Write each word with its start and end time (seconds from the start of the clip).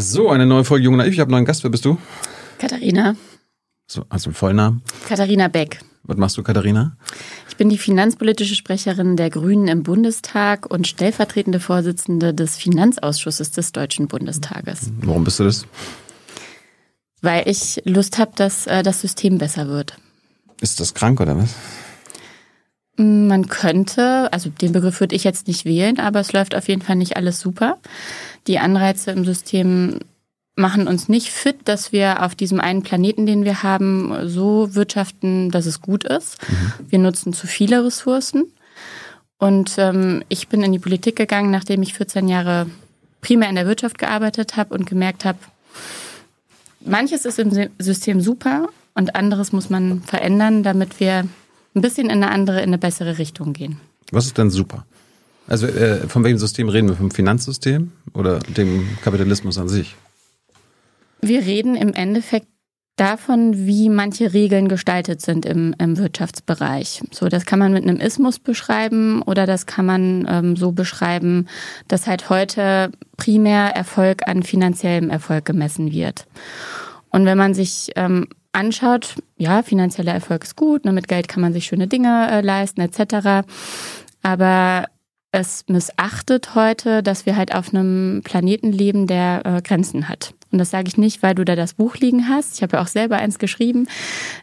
So, 0.00 0.30
eine 0.30 0.46
neue 0.46 0.62
Folge 0.62 0.84
Jung 0.84 0.96
Naiv. 0.96 1.12
Ich 1.12 1.18
habe 1.18 1.26
einen 1.26 1.32
neuen 1.32 1.44
Gast. 1.44 1.64
Wer 1.64 1.70
bist 1.70 1.84
du? 1.84 1.98
Katharina. 2.58 3.16
So, 3.88 4.04
also 4.08 4.30
Vollnamen. 4.30 4.80
Katharina 5.08 5.48
Beck. 5.48 5.80
Was 6.04 6.16
machst 6.16 6.36
du, 6.36 6.44
Katharina? 6.44 6.96
Ich 7.48 7.56
bin 7.56 7.68
die 7.68 7.78
finanzpolitische 7.78 8.54
Sprecherin 8.54 9.16
der 9.16 9.28
Grünen 9.28 9.66
im 9.66 9.82
Bundestag 9.82 10.70
und 10.70 10.86
stellvertretende 10.86 11.58
Vorsitzende 11.58 12.32
des 12.32 12.56
Finanzausschusses 12.56 13.50
des 13.50 13.72
Deutschen 13.72 14.06
Bundestages. 14.06 14.92
Warum 15.00 15.24
bist 15.24 15.40
du 15.40 15.44
das? 15.44 15.66
Weil 17.20 17.48
ich 17.48 17.82
Lust 17.84 18.18
habe, 18.18 18.30
dass 18.36 18.68
äh, 18.68 18.84
das 18.84 19.00
System 19.00 19.38
besser 19.38 19.66
wird. 19.66 19.96
Ist 20.60 20.78
das 20.78 20.94
krank 20.94 21.20
oder 21.20 21.36
was? 21.36 21.56
Man 23.00 23.48
könnte, 23.48 24.32
also 24.32 24.48
den 24.48 24.72
Begriff 24.72 24.98
würde 24.98 25.14
ich 25.14 25.22
jetzt 25.22 25.46
nicht 25.48 25.64
wählen, 25.64 26.00
aber 26.00 26.20
es 26.20 26.32
läuft 26.32 26.54
auf 26.54 26.68
jeden 26.68 26.82
Fall 26.82 26.96
nicht 26.96 27.16
alles 27.16 27.38
super. 27.40 27.78
Die 28.46 28.58
Anreize 28.58 29.10
im 29.10 29.24
System 29.24 30.00
machen 30.56 30.88
uns 30.88 31.08
nicht 31.08 31.30
fit, 31.30 31.56
dass 31.64 31.92
wir 31.92 32.22
auf 32.24 32.34
diesem 32.34 32.60
einen 32.60 32.82
Planeten, 32.82 33.26
den 33.26 33.44
wir 33.44 33.62
haben, 33.62 34.12
so 34.28 34.74
wirtschaften, 34.74 35.50
dass 35.50 35.66
es 35.66 35.80
gut 35.80 36.04
ist. 36.04 36.38
Mhm. 36.42 36.72
Wir 36.88 36.98
nutzen 36.98 37.32
zu 37.32 37.46
viele 37.46 37.84
Ressourcen. 37.84 38.44
Und 39.38 39.76
ähm, 39.78 40.24
ich 40.28 40.48
bin 40.48 40.62
in 40.62 40.72
die 40.72 40.80
Politik 40.80 41.14
gegangen, 41.14 41.50
nachdem 41.50 41.82
ich 41.82 41.94
14 41.94 42.28
Jahre 42.28 42.66
primär 43.20 43.48
in 43.48 43.54
der 43.54 43.66
Wirtschaft 43.66 43.98
gearbeitet 43.98 44.56
habe 44.56 44.74
und 44.74 44.86
gemerkt 44.86 45.24
habe, 45.24 45.38
manches 46.80 47.24
ist 47.24 47.38
im 47.38 47.70
System 47.78 48.20
super 48.20 48.68
und 48.94 49.14
anderes 49.14 49.52
muss 49.52 49.70
man 49.70 50.02
verändern, 50.02 50.64
damit 50.64 50.98
wir 50.98 51.28
ein 51.74 51.82
bisschen 51.82 52.10
in 52.10 52.22
eine 52.22 52.30
andere, 52.30 52.58
in 52.58 52.70
eine 52.70 52.78
bessere 52.78 53.18
Richtung 53.18 53.52
gehen. 53.52 53.80
Was 54.10 54.26
ist 54.26 54.38
denn 54.38 54.50
super? 54.50 54.84
Also 55.48 55.66
äh, 55.66 56.06
von 56.08 56.22
welchem 56.24 56.38
System 56.38 56.68
reden 56.68 56.88
wir? 56.88 56.96
Vom 56.96 57.10
Finanzsystem 57.10 57.92
oder 58.12 58.38
dem 58.40 58.86
Kapitalismus 59.02 59.58
an 59.58 59.68
sich? 59.68 59.96
Wir 61.20 61.40
reden 61.40 61.74
im 61.74 61.94
Endeffekt 61.94 62.46
davon, 62.96 63.66
wie 63.66 63.88
manche 63.88 64.34
Regeln 64.34 64.68
gestaltet 64.68 65.20
sind 65.20 65.46
im, 65.46 65.74
im 65.78 65.96
Wirtschaftsbereich. 65.96 67.02
So, 67.12 67.28
das 67.28 67.46
kann 67.46 67.58
man 67.58 67.72
mit 67.72 67.84
einem 67.84 68.00
Ismus 68.00 68.38
beschreiben 68.38 69.22
oder 69.22 69.46
das 69.46 69.66
kann 69.66 69.86
man 69.86 70.26
ähm, 70.28 70.56
so 70.56 70.72
beschreiben, 70.72 71.46
dass 71.86 72.06
halt 72.06 72.28
heute 72.28 72.90
primär 73.16 73.74
Erfolg 73.74 74.26
an 74.26 74.42
finanziellem 74.42 75.10
Erfolg 75.10 75.44
gemessen 75.44 75.92
wird. 75.92 76.26
Und 77.10 77.24
wenn 77.24 77.38
man 77.38 77.54
sich 77.54 77.92
ähm, 77.96 78.26
anschaut, 78.52 79.14
ja, 79.36 79.62
finanzieller 79.62 80.12
Erfolg 80.12 80.44
ist 80.44 80.56
gut, 80.56 80.84
ne, 80.84 80.92
mit 80.92 81.08
Geld 81.08 81.28
kann 81.28 81.40
man 81.40 81.52
sich 81.52 81.66
schöne 81.66 81.86
Dinge 81.86 82.28
äh, 82.30 82.40
leisten 82.40 82.80
etc. 82.80 83.48
Aber 84.22 84.86
es 85.32 85.64
missachtet 85.68 86.54
heute, 86.54 87.02
dass 87.02 87.26
wir 87.26 87.36
halt 87.36 87.54
auf 87.54 87.74
einem 87.74 88.22
Planeten 88.24 88.72
leben, 88.72 89.06
der 89.06 89.42
äh, 89.44 89.62
Grenzen 89.62 90.08
hat. 90.08 90.34
Und 90.50 90.58
das 90.58 90.70
sage 90.70 90.88
ich 90.88 90.96
nicht, 90.96 91.22
weil 91.22 91.34
du 91.34 91.44
da 91.44 91.56
das 91.56 91.74
Buch 91.74 91.96
liegen 91.96 92.28
hast. 92.28 92.56
Ich 92.56 92.62
habe 92.62 92.76
ja 92.76 92.82
auch 92.82 92.86
selber 92.86 93.16
eins 93.16 93.38
geschrieben. 93.38 93.86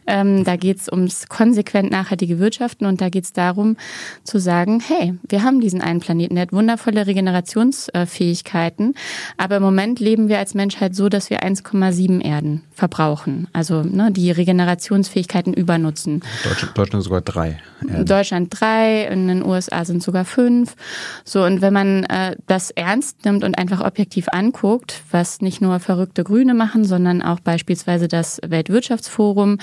Ähm, 0.06 0.44
da 0.44 0.56
geht 0.56 0.78
es 0.78 0.88
ums 0.88 1.28
konsequent 1.28 1.90
nachhaltige 1.90 2.38
Wirtschaften 2.38 2.86
und 2.86 3.00
da 3.00 3.08
geht 3.08 3.24
es 3.24 3.32
darum 3.32 3.76
zu 4.22 4.38
sagen, 4.38 4.80
hey, 4.86 5.14
wir 5.28 5.42
haben 5.42 5.60
diesen 5.60 5.80
einen 5.80 5.98
Planeten, 5.98 6.36
der 6.36 6.42
hat 6.42 6.52
wundervolle 6.52 7.08
Regenerationsfähigkeiten, 7.08 8.94
aber 9.36 9.56
im 9.56 9.62
Moment 9.62 9.98
leben 9.98 10.28
wir 10.28 10.38
als 10.38 10.54
Menschheit 10.54 10.94
so, 10.94 11.08
dass 11.08 11.28
wir 11.30 11.42
1,7 11.42 12.24
Erden 12.24 12.62
verbrauchen. 12.72 13.48
Also 13.52 13.82
ne, 13.82 14.12
die 14.12 14.30
Regenerationsfähigkeiten 14.30 15.54
übernutzen. 15.54 16.22
Deutschland, 16.44 16.78
Deutschland 16.78 17.04
sogar 17.04 17.20
drei. 17.20 17.58
Erden. 17.88 18.06
Deutschland 18.06 18.48
drei, 18.50 19.06
in 19.06 19.26
den 19.26 19.44
USA 19.44 19.84
sind 19.84 20.02
sogar 20.02 20.24
fünf. 20.24 20.76
So, 21.24 21.42
und 21.44 21.62
wenn 21.62 21.72
man 21.72 22.04
äh, 22.04 22.36
das 22.46 22.70
ernst 22.70 23.24
nimmt 23.24 23.42
und 23.42 23.58
einfach 23.58 23.80
objektiv 23.80 24.26
anguckt, 24.30 25.02
was 25.10 25.40
nicht 25.40 25.60
nur 25.60 25.80
für 25.80 25.95
verrückte 25.96 26.24
Grüne 26.24 26.52
machen, 26.52 26.84
sondern 26.84 27.22
auch 27.22 27.40
beispielsweise 27.40 28.06
das 28.06 28.38
Weltwirtschaftsforum, 28.46 29.58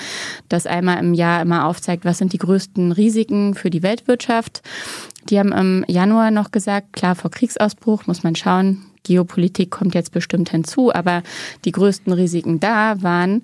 das 0.48 0.66
einmal 0.66 0.98
im 0.98 1.14
Jahr 1.14 1.40
immer 1.40 1.66
aufzeigt, 1.66 2.04
was 2.04 2.18
sind 2.18 2.32
die 2.32 2.38
größten 2.38 2.90
Risiken 2.90 3.54
für 3.54 3.70
die 3.70 3.84
Weltwirtschaft. 3.84 4.62
Die 5.30 5.38
haben 5.38 5.52
im 5.52 5.84
Januar 5.86 6.32
noch 6.32 6.50
gesagt, 6.50 6.92
klar, 6.92 7.14
vor 7.14 7.30
Kriegsausbruch 7.30 8.08
muss 8.08 8.24
man 8.24 8.34
schauen, 8.34 8.84
Geopolitik 9.04 9.70
kommt 9.70 9.94
jetzt 9.94 10.10
bestimmt 10.10 10.50
hinzu, 10.50 10.92
aber 10.92 11.22
die 11.64 11.72
größten 11.72 12.12
Risiken 12.12 12.58
da 12.58 13.00
waren 13.00 13.42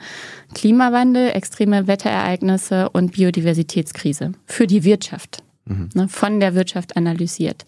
Klimawandel, 0.55 1.31
extreme 1.31 1.87
Wetterereignisse 1.87 2.89
und 2.91 3.13
Biodiversitätskrise 3.13 4.33
für 4.47 4.67
die 4.67 4.83
Wirtschaft 4.83 5.45
mhm. 5.71 5.89
ne, 5.95 6.09
von 6.09 6.41
der 6.41 6.55
Wirtschaft 6.55 6.97
analysiert. 6.97 7.65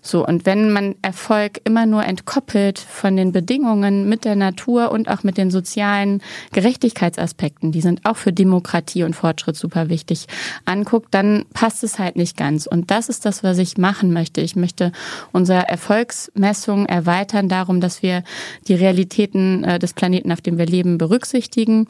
So, 0.00 0.26
und 0.26 0.46
wenn 0.46 0.72
man 0.72 0.94
Erfolg 1.02 1.60
immer 1.64 1.86
nur 1.86 2.04
entkoppelt 2.04 2.78
von 2.78 3.16
den 3.16 3.32
Bedingungen 3.32 4.08
mit 4.08 4.24
der 4.24 4.36
Natur 4.36 4.90
und 4.90 5.08
auch 5.08 5.22
mit 5.22 5.36
den 5.36 5.50
sozialen 5.50 6.22
Gerechtigkeitsaspekten, 6.52 7.72
die 7.72 7.80
sind 7.80 8.04
auch 8.04 8.16
für 8.16 8.32
Demokratie 8.32 9.04
und 9.04 9.14
Fortschritt 9.14 9.56
super 9.56 9.88
wichtig, 9.88 10.26
anguckt, 10.64 11.08
dann 11.12 11.44
passt 11.52 11.84
es 11.84 11.98
halt 11.98 12.16
nicht 12.16 12.36
ganz. 12.36 12.66
Und 12.66 12.90
das 12.90 13.08
ist 13.08 13.24
das, 13.24 13.44
was 13.44 13.58
ich 13.58 13.78
machen 13.78 14.12
möchte. 14.12 14.40
Ich 14.40 14.56
möchte 14.56 14.92
unsere 15.32 15.68
Erfolgsmessung 15.68 16.86
erweitern 16.86 17.48
darum, 17.48 17.80
dass 17.80 18.02
wir 18.02 18.24
die 18.68 18.74
Realitäten 18.74 19.64
äh, 19.64 19.78
des 19.78 19.92
Planeten, 19.92 20.32
auf 20.32 20.40
dem 20.40 20.58
wir 20.58 20.66
leben, 20.66 20.98
berücksichtigen, 20.98 21.86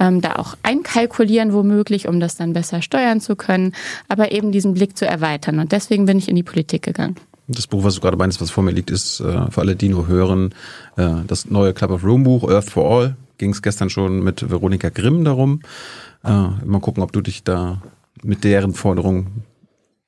ähm, 0.00 0.20
da 0.20 0.36
auch 0.36 0.56
einkalkulieren 0.62 1.52
womöglich, 1.52 2.08
um 2.08 2.18
das 2.18 2.36
dann 2.36 2.52
besser 2.52 2.82
steuern 2.82 3.20
zu 3.20 3.36
können, 3.36 3.74
aber 4.08 4.32
eben 4.32 4.50
diesen 4.50 4.74
Blick 4.74 4.96
zu 4.96 5.06
erweitern. 5.06 5.60
Und 5.60 5.70
deswegen 5.70 6.06
bin 6.06 6.18
ich 6.18 6.28
in 6.28 6.34
die 6.34 6.42
Politik 6.42 6.82
gegangen. 6.82 7.16
Das 7.46 7.66
Buch, 7.66 7.84
was 7.84 7.96
du 7.96 8.00
gerade 8.00 8.16
meinst, 8.16 8.40
was 8.40 8.50
vor 8.50 8.64
mir 8.64 8.70
liegt, 8.70 8.90
ist 8.90 9.20
äh, 9.20 9.50
für 9.50 9.60
alle, 9.60 9.76
die 9.76 9.88
nur 9.88 10.06
hören, 10.08 10.54
äh, 10.96 11.08
das 11.26 11.50
neue 11.50 11.74
Club 11.74 11.90
of 11.90 12.04
Room 12.04 12.24
Buch, 12.24 12.48
Earth 12.48 12.70
for 12.70 12.90
All. 12.90 13.16
Ging 13.38 13.50
es 13.50 13.62
gestern 13.62 13.90
schon 13.90 14.22
mit 14.22 14.50
Veronika 14.50 14.88
Grimm 14.88 15.24
darum. 15.24 15.60
Äh, 16.24 16.28
mal 16.30 16.80
gucken, 16.80 17.02
ob 17.02 17.12
du 17.12 17.20
dich 17.20 17.42
da 17.42 17.82
mit 18.22 18.44
deren 18.44 18.74
Forderungen 18.74 19.44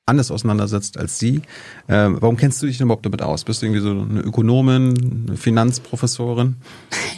anders 0.05 0.31
auseinandersetzt 0.31 0.97
als 0.97 1.17
sie. 1.17 1.41
Ähm, 1.87 2.17
warum 2.19 2.35
kennst 2.35 2.61
du 2.61 2.67
dich 2.67 2.77
denn 2.77 2.87
überhaupt 2.87 3.05
damit 3.05 3.21
aus? 3.21 3.45
Bist 3.45 3.61
du 3.61 3.67
irgendwie 3.67 3.81
so 3.81 3.91
eine 3.91 4.21
Ökonomin, 4.21 5.27
eine 5.27 5.37
Finanzprofessorin? 5.37 6.55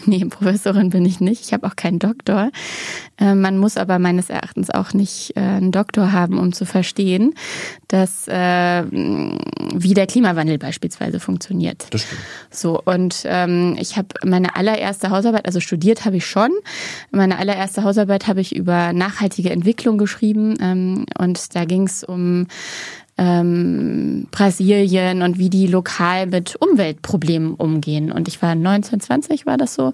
Nee, 0.08 0.24
Professorin 0.26 0.92
bin 0.92 1.04
ich 1.04 1.20
nicht. 1.20 1.42
Ich 1.42 1.52
habe 1.52 1.66
auch 1.66 1.76
keinen 1.76 1.98
Doktor. 1.98 2.52
Äh, 3.18 3.34
man 3.34 3.58
muss 3.58 3.76
aber 3.76 3.98
meines 3.98 4.30
Erachtens 4.30 4.70
auch 4.70 4.94
nicht 4.94 5.36
äh, 5.36 5.40
einen 5.40 5.72
Doktor 5.72 6.12
haben, 6.12 6.38
um 6.38 6.54
zu 6.54 6.68
verstehen, 6.68 7.34
dass 7.96 8.28
äh, 8.28 8.84
wie 8.84 9.94
der 9.94 10.06
Klimawandel 10.06 10.58
beispielsweise 10.58 11.22
funktioniert. 11.22 11.88
Das 11.92 12.02
stimmt. 12.02 12.22
So 12.50 12.82
und 12.84 13.24
ähm, 13.26 13.78
ich 13.80 13.96
habe 13.96 14.10
meine 14.26 14.58
allererste 14.58 15.12
Hausarbeit, 15.12 15.46
also 15.46 15.62
studiert 15.62 16.04
habe 16.04 16.18
ich 16.18 16.26
schon. 16.26 16.52
Meine 17.12 17.38
allererste 17.38 17.84
Hausarbeit 17.84 18.28
habe 18.28 18.42
ich 18.42 18.54
über 18.54 18.92
nachhaltige 18.92 19.50
Entwicklung 19.50 19.98
geschrieben 19.98 20.56
ähm, 20.60 21.06
und 21.18 21.56
da 21.56 21.64
ging 21.64 21.84
es 21.84 22.04
um 22.04 22.48
ähm, 23.18 24.28
Brasilien 24.32 25.22
und 25.22 25.40
wie 25.40 25.50
die 25.50 25.68
lokal 25.68 26.28
mit 26.28 26.56
Umweltproblemen 26.58 27.54
umgehen. 27.54 28.12
Und 28.12 28.28
ich 28.28 28.42
war 28.42 28.52
1920, 28.52 29.46
war 29.46 29.58
das 29.58 29.74
so. 29.74 29.94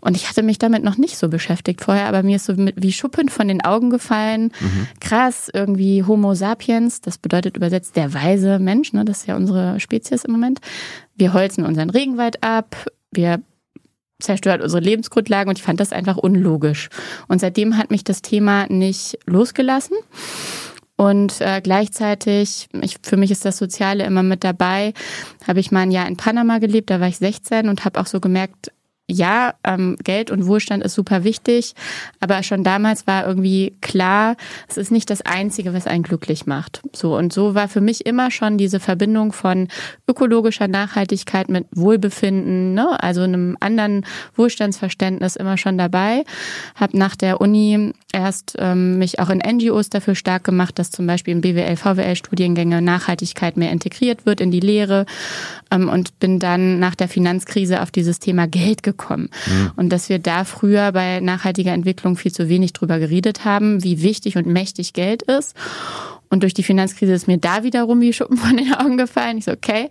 Und 0.00 0.16
ich 0.16 0.28
hatte 0.28 0.42
mich 0.42 0.58
damit 0.58 0.82
noch 0.82 0.96
nicht 0.96 1.18
so 1.18 1.28
beschäftigt 1.28 1.82
vorher, 1.82 2.06
aber 2.06 2.22
mir 2.22 2.36
ist 2.36 2.46
so 2.46 2.54
mit, 2.54 2.82
wie 2.82 2.92
Schuppen 2.92 3.28
von 3.28 3.46
den 3.46 3.64
Augen 3.64 3.90
gefallen. 3.90 4.52
Mhm. 4.60 4.88
Krass, 5.00 5.48
irgendwie 5.52 6.02
Homo 6.02 6.34
sapiens, 6.34 7.00
das 7.00 7.18
bedeutet 7.18 7.56
übersetzt 7.56 7.94
der 7.94 8.12
weise 8.12 8.58
Mensch, 8.58 8.92
ne? 8.92 9.04
das 9.04 9.20
ist 9.20 9.26
ja 9.28 9.36
unsere 9.36 9.78
Spezies 9.78 10.24
im 10.24 10.32
Moment. 10.32 10.60
Wir 11.16 11.32
holzen 11.34 11.64
unseren 11.64 11.90
Regenwald 11.90 12.42
ab, 12.42 12.76
wir 13.12 13.40
zerstört 14.20 14.62
unsere 14.62 14.82
Lebensgrundlagen 14.82 15.48
und 15.48 15.58
ich 15.58 15.64
fand 15.64 15.78
das 15.78 15.92
einfach 15.92 16.16
unlogisch. 16.16 16.88
Und 17.28 17.40
seitdem 17.40 17.76
hat 17.76 17.90
mich 17.90 18.02
das 18.02 18.20
Thema 18.20 18.66
nicht 18.68 19.18
losgelassen. 19.26 19.96
Und 21.00 21.40
äh, 21.40 21.60
gleichzeitig, 21.62 22.68
ich, 22.82 22.96
für 23.04 23.16
mich 23.16 23.30
ist 23.30 23.44
das 23.44 23.56
Soziale 23.56 24.04
immer 24.04 24.24
mit 24.24 24.42
dabei, 24.42 24.94
habe 25.46 25.60
ich 25.60 25.70
mal 25.70 25.82
ein 25.82 25.92
Jahr 25.92 26.08
in 26.08 26.16
Panama 26.16 26.58
gelebt, 26.58 26.90
da 26.90 26.98
war 26.98 27.06
ich 27.06 27.18
16 27.18 27.68
und 27.68 27.84
habe 27.84 28.00
auch 28.00 28.06
so 28.06 28.18
gemerkt, 28.18 28.72
ja, 29.10 29.54
ähm, 29.64 29.96
Geld 30.04 30.30
und 30.30 30.46
Wohlstand 30.46 30.84
ist 30.84 30.92
super 30.92 31.24
wichtig, 31.24 31.74
aber 32.20 32.42
schon 32.42 32.62
damals 32.62 33.06
war 33.06 33.26
irgendwie 33.26 33.74
klar, 33.80 34.36
es 34.68 34.76
ist 34.76 34.90
nicht 34.90 35.08
das 35.08 35.22
Einzige, 35.22 35.72
was 35.72 35.86
einen 35.86 36.02
glücklich 36.02 36.44
macht. 36.44 36.82
So 36.92 37.16
und 37.16 37.32
so 37.32 37.54
war 37.54 37.68
für 37.68 37.80
mich 37.80 38.04
immer 38.04 38.30
schon 38.30 38.58
diese 38.58 38.80
Verbindung 38.80 39.32
von 39.32 39.68
ökologischer 40.06 40.68
Nachhaltigkeit 40.68 41.48
mit 41.48 41.66
Wohlbefinden, 41.74 42.74
ne? 42.74 43.02
also 43.02 43.22
einem 43.22 43.56
anderen 43.60 44.04
Wohlstandsverständnis 44.36 45.36
immer 45.36 45.56
schon 45.56 45.78
dabei. 45.78 46.24
Hab 46.74 46.92
nach 46.92 47.16
der 47.16 47.40
Uni 47.40 47.94
erst 48.12 48.56
ähm, 48.58 48.98
mich 48.98 49.20
auch 49.20 49.30
in 49.30 49.38
NGOs 49.38 49.88
dafür 49.88 50.16
stark 50.16 50.44
gemacht, 50.44 50.78
dass 50.78 50.90
zum 50.90 51.06
Beispiel 51.06 51.32
im 51.32 51.40
BWL, 51.40 51.76
VWL 51.76 52.14
Studiengänge 52.14 52.82
Nachhaltigkeit 52.82 53.56
mehr 53.56 53.72
integriert 53.72 54.26
wird 54.26 54.42
in 54.42 54.50
die 54.50 54.60
Lehre 54.60 55.06
ähm, 55.70 55.88
und 55.88 56.18
bin 56.20 56.38
dann 56.38 56.78
nach 56.78 56.94
der 56.94 57.08
Finanzkrise 57.08 57.80
auf 57.80 57.90
dieses 57.90 58.18
Thema 58.18 58.46
Geld 58.46 58.82
gekommen 58.82 58.97
bekommen. 58.98 59.30
Mhm. 59.46 59.70
Und 59.76 59.88
dass 59.90 60.10
wir 60.10 60.18
da 60.18 60.44
früher 60.44 60.92
bei 60.92 61.20
nachhaltiger 61.20 61.72
Entwicklung 61.72 62.16
viel 62.16 62.32
zu 62.32 62.50
wenig 62.50 62.74
drüber 62.74 62.98
geredet 62.98 63.46
haben, 63.46 63.82
wie 63.82 64.02
wichtig 64.02 64.36
und 64.36 64.46
mächtig 64.46 64.92
Geld 64.92 65.22
ist. 65.22 65.56
Und 66.28 66.42
durch 66.42 66.52
die 66.52 66.62
Finanzkrise 66.62 67.14
ist 67.14 67.26
mir 67.26 67.38
da 67.38 67.62
wiederum 67.62 68.02
wie 68.02 68.12
Schuppen 68.12 68.36
von 68.36 68.56
den 68.56 68.74
Augen 68.74 68.98
gefallen. 68.98 69.38
Ich 69.38 69.46
so, 69.46 69.52
okay. 69.52 69.88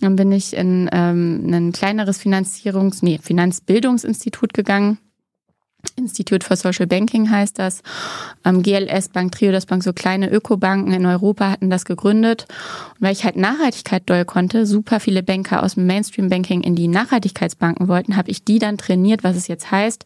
Dann 0.00 0.16
bin 0.16 0.32
ich 0.32 0.56
in 0.56 0.90
ähm, 0.92 1.48
ein 1.52 1.72
kleineres 1.72 2.20
Finanzierungs-, 2.20 2.98
nee, 3.02 3.20
Finanzbildungsinstitut 3.22 4.52
gegangen. 4.52 4.98
Institute 5.96 6.44
for 6.44 6.56
Social 6.56 6.86
Banking 6.86 7.30
heißt 7.30 7.58
das. 7.58 7.82
Ähm, 8.44 8.62
GLS 8.62 9.08
Bank, 9.08 9.32
Triodos 9.32 9.66
Bank, 9.66 9.82
so 9.82 9.92
kleine 9.92 10.30
Ökobanken 10.30 10.92
in 10.92 11.06
Europa 11.06 11.50
hatten 11.50 11.70
das 11.70 11.84
gegründet. 11.84 12.46
Und 12.94 13.02
weil 13.02 13.12
ich 13.12 13.24
halt 13.24 13.36
Nachhaltigkeit 13.36 14.02
doll 14.06 14.24
konnte, 14.24 14.66
super 14.66 15.00
viele 15.00 15.22
Banker 15.22 15.62
aus 15.62 15.74
dem 15.74 15.86
Mainstream 15.86 16.28
Banking 16.28 16.62
in 16.62 16.74
die 16.74 16.88
Nachhaltigkeitsbanken 16.88 17.88
wollten, 17.88 18.16
habe 18.16 18.30
ich 18.30 18.44
die 18.44 18.58
dann 18.58 18.78
trainiert, 18.78 19.24
was 19.24 19.36
es 19.36 19.48
jetzt 19.48 19.70
heißt, 19.70 20.04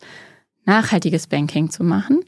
nachhaltiges 0.64 1.26
Banking 1.26 1.70
zu 1.70 1.84
machen. 1.84 2.20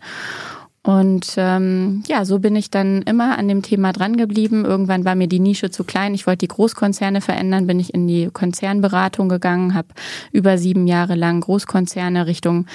Und 0.85 1.35
ähm, 1.37 2.03
ja, 2.09 2.25
so 2.25 2.41
bin 2.41 2.57
ich 2.57 2.69
dann 2.69 3.03
immer 3.03 3.39
an 3.39 3.47
dem 3.47 3.63
Thema 3.63 3.93
dran 3.93 4.17
geblieben. 4.17 4.65
Irgendwann 4.65 5.05
war 5.05 5.15
mir 5.15 5.29
die 5.29 5.39
Nische 5.39 5.71
zu 5.71 5.85
klein. 5.85 6.13
Ich 6.13 6.27
wollte 6.27 6.39
die 6.39 6.49
Großkonzerne 6.49 7.21
verändern, 7.21 7.69
bin 7.69 7.79
ich 7.79 7.95
in 7.95 8.09
die 8.09 8.31
Konzernberatung 8.33 9.29
gegangen, 9.29 9.75
habe 9.75 9.89
über 10.33 10.59
sieben 10.59 10.89
Jahre 10.89 11.15
lang 11.15 11.41
Großkonzerne 11.41 12.27
Richtung 12.27 12.67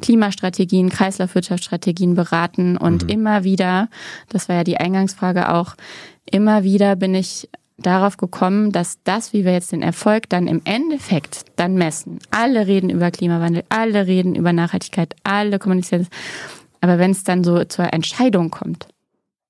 Klimastrategien, 0.00 0.88
Kreislaufwirtschaftsstrategien 0.88 2.14
beraten 2.14 2.78
und 2.78 3.04
mhm. 3.04 3.08
immer 3.10 3.44
wieder, 3.44 3.90
das 4.30 4.48
war 4.48 4.56
ja 4.56 4.64
die 4.64 4.78
Eingangsfrage 4.78 5.52
auch, 5.52 5.74
immer 6.24 6.64
wieder 6.64 6.96
bin 6.96 7.14
ich 7.14 7.50
darauf 7.76 8.16
gekommen, 8.16 8.72
dass 8.72 8.98
das, 9.04 9.32
wie 9.32 9.44
wir 9.44 9.52
jetzt 9.52 9.72
den 9.72 9.82
Erfolg 9.82 10.28
dann 10.28 10.46
im 10.46 10.60
Endeffekt 10.64 11.44
dann 11.56 11.74
messen, 11.74 12.18
alle 12.30 12.66
reden 12.66 12.90
über 12.90 13.10
Klimawandel, 13.10 13.64
alle 13.68 14.06
reden 14.06 14.34
über 14.34 14.52
Nachhaltigkeit, 14.52 15.14
alle 15.24 15.58
kommunizieren 15.58 16.06
aber 16.80 16.98
wenn 16.98 17.10
es 17.10 17.24
dann 17.24 17.44
so 17.44 17.64
zur 17.64 17.92
Entscheidung 17.92 18.50
kommt, 18.50 18.88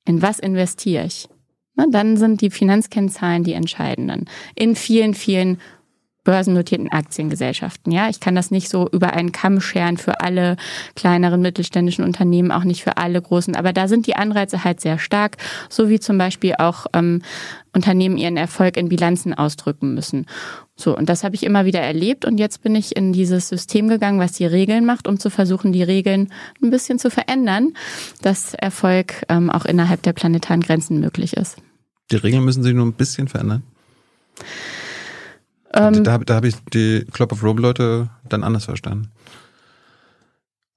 in 0.05 0.23
was 0.23 0.39
investiere 0.39 1.07
ich, 1.07 1.29
ne, 1.77 1.87
dann 1.91 2.17
sind 2.17 2.41
die 2.41 2.51
Finanzkennzahlen 2.51 3.45
die 3.45 3.53
entscheidenden. 3.53 4.27
In 4.55 4.75
vielen, 4.77 5.15
vielen 5.15 5.59
börsennotierten 6.31 6.93
Aktiengesellschaften. 6.93 7.91
Ja, 7.91 8.09
ich 8.09 8.21
kann 8.21 8.37
das 8.37 8.53
nicht 8.53 8.69
so 8.69 8.89
über 8.89 9.15
einen 9.15 9.33
Kamm 9.33 9.61
scheren 9.61 9.97
für 9.97 10.21
alle 10.21 10.57
kleineren 10.95 11.43
mittelständischen 11.43 12.05
Unternehmen, 12.05 12.53
auch 12.53 12.63
nicht 12.63 12.85
für 12.85 12.99
alle 12.99 13.21
großen. 13.21 13.57
Aber 13.57 13.73
da 13.73 13.89
sind 13.89 14.07
die 14.07 14.15
Anreize 14.15 14.63
halt 14.63 14.81
sehr 14.81 15.01
stark, 15.01 15.39
so 15.69 15.89
wie 15.89 15.99
zum 15.99 16.19
Beispiel 16.19 16.55
auch 16.59 16.87
ähm, 16.93 17.23
Unternehmen 17.73 18.17
ihren 18.17 18.37
Erfolg 18.37 18.77
in 18.77 18.89
Bilanzen 18.89 19.35
ausdrücken 19.35 19.93
müssen. 19.93 20.27
So, 20.77 20.97
und 20.97 21.09
das 21.09 21.25
habe 21.25 21.35
ich 21.35 21.43
immer 21.43 21.65
wieder 21.65 21.81
erlebt 21.81 22.25
und 22.25 22.39
jetzt 22.39 22.63
bin 22.63 22.77
ich 22.77 22.95
in 22.95 23.13
dieses 23.13 23.49
System 23.49 23.89
gegangen, 23.89 24.21
was 24.21 24.31
die 24.31 24.47
Regeln 24.47 24.87
macht, 24.87 25.09
um 25.09 25.19
zu 25.19 25.31
versuchen, 25.31 25.73
die 25.73 25.83
Regeln 25.83 26.33
ein 26.63 26.71
bisschen 26.71 27.01
zu 27.01 27.11
verändern, 27.11 27.75
dass 28.23 28.55
Erfolg 28.55 29.25
ähm, 29.29 29.51
auch 29.51 29.65
innerhalb 29.65 30.03
der 30.03 30.13
planetaren 30.13 30.61
Grenzen 30.61 31.01
möglich 31.01 31.37
ist. 31.37 31.57
Die 32.13 32.17
Regeln 32.17 32.45
müssen 32.45 32.63
sich 32.63 32.75
nur 32.75 32.87
ein 32.87 32.93
bisschen 32.93 33.27
verändern. 33.27 33.65
Ähm, 35.73 36.05
da, 36.05 36.19
da 36.19 36.35
habe 36.35 36.49
ich 36.49 36.57
die 36.73 37.07
Club 37.13 37.33
of 37.33 37.43
Rome 37.43 37.61
Leute 37.61 38.11
dann 38.29 38.43
anders 38.43 38.65
verstanden. 38.65 39.11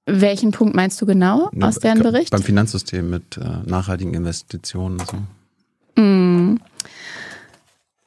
Welchen 0.06 0.50
Punkt 0.50 0.76
meinst 0.76 1.00
du 1.00 1.06
genau 1.06 1.50
ja, 1.54 1.66
aus 1.66 1.78
deren 1.78 2.00
Bericht? 2.00 2.30
Beim 2.30 2.42
Finanzsystem 2.42 3.08
mit 3.08 3.38
äh, 3.38 3.68
nachhaltigen 3.68 4.12
Investitionen 4.12 5.00
und 5.00 5.10
so. 5.10 6.02
Mm. 6.02 6.60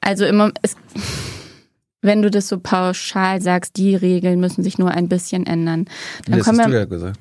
Also 0.02 0.26
immer, 0.26 0.52
es, 0.62 0.76
wenn 2.02 2.22
du 2.22 2.30
das 2.30 2.48
so 2.48 2.60
pauschal 2.60 3.42
sagst, 3.42 3.78
die 3.78 3.96
Regeln 3.96 4.40
müssen 4.40 4.64
sich 4.64 4.78
nur 4.78 4.92
ein 4.92 5.10
bisschen 5.10 5.46
ändern. 5.46 5.86
Dann 6.26 6.38
das 6.38 6.46
kommen 6.46 6.60
hast 6.60 6.68
wir, 6.68 6.72
du 6.72 6.80
ja 6.80 6.86
gesagt. 6.86 7.20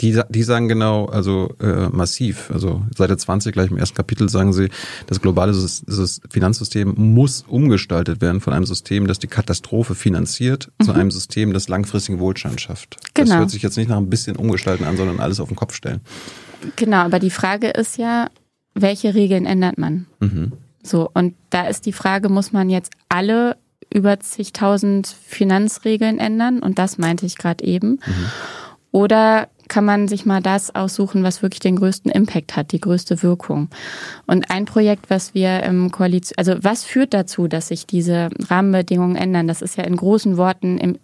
Die, 0.00 0.20
die 0.28 0.42
sagen 0.44 0.68
genau, 0.68 1.06
also 1.06 1.54
äh, 1.60 1.88
massiv, 1.88 2.52
also 2.52 2.82
Seite 2.96 3.16
20 3.16 3.52
gleich 3.52 3.70
im 3.70 3.78
ersten 3.78 3.96
Kapitel 3.96 4.28
sagen 4.28 4.52
sie, 4.52 4.68
das 5.06 5.20
globale 5.20 5.50
das 5.52 6.20
Finanzsystem 6.30 6.94
muss 6.96 7.44
umgestaltet 7.48 8.20
werden 8.20 8.40
von 8.40 8.52
einem 8.52 8.64
System, 8.64 9.08
das 9.08 9.18
die 9.18 9.26
Katastrophe 9.26 9.96
finanziert, 9.96 10.70
mhm. 10.78 10.84
zu 10.84 10.92
einem 10.92 11.10
System, 11.10 11.52
das 11.52 11.68
langfristigen 11.68 12.20
Wohlstand 12.20 12.60
schafft. 12.60 12.96
Genau. 13.14 13.28
Das 13.28 13.38
hört 13.38 13.50
sich 13.50 13.62
jetzt 13.62 13.76
nicht 13.76 13.88
nach 13.88 13.96
ein 13.96 14.08
bisschen 14.08 14.36
umgestalten 14.36 14.84
an, 14.84 14.96
sondern 14.96 15.18
alles 15.18 15.40
auf 15.40 15.48
den 15.48 15.56
Kopf 15.56 15.74
stellen. 15.74 16.00
Genau, 16.76 16.98
aber 16.98 17.18
die 17.18 17.30
Frage 17.30 17.68
ist 17.68 17.98
ja, 17.98 18.30
welche 18.74 19.14
Regeln 19.14 19.46
ändert 19.46 19.78
man? 19.78 20.06
Mhm. 20.20 20.52
So, 20.82 21.10
und 21.12 21.34
da 21.50 21.66
ist 21.66 21.86
die 21.86 21.92
Frage, 21.92 22.28
muss 22.28 22.52
man 22.52 22.70
jetzt 22.70 22.92
alle 23.08 23.56
über 23.92 24.20
zigtausend 24.20 25.08
Finanzregeln 25.26 26.18
ändern? 26.18 26.60
Und 26.60 26.78
das 26.78 26.98
meinte 26.98 27.26
ich 27.26 27.36
gerade 27.36 27.64
eben. 27.64 28.00
Mhm. 28.06 28.26
Oder 28.90 29.48
kann 29.68 29.84
man 29.84 30.08
sich 30.08 30.24
mal 30.24 30.40
das 30.40 30.74
aussuchen, 30.74 31.22
was 31.22 31.42
wirklich 31.42 31.60
den 31.60 31.76
größten 31.76 32.10
Impact 32.10 32.56
hat, 32.56 32.72
die 32.72 32.80
größte 32.80 33.22
Wirkung. 33.22 33.68
Und 34.26 34.50
ein 34.50 34.64
Projekt, 34.64 35.10
was 35.10 35.34
wir 35.34 35.62
im 35.62 35.90
Koalition, 35.90 36.38
also 36.38 36.54
was 36.62 36.84
führt 36.84 37.12
dazu, 37.12 37.48
dass 37.48 37.68
sich 37.68 37.86
diese 37.86 38.30
Rahmenbedingungen 38.48 39.16
ändern? 39.16 39.46
Das 39.46 39.62
ist 39.62 39.76
ja 39.76 39.84
in 39.84 39.96
großen 39.96 40.36
Worten 40.36 40.78
im 40.78 40.98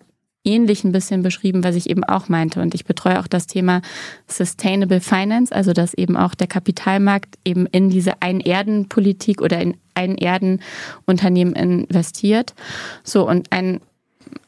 ähnlich 0.47 0.85
ein 0.85 0.93
bisschen 0.93 1.23
beschrieben, 1.23 1.65
was 1.65 1.75
ich 1.75 1.89
eben 1.89 2.05
auch 2.05 2.29
meinte. 2.29 2.61
Und 2.61 2.75
ich 2.75 2.85
betreue 2.85 3.19
auch 3.19 3.27
das 3.27 3.47
Thema 3.47 3.81
Sustainable 4.27 5.01
Finance, 5.01 5.55
also 5.55 5.73
dass 5.73 5.95
eben 5.95 6.17
auch 6.17 6.35
der 6.35 6.47
Kapitalmarkt 6.47 7.39
eben 7.45 7.67
in 7.67 7.89
diese 7.89 8.21
Ein-Erden-Politik 8.21 9.41
oder 9.41 9.59
in 9.61 9.77
Ein-Erden-Unternehmen 9.95 11.55
investiert. 11.55 12.55
So, 13.03 13.27
und 13.27 13.51
ein 13.53 13.81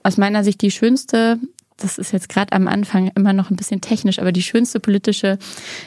aus 0.03 0.17
meiner 0.17 0.45
Sicht 0.45 0.63
die 0.63 0.71
schönste 0.71 1.39
das 1.77 1.99
ist 1.99 2.13
jetzt 2.13 2.29
gerade 2.29 2.53
am 2.53 2.69
Anfang 2.69 3.11
immer 3.15 3.33
noch 3.33 3.51
ein 3.51 3.57
bisschen 3.57 3.81
technisch, 3.81 4.19
aber 4.19 4.33
die 4.33 4.43
schönste 4.43 4.81
politische 4.81 5.39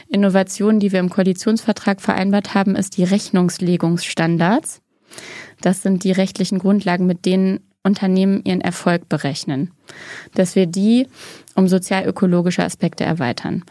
Innovation, 0.07 0.79
die 0.79 0.91
wir 0.91 0.99
im 0.99 1.09
Koalitionsvertrag 1.09 2.01
vereinbart 2.01 2.53
haben, 2.53 2.75
ist 2.75 2.97
die 2.97 3.03
Rechnungslegungsstandards. 3.03 4.81
Das 5.61 5.81
sind 5.81 6.03
die 6.03 6.11
rechtlichen 6.11 6.59
Grundlagen, 6.59 7.05
mit 7.05 7.25
denen 7.25 7.59
Unternehmen 7.83 8.43
ihren 8.43 8.61
Erfolg 8.61 9.09
berechnen. 9.09 9.71
Dass 10.35 10.55
wir 10.55 10.67
die 10.67 11.07
um 11.55 11.67
sozialökologische 11.67 12.63
Aspekte 12.63 13.03
erweitern. 13.03 13.63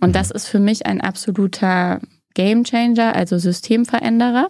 Und 0.00 0.16
das 0.16 0.30
ist 0.30 0.48
für 0.48 0.58
mich 0.58 0.86
ein 0.86 1.00
absoluter 1.00 2.00
Game 2.34 2.64
Changer, 2.64 3.16
also 3.16 3.38
Systemveränderer, 3.38 4.48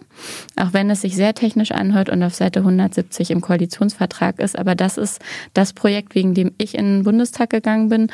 auch 0.55 0.73
wenn 0.73 0.89
es 0.89 1.01
sich 1.01 1.15
sehr 1.15 1.33
technisch 1.33 1.71
anhört 1.71 2.09
und 2.09 2.21
auf 2.21 2.35
Seite 2.35 2.59
170 2.59 3.31
im 3.31 3.41
Koalitionsvertrag 3.41 4.39
ist. 4.39 4.57
Aber 4.57 4.75
das 4.75 4.97
ist 4.97 5.19
das 5.53 5.73
Projekt, 5.73 6.13
wegen 6.13 6.33
dem 6.33 6.51
ich 6.57 6.75
in 6.75 6.85
den 6.85 7.03
Bundestag 7.03 7.49
gegangen 7.49 7.89
bin 7.89 8.07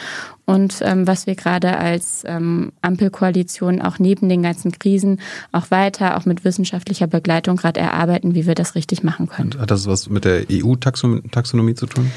und 0.45 0.79
ähm, 0.81 1.05
was 1.05 1.27
wir 1.27 1.35
gerade 1.35 1.77
als 1.77 2.23
ähm, 2.25 2.71
Ampelkoalition 2.81 3.81
auch 3.81 3.99
neben 3.99 4.29
den 4.29 4.41
ganzen 4.41 4.71
Krisen 4.71 5.19
auch 5.51 5.69
weiter, 5.69 6.17
auch 6.17 6.25
mit 6.25 6.45
wissenschaftlicher 6.45 7.07
Begleitung 7.07 7.57
gerade 7.57 7.81
erarbeiten, 7.81 8.35
wie 8.35 8.47
wir 8.47 8.55
das 8.55 8.75
richtig 8.75 9.03
machen 9.03 9.27
können. 9.27 9.51
Und 9.53 9.59
hat 9.59 9.71
das 9.71 9.85
was 9.85 10.09
mit 10.09 10.23
der 10.23 10.45
EU-Taxonomie 10.49 11.75
zu 11.75 11.85
tun? 11.87 12.09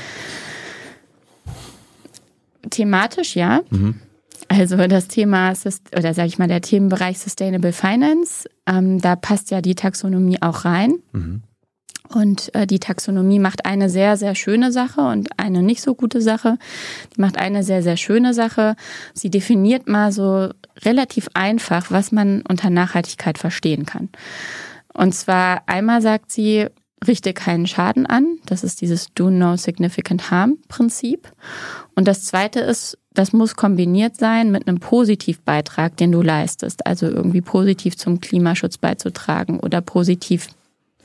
Thematisch 2.71 3.35
ja. 3.35 3.63
Mhm. 3.71 3.97
Also 4.53 4.77
das 4.89 5.07
Thema, 5.07 5.53
oder 5.97 6.13
sage 6.13 6.27
ich 6.27 6.39
mal, 6.39 6.49
der 6.49 6.61
Themenbereich 6.61 7.21
Sustainable 7.21 7.73
Finance, 7.73 8.51
ähm, 8.67 9.01
da 9.01 9.15
passt 9.15 9.53
ja 9.53 9.61
die 9.61 9.77
Taxonomie 9.77 10.43
auch 10.43 10.65
rein. 10.65 10.95
Mhm. 11.13 11.43
Und 12.09 12.53
äh, 12.57 12.67
die 12.67 12.81
Taxonomie 12.81 13.39
macht 13.39 13.65
eine 13.65 13.89
sehr, 13.89 14.17
sehr 14.17 14.35
schöne 14.35 14.73
Sache 14.73 15.03
und 15.03 15.29
eine 15.39 15.63
nicht 15.63 15.83
so 15.83 15.95
gute 15.95 16.21
Sache. 16.21 16.59
Die 17.15 17.21
macht 17.21 17.39
eine 17.39 17.63
sehr, 17.63 17.85
sehr 17.85 17.97
schöne 17.97 18.35
Sache. 18.35 18.75
Sie 19.15 19.31
definiert 19.31 19.89
mal 19.89 20.11
so 20.11 20.49
relativ 20.83 21.29
einfach, 21.35 21.93
was 21.93 22.11
man 22.11 22.43
unter 22.43 22.71
Nachhaltigkeit 22.71 23.39
verstehen 23.39 23.87
kann. 23.87 24.09
Und 24.93 25.15
zwar 25.15 25.63
einmal 25.69 26.03
sagt 26.03 26.33
sie, 26.33 26.67
richte 27.07 27.33
keinen 27.33 27.67
Schaden 27.67 28.07
an. 28.07 28.39
Das 28.47 28.65
ist 28.65 28.81
dieses 28.81 29.13
Do 29.15 29.31
No 29.31 29.57
Significant 29.57 30.31
Harm 30.31 30.59
Prinzip. 30.69 31.33
Und 31.95 32.07
das 32.07 32.25
zweite 32.25 32.61
ist, 32.61 32.99
das 33.13 33.33
muss 33.33 33.57
kombiniert 33.57 34.17
sein 34.17 34.51
mit 34.51 34.69
einem 34.69 34.81
Positivbeitrag, 34.81 35.97
den 35.97 36.13
du 36.13 36.23
leistest. 36.23 36.87
Also 36.87 37.07
irgendwie 37.07 37.41
positiv 37.41 37.97
zum 37.97 38.21
Klimaschutz 38.21 38.79
beizutragen 38.79 39.59
oder 39.61 39.81
positiv, 39.81 40.49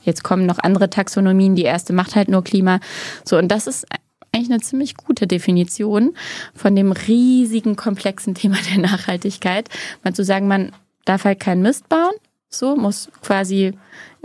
jetzt 0.02 0.22
kommen 0.22 0.46
noch 0.46 0.58
andere 0.58 0.90
Taxonomien, 0.90 1.56
die 1.56 1.64
erste 1.64 1.92
macht 1.92 2.14
halt 2.14 2.28
nur 2.28 2.44
Klima. 2.44 2.78
So, 3.24 3.38
und 3.38 3.48
das 3.48 3.66
ist 3.66 3.86
eigentlich 4.32 4.50
eine 4.50 4.60
ziemlich 4.60 4.96
gute 4.96 5.26
Definition 5.26 6.14
von 6.54 6.76
dem 6.76 6.92
riesigen, 6.92 7.74
komplexen 7.74 8.34
Thema 8.34 8.56
der 8.70 8.78
Nachhaltigkeit. 8.78 9.68
Man 10.04 10.14
zu 10.14 10.24
sagen, 10.24 10.46
man 10.46 10.72
darf 11.04 11.24
halt 11.24 11.40
keinen 11.40 11.62
Mist 11.62 11.88
bauen, 11.88 12.14
so 12.48 12.76
muss 12.76 13.08
quasi 13.22 13.72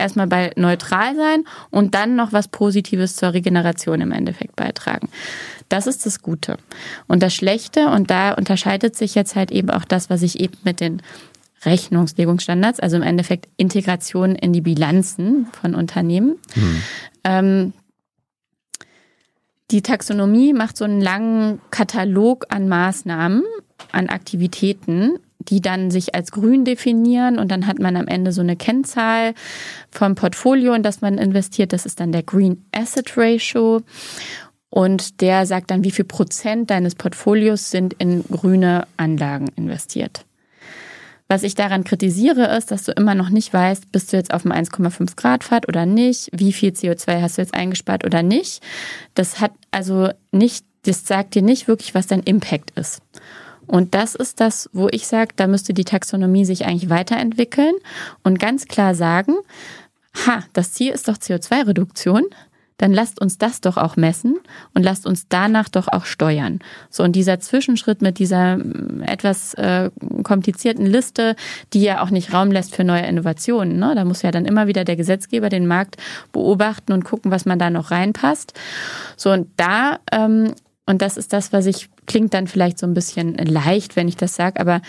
erstmal 0.02 0.26
bei 0.26 0.52
neutral 0.56 1.16
sein 1.16 1.44
und 1.70 1.94
dann 1.94 2.16
noch 2.16 2.32
was 2.32 2.48
Positives 2.48 3.16
zur 3.16 3.32
Regeneration 3.32 4.00
im 4.00 4.12
Endeffekt 4.12 4.56
beitragen. 4.56 5.08
Das 5.68 5.86
ist 5.86 6.04
das 6.04 6.20
Gute. 6.20 6.58
Und 7.08 7.22
das 7.22 7.34
Schlechte, 7.34 7.88
und 7.88 8.10
da 8.10 8.34
unterscheidet 8.34 8.94
sich 8.94 9.14
jetzt 9.14 9.36
halt 9.36 9.50
eben 9.50 9.70
auch 9.70 9.84
das, 9.84 10.10
was 10.10 10.22
ich 10.22 10.40
eben 10.40 10.58
mit 10.64 10.80
den 10.80 11.00
Rechnungslegungsstandards, 11.64 12.80
also 12.80 12.96
im 12.96 13.02
Endeffekt 13.02 13.48
Integration 13.56 14.34
in 14.34 14.52
die 14.52 14.60
Bilanzen 14.60 15.46
von 15.52 15.74
Unternehmen. 15.74 16.36
Mhm. 16.54 16.82
Ähm, 17.24 17.72
die 19.70 19.80
Taxonomie 19.80 20.52
macht 20.52 20.76
so 20.76 20.84
einen 20.84 21.00
langen 21.00 21.60
Katalog 21.70 22.46
an 22.50 22.68
Maßnahmen, 22.68 23.42
an 23.90 24.08
Aktivitäten, 24.08 25.18
die 25.48 25.60
dann 25.60 25.90
sich 25.90 26.14
als 26.14 26.32
grün 26.32 26.64
definieren 26.64 27.38
und 27.38 27.50
dann 27.50 27.66
hat 27.66 27.78
man 27.78 27.96
am 27.96 28.08
Ende 28.08 28.32
so 28.32 28.40
eine 28.40 28.56
Kennzahl 28.56 29.34
vom 29.90 30.14
Portfolio, 30.14 30.74
in 30.74 30.82
das 30.82 31.00
man 31.00 31.18
investiert. 31.18 31.72
Das 31.72 31.86
ist 31.86 32.00
dann 32.00 32.12
der 32.12 32.22
Green 32.22 32.64
Asset 32.72 33.16
Ratio. 33.16 33.82
Und 34.70 35.20
der 35.20 35.44
sagt 35.44 35.70
dann, 35.70 35.84
wie 35.84 35.90
viel 35.90 36.06
Prozent 36.06 36.70
deines 36.70 36.94
Portfolios 36.94 37.70
sind 37.70 37.92
in 37.94 38.24
grüne 38.24 38.86
Anlagen 38.96 39.48
investiert. 39.56 40.24
Was 41.28 41.42
ich 41.42 41.54
daran 41.54 41.84
kritisiere, 41.84 42.54
ist, 42.56 42.70
dass 42.70 42.84
du 42.84 42.92
immer 42.92 43.14
noch 43.14 43.30
nicht 43.30 43.54
weißt, 43.54 43.90
bist 43.90 44.12
du 44.12 44.18
jetzt 44.18 44.34
auf 44.34 44.42
dem 44.42 44.52
1,5 44.52 45.16
Grad 45.16 45.44
Pfad 45.44 45.66
oder 45.66 45.86
nicht, 45.86 46.28
wie 46.32 46.52
viel 46.52 46.72
CO2 46.72 47.22
hast 47.22 47.38
du 47.38 47.42
jetzt 47.42 47.54
eingespart 47.54 48.04
oder 48.04 48.22
nicht. 48.22 48.62
Das 49.14 49.40
hat 49.40 49.52
also 49.70 50.10
nicht, 50.30 50.66
das 50.82 51.06
sagt 51.06 51.34
dir 51.34 51.40
nicht 51.42 51.68
wirklich, 51.68 51.94
was 51.94 52.06
dein 52.06 52.22
Impact 52.22 52.72
ist. 52.72 53.00
Und 53.72 53.94
das 53.94 54.14
ist 54.14 54.38
das, 54.40 54.68
wo 54.72 54.88
ich 54.90 55.06
sage, 55.06 55.32
da 55.34 55.46
müsste 55.46 55.72
die 55.72 55.84
Taxonomie 55.84 56.44
sich 56.44 56.66
eigentlich 56.66 56.90
weiterentwickeln 56.90 57.74
und 58.22 58.38
ganz 58.38 58.66
klar 58.66 58.94
sagen, 58.94 59.34
ha, 60.26 60.44
das 60.52 60.72
Ziel 60.72 60.92
ist 60.92 61.08
doch 61.08 61.16
CO2-Reduktion 61.16 62.24
dann 62.82 62.92
lasst 62.92 63.20
uns 63.20 63.38
das 63.38 63.60
doch 63.60 63.76
auch 63.76 63.94
messen 63.94 64.40
und 64.74 64.82
lasst 64.82 65.06
uns 65.06 65.28
danach 65.28 65.68
doch 65.68 65.86
auch 65.86 66.04
steuern. 66.04 66.58
So, 66.90 67.04
und 67.04 67.12
dieser 67.12 67.38
Zwischenschritt 67.38 68.02
mit 68.02 68.18
dieser 68.18 68.56
mm, 68.56 69.04
etwas 69.06 69.54
äh, 69.54 69.90
komplizierten 70.24 70.84
Liste, 70.84 71.36
die 71.72 71.82
ja 71.82 72.02
auch 72.02 72.10
nicht 72.10 72.32
Raum 72.32 72.50
lässt 72.50 72.74
für 72.74 72.82
neue 72.82 73.06
Innovationen. 73.06 73.78
Ne? 73.78 73.94
Da 73.94 74.04
muss 74.04 74.22
ja 74.22 74.32
dann 74.32 74.46
immer 74.46 74.66
wieder 74.66 74.82
der 74.82 74.96
Gesetzgeber 74.96 75.48
den 75.48 75.68
Markt 75.68 75.96
beobachten 76.32 76.92
und 76.92 77.04
gucken, 77.04 77.30
was 77.30 77.46
man 77.46 77.60
da 77.60 77.70
noch 77.70 77.92
reinpasst. 77.92 78.52
So, 79.16 79.30
und 79.30 79.46
da, 79.56 80.00
ähm, 80.10 80.52
und 80.84 81.02
das 81.02 81.16
ist 81.16 81.32
das, 81.32 81.52
was 81.52 81.66
ich, 81.66 81.88
klingt 82.06 82.34
dann 82.34 82.46
vielleicht 82.46 82.78
so 82.78 82.86
ein 82.86 82.94
bisschen 82.94 83.34
leicht, 83.34 83.96
wenn 83.96 84.08
ich 84.08 84.16
das 84.16 84.34
sage, 84.34 84.60
aber 84.60 84.82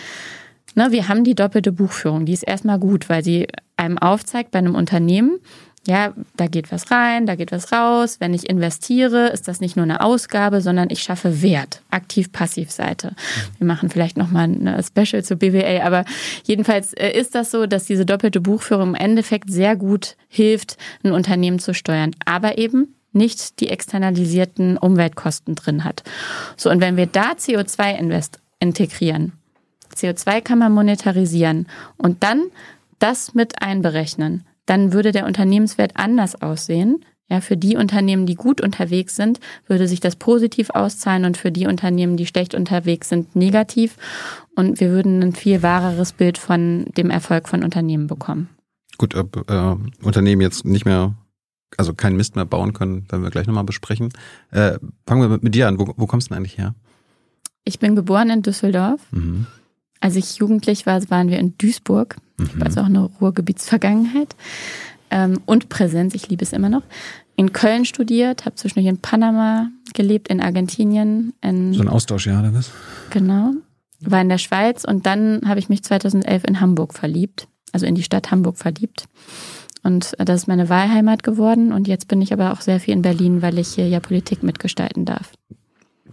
ne, 0.74 0.90
wir 0.90 1.08
haben 1.08 1.24
die 1.24 1.34
doppelte 1.34 1.72
Buchführung. 1.72 2.26
Die 2.26 2.32
ist 2.32 2.42
erstmal 2.42 2.78
gut, 2.78 3.08
weil 3.08 3.24
sie 3.24 3.46
einem 3.76 3.98
aufzeigt 3.98 4.50
bei 4.50 4.58
einem 4.58 4.74
Unternehmen, 4.74 5.38
ja, 5.86 6.14
da 6.36 6.46
geht 6.46 6.72
was 6.72 6.90
rein, 6.90 7.26
da 7.26 7.34
geht 7.34 7.52
was 7.52 7.70
raus. 7.70 8.16
Wenn 8.18 8.32
ich 8.32 8.48
investiere, 8.48 9.28
ist 9.28 9.48
das 9.48 9.60
nicht 9.60 9.76
nur 9.76 9.82
eine 9.82 10.00
Ausgabe, 10.00 10.62
sondern 10.62 10.88
ich 10.90 11.02
schaffe 11.02 11.42
Wert. 11.42 11.82
Aktiv-Passiv-Seite. 11.90 13.14
Wir 13.58 13.66
machen 13.66 13.90
vielleicht 13.90 14.16
nochmal 14.16 14.44
eine 14.44 14.82
Special 14.82 15.22
zu 15.22 15.36
BWA, 15.36 15.84
aber 15.84 16.04
jedenfalls 16.44 16.94
äh, 16.94 17.10
ist 17.10 17.34
das 17.34 17.50
so, 17.50 17.66
dass 17.66 17.84
diese 17.84 18.06
doppelte 18.06 18.40
Buchführung 18.40 18.90
im 18.90 18.94
Endeffekt 18.94 19.50
sehr 19.50 19.76
gut 19.76 20.16
hilft, 20.28 20.78
ein 21.02 21.12
Unternehmen 21.12 21.58
zu 21.58 21.74
steuern. 21.74 22.12
Aber 22.24 22.56
eben 22.56 22.94
nicht 23.14 23.60
die 23.60 23.68
externalisierten 23.68 24.76
Umweltkosten 24.76 25.54
drin 25.54 25.84
hat. 25.84 26.02
So, 26.56 26.70
und 26.70 26.80
wenn 26.80 26.96
wir 26.96 27.06
da 27.06 27.32
CO2 27.32 27.98
invest 27.98 28.40
integrieren, 28.60 29.32
CO2 29.94 30.40
kann 30.40 30.58
man 30.58 30.72
monetarisieren 30.72 31.66
und 31.96 32.22
dann 32.22 32.42
das 32.98 33.34
mit 33.34 33.62
einberechnen, 33.62 34.44
dann 34.66 34.92
würde 34.92 35.12
der 35.12 35.26
Unternehmenswert 35.26 35.92
anders 35.94 36.40
aussehen. 36.40 37.04
Ja, 37.30 37.40
für 37.40 37.56
die 37.56 37.76
Unternehmen, 37.76 38.26
die 38.26 38.34
gut 38.34 38.60
unterwegs 38.60 39.16
sind, 39.16 39.40
würde 39.66 39.88
sich 39.88 40.00
das 40.00 40.16
positiv 40.16 40.70
auszahlen 40.70 41.24
und 41.24 41.38
für 41.38 41.50
die 41.50 41.66
Unternehmen, 41.66 42.18
die 42.18 42.26
schlecht 42.26 42.54
unterwegs 42.54 43.08
sind, 43.08 43.34
negativ. 43.34 43.96
Und 44.56 44.78
wir 44.78 44.90
würden 44.90 45.22
ein 45.22 45.32
viel 45.32 45.62
wahreres 45.62 46.12
Bild 46.12 46.36
von 46.36 46.84
dem 46.96 47.08
Erfolg 47.08 47.48
von 47.48 47.64
Unternehmen 47.64 48.08
bekommen. 48.08 48.50
Gut, 48.98 49.14
ob 49.14 49.50
äh, 49.50 49.76
Unternehmen 50.02 50.42
jetzt 50.42 50.66
nicht 50.66 50.84
mehr, 50.84 51.14
also 51.76 51.94
keinen 51.94 52.16
Mist 52.16 52.36
mehr 52.36 52.44
bauen 52.44 52.72
können, 52.72 53.10
werden 53.10 53.22
wir 53.22 53.30
gleich 53.30 53.46
nochmal 53.46 53.64
besprechen. 53.64 54.10
Äh, 54.50 54.78
fangen 55.06 55.22
wir 55.22 55.28
mit, 55.28 55.42
mit, 55.42 55.54
dir 55.54 55.68
an. 55.68 55.78
Wo, 55.78 55.92
wo 55.96 56.06
kommst 56.06 56.28
du 56.28 56.28
denn 56.30 56.38
eigentlich 56.38 56.58
her? 56.58 56.74
Ich 57.64 57.78
bin 57.78 57.96
geboren 57.96 58.30
in 58.30 58.42
Düsseldorf. 58.42 59.00
Mhm. 59.10 59.46
Als 60.00 60.16
ich 60.16 60.36
jugendlich 60.36 60.86
war, 60.86 61.00
waren 61.10 61.28
wir 61.28 61.38
in 61.38 61.56
Duisburg. 61.56 62.16
Mhm. 62.36 62.44
Ich 62.44 62.54
habe 62.54 62.66
also 62.66 62.80
auch 62.82 62.86
eine 62.86 63.04
Ruhrgebietsvergangenheit 63.04 64.36
ähm, 65.10 65.40
und 65.46 65.68
Präsenz. 65.68 66.14
Ich 66.14 66.28
liebe 66.28 66.42
es 66.42 66.52
immer 66.52 66.68
noch. 66.68 66.82
In 67.36 67.52
Köln 67.52 67.84
studiert, 67.84 68.44
habe 68.44 68.54
zwischendurch 68.54 68.88
in 68.88 69.00
Panama 69.00 69.68
gelebt, 69.92 70.28
in 70.28 70.40
Argentinien. 70.40 71.32
In, 71.40 71.74
so 71.74 71.80
ein 71.80 71.88
Austauschjahr 71.88 72.40
oder 72.40 72.54
was? 72.54 72.70
Genau. 73.10 73.52
War 74.00 74.20
in 74.20 74.28
der 74.28 74.38
Schweiz 74.38 74.84
und 74.84 75.06
dann 75.06 75.40
habe 75.46 75.58
ich 75.58 75.68
mich 75.68 75.82
2011 75.82 76.44
in 76.44 76.60
Hamburg 76.60 76.94
verliebt, 76.94 77.48
also 77.72 77.86
in 77.86 77.94
die 77.94 78.02
Stadt 78.02 78.30
Hamburg 78.30 78.58
verliebt. 78.58 79.06
Und 79.84 80.14
das 80.18 80.42
ist 80.42 80.48
meine 80.48 80.68
Wahlheimat 80.68 81.22
geworden. 81.22 81.72
Und 81.72 81.86
jetzt 81.86 82.08
bin 82.08 82.20
ich 82.20 82.32
aber 82.32 82.52
auch 82.52 82.60
sehr 82.60 82.80
viel 82.80 82.94
in 82.94 83.02
Berlin, 83.02 83.42
weil 83.42 83.58
ich 83.58 83.68
hier 83.68 83.86
ja 83.86 84.00
Politik 84.00 84.42
mitgestalten 84.42 85.04
darf. 85.04 85.32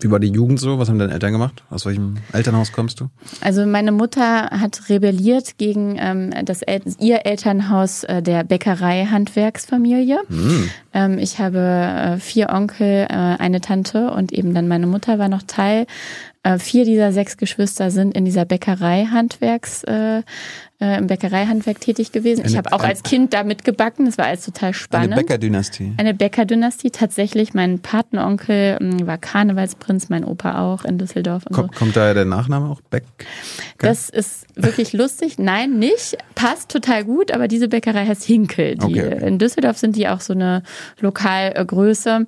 Wie 0.03 0.09
war 0.09 0.19
die 0.19 0.29
Jugend 0.29 0.59
so? 0.59 0.79
Was 0.79 0.89
haben 0.89 0.97
deine 0.97 1.13
Eltern 1.13 1.31
gemacht? 1.31 1.63
Aus 1.69 1.85
welchem 1.85 2.17
Elternhaus 2.33 2.71
kommst 2.71 2.99
du? 2.99 3.09
Also 3.39 3.65
meine 3.67 3.91
Mutter 3.91 4.49
hat 4.49 4.89
rebelliert 4.89 5.59
gegen 5.59 5.95
ähm, 5.99 6.33
das 6.43 6.63
El 6.63 6.81
ihr 6.99 7.25
Elternhaus 7.25 8.03
äh, 8.05 8.23
der 8.23 8.43
Bäckerei-Handwerksfamilie. 8.43 10.21
Hm. 10.27 10.69
Ähm, 10.93 11.17
ich 11.19 11.37
habe 11.37 11.59
äh, 11.59 12.17
vier 12.17 12.49
Onkel, 12.49 13.05
äh, 13.09 13.13
eine 13.13 13.61
Tante 13.61 14.11
und 14.11 14.31
eben 14.33 14.55
dann 14.55 14.67
meine 14.67 14.87
Mutter 14.87 15.19
war 15.19 15.29
noch 15.29 15.43
Teil. 15.43 15.85
Äh, 16.41 16.57
vier 16.57 16.85
dieser 16.85 17.11
sechs 17.11 17.37
Geschwister 17.37 17.91
sind 17.91 18.15
in 18.15 18.25
dieser 18.25 18.45
Bäckerei-Handwerks 18.45 19.83
äh, 20.81 20.97
im 20.97 21.07
Bäckereihandwerk 21.07 21.79
tätig 21.79 22.11
gewesen. 22.11 22.41
Eine, 22.41 22.50
ich 22.50 22.57
habe 22.57 22.73
auch 22.73 22.83
als 22.83 23.03
Kind 23.03 23.33
da 23.33 23.43
mitgebacken, 23.43 24.05
das 24.05 24.17
war 24.17 24.25
alles 24.25 24.43
total 24.43 24.73
spannend. 24.73 25.13
Eine 25.13 25.21
Bäckerdynastie. 25.21 25.93
Eine 25.97 26.13
Bäckerdynastie, 26.13 26.89
tatsächlich. 26.89 27.53
Mein 27.53 27.79
Patenonkel 27.79 28.77
ähm, 28.81 29.05
war 29.05 29.17
Karnevalsprinz, 29.17 30.09
mein 30.09 30.25
Opa 30.25 30.59
auch 30.59 30.83
in 30.83 30.97
Düsseldorf. 30.97 31.43
Komm, 31.51 31.69
so. 31.71 31.79
Kommt 31.79 31.95
daher 31.95 32.15
der 32.15 32.25
Nachname 32.25 32.69
auch 32.69 32.81
Beck? 32.81 33.03
Das 33.77 34.09
ist 34.09 34.47
wirklich 34.55 34.93
lustig. 34.93 35.38
Nein, 35.38 35.77
nicht. 35.77 36.17
Passt 36.33 36.69
total 36.69 37.05
gut, 37.05 37.31
aber 37.31 37.47
diese 37.47 37.67
Bäckerei 37.67 38.07
heißt 38.07 38.23
Hinkel. 38.23 38.75
Die, 38.75 38.83
okay, 38.83 39.13
okay. 39.15 39.27
In 39.27 39.38
Düsseldorf 39.38 39.77
sind 39.77 39.95
die 39.95 40.07
auch 40.07 40.21
so 40.21 40.33
eine 40.33 40.63
Lokalgröße. 41.00 42.25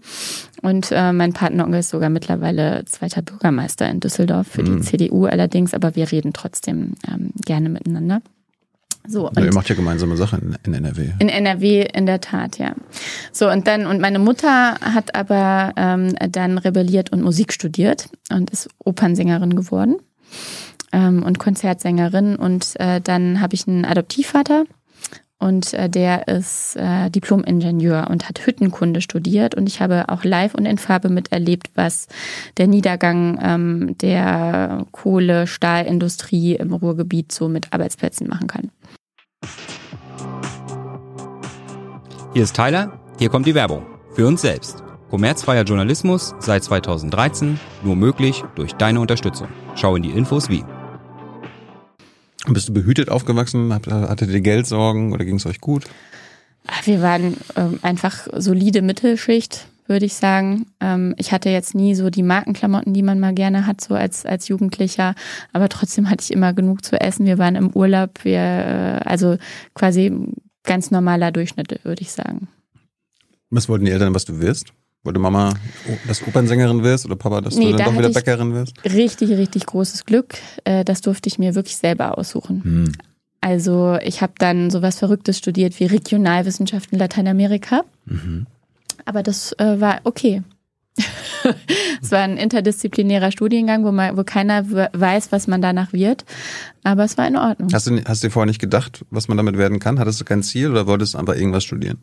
Und 0.62 0.92
äh, 0.92 1.12
mein 1.12 1.34
Patenonkel 1.34 1.80
ist 1.80 1.90
sogar 1.90 2.10
mittlerweile 2.10 2.86
zweiter 2.86 3.22
Bürgermeister 3.22 3.90
in 3.90 4.00
Düsseldorf 4.00 4.48
für 4.48 4.62
mhm. 4.62 4.78
die 4.78 4.82
CDU 4.82 5.26
allerdings, 5.26 5.74
aber 5.74 5.96
wir 5.96 6.12
reden 6.12 6.32
trotzdem 6.34 6.94
ähm, 7.12 7.32
gerne 7.46 7.68
miteinander. 7.70 8.22
So, 9.08 9.30
und 9.30 9.38
ihr 9.38 9.54
macht 9.54 9.70
ja 9.70 9.76
gemeinsame 9.76 10.16
Sachen 10.16 10.56
in, 10.64 10.74
in, 10.74 10.86
NRW. 10.86 11.10
In 11.20 11.30
NRW, 11.30 11.86
in 11.94 12.06
der 12.06 12.22
Tat, 12.22 12.58
ja. 12.58 12.74
So, 13.32 13.50
und 13.50 13.68
dann, 13.68 13.86
und 13.86 14.00
meine 14.00 14.20
Mutter 14.20 14.76
hat 14.80 15.16
aber 15.16 15.74
ähm, 15.76 16.16
dann 16.30 16.58
rebelliert 16.58 17.12
und 17.12 17.22
Musik 17.22 17.52
studiert 17.54 18.10
und 18.32 18.50
ist 18.50 18.70
Opernsängerin 18.80 19.56
geworden 19.56 19.98
ähm, 20.94 21.24
und 21.24 21.38
Konzertsängerin. 21.38 22.38
Und 22.38 22.80
äh, 22.80 23.02
dann 23.02 23.42
habe 23.42 23.56
ich 23.56 23.68
einen 23.68 23.86
Adoptivvater, 23.86 24.66
und 25.44 25.74
äh, 25.74 25.90
der 25.90 26.30
ist 26.30 26.78
äh, 26.78 27.10
Diplom-Ingenieur 27.10 28.08
und 28.10 28.30
hat 28.30 28.46
Hüttenkunde 28.46 29.02
studiert 29.02 29.56
und 29.56 29.68
ich 29.68 29.82
habe 29.82 30.06
auch 30.08 30.24
live 30.24 30.56
und 30.56 30.66
in 30.66 30.78
Farbe 30.78 31.10
miterlebt, 31.10 31.70
was 31.76 32.08
der 32.56 32.68
Niedergang 32.68 33.38
ähm, 33.44 33.98
der 33.98 34.86
Kohle, 34.94 35.46
Stahlindustrie 35.46 36.56
im 36.56 36.72
Ruhrgebiet 36.72 37.34
so 37.34 37.50
mit 37.50 37.74
Arbeitsplätzen 37.74 38.30
machen 38.30 38.48
kann. 38.48 38.72
Hier 42.34 42.44
ist 42.44 42.56
Tyler, 42.56 43.00
hier 43.20 43.30
kommt 43.30 43.46
die 43.46 43.56
Werbung. 43.56 43.86
Für 44.14 44.28
uns 44.28 44.42
selbst. 44.42 44.84
Kommerzfreier 45.10 45.64
Journalismus 45.64 46.34
seit 46.40 46.64
2013, 46.64 47.60
nur 47.84 47.96
möglich 47.96 48.44
durch 48.56 48.74
deine 48.74 49.00
Unterstützung. 49.00 49.48
Schau 49.76 49.96
in 49.96 50.04
die 50.04 50.10
Infos 50.10 50.50
wie. 50.50 50.64
Bist 52.48 52.70
du 52.70 52.74
behütet 52.74 53.10
aufgewachsen? 53.10 53.72
Hattet 53.74 54.30
ihr 54.32 54.42
Geldsorgen 54.42 55.14
oder 55.14 55.24
ging 55.24 55.36
es 55.36 55.46
euch 55.46 55.62
gut? 55.62 55.84
Wir 56.86 57.02
waren 57.02 57.38
ähm, 57.56 57.80
einfach 57.82 58.28
solide 58.34 58.82
Mittelschicht, 58.82 59.68
würde 59.88 60.06
ich 60.06 60.14
sagen. 60.16 60.66
Ähm, 60.80 61.14
ich 61.18 61.32
hatte 61.32 61.50
jetzt 61.50 61.76
nie 61.76 61.96
so 61.96 62.10
die 62.10 62.24
Markenklamotten, 62.24 62.94
die 62.94 63.04
man 63.04 63.20
mal 63.20 63.34
gerne 63.34 63.68
hat, 63.68 63.82
so 63.82 63.96
als, 63.96 64.26
als 64.26 64.48
Jugendlicher. 64.48 65.16
Aber 65.52 65.70
trotzdem 65.70 66.10
hatte 66.10 66.24
ich 66.24 66.32
immer 66.32 66.54
genug 66.54 66.84
zu 66.84 67.00
essen. 67.00 67.26
Wir 67.26 67.38
waren 67.38 67.56
im 67.56 67.72
Urlaub. 67.72 68.24
Wir, 68.24 68.40
äh, 68.40 69.00
also 69.06 69.38
quasi 69.74 70.12
ganz 70.64 70.92
normaler 70.92 71.32
Durchschnitt, 71.32 71.80
würde 71.84 72.02
ich 72.02 72.12
sagen. 72.12 72.48
Was 73.50 73.70
wollten 73.70 73.86
die 73.86 73.92
Eltern, 73.92 74.16
was 74.16 74.26
du 74.26 74.40
wirst? 74.40 74.74
Wollte 75.04 75.20
Mama, 75.20 75.54
dass 76.08 76.20
du 76.20 76.28
Opernsängerin 76.28 76.82
wirst 76.82 77.06
oder 77.06 77.18
Papa, 77.18 77.42
dass 77.42 77.56
nee, 77.56 77.66
du 77.66 77.72
dann 77.72 77.80
da 77.80 77.86
doch 77.86 77.98
wieder 77.98 78.10
Bäckerin 78.10 78.54
wirst? 78.54 78.82
Richtig, 78.86 79.32
richtig 79.32 79.66
großes 79.66 80.06
Glück. 80.06 80.36
Äh, 80.64 80.86
das 80.86 81.02
durfte 81.02 81.28
ich 81.28 81.38
mir 81.38 81.56
wirklich 81.56 81.76
selber 81.76 82.18
aussuchen. 82.18 82.64
Hm. 82.64 82.92
Also 83.42 83.98
ich 84.02 84.22
habe 84.22 84.34
dann 84.38 84.70
sowas 84.70 84.98
Verrücktes 84.98 85.38
studiert 85.38 85.78
wie 85.82 85.86
Regionalwissenschaften 85.86 86.98
Lateinamerika. 86.98 87.84
Mhm. 88.06 88.48
Aber 89.06 89.24
das 89.24 89.54
äh, 89.54 89.80
war 89.80 90.02
okay. 90.04 90.44
es 92.02 92.12
war 92.12 92.20
ein 92.20 92.38
interdisziplinärer 92.38 93.32
Studiengang, 93.32 93.84
wo, 93.84 93.92
man, 93.92 94.16
wo 94.16 94.24
keiner 94.24 94.64
weiß, 94.70 95.32
was 95.32 95.48
man 95.48 95.62
danach 95.62 95.92
wird. 95.92 96.26
Aber 96.84 97.04
es 97.04 97.18
war 97.18 97.28
in 97.28 97.36
Ordnung. 97.36 97.70
Hast 97.74 97.88
du, 97.88 98.04
hast 98.06 98.24
du 98.24 98.28
dir 98.28 98.32
vorher 98.32 98.48
nicht 98.48 98.62
gedacht, 98.62 99.06
was 99.10 99.28
man 99.28 99.38
damit 99.38 99.58
werden 99.58 99.80
kann? 99.80 100.00
Hattest 100.00 100.22
du 100.22 100.26
kein 100.26 100.44
Ziel 100.44 100.70
oder 100.70 100.86
wolltest 100.88 101.16
du 101.16 101.18
einfach 101.18 101.36
irgendwas 101.36 101.64
studieren? 101.64 101.98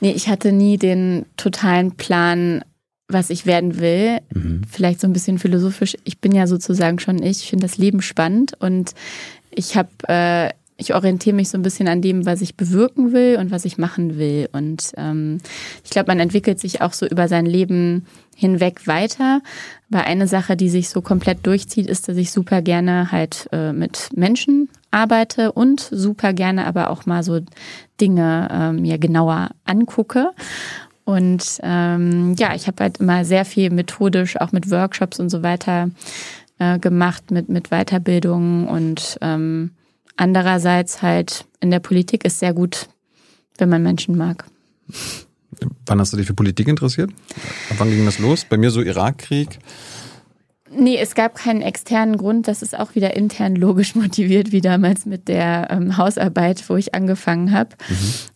Nee, 0.00 0.12
ich 0.12 0.28
hatte 0.28 0.52
nie 0.52 0.78
den 0.78 1.26
totalen 1.36 1.92
Plan, 1.92 2.64
was 3.08 3.30
ich 3.30 3.46
werden 3.46 3.78
will. 3.78 4.18
Mhm. 4.32 4.62
Vielleicht 4.70 5.00
so 5.00 5.06
ein 5.06 5.12
bisschen 5.12 5.38
philosophisch. 5.38 5.96
Ich 6.04 6.18
bin 6.18 6.32
ja 6.32 6.46
sozusagen 6.46 6.98
schon 6.98 7.22
ich. 7.22 7.42
Ich 7.42 7.50
finde 7.50 7.66
das 7.66 7.78
Leben 7.78 8.02
spannend 8.02 8.54
und 8.58 8.94
ich 9.50 9.76
habe, 9.76 9.90
äh, 10.08 10.50
ich 10.76 10.94
orientiere 10.94 11.36
mich 11.36 11.50
so 11.50 11.58
ein 11.58 11.62
bisschen 11.62 11.86
an 11.86 12.02
dem, 12.02 12.26
was 12.26 12.40
ich 12.40 12.56
bewirken 12.56 13.12
will 13.12 13.36
und 13.38 13.50
was 13.50 13.64
ich 13.64 13.78
machen 13.78 14.18
will. 14.18 14.48
Und 14.52 14.92
ähm, 14.96 15.38
ich 15.84 15.90
glaube, 15.90 16.08
man 16.08 16.18
entwickelt 16.18 16.58
sich 16.58 16.80
auch 16.80 16.92
so 16.92 17.06
über 17.06 17.28
sein 17.28 17.46
Leben 17.46 18.06
hinweg 18.34 18.86
weiter. 18.86 19.40
Aber 19.90 20.04
eine 20.04 20.26
Sache, 20.26 20.56
die 20.56 20.68
sich 20.68 20.88
so 20.88 21.00
komplett 21.00 21.46
durchzieht, 21.46 21.86
ist, 21.86 22.08
dass 22.08 22.16
ich 22.16 22.32
super 22.32 22.60
gerne 22.60 23.12
halt 23.12 23.48
äh, 23.52 23.72
mit 23.72 24.08
Menschen 24.16 24.68
arbeite 24.90 25.52
und 25.52 25.80
super 25.80 26.32
gerne 26.32 26.66
aber 26.66 26.90
auch 26.90 27.06
mal 27.06 27.22
so 27.22 27.40
Dinge 28.00 28.48
äh, 28.50 28.72
mir 28.72 28.98
genauer 28.98 29.50
angucke. 29.64 30.30
Und 31.04 31.60
ähm, 31.62 32.34
ja, 32.38 32.54
ich 32.54 32.66
habe 32.66 32.82
halt 32.82 32.98
immer 32.98 33.24
sehr 33.24 33.44
viel 33.44 33.70
methodisch, 33.70 34.40
auch 34.40 34.52
mit 34.52 34.70
Workshops 34.70 35.20
und 35.20 35.28
so 35.28 35.42
weiter 35.42 35.90
äh, 36.58 36.78
gemacht, 36.78 37.30
mit, 37.30 37.48
mit 37.48 37.68
Weiterbildung 37.68 38.66
und 38.66 39.18
ähm, 39.20 39.70
andererseits 40.16 41.02
halt 41.02 41.46
in 41.60 41.70
der 41.70 41.80
Politik 41.80 42.24
ist 42.24 42.38
sehr 42.38 42.52
gut, 42.52 42.88
wenn 43.58 43.68
man 43.68 43.82
Menschen 43.82 44.16
mag. 44.16 44.44
Wann 45.86 46.00
hast 46.00 46.12
du 46.12 46.16
dich 46.16 46.26
für 46.26 46.34
Politik 46.34 46.68
interessiert? 46.68 47.10
Ab 47.70 47.76
wann 47.78 47.90
ging 47.90 48.04
das 48.04 48.18
los? 48.18 48.44
Bei 48.44 48.56
mir 48.56 48.70
so 48.70 48.82
Irakkrieg. 48.82 49.58
Nee, 50.76 50.98
es 50.98 51.14
gab 51.14 51.36
keinen 51.36 51.62
externen 51.62 52.16
Grund. 52.16 52.48
Das 52.48 52.60
ist 52.60 52.76
auch 52.76 52.94
wieder 52.94 53.16
intern 53.16 53.54
logisch 53.54 53.94
motiviert, 53.94 54.50
wie 54.50 54.60
damals 54.60 55.06
mit 55.06 55.28
der 55.28 55.68
ähm, 55.70 55.96
Hausarbeit, 55.96 56.68
wo 56.68 56.76
ich 56.76 56.94
angefangen 56.94 57.52
habe. 57.52 57.70
Mhm. 57.88 57.94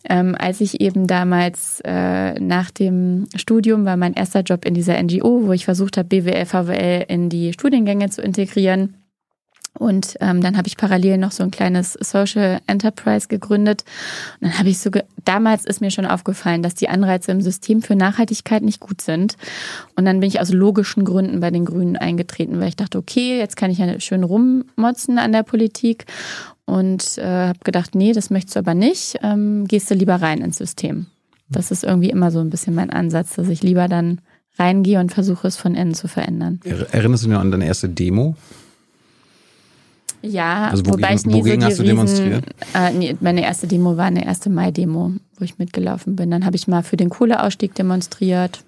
Ähm, 0.09 0.35
als 0.39 0.61
ich 0.61 0.79
eben 0.79 1.07
damals 1.07 1.81
äh, 1.83 2.39
nach 2.39 2.71
dem 2.71 3.27
Studium 3.35 3.85
war 3.85 3.97
mein 3.97 4.13
erster 4.13 4.41
Job 4.41 4.65
in 4.65 4.73
dieser 4.73 5.01
NGO, 5.01 5.47
wo 5.47 5.51
ich 5.51 5.65
versucht 5.65 5.97
habe, 5.97 6.07
BWL, 6.07 6.45
VWL 6.45 7.05
in 7.07 7.29
die 7.29 7.51
Studiengänge 7.53 8.09
zu 8.09 8.21
integrieren. 8.21 8.95
Und 9.79 10.17
ähm, 10.19 10.41
dann 10.41 10.57
habe 10.57 10.67
ich 10.67 10.75
parallel 10.75 11.17
noch 11.17 11.31
so 11.31 11.41
ein 11.41 11.51
kleines 11.51 11.93
Social 11.93 12.59
Enterprise 12.67 13.29
gegründet. 13.29 13.85
Und 14.39 14.49
dann 14.49 14.59
habe 14.59 14.69
ich 14.69 14.79
so, 14.79 14.91
damals 15.23 15.65
ist 15.65 15.79
mir 15.79 15.89
schon 15.89 16.05
aufgefallen, 16.05 16.61
dass 16.61 16.75
die 16.75 16.89
Anreize 16.89 17.31
im 17.31 17.41
System 17.41 17.81
für 17.81 17.95
Nachhaltigkeit 17.95 18.61
nicht 18.61 18.81
gut 18.81 19.01
sind. 19.01 19.37
Und 19.95 20.03
dann 20.03 20.19
bin 20.19 20.27
ich 20.27 20.41
aus 20.41 20.51
logischen 20.51 21.05
Gründen 21.05 21.39
bei 21.39 21.49
den 21.49 21.63
Grünen 21.63 21.95
eingetreten, 21.95 22.59
weil 22.59 22.67
ich 22.67 22.75
dachte, 22.75 22.97
okay, 22.97 23.39
jetzt 23.39 23.55
kann 23.55 23.71
ich 23.71 23.77
ja 23.77 23.99
schön 24.01 24.23
rummotzen 24.25 25.17
an 25.17 25.31
der 25.31 25.43
Politik. 25.43 26.05
Und 26.65 27.17
äh, 27.17 27.47
habe 27.47 27.59
gedacht, 27.63 27.95
nee, 27.95 28.11
das 28.11 28.29
möchtest 28.29 28.57
du 28.57 28.59
aber 28.59 28.73
nicht. 28.73 29.17
Ähm, 29.23 29.65
gehst 29.65 29.89
du 29.89 29.95
lieber 29.95 30.15
rein 30.15 30.41
ins 30.41 30.57
System. 30.57 31.07
Das 31.47 31.71
ist 31.71 31.85
irgendwie 31.85 32.09
immer 32.09 32.31
so 32.31 32.39
ein 32.39 32.49
bisschen 32.49 32.75
mein 32.75 32.89
Ansatz, 32.89 33.35
dass 33.35 33.47
ich 33.47 33.63
lieber 33.63 33.87
dann 33.87 34.19
reingehe 34.57 34.99
und 34.99 35.13
versuche 35.13 35.47
es 35.47 35.55
von 35.55 35.73
innen 35.73 35.93
zu 35.93 36.09
verändern. 36.09 36.59
Erinnerst 36.91 37.23
du 37.23 37.29
dich 37.29 37.37
an 37.37 37.49
deine 37.49 37.65
erste 37.65 37.87
Demo? 37.87 38.35
Ja, 40.21 40.67
also 40.69 40.85
wobei 40.85 41.13
ich 41.15 41.25
nie 41.25 41.33
wogegen 41.33 41.61
so 41.61 41.67
hast 41.67 41.79
du 41.79 41.83
demonstriert? 41.83 42.43
Äh, 42.73 42.91
nee, 42.93 43.15
meine 43.21 43.41
erste 43.43 43.67
Demo 43.67 43.95
war 43.97 44.05
eine 44.05 44.25
erste 44.25 44.49
Mai-Demo, 44.49 45.13
wo 45.37 45.45
ich 45.45 45.57
mitgelaufen 45.57 46.15
bin. 46.15 46.29
Dann 46.31 46.45
habe 46.45 46.55
ich 46.57 46.67
mal 46.67 46.83
für 46.83 46.97
den 46.97 47.09
Kohleausstieg 47.09 47.73
demonstriert. 47.75 48.63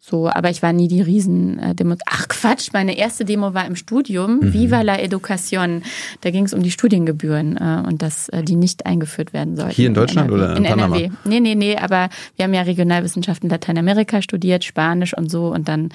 So, 0.00 0.28
aber 0.30 0.48
ich 0.48 0.62
war 0.62 0.72
nie 0.72 0.88
die 0.88 1.02
riesen 1.02 1.58
äh. 1.58 1.74
Ach 2.06 2.28
Quatsch, 2.28 2.70
meine 2.72 2.96
erste 2.96 3.24
Demo 3.26 3.52
war 3.52 3.66
im 3.66 3.76
Studium, 3.76 4.38
Mhm. 4.38 4.52
Viva 4.54 4.80
la 4.80 4.94
Educación. 4.96 5.82
Da 6.22 6.30
ging 6.30 6.44
es 6.46 6.54
um 6.54 6.62
die 6.62 6.70
Studiengebühren 6.70 7.56
äh, 7.58 7.82
und 7.86 8.00
dass 8.00 8.28
äh, 8.30 8.42
die 8.42 8.56
nicht 8.56 8.86
eingeführt 8.86 9.32
werden 9.34 9.56
sollten. 9.56 9.74
Hier 9.74 9.88
in 9.88 9.94
Deutschland 9.94 10.28
NRW. 10.30 10.42
oder 10.42 10.56
in 10.56 10.64
in 10.64 10.70
Panama? 10.70 10.96
NRW? 10.96 11.10
Nee, 11.24 11.40
nee, 11.40 11.54
nee, 11.54 11.76
aber 11.76 12.08
wir 12.36 12.44
haben 12.44 12.54
ja 12.54 12.62
Regionalwissenschaften 12.62 13.50
Lateinamerika 13.50 14.22
studiert, 14.22 14.64
Spanisch 14.64 15.14
und 15.16 15.30
so 15.30 15.52
und 15.52 15.68
dann 15.68 15.82
Mhm. 15.82 15.90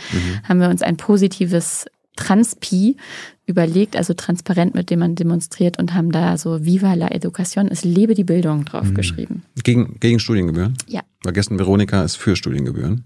haben 0.47 0.59
wir 0.59 0.69
uns 0.69 0.83
ein 0.83 0.95
positives 0.97 1.85
Transpi 2.15 2.97
überlegt, 3.45 3.95
also 3.95 4.13
transparent, 4.13 4.75
mit 4.75 4.89
dem 4.89 4.99
man 4.99 5.15
demonstriert 5.15 5.79
und 5.79 5.93
haben 5.93 6.11
da 6.11 6.37
so 6.37 6.63
Viva 6.63 6.93
la 6.93 7.07
Educación, 7.09 7.67
es 7.69 7.83
lebe 7.83 8.13
die 8.13 8.23
Bildung 8.23 8.65
draufgeschrieben. 8.65 9.43
Gegen, 9.63 9.99
gegen 9.99 10.19
Studiengebühren? 10.19 10.77
Ja. 10.87 11.01
Weil 11.23 11.33
gestern 11.33 11.59
Veronika 11.59 12.03
ist 12.03 12.15
für 12.15 12.35
Studiengebühren. 12.35 13.03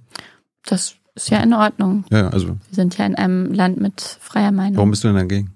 Das 0.65 0.95
ist 1.15 1.29
ja 1.29 1.41
in 1.41 1.53
Ordnung. 1.53 2.05
Ja, 2.11 2.29
also 2.29 2.49
Wir 2.49 2.55
sind 2.71 2.97
ja 2.97 3.05
in 3.05 3.15
einem 3.15 3.53
Land 3.53 3.79
mit 3.79 4.01
freier 4.01 4.51
Meinung. 4.51 4.75
warum 4.77 4.91
bist 4.91 5.03
du 5.03 5.07
denn 5.07 5.17
dagegen? 5.17 5.51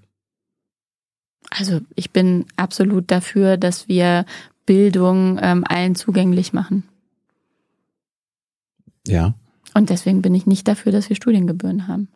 Also 1.50 1.82
ich 1.96 2.12
bin 2.12 2.46
absolut 2.56 3.12
dafür, 3.12 3.58
dass 3.58 3.88
wir 3.88 4.26
Bildung 4.66 5.38
ähm, 5.42 5.64
allen 5.68 5.96
zugänglich 5.96 6.54
machen. 6.54 6.84
Ja. 9.06 9.36
Und 9.74 9.90
deswegen 9.90 10.22
bin 10.22 10.34
ich 10.36 10.46
nicht 10.46 10.68
dafür, 10.68 10.92
dass 10.92 11.10
wir 11.10 11.16
Studiengebühren 11.16 11.88
haben. 11.88 12.08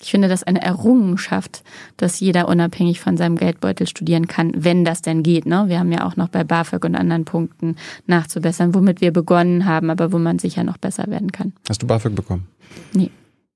Ich 0.00 0.10
finde 0.10 0.28
das 0.28 0.42
eine 0.42 0.60
Errungenschaft, 0.60 1.62
dass 1.96 2.20
jeder 2.20 2.48
unabhängig 2.48 3.00
von 3.00 3.16
seinem 3.16 3.36
Geldbeutel 3.36 3.86
studieren 3.86 4.26
kann, 4.26 4.52
wenn 4.54 4.84
das 4.84 5.00
denn 5.00 5.22
geht. 5.22 5.46
Ne? 5.46 5.64
Wir 5.68 5.78
haben 5.78 5.90
ja 5.90 6.06
auch 6.06 6.16
noch 6.16 6.28
bei 6.28 6.44
BAföG 6.44 6.84
und 6.84 6.94
anderen 6.94 7.24
Punkten 7.24 7.76
nachzubessern, 8.06 8.74
womit 8.74 9.00
wir 9.00 9.10
begonnen 9.10 9.64
haben, 9.64 9.88
aber 9.88 10.12
wo 10.12 10.18
man 10.18 10.38
sicher 10.38 10.64
noch 10.64 10.76
besser 10.76 11.06
werden 11.06 11.32
kann. 11.32 11.54
Hast 11.68 11.82
du 11.82 11.86
BAföG 11.86 12.14
bekommen? 12.14 12.46
Nee. 12.92 13.10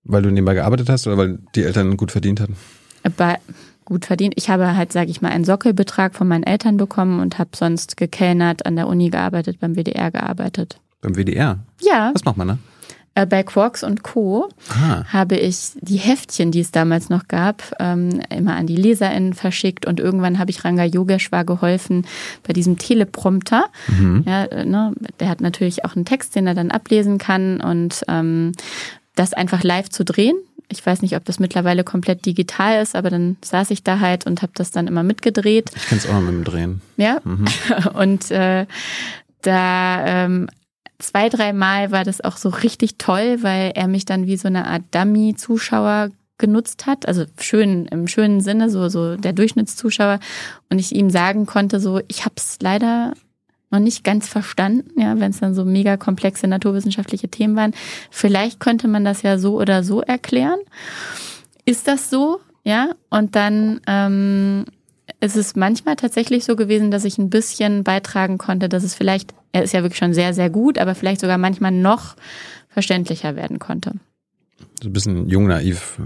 Weil 0.05 0.23
du 0.23 0.31
nebenbei 0.31 0.55
gearbeitet 0.55 0.89
hast 0.89 1.07
oder 1.07 1.19
weil 1.19 1.39
die 1.55 1.63
Eltern 1.63 1.99
gut 1.99 2.11
verdient 2.11 2.41
hatten? 2.41 2.57
Aber 3.03 3.37
gut 3.85 4.07
verdient. 4.07 4.33
Ich 4.37 4.49
habe 4.49 4.77
halt, 4.77 4.93
sage 4.93 5.11
ich 5.11 5.21
mal, 5.21 5.29
einen 5.31 5.45
Sockelbetrag 5.45 6.15
von 6.15 6.27
meinen 6.27 6.45
Eltern 6.45 6.79
bekommen 6.79 7.21
und 7.21 7.39
habe 7.39 7.51
sonst 7.55 7.99
gekellnert, 7.99 8.65
an 8.65 8.77
der 8.77 8.87
Uni 8.89 9.11
gearbeitet, 9.11 9.61
beim 9.61 9.75
WDR 9.75 10.11
gearbeitet. 10.11 10.81
Beim 11.03 11.17
WDR? 11.17 11.59
Ja, 11.83 12.13
Was 12.15 12.25
macht 12.25 12.39
man 12.39 12.49
da? 12.49 12.59
Äh, 13.15 13.27
bei 13.27 13.43
Quarks 13.43 13.83
und 13.83 14.03
Co. 14.03 14.49
Ah. 14.69 15.05
habe 15.13 15.37
ich 15.37 15.73
die 15.81 15.97
Heftchen, 15.97 16.53
die 16.53 16.61
es 16.61 16.71
damals 16.71 17.09
noch 17.09 17.29
gab, 17.29 17.63
ähm, 17.81 18.21
immer 18.31 18.57
an 18.57 18.67
die 18.67 18.77
LeserInnen 18.77 19.35
verschickt 19.35 19.87
und 19.87 20.01
irgendwann 20.01 20.39
habe 20.39 20.51
ich 20.51 20.65
Ranga 20.65 20.85
Yogeshwar 20.85 21.45
geholfen 21.45 22.07
bei 22.47 22.53
diesem 22.53 22.79
Teleprompter. 22.79 23.67
Ja, 24.27 24.45
äh, 24.45 24.65
ne, 24.65 24.93
der 25.19 25.29
hat 25.29 25.41
natürlich 25.41 25.85
auch 25.85 25.97
einen 25.97 26.05
Text, 26.05 26.37
den 26.37 26.47
er 26.47 26.55
dann 26.55 26.71
ablesen 26.71 27.19
kann 27.19 27.61
und 27.61 28.03
ähm, 28.09 28.53
das 29.15 29.33
einfach 29.33 29.63
live 29.63 29.89
zu 29.89 30.05
drehen. 30.05 30.37
Ich 30.69 30.85
weiß 30.87 31.03
nicht, 31.03 31.17
ob 31.17 31.25
das 31.25 31.41
mittlerweile 31.41 31.83
komplett 31.83 32.25
digital 32.25 32.81
ist, 32.81 32.95
aber 32.95 33.11
dann 33.11 33.37
saß 33.45 33.73
ich 33.73 33.83
da 33.83 33.99
halt 33.99 34.25
und 34.27 34.41
habe 34.43 34.53
das 34.55 34.71
dann 34.71 34.87
immer 34.87 35.03
mitgedreht. 35.03 35.71
Ich 35.75 35.89
kenn's 35.89 36.07
auch 36.07 36.13
noch 36.13 36.21
mit 36.21 36.33
dem 36.33 36.45
Drehen. 36.45 36.81
Ja. 36.97 37.19
Und 37.95 38.31
äh, 38.31 38.67
da 39.43 40.07
ähm, 40.07 40.49
zwei, 41.03 41.29
dreimal 41.29 41.91
war 41.91 42.05
das 42.05 42.21
auch 42.21 42.37
so 42.37 42.49
richtig 42.49 42.99
toll, 42.99 43.39
weil 43.43 43.73
er 43.75 43.89
mich 43.89 44.05
dann 44.05 44.27
wie 44.27 44.37
so 44.37 44.49
eine 44.49 44.67
Art 44.67 44.83
Dummy-Zuschauer 44.93 46.11
genutzt 46.39 46.87
hat, 46.87 47.07
also 47.07 47.25
schön 47.39 47.87
im 47.87 48.09
schönen 48.09 48.41
Sinne, 48.41 48.71
so 48.71 48.89
so 48.89 49.17
der 49.17 49.35
Durchschnittszuschauer 49.35 50.21
und 50.71 50.79
ich 50.79 50.95
ihm 50.95 51.11
sagen 51.11 51.45
konnte, 51.47 51.81
so 51.81 52.01
ich 52.09 52.25
habe 52.25 52.35
es 52.39 52.59
leider 52.63 53.13
noch 53.71 53.79
nicht 53.79 54.03
ganz 54.03 54.29
verstanden, 54.29 55.01
ja, 55.01 55.19
wenn 55.21 55.31
es 55.31 55.39
dann 55.39 55.55
so 55.55 55.65
mega 55.65 55.97
komplexe 55.97 56.49
naturwissenschaftliche 56.49 57.29
Themen 57.29 57.57
waren. 57.57 57.73
Vielleicht 58.11 58.59
könnte 58.59 58.89
man 58.89 59.05
das 59.05 59.23
ja 59.23 59.39
so 59.39 59.61
oder 59.61 59.85
so 59.85 60.01
erklären. 60.01 60.59
Ist 61.65 61.87
das 61.87 62.11
so? 62.11 62.41
Ja, 62.65 62.91
und 63.11 63.37
dann 63.37 63.81
ähm, 63.87 64.65
ist 65.21 65.37
es 65.37 65.57
manchmal 65.57 65.97
tatsächlich 65.97 66.45
so 66.45 66.57
gewesen, 66.57 66.91
dass 66.91 67.05
ich 67.05 67.19
ein 67.19 67.31
bisschen 67.31 67.85
beitragen 67.85 68.39
konnte, 68.39 68.69
dass 68.69 68.83
es 68.83 68.95
vielleicht, 68.95 69.35
er 69.53 69.63
ist 69.63 69.73
ja 69.73 69.83
wirklich 69.83 69.99
schon 69.99 70.15
sehr, 70.15 70.35
sehr 70.35 70.51
gut, 70.51 70.79
aber 70.79 70.95
vielleicht 70.95 71.21
sogar 71.21 71.39
manchmal 71.39 71.73
noch 71.73 72.17
verständlicher 72.69 73.37
werden 73.37 73.59
konnte. 73.59 73.95
So 74.83 74.89
ein 74.89 74.93
bisschen 74.93 75.29
jung 75.29 75.47
naiv 75.47 75.99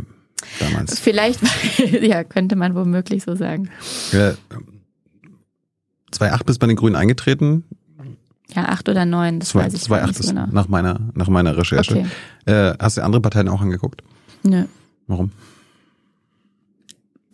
damals. 0.59 0.99
Vielleicht, 0.99 1.41
ja, 2.03 2.25
könnte 2.25 2.57
man 2.57 2.75
womöglich 2.75 3.23
so 3.25 3.35
sagen. 3.35 3.71
Ja, 4.13 4.35
2008 6.13 6.47
bist 6.47 6.57
du 6.57 6.61
bei 6.61 6.67
den 6.69 6.77
Grünen 6.77 6.97
eingetreten. 6.97 7.65
Ja, 8.55 8.67
acht 8.67 8.89
oder 8.89 9.05
neun, 9.05 9.41
das 9.41 9.55
weiß 9.55 9.75
ich 9.75 9.83
2008 9.83 10.07
nicht 10.07 10.17
so 10.17 10.23
ist 10.25 10.31
genau. 10.31 10.47
nach 10.53 10.69
meiner, 10.69 11.01
nach 11.15 11.29
meiner 11.29 11.57
Recherche. 11.57 12.07
Okay. 12.47 12.71
Äh, 12.71 12.75
hast 12.79 12.97
du 12.97 13.03
andere 13.03 13.21
Parteien 13.21 13.49
auch 13.49 13.61
angeguckt? 13.61 14.03
Nö. 14.43 14.65
Warum? 15.07 15.33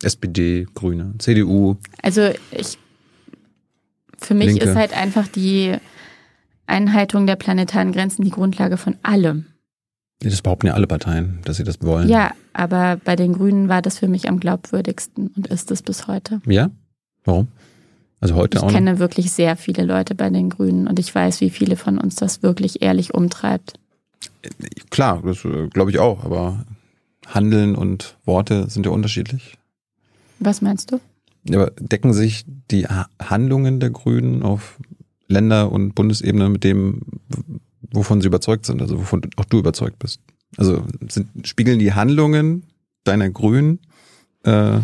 SPD, 0.03 0.67
Grüne, 0.73 1.13
CDU. 1.19 1.75
Also 2.01 2.31
ich, 2.51 2.77
für 4.17 4.33
mich 4.33 4.47
Linke. 4.47 4.65
ist 4.65 4.75
halt 4.75 4.97
einfach 4.97 5.27
die 5.27 5.77
Einhaltung 6.67 7.27
der 7.27 7.35
planetaren 7.35 7.91
Grenzen 7.91 8.23
die 8.23 8.29
Grundlage 8.31 8.77
von 8.77 8.95
allem. 9.03 9.45
Das 10.19 10.41
behaupten 10.41 10.67
ja 10.67 10.73
alle 10.73 10.87
Parteien, 10.87 11.39
dass 11.45 11.57
sie 11.57 11.63
das 11.63 11.81
wollen. 11.81 12.07
Ja, 12.07 12.31
aber 12.53 12.97
bei 13.03 13.15
den 13.15 13.33
Grünen 13.33 13.69
war 13.69 13.81
das 13.81 13.97
für 13.97 14.07
mich 14.07 14.29
am 14.29 14.39
glaubwürdigsten 14.39 15.27
und 15.35 15.47
ist 15.47 15.71
es 15.71 15.81
bis 15.81 16.07
heute. 16.07 16.41
Ja? 16.45 16.69
Warum? 17.25 17.47
Also 18.19 18.35
heute 18.35 18.57
Ich 18.59 18.63
auch 18.63 18.67
noch? 18.67 18.73
kenne 18.75 18.99
wirklich 18.99 19.31
sehr 19.31 19.55
viele 19.57 19.83
Leute 19.83 20.13
bei 20.13 20.29
den 20.29 20.49
Grünen 20.51 20.87
und 20.87 20.99
ich 20.99 21.13
weiß, 21.13 21.41
wie 21.41 21.49
viele 21.49 21.75
von 21.75 21.97
uns 21.97 22.15
das 22.15 22.43
wirklich 22.43 22.83
ehrlich 22.83 23.15
umtreibt. 23.15 23.73
Klar, 24.91 25.23
das 25.25 25.39
glaube 25.73 25.89
ich 25.89 25.97
auch, 25.97 26.23
aber 26.23 26.65
Handeln 27.25 27.75
und 27.75 28.17
Worte 28.25 28.69
sind 28.69 28.85
ja 28.85 28.91
unterschiedlich. 28.91 29.57
Was 30.37 30.61
meinst 30.61 30.91
du? 30.91 30.99
Aber 31.51 31.71
decken 31.79 32.13
sich 32.13 32.45
die 32.69 32.85
Ha- 32.85 33.07
Handlungen 33.19 33.79
der 33.79 33.89
Grünen 33.89 34.43
auf 34.43 34.77
Länder- 35.31 35.71
und 35.71 35.95
Bundesebene 35.95 36.49
mit 36.49 36.63
dem, 36.63 37.01
wovon 37.91 38.21
sie 38.21 38.27
überzeugt 38.27 38.65
sind, 38.65 38.81
also 38.81 38.99
wovon 38.99 39.21
auch 39.37 39.45
du 39.45 39.59
überzeugt 39.59 39.99
bist? 39.99 40.21
Also 40.57 40.85
sind, 41.07 41.47
spiegeln 41.47 41.79
die 41.79 41.93
Handlungen 41.93 42.63
deiner 43.03 43.29
Grünen 43.29 43.79
äh, 44.43 44.79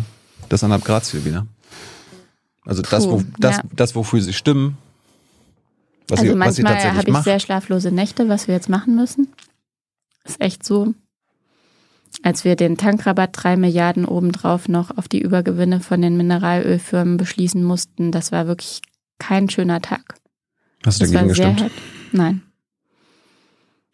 das 0.48 0.64
anderthalb 0.64 0.84
Grad 0.84 1.04
Ziel 1.04 1.24
wieder? 1.24 1.46
Also 2.64 2.82
das, 2.82 3.06
Puh, 3.06 3.12
wo, 3.12 3.22
das, 3.38 3.56
ja. 3.56 3.62
das, 3.74 3.94
wofür 3.94 4.20
sie 4.20 4.32
stimmen, 4.32 4.76
was, 6.08 6.20
also 6.20 6.32
sie, 6.32 6.38
was 6.38 6.56
sie 6.56 6.62
manchmal 6.62 6.72
tatsächlich 6.74 6.98
habe 6.98 7.08
ich 7.08 7.12
macht. 7.12 7.24
sehr 7.24 7.40
schlaflose 7.40 7.92
Nächte, 7.92 8.28
was 8.28 8.48
wir 8.48 8.54
jetzt 8.54 8.68
machen 8.68 8.96
müssen. 8.96 9.28
Ist 10.24 10.40
echt 10.40 10.64
so. 10.64 10.94
Als 12.22 12.44
wir 12.44 12.56
den 12.56 12.76
Tankrabatt 12.76 13.30
drei 13.32 13.56
Milliarden 13.56 14.04
obendrauf 14.04 14.68
noch 14.68 14.96
auf 14.96 15.08
die 15.08 15.20
Übergewinne 15.20 15.80
von 15.80 16.00
den 16.02 16.16
Mineralölfirmen 16.16 17.16
beschließen 17.16 17.62
mussten, 17.62 18.10
das 18.12 18.32
war 18.32 18.46
wirklich 18.46 18.80
kein 19.18 19.48
schöner 19.50 19.80
Tag. 19.80 20.14
Hast 20.88 21.00
du 21.00 21.04
Das 21.04 21.12
dagegen 21.12 21.28
gestimmt? 21.28 21.60
hart. 21.62 21.72
Nein, 22.12 22.42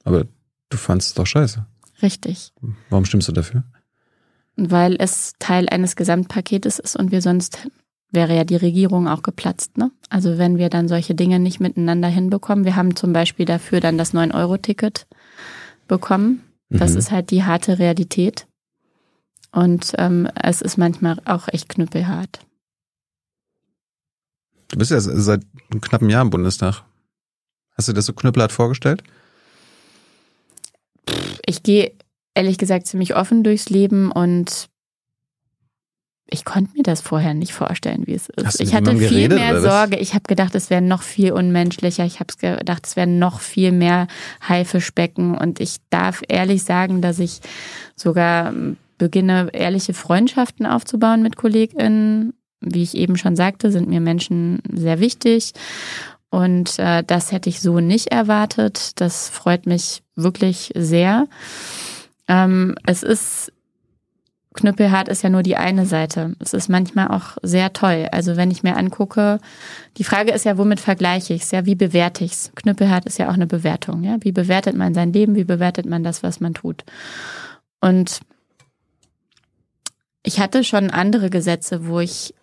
Aber 0.05 0.25
du 0.71 0.77
fandst 0.77 1.09
es 1.09 1.15
doch 1.15 1.27
scheiße. 1.27 1.67
richtig. 2.03 2.53
Warum 2.91 3.05
stimmst 3.05 3.29
du 3.29 3.33
dafür? 3.33 3.65
Weil 4.57 4.97
es 5.01 5.33
Teil 5.39 5.69
eines 5.69 5.97
Gesamtpaketes 5.97 6.79
ist 6.79 6.97
und 6.97 7.11
wir 7.11 7.21
sonst 7.23 7.69
wäre 8.13 8.37
ja 8.37 8.45
die 8.45 8.55
Regierung 8.57 9.09
auch 9.09 9.23
geplatzt. 9.23 9.77
Ne? 9.77 9.91
Also 10.09 10.39
wenn 10.39 10.57
wir 10.59 10.69
dann 10.69 10.87
solche 10.87 11.17
Dinge 11.17 11.41
nicht 11.41 11.59
miteinander 11.59 12.07
hinbekommen. 12.07 12.65
Wir 12.65 12.77
haben 12.77 12.95
zum 12.95 13.13
Beispiel 13.13 13.45
dafür 13.47 13.81
dann 13.81 13.99
das 13.99 14.15
9-Euro-Ticket 14.15 15.09
bekommen. 15.89 16.45
Das 16.71 16.93
Mhm. 16.93 16.99
ist 16.99 17.11
halt 17.11 17.31
die 17.33 17.43
harte 17.43 17.81
Realität. 17.81 18.47
Und 19.51 19.93
ähm, 19.99 20.29
es 20.41 20.61
ist 20.63 20.77
manchmal 20.79 21.19
auch 21.25 21.49
echt 21.49 21.69
knüppelhart. 21.69 22.39
Du 24.75 24.79
bist 24.79 24.91
ja 24.91 24.99
seit 24.99 25.43
einem 25.71 25.81
knappen 25.81 26.11
Jahr 26.11 26.23
im 26.23 26.31
Bundestag. 26.31 26.83
Hast 27.77 27.87
du 27.87 27.93
dir 27.93 27.99
das 27.99 28.07
so 28.07 28.13
knüppelhart 28.13 28.51
vorgestellt? 28.51 29.05
Ich 31.47 31.63
gehe 31.63 31.93
ehrlich 32.35 32.59
gesagt 32.59 32.89
ziemlich 32.89 33.15
offen 33.15 33.45
durchs 33.45 33.71
Leben 33.71 34.11
und 34.11 34.69
ich 36.29 36.45
konnte 36.45 36.73
mir 36.73 36.83
das 36.83 37.03
vorher 37.03 37.35
nicht 37.35 37.53
vorstellen, 37.53 38.09
wie 38.09 38.15
es 38.15 38.29
ist. 38.31 38.61
Ich 38.61 38.75
hatte 38.75 38.91
viel 38.97 39.09
geredet, 39.09 39.39
mehr? 39.39 39.61
Sorge. 39.61 39.97
Ich 39.99 40.13
habe 40.13 40.25
gedacht, 40.27 40.57
es 40.57 40.71
wäre 40.71 40.83
noch 40.83 41.03
viel 41.03 41.31
unmenschlicher. 41.31 42.05
Ich 42.05 42.19
habe 42.19 42.35
gedacht, 42.37 42.85
es 42.85 42.97
wäre 42.97 43.07
noch 43.07 43.39
viel 43.39 43.71
mehr 43.71 44.09
Haifischbecken. 44.49 45.39
Und 45.39 45.61
ich 45.61 45.77
darf 45.91 46.23
ehrlich 46.27 46.65
sagen, 46.65 47.01
dass 47.01 47.21
ich 47.21 47.39
sogar 47.95 48.53
beginne, 48.99 49.51
ehrliche 49.53 49.95
Freundschaften 49.95 50.67
aufzubauen 50.67 51.23
mit 51.23 51.37
KollegInnen. 51.37 52.33
Wie 52.64 52.83
ich 52.83 52.96
eben 52.96 53.16
schon 53.16 53.37
sagte, 53.37 53.70
sind 53.70 53.88
mir 53.88 54.00
Menschen 54.00 54.61
sehr 54.72 55.00
wichtig. 55.00 55.53
Und 56.31 56.79
äh, 56.79 57.05
das 57.05 57.31
hätte 57.31 57.48
ich 57.48 57.61
so 57.61 57.81
nicht 57.81 58.09
erwartet. 58.09 59.00
Das 59.00 59.29
freut 59.29 59.66
mich 59.66 60.03
wirklich 60.16 60.72
sehr. 60.74 61.29
Ähm, 62.29 62.74
es 62.87 63.03
ist 63.03 63.53
knüppelhart 64.55 65.09
ist 65.09 65.22
ja 65.22 65.31
nur 65.31 65.42
die 65.42 65.57
eine 65.57 65.85
Seite. 65.85 66.37
Es 66.38 66.55
ist 66.55 66.68
manchmal 66.68 67.09
auch 67.09 67.37
sehr 67.42 67.72
toll. 67.72 68.09
Also 68.12 68.37
wenn 68.37 68.50
ich 68.50 68.62
mir 68.62 68.77
angucke, 68.77 69.40
die 69.98 70.05
Frage 70.05 70.33
ist 70.33 70.44
ja, 70.44 70.57
womit 70.57 70.81
vergleiche 70.81 71.35
ich 71.35 71.42
es? 71.42 71.50
Ja, 71.50 71.66
wie 71.66 71.74
bewerte 71.74 72.24
ich 72.24 72.33
es? 72.33 72.53
Knüppelhart 72.55 73.05
ist 73.05 73.18
ja 73.18 73.29
auch 73.29 73.35
eine 73.35 73.48
Bewertung. 73.48 74.05
Ja, 74.05 74.16
wie 74.20 74.33
bewertet 74.33 74.77
man 74.77 74.94
sein 74.94 75.12
Leben? 75.12 75.35
Wie 75.35 75.44
bewertet 75.44 75.87
man 75.87 76.05
das, 76.05 76.22
was 76.22 76.40
man 76.40 76.55
tut? 76.55 76.85
Und 77.81 78.20
ich 80.22 80.40
hatte 80.40 80.64
schon 80.64 80.90
andere 80.90 81.31
Gesetze, 81.31 81.87
wo 81.87 82.00
ich 82.00 82.35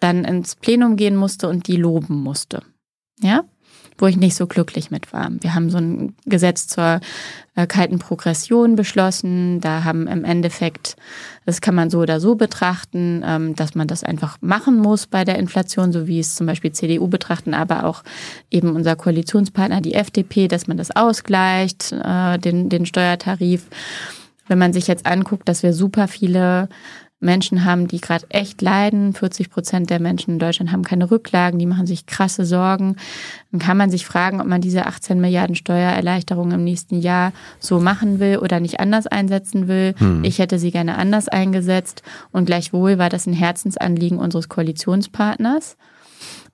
dann 0.00 0.24
ins 0.24 0.56
Plenum 0.56 0.96
gehen 0.96 1.16
musste 1.16 1.48
und 1.48 1.66
die 1.66 1.76
loben 1.76 2.22
musste. 2.22 2.62
Ja, 3.20 3.44
wo 3.98 4.06
ich 4.06 4.16
nicht 4.16 4.34
so 4.34 4.46
glücklich 4.46 4.90
mit 4.90 5.12
war. 5.12 5.30
Wir 5.40 5.54
haben 5.54 5.70
so 5.70 5.78
ein 5.78 6.14
Gesetz 6.26 6.66
zur 6.66 7.00
äh, 7.54 7.66
kalten 7.66 7.98
Progression 7.98 8.74
beschlossen. 8.74 9.60
Da 9.60 9.84
haben 9.84 10.08
im 10.08 10.24
Endeffekt, 10.24 10.96
das 11.46 11.60
kann 11.60 11.76
man 11.76 11.90
so 11.90 12.00
oder 12.00 12.18
so 12.18 12.34
betrachten, 12.34 13.22
ähm, 13.24 13.54
dass 13.54 13.74
man 13.74 13.86
das 13.86 14.02
einfach 14.02 14.38
machen 14.40 14.78
muss 14.78 15.06
bei 15.06 15.24
der 15.24 15.38
Inflation, 15.38 15.92
so 15.92 16.08
wie 16.08 16.18
es 16.18 16.34
zum 16.34 16.46
Beispiel 16.46 16.72
CDU 16.72 17.06
betrachten, 17.06 17.54
aber 17.54 17.84
auch 17.84 18.02
eben 18.50 18.74
unser 18.74 18.96
Koalitionspartner, 18.96 19.80
die 19.80 19.94
FDP, 19.94 20.48
dass 20.48 20.66
man 20.66 20.76
das 20.76 20.90
ausgleicht, 20.90 21.92
äh, 21.92 22.38
den, 22.38 22.68
den 22.68 22.86
Steuertarif. 22.86 23.66
Wenn 24.48 24.58
man 24.58 24.72
sich 24.72 24.88
jetzt 24.88 25.06
anguckt, 25.06 25.48
dass 25.48 25.62
wir 25.62 25.72
super 25.72 26.08
viele 26.08 26.68
Menschen 27.20 27.64
haben, 27.64 27.88
die 27.88 28.00
gerade 28.00 28.26
echt 28.28 28.60
leiden. 28.60 29.14
40 29.14 29.50
Prozent 29.50 29.90
der 29.90 30.00
Menschen 30.00 30.32
in 30.32 30.38
Deutschland 30.38 30.72
haben 30.72 30.84
keine 30.84 31.10
Rücklagen, 31.10 31.58
die 31.58 31.66
machen 31.66 31.86
sich 31.86 32.06
krasse 32.06 32.44
Sorgen. 32.44 32.96
Dann 33.50 33.60
kann 33.60 33.76
man 33.76 33.90
sich 33.90 34.04
fragen, 34.04 34.40
ob 34.40 34.46
man 34.46 34.60
diese 34.60 34.86
18 34.86 35.20
Milliarden 35.20 35.56
Steuererleichterung 35.56 36.52
im 36.52 36.64
nächsten 36.64 37.00
Jahr 37.00 37.32
so 37.58 37.80
machen 37.80 38.20
will 38.20 38.38
oder 38.38 38.60
nicht 38.60 38.80
anders 38.80 39.06
einsetzen 39.06 39.68
will. 39.68 39.94
Ich 40.22 40.38
hätte 40.38 40.58
sie 40.58 40.70
gerne 40.70 40.96
anders 40.98 41.28
eingesetzt. 41.28 42.02
Und 42.30 42.46
gleichwohl 42.46 42.98
war 42.98 43.08
das 43.08 43.26
ein 43.26 43.32
Herzensanliegen 43.32 44.18
unseres 44.18 44.48
Koalitionspartners 44.48 45.76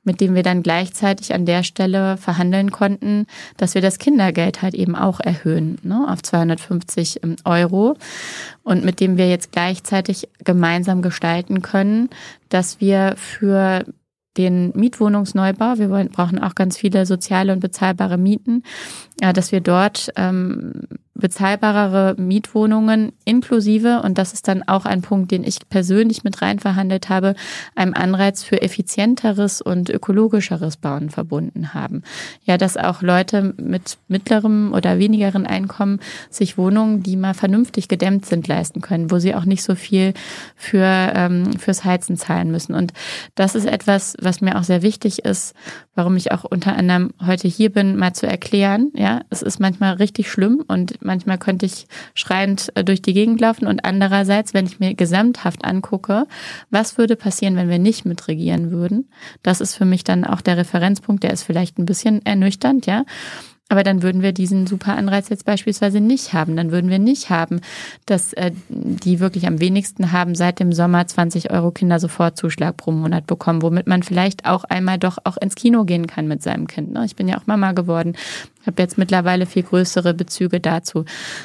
mit 0.02 0.20
dem 0.20 0.34
wir 0.34 0.42
dann 0.42 0.62
gleichzeitig 0.62 1.34
an 1.34 1.46
der 1.46 1.62
Stelle 1.62 2.16
verhandeln 2.16 2.70
konnten, 2.70 3.26
dass 3.56 3.74
wir 3.74 3.82
das 3.82 3.98
Kindergeld 3.98 4.62
halt 4.62 4.74
eben 4.74 4.96
auch 4.96 5.20
erhöhen 5.20 5.78
ne, 5.82 6.06
auf 6.08 6.22
250 6.22 7.20
Euro. 7.44 7.96
Und 8.62 8.84
mit 8.84 9.00
dem 9.00 9.16
wir 9.16 9.28
jetzt 9.28 9.52
gleichzeitig 9.52 10.28
gemeinsam 10.44 11.02
gestalten 11.02 11.62
können, 11.62 12.08
dass 12.48 12.80
wir 12.80 13.14
für 13.16 13.84
den 14.36 14.72
Mietwohnungsneubau, 14.74 15.78
wir 15.78 15.88
brauchen 15.88 16.38
auch 16.38 16.54
ganz 16.54 16.76
viele 16.76 17.04
soziale 17.04 17.52
und 17.52 17.60
bezahlbare 17.60 18.16
Mieten, 18.16 18.62
ja, 19.20 19.32
dass 19.32 19.52
wir 19.52 19.60
dort 19.60 20.10
ähm, 20.16 20.72
bezahlbarere 21.20 22.14
Mietwohnungen 22.18 23.12
inklusive, 23.24 24.02
und 24.02 24.18
das 24.18 24.32
ist 24.32 24.48
dann 24.48 24.66
auch 24.66 24.86
ein 24.86 25.02
Punkt, 25.02 25.30
den 25.30 25.44
ich 25.44 25.68
persönlich 25.68 26.24
mit 26.24 26.42
rein 26.42 26.58
verhandelt 26.58 27.08
habe, 27.08 27.34
einem 27.76 27.94
Anreiz 27.94 28.42
für 28.42 28.62
effizienteres 28.62 29.60
und 29.60 29.90
ökologischeres 29.90 30.76
Bauen 30.78 31.10
verbunden 31.10 31.74
haben. 31.74 32.02
Ja, 32.44 32.56
dass 32.56 32.76
auch 32.76 33.02
Leute 33.02 33.54
mit 33.58 33.98
mittlerem 34.08 34.72
oder 34.72 34.98
wenigeren 34.98 35.46
Einkommen 35.46 36.00
sich 36.30 36.58
Wohnungen, 36.58 37.02
die 37.02 37.16
mal 37.16 37.34
vernünftig 37.34 37.88
gedämmt 37.88 38.26
sind, 38.26 38.48
leisten 38.48 38.80
können, 38.80 39.10
wo 39.10 39.18
sie 39.18 39.34
auch 39.34 39.44
nicht 39.44 39.62
so 39.62 39.74
viel 39.74 40.14
für, 40.56 41.12
ähm, 41.14 41.52
fürs 41.58 41.84
Heizen 41.84 42.16
zahlen 42.16 42.50
müssen. 42.50 42.74
Und 42.74 42.92
das 43.34 43.54
ist 43.54 43.66
etwas, 43.66 44.16
was 44.20 44.40
mir 44.40 44.58
auch 44.58 44.64
sehr 44.64 44.82
wichtig 44.82 45.24
ist, 45.24 45.54
warum 45.94 46.16
ich 46.16 46.32
auch 46.32 46.44
unter 46.44 46.76
anderem 46.76 47.10
heute 47.24 47.46
hier 47.46 47.70
bin, 47.70 47.96
mal 47.96 48.14
zu 48.14 48.26
erklären. 48.26 48.90
Ja, 48.94 49.09
es 49.30 49.42
ist 49.42 49.60
manchmal 49.60 49.94
richtig 49.94 50.30
schlimm 50.30 50.64
und 50.66 51.02
manchmal 51.02 51.38
könnte 51.38 51.66
ich 51.66 51.86
schreiend 52.14 52.70
äh, 52.74 52.84
durch 52.84 53.02
die 53.02 53.12
Gegend 53.12 53.40
laufen 53.40 53.66
und 53.66 53.84
andererseits, 53.84 54.54
wenn 54.54 54.66
ich 54.66 54.80
mir 54.80 54.94
gesamthaft 54.94 55.64
angucke, 55.64 56.26
was 56.70 56.98
würde 56.98 57.16
passieren, 57.16 57.56
wenn 57.56 57.68
wir 57.68 57.78
nicht 57.78 58.04
mitregieren 58.04 58.70
würden? 58.70 59.08
Das 59.42 59.60
ist 59.60 59.74
für 59.74 59.84
mich 59.84 60.04
dann 60.04 60.24
auch 60.24 60.40
der 60.40 60.56
Referenzpunkt, 60.56 61.22
der 61.22 61.32
ist 61.32 61.42
vielleicht 61.42 61.78
ein 61.78 61.86
bisschen 61.86 62.24
ernüchternd, 62.24 62.86
ja. 62.86 63.04
Aber 63.70 63.84
dann 63.84 64.02
würden 64.02 64.20
wir 64.20 64.32
diesen 64.32 64.66
super 64.66 64.96
Anreiz 64.96 65.28
jetzt 65.28 65.44
beispielsweise 65.44 66.00
nicht 66.00 66.32
haben. 66.32 66.56
Dann 66.56 66.72
würden 66.72 66.90
wir 66.90 66.98
nicht 66.98 67.30
haben, 67.30 67.60
dass 68.04 68.32
äh, 68.32 68.50
die 68.68 69.20
wirklich 69.20 69.46
am 69.46 69.60
wenigsten 69.60 70.10
haben 70.10 70.34
seit 70.34 70.58
dem 70.58 70.72
Sommer 70.72 71.06
20 71.06 71.52
Euro 71.52 71.70
Kindersofortzuschlag 71.70 72.76
pro 72.76 72.90
Monat 72.90 73.28
bekommen, 73.28 73.62
womit 73.62 73.86
man 73.86 74.02
vielleicht 74.02 74.44
auch 74.44 74.64
einmal 74.64 74.98
doch 74.98 75.18
auch 75.22 75.36
ins 75.36 75.54
Kino 75.54 75.84
gehen 75.84 76.08
kann 76.08 76.26
mit 76.26 76.42
seinem 76.42 76.66
Kind. 76.66 76.92
Ne? 76.92 77.04
Ich 77.04 77.14
bin 77.14 77.28
ja 77.28 77.38
auch 77.38 77.46
Mama 77.46 77.70
geworden, 77.70 78.16
habe 78.66 78.82
jetzt 78.82 78.98
mittlerweile 78.98 79.46
viel 79.46 79.62
größere 79.62 80.14
Bezüge 80.14 80.58
dazu. 80.58 81.04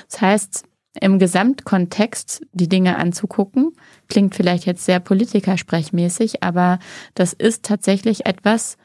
Das 0.09 0.21
heißt, 0.21 0.63
im 0.99 1.19
Gesamtkontext 1.19 2.41
die 2.53 2.69
Dinge 2.69 2.97
anzugucken, 2.97 3.73
klingt 4.09 4.33
vielleicht 4.33 4.65
jetzt 4.65 4.85
sehr 4.85 4.99
politikersprechmäßig, 4.99 6.41
aber 6.41 6.79
das 7.13 7.33
ist 7.33 7.63
tatsächlich 7.63 8.25
etwas, 8.25 8.77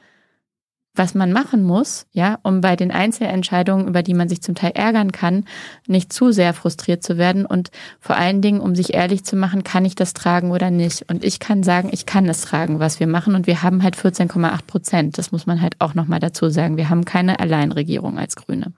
was 0.94 1.14
man 1.14 1.32
machen 1.32 1.62
muss, 1.62 2.06
ja, 2.12 2.38
um 2.42 2.60
bei 2.60 2.74
den 2.74 2.90
Einzelentscheidungen, 2.90 3.86
über 3.86 4.02
die 4.02 4.14
man 4.14 4.28
sich 4.28 4.42
zum 4.42 4.54
Teil 4.54 4.72
ärgern 4.74 5.12
kann, 5.12 5.44
nicht 5.86 6.12
zu 6.12 6.32
sehr 6.32 6.52
frustriert 6.52 7.02
zu 7.02 7.16
werden 7.16 7.46
und 7.46 7.70
vor 8.00 8.16
allen 8.16 8.42
Dingen, 8.42 8.60
um 8.60 8.74
sich 8.74 8.92
ehrlich 8.94 9.24
zu 9.24 9.36
machen, 9.36 9.62
kann 9.62 9.84
ich 9.84 9.94
das 9.94 10.14
tragen 10.14 10.50
oder 10.50 10.70
nicht? 10.70 11.08
Und 11.08 11.24
ich 11.24 11.38
kann 11.38 11.62
sagen, 11.62 11.90
ich 11.92 12.06
kann 12.06 12.28
es 12.28 12.42
tragen, 12.42 12.80
was 12.80 12.98
wir 12.98 13.06
machen 13.06 13.34
und 13.34 13.46
wir 13.46 13.62
haben 13.62 13.82
halt 13.82 13.96
14,8 13.96 14.66
Prozent. 14.66 15.18
Das 15.18 15.32
muss 15.32 15.46
man 15.46 15.60
halt 15.60 15.76
auch 15.78 15.94
nochmal 15.94 16.20
dazu 16.20 16.48
sagen. 16.48 16.76
Wir 16.76 16.90
haben 16.90 17.04
keine 17.04 17.38
Alleinregierung 17.38 18.18
als 18.18 18.36
Grüne. 18.36 18.72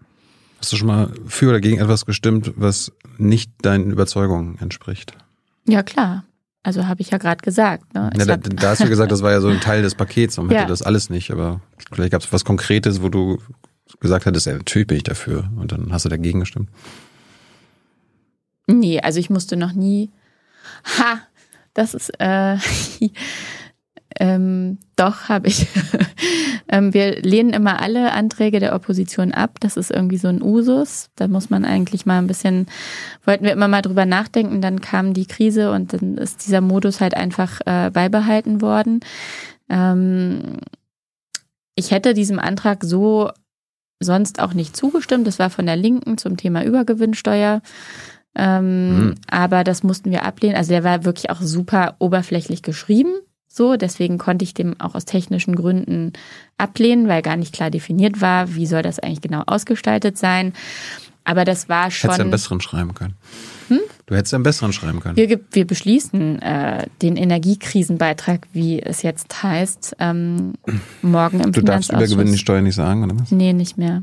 Hast 0.58 0.72
du 0.72 0.76
schon 0.76 0.88
mal 0.88 1.10
für 1.26 1.48
oder 1.48 1.60
gegen 1.60 1.80
etwas 1.80 2.06
gestimmt, 2.06 2.52
was 2.56 2.92
nicht 3.18 3.50
deinen 3.62 3.90
Überzeugungen 3.90 4.58
entspricht? 4.60 5.14
Ja, 5.66 5.82
klar. 5.82 6.24
Also 6.64 6.86
habe 6.86 7.00
ich 7.00 7.10
ja 7.10 7.18
gerade 7.18 7.42
gesagt. 7.42 7.92
Ne? 7.94 8.10
Ja, 8.16 8.24
da, 8.24 8.36
da 8.36 8.68
hast 8.70 8.82
du 8.82 8.88
gesagt, 8.88 9.10
das 9.10 9.22
war 9.22 9.32
ja 9.32 9.40
so 9.40 9.48
ein 9.48 9.60
Teil 9.60 9.82
des 9.82 9.94
Pakets, 9.96 10.36
warum 10.36 10.50
hätte 10.50 10.60
Ja. 10.62 10.66
das 10.68 10.82
alles 10.82 11.10
nicht, 11.10 11.30
aber 11.32 11.60
vielleicht 11.92 12.12
gab 12.12 12.22
es 12.22 12.32
was 12.32 12.44
Konkretes, 12.44 13.02
wo 13.02 13.08
du 13.08 13.38
gesagt 14.00 14.26
hattest, 14.26 14.46
ja, 14.46 14.52
natürlich 14.54 14.86
bin 14.86 14.96
ich 14.96 15.02
dafür 15.02 15.50
und 15.58 15.72
dann 15.72 15.92
hast 15.92 16.04
du 16.04 16.08
dagegen 16.08 16.40
gestimmt. 16.40 16.68
Nee, 18.68 19.00
also 19.00 19.18
ich 19.18 19.28
musste 19.28 19.56
noch 19.56 19.72
nie. 19.72 20.10
Ha, 20.98 21.18
das 21.74 21.94
ist. 21.94 22.10
Äh, 22.20 22.56
Ähm, 24.22 24.78
doch, 24.94 25.28
habe 25.28 25.48
ich. 25.48 25.66
ähm, 26.68 26.94
wir 26.94 27.20
lehnen 27.22 27.50
immer 27.50 27.80
alle 27.82 28.12
Anträge 28.12 28.60
der 28.60 28.72
Opposition 28.72 29.32
ab. 29.32 29.56
Das 29.58 29.76
ist 29.76 29.90
irgendwie 29.90 30.16
so 30.16 30.28
ein 30.28 30.40
Usus. 30.40 31.10
Da 31.16 31.26
muss 31.26 31.50
man 31.50 31.64
eigentlich 31.64 32.06
mal 32.06 32.18
ein 32.18 32.28
bisschen, 32.28 32.66
wollten 33.24 33.44
wir 33.44 33.50
immer 33.50 33.66
mal 33.66 33.82
drüber 33.82 34.06
nachdenken. 34.06 34.60
Dann 34.60 34.80
kam 34.80 35.12
die 35.12 35.26
Krise 35.26 35.72
und 35.72 35.92
dann 35.92 36.18
ist 36.18 36.46
dieser 36.46 36.60
Modus 36.60 37.00
halt 37.00 37.14
einfach 37.16 37.62
äh, 37.66 37.90
beibehalten 37.90 38.60
worden. 38.60 39.00
Ähm, 39.68 40.58
ich 41.74 41.90
hätte 41.90 42.14
diesem 42.14 42.38
Antrag 42.38 42.84
so 42.84 43.32
sonst 43.98 44.38
auch 44.38 44.54
nicht 44.54 44.76
zugestimmt. 44.76 45.26
Das 45.26 45.40
war 45.40 45.50
von 45.50 45.66
der 45.66 45.76
Linken 45.76 46.16
zum 46.16 46.36
Thema 46.36 46.62
Übergewinnsteuer. 46.64 47.60
Ähm, 48.36 49.06
mhm. 49.06 49.14
Aber 49.28 49.64
das 49.64 49.82
mussten 49.82 50.12
wir 50.12 50.24
ablehnen. 50.24 50.54
Also 50.54 50.70
der 50.70 50.84
war 50.84 51.04
wirklich 51.04 51.28
auch 51.30 51.40
super 51.40 51.96
oberflächlich 51.98 52.62
geschrieben. 52.62 53.14
So, 53.54 53.76
deswegen 53.76 54.16
konnte 54.16 54.44
ich 54.44 54.54
dem 54.54 54.80
auch 54.80 54.94
aus 54.94 55.04
technischen 55.04 55.54
Gründen 55.54 56.14
ablehnen, 56.56 57.06
weil 57.06 57.20
gar 57.20 57.36
nicht 57.36 57.52
klar 57.52 57.70
definiert 57.70 58.22
war, 58.22 58.54
wie 58.54 58.64
soll 58.64 58.80
das 58.80 58.98
eigentlich 58.98 59.20
genau 59.20 59.42
ausgestaltet 59.44 60.16
sein. 60.16 60.54
Aber 61.24 61.44
das 61.44 61.68
war 61.68 61.90
schon. 61.90 62.08
Hättest 62.08 62.18
du 62.18 62.22
einen 62.22 62.30
besseren 62.30 62.60
schreiben 62.62 62.94
können. 62.94 63.14
Hm? 63.68 63.80
Du 64.06 64.16
hättest 64.16 64.32
einen 64.32 64.42
besseren 64.42 64.72
schreiben 64.72 65.00
können. 65.00 65.16
Wir, 65.16 65.38
wir 65.50 65.66
beschließen 65.66 66.40
äh, 66.40 66.86
den 67.02 67.16
Energiekrisenbeitrag, 67.16 68.48
wie 68.54 68.80
es 68.80 69.02
jetzt 69.02 69.42
heißt, 69.42 69.96
ähm, 69.98 70.54
morgen 71.02 71.40
im 71.40 71.52
Du 71.52 71.60
darfst 71.60 71.92
übergewinnende 71.92 72.38
Steuer 72.38 72.62
nicht 72.62 72.74
sagen, 72.74 73.04
oder 73.04 73.20
was? 73.20 73.30
Nee, 73.30 73.52
nicht 73.52 73.76
mehr. 73.76 74.02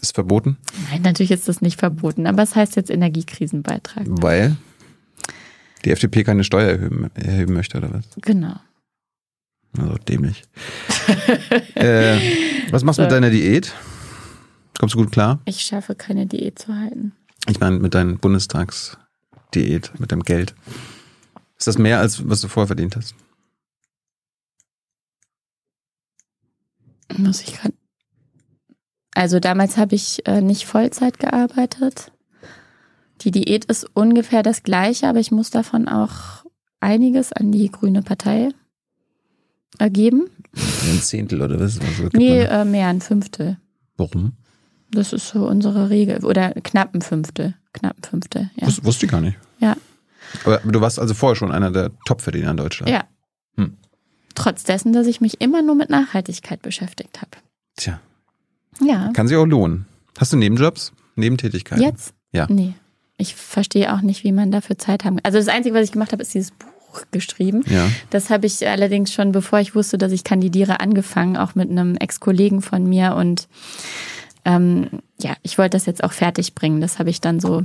Ist 0.00 0.14
verboten? 0.14 0.56
Nein, 0.90 1.02
natürlich 1.02 1.30
ist 1.30 1.46
das 1.46 1.60
nicht 1.60 1.78
verboten, 1.78 2.26
aber 2.26 2.42
es 2.42 2.56
heißt 2.56 2.76
jetzt 2.76 2.90
Energiekrisenbeitrag. 2.90 4.06
Weil 4.06 4.56
die 5.84 5.90
FDP 5.90 6.24
keine 6.24 6.44
Steuer 6.44 6.70
erhöhen, 6.70 7.10
erheben 7.14 7.54
möchte, 7.54 7.78
oder 7.78 7.92
was? 7.92 8.04
Genau. 8.20 8.56
Also 9.78 9.96
dämlich. 9.96 10.44
äh, 11.74 12.18
was 12.70 12.84
machst 12.84 12.98
du 12.98 13.02
so. 13.02 13.06
mit 13.06 13.12
deiner 13.12 13.30
Diät? 13.30 13.74
Kommst 14.78 14.94
du 14.94 14.98
gut 14.98 15.12
klar? 15.12 15.40
Ich 15.44 15.62
schaffe 15.62 15.94
keine 15.94 16.26
Diät 16.26 16.58
zu 16.58 16.74
halten. 16.74 17.12
Ich 17.48 17.60
meine, 17.60 17.78
mit 17.78 17.94
deiner 17.94 18.14
Bundestagsdiät, 18.14 19.98
mit 19.98 20.10
dem 20.10 20.22
Geld. 20.22 20.54
Ist 21.58 21.66
das 21.66 21.78
mehr, 21.78 22.00
als 22.00 22.28
was 22.28 22.40
du 22.40 22.48
vorher 22.48 22.68
verdient 22.68 22.96
hast? 22.96 23.14
Muss 27.16 27.42
ich 27.42 27.54
gerade. 27.54 27.74
Also 29.14 29.40
damals 29.40 29.76
habe 29.76 29.94
ich 29.94 30.26
äh, 30.26 30.40
nicht 30.40 30.66
Vollzeit 30.66 31.18
gearbeitet. 31.18 32.12
Die 33.24 33.30
Diät 33.30 33.64
ist 33.66 33.86
ungefähr 33.94 34.42
das 34.42 34.62
gleiche, 34.62 35.08
aber 35.08 35.20
ich 35.20 35.30
muss 35.30 35.50
davon 35.50 35.88
auch 35.88 36.44
einiges 36.80 37.32
an 37.32 37.52
die 37.52 37.70
Grüne 37.70 38.02
Partei 38.02 38.50
ergeben. 39.78 40.28
Ein 40.54 41.00
Zehntel 41.00 41.40
oder 41.40 41.58
was? 41.60 41.78
Also 41.80 42.08
nee, 42.12 42.42
äh, 42.42 42.64
mehr, 42.64 42.88
ein 42.88 43.00
Fünftel. 43.00 43.58
Warum? 43.96 44.32
Das 44.90 45.12
ist 45.12 45.28
so 45.28 45.48
unsere 45.48 45.88
Regel. 45.88 46.24
Oder 46.24 46.52
knapp 46.52 46.94
ein 46.94 47.02
Fünftel. 47.02 47.54
Knapp 47.72 47.96
ein 47.98 48.02
Fünftel. 48.02 48.50
Ja. 48.56 48.66
Wus 48.66 48.84
wusste 48.84 49.06
ich 49.06 49.12
gar 49.12 49.20
nicht. 49.20 49.38
Ja. 49.58 49.76
Aber 50.44 50.58
du 50.58 50.80
warst 50.80 50.98
also 50.98 51.14
vorher 51.14 51.36
schon 51.36 51.52
einer 51.52 51.70
der 51.70 51.90
Top-Verdiener 52.04 52.50
in 52.50 52.56
Deutschland. 52.56 52.90
Ja. 52.90 53.04
Hm. 53.56 53.76
Trotz 54.34 54.64
dessen, 54.64 54.92
dass 54.92 55.06
ich 55.06 55.20
mich 55.20 55.40
immer 55.40 55.62
nur 55.62 55.74
mit 55.74 55.88
Nachhaltigkeit 55.88 56.60
beschäftigt 56.62 57.20
habe. 57.20 57.30
Tja. 57.76 58.00
Ja. 58.80 59.10
Kann 59.12 59.28
sich 59.28 59.36
auch 59.36 59.46
lohnen. 59.46 59.86
Hast 60.18 60.32
du 60.32 60.36
Nebenjobs? 60.36 60.92
Nebentätigkeiten? 61.16 61.82
Jetzt? 61.82 62.14
Ja. 62.32 62.46
Nee. 62.50 62.74
Ich 63.18 63.34
verstehe 63.34 63.92
auch 63.94 64.00
nicht, 64.00 64.24
wie 64.24 64.32
man 64.32 64.50
dafür 64.50 64.78
Zeit 64.78 65.04
haben 65.04 65.16
kann. 65.16 65.24
Also 65.24 65.38
das 65.38 65.48
Einzige, 65.48 65.74
was 65.74 65.84
ich 65.84 65.92
gemacht 65.92 66.12
habe, 66.12 66.22
ist 66.22 66.34
dieses 66.34 66.50
Buch 66.50 67.04
geschrieben. 67.10 67.62
Ja. 67.66 67.88
Das 68.10 68.30
habe 68.30 68.46
ich 68.46 68.66
allerdings 68.66 69.12
schon, 69.12 69.32
bevor 69.32 69.60
ich 69.60 69.74
wusste, 69.74 69.98
dass 69.98 70.12
ich 70.12 70.24
kandidiere, 70.24 70.80
angefangen, 70.80 71.36
auch 71.36 71.54
mit 71.54 71.70
einem 71.70 71.96
Ex-Kollegen 71.96 72.62
von 72.62 72.88
mir. 72.88 73.14
Und 73.14 73.48
ähm, 74.44 74.88
ja, 75.20 75.34
ich 75.42 75.58
wollte 75.58 75.76
das 75.76 75.86
jetzt 75.86 76.04
auch 76.04 76.12
fertig 76.12 76.54
bringen. 76.54 76.80
Das 76.80 76.98
habe 76.98 77.10
ich 77.10 77.20
dann 77.20 77.40
so 77.40 77.64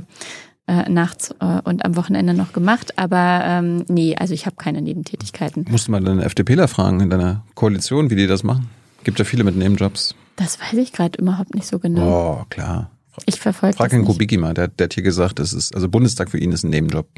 äh, 0.66 0.88
nachts 0.88 1.34
äh, 1.40 1.60
und 1.64 1.84
am 1.84 1.96
Wochenende 1.96 2.34
noch 2.34 2.52
gemacht. 2.52 2.98
Aber 2.98 3.42
ähm, 3.44 3.84
nee, 3.88 4.16
also 4.16 4.34
ich 4.34 4.46
habe 4.46 4.56
keine 4.56 4.82
Nebentätigkeiten. 4.82 5.66
Musst 5.68 5.88
du 5.88 5.92
mal 5.92 6.02
deine 6.02 6.24
FDPler 6.24 6.68
fragen 6.68 7.00
in 7.00 7.10
deiner 7.10 7.44
Koalition, 7.54 8.10
wie 8.10 8.16
die 8.16 8.26
das 8.26 8.44
machen? 8.44 8.68
Gibt 9.04 9.18
ja 9.18 9.24
viele 9.24 9.44
mit 9.44 9.56
Nebenjobs. 9.56 10.14
Das 10.36 10.60
weiß 10.60 10.74
ich 10.74 10.92
gerade 10.92 11.18
überhaupt 11.20 11.54
nicht 11.54 11.66
so 11.66 11.78
genau. 11.78 12.40
Oh, 12.40 12.44
klar. 12.48 12.90
Ich 13.26 13.40
verfolge 13.40 13.76
Frag 13.76 13.90
den 13.90 14.04
Kubicki 14.04 14.36
mal, 14.36 14.54
der, 14.54 14.68
der 14.68 14.84
hat 14.84 14.94
hier 14.94 15.02
gesagt, 15.02 15.40
es 15.40 15.52
ist, 15.52 15.74
also 15.74 15.88
Bundestag 15.88 16.30
für 16.30 16.38
ihn 16.38 16.52
ist 16.52 16.64
ein 16.64 16.70
Nebenjob. 16.70 17.08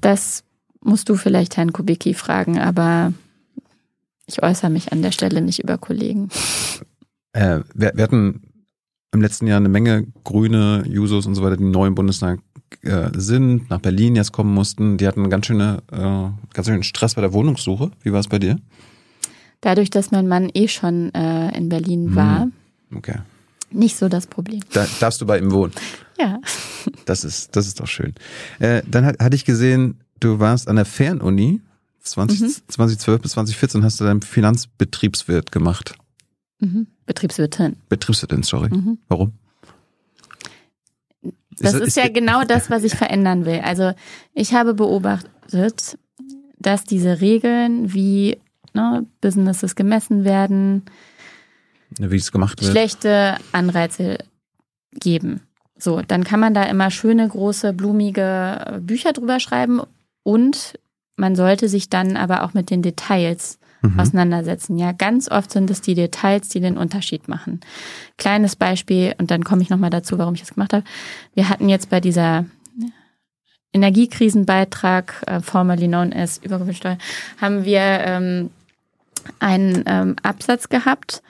Das 0.00 0.44
musst 0.80 1.08
du 1.08 1.16
vielleicht 1.16 1.56
Herrn 1.56 1.72
Kubicki 1.72 2.14
fragen, 2.14 2.58
aber 2.58 3.12
ich 4.26 4.42
äußere 4.42 4.70
mich 4.70 4.92
an 4.92 5.02
der 5.02 5.12
Stelle 5.12 5.40
nicht 5.40 5.62
über 5.62 5.78
Kollegen. 5.78 6.28
Äh, 7.32 7.60
wir, 7.74 7.92
wir, 7.94 8.04
hatten 8.04 8.42
im 9.12 9.20
letzten 9.20 9.46
Jahr 9.46 9.58
eine 9.58 9.68
Menge 9.68 10.06
Grüne, 10.24 10.84
Jusos 10.86 11.26
und 11.26 11.34
so 11.34 11.42
weiter, 11.42 11.56
die 11.56 11.64
neu 11.64 11.86
im 11.86 11.94
Bundestag 11.94 12.40
äh, 12.82 13.10
sind, 13.14 13.70
nach 13.70 13.80
Berlin 13.80 14.16
jetzt 14.16 14.32
kommen 14.32 14.52
mussten. 14.52 14.96
Die 14.96 15.06
hatten 15.06 15.28
ganz 15.30 15.46
schöne, 15.46 15.82
äh, 15.90 16.52
ganz 16.52 16.66
schönen 16.66 16.82
Stress 16.82 17.14
bei 17.14 17.20
der 17.20 17.32
Wohnungssuche. 17.32 17.90
Wie 18.02 18.12
war 18.12 18.20
es 18.20 18.28
bei 18.28 18.38
dir? 18.38 18.56
Dadurch, 19.60 19.90
dass 19.90 20.10
mein 20.10 20.26
Mann 20.26 20.50
eh 20.52 20.66
schon 20.68 21.14
äh, 21.14 21.56
in 21.56 21.68
Berlin 21.68 22.08
hm. 22.08 22.16
war. 22.16 22.48
Okay 22.94 23.20
nicht 23.74 23.96
so 23.96 24.08
das 24.08 24.26
Problem. 24.26 24.60
Da 24.72 24.86
darfst 25.00 25.20
du 25.20 25.26
bei 25.26 25.38
ihm 25.38 25.50
wohnen. 25.52 25.72
Ja. 26.18 26.40
Das 27.06 27.24
ist, 27.24 27.56
das 27.56 27.66
ist 27.66 27.80
doch 27.80 27.86
schön. 27.86 28.14
Äh, 28.58 28.82
dann 28.88 29.04
hat, 29.04 29.18
hatte 29.20 29.36
ich 29.36 29.44
gesehen, 29.44 30.00
du 30.20 30.38
warst 30.38 30.68
an 30.68 30.76
der 30.76 30.84
Fernuni 30.84 31.60
20, 32.00 32.40
mhm. 32.40 32.54
2012 32.68 33.22
bis 33.22 33.32
2014 33.32 33.84
hast 33.84 34.00
du 34.00 34.04
deinen 34.04 34.22
Finanzbetriebswirt 34.22 35.52
gemacht. 35.52 35.94
Mhm. 36.58 36.86
Betriebswirtin. 37.06 37.76
Betriebswirtin, 37.88 38.42
sorry. 38.42 38.70
Mhm. 38.70 38.98
Warum? 39.08 39.32
Das 41.58 41.74
ist, 41.74 41.80
ist, 41.80 41.88
ist 41.88 41.96
ja 41.96 42.08
genau 42.08 42.44
das, 42.44 42.70
was 42.70 42.82
ich 42.82 42.94
verändern 42.94 43.44
will. 43.44 43.60
Also 43.60 43.92
ich 44.34 44.54
habe 44.54 44.74
beobachtet, 44.74 45.98
dass 46.58 46.84
diese 46.84 47.20
Regeln, 47.20 47.92
wie 47.92 48.38
ne, 48.74 49.06
Businesses 49.20 49.74
gemessen 49.74 50.24
werden, 50.24 50.84
wie 51.98 52.16
es 52.16 52.32
gemacht 52.32 52.60
wird. 52.60 52.70
Schlechte 52.70 53.36
Anreize 53.52 54.18
geben. 54.92 55.40
So, 55.78 56.00
dann 56.00 56.24
kann 56.24 56.40
man 56.40 56.54
da 56.54 56.64
immer 56.64 56.90
schöne, 56.90 57.26
große, 57.26 57.72
blumige 57.72 58.80
Bücher 58.80 59.12
drüber 59.12 59.40
schreiben 59.40 59.80
und 60.22 60.78
man 61.16 61.36
sollte 61.36 61.68
sich 61.68 61.90
dann 61.90 62.16
aber 62.16 62.44
auch 62.44 62.54
mit 62.54 62.70
den 62.70 62.82
Details 62.82 63.58
mhm. 63.82 63.98
auseinandersetzen. 63.98 64.78
Ja, 64.78 64.92
ganz 64.92 65.30
oft 65.30 65.50
sind 65.50 65.70
es 65.70 65.80
die 65.80 65.94
Details, 65.94 66.48
die 66.48 66.60
den 66.60 66.78
Unterschied 66.78 67.28
machen. 67.28 67.60
Kleines 68.16 68.56
Beispiel, 68.56 69.14
und 69.18 69.30
dann 69.30 69.44
komme 69.44 69.62
ich 69.62 69.70
nochmal 69.70 69.90
dazu, 69.90 70.18
warum 70.18 70.34
ich 70.34 70.40
das 70.40 70.54
gemacht 70.54 70.72
habe. 70.72 70.84
Wir 71.34 71.48
hatten 71.48 71.68
jetzt 71.68 71.90
bei 71.90 72.00
dieser 72.00 72.46
Energiekrisenbeitrag, 73.72 75.22
äh, 75.26 75.40
formerly 75.40 75.88
known 75.88 76.12
as 76.12 76.38
Übergewinnsteuer, 76.38 76.98
haben 77.40 77.64
wir 77.64 77.80
ähm, 77.80 78.50
einen 79.38 79.84
ähm, 79.86 80.16
Absatz 80.22 80.68
gehabt, 80.68 81.22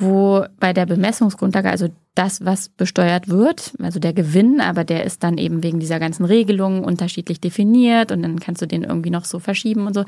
wo 0.00 0.46
bei 0.58 0.72
der 0.72 0.86
Bemessungsgrundlage, 0.86 1.70
also 1.70 1.88
das, 2.14 2.44
was 2.44 2.70
besteuert 2.70 3.28
wird, 3.28 3.74
also 3.80 4.00
der 4.00 4.14
Gewinn, 4.14 4.60
aber 4.60 4.82
der 4.82 5.04
ist 5.04 5.22
dann 5.22 5.36
eben 5.38 5.62
wegen 5.62 5.78
dieser 5.78 6.00
ganzen 6.00 6.24
Regelungen 6.24 6.82
unterschiedlich 6.82 7.40
definiert 7.40 8.10
und 8.10 8.22
dann 8.22 8.40
kannst 8.40 8.62
du 8.62 8.66
den 8.66 8.82
irgendwie 8.82 9.10
noch 9.10 9.26
so 9.26 9.38
verschieben 9.38 9.86
und 9.86 9.94
so, 9.94 10.04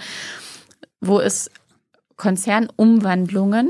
wo 1.00 1.20
es 1.20 1.50
Konzernumwandlungen, 2.16 3.68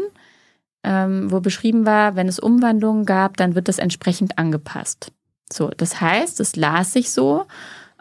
ähm, 0.85 1.31
wo 1.31 1.41
beschrieben 1.41 1.87
war, 1.87 2.15
wenn 2.15 2.29
es 2.29 2.39
Umwandlungen 2.39 3.05
gab, 3.05 3.37
dann 3.37 3.55
wird 3.55 3.69
das 3.69 3.79
entsprechend 3.79 4.39
angepasst. 4.39 5.13
So, 5.53 5.71
das 5.77 6.01
heißt, 6.01 6.39
es 6.39 6.55
las 6.55 6.93
sich 6.93 7.11
so, 7.11 7.47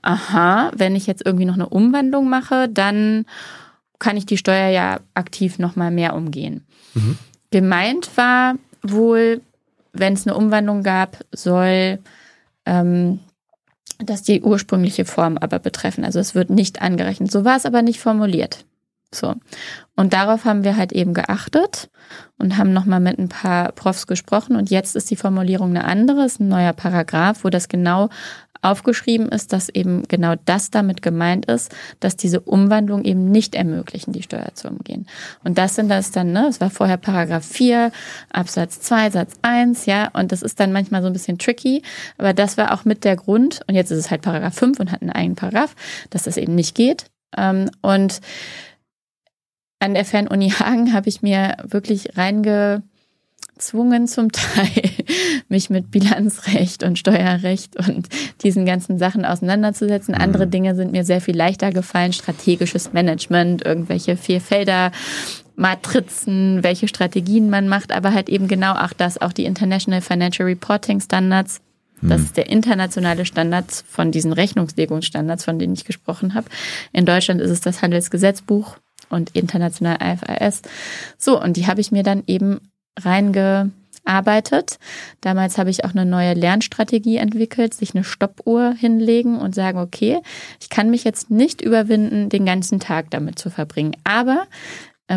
aha, 0.03 0.71
wenn 0.75 0.95
ich 0.95 1.07
jetzt 1.07 1.25
irgendwie 1.25 1.45
noch 1.45 1.55
eine 1.55 1.69
Umwandlung 1.69 2.29
mache, 2.29 2.69
dann 2.69 3.25
kann 3.99 4.17
ich 4.17 4.25
die 4.25 4.37
Steuer 4.37 4.69
ja 4.69 4.99
aktiv 5.13 5.59
nochmal 5.59 5.91
mehr 5.91 6.15
umgehen. 6.15 6.65
Mhm. 6.93 7.17
Gemeint 7.51 8.17
war 8.17 8.55
wohl, 8.81 9.41
wenn 9.93 10.13
es 10.13 10.25
eine 10.25 10.35
Umwandlung 10.35 10.83
gab, 10.83 11.17
soll 11.31 11.99
ähm, 12.65 13.19
das 13.99 14.23
die 14.23 14.41
ursprüngliche 14.41 15.05
Form 15.05 15.37
aber 15.37 15.59
betreffen. 15.59 16.03
Also 16.03 16.19
es 16.19 16.33
wird 16.33 16.49
nicht 16.49 16.81
angerechnet. 16.81 17.31
So 17.31 17.45
war 17.45 17.55
es 17.55 17.65
aber 17.65 17.81
nicht 17.81 17.99
formuliert. 17.99 18.65
So. 19.13 19.35
Und 19.95 20.13
darauf 20.13 20.45
haben 20.45 20.63
wir 20.63 20.77
halt 20.77 20.93
eben 20.93 21.13
geachtet 21.13 21.89
und 22.37 22.57
haben 22.57 22.71
nochmal 22.71 23.01
mit 23.01 23.19
ein 23.19 23.29
paar 23.29 23.73
Profs 23.73 24.07
gesprochen. 24.07 24.55
Und 24.55 24.69
jetzt 24.69 24.95
ist 24.95 25.11
die 25.11 25.17
Formulierung 25.17 25.71
eine 25.71 25.83
andere, 25.83 26.25
ist 26.25 26.39
ein 26.39 26.47
neuer 26.47 26.73
Paragraph, 26.73 27.43
wo 27.43 27.49
das 27.49 27.67
genau 27.67 28.09
aufgeschrieben 28.61 29.29
ist, 29.29 29.53
dass 29.53 29.69
eben 29.69 30.03
genau 30.07 30.35
das 30.45 30.69
damit 30.69 31.01
gemeint 31.01 31.45
ist, 31.45 31.73
dass 31.99 32.15
diese 32.15 32.39
Umwandlung 32.39 33.03
eben 33.03 33.31
nicht 33.31 33.55
ermöglichen, 33.55 34.13
die 34.13 34.23
Steuer 34.23 34.53
zu 34.53 34.67
umgehen. 34.67 35.07
Und 35.43 35.57
das 35.57 35.75
sind 35.75 35.89
das 35.89 36.11
dann, 36.11 36.31
ne, 36.31 36.47
es 36.47 36.61
war 36.61 36.69
vorher 36.69 36.97
Paragraph 36.97 37.45
4, 37.45 37.91
Absatz 38.31 38.81
2, 38.81 39.11
Satz 39.11 39.33
1, 39.41 39.85
ja, 39.85 40.09
und 40.13 40.31
das 40.31 40.41
ist 40.41 40.59
dann 40.59 40.71
manchmal 40.71 41.01
so 41.01 41.07
ein 41.07 41.13
bisschen 41.13 41.37
tricky, 41.37 41.81
aber 42.17 42.33
das 42.33 42.57
war 42.57 42.73
auch 42.73 42.85
mit 42.85 43.03
der 43.03 43.15
Grund, 43.15 43.61
und 43.67 43.75
jetzt 43.75 43.91
ist 43.91 43.97
es 43.97 44.11
halt 44.11 44.21
Paragraph 44.21 44.55
5 44.55 44.79
und 44.79 44.91
hat 44.91 45.01
einen 45.01 45.11
eigenen 45.11 45.35
Paragraph, 45.35 45.75
dass 46.09 46.23
das 46.23 46.37
eben 46.37 46.55
nicht 46.55 46.75
geht. 46.75 47.05
Ähm, 47.35 47.69
und 47.81 48.21
an 49.79 49.95
der 49.95 50.05
Fernuni 50.05 50.51
Hagen 50.51 50.93
habe 50.93 51.09
ich 51.09 51.23
mir 51.23 51.57
wirklich 51.63 52.15
reingezwungen 53.61 54.07
zum 54.07 54.31
Teil, 54.31 54.91
mich 55.49 55.69
mit 55.69 55.91
Bilanzrecht 55.91 56.83
und 56.83 56.97
Steuerrecht 56.97 57.75
und 57.77 58.07
diesen 58.43 58.65
ganzen 58.65 58.97
Sachen 58.97 59.25
auseinanderzusetzen. 59.25 60.15
Mhm. 60.15 60.21
Andere 60.21 60.47
Dinge 60.47 60.75
sind 60.75 60.91
mir 60.91 61.03
sehr 61.03 61.21
viel 61.21 61.35
leichter 61.35 61.71
gefallen. 61.71 62.13
Strategisches 62.13 62.93
Management, 62.93 63.65
irgendwelche 63.65 64.17
Vierfelder. 64.17 64.91
Matrizen, 65.57 66.63
welche 66.63 66.87
Strategien 66.87 67.49
man 67.49 67.67
macht, 67.67 67.91
aber 67.91 68.13
halt 68.13 68.29
eben 68.29 68.47
genau 68.47 68.73
auch 68.73 68.93
das, 68.93 69.21
auch 69.21 69.33
die 69.33 69.45
International 69.45 70.01
Financial 70.01 70.47
Reporting 70.47 71.01
Standards. 71.01 71.61
Das 72.01 72.19
mhm. 72.19 72.25
ist 72.25 72.37
der 72.37 72.49
internationale 72.49 73.25
Standard 73.25 73.71
von 73.71 74.11
diesen 74.11 74.33
Rechnungslegungsstandards, 74.33 75.43
von 75.43 75.59
denen 75.59 75.73
ich 75.73 75.85
gesprochen 75.85 76.33
habe. 76.33 76.47
In 76.93 77.05
Deutschland 77.05 77.41
ist 77.41 77.51
es 77.51 77.61
das 77.61 77.83
Handelsgesetzbuch 77.83 78.77
und 79.11 79.31
international 79.35 79.97
IFRS. 80.01 80.61
So, 81.17 81.39
und 81.39 81.57
die 81.57 81.67
habe 81.67 81.81
ich 81.81 81.91
mir 81.91 82.01
dann 82.01 82.23
eben 82.25 82.70
reingearbeitet. 82.99 84.79
Damals 85.21 85.57
habe 85.57 85.69
ich 85.69 85.85
auch 85.85 85.91
eine 85.91 86.05
neue 86.05 86.33
Lernstrategie 86.33 87.17
entwickelt, 87.17 87.73
sich 87.73 87.95
eine 87.95 88.03
Stoppuhr 88.03 88.73
hinlegen 88.73 89.37
und 89.37 89.55
sagen, 89.55 89.79
okay, 89.79 90.19
ich 90.59 90.69
kann 90.69 90.89
mich 90.89 91.03
jetzt 91.03 91.29
nicht 91.29 91.61
überwinden, 91.61 92.29
den 92.29 92.45
ganzen 92.45 92.79
Tag 92.79 93.09
damit 93.11 93.39
zu 93.39 93.49
verbringen. 93.49 93.95
Aber 94.03 94.47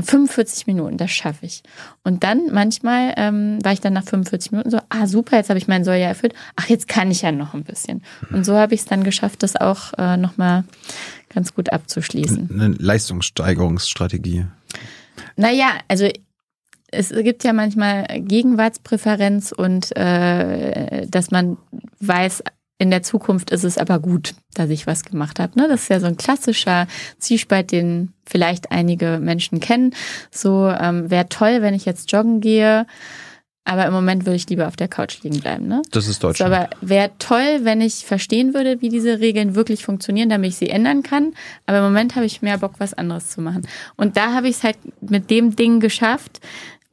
45 0.03 0.67
äh, 0.67 0.73
Minuten, 0.73 0.97
das 0.97 1.11
schaffe 1.11 1.47
ich. 1.47 1.63
Und 2.03 2.25
dann 2.25 2.53
manchmal 2.53 3.15
ähm, 3.17 3.59
war 3.63 3.73
ich 3.73 3.81
dann 3.81 3.93
nach 3.93 4.05
45 4.05 4.53
Minuten 4.53 4.71
so, 4.71 4.79
ah 4.89 5.07
super, 5.07 5.37
jetzt 5.37 5.51
habe 5.51 5.59
ich 5.59 5.69
mein 5.69 5.85
Soll 5.85 5.97
ja 5.97 6.09
erfüllt. 6.09 6.35
Ach, 6.57 6.69
jetzt 6.69 6.89
kann 6.89 7.11
ich 7.11 7.23
ja 7.23 7.33
noch 7.33 7.55
ein 7.55 7.65
bisschen. 7.65 8.03
Und 8.33 8.45
so 8.45 8.57
habe 8.57 8.75
ich 8.75 8.81
es 8.81 8.87
dann 8.87 9.05
geschafft, 9.05 9.43
das 9.43 9.57
auch 9.57 9.93
äh, 9.99 10.17
nochmal 10.17 10.65
ganz 11.29 11.55
gut 11.55 11.73
abzuschließen. 11.73 12.51
Eine 12.53 12.75
Leistungssteigerungsstrategie. 12.79 14.47
Naja, 15.37 15.69
also 15.89 16.09
es 16.95 17.11
gibt 17.11 17.45
ja 17.45 17.53
manchmal 17.53 18.07
Gegenwartspräferenz 18.21 19.53
und 19.53 19.97
äh, 19.97 21.07
dass 21.07 21.31
man 21.31 21.57
weiß, 22.01 22.43
in 22.79 22.91
der 22.91 23.03
Zukunft 23.03 23.51
ist 23.51 23.65
es 23.65 23.79
aber 23.79 23.99
gut, 24.01 24.35
dass 24.55 24.69
ich 24.69 24.87
was 24.87 25.05
gemacht 25.05 25.39
habe. 25.39 25.59
Ne? 25.59 25.69
Das 25.69 25.83
ist 25.83 25.91
ja 25.91 26.01
so 26.01 26.07
ein 26.07 26.17
klassischer 26.17 26.87
Zwiespalt, 27.19 27.71
den 27.71 28.13
vielleicht 28.27 28.73
einige 28.73 29.19
Menschen 29.23 29.61
kennen. 29.61 29.95
So 30.31 30.69
ähm, 30.69 31.11
wäre 31.11 31.29
toll, 31.29 31.63
wenn 31.63 31.75
ich 31.75 31.85
jetzt 31.85 32.11
joggen 32.11 32.41
gehe. 32.41 32.87
Aber 33.67 33.87
im 33.87 33.95
Moment 33.95 34.27
würde 34.27 34.37
ich 34.37 34.49
lieber 34.51 34.69
auf 34.69 34.77
der 34.77 34.89
Couch 34.89 35.23
liegen 35.23 35.41
bleiben. 35.41 35.67
Ne? 35.67 35.81
Das 35.91 36.07
ist 36.07 36.23
Deutschland. 36.23 36.53
So, 36.53 36.55
aber 36.55 36.69
wäre 36.83 37.13
toll, 37.19 37.61
wenn 37.63 37.81
ich 37.81 38.05
verstehen 38.05 38.53
würde, 38.53 38.83
wie 38.83 38.91
diese 38.91 39.21
Regeln 39.21 39.55
wirklich 39.55 39.85
funktionieren, 39.85 40.29
damit 40.29 40.51
ich 40.51 40.57
sie 40.57 40.69
ändern 40.69 41.03
kann. 41.03 41.33
Aber 41.65 41.79
im 41.79 41.85
Moment 41.85 42.15
habe 42.15 42.27
ich 42.27 42.43
mehr 42.43 42.59
Bock, 42.59 42.75
was 42.77 42.93
anderes 42.93 43.31
zu 43.31 43.41
machen. 43.41 43.67
Und 43.97 44.19
da 44.19 44.35
habe 44.35 44.49
ich 44.49 44.57
es 44.57 44.65
halt 44.65 44.77
mit 45.01 45.31
dem 45.31 45.57
Ding 45.57 45.81
geschafft, 45.81 46.41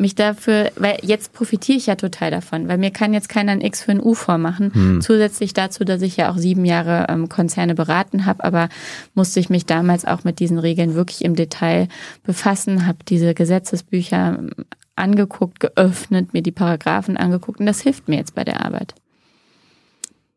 mich 0.01 0.15
dafür, 0.15 0.71
weil 0.75 0.97
jetzt 1.01 1.31
profitiere 1.33 1.77
ich 1.77 1.85
ja 1.85 1.95
total 1.95 2.31
davon, 2.31 2.67
weil 2.67 2.77
mir 2.77 2.91
kann 2.91 3.13
jetzt 3.13 3.29
keiner 3.29 3.53
ein 3.53 3.61
X 3.61 3.83
für 3.83 3.91
ein 3.91 4.01
U 4.01 4.13
vormachen. 4.13 4.73
Hm. 4.73 5.01
Zusätzlich 5.01 5.53
dazu, 5.53 5.85
dass 5.85 6.01
ich 6.01 6.17
ja 6.17 6.31
auch 6.31 6.37
sieben 6.37 6.65
Jahre 6.65 7.05
ähm, 7.09 7.29
Konzerne 7.29 7.75
beraten 7.75 8.25
habe, 8.25 8.43
aber 8.43 8.69
musste 9.13 9.39
ich 9.39 9.49
mich 9.49 9.65
damals 9.65 10.05
auch 10.05 10.23
mit 10.23 10.39
diesen 10.39 10.59
Regeln 10.59 10.95
wirklich 10.95 11.23
im 11.23 11.35
Detail 11.35 11.87
befassen, 12.23 12.85
habe 12.87 12.99
diese 13.07 13.33
Gesetzesbücher 13.33 14.39
ähm, 14.39 14.49
angeguckt, 14.95 15.59
geöffnet, 15.59 16.33
mir 16.33 16.41
die 16.41 16.51
Paragraphen 16.51 17.17
angeguckt 17.17 17.59
und 17.59 17.65
das 17.65 17.81
hilft 17.81 18.09
mir 18.09 18.17
jetzt 18.17 18.35
bei 18.35 18.43
der 18.43 18.65
Arbeit. 18.65 18.93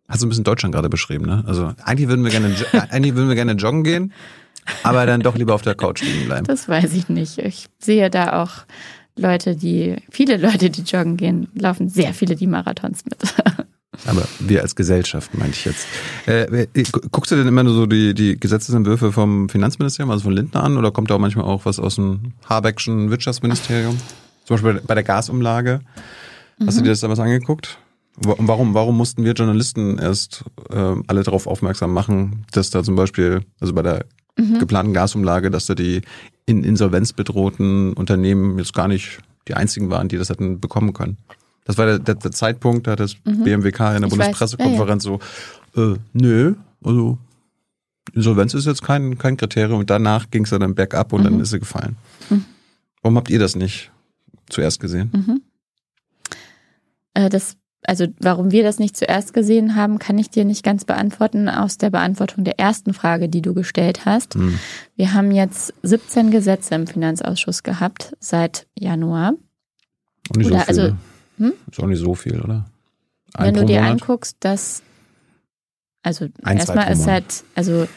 Hast 0.08 0.22
du 0.22 0.26
ein 0.26 0.28
bisschen 0.28 0.44
Deutschland 0.44 0.74
gerade 0.74 0.90
beschrieben, 0.90 1.24
ne? 1.24 1.44
Also 1.46 1.72
eigentlich 1.82 2.08
würden 2.08 2.24
wir 2.24 2.30
gerne, 2.30 2.54
eigentlich 2.90 3.14
würden 3.14 3.28
wir 3.28 3.34
gerne 3.34 3.52
joggen 3.52 3.84
gehen, 3.84 4.12
aber 4.82 5.06
dann 5.06 5.20
doch 5.20 5.36
lieber 5.36 5.54
auf 5.54 5.62
der 5.62 5.74
Couch 5.74 6.02
liegen 6.02 6.26
bleiben. 6.26 6.46
Das 6.46 6.68
weiß 6.68 6.92
ich 6.94 7.08
nicht. 7.08 7.38
Ich 7.38 7.66
sehe 7.78 8.10
da 8.10 8.42
auch 8.42 8.64
Leute, 9.16 9.54
die, 9.56 9.96
viele 10.10 10.36
Leute, 10.36 10.70
die 10.70 10.82
joggen 10.82 11.16
gehen, 11.16 11.48
laufen 11.54 11.88
sehr 11.88 12.14
viele 12.14 12.36
die 12.36 12.46
Marathons 12.46 13.04
mit. 13.04 13.16
Aber 14.06 14.26
wir 14.40 14.62
als 14.62 14.74
Gesellschaft, 14.74 15.34
meinte 15.34 15.56
ich 15.56 15.64
jetzt. 15.64 15.86
Äh, 16.26 16.66
guckst 17.10 17.30
du 17.30 17.36
denn 17.36 17.46
immer 17.46 17.62
nur 17.62 17.74
so 17.74 17.86
die, 17.86 18.12
die 18.12 18.38
Gesetzesentwürfe 18.38 19.12
vom 19.12 19.48
Finanzministerium, 19.48 20.10
also 20.10 20.24
von 20.24 20.32
Lindner 20.32 20.64
an, 20.64 20.76
oder 20.76 20.90
kommt 20.90 21.10
da 21.10 21.14
auch 21.14 21.20
manchmal 21.20 21.44
auch 21.44 21.64
was 21.64 21.78
aus 21.78 21.94
dem 21.94 22.32
Habeckschen 22.48 23.10
Wirtschaftsministerium? 23.10 23.96
Zum 24.44 24.56
Beispiel 24.56 24.82
bei 24.84 24.94
der 24.94 25.04
Gasumlage. 25.04 25.80
Hast 26.58 26.74
mhm. 26.74 26.78
du 26.78 26.82
dir 26.84 26.90
das 26.90 27.00
damals 27.00 27.20
angeguckt? 27.20 27.78
Warum, 28.16 28.74
warum 28.74 28.96
mussten 28.96 29.24
wir 29.24 29.32
Journalisten 29.32 29.98
erst 29.98 30.44
äh, 30.70 30.94
alle 31.06 31.22
darauf 31.24 31.46
aufmerksam 31.46 31.92
machen, 31.92 32.46
dass 32.52 32.70
da 32.70 32.84
zum 32.84 32.94
Beispiel, 32.94 33.42
also 33.60 33.74
bei 33.74 33.82
der 33.82 34.04
mhm. 34.38 34.58
geplanten 34.58 34.92
Gasumlage, 34.92 35.50
dass 35.50 35.66
da 35.66 35.74
die 35.74 36.02
in 36.46 36.64
Insolvenz 36.64 37.12
bedrohten 37.12 37.92
Unternehmen 37.94 38.58
jetzt 38.58 38.74
gar 38.74 38.88
nicht 38.88 39.18
die 39.48 39.54
einzigen 39.54 39.90
waren, 39.90 40.08
die 40.08 40.16
das 40.18 40.30
hätten 40.30 40.60
bekommen 40.60 40.92
können. 40.92 41.18
Das 41.64 41.78
war 41.78 41.86
der, 41.86 41.98
der, 41.98 42.14
der 42.16 42.30
Zeitpunkt, 42.30 42.86
da 42.86 42.92
hat 42.92 43.00
das 43.00 43.16
mhm. 43.24 43.44
BMWK 43.44 43.96
in 43.96 44.02
der 44.02 44.08
Bundespressekonferenz 44.08 45.04
ja, 45.04 45.12
ja. 45.12 45.18
so, 45.74 45.92
äh, 45.92 45.98
nö, 46.12 46.54
also 46.82 47.18
Insolvenz 48.12 48.54
ist 48.54 48.66
jetzt 48.66 48.82
kein, 48.82 49.16
kein 49.16 49.36
Kriterium. 49.36 49.80
Und 49.80 49.90
danach 49.90 50.30
ging 50.30 50.44
es 50.44 50.50
dann 50.50 50.74
bergab 50.74 51.12
und 51.12 51.20
mhm. 51.20 51.24
dann 51.24 51.40
ist 51.40 51.50
sie 51.50 51.58
gefallen. 51.58 51.96
Mhm. 52.28 52.44
Warum 53.02 53.16
habt 53.16 53.30
ihr 53.30 53.38
das 53.38 53.56
nicht 53.56 53.90
zuerst 54.50 54.80
gesehen? 54.80 55.10
Mhm. 55.12 55.42
Äh, 57.14 57.28
das 57.30 57.56
also 57.86 58.06
warum 58.18 58.50
wir 58.50 58.62
das 58.62 58.78
nicht 58.78 58.96
zuerst 58.96 59.34
gesehen 59.34 59.76
haben, 59.76 59.98
kann 59.98 60.18
ich 60.18 60.30
dir 60.30 60.44
nicht 60.44 60.64
ganz 60.64 60.84
beantworten 60.84 61.48
aus 61.48 61.78
der 61.78 61.90
Beantwortung 61.90 62.44
der 62.44 62.58
ersten 62.58 62.94
Frage, 62.94 63.28
die 63.28 63.42
du 63.42 63.54
gestellt 63.54 64.04
hast. 64.04 64.34
Hm. 64.34 64.58
Wir 64.96 65.12
haben 65.12 65.30
jetzt 65.30 65.74
17 65.82 66.30
Gesetze 66.30 66.74
im 66.74 66.86
Finanzausschuss 66.86 67.62
gehabt 67.62 68.16
seit 68.20 68.66
Januar. 68.78 69.34
Und 70.30 70.36
nicht 70.36 70.50
oder, 70.50 70.60
so 70.60 70.64
viel. 70.64 70.82
Also, 70.82 70.96
hm? 71.38 71.52
Ist 71.70 71.80
auch 71.80 71.86
nicht 71.86 72.00
so 72.00 72.14
viel, 72.14 72.40
oder? 72.40 72.64
Ein 73.34 73.46
Wenn 73.46 73.54
du 73.54 73.66
dir 73.66 73.80
Monat? 73.80 73.92
anguckst, 73.92 74.36
dass 74.40 74.82
also 76.02 76.28
Ein, 76.42 76.58
erstmal 76.58 76.92
ist 76.92 77.06
halt 77.06 77.44
also 77.54 77.88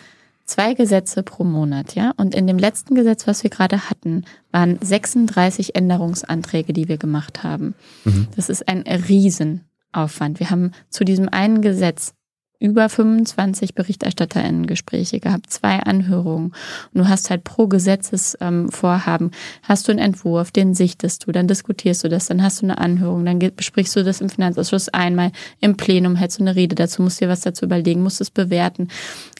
zwei 0.46 0.74
Gesetze 0.74 1.24
pro 1.24 1.44
Monat, 1.44 1.94
ja. 1.94 2.14
Und 2.18 2.34
in 2.34 2.48
dem 2.48 2.58
letzten 2.58 2.96
Gesetz, 2.96 3.28
was 3.28 3.44
wir 3.44 3.50
gerade 3.50 3.90
hatten, 3.90 4.24
waren 4.52 4.80
36 4.82 5.76
Änderungsanträge, 5.76 6.74
die 6.74 6.88
wir 6.88 6.98
gemacht 6.98 7.44
haben. 7.44 7.76
Mhm. 8.06 8.28
Das 8.36 8.50
ist 8.50 8.68
ein 8.68 8.82
riesen 8.82 9.67
Aufwand. 9.98 10.40
Wir 10.40 10.50
haben 10.50 10.72
zu 10.90 11.04
diesem 11.04 11.30
einen 11.30 11.62
Gesetz 11.62 12.14
über 12.60 12.90
25 12.90 13.76
BerichterstatterInnen-Gespräche 13.76 15.20
gehabt, 15.20 15.52
zwei 15.52 15.80
Anhörungen. 15.80 16.54
Und 16.94 17.02
du 17.02 17.08
hast 17.08 17.30
halt 17.30 17.44
pro 17.44 17.68
Gesetzesvorhaben, 17.68 19.32
hast 19.62 19.88
du 19.88 19.92
einen 19.92 20.00
Entwurf, 20.00 20.52
den 20.52 20.74
sichtest 20.74 21.28
du, 21.28 21.32
dann 21.32 21.48
diskutierst 21.48 22.04
du 22.04 22.10
das, 22.10 22.28
dann 22.28 22.42
hast 22.42 22.62
du 22.62 22.66
eine 22.66 22.80
Anhörung, 22.80 23.26
dann 23.26 23.40
besprichst 23.40 23.96
du 23.96 24.04
das 24.04 24.22
im 24.22 24.30
Finanzausschuss 24.30 24.90
einmal, 24.90 25.32
im 25.60 25.78
Plenum 25.78 26.16
hältst 26.16 26.40
du 26.40 26.44
eine 26.44 26.56
Rede 26.56 26.76
dazu, 26.76 27.04
musst 27.04 27.22
dir 27.22 27.30
was 27.30 27.42
dazu 27.42 27.66
überlegen, 27.66 28.02
musst 28.02 28.22
es 28.22 28.32
bewerten. 28.32 28.88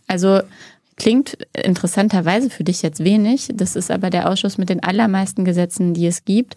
Also 0.08 0.42
Klingt 0.98 1.38
interessanterweise 1.54 2.50
für 2.50 2.64
dich 2.64 2.82
jetzt 2.82 3.04
wenig. 3.04 3.50
Das 3.54 3.76
ist 3.76 3.92
aber 3.92 4.10
der 4.10 4.28
Ausschuss 4.28 4.58
mit 4.58 4.70
den 4.70 4.82
allermeisten 4.82 5.46
Gesetzen, 5.46 5.94
die 5.94 6.08
es 6.08 6.26
gibt. 6.26 6.56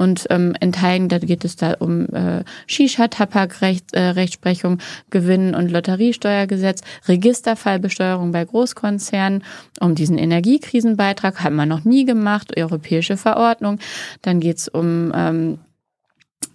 Und 0.00 0.26
ähm, 0.30 0.54
in 0.60 0.72
Teilen, 0.72 1.10
da 1.10 1.18
geht 1.18 1.44
es 1.44 1.56
da 1.56 1.74
um 1.78 2.06
äh, 2.06 2.42
Shisha, 2.66 3.08
Tabak-Rechtsprechung, 3.08 4.78
äh, 4.78 4.82
Gewinn- 5.10 5.54
und 5.54 5.70
Lotteriesteuergesetz, 5.70 6.80
Registerfallbesteuerung 7.06 8.32
bei 8.32 8.42
Großkonzernen, 8.46 9.44
um 9.78 9.94
diesen 9.94 10.16
Energiekrisenbeitrag, 10.16 11.44
haben 11.44 11.56
wir 11.56 11.66
noch 11.66 11.84
nie 11.84 12.06
gemacht, 12.06 12.56
europäische 12.56 13.18
Verordnung. 13.18 13.78
Dann 14.22 14.40
geht's 14.40 14.68
um 14.68 15.12
ähm, 15.14 15.54
äh, 15.54 15.69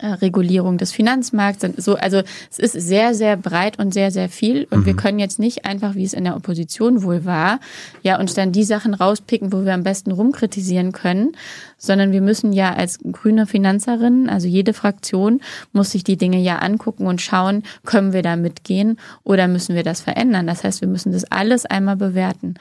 Regulierung 0.02 0.78
des 0.78 0.92
Finanzmarkts. 0.92 1.66
So, 1.78 1.96
also 1.96 2.22
es 2.52 2.60
ist 2.60 2.74
sehr, 2.74 3.16
sehr 3.16 3.38
breit 3.38 3.80
und 3.80 3.94
sehr, 3.94 4.12
sehr 4.12 4.30
viel. 4.30 4.68
Und 4.70 4.82
mhm. 4.82 4.86
wir 4.86 4.96
können 4.96 5.20
jetzt 5.20 5.40
nicht 5.40 5.66
einfach, 5.66 5.96
wie 5.96 6.04
es 6.04 6.14
in 6.14 6.26
der 6.26 6.36
Opposition 6.36 7.04
wohl 7.04 7.26
war, 7.26 7.60
ja, 8.04 8.20
uns 8.20 8.34
dann 8.34 8.52
die 8.52 8.64
Sachen 8.64 8.94
rauspicken, 8.94 9.54
wo 9.54 9.64
wir 9.64 9.74
am 9.74 9.84
besten 9.84 10.12
rumkritisieren 10.12 10.92
können, 10.92 11.32
sondern 11.78 12.12
wir 12.12 12.22
müssen 12.22 12.52
ja 12.52 12.74
als 12.74 13.00
grüne 13.00 13.48
Finanzerin, 13.48 14.30
also 14.30 14.48
jede 14.48 14.74
Fraktion, 14.74 15.42
muss 15.72 15.92
sich 15.92 16.04
die 16.04 16.18
Dinge 16.18 16.40
ja 16.40 16.58
angucken 16.58 17.08
und 17.08 17.22
schauen, 17.22 17.64
können 17.86 18.12
wir 18.12 18.22
da 18.22 18.36
mitgehen 18.36 18.98
oder 19.24 19.48
müssen 19.48 19.76
wir 19.76 19.84
das 19.84 20.02
verändern. 20.02 20.48
Das 20.48 20.64
heißt, 20.64 20.82
wir 20.82 20.88
müssen 20.88 21.14
das 21.14 21.24
alles 21.26 21.66
einmal 21.66 21.96
bewerten. 21.96 22.56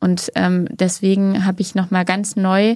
Und 0.00 0.32
ähm, 0.34 0.66
deswegen 0.72 1.44
habe 1.44 1.60
ich 1.60 1.76
nochmal 1.76 2.04
ganz 2.04 2.34
neu 2.34 2.74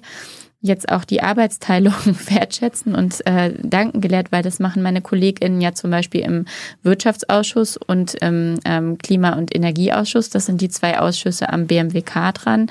jetzt 0.66 0.90
auch 0.90 1.04
die 1.04 1.22
Arbeitsteilung 1.22 1.94
wertschätzen 2.28 2.94
und 2.94 3.26
äh, 3.26 3.52
danken 3.62 4.00
gelehrt, 4.00 4.32
weil 4.32 4.42
das 4.42 4.58
machen 4.58 4.82
meine 4.82 5.00
KollegInnen 5.00 5.60
ja 5.60 5.72
zum 5.72 5.90
Beispiel 5.90 6.20
im 6.20 6.44
Wirtschaftsausschuss 6.82 7.76
und 7.76 8.14
im 8.14 8.58
ähm, 8.64 8.98
Klima- 8.98 9.36
und 9.36 9.54
Energieausschuss. 9.54 10.30
Das 10.30 10.46
sind 10.46 10.60
die 10.60 10.68
zwei 10.68 10.98
Ausschüsse 10.98 11.48
am 11.50 11.66
BMWK 11.66 12.32
dran, 12.34 12.70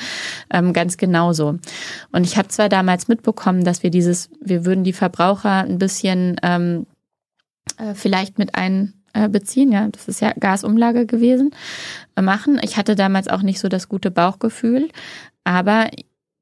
ähm, 0.52 0.74
ganz 0.74 0.98
genauso. 0.98 1.58
Und 2.12 2.24
ich 2.26 2.38
habe 2.38 2.50
zwar 2.50 2.70
damals 2.70 3.08
mitbekommen, 3.08 3.64
dass 3.64 3.84
wir 3.84 3.90
dieses, 3.90 4.30
wir 4.42 4.66
würden 4.66 4.84
die 4.84 4.94
Verbraucher 4.94 5.64
ein 5.64 5.78
bisschen 5.78 6.36
ähm, 6.44 6.86
äh, 7.78 7.94
vielleicht 7.94 8.38
mit 8.38 8.56
ein 8.56 8.94
äh, 9.14 9.30
beziehen, 9.30 9.72
ja, 9.72 9.88
das 9.88 10.08
ist 10.08 10.20
ja 10.20 10.34
Gasumlage 10.38 11.06
gewesen, 11.06 11.52
äh, 12.16 12.22
machen. 12.22 12.60
Ich 12.64 12.78
hatte 12.78 12.96
damals 12.96 13.28
auch 13.28 13.42
nicht 13.42 13.60
so 13.60 13.70
das 13.70 13.88
gute 13.88 14.12
Bauchgefühl, 14.12 14.90
aber 15.46 15.90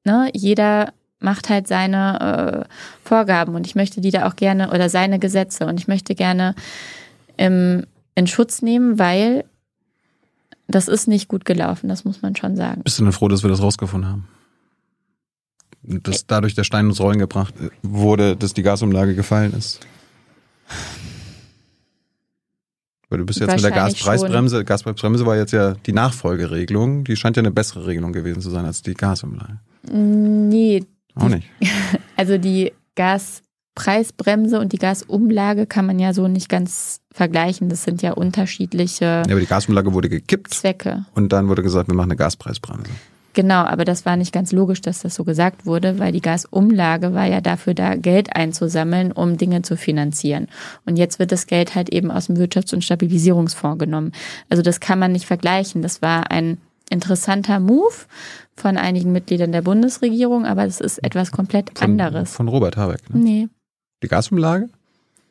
ne, 0.06 0.30
jeder 0.34 0.92
macht 1.24 1.50
halt 1.50 1.68
seine 1.68 2.66
äh, 2.68 3.08
Vorgaben 3.08 3.56
und 3.56 3.66
ich 3.66 3.76
möchte 3.76 4.02
die 4.02 4.12
da 4.12 4.28
auch 4.28 4.36
gerne 4.36 4.72
oder 4.72 4.90
seine 4.90 5.20
Gesetze 5.20 5.66
und 5.66 5.80
ich 5.80 5.88
möchte 5.88 6.16
gerne 6.16 6.56
im, 7.38 7.86
in 8.16 8.28
Schutz 8.28 8.62
nehmen, 8.62 9.00
weil 9.00 9.46
das 10.68 10.88
ist 10.88 11.08
nicht 11.08 11.28
gut 11.28 11.46
gelaufen, 11.46 11.90
das 11.90 12.06
muss 12.06 12.22
man 12.22 12.36
schon 12.36 12.56
sagen. 12.56 12.82
Bist 12.84 13.00
du 13.00 13.04
denn 13.04 13.14
froh, 13.14 13.28
dass 13.28 13.44
wir 13.44 13.50
das 13.50 13.62
rausgefunden 13.62 14.10
haben? 14.10 14.28
Dass 15.84 16.26
dadurch 16.28 16.56
der 16.56 16.64
Stein 16.64 16.88
ins 16.88 17.00
Rollen 17.00 17.20
gebracht 17.20 17.54
wurde, 17.82 18.38
dass 18.38 18.54
die 18.54 18.64
Gasumlage 18.64 19.16
gefallen 19.16 19.54
ist? 19.54 19.82
Weil 23.10 23.20
du 23.20 23.26
bist 23.26 23.40
jetzt 23.40 23.54
mit 23.54 23.64
der 23.64 23.72
Gaspreisbremse. 23.72 24.64
Gaspreisbremse 24.64 25.26
war 25.26 25.36
jetzt 25.36 25.52
ja 25.52 25.76
die 25.86 25.94
Nachfolgeregelung, 25.94 27.04
die 27.04 27.16
scheint 27.16 27.38
ja 27.38 27.42
eine 27.42 27.52
bessere 27.52 27.86
Regelung 27.86 28.14
gewesen 28.14 28.42
zu 28.42 28.50
sein 28.50 28.66
als 28.66 28.82
die 28.82 28.94
Gasumlage. 28.94 29.60
Nee. 29.92 30.86
Auch 31.16 31.30
nicht. 31.30 31.48
Also 32.16 32.38
die 32.38 32.72
Gaspreisbremse 32.96 34.60
und 34.60 34.72
die 34.72 34.78
Gasumlage 34.78 35.66
kann 35.66 35.88
man 35.88 35.98
ja 35.98 36.14
so 36.14 36.28
nicht 36.28 36.48
ganz 36.48 37.02
vergleichen. 37.12 37.70
Das 37.70 37.84
sind 37.84 38.04
ja 38.04 38.14
unterschiedliche. 38.14 39.06
Ja, 39.06 39.32
aber 39.32 39.40
die 39.40 39.48
Gasumlage 39.48 39.94
wurde 39.94 40.10
gekippt. 40.10 40.54
Zwecke. 40.54 41.06
Und 41.16 41.34
dann 41.34 41.50
wurde 41.50 41.64
gesagt, 41.64 41.88
wir 41.90 41.96
machen 41.96 42.12
eine 42.12 42.16
Gaspreisbremse. 42.16 42.92
Genau, 43.34 43.64
aber 43.64 43.84
das 43.84 44.06
war 44.06 44.16
nicht 44.16 44.32
ganz 44.32 44.52
logisch, 44.52 44.82
dass 44.82 45.02
das 45.02 45.16
so 45.16 45.24
gesagt 45.24 45.66
wurde, 45.66 45.98
weil 45.98 46.12
die 46.12 46.22
Gasumlage 46.22 47.16
war 47.16 47.26
ja 47.26 47.42
dafür 47.42 47.74
da, 47.74 47.96
Geld 47.96 48.36
einzusammeln, 48.36 49.12
um 49.12 49.38
Dinge 49.38 49.64
zu 49.64 49.76
finanzieren. 49.76 50.48
Und 50.86 50.98
jetzt 50.98 51.18
wird 51.18 51.32
das 51.32 51.48
Geld 51.48 51.74
halt 51.74 51.90
eben 51.90 52.12
aus 52.12 52.28
dem 52.28 52.38
Wirtschafts- 52.38 52.76
und 52.76 52.84
Stabilisierungsfonds 52.84 53.80
genommen. 53.80 54.12
Also 54.50 54.62
das 54.62 54.80
kann 54.80 55.00
man 55.00 55.12
nicht 55.12 55.26
vergleichen. 55.26 55.82
Das 55.82 56.04
war 56.04 56.30
ein 56.30 56.60
interessanter 56.90 57.60
Move 57.60 57.94
von 58.56 58.78
einigen 58.78 59.12
Mitgliedern 59.12 59.52
der 59.52 59.62
Bundesregierung, 59.62 60.46
aber 60.46 60.66
das 60.66 60.80
ist 60.80 61.04
etwas 61.04 61.32
komplett 61.32 61.78
von, 61.78 61.92
anderes. 61.92 62.34
Von 62.34 62.48
Robert 62.48 62.78
Habeck, 62.78 63.10
ne? 63.10 63.20
Nee. 63.20 63.48
Die 64.04 64.08
Gasumlage? 64.08 64.70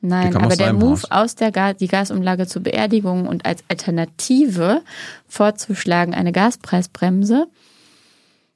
Nein, 0.00 0.34
aber 0.34 0.56
der 0.56 0.72
Move 0.72 1.02
Haus. 1.02 1.10
aus 1.10 1.34
der 1.36 1.52
Gas, 1.52 1.76
die 1.76 1.86
Gasumlage 1.86 2.48
zur 2.48 2.62
Beerdigung 2.62 3.28
und 3.28 3.46
als 3.46 3.62
Alternative 3.68 4.82
vorzuschlagen 5.28 6.12
eine 6.12 6.32
Gaspreisbremse, 6.32 7.46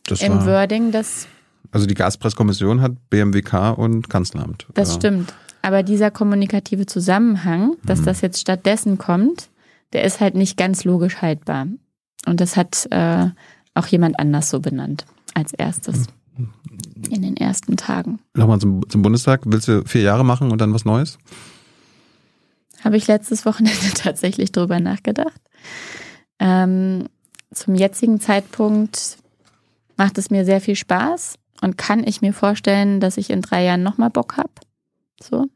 das 0.07 0.23
Im 0.23 0.39
war, 0.39 0.47
Wording 0.47 0.91
das. 0.91 1.29
Also 1.71 1.87
die 1.87 1.95
Gaspreiskommission 1.95 2.81
hat 2.81 2.93
BMWK 3.11 3.77
und 3.77 4.09
Kanzleramt. 4.09 4.67
Das 4.75 4.91
ja. 4.91 4.95
stimmt. 4.97 5.35
Aber 5.63 5.83
dieser 5.83 6.11
kommunikative 6.11 6.87
Zusammenhang, 6.87 7.77
dass 7.85 8.01
mhm. 8.01 8.05
das 8.07 8.21
jetzt 8.21 8.41
stattdessen 8.41 8.99
kommt, 8.99 9.49
der 9.93 10.05
ist 10.05 10.21
halt 10.21 10.35
nicht 10.35 10.57
ganz 10.57 10.85
logisch 10.85 11.23
haltbar. 11.23 11.67
Und 12.25 12.41
das 12.41 12.57
hat 12.57 12.87
äh, 12.91 13.29
auch 13.75 13.87
jemand 13.87 14.19
anders 14.19 14.51
so 14.51 14.61
benannt 14.61 15.05
als 15.35 15.53
erstes. 15.53 16.07
In 17.11 17.23
den 17.23 17.37
ersten 17.37 17.77
Tagen. 17.77 18.19
Nochmal 18.35 18.59
zum, 18.59 18.89
zum 18.89 19.03
Bundestag. 19.03 19.43
Willst 19.47 19.69
du 19.69 19.85
vier 19.85 20.03
Jahre 20.03 20.25
machen 20.25 20.51
und 20.51 20.61
dann 20.61 20.75
was 20.75 20.85
Neues? 20.85 21.19
Habe 22.83 22.97
ich 22.97 23.07
letztes 23.07 23.47
Wochenende 23.47 23.89
tatsächlich 23.95 24.53
drüber 24.53 24.81
nachgedacht. 24.81 25.41
Ähm, 26.39 27.09
zum 27.53 27.75
jetzigen 27.75 28.21
Zeitpunkt 28.21 29.19
macht 29.97 30.19
es 30.19 30.31
mir 30.31 30.45
sehr 30.45 30.61
viel 30.61 30.77
Spaß 30.77 31.39
und 31.63 31.79
kann 31.79 32.07
ich 32.07 32.21
mir 32.21 32.33
vorstellen, 32.33 33.01
dass 33.01 33.17
ich 33.17 33.31
in 33.31 33.41
drei 33.43 33.65
Jahren 33.65 33.83
nochmal 33.83 34.11
Bock 34.11 34.37
habe. 34.37 34.51
So. 35.23 35.47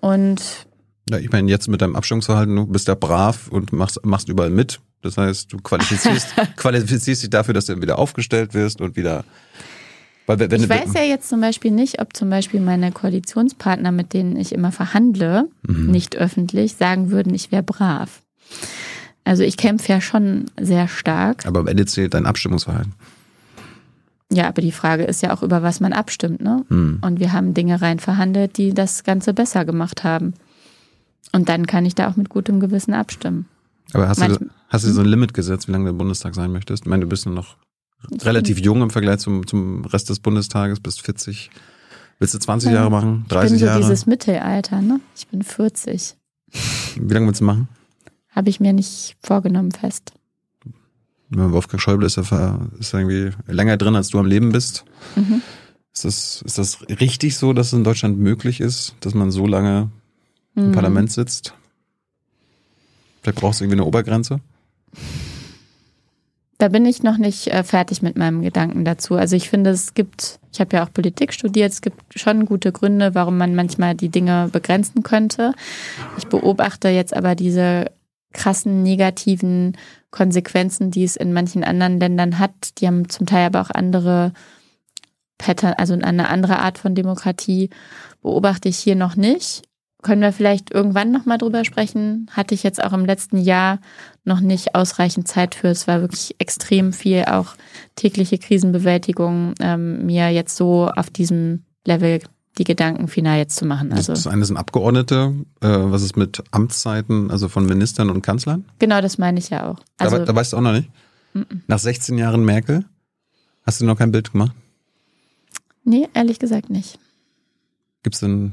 Und 0.00 0.66
ja, 1.08 1.18
ich 1.18 1.30
meine, 1.30 1.50
jetzt 1.50 1.68
mit 1.68 1.82
deinem 1.82 1.96
Abstimmungsverhalten, 1.96 2.56
du 2.56 2.66
bist 2.66 2.88
ja 2.88 2.94
brav 2.94 3.48
und 3.48 3.72
machst, 3.72 4.04
machst 4.04 4.28
überall 4.28 4.50
mit. 4.50 4.80
Das 5.04 5.18
heißt, 5.18 5.52
du 5.52 5.58
qualifizierst, 5.58 6.28
qualifizierst 6.56 7.22
dich 7.22 7.30
dafür, 7.30 7.52
dass 7.52 7.66
du 7.66 7.80
wieder 7.80 7.98
aufgestellt 7.98 8.54
wirst 8.54 8.80
und 8.80 8.96
wieder. 8.96 9.24
Weil, 10.26 10.38
wenn, 10.38 10.62
ich 10.62 10.68
weiß 10.68 10.94
ja 10.94 11.02
jetzt 11.02 11.28
zum 11.28 11.42
Beispiel 11.42 11.70
nicht, 11.70 12.00
ob 12.00 12.16
zum 12.16 12.30
Beispiel 12.30 12.60
meine 12.60 12.90
Koalitionspartner, 12.90 13.92
mit 13.92 14.14
denen 14.14 14.36
ich 14.36 14.52
immer 14.52 14.72
verhandle, 14.72 15.50
mhm. 15.66 15.90
nicht 15.90 16.16
öffentlich, 16.16 16.76
sagen 16.76 17.10
würden, 17.10 17.34
ich 17.34 17.52
wäre 17.52 17.62
brav. 17.62 18.22
Also 19.24 19.42
ich 19.42 19.58
kämpfe 19.58 19.92
ja 19.92 20.00
schon 20.00 20.46
sehr 20.58 20.88
stark. 20.88 21.44
Aber 21.46 21.60
am 21.60 21.66
Ende 21.66 21.84
zählt 21.84 22.14
dein 22.14 22.24
Abstimmungsverhalten. 22.24 22.94
Ja, 24.32 24.48
aber 24.48 24.62
die 24.62 24.72
Frage 24.72 25.04
ist 25.04 25.22
ja 25.22 25.34
auch, 25.34 25.42
über 25.42 25.62
was 25.62 25.80
man 25.80 25.92
abstimmt, 25.92 26.40
ne? 26.40 26.64
Hm. 26.68 27.00
Und 27.02 27.20
wir 27.20 27.34
haben 27.34 27.52
Dinge 27.52 27.82
rein 27.82 27.98
verhandelt, 27.98 28.56
die 28.56 28.72
das 28.72 29.04
Ganze 29.04 29.34
besser 29.34 29.66
gemacht 29.66 30.02
haben. 30.02 30.32
Und 31.32 31.50
dann 31.50 31.66
kann 31.66 31.84
ich 31.84 31.94
da 31.94 32.08
auch 32.08 32.16
mit 32.16 32.30
gutem 32.30 32.60
Gewissen 32.60 32.94
abstimmen. 32.94 33.46
Aber 33.92 34.08
hast, 34.08 34.18
Manch 34.18 34.38
du, 34.38 34.46
hast 34.68 34.84
du 34.84 34.92
so 34.92 35.00
ein 35.00 35.06
Limit 35.06 35.34
gesetzt, 35.34 35.68
wie 35.68 35.72
lange 35.72 35.84
du 35.84 35.90
im 35.90 35.98
Bundestag 35.98 36.34
sein 36.34 36.52
möchtest? 36.52 36.84
Ich 36.84 36.90
meine, 36.90 37.02
du 37.02 37.08
bist 37.08 37.26
nur 37.26 37.34
noch 37.34 37.56
relativ 38.22 38.58
jung 38.58 38.82
im 38.82 38.90
Vergleich 38.90 39.18
zum, 39.18 39.46
zum 39.46 39.84
Rest 39.84 40.10
des 40.10 40.20
Bundestages, 40.20 40.80
bist 40.80 41.02
40. 41.02 41.50
Willst 42.18 42.34
du 42.34 42.38
20 42.38 42.70
ja. 42.70 42.76
Jahre 42.76 42.90
machen? 42.90 43.24
30 43.28 43.44
ich 43.44 43.50
bin 43.50 43.58
so 43.58 43.66
Jahre? 43.66 43.80
dieses 43.80 44.06
Mittelalter, 44.06 44.80
ne? 44.80 45.00
Ich 45.16 45.26
bin 45.28 45.42
40. 45.42 46.16
Wie 47.00 47.14
lange 47.14 47.26
willst 47.26 47.40
du 47.40 47.44
machen? 47.44 47.68
Habe 48.30 48.50
ich 48.50 48.60
mir 48.60 48.72
nicht 48.72 49.16
vorgenommen 49.22 49.72
fest. 49.72 50.12
Wolfgang 51.30 51.80
Schäuble 51.80 52.06
ist 52.06 52.16
ja 52.16 52.60
ist 52.78 52.94
irgendwie 52.94 53.30
länger 53.46 53.76
drin, 53.76 53.96
als 53.96 54.08
du 54.08 54.18
am 54.18 54.26
Leben 54.26 54.52
bist. 54.52 54.84
Mhm. 55.16 55.42
Ist, 55.92 56.04
das, 56.04 56.42
ist 56.42 56.58
das 56.58 56.82
richtig 57.00 57.36
so, 57.36 57.52
dass 57.52 57.68
es 57.68 57.72
in 57.72 57.84
Deutschland 57.84 58.18
möglich 58.18 58.60
ist, 58.60 58.94
dass 59.00 59.14
man 59.14 59.30
so 59.30 59.46
lange 59.46 59.90
im 60.54 60.68
mhm. 60.68 60.72
Parlament 60.72 61.10
sitzt? 61.10 61.54
Vielleicht 63.24 63.40
brauchst 63.40 63.60
du 63.60 63.64
irgendwie 63.64 63.80
eine 63.80 63.86
Obergrenze? 63.86 64.40
Da 66.58 66.68
bin 66.68 66.84
ich 66.84 67.02
noch 67.02 67.16
nicht 67.16 67.48
äh, 67.48 67.64
fertig 67.64 68.02
mit 68.02 68.16
meinem 68.18 68.42
Gedanken 68.42 68.84
dazu. 68.84 69.14
Also 69.14 69.34
ich 69.34 69.48
finde, 69.48 69.70
es 69.70 69.94
gibt, 69.94 70.38
ich 70.52 70.60
habe 70.60 70.76
ja 70.76 70.84
auch 70.84 70.92
Politik 70.92 71.32
studiert, 71.32 71.72
es 71.72 71.80
gibt 71.80 72.02
schon 72.14 72.44
gute 72.44 72.70
Gründe, 72.70 73.14
warum 73.14 73.38
man 73.38 73.54
manchmal 73.54 73.94
die 73.94 74.10
Dinge 74.10 74.50
begrenzen 74.52 75.02
könnte. 75.02 75.54
Ich 76.18 76.26
beobachte 76.26 76.88
jetzt 76.90 77.16
aber 77.16 77.34
diese 77.34 77.86
krassen 78.34 78.82
negativen 78.82 79.78
Konsequenzen, 80.10 80.90
die 80.90 81.04
es 81.04 81.16
in 81.16 81.32
manchen 81.32 81.64
anderen 81.64 81.98
Ländern 81.98 82.38
hat. 82.38 82.78
Die 82.78 82.86
haben 82.86 83.08
zum 83.08 83.24
Teil 83.26 83.46
aber 83.46 83.62
auch 83.62 83.70
andere 83.70 84.34
Pattern, 85.38 85.74
also 85.78 85.94
eine 85.94 86.28
andere 86.28 86.58
Art 86.58 86.76
von 86.76 86.94
Demokratie 86.94 87.70
beobachte 88.20 88.68
ich 88.68 88.76
hier 88.76 88.96
noch 88.96 89.16
nicht. 89.16 89.62
Können 90.04 90.20
wir 90.20 90.32
vielleicht 90.32 90.70
irgendwann 90.70 91.10
nochmal 91.10 91.38
drüber 91.38 91.64
sprechen? 91.64 92.30
Hatte 92.30 92.54
ich 92.54 92.62
jetzt 92.62 92.84
auch 92.84 92.92
im 92.92 93.06
letzten 93.06 93.38
Jahr 93.38 93.78
noch 94.24 94.40
nicht 94.40 94.74
ausreichend 94.74 95.26
Zeit 95.26 95.54
für. 95.54 95.68
Es 95.68 95.88
war 95.88 96.02
wirklich 96.02 96.36
extrem 96.38 96.92
viel, 96.92 97.24
auch 97.24 97.54
tägliche 97.96 98.36
Krisenbewältigung, 98.36 99.54
ähm, 99.60 100.04
mir 100.04 100.28
jetzt 100.28 100.56
so 100.56 100.90
auf 100.94 101.08
diesem 101.08 101.64
Level 101.86 102.20
die 102.58 102.64
Gedanken 102.64 103.08
final 103.08 103.38
jetzt 103.38 103.56
zu 103.56 103.64
machen. 103.64 103.94
Also 103.94 104.12
das 104.12 104.26
eine 104.26 104.44
sind 104.44 104.58
Abgeordnete. 104.58 105.32
Äh, 105.62 105.68
was 105.68 106.02
ist 106.02 106.18
mit 106.18 106.44
Amtszeiten, 106.50 107.30
also 107.30 107.48
von 107.48 107.64
Ministern 107.64 108.10
und 108.10 108.20
Kanzlern? 108.20 108.66
Genau, 108.78 109.00
das 109.00 109.16
meine 109.16 109.38
ich 109.38 109.48
ja 109.48 109.70
auch. 109.70 109.78
Also, 109.96 110.18
da, 110.18 110.26
da 110.26 110.34
weißt 110.34 110.52
du 110.52 110.58
auch 110.58 110.60
noch 110.60 110.72
nicht? 110.72 110.90
M 111.32 111.46
-m. 111.50 111.60
Nach 111.66 111.78
16 111.78 112.18
Jahren 112.18 112.44
Merkel 112.44 112.84
hast 113.64 113.80
du 113.80 113.86
noch 113.86 113.96
kein 113.96 114.12
Bild 114.12 114.32
gemacht? 114.32 114.52
Nee, 115.82 116.08
ehrlich 116.12 116.38
gesagt 116.38 116.68
nicht. 116.68 116.98
Gibt 118.02 118.16
es 118.16 118.20
denn 118.20 118.52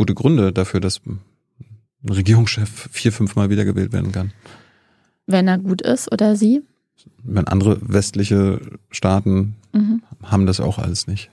gute 0.00 0.14
Gründe 0.14 0.50
dafür, 0.50 0.80
dass 0.80 1.02
ein 1.04 1.20
Regierungschef 2.08 2.88
vier, 2.90 3.12
fünfmal 3.12 3.50
wiedergewählt 3.50 3.92
werden 3.92 4.12
kann? 4.12 4.32
Wenn 5.26 5.46
er 5.46 5.58
gut 5.58 5.82
ist 5.82 6.10
oder 6.10 6.36
sie? 6.36 6.62
Wenn 7.22 7.46
andere 7.46 7.76
westliche 7.82 8.60
Staaten 8.90 9.56
mhm. 9.74 10.00
haben 10.22 10.46
das 10.46 10.58
auch 10.58 10.78
alles 10.78 11.06
nicht. 11.06 11.30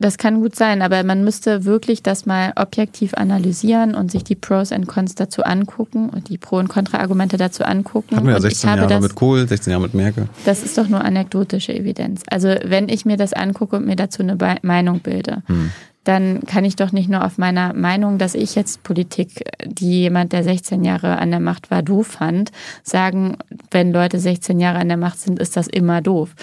Das 0.00 0.18
kann 0.18 0.40
gut 0.40 0.56
sein, 0.56 0.82
aber 0.82 1.04
man 1.04 1.22
müsste 1.22 1.64
wirklich 1.64 2.02
das 2.02 2.26
mal 2.26 2.52
objektiv 2.56 3.14
analysieren 3.14 3.94
und 3.94 4.10
sich 4.10 4.24
die 4.24 4.34
Pros 4.34 4.72
und 4.72 4.88
Cons 4.88 5.14
dazu 5.14 5.44
angucken 5.44 6.08
und 6.08 6.28
die 6.28 6.38
Pro- 6.38 6.58
und 6.58 6.66
Kontra-Argumente 6.66 7.36
dazu 7.36 7.62
angucken. 7.62 8.16
Hatten 8.16 8.26
wir 8.26 8.34
ja 8.34 8.40
16 8.40 8.68
Jahre 8.68 8.88
das, 8.88 9.00
mit 9.00 9.14
Kohl, 9.14 9.46
16 9.46 9.70
Jahre 9.70 9.84
mit 9.84 9.94
Merkel. 9.94 10.28
Das 10.44 10.64
ist 10.64 10.76
doch 10.76 10.88
nur 10.88 11.04
anekdotische 11.04 11.72
Evidenz. 11.72 12.22
Also 12.26 12.48
wenn 12.64 12.88
ich 12.88 13.04
mir 13.04 13.16
das 13.16 13.32
angucke 13.32 13.76
und 13.76 13.86
mir 13.86 13.94
dazu 13.94 14.24
eine 14.24 14.36
Meinung 14.62 14.98
bilde, 14.98 15.44
hm. 15.46 15.70
Dann 16.04 16.40
kann 16.40 16.64
ich 16.64 16.76
doch 16.76 16.92
nicht 16.92 17.08
nur 17.08 17.24
auf 17.24 17.38
meiner 17.38 17.74
Meinung, 17.74 18.18
dass 18.18 18.34
ich 18.34 18.54
jetzt 18.54 18.82
Politik, 18.82 19.44
die 19.64 20.00
jemand, 20.00 20.32
der 20.32 20.42
16 20.42 20.84
Jahre 20.84 21.18
an 21.18 21.30
der 21.30 21.40
Macht 21.40 21.70
war, 21.70 21.82
doof 21.82 22.06
fand, 22.06 22.50
sagen, 22.82 23.36
wenn 23.70 23.92
Leute 23.92 24.18
16 24.18 24.58
Jahre 24.58 24.78
an 24.78 24.88
der 24.88 24.96
Macht 24.96 25.20
sind, 25.20 25.38
ist 25.38 25.56
das 25.56 25.68
immer 25.68 26.00
doof. 26.00 26.34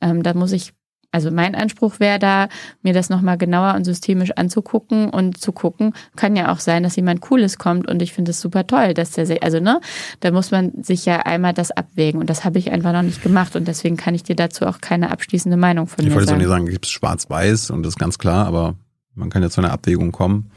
Ähm, 0.00 0.22
da 0.22 0.34
muss 0.34 0.52
ich 0.52 0.72
also 1.14 1.30
mein 1.30 1.54
Anspruch 1.54 2.00
wäre 2.00 2.18
da, 2.18 2.48
mir 2.82 2.92
das 2.92 3.08
nochmal 3.08 3.38
genauer 3.38 3.74
und 3.74 3.84
systemisch 3.84 4.32
anzugucken 4.32 5.10
und 5.10 5.40
zu 5.40 5.52
gucken, 5.52 5.92
kann 6.16 6.34
ja 6.34 6.50
auch 6.50 6.58
sein, 6.58 6.82
dass 6.82 6.96
jemand 6.96 7.20
Cooles 7.20 7.56
kommt 7.56 7.88
und 7.88 8.02
ich 8.02 8.12
finde 8.12 8.32
es 8.32 8.40
super 8.40 8.66
toll, 8.66 8.94
dass 8.94 9.12
der, 9.12 9.40
also 9.44 9.60
ne, 9.60 9.80
da 10.18 10.32
muss 10.32 10.50
man 10.50 10.72
sich 10.82 11.06
ja 11.06 11.20
einmal 11.20 11.52
das 11.52 11.70
abwägen 11.70 12.20
und 12.20 12.28
das 12.28 12.44
habe 12.44 12.58
ich 12.58 12.72
einfach 12.72 12.92
noch 12.92 13.02
nicht 13.02 13.22
gemacht 13.22 13.54
und 13.54 13.68
deswegen 13.68 13.96
kann 13.96 14.16
ich 14.16 14.24
dir 14.24 14.34
dazu 14.34 14.66
auch 14.66 14.80
keine 14.80 15.12
abschließende 15.12 15.56
Meinung 15.56 15.86
von 15.86 16.04
ich 16.04 16.06
mir 16.06 16.14
sagen. 16.14 16.24
Ich 16.24 16.30
wollte 16.30 16.30
so 16.30 16.36
nicht 16.36 16.48
sagen, 16.48 16.66
gibt 16.66 16.86
es 16.86 16.90
schwarz-weiß 16.90 17.70
und 17.70 17.84
das 17.84 17.90
ist 17.90 17.98
ganz 17.98 18.18
klar, 18.18 18.48
aber 18.48 18.74
man 19.14 19.30
kann 19.30 19.42
ja 19.42 19.50
zu 19.50 19.60
einer 19.60 19.72
Abwägung 19.72 20.12
kommen 20.12 20.50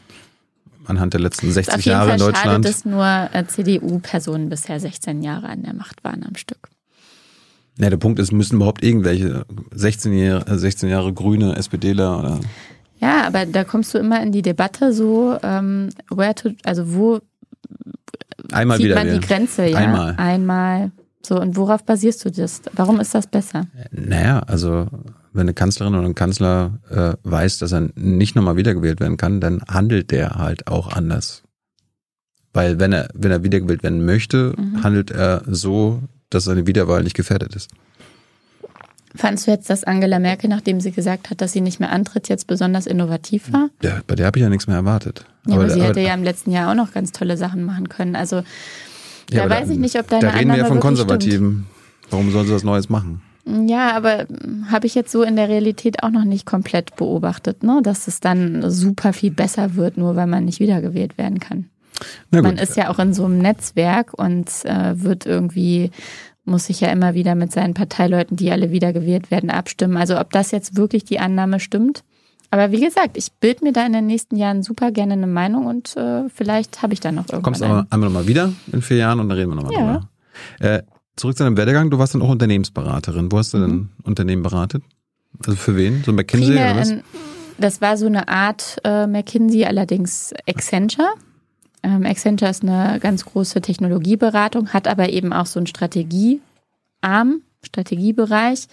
anhand 0.86 1.14
der 1.14 1.22
letzten 1.22 1.51
60 1.51 1.86
Jahre 1.86 2.14
in 2.14 2.18
Deutschland. 2.18 2.45
Schade, 2.45 2.62
dass 2.62 2.86
nur 2.86 3.30
äh, 3.34 3.45
CDU-Personen 3.45 4.49
bisher 4.49 4.80
16 4.80 5.22
Jahre 5.22 5.47
an 5.47 5.64
der 5.64 5.74
Macht 5.74 6.03
waren 6.03 6.24
am 6.24 6.36
Stück. 6.36 6.70
Ja, 7.78 7.89
der 7.89 7.97
Punkt 7.97 8.20
ist, 8.20 8.32
müssen 8.32 8.55
überhaupt 8.55 8.84
irgendwelche 8.84 9.45
16 9.72 10.18
Jahre, 10.18 10.58
16 10.58 10.89
Jahre 10.89 11.14
grüne 11.14 11.55
SPDler 11.55 12.20
oder 12.20 12.39
Ja, 12.99 13.28
aber 13.28 13.45
da 13.45 13.64
kommst 13.64 13.93
du 13.93 13.99
immer 13.99 14.22
in 14.24 14.32
die 14.32 14.41
Debatte 14.41 14.93
so, 14.93 15.38
ähm, 15.43 15.89
where 16.10 16.34
to, 16.34 16.51
also 16.64 16.93
wo 16.95 17.20
einmal 18.51 18.78
zieht 18.78 18.86
wieder 18.88 18.95
man 18.95 19.08
wählen. 19.08 19.22
die 19.22 19.28
Grenze? 19.28 19.66
Ja, 19.68 19.78
Einmal. 19.78 20.16
Einmal. 20.18 20.91
So, 21.26 21.39
und 21.39 21.57
worauf 21.57 21.84
basierst 21.84 22.24
du 22.26 22.32
das? 22.32 22.61
Warum 22.74 22.99
ist 22.99 23.13
das 23.13 23.28
besser? 23.28 23.65
Naja, 23.91 24.39
also 24.39 24.88
wenn 25.34 25.41
eine 25.41 25.53
Kanzlerin 25.53 25.95
oder 25.95 26.05
ein 26.07 26.15
Kanzler 26.15 26.80
äh, 26.89 27.13
weiß, 27.24 27.59
dass 27.59 27.72
er 27.74 27.89
nicht 27.95 28.36
nochmal 28.36 28.55
wiedergewählt 28.55 28.99
werden 28.99 29.18
kann, 29.18 29.41
dann 29.41 29.61
handelt 29.68 30.11
der 30.11 30.32
halt 30.36 30.68
auch 30.68 30.88
anders. 30.93 31.43
Weil 32.53 32.80
wenn 32.80 32.93
er, 32.93 33.09
wenn 33.13 33.32
er 33.32 33.43
wiedergewählt 33.43 33.84
werden 33.84 34.05
möchte, 34.05 34.53
Mhm. 34.57 34.84
handelt 34.84 35.11
er 35.11 35.43
so, 35.47 36.01
dass 36.30 36.45
seine 36.45 36.65
Wiederwahl 36.65 37.03
nicht 37.03 37.15
gefährdet 37.15 37.55
ist. 37.55 37.70
Fandst 39.15 39.47
du 39.47 39.51
jetzt, 39.51 39.70
dass 39.70 39.84
Angela 39.84 40.20
Merkel, 40.20 40.49
nachdem 40.49 40.80
sie 40.80 40.91
gesagt 40.91 41.30
hat, 41.30 41.41
dass 41.41 41.51
sie 41.51 41.61
nicht 41.61 41.80
mehr 41.80 41.91
antritt, 41.91 42.30
jetzt 42.30 42.45
besonders 42.47 42.86
innovativ 42.86 43.51
war? 43.51 43.70
Ja, 43.82 44.01
bei 44.05 44.15
der 44.15 44.28
habe 44.28 44.38
ich 44.39 44.43
ja 44.43 44.49
nichts 44.49 44.68
mehr 44.68 44.76
erwartet. 44.76 45.26
Ja, 45.47 45.55
aber, 45.55 45.70
sie 45.70 45.80
aber- 45.80 45.89
hätte 45.89 46.01
ja 46.01 46.13
im 46.13 46.24
letzten 46.24 46.51
Jahr 46.51 46.70
auch 46.72 46.76
noch 46.76 46.93
ganz 46.93 47.11
tolle 47.11 47.36
Sachen 47.38 47.63
machen 47.63 47.89
können. 47.89 48.15
Also 48.15 48.43
ja, 49.32 49.48
da 49.48 49.50
weiß 49.50 49.70
ich 49.70 49.78
nicht, 49.78 49.98
ob 50.00 50.08
deine 50.08 50.22
Da 50.22 50.30
reden 50.32 50.52
wir 50.52 50.58
ja 50.58 50.66
von 50.66 50.80
Konservativen. 50.80 51.68
Warum 52.10 52.32
sollen 52.32 52.48
sie 52.48 52.54
was 52.54 52.64
Neues 52.64 52.90
machen? 52.90 53.22
Ja, 53.46 53.96
aber 53.96 54.28
habe 54.70 54.88
ich 54.88 54.96
jetzt 54.96 55.12
so 55.12 55.24
in 55.24 55.38
der 55.38 55.48
Realität 55.48 56.04
auch 56.04 56.10
noch 56.10 56.26
nicht 56.26 56.46
komplett 56.46 56.96
beobachtet, 56.98 57.64
ne? 57.64 57.80
dass 57.82 58.08
es 58.08 58.20
dann 58.20 58.70
super 58.70 59.14
viel 59.14 59.32
besser 59.32 59.76
wird, 59.76 59.98
nur 59.98 60.18
weil 60.18 60.28
man 60.28 60.46
nicht 60.46 60.60
wiedergewählt 60.60 61.18
werden 61.18 61.40
kann. 61.40 61.70
Man 62.30 62.58
ist 62.58 62.76
ja 62.76 62.90
auch 62.90 63.00
in 63.00 63.14
so 63.14 63.26
einem 63.26 63.40
Netzwerk 63.40 64.14
und 64.14 64.50
äh, 64.66 65.02
wird 65.02 65.26
irgendwie, 65.26 65.92
muss 66.46 66.66
sich 66.66 66.82
ja 66.82 66.90
immer 66.90 67.14
wieder 67.14 67.36
mit 67.36 67.52
seinen 67.52 67.74
Parteileuten, 67.74 68.38
die 68.38 68.52
alle 68.52 68.72
wiedergewählt 68.72 69.32
werden, 69.32 69.50
abstimmen. 69.50 69.98
Also 69.98 70.20
ob 70.20 70.32
das 70.32 70.52
jetzt 70.52 70.76
wirklich 70.76 71.06
die 71.06 71.20
Annahme 71.20 71.60
stimmt. 71.60 72.04
Aber 72.50 72.72
wie 72.72 72.80
gesagt, 72.80 73.18
ich 73.18 73.32
bild 73.34 73.62
mir 73.62 73.74
da 73.74 73.86
in 73.86 73.93
den 73.93 74.08
nächsten 74.08 74.38
Jahren 74.38 74.64
super 74.64 74.91
gerne 74.91 75.14
eine 75.14 75.28
Meinung 75.28 75.66
und 75.66 75.95
äh, 75.98 76.30
vielleicht 76.30 76.82
habe 76.82 76.93
ich 76.93 77.00
da 77.02 77.12
noch 77.12 77.26
irgendwann 77.26 77.43
Kommst 77.43 77.64
aber 77.64 77.88
einmal 77.89 78.10
nochmal 78.10 78.28
wieder 78.28 78.54
in 78.72 78.82
vier 78.82 78.98
Jahren 78.98 79.20
und 79.20 79.28
dann 79.30 79.38
reden 79.38 79.52
wir 79.52 79.56
nochmal 79.56 79.74
Ja. 79.74 79.80
drüber. 79.80 80.10
Äh, 80.60 80.84
zurück 81.18 81.36
zu 81.38 81.43
deinem 81.43 81.58
Werdegang, 81.58 81.89
du 81.89 81.98
warst 82.00 82.14
dann 82.14 82.22
auch 82.22 82.30
Unternehmensberaterin. 82.30 83.32
Wo 83.32 83.38
hast 83.38 83.54
du 83.54 83.60
denn 83.60 83.89
Unternehmen 84.04 84.43
beratet? 84.43 84.84
Also 85.45 85.58
für 85.58 85.76
wen? 85.76 86.04
So 86.06 86.12
ein 86.12 86.16
McKinsey 86.16 86.54
Primär 86.54 86.72
oder 86.72 86.80
was? 86.80 86.89
in, 86.91 87.04
das 87.58 87.82
war 87.82 87.98
so 87.98 88.06
eine 88.06 88.28
Art 88.28 88.78
äh, 88.84 89.08
McKinsey, 89.08 89.66
allerdings 89.66 90.34
Accenture. 90.48 91.10
Ähm, 91.84 92.06
Accenture 92.06 92.50
ist 92.50 92.64
eine 92.64 93.00
ganz 93.00 93.26
große 93.26 93.62
Technologieberatung, 93.62 94.70
hat 94.70 94.88
aber 94.88 95.10
eben 95.10 95.34
auch 95.34 95.48
so 95.48 95.60
einen 95.60 95.68
Strategiearm, 95.68 97.41
Strategiebereich. 97.64 98.68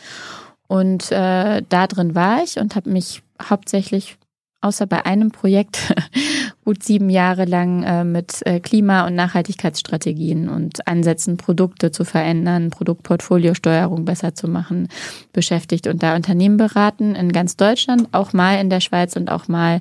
Und 0.69 1.11
äh, 1.11 1.63
da 1.69 1.87
drin 1.87 2.15
war 2.15 2.43
ich 2.43 2.59
und 2.59 2.77
habe 2.77 2.89
mich 2.91 3.23
hauptsächlich, 3.43 4.17
außer 4.61 4.87
bei 4.87 5.07
einem 5.07 5.31
Projekt, 5.31 5.95
gut 6.65 6.83
sieben 6.83 7.11
Jahre 7.11 7.45
lang 7.45 7.83
äh, 7.83 8.05
mit 8.05 8.41
äh, 8.47 8.61
Klima- 8.61 9.07
und 9.07 9.15
Nachhaltigkeitsstrategien 9.15 10.49
und 10.49 10.87
Ansätzen, 10.87 11.37
Produkte 11.37 11.91
zu 11.91 12.05
verändern, 12.05 12.71
Produktportfoliosteuerung 12.71 14.05
besser 14.05 14.35
zu 14.35 14.49
machen, 14.49 14.89
beschäftigt 15.33 15.87
und 15.87 16.03
da 16.03 16.17
Unternehmen 16.17 16.57
beraten 16.57 17.15
in 17.15 17.33
ganz 17.33 17.57
Deutschland, 17.57 18.09
auch 18.13 18.33
mal 18.33 18.61
in 18.61 18.71
der 18.71 18.81
Schweiz 18.81 19.17
und 19.17 19.31
auch 19.31 19.49
mal 19.49 19.81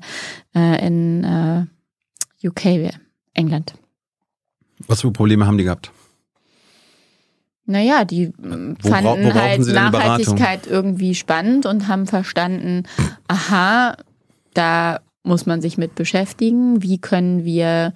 äh, 0.55 0.85
in 0.85 1.69
UK, 2.43 2.91
England. 3.33 3.75
Was 4.87 5.01
für 5.01 5.11
Probleme 5.11 5.47
haben 5.47 5.57
die 5.57 5.63
gehabt? 5.63 5.91
Naja, 7.65 8.03
die 8.03 8.33
Wo 8.37 8.75
wo 8.81 8.89
fanden 8.89 9.23
brauchen 9.23 9.33
halt? 9.33 9.67
Nachhaltigkeit 9.67 10.67
irgendwie 10.67 11.15
spannend 11.15 11.65
und 11.65 11.87
haben 11.87 12.07
verstanden, 12.07 12.83
aha, 13.27 13.95
da 14.53 14.99
muss 15.23 15.45
man 15.45 15.61
sich 15.61 15.77
mit 15.77 15.95
beschäftigen. 15.95 16.83
Wie 16.83 16.97
können 16.97 17.45
wir 17.45 17.93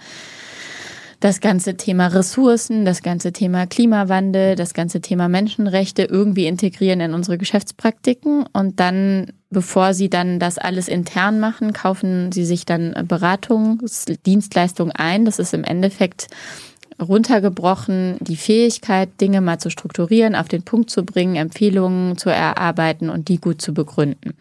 das 1.19 1.41
ganze 1.41 1.75
Thema 1.77 2.07
Ressourcen, 2.07 2.85
das 2.85 3.01
ganze 3.01 3.33
Thema 3.33 3.65
Klimawandel, 3.65 4.55
das 4.55 4.73
ganze 4.73 5.01
Thema 5.01 5.27
Menschenrechte 5.27 6.03
irgendwie 6.03 6.45
integrieren 6.45 7.01
in 7.01 7.13
unsere 7.13 7.37
Geschäftspraktiken 7.37 8.45
und 8.53 8.79
dann, 8.79 9.33
bevor 9.49 9.93
sie 9.93 10.09
dann 10.09 10.39
das 10.39 10.59
alles 10.59 10.87
intern 10.87 11.39
machen, 11.39 11.73
kaufen 11.73 12.31
sie 12.31 12.45
sich 12.45 12.65
dann 12.65 12.93
Beratungsdienstleistungen 13.07 14.95
ein. 14.95 15.25
Das 15.25 15.39
ist 15.39 15.53
im 15.55 15.63
Endeffekt 15.63 16.27
runtergebrochen, 17.01 18.17
die 18.19 18.37
Fähigkeit, 18.37 19.09
Dinge 19.21 19.41
mal 19.41 19.59
zu 19.59 19.69
strukturieren, 19.69 20.35
auf 20.35 20.47
den 20.47 20.63
Punkt 20.63 20.89
zu 20.89 21.03
bringen, 21.03 21.35
Empfehlungen 21.35 22.17
zu 22.17 22.29
erarbeiten 22.29 23.09
und 23.09 23.27
die 23.27 23.39
gut 23.39 23.61
zu 23.61 23.73
begründen. 23.73 24.33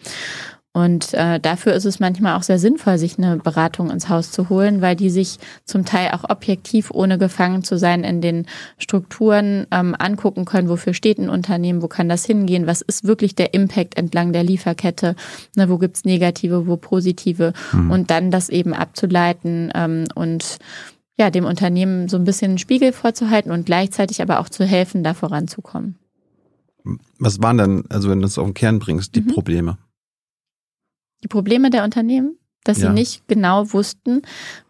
Und 0.76 1.14
äh, 1.14 1.40
dafür 1.40 1.72
ist 1.72 1.86
es 1.86 2.00
manchmal 2.00 2.36
auch 2.36 2.42
sehr 2.42 2.58
sinnvoll, 2.58 2.98
sich 2.98 3.16
eine 3.16 3.38
Beratung 3.38 3.88
ins 3.88 4.10
Haus 4.10 4.30
zu 4.30 4.50
holen, 4.50 4.82
weil 4.82 4.94
die 4.94 5.08
sich 5.08 5.38
zum 5.64 5.86
Teil 5.86 6.10
auch 6.10 6.28
objektiv, 6.28 6.90
ohne 6.90 7.16
gefangen 7.16 7.64
zu 7.64 7.78
sein 7.78 8.04
in 8.04 8.20
den 8.20 8.44
Strukturen, 8.76 9.66
ähm, 9.70 9.96
angucken 9.98 10.44
können, 10.44 10.68
wofür 10.68 10.92
steht 10.92 11.16
ein 11.16 11.30
Unternehmen, 11.30 11.80
wo 11.80 11.88
kann 11.88 12.10
das 12.10 12.26
hingehen, 12.26 12.66
was 12.66 12.82
ist 12.82 13.04
wirklich 13.04 13.34
der 13.34 13.54
Impact 13.54 13.96
entlang 13.96 14.34
der 14.34 14.44
Lieferkette, 14.44 15.16
ne, 15.56 15.70
wo 15.70 15.78
gibt's 15.78 16.04
negative, 16.04 16.66
wo 16.66 16.76
positive 16.76 17.54
und 17.90 18.10
dann 18.10 18.30
das 18.30 18.50
eben 18.50 18.74
abzuleiten 18.74 19.72
ähm, 19.74 20.04
und 20.14 20.58
ja, 21.18 21.30
dem 21.30 21.44
Unternehmen 21.44 22.08
so 22.08 22.16
ein 22.16 22.24
bisschen 22.24 22.50
einen 22.52 22.58
Spiegel 22.58 22.92
vorzuhalten 22.92 23.50
und 23.50 23.66
gleichzeitig 23.66 24.20
aber 24.22 24.40
auch 24.40 24.48
zu 24.48 24.64
helfen, 24.64 25.02
da 25.02 25.14
voranzukommen. 25.14 25.96
Was 27.18 27.42
waren 27.42 27.58
dann, 27.58 27.84
also 27.88 28.10
wenn 28.10 28.20
du 28.20 28.26
es 28.26 28.38
auf 28.38 28.44
den 28.46 28.54
Kern 28.54 28.78
bringst, 28.78 29.14
die 29.16 29.22
Mhm. 29.22 29.28
Probleme? 29.28 29.78
Die 31.24 31.28
Probleme 31.28 31.70
der 31.70 31.84
Unternehmen, 31.84 32.38
dass 32.64 32.78
Ja. 32.78 32.88
sie 32.88 32.94
nicht 32.94 33.26
genau 33.28 33.72
wussten, 33.72 34.22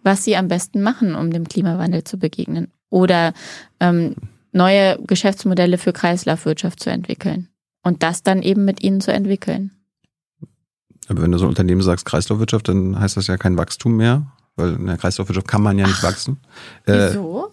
was 0.03 0.25
sie 0.25 0.37
am 0.37 0.49
besten 0.49 0.83
machen, 0.83 1.15
um 1.15 1.31
dem 1.31 1.49
Klimawandel 1.49 2.05
zu 2.05 2.19
begegnen. 2.19 2.69
Oder 2.89 3.35
ähm, 3.81 4.15
neue 4.53 4.99
Geschäftsmodelle 5.07 5.77
für 5.79 5.93
Kreislaufwirtschaft 5.93 6.81
zu 6.81 6.91
entwickeln. 6.91 7.49
Und 7.83 8.03
das 8.03 8.23
dann 8.23 8.43
eben 8.43 8.65
mit 8.65 8.83
ihnen 8.83 9.01
zu 9.01 9.13
entwickeln. 9.13 9.73
Aber 11.09 11.23
wenn 11.23 11.33
du 11.33 11.39
so 11.39 11.45
ein 11.47 11.51
Unternehmen 11.51 11.83
sagst 11.83 12.07
Kreislaufwirtschaft, 12.07 12.69
dann 12.69 12.99
heißt 12.99 13.17
das 13.17 13.27
ja 13.27 13.37
kein 13.37 13.59
Wachstum 13.59 13.97
mehr, 13.97 14.27
weil 14.57 14.75
in 14.75 14.87
der 14.87 14.97
Kreislaufwirtschaft 14.97 15.49
kann 15.49 15.63
man 15.63 15.79
ja 15.79 15.87
nicht 15.87 16.03
wachsen. 16.03 16.39
Äh, 16.87 17.11
Wieso? 17.11 17.53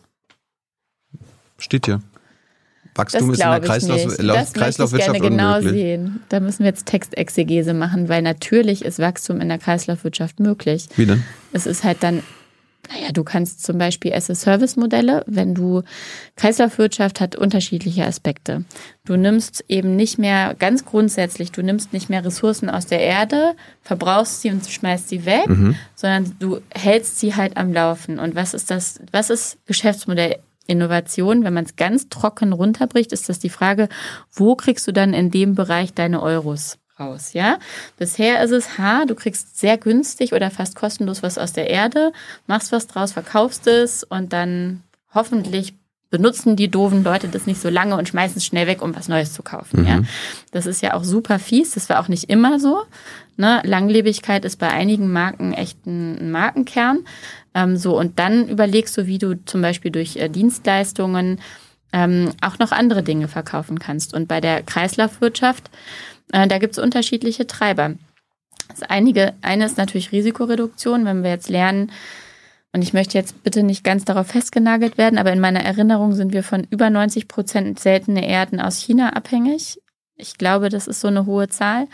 steht 1.57 1.85
hier. 1.85 2.01
Wachstum 2.95 3.31
ist 3.31 3.41
in 3.41 3.49
der 3.49 3.59
Kreislauf 3.59 4.03
Das 4.03 4.17
möchte 4.19 4.23
ich 4.23 4.53
Kreislaufwirtschaft 4.53 5.13
gerne 5.13 5.29
genau 5.29 5.57
unmöglich. 5.57 5.81
sehen. 5.81 6.19
Da 6.29 6.39
müssen 6.39 6.59
wir 6.59 6.67
jetzt 6.67 6.85
Textexegese 6.85 7.73
machen, 7.73 8.07
weil 8.07 8.21
natürlich 8.21 8.85
ist 8.85 8.99
Wachstum 8.99 9.41
in 9.41 9.49
der 9.49 9.57
Kreislaufwirtschaft 9.57 10.39
möglich. 10.39 10.87
Wie 10.95 11.05
denn? 11.05 11.23
Es 11.53 11.65
ist 11.65 11.83
halt 11.83 12.03
dann, 12.03 12.21
naja, 12.89 13.11
du 13.13 13.23
kannst 13.23 13.63
zum 13.63 13.77
Beispiel 13.77 14.13
as-a-Service-Modelle, 14.13 15.23
wenn 15.25 15.53
du, 15.53 15.83
Kreislaufwirtschaft 16.35 17.21
hat 17.21 17.35
unterschiedliche 17.35 18.05
Aspekte. 18.05 18.65
Du 19.05 19.15
nimmst 19.15 19.63
eben 19.67 19.95
nicht 19.95 20.19
mehr, 20.19 20.55
ganz 20.57 20.85
grundsätzlich, 20.85 21.51
du 21.51 21.61
nimmst 21.61 21.93
nicht 21.93 22.09
mehr 22.09 22.25
Ressourcen 22.25 22.69
aus 22.69 22.85
der 22.85 22.99
Erde, 22.99 23.55
verbrauchst 23.81 24.41
sie 24.41 24.51
und 24.51 24.67
schmeißt 24.67 25.07
sie 25.09 25.25
weg, 25.25 25.47
Mhm. 25.47 25.75
sondern 25.95 26.35
du 26.39 26.59
hältst 26.73 27.19
sie 27.19 27.35
halt 27.35 27.57
am 27.57 27.73
Laufen. 27.73 28.19
Und 28.19 28.35
was 28.35 28.53
ist 28.53 28.69
das, 28.69 28.99
was 29.11 29.29
ist 29.29 29.57
Geschäftsmodell? 29.65 30.37
Innovation, 30.65 31.43
wenn 31.43 31.53
man 31.53 31.65
es 31.65 31.75
ganz 31.75 32.07
trocken 32.07 32.53
runterbricht, 32.53 33.11
ist 33.11 33.27
das 33.27 33.37
die 33.37 33.49
Frage, 33.49 33.89
wo 34.31 34.55
kriegst 34.55 34.87
du 34.87 34.93
dann 34.93 35.13
in 35.13 35.29
dem 35.29 35.55
Bereich 35.55 35.93
deine 35.93 36.21
Euros 36.21 36.77
raus, 36.99 37.33
ja? 37.33 37.57
Bisher 37.97 38.43
ist 38.43 38.51
es, 38.51 38.77
ha, 38.77 39.05
du 39.05 39.15
kriegst 39.15 39.59
sehr 39.59 39.77
günstig 39.77 40.33
oder 40.33 40.51
fast 40.51 40.75
kostenlos 40.75 41.23
was 41.23 41.37
aus 41.37 41.53
der 41.53 41.69
Erde, 41.69 42.11
machst 42.47 42.71
was 42.71 42.87
draus, 42.87 43.13
verkaufst 43.13 43.67
es 43.67 44.03
und 44.03 44.33
dann 44.33 44.83
hoffentlich 45.13 45.73
benutzen 46.09 46.55
die 46.55 46.69
doofen 46.69 47.03
Leute 47.03 47.27
das 47.27 47.47
nicht 47.47 47.59
so 47.59 47.69
lange 47.69 47.97
und 47.97 48.07
schmeißen 48.07 48.37
es 48.37 48.45
schnell 48.45 48.67
weg, 48.67 48.83
um 48.83 48.95
was 48.95 49.07
Neues 49.07 49.33
zu 49.33 49.41
kaufen, 49.41 49.85
ja? 49.87 50.01
Das 50.51 50.67
ist 50.67 50.81
ja 50.81 50.93
auch 50.93 51.03
super 51.03 51.39
fies, 51.39 51.71
das 51.71 51.89
war 51.89 51.99
auch 51.99 52.07
nicht 52.07 52.29
immer 52.29 52.59
so, 52.59 52.83
ne? 53.35 53.61
Langlebigkeit 53.65 54.45
ist 54.45 54.57
bei 54.59 54.69
einigen 54.69 55.11
Marken 55.11 55.53
echt 55.53 55.85
ein, 55.87 56.19
ein 56.19 56.31
Markenkern, 56.31 56.99
ähm, 57.55 57.77
so, 57.77 57.97
und 57.97 58.19
dann 58.19 58.47
überlegst 58.47 58.97
du, 58.97 59.07
wie 59.07 59.17
du 59.17 59.43
zum 59.45 59.61
Beispiel 59.61 59.91
durch 59.91 60.15
äh, 60.17 60.29
Dienstleistungen 60.29 61.39
ähm, 61.91 62.31
auch 62.41 62.57
noch 62.59 62.71
andere 62.71 63.03
Dinge 63.03 63.27
verkaufen 63.27 63.79
kannst. 63.79 64.13
Und 64.13 64.27
bei 64.27 64.41
der 64.41 64.63
Kreislaufwirtschaft, 64.63 65.69
äh, 66.33 66.47
da 66.47 66.57
gibt 66.57 66.73
es 66.73 66.83
unterschiedliche 66.83 67.47
Treiber. 67.47 67.93
Das 68.67 68.83
einige, 68.83 69.33
eine 69.41 69.65
ist 69.65 69.77
natürlich 69.77 70.11
Risikoreduktion, 70.11 71.05
wenn 71.05 71.23
wir 71.23 71.29
jetzt 71.29 71.49
lernen, 71.49 71.91
und 72.75 72.81
ich 72.81 72.91
möchte 72.91 73.19
jetzt 73.19 73.43
bitte 73.43 73.61
nicht 73.61 73.83
ganz 73.83 74.03
darauf 74.03 74.27
festgenagelt 74.27 74.97
werden, 74.97 75.19
aber 75.19 75.31
in 75.31 75.39
meiner 75.39 75.63
Erinnerung 75.63 76.13
sind 76.13 76.33
wir 76.33 76.41
von 76.41 76.65
über 76.71 76.89
90 76.89 77.27
Prozent 77.27 77.79
seltene 77.79 78.27
Erden 78.27 78.59
aus 78.59 78.79
China 78.79 79.13
abhängig. 79.13 79.79
Ich 80.15 80.39
glaube, 80.39 80.69
das 80.69 80.87
ist 80.87 80.99
so 80.99 81.07
eine 81.07 81.27
hohe 81.27 81.49
Zahl. 81.49 81.87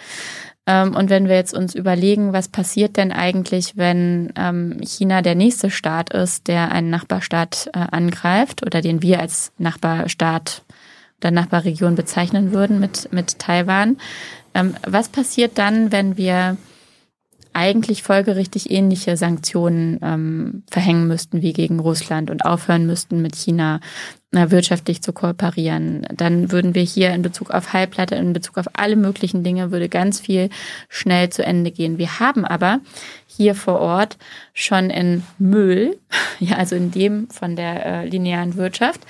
Ähm, 0.66 0.96
Und 0.96 1.10
wenn 1.10 1.28
wir 1.28 1.36
jetzt 1.36 1.54
uns 1.54 1.76
überlegen, 1.76 2.32
was 2.32 2.48
passiert 2.48 2.96
denn 2.96 3.12
eigentlich, 3.12 3.76
wenn 3.76 4.32
ähm, 4.38 4.80
China 4.82 5.22
der 5.22 5.36
nächste 5.36 5.70
Staat 5.70 6.14
ist, 6.14 6.48
der 6.48 6.72
einen 6.72 6.90
Nachbarstaat 6.90 7.70
äh, 7.74 7.80
angreift 7.92 8.66
oder 8.66 8.82
den 8.82 9.02
wir 9.02 9.20
als 9.20 9.52
Nachbarstaat 9.58 10.64
oder 11.20 11.32
Nachbarregion 11.32 11.96
bezeichnen 11.96 12.52
würden 12.52 12.80
mit, 12.80 13.12
mit 13.12 13.40
Taiwan. 13.40 13.98
Ähm, 14.54 14.76
was 14.88 15.10
passiert 15.10 15.58
dann, 15.58 15.92
wenn 15.92 16.18
wir 16.18 16.58
eigentlich 17.54 18.04
folgerichtig 18.04 18.70
ähnliche 18.70 19.18
Sanktionen 19.18 20.00
ähm, 20.02 20.64
verhängen 20.70 21.08
müssten 21.08 21.42
wie 21.42 21.54
gegen 21.54 21.80
Russland 21.80 22.30
und 22.30 22.46
aufhören 22.46 22.86
müssten 22.86 23.22
mit 23.22 23.36
China 23.36 23.80
äh, 24.32 24.52
wirtschaftlich 24.52 25.02
zu 25.02 25.14
kooperieren. 25.14 26.06
Dann 26.14 26.52
würden 26.52 26.76
wir 26.76 26.84
hier 26.84 27.10
in 27.12 27.24
Bezug 27.24 27.50
auf 27.50 27.74
Halbplatte, 27.74 28.16
in 28.16 28.34
Bezug 28.34 28.60
auf 28.60 28.68
alle 28.74 28.96
möglichen 28.96 29.44
Dinge, 29.44 29.72
würde 29.72 29.90
ganz 29.90 30.20
viel 30.20 30.50
schnell 30.88 31.30
zu 31.32 31.44
Ende 31.44 31.72
gehen. 31.72 31.98
Wir 31.98 32.20
haben 32.20 32.46
aber 32.46 32.82
hier 33.26 33.56
vor 33.56 33.80
Ort 33.80 34.18
schon 34.54 34.92
in 34.92 35.24
Müll, 35.40 35.98
ja, 36.40 36.58
also 36.58 36.76
in 36.76 36.92
dem 36.92 37.30
von 37.30 37.56
der 37.56 37.86
äh, 37.86 38.08
linearen 38.08 38.56
Wirtschaft, 38.56 39.02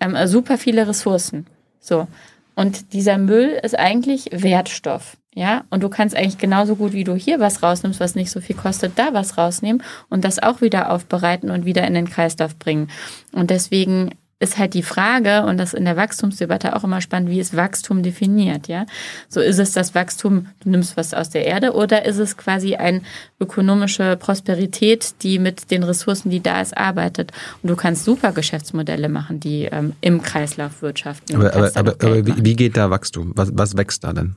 ähm, 0.00 0.16
super 0.26 0.58
viele 0.58 0.88
Ressourcen. 0.88 1.46
So. 1.80 2.08
Und 2.54 2.92
dieser 2.92 3.18
Müll 3.18 3.58
ist 3.62 3.78
eigentlich 3.78 4.28
Wertstoff. 4.32 5.16
Ja, 5.32 5.62
und 5.70 5.84
du 5.84 5.88
kannst 5.88 6.16
eigentlich 6.16 6.38
genauso 6.38 6.74
gut, 6.74 6.92
wie 6.92 7.04
du 7.04 7.14
hier 7.14 7.38
was 7.38 7.62
rausnimmst, 7.62 8.00
was 8.00 8.16
nicht 8.16 8.32
so 8.32 8.40
viel 8.40 8.56
kostet, 8.56 8.98
da 8.98 9.14
was 9.14 9.38
rausnehmen 9.38 9.82
und 10.08 10.24
das 10.24 10.42
auch 10.42 10.60
wieder 10.60 10.90
aufbereiten 10.90 11.50
und 11.50 11.64
wieder 11.64 11.86
in 11.86 11.94
den 11.94 12.10
Kreislauf 12.10 12.56
bringen. 12.56 12.90
Und 13.30 13.50
deswegen 13.50 14.10
ist 14.40 14.56
halt 14.58 14.72
die 14.72 14.82
Frage, 14.82 15.44
und 15.44 15.58
das 15.58 15.74
in 15.74 15.84
der 15.84 15.96
Wachstumsdebatte 15.96 16.74
auch 16.74 16.82
immer 16.82 17.02
spannend, 17.02 17.28
wie 17.28 17.40
ist 17.40 17.54
Wachstum 17.54 18.02
definiert, 18.02 18.68
ja? 18.68 18.86
So 19.28 19.40
ist 19.40 19.58
es 19.58 19.72
das 19.72 19.94
Wachstum, 19.94 20.46
du 20.64 20.70
nimmst 20.70 20.96
was 20.96 21.12
aus 21.12 21.28
der 21.28 21.46
Erde, 21.46 21.74
oder 21.74 22.06
ist 22.06 22.18
es 22.18 22.38
quasi 22.38 22.74
eine 22.74 23.02
ökonomische 23.38 24.16
Prosperität, 24.16 25.14
die 25.22 25.38
mit 25.38 25.70
den 25.70 25.82
Ressourcen, 25.82 26.30
die 26.30 26.42
da 26.42 26.62
ist, 26.62 26.76
arbeitet? 26.76 27.32
Und 27.62 27.68
du 27.68 27.76
kannst 27.76 28.04
super 28.04 28.32
Geschäftsmodelle 28.32 29.10
machen, 29.10 29.40
die 29.40 29.64
ähm, 29.64 29.92
im 30.00 30.22
Kreislauf 30.22 30.80
wirtschaften. 30.80 31.36
Aber, 31.36 31.54
aber, 31.54 31.70
aber, 31.74 31.92
aber 32.02 32.26
wie, 32.26 32.44
wie 32.44 32.56
geht 32.56 32.78
da 32.78 32.88
Wachstum? 32.88 33.32
Was, 33.36 33.50
was 33.52 33.76
wächst 33.76 34.04
da 34.04 34.14
denn? 34.14 34.36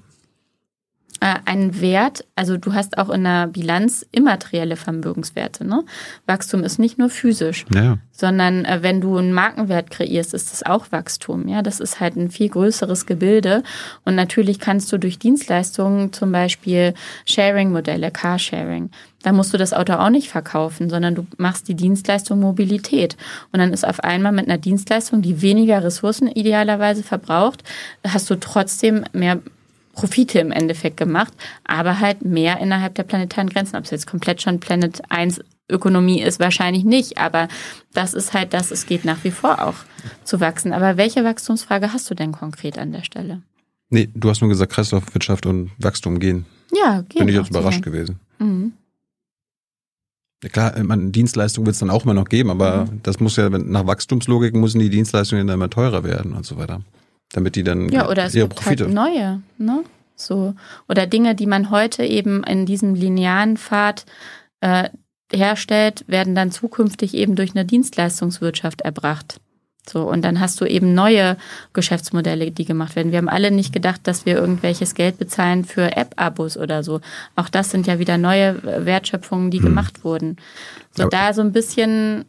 Äh, 1.24 1.36
einen 1.45 1.80
Wert, 1.80 2.26
also 2.36 2.57
du 2.57 2.74
hast 2.74 2.97
auch 2.97 3.09
in 3.09 3.24
der 3.24 3.47
Bilanz 3.47 4.05
immaterielle 4.11 4.76
Vermögenswerte. 4.76 5.65
Ne? 5.65 5.86
Wachstum 6.26 6.65
ist 6.65 6.80
nicht 6.80 6.97
nur 6.97 7.09
physisch, 7.09 7.63
ja. 7.74 7.97
sondern 8.11 8.65
äh, 8.65 8.80
wenn 8.82 8.99
du 8.99 9.15
einen 9.15 9.32
Markenwert 9.32 9.89
kreierst, 9.89 10.34
ist 10.34 10.51
das 10.51 10.63
auch 10.63 10.91
Wachstum. 10.91 11.47
Ja, 11.47 11.61
das 11.61 11.80
ist 11.80 12.01
halt 12.01 12.17
ein 12.17 12.30
viel 12.30 12.49
größeres 12.49 13.05
Gebilde. 13.05 13.63
Und 14.03 14.15
natürlich 14.15 14.59
kannst 14.59 14.91
du 14.91 14.97
durch 14.97 15.17
Dienstleistungen, 15.17 16.11
zum 16.11 16.34
Beispiel 16.34 16.93
Sharing-Modelle, 17.26 18.11
Carsharing, 18.11 18.89
da 19.24 19.32
musst 19.32 19.53
du 19.53 19.57
das 19.57 19.71
Auto 19.71 19.93
auch 19.93 20.09
nicht 20.09 20.28
verkaufen, 20.28 20.89
sondern 20.89 21.15
du 21.15 21.26
machst 21.38 21.69
die 21.69 21.76
Dienstleistung 21.76 22.41
Mobilität. 22.41 23.15
Und 23.53 23.59
dann 23.59 23.71
ist 23.71 23.88
auf 23.88 24.01
einmal 24.01 24.34
mit 24.34 24.49
einer 24.49 24.57
Dienstleistung, 24.57 25.21
die 25.21 25.41
weniger 25.41 25.82
Ressourcen 25.82 26.28
idealerweise 26.28 27.03
verbraucht, 27.03 27.63
hast 28.05 28.30
du 28.30 28.36
trotzdem 28.36 29.05
mehr 29.13 29.39
Profite 29.93 30.39
im 30.39 30.51
Endeffekt 30.51 30.97
gemacht, 30.97 31.33
aber 31.63 31.99
halt 31.99 32.25
mehr 32.25 32.59
innerhalb 32.59 32.95
der 32.95 33.03
planetaren 33.03 33.49
Grenzen. 33.49 33.77
Ob 33.77 33.85
es 33.85 33.91
jetzt 33.91 34.07
komplett 34.07 34.41
schon 34.41 34.59
Planet 34.59 35.01
1 35.09 35.41
Ökonomie 35.69 36.21
ist, 36.21 36.39
wahrscheinlich 36.39 36.83
nicht, 36.83 37.17
aber 37.17 37.47
das 37.93 38.13
ist 38.13 38.33
halt 38.33 38.53
das, 38.53 38.71
es 38.71 38.85
geht 38.85 39.05
nach 39.05 39.23
wie 39.23 39.31
vor 39.31 39.61
auch 39.61 39.75
zu 40.23 40.39
wachsen. 40.39 40.73
Aber 40.73 40.97
welche 40.97 41.23
Wachstumsfrage 41.23 41.93
hast 41.93 42.09
du 42.09 42.15
denn 42.15 42.31
konkret 42.31 42.77
an 42.77 42.91
der 42.91 43.03
Stelle? 43.03 43.41
Nee, 43.89 44.09
du 44.13 44.29
hast 44.29 44.41
nur 44.41 44.49
gesagt, 44.49 44.73
Kreislaufwirtschaft 44.73 45.45
und 45.45 45.71
Wachstum 45.77 46.19
gehen. 46.19 46.45
Ja, 46.73 47.01
gehen. 47.01 47.19
Bin 47.19 47.29
ich 47.29 47.35
jetzt 47.35 47.51
überrascht 47.51 47.83
gewesen. 47.83 48.19
Mhm. 48.39 48.73
Ja, 50.43 50.49
klar, 50.49 50.83
man, 50.83 51.11
Dienstleistungen 51.11 51.67
wird 51.67 51.75
es 51.75 51.79
dann 51.79 51.91
auch 51.91 52.03
mal 52.03 52.13
noch 52.13 52.27
geben, 52.27 52.49
aber 52.49 52.85
mhm. 52.85 52.99
das 53.03 53.19
muss 53.19 53.35
ja, 53.35 53.49
nach 53.49 53.85
Wachstumslogik 53.85 54.55
müssen 54.55 54.79
die 54.79 54.89
Dienstleistungen 54.89 55.47
dann 55.47 55.55
immer 55.55 55.69
teurer 55.69 56.03
werden 56.03 56.33
und 56.33 56.45
so 56.45 56.57
weiter 56.57 56.81
damit 57.34 57.55
die 57.55 57.63
dann 57.63 57.89
ja 57.89 58.09
oder 58.09 58.25
es 58.25 58.36
ihre 58.36 58.47
gibt 58.47 58.61
Profite 58.61 58.86
halt 58.86 58.93
neue 58.93 59.41
ne? 59.57 59.84
So. 60.15 60.53
Oder 60.88 61.07
Dinge 61.07 61.36
die 61.36 61.47
man 61.47 61.69
heute 61.69 62.03
eben 62.03 62.43
in 62.43 62.65
diesem 62.65 62.95
linearen 62.95 63.57
Pfad 63.57 64.05
äh, 64.61 64.89
herstellt 65.31 66.05
werden 66.07 66.36
dann 66.36 66.51
zukünftig 66.51 67.15
eben 67.15 67.36
durch 67.36 67.51
eine 67.55 67.65
Dienstleistungswirtschaft 67.65 68.81
erbracht. 68.81 69.39
So. 69.89 70.07
Und 70.07 70.21
dann 70.21 70.39
hast 70.39 70.61
du 70.61 70.65
eben 70.65 70.93
neue 70.93 71.36
Geschäftsmodelle 71.73 72.51
die 72.51 72.65
gemacht 72.65 72.95
werden. 72.95 73.11
Wir 73.11 73.17
haben 73.17 73.29
alle 73.29 73.51
nicht 73.51 73.73
gedacht 73.73 74.01
dass 74.03 74.25
wir 74.25 74.36
irgendwelches 74.36 74.95
Geld 74.95 75.17
bezahlen 75.17 75.65
für 75.65 75.97
App-Abos 75.97 76.57
oder 76.57 76.84
so. 76.84 77.01
Auch 77.36 77.49
das 77.49 77.71
sind 77.71 77.88
ja 77.88 77.99
wieder 77.99 78.17
neue 78.17 78.86
Wertschöpfungen 78.86 79.51
die 79.51 79.57
hm. 79.57 79.65
gemacht 79.65 80.03
wurden. 80.03 80.38
So 80.95 81.03
Aber 81.03 81.09
da 81.09 81.34
so 81.34 81.41
ein 81.41 81.51
bisschen 81.51 82.25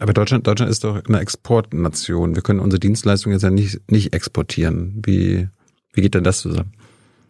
aber 0.00 0.12
Deutschland, 0.12 0.46
Deutschland 0.46 0.70
ist 0.70 0.84
doch 0.84 1.04
eine 1.04 1.20
Exportnation. 1.20 2.34
Wir 2.34 2.42
können 2.42 2.60
unsere 2.60 2.80
Dienstleistungen 2.80 3.34
jetzt 3.34 3.42
ja 3.42 3.50
nicht, 3.50 3.80
nicht 3.90 4.12
exportieren. 4.12 5.02
Wie, 5.04 5.48
wie 5.92 6.00
geht 6.00 6.14
denn 6.14 6.24
das 6.24 6.40
zusammen? 6.40 6.72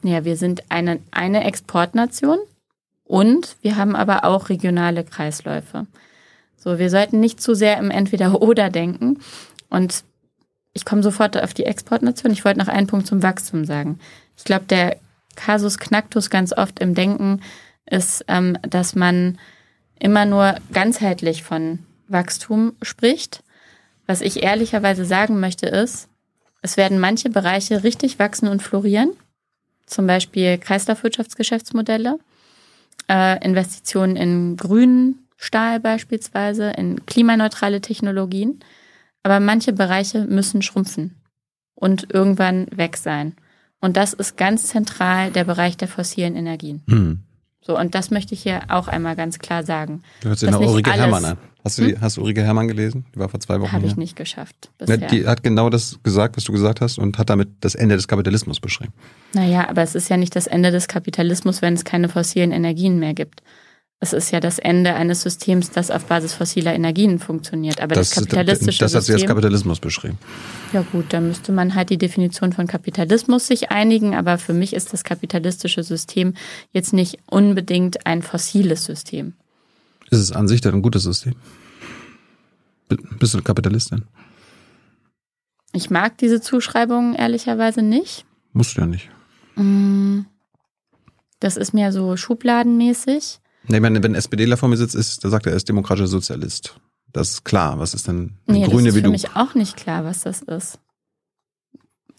Ja, 0.03 0.25
wir 0.25 0.37
sind 0.37 0.63
eine, 0.71 1.01
eine 1.11 1.45
Exportnation 1.45 2.39
und 3.05 3.57
wir 3.63 3.77
haben 3.77 3.95
aber 3.97 4.25
auch 4.25 4.49
regionale 4.49 5.05
Kreisläufe. 5.05 5.87
So, 6.57 6.79
wir 6.79 6.89
sollten 6.89 7.21
nicht 7.21 7.43
zu 7.43 7.55
sehr 7.55 7.79
im 7.79 7.91
Entweder-Oder 7.91 8.71
denken. 8.71 9.19
Und 9.69 10.05
ich 10.73 10.85
komme 10.85 11.03
sofort 11.03 11.41
auf 11.43 11.53
die 11.53 11.65
Exportnation. 11.65 12.33
Ich 12.33 12.45
wollte 12.45 12.59
noch 12.59 12.69
einen 12.69 12.87
Punkt 12.87 13.07
zum 13.07 13.23
Wachstum 13.23 13.65
sagen. 13.65 13.99
Ich 14.37 14.45
glaube, 14.45 14.65
der 14.65 14.97
Kasus 15.37 15.79
Knacktus 15.79 16.31
ganz 16.31 16.53
oft 16.57 16.81
im 16.81 16.95
Denken 16.95 17.41
ist, 17.87 18.25
ähm, 18.29 18.57
dass 18.63 18.95
man 18.95 19.39
immer 19.99 20.25
nur 20.25 20.57
ganzheitlich 20.73 21.43
von 21.43 21.81
Wachstum 22.09 22.75
spricht. 22.83 23.43
Was 24.07 24.21
ich 24.21 24.43
ehrlicherweise 24.43 25.05
sagen 25.05 25.41
möchte 25.41 25.67
ist, 25.67 26.09
es 26.63 26.77
werden 26.77 26.99
manche 26.99 27.31
Bereiche 27.31 27.85
richtig 27.85 28.19
wachsen 28.19 28.49
und 28.49 28.63
florieren, 28.63 29.13
zum 29.87 30.07
Beispiel 30.07 30.59
Kreislaufwirtschaftsgeschäftsmodelle, 30.59 32.19
äh, 33.09 33.45
Investitionen 33.45 34.17
in 34.17 34.57
grünen 34.57 35.27
Stahl 35.37 35.81
beispielsweise, 35.81 36.71
in 36.71 37.05
klimaneutrale 37.07 37.81
Technologien. 37.81 38.61
Aber 39.23 39.41
manche 39.41 39.73
Bereiche 39.73 40.25
müssen 40.25 40.63
schrumpfen 40.63 41.15
und 41.75 42.13
irgendwann 42.13 42.67
weg 42.71 42.97
sein. 42.97 43.35
Und 43.81 43.97
das 43.97 44.15
ist 44.15 44.37
ganz 44.37 44.69
zentral 44.69 45.31
der 45.31 45.45
Bereich 45.45 45.77
der 45.77 45.89
fossilen 45.89 46.37
Energien. 46.37 46.83
Hm. 46.89 47.21
So, 47.67 47.79
und 47.79 47.95
das 47.95 48.11
möchte 48.11 48.35
ich 48.35 48.43
hier 48.43 48.61
auch 48.69 48.89
einmal 48.89 49.17
ganz 49.17 49.39
klar 49.39 49.65
sagen. 49.65 50.03
Du 50.21 50.29
hörst 50.29 50.43
dich 50.43 50.51
nach 50.51 50.61
Ulrike 50.61 50.93
Herrmann 50.93 51.25
an. 51.25 51.39
Hast 51.65 51.79
du, 51.79 51.87
hm? 51.87 51.99
hast 51.99 52.19
du 52.19 52.21
Ulrike 52.21 52.43
Herrmann 52.43 52.69
gelesen? 52.69 53.07
Die 53.15 53.19
war 53.19 53.31
vor 53.31 53.41
zwei 53.41 53.59
Wochen 53.59 53.73
Habe 53.73 53.87
ich 53.87 53.97
nicht 53.97 54.17
geschafft. 54.17 54.71
Bisher. 54.77 54.99
Die 54.99 55.27
hat 55.27 55.43
genau 55.43 55.71
das 55.71 55.99
gesagt, 56.03 56.37
was 56.37 56.45
du 56.45 56.53
gesagt 56.53 56.83
hast 56.83 56.99
und 56.99 57.17
hat 57.17 57.31
damit 57.31 57.49
das 57.61 57.75
Ende 57.75 57.97
des 57.97 58.07
Kapitalismus 58.07 58.61
beschrieben. 58.61 58.93
Naja, 59.33 59.67
aber 59.67 59.81
es 59.81 59.95
ist 59.95 60.11
ja 60.11 60.19
nicht 60.19 60.37
das 60.37 60.47
Ende 60.47 60.71
des 60.73 60.89
Kapitalismus, 60.89 61.63
wenn 61.63 61.73
es 61.73 61.85
keine 61.85 62.11
fossilen 62.11 62.53
Energien 62.53 62.99
mehr 62.99 63.15
gibt. 63.15 63.43
Es 64.05 64.13
ist 64.13 64.33
ja 64.33 64.41
das 64.41 64.59
Ende 64.59 64.95
eines 64.95 65.23
Systems, 65.23 65.71
das 65.71 65.91
auf 65.91 66.05
Basis 66.05 66.35
fossiler 66.35 66.75
Energien 66.75 67.19
funktioniert. 67.19 67.81
Aber 67.81 67.95
das, 67.95 68.11
das 68.11 68.19
kapitalistische 68.19 68.81
Das 68.81 68.95
hat 68.95 69.05
sie 69.05 69.15
als 69.15 69.25
Kapitalismus 69.25 69.81
beschrieben. 69.81 70.19
Ja 70.75 70.85
gut, 70.93 71.07
dann 71.09 71.29
müsste 71.29 71.53
man 71.53 71.75
halt 71.75 71.89
die 71.89 71.97
Definition 71.97 72.53
von 72.53 72.67
Kapitalismus 72.67 73.47
sich 73.47 73.71
einigen. 73.71 74.15
Aber 74.15 74.37
für 74.37 74.53
mich 74.53 74.75
ist 74.75 74.93
das 74.93 75.05
kapitalistische 75.05 75.83
System 75.83 76.35
jetzt 76.71 76.93
nicht 76.93 77.17
unbedingt 77.25 78.07
ein 78.07 78.21
fossiles 78.21 78.85
System. 78.85 79.33
Ist 80.11 80.19
es 80.19 80.33
an 80.33 80.49
sich 80.49 80.61
denn 80.61 80.75
ein 80.75 80.83
gutes 80.83 81.05
System? 81.05 81.35
Bist 83.19 83.33
du 83.33 83.39
eine 83.39 83.43
Kapitalistin? 83.45 84.05
Ich 85.73 85.89
mag 85.89 86.19
diese 86.19 86.43
Zuschreibung 86.43 87.15
ehrlicherweise 87.15 87.81
nicht. 87.81 88.27
Musst 88.53 88.77
du 88.77 88.83
ja 88.83 88.87
nicht. 88.87 89.09
Mm. 89.57 90.27
Das 91.41 91.57
ist 91.57 91.73
mir 91.73 91.91
so 91.91 92.19
schubladenmäßig. 92.19 93.41
Nee, 93.69 93.77
ich 93.77 93.83
meine, 93.83 94.03
wenn 94.03 94.13
ein 94.13 94.17
SPDler 94.17 94.57
vor 94.57 94.69
mir 94.69 94.77
sitzt, 94.77 94.95
ist, 94.95 95.25
da 95.25 95.31
sagt 95.31 95.47
er, 95.47 95.53
er 95.53 95.57
ist 95.57 95.69
demokratischer 95.69 96.07
Sozialist. 96.07 96.79
Das 97.13 97.31
ist 97.31 97.45
klar. 97.45 97.79
Was 97.79 97.95
ist 97.95 98.09
denn 98.09 98.37
ein 98.47 98.55
nee, 98.55 98.65
Grüne 98.65 98.95
wie 98.95 99.03
du? 99.03 99.11
Das 99.11 99.23
ist 99.23 99.29
für 99.29 99.39
mich 99.39 99.49
auch 99.49 99.55
nicht 99.55 99.77
klar, 99.77 100.05
was 100.05 100.23
das 100.23 100.43
ist. 100.43 100.79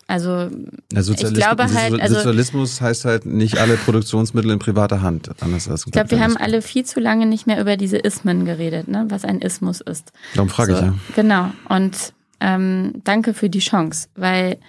Also, 0.07 0.51
ich 0.93 1.33
glaube 1.33 1.73
halt, 1.73 1.99
also, 1.99 2.15
Sozialismus 2.15 2.79
heißt 2.79 3.05
halt 3.05 3.25
nicht 3.25 3.57
alle 3.57 3.75
Produktionsmittel 3.75 4.51
in 4.51 4.59
privater 4.59 5.01
Hand. 5.01 5.31
Anders 5.41 5.67
als 5.67 5.87
ich 5.87 5.91
glaube, 5.91 6.11
wir 6.11 6.19
haben 6.19 6.37
alle 6.37 6.61
viel 6.61 6.85
zu 6.85 6.99
lange 6.99 7.25
nicht 7.25 7.47
mehr 7.47 7.59
über 7.59 7.75
diese 7.75 7.97
Ismen 7.97 8.45
geredet, 8.45 8.87
ne? 8.87 9.05
was 9.09 9.25
ein 9.25 9.41
Ismus 9.41 9.81
ist. 9.81 10.11
Darum 10.35 10.49
frage 10.49 10.73
so, 10.73 10.79
ich 10.79 10.85
ja. 10.85 10.95
Genau. 11.15 11.51
Und 11.69 12.13
ähm, 12.39 13.01
danke 13.03 13.33
für 13.33 13.49
die 13.49 13.59
Chance, 13.59 14.07
weil 14.15 14.59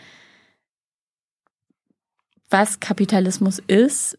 was 2.49 2.81
Kapitalismus 2.81 3.61
ist, 3.67 4.17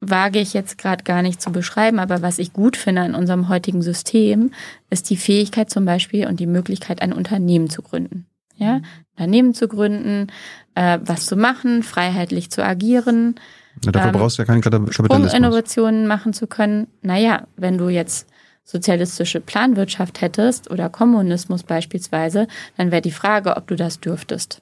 wage 0.00 0.38
ich 0.38 0.54
jetzt 0.54 0.78
gerade 0.78 1.04
gar 1.04 1.22
nicht 1.22 1.40
zu 1.42 1.50
beschreiben, 1.50 1.98
aber 1.98 2.22
was 2.22 2.38
ich 2.38 2.52
gut 2.52 2.76
finde 2.76 3.02
an 3.02 3.14
unserem 3.14 3.48
heutigen 3.48 3.82
System, 3.82 4.52
ist 4.90 5.10
die 5.10 5.16
Fähigkeit 5.16 5.70
zum 5.70 5.84
Beispiel 5.84 6.26
und 6.26 6.40
die 6.40 6.46
Möglichkeit, 6.46 7.02
ein 7.02 7.12
Unternehmen 7.12 7.68
zu 7.68 7.82
gründen. 7.82 8.26
Ja, 8.56 8.80
Unternehmen 9.16 9.54
zu 9.54 9.68
gründen, 9.68 10.32
äh, 10.74 10.98
was 11.04 11.26
zu 11.26 11.36
machen, 11.36 11.84
freiheitlich 11.84 12.50
zu 12.50 12.64
agieren. 12.64 13.36
Ja, 13.84 13.92
dafür 13.92 14.08
ähm, 14.08 14.16
brauchst 14.16 14.38
du 14.38 14.42
ja 14.42 14.46
keinen 14.46 14.62
Kapitalismus. 14.62 15.32
Innovationen 15.32 16.08
machen 16.08 16.32
zu 16.32 16.48
können. 16.48 16.88
Naja, 17.02 17.46
wenn 17.56 17.78
du 17.78 17.88
jetzt 17.88 18.28
sozialistische 18.64 19.40
Planwirtschaft 19.40 20.20
hättest 20.20 20.70
oder 20.70 20.90
Kommunismus 20.90 21.62
beispielsweise, 21.62 22.48
dann 22.76 22.90
wäre 22.90 23.00
die 23.00 23.12
Frage, 23.12 23.56
ob 23.56 23.66
du 23.68 23.76
das 23.76 24.00
dürftest. 24.00 24.60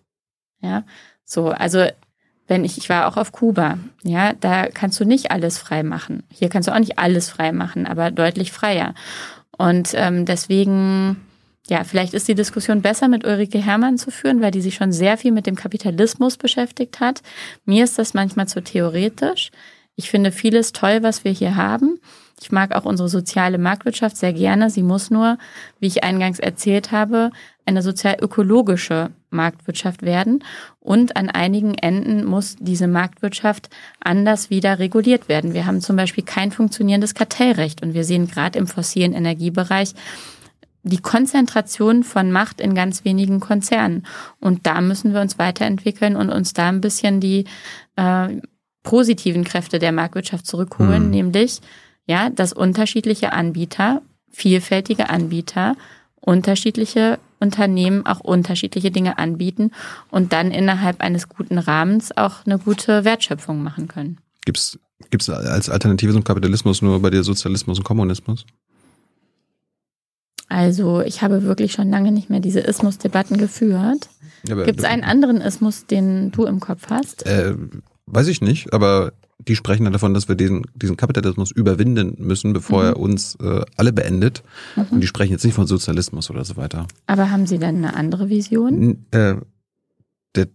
Ja, 0.61 0.85
so, 1.25 1.49
also 1.49 1.87
wenn 2.49 2.65
ich, 2.65 2.79
ich 2.79 2.89
war 2.89 3.09
auch 3.09 3.17
auf 3.17 3.33
Kuba, 3.33 3.79
ja, 4.03 4.33
da 4.35 4.67
kannst 4.67 5.01
du 5.01 5.05
nicht 5.05 5.31
alles 5.31 5.59
frei 5.59 5.83
machen. 5.83 6.23
Hier 6.33 6.49
kannst 6.49 6.69
du 6.69 6.73
auch 6.73 6.79
nicht 6.79 6.99
alles 6.99 7.29
frei 7.29 7.53
machen, 7.53 7.87
aber 7.87 8.11
deutlich 8.11 8.53
freier. 8.53 8.95
Und 9.57 9.93
ähm, 9.95 10.27
deswegen, 10.27 11.17
ja, 11.69 11.83
vielleicht 11.85 12.15
ist 12.15 12.29
die 12.29 12.35
Diskussion 12.35 12.83
besser 12.83 13.09
mit 13.09 13.27
Ulrike 13.27 13.59
Herrmann 13.59 13.99
zu 13.99 14.11
führen, 14.11 14.41
weil 14.41 14.51
die 14.51 14.61
sich 14.61 14.77
schon 14.77 14.93
sehr 14.93 15.17
viel 15.17 15.33
mit 15.33 15.47
dem 15.47 15.57
Kapitalismus 15.57 16.37
beschäftigt 16.37 17.01
hat. 17.01 17.23
Mir 17.65 17.85
ist 17.85 17.99
das 17.99 18.15
manchmal 18.15 18.47
zu 18.47 18.63
theoretisch. 18.63 19.51
Ich 19.97 20.11
finde 20.11 20.31
vieles 20.31 20.73
toll, 20.73 21.03
was 21.03 21.25
wir 21.25 21.33
hier 21.33 21.57
haben. 21.57 21.99
Ich 22.41 22.53
mag 22.53 22.75
auch 22.75 22.85
unsere 22.85 23.09
soziale 23.09 23.59
Marktwirtschaft 23.59 24.17
sehr 24.17 24.35
gerne. 24.35 24.69
Sie 24.69 24.83
muss 24.83 25.11
nur, 25.11 25.39
wie 25.81 25.87
ich 25.87 26.05
eingangs 26.05 26.39
erzählt 26.39 26.93
habe, 26.93 27.31
eine 27.65 27.83
sozial-ökologische 27.83 29.11
Marktwirtschaft 29.37 30.03
werden. 30.03 30.43
Und 30.81 31.17
an 31.17 31.29
einigen 31.29 31.75
Enden 31.75 32.25
muss 32.25 32.57
diese 32.59 32.89
Marktwirtschaft 32.89 33.71
anders 34.01 34.51
wieder 34.51 34.79
reguliert 34.81 35.29
werden. 35.29 35.55
Wir 35.55 35.67
haben 35.67 35.81
zum 35.81 35.97
Beispiel 35.97 36.25
kein 36.25 36.51
funktionierendes 36.51 37.15
Kartellrecht. 37.15 37.83
Und 37.83 37.95
wir 37.95 38.05
sehen 38.05 38.27
gerade 38.27 38.59
im 38.59 38.67
fossilen 38.67 39.13
Energiebereich, 39.13 39.95
die 40.83 40.99
Konzentration 40.99 42.05
von 42.05 42.31
Macht 42.31 42.61
in 42.61 42.75
ganz 42.75 43.05
wenigen 43.05 43.41
Konzernen. 43.41 44.07
Und 44.41 44.67
da 44.67 44.81
müssen 44.81 45.13
wir 45.13 45.21
uns 45.21 45.39
weiterentwickeln 45.39 46.17
und 46.17 46.31
uns 46.31 46.53
da 46.53 46.69
ein 46.69 46.81
bisschen 46.81 47.21
die 47.21 47.45
äh, 47.97 48.41
positiven 48.85 49.43
Kräfte 49.43 49.81
der 49.81 49.91
Marktwirtschaft 49.93 50.47
zurückholen, 50.47 51.05
hm. 51.05 51.11
nämlich 51.11 51.61
ja, 52.07 52.31
dass 52.31 52.53
unterschiedliche 52.53 53.33
Anbieter, 53.33 54.01
vielfältige 54.31 55.11
Anbieter, 55.11 55.77
unterschiedliche 56.21 57.19
Unternehmen 57.47 58.05
auch 58.05 58.21
unterschiedliche 58.21 58.91
Dinge 58.91 59.19
anbieten 59.19 59.71
und 60.11 60.33
dann 60.33 60.51
innerhalb 60.51 61.01
eines 61.01 61.29
guten 61.29 61.59
Rahmens 61.59 62.17
auch 62.17 62.45
eine 62.45 62.59
gute 62.59 63.05
Wertschöpfung 63.05 63.63
machen 63.63 63.89
können. 63.89 64.19
Gibt's 64.45 64.79
gibt's 65.11 65.29
als 65.31 65.69
Alternative 65.69 66.13
zum 66.13 66.25
Kapitalismus 66.25 66.83
nur 66.83 67.01
bei 67.01 67.11
dir 67.11 67.23
Sozialismus 67.23 67.79
und 67.79 67.85
Kommunismus? 67.85 68.45
Also 70.49 71.01
ich 71.01 71.23
habe 71.23 71.43
wirklich 71.43 71.73
schon 71.73 71.91
lange 71.91 72.13
nicht 72.13 72.31
mehr 72.31 72.41
diese 72.41 72.61
Ismus-Debatten 72.61 73.37
geführt. 73.37 74.09
Ja, 74.47 74.63
Gibt 74.63 74.79
es 74.79 74.85
einen 74.85 75.03
anderen 75.03 75.41
Ismus, 75.41 75.87
den 75.87 76.31
du 76.31 76.45
im 76.45 76.61
Kopf 76.61 76.89
hast? 76.89 77.27
Äh, 77.27 77.55
weiß 78.07 78.29
ich 78.29 78.41
nicht, 78.41 78.73
aber 78.73 79.13
die 79.49 79.57
sprechen 79.57 79.85
dann 79.85 79.93
davon, 79.93 80.13
dass 80.15 80.29
wir 80.29 80.35
diesen, 80.35 80.67
diesen 80.75 80.97
Kapitalismus 80.97 81.51
überwinden 81.51 82.17
müssen, 82.19 82.53
bevor 82.53 82.83
mhm. 82.83 82.89
er 82.89 82.97
uns 82.99 83.37
äh, 83.37 83.65
alle 83.77 83.93
beendet. 83.93 84.43
Mhm. 84.75 84.87
Und 84.91 85.01
die 85.01 85.07
sprechen 85.07 85.33
jetzt 85.33 85.45
nicht 85.45 85.55
von 85.55 85.67
Sozialismus 85.67 86.31
oder 86.31 86.45
so 86.45 86.57
weiter. 86.57 86.87
Aber 87.07 87.31
haben 87.31 87.47
Sie 87.47 87.59
dann 87.59 87.77
eine 87.77 87.95
andere 87.95 88.29
Vision? 88.29 88.83
N 88.83 89.07
äh, 89.13 89.37
der, 90.35 90.49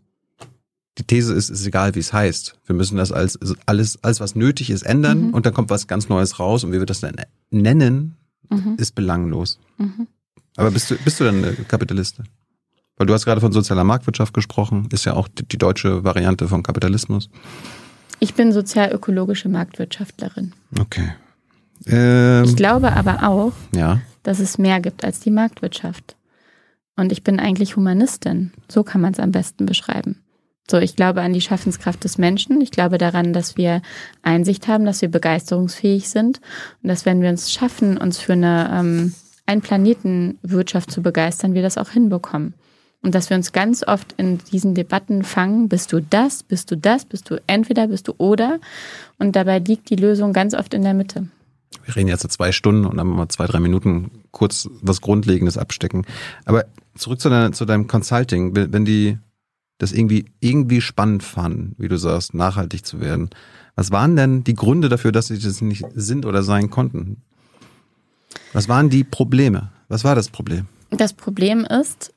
die 0.98 1.04
These 1.04 1.34
ist, 1.34 1.50
ist 1.50 1.66
egal, 1.66 1.96
wie 1.96 2.00
es 2.00 2.12
heißt. 2.12 2.56
Wir 2.66 2.76
müssen 2.76 2.98
das 2.98 3.12
als 3.12 3.40
alles, 3.66 4.04
alles 4.04 4.20
was 4.20 4.36
nötig 4.36 4.70
ist, 4.70 4.84
ändern 4.84 5.28
mhm. 5.28 5.34
und 5.34 5.46
dann 5.46 5.54
kommt 5.54 5.70
was 5.70 5.88
ganz 5.88 6.10
Neues 6.10 6.40
raus 6.40 6.64
und 6.64 6.74
wie 6.74 6.80
wir 6.80 6.86
das 6.86 7.00
dann 7.00 7.16
nennen, 7.50 8.18
mhm. 8.50 8.76
ist 8.78 8.94
belanglos. 8.94 9.58
Mhm. 9.78 10.08
Aber 10.58 10.72
bist 10.72 10.92
du, 10.92 10.96
bist 10.98 11.20
du 11.20 11.24
dann 11.24 11.56
Kapitalistin? 11.70 12.26
Weil 12.98 13.08
du 13.08 13.14
hast 13.14 13.24
gerade 13.24 13.42
von 13.42 13.54
sozialer 13.54 13.86
Marktwirtschaft 13.86 14.34
gesprochen, 14.34 14.90
ist 14.92 15.06
ja 15.06 15.14
auch 15.14 15.30
die, 15.30 15.48
die 15.48 15.58
deutsche 15.58 16.04
Variante 16.04 16.50
von 16.50 16.62
Kapitalismus. 16.62 17.30
Ich 18.20 18.34
bin 18.36 18.52
sozial-ökologische 18.52 19.50
Marktwirtschaftlerin. 19.50 20.54
Okay. 20.80 21.14
Ähm, 21.88 22.44
ich 22.44 22.56
glaube 22.56 22.94
aber 22.94 23.28
auch, 23.28 23.54
ja. 23.76 24.02
dass 24.24 24.40
es 24.40 24.58
mehr 24.58 24.80
gibt 24.80 25.04
als 25.04 25.20
die 25.20 25.32
Marktwirtschaft. 25.32 26.16
Und 26.96 27.12
ich 27.12 27.24
bin 27.24 27.40
eigentlich 27.40 27.76
Humanistin. 27.76 28.52
So 28.68 28.84
kann 28.84 29.02
man 29.02 29.14
es 29.14 29.20
am 29.20 29.32
besten 29.32 29.66
beschreiben. 29.66 30.22
So, 30.70 30.78
ich 30.78 30.96
glaube 30.96 31.22
an 31.22 31.34
die 31.34 31.42
Schaffenskraft 31.42 32.04
des 32.04 32.18
Menschen. 32.18 32.62
Ich 32.62 32.72
glaube 32.72 32.98
daran, 32.98 33.34
dass 33.34 33.58
wir 33.58 33.82
Einsicht 34.22 34.68
haben, 34.68 34.86
dass 34.86 35.02
wir 35.02 35.10
begeisterungsfähig 35.10 36.08
sind 36.10 36.40
und 36.82 36.88
dass 36.90 37.06
wenn 37.06 37.22
wir 37.22 37.30
uns 37.30 37.52
schaffen, 37.52 37.98
uns 37.98 38.20
für 38.20 38.34
eine 38.34 38.70
ähm, 38.72 39.14
Ein-Planeten-Wirtschaft 39.48 40.92
zu 40.92 41.02
begeistern, 41.02 41.56
wir 41.56 41.62
das 41.62 41.78
auch 41.78 41.90
hinbekommen. 41.90 42.54
Und 43.04 43.16
dass 43.16 43.30
wir 43.30 43.38
uns 43.38 43.52
ganz 43.52 43.84
oft 43.86 44.14
in 44.18 44.38
diesen 44.52 44.76
Debatten 44.76 45.24
fangen, 45.24 45.70
bist 45.70 45.92
du 45.92 46.02
das, 46.02 46.44
bist 46.44 46.70
du 46.70 46.78
das, 46.78 47.06
bist 47.06 47.30
du 47.30 47.42
entweder, 47.48 47.88
bist 47.88 48.08
du 48.08 48.14
oder. 48.18 48.60
Und 49.18 49.36
dabei 49.36 49.60
liegt 49.60 49.90
die 49.90 49.96
Lösung 49.96 50.34
ganz 50.34 50.54
oft 50.54 50.74
in 50.74 50.84
der 50.84 50.94
Mitte. 50.94 51.28
Wir 51.86 51.96
reden 51.96 52.10
jetzt 52.10 52.30
zwei 52.32 52.52
Stunden 52.52 52.86
und 52.86 52.98
dann 52.98 53.08
mal 53.08 53.28
zwei, 53.30 53.48
drei 53.48 53.60
Minuten 53.60 54.12
kurz 54.32 54.70
was 54.82 55.02
Grundlegendes 55.02 55.58
abstecken. 55.58 56.06
Aber 56.46 56.66
zurück 56.96 57.20
zu, 57.20 57.30
deiner, 57.30 57.54
zu 57.54 57.66
deinem 57.66 57.88
Consulting, 57.88 58.56
wenn 58.56 58.86
die 58.86 59.18
das 59.80 59.92
irgendwie, 59.92 60.26
irgendwie 60.40 60.80
spannend 60.80 61.24
fanden, 61.24 61.76
wie 61.80 61.88
du 61.88 61.98
sagst, 61.98 62.36
nachhaltig 62.36 62.86
zu 62.86 63.02
werden. 63.02 63.32
Was 63.76 63.90
waren 63.90 64.16
denn 64.16 64.44
die 64.44 64.54
Gründe 64.54 64.90
dafür, 64.90 65.12
dass 65.12 65.28
sie 65.28 65.40
das 65.40 65.62
nicht 65.62 65.86
sind 65.96 66.28
oder 66.28 66.44
sein 66.44 66.70
konnten? 66.70 67.24
Was 68.54 68.70
waren 68.70 68.90
die 68.90 69.04
Probleme? 69.04 69.72
Was 69.88 70.04
war 70.04 70.14
das 70.14 70.30
Problem? 70.30 70.68
Das 70.92 71.14
Problem 71.14 71.66
ist, 71.66 72.14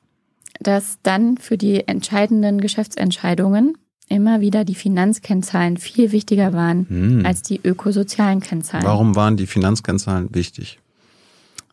dass 0.59 0.97
dann 1.03 1.37
für 1.37 1.57
die 1.57 1.87
entscheidenden 1.87 2.61
Geschäftsentscheidungen 2.61 3.77
immer 4.07 4.41
wieder 4.41 4.65
die 4.65 4.75
Finanzkennzahlen 4.75 5.77
viel 5.77 6.11
wichtiger 6.11 6.53
waren 6.53 6.85
hm. 6.87 7.25
als 7.25 7.41
die 7.41 7.59
ökosozialen 7.63 8.39
Kennzahlen. 8.39 8.85
Warum 8.85 9.15
waren 9.15 9.37
die 9.37 9.47
Finanzkennzahlen 9.47 10.33
wichtig? 10.33 10.79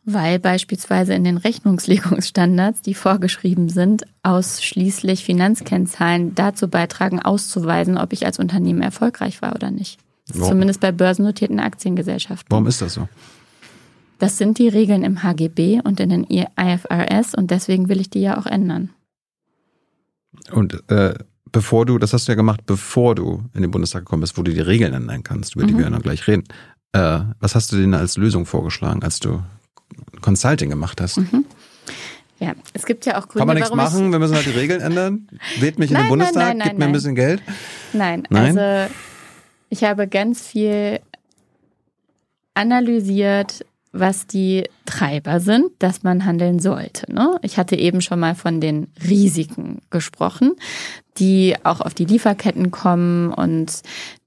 Weil 0.05 0.41
beispielsweise 0.41 1.15
in 1.15 1.23
den 1.23 1.37
Rechnungslegungsstandards, 1.37 2.83
die 2.83 2.95
vorgeschrieben 2.95 3.69
sind, 3.69 4.05
ausschließlich 4.25 5.25
Finanzkennzahlen 5.25 6.35
dazu 6.35 6.67
beitragen, 6.69 7.21
auszuweisen, 7.21 7.99
ob 7.99 8.13
ich 8.13 8.27
als 8.27 8.41
Unternehmen 8.41 8.83
erfolgreich 8.83 9.43
war 9.43 9.55
oder 9.55 9.71
nicht. 9.71 10.01
Zumindest 10.25 10.81
bei 10.81 10.93
börsennotierten 10.93 11.61
Aktiengesellschaften. 11.61 12.47
Warum 12.51 12.67
ist 12.67 12.81
das 12.81 12.95
so? 12.95 13.09
Das 14.19 14.39
sind 14.39 14.59
die 14.59 14.69
Regeln 14.69 15.03
im 15.03 15.23
HGB 15.23 15.81
und 15.83 16.01
in 16.01 16.11
den 16.11 16.25
IFRS 16.25 17.35
und 17.35 17.51
deswegen 17.51 17.89
will 17.89 18.01
ich 18.01 18.11
die 18.11 18.21
ja 18.21 18.39
auch 18.39 18.47
ändern. 18.47 18.91
Und 20.53 20.83
äh, 20.91 21.15
bevor 21.51 21.87
du, 21.87 21.99
das 21.99 22.13
hast 22.13 22.27
du 22.27 22.33
ja 22.33 22.37
gemacht, 22.37 22.63
bevor 22.67 23.15
du 23.15 23.45
in 23.55 23.63
den 23.63 23.71
Bundestag 23.71 24.03
gekommen 24.03 24.23
bist, 24.23 24.39
wo 24.39 24.43
du 24.43 24.53
die 24.53 24.61
Regeln 24.61 24.95
ändern 24.95 25.23
kannst, 25.23 25.55
über 25.55 25.67
die 25.67 25.75
mhm. 25.75 25.79
wir 25.79 25.85
ja 25.85 25.91
noch 25.91 26.03
gleich 26.03 26.27
reden. 26.27 26.45
Äh, 26.93 27.21
was 27.41 27.55
hast 27.55 27.73
du 27.73 27.77
denn 27.77 27.95
als 27.95 28.17
Lösung 28.17 28.47
vorgeschlagen, 28.47 29.03
als 29.03 29.21
du 29.21 29.43
Consulting 30.21 30.71
gemacht 30.71 31.01
hast? 31.01 31.19
Mhm. 31.19 31.45
Ja, 32.39 32.55
es 32.73 32.87
gibt 32.87 33.07
ja 33.07 33.19
auch 33.19 33.29
Gründe, 33.29 33.39
Kann 33.39 33.47
man 33.47 33.57
nichts 33.57 33.73
machen, 33.73 34.11
wir 34.11 34.19
müssen 34.19 34.35
halt 34.35 34.47
die 34.47 34.51
Regeln 34.51 34.81
ändern? 34.81 35.29
Wählt 35.61 35.79
mich 35.79 35.91
nein, 35.91 36.01
in 36.01 36.07
den 36.07 36.09
Bundestag, 36.11 36.49
nein, 36.49 36.59
nein, 36.59 36.69
gib 36.71 36.79
mir 36.79 36.85
ein 36.87 36.93
bisschen 36.93 37.15
Geld? 37.15 37.43
Nein, 37.93 38.25
nein, 38.31 38.59
also 38.59 38.95
ich 39.69 39.85
habe 39.85 40.09
ganz 40.09 40.45
viel 40.45 41.01
analysiert, 42.55 43.65
was 43.93 44.27
die 44.27 44.65
Treiber 44.87 45.39
sind, 45.41 45.71
dass 45.79 46.03
man 46.03 46.25
handeln 46.25 46.59
sollte. 46.59 47.13
Ne? 47.13 47.39
Ich 47.43 47.59
hatte 47.59 47.77
eben 47.77 48.01
schon 48.01 48.21
mal 48.21 48.35
von 48.35 48.61
den 48.61 48.89
Risiken 49.09 49.81
gesprochen, 49.91 50.53
die 51.19 51.55
auch 51.63 51.81
auf 51.81 51.95
die 51.95 52.07
Lieferketten 52.07 52.71
kommen 52.71 53.33
und 53.33 53.83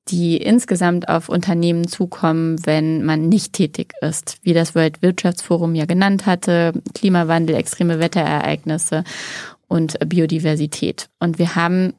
die 0.09 0.37
insgesamt 0.37 1.09
auf 1.09 1.29
Unternehmen 1.29 1.87
zukommen, 1.87 2.63
wenn 2.65 3.03
man 3.03 3.27
nicht 3.27 3.53
tätig 3.53 3.93
ist, 4.01 4.37
wie 4.43 4.53
das 4.53 4.75
Weltwirtschaftsforum 4.75 5.73
ja 5.73 5.85
genannt 5.85 6.27
hatte, 6.27 6.73
Klimawandel, 6.93 7.55
extreme 7.55 7.99
Wetterereignisse 7.99 9.03
und 9.67 9.97
Biodiversität. 10.07 11.09
Und 11.19 11.39
wir 11.39 11.55
haben 11.55 11.93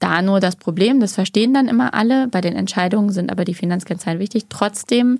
da 0.00 0.22
nur 0.22 0.40
das 0.40 0.56
Problem, 0.56 0.98
das 0.98 1.14
verstehen 1.14 1.54
dann 1.54 1.68
immer 1.68 1.94
alle, 1.94 2.26
bei 2.26 2.40
den 2.40 2.56
Entscheidungen 2.56 3.10
sind 3.10 3.30
aber 3.30 3.44
die 3.44 3.54
Finanzkennzahlen 3.54 4.18
wichtig. 4.18 4.46
Trotzdem 4.48 5.18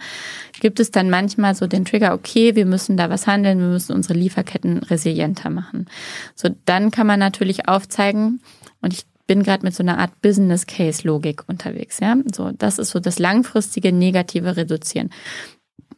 gibt 0.60 0.80
es 0.80 0.90
dann 0.90 1.10
manchmal 1.10 1.54
so 1.54 1.66
den 1.66 1.84
Trigger, 1.84 2.14
okay, 2.14 2.56
wir 2.56 2.66
müssen 2.66 2.96
da 2.96 3.10
was 3.10 3.26
handeln, 3.26 3.60
wir 3.60 3.68
müssen 3.68 3.94
unsere 3.94 4.14
Lieferketten 4.14 4.78
resilienter 4.78 5.50
machen. 5.50 5.86
So, 6.34 6.48
dann 6.64 6.90
kann 6.90 7.06
man 7.06 7.20
natürlich 7.20 7.68
aufzeigen, 7.68 8.40
und 8.80 8.94
ich 8.94 9.04
bin 9.26 9.42
gerade 9.42 9.64
mit 9.64 9.74
so 9.74 9.82
einer 9.82 9.98
Art 9.98 10.20
Business 10.22 10.66
Case 10.66 11.06
Logik 11.06 11.44
unterwegs, 11.46 12.00
ja. 12.00 12.16
So, 12.34 12.50
das 12.50 12.78
ist 12.78 12.90
so 12.90 12.98
das 12.98 13.18
langfristige 13.18 13.92
negative 13.92 14.56
Reduzieren. 14.56 15.10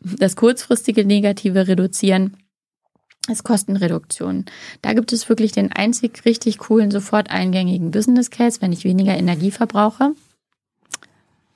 Das 0.00 0.34
kurzfristige 0.34 1.04
negative 1.04 1.68
Reduzieren 1.68 2.36
ist 3.28 3.44
Kostenreduktion. 3.44 4.46
Da 4.82 4.94
gibt 4.94 5.12
es 5.12 5.28
wirklich 5.28 5.52
den 5.52 5.72
einzig 5.72 6.24
richtig 6.24 6.58
coolen, 6.58 6.90
sofort 6.90 7.30
eingängigen 7.30 7.90
Business 7.90 8.30
Case. 8.30 8.60
Wenn 8.60 8.72
ich 8.72 8.84
weniger 8.84 9.16
Energie 9.16 9.50
verbrauche, 9.50 10.12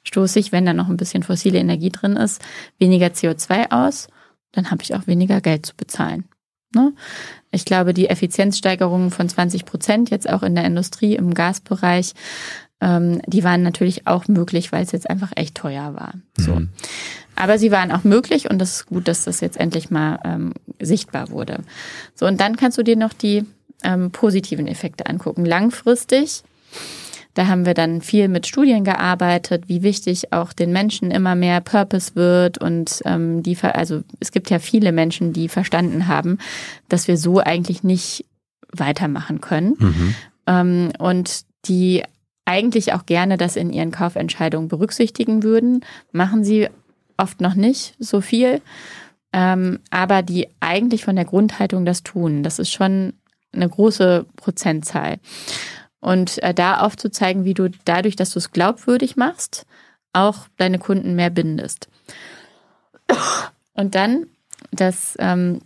stoße 0.04 0.38
ich, 0.38 0.52
wenn 0.52 0.66
da 0.66 0.72
noch 0.72 0.88
ein 0.88 0.96
bisschen 0.96 1.22
fossile 1.22 1.58
Energie 1.58 1.90
drin 1.90 2.16
ist, 2.16 2.40
weniger 2.78 3.08
CO2 3.08 3.70
aus, 3.70 4.08
dann 4.52 4.70
habe 4.70 4.82
ich 4.82 4.94
auch 4.94 5.06
weniger 5.06 5.40
Geld 5.40 5.66
zu 5.66 5.74
bezahlen. 5.76 6.24
Ne? 6.74 6.92
Ich 7.50 7.64
glaube, 7.64 7.94
die 7.94 8.08
Effizienzsteigerungen 8.08 9.10
von 9.10 9.28
20 9.28 9.64
Prozent 9.64 10.10
jetzt 10.10 10.28
auch 10.28 10.42
in 10.42 10.54
der 10.54 10.64
Industrie, 10.64 11.16
im 11.16 11.34
Gasbereich, 11.34 12.12
ähm, 12.80 13.22
die 13.26 13.44
waren 13.44 13.62
natürlich 13.62 14.06
auch 14.06 14.28
möglich, 14.28 14.72
weil 14.72 14.82
es 14.82 14.92
jetzt 14.92 15.08
einfach 15.08 15.32
echt 15.34 15.54
teuer 15.54 15.94
war. 15.94 16.14
So. 16.36 16.56
Mhm. 16.56 16.68
Aber 17.34 17.58
sie 17.58 17.70
waren 17.70 17.92
auch 17.92 18.04
möglich 18.04 18.50
und 18.50 18.58
das 18.58 18.76
ist 18.76 18.86
gut, 18.86 19.08
dass 19.08 19.24
das 19.24 19.40
jetzt 19.40 19.58
endlich 19.58 19.90
mal 19.90 20.18
ähm, 20.24 20.52
sichtbar 20.80 21.30
wurde. 21.30 21.60
So, 22.14 22.26
und 22.26 22.40
dann 22.40 22.56
kannst 22.56 22.78
du 22.78 22.82
dir 22.82 22.96
noch 22.96 23.12
die 23.12 23.44
ähm, 23.82 24.10
positiven 24.10 24.66
Effekte 24.66 25.06
angucken. 25.06 25.44
Langfristig, 25.44 26.42
da 27.34 27.46
haben 27.46 27.66
wir 27.66 27.74
dann 27.74 28.00
viel 28.00 28.28
mit 28.28 28.46
Studien 28.46 28.84
gearbeitet, 28.84 29.64
wie 29.68 29.82
wichtig 29.82 30.32
auch 30.32 30.54
den 30.54 30.72
Menschen 30.72 31.10
immer 31.10 31.34
mehr 31.34 31.60
Purpose 31.60 32.14
wird 32.14 32.56
und 32.56 33.02
ähm, 33.04 33.42
die, 33.42 33.56
also 33.62 34.02
es 34.20 34.32
gibt 34.32 34.48
ja 34.48 34.58
viele 34.58 34.92
Menschen, 34.92 35.34
die 35.34 35.48
verstanden 35.48 36.08
haben, 36.08 36.38
dass 36.88 37.08
wir 37.08 37.18
so 37.18 37.38
eigentlich 37.38 37.82
nicht 37.82 38.24
weitermachen 38.72 39.42
können 39.42 39.74
mhm. 39.78 40.14
ähm, 40.46 40.92
und 40.98 41.42
die 41.66 42.02
eigentlich 42.47 42.94
auch 42.94 43.05
gerne 43.05 43.36
das 43.36 43.57
in 43.57 43.70
ihren 43.70 43.90
Kaufentscheidungen 43.90 44.68
berücksichtigen 44.68 45.42
würden, 45.42 45.84
machen 46.12 46.44
sie 46.44 46.68
oft 47.18 47.40
noch 47.40 47.55
nicht 47.55 47.94
so 47.99 48.20
viel, 48.20 48.62
ähm, 49.32 49.80
aber 49.90 50.22
die 50.22 50.49
eigentlich 50.61 51.05
von 51.05 51.16
der 51.16 51.24
Grundhaltung 51.26 51.84
das 51.84 52.03
tun. 52.03 52.42
Das 52.42 52.59
ist 52.59 52.70
schon 52.72 53.12
eine 53.53 53.68
große 53.68 54.26
Prozentzahl. 54.36 55.18
Und 56.01 56.42
äh, 56.42 56.55
da 56.55 56.80
aufzuzeigen, 56.80 57.44
wie 57.44 57.55
du 57.55 57.70
dadurch, 57.84 58.16
dass 58.16 58.30
du 58.30 58.38
es 58.38 58.53
glaubwürdig 58.53 59.16
machst, 59.16 59.66
auch 60.12 60.47
deine 60.57 60.78
Kunden 60.78 61.14
mehr 61.14 61.30
bindest. 61.30 61.88
Und 63.74 63.94
dann 63.94 64.26
das 64.70 65.16
ähm, 65.18 65.61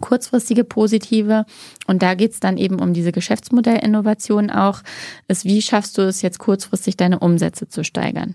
kurzfristige 0.00 0.64
Positive, 0.64 1.44
und 1.86 2.02
da 2.02 2.14
geht's 2.14 2.40
dann 2.40 2.56
eben 2.56 2.78
um 2.80 2.92
diese 2.92 3.12
Geschäftsmodellinnovation 3.12 4.50
auch, 4.50 4.82
ist, 5.28 5.44
wie 5.44 5.62
schaffst 5.62 5.98
du 5.98 6.02
es 6.02 6.22
jetzt 6.22 6.38
kurzfristig, 6.38 6.96
deine 6.96 7.18
Umsätze 7.18 7.68
zu 7.68 7.84
steigern? 7.84 8.34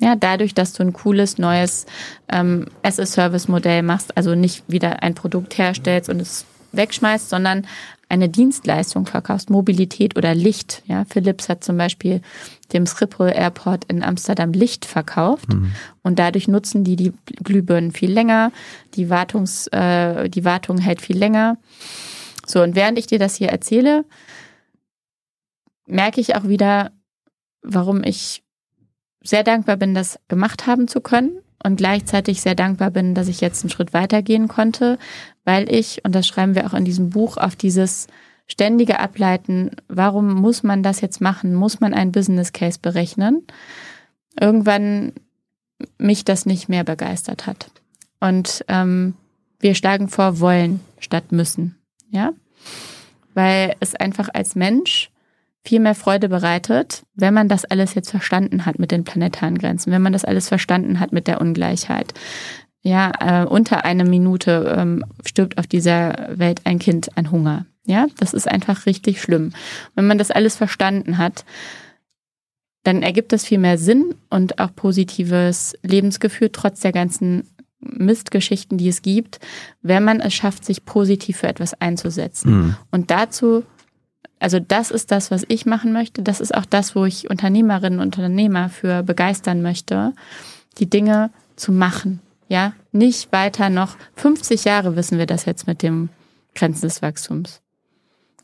Ja, 0.00 0.16
dadurch, 0.16 0.54
dass 0.54 0.72
du 0.72 0.82
ein 0.82 0.92
cooles 0.92 1.38
neues 1.38 1.86
ähm, 2.28 2.66
as-a-Service-Modell 2.82 3.82
machst, 3.82 4.16
also 4.16 4.34
nicht 4.34 4.64
wieder 4.66 5.02
ein 5.02 5.14
Produkt 5.14 5.58
herstellst 5.58 6.08
und 6.08 6.20
es 6.20 6.44
wegschmeißt, 6.72 7.28
sondern 7.28 7.66
eine 8.12 8.28
Dienstleistung 8.28 9.06
verkaufst, 9.06 9.48
Mobilität 9.48 10.18
oder 10.18 10.34
Licht. 10.34 10.82
Ja, 10.86 11.06
Philips 11.06 11.48
hat 11.48 11.64
zum 11.64 11.78
Beispiel 11.78 12.20
dem 12.74 12.84
Schiphol 12.86 13.32
Airport 13.34 13.86
in 13.86 14.02
Amsterdam 14.02 14.52
Licht 14.52 14.84
verkauft 14.84 15.50
mhm. 15.50 15.72
und 16.02 16.18
dadurch 16.18 16.46
nutzen 16.46 16.84
die 16.84 16.96
die 16.96 17.14
Glühbirnen 17.42 17.90
viel 17.90 18.12
länger, 18.12 18.52
die 18.96 19.08
Wartungs, 19.08 19.66
äh, 19.68 20.28
die 20.28 20.44
Wartung 20.44 20.76
hält 20.76 21.00
viel 21.00 21.16
länger. 21.16 21.56
So 22.46 22.62
und 22.62 22.76
während 22.76 22.98
ich 22.98 23.06
dir 23.06 23.18
das 23.18 23.36
hier 23.36 23.48
erzähle, 23.48 24.04
merke 25.86 26.20
ich 26.20 26.36
auch 26.36 26.46
wieder, 26.46 26.92
warum 27.62 28.04
ich 28.04 28.42
sehr 29.22 29.42
dankbar 29.42 29.78
bin, 29.78 29.94
das 29.94 30.18
gemacht 30.28 30.66
haben 30.66 30.86
zu 30.86 31.00
können 31.00 31.40
und 31.62 31.76
gleichzeitig 31.76 32.40
sehr 32.40 32.54
dankbar 32.54 32.90
bin, 32.90 33.14
dass 33.14 33.28
ich 33.28 33.40
jetzt 33.40 33.62
einen 33.62 33.70
Schritt 33.70 33.92
weitergehen 33.92 34.48
konnte, 34.48 34.98
weil 35.44 35.72
ich, 35.72 36.04
und 36.04 36.14
das 36.14 36.26
schreiben 36.26 36.54
wir 36.54 36.66
auch 36.66 36.74
in 36.74 36.84
diesem 36.84 37.10
Buch, 37.10 37.36
auf 37.36 37.56
dieses 37.56 38.06
ständige 38.46 38.98
Ableiten, 38.98 39.70
warum 39.88 40.34
muss 40.34 40.62
man 40.62 40.82
das 40.82 41.00
jetzt 41.00 41.20
machen? 41.20 41.54
Muss 41.54 41.80
man 41.80 41.94
einen 41.94 42.12
Business 42.12 42.52
Case 42.52 42.78
berechnen? 42.80 43.46
Irgendwann 44.38 45.12
mich 45.98 46.24
das 46.24 46.46
nicht 46.46 46.68
mehr 46.68 46.84
begeistert 46.84 47.46
hat. 47.46 47.70
Und 48.20 48.64
ähm, 48.68 49.14
wir 49.58 49.74
schlagen 49.74 50.08
vor 50.08 50.40
wollen 50.40 50.80
statt 50.98 51.32
müssen. 51.32 51.76
Ja? 52.10 52.32
Weil 53.34 53.74
es 53.80 53.94
einfach 53.94 54.28
als 54.32 54.54
Mensch 54.54 55.11
viel 55.64 55.80
mehr 55.80 55.94
Freude 55.94 56.28
bereitet, 56.28 57.04
wenn 57.14 57.34
man 57.34 57.48
das 57.48 57.64
alles 57.64 57.94
jetzt 57.94 58.10
verstanden 58.10 58.66
hat 58.66 58.78
mit 58.78 58.90
den 58.90 59.04
planetaren 59.04 59.58
Grenzen, 59.58 59.92
wenn 59.92 60.02
man 60.02 60.12
das 60.12 60.24
alles 60.24 60.48
verstanden 60.48 60.98
hat 60.98 61.12
mit 61.12 61.26
der 61.28 61.40
Ungleichheit. 61.40 62.14
Ja, 62.82 63.12
äh, 63.20 63.46
unter 63.46 63.84
einer 63.84 64.04
Minute 64.04 64.74
ähm, 64.76 65.04
stirbt 65.24 65.58
auf 65.58 65.68
dieser 65.68 66.30
Welt 66.36 66.62
ein 66.64 66.80
Kind 66.80 67.16
an 67.16 67.30
Hunger. 67.30 67.66
Ja, 67.84 68.06
das 68.18 68.34
ist 68.34 68.48
einfach 68.48 68.86
richtig 68.86 69.20
schlimm. 69.20 69.52
Wenn 69.94 70.06
man 70.06 70.18
das 70.18 70.32
alles 70.32 70.56
verstanden 70.56 71.18
hat, 71.18 71.44
dann 72.82 73.02
ergibt 73.02 73.32
das 73.32 73.44
viel 73.44 73.58
mehr 73.58 73.78
Sinn 73.78 74.16
und 74.30 74.58
auch 74.58 74.74
positives 74.74 75.74
Lebensgefühl 75.82 76.50
trotz 76.52 76.80
der 76.80 76.92
ganzen 76.92 77.44
Mistgeschichten, 77.78 78.78
die 78.78 78.88
es 78.88 79.02
gibt, 79.02 79.38
wenn 79.80 80.04
man 80.04 80.20
es 80.20 80.34
schafft, 80.34 80.64
sich 80.64 80.84
positiv 80.84 81.38
für 81.38 81.48
etwas 81.48 81.74
einzusetzen. 81.80 82.52
Mhm. 82.52 82.76
Und 82.90 83.10
dazu 83.10 83.64
also 84.42 84.58
das 84.58 84.90
ist 84.90 85.12
das, 85.12 85.30
was 85.30 85.44
ich 85.48 85.66
machen 85.66 85.92
möchte. 85.92 86.22
Das 86.22 86.40
ist 86.40 86.54
auch 86.54 86.66
das, 86.66 86.96
wo 86.96 87.04
ich 87.04 87.30
Unternehmerinnen 87.30 88.00
und 88.00 88.16
Unternehmer 88.16 88.68
für 88.68 89.02
begeistern 89.02 89.62
möchte, 89.62 90.12
die 90.78 90.90
Dinge 90.90 91.30
zu 91.56 91.70
machen. 91.70 92.20
Ja, 92.48 92.74
nicht 92.90 93.32
weiter 93.32 93.70
noch 93.70 93.96
50 94.16 94.64
Jahre 94.64 94.96
wissen 94.96 95.18
wir 95.18 95.26
das 95.26 95.44
jetzt 95.44 95.66
mit 95.66 95.82
dem 95.82 96.08
Grenzen 96.54 96.82
des 96.82 97.02
Wachstums. 97.02 97.60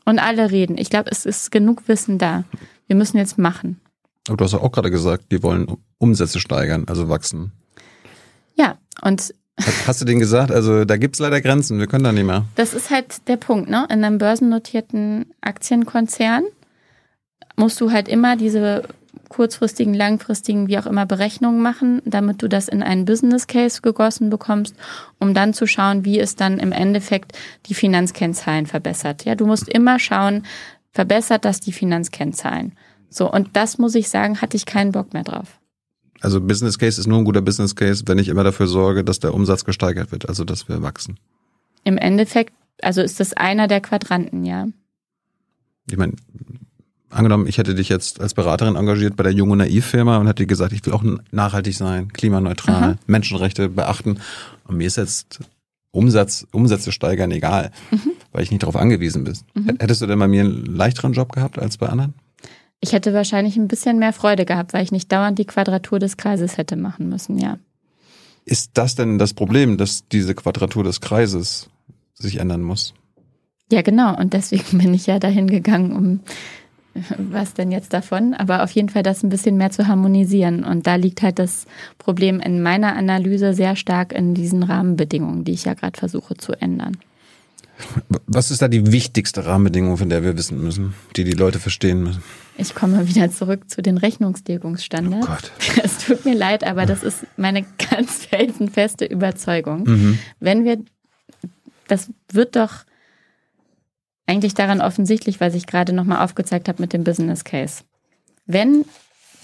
Und 0.05 0.19
alle 0.19 0.49
reden. 0.51 0.77
Ich 0.77 0.89
glaube, 0.89 1.11
es 1.11 1.25
ist 1.25 1.51
genug 1.51 1.87
Wissen 1.87 2.17
da. 2.17 2.45
Wir 2.87 2.95
müssen 2.95 3.17
jetzt 3.17 3.37
machen. 3.37 3.79
Aber 4.27 4.37
du 4.37 4.45
hast 4.45 4.53
ja 4.53 4.61
auch 4.61 4.71
gerade 4.71 4.89
gesagt, 4.89 5.31
die 5.31 5.43
wollen 5.43 5.77
Umsätze 5.97 6.39
steigern, 6.39 6.85
also 6.87 7.09
wachsen. 7.09 7.51
Ja, 8.55 8.77
und 9.01 9.33
Hast 9.87 10.01
du 10.01 10.05
denen 10.05 10.19
gesagt? 10.19 10.51
Also 10.51 10.85
da 10.85 10.97
gibt 10.97 11.15
es 11.15 11.19
leider 11.19 11.41
Grenzen, 11.41 11.79
wir 11.79 11.87
können 11.87 12.03
da 12.03 12.11
nicht 12.11 12.25
mehr. 12.25 12.45
Das 12.55 12.73
ist 12.73 12.89
halt 12.89 13.27
der 13.27 13.37
Punkt, 13.37 13.69
ne? 13.69 13.85
In 13.89 14.03
einem 14.03 14.17
börsennotierten 14.17 15.25
Aktienkonzern 15.41 16.43
musst 17.55 17.79
du 17.81 17.91
halt 17.91 18.07
immer 18.07 18.35
diese 18.35 18.83
kurzfristigen, 19.29 19.93
langfristigen, 19.93 20.67
wie 20.67 20.77
auch 20.77 20.85
immer 20.85 21.05
Berechnungen 21.05 21.61
machen, 21.61 22.01
damit 22.05 22.41
du 22.41 22.47
das 22.47 22.67
in 22.67 22.81
einen 22.81 23.05
Business 23.05 23.47
Case 23.47 23.81
gegossen 23.81 24.29
bekommst, 24.29 24.75
um 25.19 25.33
dann 25.33 25.53
zu 25.53 25.67
schauen, 25.67 26.03
wie 26.03 26.19
es 26.19 26.35
dann 26.35 26.59
im 26.59 26.71
Endeffekt 26.71 27.37
die 27.67 27.75
Finanzkennzahlen 27.75 28.65
verbessert. 28.65 29.25
Ja, 29.25 29.35
du 29.35 29.45
musst 29.45 29.69
immer 29.69 29.99
schauen, 29.99 30.43
verbessert 30.91 31.45
das 31.45 31.59
die 31.59 31.71
Finanzkennzahlen. 31.71 32.73
So, 33.09 33.31
und 33.31 33.49
das 33.53 33.77
muss 33.77 33.95
ich 33.95 34.09
sagen, 34.09 34.41
hatte 34.41 34.57
ich 34.57 34.65
keinen 34.65 34.91
Bock 34.91 35.13
mehr 35.13 35.23
drauf. 35.23 35.58
Also 36.21 36.41
Business 36.41 36.77
Case 36.77 36.99
ist 36.99 37.07
nur 37.07 37.17
ein 37.17 37.25
guter 37.25 37.41
Business 37.41 37.75
Case, 37.75 38.03
wenn 38.07 38.19
ich 38.19 38.27
immer 38.27 38.43
dafür 38.43 38.67
sorge, 38.67 39.03
dass 39.03 39.19
der 39.19 39.33
Umsatz 39.33 39.65
gesteigert 39.65 40.11
wird, 40.11 40.27
also 40.27 40.43
dass 40.43 40.67
wir 40.67 40.81
wachsen. 40.81 41.17
Im 41.83 41.97
Endeffekt, 41.97 42.53
also 42.81 43.01
ist 43.01 43.19
das 43.19 43.33
einer 43.33 43.67
der 43.67 43.81
Quadranten, 43.81 44.45
ja. 44.45 44.67
Ich 45.89 45.97
meine, 45.97 46.13
angenommen, 47.09 47.47
ich 47.47 47.57
hätte 47.57 47.73
dich 47.73 47.89
jetzt 47.89 48.19
als 48.19 48.33
Beraterin 48.33 48.75
engagiert 48.75 49.15
bei 49.15 49.23
der 49.23 49.31
Jung 49.31 49.51
und 49.51 49.59
Naiv-Firma 49.59 50.17
und 50.17 50.27
hätte 50.27 50.45
gesagt, 50.45 50.73
ich 50.73 50.85
will 50.85 50.93
auch 50.93 51.03
nachhaltig 51.31 51.75
sein, 51.75 52.11
klimaneutral, 52.13 52.83
Aha. 52.83 52.95
Menschenrechte 53.07 53.69
beachten. 53.69 54.19
Und 54.65 54.77
mir 54.77 54.87
ist 54.87 54.97
jetzt 54.97 55.39
Umsatz, 55.91 56.45
Umsätze 56.51 56.91
steigern 56.91 57.31
egal, 57.31 57.71
mhm. 57.91 58.11
weil 58.31 58.43
ich 58.43 58.51
nicht 58.51 58.63
darauf 58.63 58.75
angewiesen 58.75 59.23
bin. 59.23 59.37
Mhm. 59.55 59.77
Hättest 59.79 60.01
du 60.01 60.05
denn 60.05 60.19
bei 60.19 60.27
mir 60.27 60.41
einen 60.41 60.65
leichteren 60.65 61.13
Job 61.13 61.31
gehabt 61.31 61.57
als 61.57 61.77
bei 61.77 61.87
anderen? 61.87 62.13
Ich 62.81 62.93
hätte 62.93 63.13
wahrscheinlich 63.13 63.57
ein 63.57 63.67
bisschen 63.67 63.99
mehr 63.99 64.13
Freude 64.13 64.45
gehabt, 64.45 64.73
weil 64.73 64.83
ich 64.83 64.91
nicht 64.91 65.11
dauernd 65.11 65.37
die 65.37 65.45
Quadratur 65.45 65.99
des 65.99 66.17
Kreises 66.17 66.57
hätte 66.57 66.75
machen 66.75 67.09
müssen, 67.09 67.37
ja. 67.37 67.57
Ist 68.45 68.71
das 68.75 68.95
denn 68.95 69.19
das 69.19 69.33
Problem, 69.33 69.77
dass 69.77 70.07
diese 70.07 70.33
Quadratur 70.33 70.83
des 70.83 71.01
Kreises 71.01 71.69
sich 72.13 72.37
ändern 72.37 72.63
muss? 72.63 72.93
Ja, 73.71 73.81
genau. 73.81 74.17
Und 74.17 74.33
deswegen 74.33 74.77
bin 74.77 74.93
ich 74.93 75.07
ja 75.07 75.19
dahin 75.19 75.47
gegangen, 75.47 75.91
um 75.91 76.19
was 77.17 77.53
denn 77.53 77.71
jetzt 77.71 77.93
davon? 77.93 78.33
Aber 78.33 78.63
auf 78.63 78.71
jeden 78.71 78.89
Fall 78.89 79.03
das 79.03 79.23
ein 79.23 79.29
bisschen 79.29 79.57
mehr 79.57 79.71
zu 79.71 79.87
harmonisieren. 79.87 80.63
Und 80.63 80.87
da 80.87 80.95
liegt 80.95 81.21
halt 81.21 81.39
das 81.39 81.65
Problem 81.97 82.39
in 82.39 82.61
meiner 82.61 82.95
Analyse 82.95 83.53
sehr 83.53 83.75
stark 83.75 84.13
in 84.13 84.33
diesen 84.33 84.63
Rahmenbedingungen, 84.63 85.43
die 85.43 85.53
ich 85.53 85.65
ja 85.65 85.73
gerade 85.75 85.97
versuche 85.97 86.35
zu 86.35 86.53
ändern. 86.53 86.97
Was 88.27 88.51
ist 88.51 88.61
da 88.61 88.67
die 88.67 88.91
wichtigste 88.91 89.45
Rahmenbedingung, 89.45 89.97
von 89.97 90.09
der 90.09 90.23
wir 90.23 90.37
wissen 90.37 90.61
müssen, 90.61 90.93
die 91.15 91.23
die 91.23 91.31
Leute 91.33 91.59
verstehen 91.59 92.03
müssen? 92.03 92.23
Ich 92.57 92.75
komme 92.75 93.07
wieder 93.07 93.31
zurück 93.31 93.69
zu 93.69 93.81
den 93.81 93.97
Rechnungslegungsstandards. 93.97 95.25
Oh 95.25 95.29
Gott. 95.29 95.51
Es 95.83 95.97
tut 95.99 96.25
mir 96.25 96.35
leid, 96.35 96.65
aber 96.65 96.85
das 96.85 97.03
ist 97.03 97.25
meine 97.37 97.65
ganz 97.89 98.25
felsenfeste 98.25 99.05
Überzeugung. 99.05 99.83
Mhm. 99.83 100.19
Wenn 100.39 100.65
wir, 100.65 100.77
das 101.87 102.09
wird 102.31 102.55
doch 102.55 102.83
eigentlich 104.27 104.53
daran 104.53 104.81
offensichtlich, 104.81 105.39
was 105.39 105.55
ich 105.55 105.65
gerade 105.65 105.93
nochmal 105.93 106.23
aufgezeigt 106.23 106.67
habe 106.67 106.81
mit 106.81 106.93
dem 106.93 107.03
Business 107.03 107.43
Case. 107.43 107.83
Wenn 108.45 108.85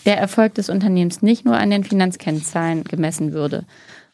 der 0.06 0.18
Erfolg 0.18 0.54
des 0.56 0.70
Unternehmens 0.70 1.22
nicht 1.22 1.46
nur 1.46 1.58
an 1.58 1.72
den 1.72 1.84
Finanzkennzahlen 1.84 2.84
gemessen 2.84 3.34
würde, 3.34 3.66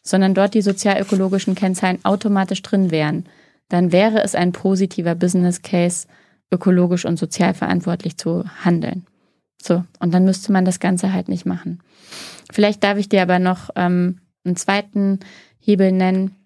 sondern 0.02 0.34
dort 0.34 0.54
die 0.54 0.62
sozialökologischen 0.62 1.54
Kennzahlen 1.54 1.98
automatisch 2.04 2.62
drin 2.62 2.90
wären, 2.90 3.26
dann 3.72 3.90
wäre 3.90 4.22
es 4.22 4.34
ein 4.34 4.52
positiver 4.52 5.14
Business 5.14 5.62
Case, 5.62 6.06
ökologisch 6.52 7.06
und 7.06 7.18
sozial 7.18 7.54
verantwortlich 7.54 8.18
zu 8.18 8.44
handeln. 8.62 9.06
So, 9.62 9.82
und 9.98 10.12
dann 10.12 10.26
müsste 10.26 10.52
man 10.52 10.66
das 10.66 10.78
Ganze 10.78 11.14
halt 11.14 11.28
nicht 11.28 11.46
machen. 11.46 11.80
Vielleicht 12.52 12.84
darf 12.84 12.98
ich 12.98 13.08
dir 13.08 13.22
aber 13.22 13.38
noch 13.38 13.70
ähm, 13.74 14.18
einen 14.44 14.56
zweiten 14.56 15.20
Hebel 15.58 15.90
nennen. 15.90 16.36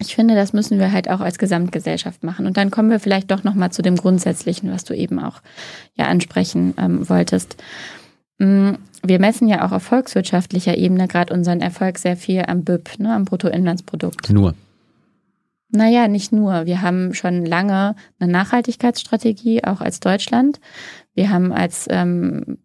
Ich 0.00 0.16
finde, 0.16 0.34
das 0.34 0.52
müssen 0.52 0.80
wir 0.80 0.90
halt 0.90 1.08
auch 1.08 1.20
als 1.20 1.38
Gesamtgesellschaft 1.38 2.24
machen. 2.24 2.46
Und 2.46 2.56
dann 2.56 2.72
kommen 2.72 2.90
wir 2.90 2.98
vielleicht 2.98 3.30
doch 3.30 3.44
nochmal 3.44 3.70
zu 3.70 3.82
dem 3.82 3.94
Grundsätzlichen, 3.94 4.72
was 4.72 4.82
du 4.82 4.92
eben 4.92 5.20
auch 5.20 5.42
ja 5.94 6.06
ansprechen 6.06 6.74
ähm, 6.78 7.08
wolltest. 7.08 7.62
Mm, 8.38 8.72
wir 9.04 9.20
messen 9.20 9.46
ja 9.46 9.64
auch 9.64 9.70
auf 9.70 9.84
volkswirtschaftlicher 9.84 10.76
Ebene 10.76 11.06
gerade 11.06 11.32
unseren 11.32 11.60
Erfolg 11.60 11.98
sehr 11.98 12.16
viel 12.16 12.42
am 12.48 12.64
BIP, 12.64 12.98
ne, 12.98 13.14
am 13.14 13.24
Bruttoinlandsprodukt. 13.24 14.30
Nur. 14.30 14.54
Naja, 15.72 16.08
nicht 16.08 16.32
nur. 16.32 16.66
Wir 16.66 16.82
haben 16.82 17.14
schon 17.14 17.44
lange 17.46 17.94
eine 18.18 18.30
Nachhaltigkeitsstrategie, 18.32 19.64
auch 19.64 19.80
als 19.80 20.00
Deutschland. 20.00 20.60
Wir 21.14 21.30
haben 21.30 21.52
als 21.52 21.86
ähm, 21.90 22.58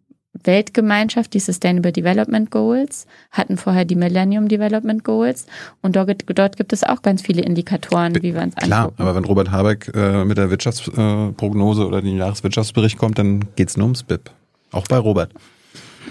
Weltgemeinschaft 0.44 1.34
die 1.34 1.40
Sustainable 1.40 1.92
Development 1.92 2.50
Goals, 2.50 3.06
hatten 3.30 3.56
vorher 3.56 3.84
die 3.84 3.96
Millennium 3.96 4.48
Development 4.48 5.02
Goals 5.04 5.46
und 5.82 5.96
dort, 5.96 6.24
dort 6.38 6.56
gibt 6.56 6.72
es 6.72 6.84
auch 6.84 7.02
ganz 7.02 7.22
viele 7.22 7.42
Indikatoren, 7.42 8.14
wie 8.22 8.34
wir 8.34 8.42
uns 8.42 8.54
Klar, 8.56 8.84
angucken. 8.84 9.02
aber 9.02 9.14
wenn 9.14 9.24
Robert 9.24 9.50
Habeck 9.50 9.90
äh, 9.94 10.24
mit 10.24 10.38
der 10.38 10.50
Wirtschaftsprognose 10.50 11.82
äh, 11.82 11.86
oder 11.86 12.02
dem 12.02 12.16
Jahreswirtschaftsbericht 12.16 12.98
kommt, 12.98 13.18
dann 13.18 13.44
geht's 13.56 13.76
nur 13.76 13.86
ums 13.86 14.02
BIP. 14.02 14.30
Auch 14.72 14.86
bei 14.88 14.98
Robert. 14.98 15.32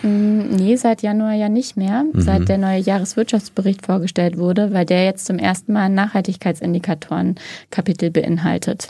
Mm, 0.06 0.56
Nee, 0.56 0.76
seit 0.76 1.02
Januar 1.02 1.34
ja 1.34 1.50
nicht 1.50 1.76
mehr, 1.78 2.04
Mhm. 2.04 2.22
seit 2.22 2.48
der 2.48 2.58
neue 2.58 2.80
Jahreswirtschaftsbericht 2.80 3.86
vorgestellt 3.86 4.38
wurde, 4.38 4.72
weil 4.74 4.86
der 4.86 5.06
jetzt 5.06 5.26
zum 5.26 5.38
ersten 5.40 5.74
Mal 5.74 5.86
ein 5.86 5.94
Nachhaltigkeitsindikatoren-Kapitel 5.96 8.12
beinhaltet. 8.12 8.90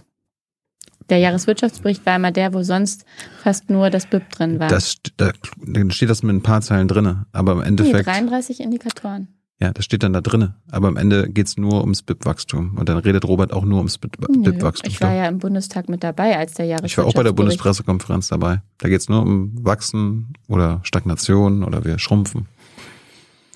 Der 1.09 1.19
Jahreswirtschaftsbericht 1.19 2.05
war 2.05 2.15
immer 2.15 2.31
der, 2.31 2.53
wo 2.53 2.63
sonst 2.63 3.05
fast 3.41 3.69
nur 3.69 3.89
das 3.91 4.07
BIP 4.07 4.27
drin 4.31 4.59
war. 4.59 4.69
Das, 4.69 4.97
da 5.17 5.31
dann 5.63 5.91
steht 5.91 6.09
das 6.09 6.23
mit 6.23 6.35
ein 6.35 6.41
paar 6.41 6.61
Zeilen 6.61 6.87
drinne, 6.87 7.27
aber 7.31 7.51
im 7.53 7.59
nee, 7.59 7.65
Endeffekt, 7.67 8.07
33 8.07 8.59
Indikatoren. 8.59 9.27
Ja, 9.59 9.71
das 9.71 9.85
steht 9.85 10.03
dann 10.03 10.11
da 10.11 10.19
drinne, 10.19 10.55
aber 10.69 10.89
am 10.89 10.97
Ende 10.97 11.29
geht's 11.29 11.57
nur 11.57 11.81
ums 11.81 12.01
BIP-Wachstum 12.01 12.77
und 12.77 12.89
dann 12.89 12.97
redet 12.97 13.25
Robert 13.25 13.53
auch 13.53 13.63
nur 13.63 13.77
ums 13.77 13.97
BIP-Wachstum. 13.97 14.91
ich 14.91 14.99
war 14.99 15.13
ja 15.13 15.27
im 15.27 15.39
Bundestag 15.39 15.87
mit 15.87 16.03
dabei, 16.03 16.37
als 16.37 16.53
der 16.53 16.65
Ich 16.65 16.69
war 16.69 16.77
Jahreswirtschaftsbericht. 16.77 17.07
auch 17.07 17.19
bei 17.19 17.23
der 17.23 17.31
Bundespressekonferenz 17.31 18.27
dabei. 18.27 18.61
Da 18.79 18.89
geht's 18.89 19.07
nur 19.07 19.21
um 19.21 19.53
Wachsen 19.63 20.33
oder 20.49 20.81
Stagnation 20.83 21.63
oder 21.63 21.85
wir 21.85 21.99
schrumpfen. 21.99 22.47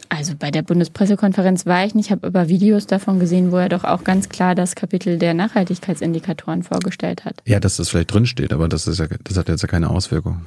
Also 0.08 0.34
bei 0.40 0.50
der 0.50 0.64
Bundespressekonferenz 0.64 1.66
war 1.68 1.86
ich 1.86 1.94
nicht, 1.94 2.10
habe 2.12 2.26
aber 2.26 2.48
Videos 2.48 2.88
davon 2.88 3.20
gesehen, 3.20 3.52
wo 3.52 3.58
er 3.58 3.70
doch 3.70 3.84
auch 3.84 4.04
ganz 4.04 4.28
klar 4.30 4.56
das 4.56 4.76
Kapitel 4.76 5.20
der 5.20 5.36
Nachhaltigkeitsindikatoren 5.36 6.64
vorgestellt 6.64 7.26
hat. 7.26 7.44
Ja, 7.46 7.60
dass 7.60 7.76
das 7.78 7.90
vielleicht 7.90 8.12
drin 8.12 8.26
steht, 8.26 8.52
aber 8.52 8.68
das 8.68 8.88
ist 8.88 9.00
ja, 9.00 9.08
das 9.24 9.38
hat 9.38 9.50
jetzt 9.50 9.62
ja 9.62 9.68
keine 9.68 9.90
Auswirkung. 9.90 10.42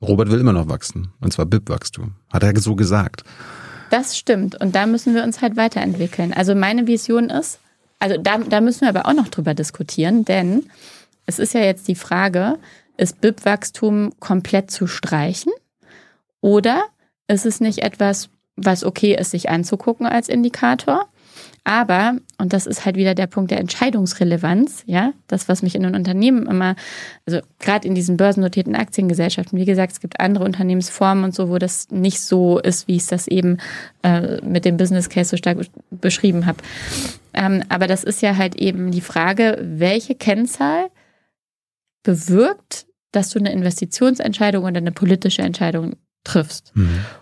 Robert 0.00 0.30
will 0.30 0.38
immer 0.38 0.52
noch 0.52 0.68
wachsen. 0.68 1.08
Und 1.20 1.32
zwar 1.32 1.46
BIP-Wachstum. 1.46 2.12
Hat 2.32 2.42
er 2.42 2.56
so 2.60 2.76
gesagt. 2.76 3.24
Das 3.94 4.18
stimmt. 4.18 4.60
Und 4.60 4.74
da 4.74 4.86
müssen 4.86 5.14
wir 5.14 5.22
uns 5.22 5.40
halt 5.40 5.54
weiterentwickeln. 5.54 6.32
Also 6.32 6.56
meine 6.56 6.88
Vision 6.88 7.30
ist, 7.30 7.60
also 8.00 8.16
da, 8.16 8.38
da 8.38 8.60
müssen 8.60 8.80
wir 8.80 8.88
aber 8.88 9.06
auch 9.06 9.12
noch 9.12 9.28
drüber 9.28 9.54
diskutieren, 9.54 10.24
denn 10.24 10.68
es 11.26 11.38
ist 11.38 11.54
ja 11.54 11.60
jetzt 11.60 11.86
die 11.86 11.94
Frage, 11.94 12.58
ist 12.96 13.20
BIP-Wachstum 13.20 14.14
komplett 14.18 14.72
zu 14.72 14.88
streichen 14.88 15.52
oder 16.40 16.82
ist 17.28 17.46
es 17.46 17.60
nicht 17.60 17.84
etwas, 17.84 18.30
was 18.56 18.82
okay 18.82 19.14
ist, 19.14 19.30
sich 19.30 19.48
anzugucken 19.48 20.08
als 20.08 20.28
Indikator? 20.28 21.06
Aber, 21.66 22.18
und 22.36 22.52
das 22.52 22.66
ist 22.66 22.84
halt 22.84 22.96
wieder 22.96 23.14
der 23.14 23.26
Punkt 23.26 23.50
der 23.50 23.58
Entscheidungsrelevanz, 23.58 24.82
ja, 24.86 25.14
das, 25.28 25.48
was 25.48 25.62
mich 25.62 25.74
in 25.74 25.82
den 25.82 25.94
Unternehmen 25.94 26.46
immer, 26.46 26.76
also 27.24 27.40
gerade 27.58 27.88
in 27.88 27.94
diesen 27.94 28.18
börsennotierten 28.18 28.74
Aktiengesellschaften, 28.74 29.58
wie 29.58 29.64
gesagt, 29.64 29.92
es 29.92 30.00
gibt 30.00 30.20
andere 30.20 30.44
Unternehmensformen 30.44 31.24
und 31.24 31.34
so, 31.34 31.48
wo 31.48 31.56
das 31.56 31.88
nicht 31.90 32.20
so 32.20 32.58
ist, 32.58 32.86
wie 32.86 32.96
ich 32.96 33.02
es 33.02 33.08
das 33.08 33.28
eben 33.28 33.56
äh, 34.02 34.42
mit 34.42 34.66
dem 34.66 34.76
Business 34.76 35.08
Case 35.08 35.30
so 35.30 35.36
stark 35.38 35.58
beschrieben 35.90 36.44
habe. 36.44 36.58
Ähm, 37.32 37.62
aber 37.70 37.86
das 37.86 38.04
ist 38.04 38.20
ja 38.20 38.36
halt 38.36 38.56
eben 38.56 38.90
die 38.90 39.00
Frage, 39.00 39.58
welche 39.62 40.14
Kennzahl 40.14 40.90
bewirkt, 42.02 42.86
dass 43.10 43.30
du 43.30 43.38
eine 43.38 43.52
Investitionsentscheidung 43.52 44.64
oder 44.64 44.78
eine 44.78 44.92
politische 44.92 45.40
Entscheidung 45.40 45.96
triffst. 46.24 46.72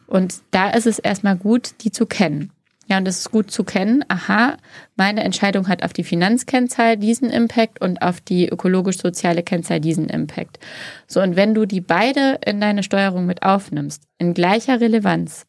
Und 0.08 0.40
da 0.50 0.70
ist 0.70 0.86
es 0.86 0.98
erstmal 0.98 1.36
gut, 1.36 1.74
die 1.82 1.92
zu 1.92 2.06
kennen. 2.06 2.50
Ja, 2.92 2.98
und 2.98 3.08
es 3.08 3.20
ist 3.20 3.30
gut 3.30 3.50
zu 3.50 3.64
kennen, 3.64 4.04
aha, 4.08 4.58
meine 4.96 5.24
Entscheidung 5.24 5.66
hat 5.68 5.82
auf 5.82 5.94
die 5.94 6.04
Finanzkennzahl 6.04 6.98
diesen 6.98 7.30
Impact 7.30 7.80
und 7.80 8.02
auf 8.02 8.20
die 8.20 8.50
ökologisch-soziale 8.50 9.42
Kennzahl 9.42 9.80
diesen 9.80 10.10
Impact. 10.10 10.58
So, 11.06 11.22
und 11.22 11.34
wenn 11.34 11.54
du 11.54 11.64
die 11.64 11.80
beide 11.80 12.38
in 12.44 12.60
deine 12.60 12.82
Steuerung 12.82 13.24
mit 13.24 13.44
aufnimmst, 13.44 14.02
in 14.18 14.34
gleicher 14.34 14.78
Relevanz, 14.82 15.46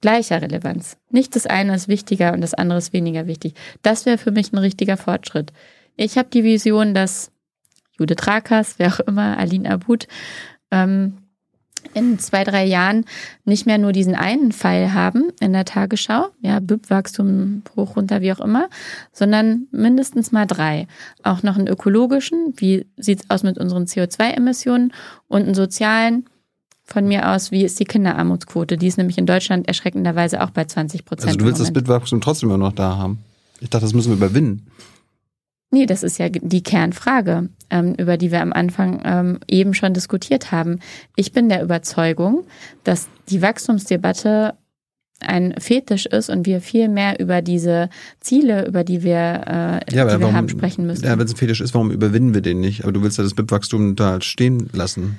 gleicher 0.00 0.40
Relevanz, 0.40 0.96
nicht 1.10 1.36
das 1.36 1.44
eine 1.44 1.74
ist 1.74 1.86
wichtiger 1.86 2.32
und 2.32 2.40
das 2.40 2.54
andere 2.54 2.78
ist 2.78 2.94
weniger 2.94 3.26
wichtig, 3.26 3.52
das 3.82 4.06
wäre 4.06 4.16
für 4.16 4.30
mich 4.30 4.50
ein 4.54 4.58
richtiger 4.58 4.96
Fortschritt. 4.96 5.52
Ich 5.96 6.16
habe 6.16 6.30
die 6.32 6.44
Vision, 6.44 6.94
dass 6.94 7.30
Judith 7.98 8.26
Rakas, 8.26 8.76
wer 8.78 8.88
auch 8.88 9.00
immer, 9.00 9.36
Aline 9.36 9.70
Abud, 9.70 10.08
ähm, 10.70 11.18
in 11.94 12.18
zwei, 12.18 12.44
drei 12.44 12.64
Jahren 12.64 13.04
nicht 13.44 13.66
mehr 13.66 13.78
nur 13.78 13.92
diesen 13.92 14.14
einen 14.14 14.52
Fall 14.52 14.92
haben 14.92 15.30
in 15.40 15.52
der 15.52 15.64
Tagesschau, 15.64 16.28
ja, 16.40 16.60
BIP-Wachstum 16.60 17.62
hoch, 17.76 17.96
runter, 17.96 18.20
wie 18.20 18.32
auch 18.32 18.40
immer, 18.40 18.68
sondern 19.12 19.66
mindestens 19.70 20.32
mal 20.32 20.46
drei. 20.46 20.86
Auch 21.22 21.42
noch 21.42 21.56
einen 21.56 21.68
ökologischen, 21.68 22.54
wie 22.56 22.86
sieht's 22.96 23.28
aus 23.28 23.42
mit 23.42 23.58
unseren 23.58 23.84
CO2-Emissionen 23.84 24.92
und 25.28 25.42
einen 25.42 25.54
sozialen, 25.54 26.24
von 26.88 27.06
mir 27.06 27.28
aus, 27.28 27.50
wie 27.50 27.64
ist 27.64 27.78
die 27.78 27.84
Kinderarmutsquote? 27.84 28.78
Die 28.78 28.86
ist 28.86 28.96
nämlich 28.96 29.18
in 29.18 29.26
Deutschland 29.26 29.68
erschreckenderweise 29.68 30.42
auch 30.42 30.50
bei 30.50 30.64
20 30.64 31.04
Prozent. 31.04 31.28
Also 31.28 31.38
du 31.38 31.44
willst 31.44 31.60
das 31.60 31.70
BIP-Wachstum 31.70 32.22
trotzdem 32.22 32.48
immer 32.48 32.56
noch 32.56 32.72
da 32.72 32.96
haben. 32.96 33.18
Ich 33.60 33.68
dachte, 33.68 33.84
das 33.84 33.92
müssen 33.92 34.08
wir 34.08 34.16
überwinden. 34.16 34.66
Nee, 35.70 35.84
das 35.86 36.02
ist 36.02 36.18
ja 36.18 36.28
die 36.30 36.62
Kernfrage, 36.62 37.50
ähm, 37.70 37.94
über 37.98 38.16
die 38.16 38.30
wir 38.32 38.40
am 38.40 38.52
Anfang 38.54 39.02
ähm, 39.04 39.38
eben 39.48 39.74
schon 39.74 39.92
diskutiert 39.92 40.50
haben. 40.50 40.78
Ich 41.14 41.32
bin 41.32 41.48
der 41.50 41.62
Überzeugung, 41.62 42.46
dass 42.84 43.08
die 43.28 43.42
Wachstumsdebatte 43.42 44.54
ein 45.20 45.54
Fetisch 45.58 46.06
ist 46.06 46.30
und 46.30 46.46
wir 46.46 46.60
viel 46.60 46.88
mehr 46.88 47.18
über 47.20 47.42
diese 47.42 47.90
Ziele, 48.20 48.66
über 48.66 48.84
die 48.84 49.02
wir, 49.02 49.16
äh, 49.16 49.94
Ja, 49.94 50.04
die 50.04 50.12
wir 50.12 50.20
warum, 50.20 50.34
haben, 50.34 50.48
sprechen 50.48 50.86
müssen. 50.86 51.04
Ja, 51.04 51.18
wenn 51.18 51.26
es 51.26 51.32
ein 51.34 51.36
Fetisch 51.36 51.60
ist, 51.60 51.74
warum 51.74 51.90
überwinden 51.90 52.34
wir 52.34 52.40
den 52.40 52.60
nicht? 52.60 52.84
Aber 52.84 52.92
du 52.92 53.02
willst 53.02 53.18
ja 53.18 53.24
das 53.24 53.34
BIP-Wachstum 53.34 53.96
da 53.96 54.10
halt 54.12 54.24
stehen 54.24 54.70
lassen. 54.72 55.18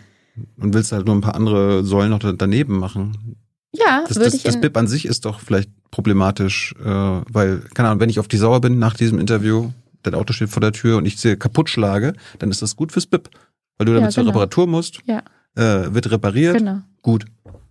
Und 0.58 0.74
willst 0.74 0.94
halt 0.94 1.06
nur 1.06 1.16
ein 1.16 1.22
paar 1.22 1.36
andere 1.36 1.84
Säulen 1.84 2.12
noch 2.12 2.20
da- 2.20 2.32
daneben 2.32 2.80
machen. 2.80 3.36
ja, 3.74 4.06
Das, 4.08 4.18
das, 4.18 4.34
ich 4.34 4.44
das 4.44 4.62
BIP 4.62 4.78
an 4.78 4.88
sich 4.88 5.06
ist 5.06 5.26
doch 5.26 5.42
vielleicht 5.42 5.70
problematisch, 5.92 6.74
äh, 6.82 6.86
weil, 6.88 7.60
keine 7.74 7.90
Ahnung, 7.90 8.00
wenn 8.00 8.10
ich 8.10 8.20
auf 8.20 8.30
die 8.30 8.38
Sauer 8.38 8.62
bin 8.62 8.80
nach 8.80 8.96
diesem 8.96 9.20
Interview, 9.20 9.70
dein 10.12 10.20
Auto 10.20 10.34
steht 10.34 10.50
vor 10.50 10.62
der 10.62 10.72
Tür 10.72 10.98
und 10.98 11.06
ich 11.06 11.18
sie 11.18 11.36
kaputt 11.38 11.70
schlage, 11.70 12.14
dann 12.40 12.50
ist 12.52 12.62
das 12.62 12.76
gut 12.76 12.92
fürs 12.92 13.06
BIP. 13.06 13.30
Weil 13.78 13.86
du 13.86 13.94
damit 13.94 14.08
Ja, 14.08 14.10
zur 14.12 14.24
genau. 14.24 14.32
Reparatur 14.34 14.68
musst, 14.68 15.00
Ja. 15.06 15.24
äh, 15.56 15.94
wird 15.94 16.12
repariert, 16.12 16.58
Genau. 16.58 16.82
gut. 17.02 17.26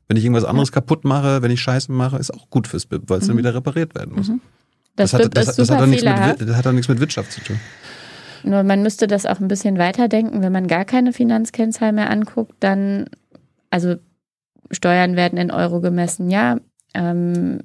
Wenn 0.09 0.17
ich 0.17 0.25
irgendwas 0.25 0.45
anderes 0.45 0.73
kaputt 0.73 1.05
mache, 1.05 1.43
wenn 1.43 1.51
ich 1.51 1.61
Scheißen 1.61 1.95
mache, 1.95 2.17
ist 2.17 2.33
auch 2.33 2.49
gut 2.49 2.67
fürs 2.67 2.87
BIP, 2.87 3.03
weil 3.11 3.19
es 3.19 3.27
dann 3.27 3.37
wieder 3.37 3.55
repariert 3.55 3.95
werden 3.95 4.15
muss. 4.15 4.29
Mhm. 4.29 4.41
Das, 4.97 5.13
hat, 5.13 5.37
das, 5.37 5.49
hat 5.59 5.87
mit, 5.87 6.05
hat 6.07 6.73
nichts 6.73 6.89
mit 6.89 6.99
Wirtschaft 6.99 7.31
zu 7.31 7.41
tun. 7.43 7.61
Nur 8.43 8.63
man 8.63 8.83
müsste 8.83 9.07
das 9.07 9.27
auch 9.27 9.39
ein 9.41 9.49
bisschen 9.49 9.79
weiterdenken, 9.79 10.43
wenn 10.43 10.53
man 10.53 10.67
gar 10.67 10.85
keine 10.85 11.13
Finanzkennzahl 11.13 11.93
mehr 11.93 12.11
anguckt, 12.11 12.55
dann, 12.61 13.07
also 13.71 13.97
Steuern 14.71 15.17
werden 15.17 15.39
in 15.39 15.51
Euro 15.51 15.81
gemessen, 15.81 16.31
ja. 16.31 16.59
Ähm, 16.95 17.61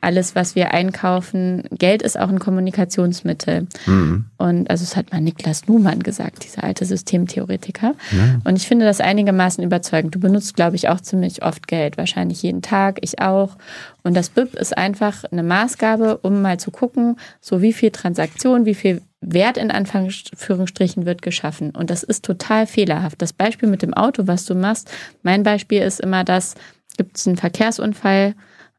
alles, 0.00 0.34
was 0.34 0.54
wir 0.54 0.72
einkaufen, 0.72 1.64
Geld 1.70 2.02
ist 2.02 2.18
auch 2.18 2.28
ein 2.28 2.38
Kommunikationsmittel. 2.38 3.66
Mhm. 3.86 4.26
Und 4.36 4.70
also 4.70 4.84
es 4.84 4.94
hat 4.94 5.12
mal 5.12 5.20
Niklas 5.20 5.66
Luhmann 5.66 6.02
gesagt, 6.02 6.44
dieser 6.44 6.64
alte 6.64 6.84
Systemtheoretiker. 6.84 7.94
Ja. 8.12 8.40
Und 8.44 8.56
ich 8.56 8.68
finde 8.68 8.84
das 8.84 9.00
einigermaßen 9.00 9.64
überzeugend. 9.64 10.14
Du 10.14 10.20
benutzt, 10.20 10.54
glaube 10.54 10.76
ich, 10.76 10.88
auch 10.88 11.00
ziemlich 11.00 11.42
oft 11.42 11.66
Geld, 11.66 11.96
wahrscheinlich 11.96 12.42
jeden 12.42 12.62
Tag, 12.62 12.98
ich 13.00 13.20
auch. 13.20 13.56
Und 14.02 14.14
das 14.14 14.28
BIP 14.28 14.54
ist 14.54 14.76
einfach 14.76 15.24
eine 15.24 15.42
Maßgabe, 15.42 16.18
um 16.18 16.42
mal 16.42 16.58
zu 16.60 16.70
gucken, 16.70 17.16
so 17.40 17.62
wie 17.62 17.72
viel 17.72 17.90
Transaktion, 17.90 18.66
wie 18.66 18.74
viel 18.74 19.02
Wert 19.20 19.56
in 19.56 19.70
Anführungsstrichen 19.70 21.06
wird 21.06 21.22
geschaffen. 21.22 21.70
Und 21.70 21.90
das 21.90 22.02
ist 22.02 22.24
total 22.24 22.66
fehlerhaft. 22.66 23.20
Das 23.20 23.32
Beispiel 23.32 23.68
mit 23.68 23.82
dem 23.82 23.94
Auto, 23.94 24.26
was 24.26 24.44
du 24.44 24.54
machst, 24.54 24.90
mein 25.22 25.42
Beispiel 25.42 25.82
ist 25.82 26.00
immer 26.00 26.22
das, 26.22 26.54
gibt 26.96 27.16
es 27.16 27.26
einen 27.26 27.36
Verkehrsunfall 27.36 28.34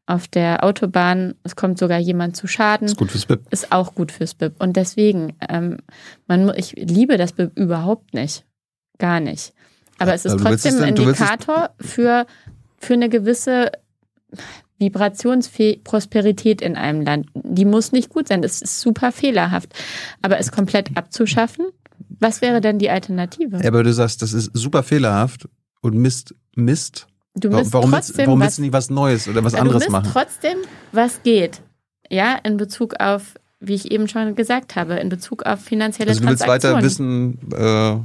auf 0.08 0.26
der 0.26 0.64
Autobahn, 0.64 1.34
es 1.42 1.54
kommt 1.54 1.78
sogar 1.78 1.98
jemand 1.98 2.34
zu 2.36 2.46
Schaden 2.46 2.86
Ist 2.86 2.96
gut 2.96 3.10
fürs 3.10 3.26
BIP. 3.26 3.40
ist 3.50 3.72
auch 3.72 3.94
gut 3.94 4.10
fürs 4.10 4.34
BIP. 4.34 4.54
Und 4.58 4.76
deswegen, 4.76 5.36
ähm, 5.48 5.78
man, 6.26 6.50
ich 6.56 6.72
liebe 6.72 7.18
das 7.18 7.32
BIP 7.32 7.56
überhaupt 7.58 8.14
nicht. 8.14 8.44
Gar 8.98 9.20
nicht. 9.20 9.52
Aber 9.98 10.14
es 10.14 10.24
ist 10.24 10.32
Also 10.32 10.44
willst 10.44 10.64
es 10.64 10.72
trotzdem 10.72 10.88
ein 10.88 10.96
Indikator 10.96 11.70
für, 11.80 12.26
für 12.78 12.94
eine 12.94 13.08
gewisse 13.08 13.70
Vibrationsprosperität 14.78 16.62
in 16.62 16.76
einem 16.76 17.02
Land. 17.02 17.26
Die 17.34 17.64
muss 17.64 17.92
nicht 17.92 18.08
gut 18.08 18.28
sein. 18.28 18.40
Das 18.40 18.62
ist 18.62 18.80
super 18.80 19.12
fehlerhaft. 19.12 19.74
Aber 20.22 20.38
es 20.38 20.52
komplett 20.52 20.96
abzuschaffen, 20.96 21.66
was 22.20 22.40
wäre 22.40 22.60
denn 22.60 22.78
die 22.78 22.88
Alternative? 22.88 23.58
Ja, 23.58 23.68
aber 23.68 23.82
du 23.82 23.92
sagst, 23.92 24.22
das 24.22 24.32
ist 24.32 24.50
super 24.54 24.82
fehlerhaft 24.82 25.48
und 25.82 25.96
Mist, 25.96 26.34
Mist. 26.54 27.07
Du 27.40 27.50
Warum, 27.50 27.60
misst 27.62 27.72
warum, 27.72 27.92
willst, 27.92 28.08
trotzdem 28.08 28.26
warum 28.26 28.40
was 28.40 28.46
willst 28.46 28.58
du 28.58 28.62
nicht 28.62 28.72
was 28.72 28.90
Neues 28.90 29.28
oder 29.28 29.44
was 29.44 29.54
anderes 29.54 29.84
du 29.84 29.92
machen? 29.92 30.08
trotzdem, 30.12 30.58
was 30.92 31.22
geht. 31.22 31.60
Ja, 32.10 32.36
in 32.42 32.56
Bezug 32.56 32.94
auf, 33.00 33.34
wie 33.60 33.74
ich 33.74 33.90
eben 33.90 34.08
schon 34.08 34.34
gesagt 34.34 34.76
habe, 34.76 34.94
in 34.94 35.08
Bezug 35.08 35.44
auf 35.44 35.60
finanzielle 35.60 36.10
Also 36.10 36.22
du 36.22 36.28
willst 36.28 36.46
weiter 36.48 36.82
wissen, 36.82 37.38
äh, 37.52 37.96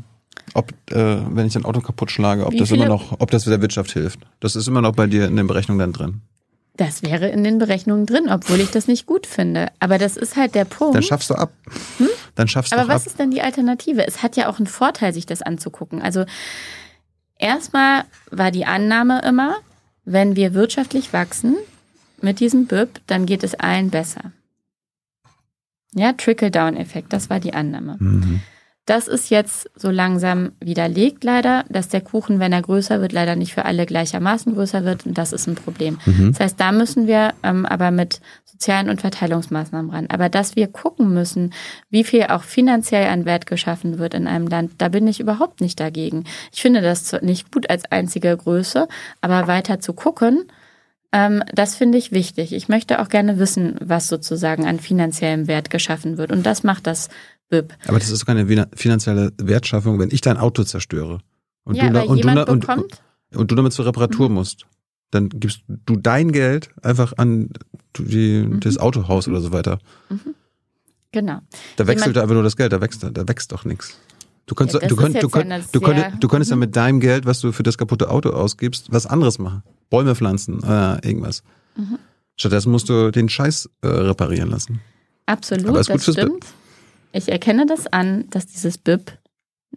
ob, 0.54 0.72
äh, 0.92 1.18
wenn 1.30 1.48
ich 1.48 1.56
ein 1.56 1.66
Auto 1.66 1.82
kaputt 1.82 2.12
schlage, 2.12 2.46
ob 2.46 2.52
Wie 2.54 2.58
das 2.58 2.72
immer 2.72 2.88
noch, 2.88 3.20
ob 3.20 3.32
das 3.32 3.46
der 3.46 3.62
Wirtschaft 3.62 3.92
hilft. 3.94 4.20
Das 4.40 4.56
ist 4.56 4.68
immer 4.68 4.82
noch 4.82 4.94
bei 4.94 5.08
dir 5.08 5.26
in 5.26 5.36
den 5.36 5.48
Berechnungen 5.48 5.80
dann 5.80 5.94
drin. 5.94 6.22
Das 6.76 7.04
wäre 7.04 7.28
in 7.30 7.44
den 7.44 7.60
Berechnungen 7.60 8.08
drin, 8.08 8.30
obwohl 8.32 8.60
ich 8.60 8.72
das 8.72 8.88
nicht 8.88 9.06
gut 9.06 9.28
finde. 9.28 9.68
Aber 9.80 10.00
das 10.00 10.18
ist 10.18 10.36
halt 10.36 10.56
der 10.56 10.66
Punkt. 10.66 10.96
Dann 10.96 11.04
schaffst 11.04 11.30
du 11.30 11.36
ab. 11.36 11.52
Hm? 12.00 12.10
Dann 12.34 12.48
schaffst 12.48 12.72
du 12.72 12.78
Aber 12.78 12.88
was 12.88 13.04
ab. 13.04 13.08
ist 13.08 13.20
denn 13.20 13.30
die 13.30 13.42
Alternative? 13.44 14.06
Es 14.08 14.24
hat 14.24 14.36
ja 14.36 14.50
auch 14.50 14.58
einen 14.58 14.66
Vorteil, 14.66 15.14
sich 15.14 15.28
das 15.28 15.44
anzugucken. 15.44 16.02
Also 16.02 16.26
erstmal 17.44 18.06
war 18.32 18.52
die 18.52 18.66
Annahme 18.66 19.22
immer, 19.22 19.58
wenn 20.06 20.36
wir 20.36 20.54
wirtschaftlich 20.54 21.14
wachsen 21.14 21.56
mit 22.22 22.40
diesem 22.40 22.68
BIP, 22.68 23.02
dann 23.08 23.26
geht 23.26 23.44
es 23.44 23.54
allen 23.56 23.90
besser. 23.90 24.32
Ja, 25.94 26.14
Trickle-Down-Effekt, 26.14 27.14
das 27.14 27.30
war 27.30 27.40
die 27.40 27.54
Annahme. 27.54 27.98
Mhm. 28.00 28.42
Das 28.86 29.08
ist 29.08 29.30
jetzt 29.30 29.70
so 29.76 29.90
langsam 29.90 30.52
widerlegt 30.60 31.24
leider, 31.24 31.64
dass 31.70 31.88
der 31.88 32.02
Kuchen, 32.02 32.40
wenn 32.40 32.52
er 32.52 32.62
größer 32.62 33.00
wird, 33.00 33.14
leider 33.14 33.38
nicht 33.38 33.54
für 33.54 33.64
alle 33.64 33.86
gleichermaßen 33.86 34.54
größer 34.54 34.84
wird. 34.84 35.06
Und 35.06 35.18
das 35.18 35.32
ist 35.32 35.48
ein 35.48 35.56
Problem. 35.56 36.00
Mhm. 36.06 36.34
Das 36.34 36.42
heißt, 36.42 36.60
da 36.60 36.74
müssen 36.74 37.08
wir 37.08 37.34
ähm, 37.44 37.66
aber 37.66 37.92
mit 37.92 38.20
sozialen 38.44 38.90
und 38.90 39.00
Verteilungsmaßnahmen 39.00 39.90
ran. 39.90 40.08
Aber 40.10 40.28
dass 40.28 40.58
wir 40.58 40.68
gucken 40.68 41.14
müssen, 41.14 41.54
wie 41.90 42.04
viel 42.04 42.24
auch 42.24 42.44
finanziell 42.44 43.08
an 43.08 43.26
Wert 43.26 43.46
geschaffen 43.46 44.00
wird 44.00 44.14
in 44.14 44.28
einem 44.28 44.48
Land, 44.48 44.74
da 44.80 44.90
bin 44.90 45.08
ich 45.08 45.22
überhaupt 45.22 45.62
nicht 45.62 45.80
dagegen. 45.80 46.26
Ich 46.52 46.62
finde 46.62 46.82
das 46.82 47.14
nicht 47.22 47.54
gut 47.54 47.70
als 47.70 47.86
einzige 47.86 48.36
Größe, 48.36 48.90
aber 49.22 49.48
weiter 49.48 49.80
zu 49.80 49.94
gucken, 49.94 50.46
ähm, 51.14 51.44
das 51.54 51.76
finde 51.76 52.00
ich 52.00 52.12
wichtig. 52.12 52.54
Ich 52.54 52.68
möchte 52.68 53.00
auch 53.00 53.08
gerne 53.08 53.38
wissen, 53.38 53.76
was 53.80 54.08
sozusagen 54.08 54.66
an 54.66 54.80
finanziellem 54.80 55.48
Wert 55.48 55.70
geschaffen 55.70 56.18
wird. 56.18 56.32
Und 56.32 56.44
das 56.44 56.64
macht 56.64 56.88
das 56.88 57.10
BIP. 57.62 57.74
Aber 57.88 58.00
das 58.00 58.10
ist 58.10 58.26
keine 58.26 58.46
wina- 58.50 58.68
finanzielle 58.76 59.32
Wertschaffung, 59.38 60.00
wenn 60.00 60.10
ich 60.12 60.22
dein 60.22 60.38
Auto 60.38 60.64
zerstöre. 60.64 61.20
Und 61.66 61.76
ja, 61.76 61.88
du, 61.88 61.94
da- 61.94 62.02
und, 62.04 62.24
du, 62.24 62.28
da- 62.34 62.44
und, 62.44 62.68
und 63.36 63.52
du 63.52 63.56
damit 63.56 63.74
zur 63.74 63.86
Reparatur 63.86 64.30
musst. 64.30 64.66
Dann 65.12 65.30
gibst 65.30 65.62
du 65.68 65.96
dein 65.96 66.32
Geld 66.32 66.70
einfach 66.82 67.14
an 67.18 67.50
die, 67.98 68.44
Mhm. 68.44 68.60
das 68.62 68.78
Autohaus 68.80 69.28
oder 69.28 69.42
so 69.42 69.52
weiter. 69.52 69.78
genau. 71.12 71.40
Da 71.76 71.88
wechselt 71.88 72.08
Jemand- 72.16 72.18
einfach 72.24 72.34
nur 72.34 72.44
das 72.44 72.56
Geld, 72.58 72.74
da 72.74 72.82
wächst, 72.82 73.04
da 73.04 73.28
wächst 73.28 73.52
doch 73.52 73.66
nichts. 73.66 73.98
Du 74.46 74.56
könntest, 74.56 74.82
Ja, 74.82 74.88
du, 74.90 74.96
könnt, 74.96 75.16
du, 75.24 75.30
könnt, 75.30 75.54
du, 75.74 75.80
könntest, 75.80 76.16
du 76.24 76.28
könntest 76.28 76.50
ja 76.52 76.56
Mhm. 76.58 76.60
mit 76.62 76.76
deinem 76.76 77.00
Geld, 77.00 77.26
was 77.26 77.40
du 77.40 77.52
für 77.52 77.64
das 77.64 77.78
kaputte 77.78 78.10
Auto 78.10 78.32
ausgibst, 78.32 78.92
was 78.92 79.06
anderes 79.06 79.40
machen. 79.40 79.64
Bäume 79.90 80.16
pflanzen, 80.16 80.62
äh, 80.64 81.08
irgendwas. 81.08 81.44
Mhm. 81.78 81.98
Stattdessen 82.36 82.72
musst 82.72 82.90
du 82.90 83.12
den 83.12 83.30
Scheiß 83.30 83.70
äh, 83.84 83.88
reparieren 83.88 84.50
lassen. 84.50 84.82
Absolut, 85.28 85.68
Aber 85.68 85.80
ist 85.80 85.88
gut 85.88 85.96
das 85.98 86.04
fürs 86.06 86.18
BIP. 86.18 86.46
Ich 87.14 87.30
erkenne 87.30 87.66
das 87.66 87.88
an, 87.88 88.26
dass 88.30 88.48
dieses 88.48 88.78
BIP 88.78 89.18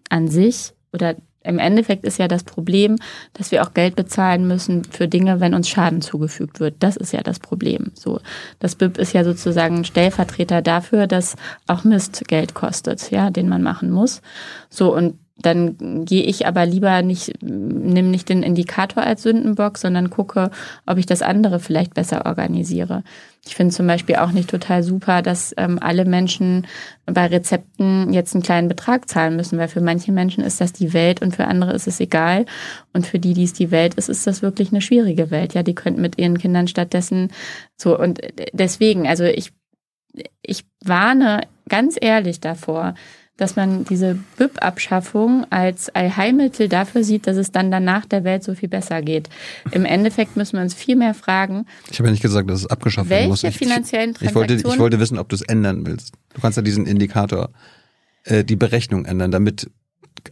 an 0.09 0.28
sich 0.28 0.72
oder 0.93 1.14
im 1.47 1.59
Endeffekt 1.61 2.05
ist 2.05 2.18
ja 2.18 2.26
das 2.26 2.43
Problem, 2.43 2.97
dass 3.32 3.53
wir 3.53 3.62
auch 3.62 3.72
Geld 3.72 3.95
bezahlen 3.95 4.49
müssen 4.49 4.84
für 4.84 5.07
Dinge, 5.07 5.39
wenn 5.39 5.55
uns 5.55 5.68
Schaden 5.68 6.03
zugefügt 6.03 6.59
wird. 6.59 6.74
Das 6.80 6.97
ist 6.97 7.12
ja 7.12 7.22
das 7.22 7.39
Problem. 7.39 7.93
So, 7.95 8.20
das 8.59 8.74
BIP 8.74 8.99
ist 8.99 9.12
ja 9.12 9.22
sozusagen 9.22 9.76
ein 9.76 9.84
Stellvertreter 9.84 10.61
dafür, 10.61 11.07
dass 11.07 11.37
auch 11.68 11.84
Mist 11.84 12.26
Geld 12.26 12.55
kostet, 12.55 13.12
ja, 13.12 13.30
den 13.30 13.49
man 13.49 13.62
machen 13.62 13.91
muss. 13.91 14.22
So 14.68 14.93
und 14.93 15.18
dann 15.39 16.05
gehe 16.07 16.22
ich 16.22 16.47
aber 16.47 16.64
lieber 16.64 17.03
nicht, 17.03 17.43
nimm 17.43 18.11
nicht 18.11 18.30
den 18.30 18.43
Indikator 18.43 19.03
als 19.03 19.22
Sündenbock, 19.22 19.76
sondern 19.76 20.09
gucke, 20.09 20.51
ob 20.87 20.97
ich 20.97 21.05
das 21.05 21.20
andere 21.20 21.61
vielleicht 21.61 21.93
besser 21.93 22.24
organisiere. 22.24 23.03
Ich 23.45 23.55
finde 23.55 23.74
zum 23.74 23.87
Beispiel 23.87 24.16
auch 24.16 24.32
nicht 24.32 24.49
total 24.49 24.82
super, 24.82 25.20
dass 25.20 25.55
ähm, 25.59 25.78
alle 25.80 26.07
Menschen 26.07 26.66
bei 27.05 27.26
Rezepten 27.26 28.12
jetzt 28.14 28.34
einen 28.34 28.43
kleinen 28.43 28.68
Betrag 28.68 29.09
zahlen 29.09 29.37
müssen, 29.37 29.59
weil 29.59 29.68
für 29.68 29.82
manche 29.82 30.11
Menschen 30.11 30.43
ist 30.43 30.61
das 30.61 30.72
die 30.72 30.95
Welt 30.95 31.20
und 31.20 31.37
für 31.37 31.47
andere 31.47 31.74
ist 31.74 31.87
es 31.87 32.01
egal. 32.01 32.47
Und 32.95 33.07
für 33.07 33.18
die, 33.18 33.34
die 33.34 33.45
es 33.45 33.53
die 33.53 33.70
Welt 33.70 33.95
ist, 33.95 34.09
ist 34.09 34.26
das 34.26 34.41
wirklich 34.41 34.72
eine 34.72 34.80
schwierige 34.80 35.30
Welt. 35.30 35.53
Ja, 35.53 35.62
die 35.62 35.74
könnten 35.74 36.01
mit 36.01 36.18
ihren 36.18 36.39
Kindern 36.39 36.66
stattdessen 36.66 37.30
so 37.76 37.97
und 37.99 38.20
deswegen, 38.53 39.07
also 39.07 39.24
ich, 39.24 39.53
ich 40.41 40.64
warne 40.82 41.43
ganz 41.68 41.97
ehrlich 42.01 42.41
davor, 42.41 42.95
dass 43.37 43.55
man 43.55 43.84
diese 43.84 44.18
BIP-Abschaffung 44.39 45.47
als 45.51 45.95
Allheilmittel 45.95 46.68
dafür 46.68 47.05
sieht, 47.05 47.26
dass 47.26 47.37
es 47.37 47.53
dann 47.53 47.70
danach 47.70 48.07
der 48.07 48.24
Welt 48.24 48.43
so 48.43 48.55
viel 48.55 48.68
besser 48.68 49.03
geht. 49.03 49.28
Im 49.72 49.84
Endeffekt 49.84 50.37
müssen 50.37 50.57
wir 50.57 50.62
uns 50.62 50.74
viel 50.74 50.97
mehr 50.97 51.14
fragen, 51.14 51.66
Ich 51.91 51.99
habe 51.99 52.09
ja 52.09 52.12
nicht 52.12 52.22
gesagt, 52.22 52.49
dass 52.49 52.61
es 52.61 52.66
abgeschafft 52.66 53.11
werden 53.11 53.28
muss. 53.28 53.43
welche 53.43 53.55
Ich, 53.55 53.68
finanziellen 53.68 54.11
ich, 54.11 54.34
wollte, 54.34 54.55
Transaktionen 54.55 54.74
ich 54.74 54.80
wollte 54.80 55.01
wissen, 55.01 55.18
ob 55.18 55.28
du 55.28 55.37
es 55.37 55.43
ändern 55.43 55.87
willst. 55.87 56.12
Du 56.34 56.41
kannst 56.41 56.57
ja 56.57 56.62
diesen 56.62 56.87
Indikator, 56.87 57.51
äh, 58.24 58.43
die 58.43 58.57
Berechnung 58.57 59.05
ändern, 59.05 59.30
damit 59.30 59.70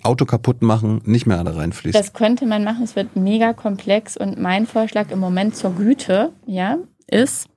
Auto 0.02 0.24
kaputt 0.24 0.62
machen 0.62 1.00
nicht 1.04 1.26
mehr 1.26 1.38
alle 1.38 1.54
reinfließt. 1.54 1.94
Das 1.94 2.12
könnte 2.14 2.46
man 2.46 2.64
machen, 2.64 2.84
es 2.84 2.96
wird 2.96 3.16
mega 3.16 3.52
komplex 3.52 4.16
und 4.16 4.40
mein 4.40 4.66
Vorschlag 4.66 5.10
im 5.10 5.18
Moment 5.18 5.56
zur 5.56 5.74
Güte, 5.74 6.32
ja, 6.46 6.78
ist, 7.06 7.48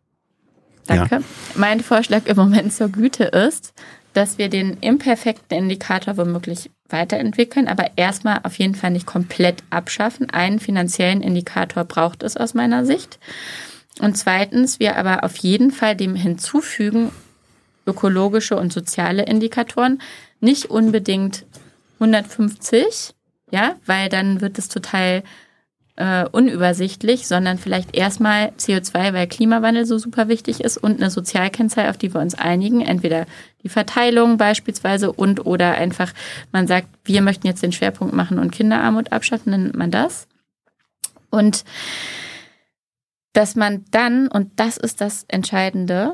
danke, 0.85 1.21
mein 1.55 1.79
Vorschlag 1.79 2.25
im 2.25 2.35
Moment 2.35 2.73
zur 2.73 2.89
Güte 2.89 3.23
ist, 3.25 3.73
dass 4.17 4.39
wir 4.39 4.49
den 4.49 4.77
imperfekten 4.81 5.55
Indikator 5.55 6.17
womöglich 6.17 6.71
weiterentwickeln, 6.89 7.67
aber 7.67 7.91
erstmal 7.97 8.39
auf 8.41 8.57
jeden 8.57 8.73
Fall 8.73 8.89
nicht 8.89 9.05
komplett 9.05 9.61
abschaffen. 9.69 10.31
Einen 10.31 10.57
finanziellen 10.57 11.21
Indikator 11.21 11.83
braucht 11.83 12.23
es 12.23 12.35
aus 12.35 12.55
meiner 12.55 12.83
Sicht. 12.83 13.19
Und 13.99 14.17
zweitens, 14.17 14.79
wir 14.79 14.95
aber 14.95 15.23
auf 15.23 15.37
jeden 15.37 15.69
Fall 15.69 15.95
dem 15.95 16.15
hinzufügen, 16.15 17.11
ökologische 17.85 18.57
und 18.57 18.73
soziale 18.73 19.23
Indikatoren, 19.23 20.01
nicht 20.39 20.65
unbedingt 20.65 21.45
150, 21.99 23.13
ja, 23.51 23.75
weil 23.85 24.09
dann 24.09 24.41
wird 24.41 24.57
es 24.57 24.67
total 24.67 25.21
äh, 25.97 26.25
unübersichtlich, 26.31 27.27
sondern 27.27 27.57
vielleicht 27.57 27.95
erstmal 27.95 28.49
CO2, 28.59 29.13
weil 29.13 29.27
Klimawandel 29.27 29.85
so 29.85 29.97
super 29.97 30.27
wichtig 30.27 30.61
ist 30.61 30.77
und 30.77 31.01
eine 31.01 31.09
Sozialkennzahl, 31.09 31.89
auf 31.89 31.97
die 31.97 32.13
wir 32.13 32.21
uns 32.21 32.35
einigen. 32.35 32.81
Entweder 32.81 33.25
die 33.63 33.69
Verteilung 33.69 34.37
beispielsweise 34.37 35.11
und 35.11 35.45
oder 35.45 35.73
einfach, 35.73 36.13
man 36.51 36.67
sagt, 36.67 36.87
wir 37.03 37.21
möchten 37.21 37.47
jetzt 37.47 37.63
den 37.63 37.71
Schwerpunkt 37.71 38.13
machen 38.13 38.39
und 38.39 38.51
Kinderarmut 38.51 39.11
abschaffen, 39.11 39.51
dann 39.51 39.63
nennt 39.63 39.77
man 39.77 39.91
das. 39.91 40.27
Und 41.29 41.65
dass 43.33 43.55
man 43.55 43.83
dann, 43.91 44.27
und 44.27 44.51
das 44.59 44.77
ist 44.77 45.01
das 45.01 45.25
Entscheidende, 45.27 46.13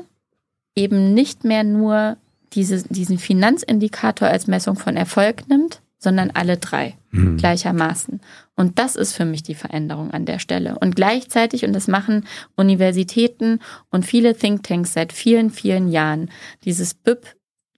eben 0.74 1.14
nicht 1.14 1.44
mehr 1.44 1.62
nur 1.62 2.16
diese, 2.52 2.82
diesen 2.88 3.18
Finanzindikator 3.18 4.28
als 4.28 4.46
Messung 4.46 4.76
von 4.76 4.96
Erfolg 4.96 5.48
nimmt, 5.48 5.80
sondern 5.98 6.30
alle 6.30 6.56
drei 6.56 6.96
Hm. 7.14 7.36
gleichermaßen. 7.36 8.20
Und 8.56 8.78
das 8.78 8.94
ist 8.94 9.14
für 9.14 9.24
mich 9.24 9.42
die 9.42 9.54
Veränderung 9.54 10.12
an 10.12 10.26
der 10.26 10.38
Stelle. 10.38 10.78
Und 10.78 10.94
gleichzeitig, 10.94 11.64
und 11.64 11.72
das 11.72 11.88
machen 11.88 12.26
Universitäten 12.56 13.60
und 13.90 14.06
viele 14.06 14.36
Thinktanks 14.36 14.92
seit 14.92 15.12
vielen, 15.12 15.50
vielen 15.50 15.90
Jahren, 15.90 16.30
dieses 16.64 16.94
BIP 16.94 17.34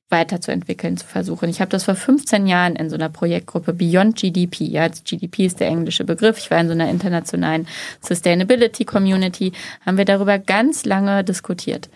weiterzuentwickeln, 0.08 0.96
zu 0.96 1.06
versuchen. 1.06 1.48
Ich 1.48 1.60
habe 1.60 1.70
das 1.70 1.84
vor 1.84 1.96
15 1.96 2.46
Jahren 2.46 2.76
in 2.76 2.90
so 2.90 2.94
einer 2.94 3.08
Projektgruppe 3.08 3.72
Beyond 3.72 4.16
GDP. 4.16 4.64
Ja, 4.64 4.88
GDP 4.88 5.46
ist 5.46 5.60
der 5.60 5.68
englische 5.68 6.04
Begriff. 6.04 6.38
Ich 6.38 6.50
war 6.50 6.60
in 6.60 6.68
so 6.68 6.72
einer 6.72 6.90
internationalen 6.90 7.66
Sustainability 8.00 8.84
Community. 8.84 9.52
Haben 9.84 9.98
wir 9.98 10.04
darüber 10.04 10.38
ganz 10.38 10.84
lange 10.84 11.24
diskutiert. 11.24 11.88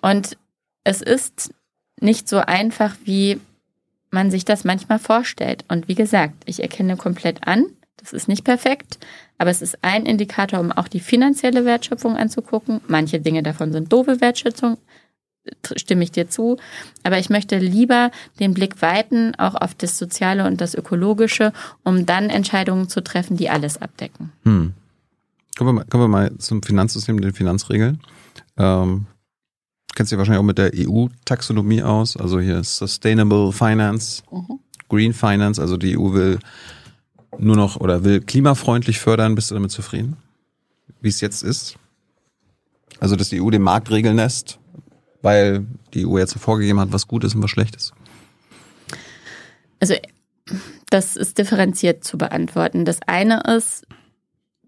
Und 0.00 0.36
es 0.84 1.02
ist 1.02 1.52
nicht 2.00 2.28
so 2.28 2.38
einfach, 2.38 2.94
wie 3.04 3.40
man 4.10 4.30
sich 4.30 4.44
das 4.44 4.64
manchmal 4.64 4.98
vorstellt. 4.98 5.64
Und 5.68 5.88
wie 5.88 5.94
gesagt, 5.94 6.34
ich 6.44 6.62
erkenne 6.62 6.96
komplett 6.96 7.46
an, 7.46 7.66
das 7.96 8.12
ist 8.12 8.28
nicht 8.28 8.44
perfekt, 8.44 8.98
aber 9.38 9.50
es 9.50 9.62
ist 9.62 9.78
ein 9.82 10.06
Indikator, 10.06 10.60
um 10.60 10.72
auch 10.72 10.88
die 10.88 11.00
finanzielle 11.00 11.64
Wertschöpfung 11.64 12.16
anzugucken. 12.16 12.80
Manche 12.88 13.20
Dinge 13.20 13.42
davon 13.42 13.72
sind 13.72 13.92
doofe 13.92 14.20
Wertschöpfung, 14.20 14.78
stimme 15.76 16.04
ich 16.04 16.12
dir 16.12 16.28
zu. 16.28 16.56
Aber 17.02 17.18
ich 17.18 17.30
möchte 17.30 17.58
lieber 17.58 18.10
den 18.40 18.54
Blick 18.54 18.82
weiten, 18.82 19.34
auch 19.36 19.54
auf 19.54 19.74
das 19.74 19.98
Soziale 19.98 20.46
und 20.46 20.60
das 20.60 20.74
Ökologische, 20.74 21.52
um 21.84 22.06
dann 22.06 22.30
Entscheidungen 22.30 22.88
zu 22.88 23.02
treffen, 23.02 23.36
die 23.36 23.50
alles 23.50 23.80
abdecken. 23.80 24.32
Hm. 24.44 24.74
Kommen, 25.56 25.68
wir 25.68 25.72
mal, 25.72 25.84
kommen 25.86 26.04
wir 26.04 26.08
mal 26.08 26.36
zum 26.38 26.62
Finanzsystem, 26.62 27.20
den 27.20 27.32
Finanzregeln. 27.32 28.00
Ähm, 28.58 29.06
kennst 29.94 30.12
du 30.12 30.16
dich 30.16 30.18
wahrscheinlich 30.18 30.40
auch 30.40 30.44
mit 30.44 30.58
der 30.58 30.72
EU-Taxonomie 30.74 31.82
aus, 31.82 32.16
also 32.16 32.40
hier 32.40 32.62
Sustainable 32.62 33.52
Finance, 33.52 34.22
Green 34.88 35.14
Finance, 35.14 35.60
also 35.60 35.78
die 35.78 35.96
EU 35.96 36.12
will 36.12 36.38
nur 37.38 37.56
noch 37.56 37.76
oder 37.76 38.04
will 38.04 38.20
klimafreundlich 38.20 38.98
fördern. 38.98 39.34
Bist 39.34 39.50
du 39.50 39.54
damit 39.54 39.70
zufrieden? 39.70 40.16
Wie 41.00 41.08
es 41.08 41.20
jetzt 41.20 41.42
ist? 41.42 41.76
Also, 42.98 43.16
dass 43.16 43.28
die 43.28 43.40
EU 43.40 43.50
den 43.50 43.62
Markt 43.62 43.90
regeln 43.90 44.16
lässt, 44.16 44.58
weil 45.22 45.66
die 45.92 46.06
EU 46.06 46.18
jetzt 46.18 46.38
vorgegeben 46.38 46.80
hat, 46.80 46.92
was 46.92 47.08
gut 47.08 47.24
ist 47.24 47.34
und 47.34 47.42
was 47.42 47.50
schlecht 47.50 47.76
ist. 47.76 47.92
Also 49.80 49.94
das 50.90 51.16
ist 51.16 51.38
differenziert 51.38 52.04
zu 52.04 52.16
beantworten. 52.16 52.84
Das 52.84 53.00
eine 53.06 53.42
ist, 53.56 53.86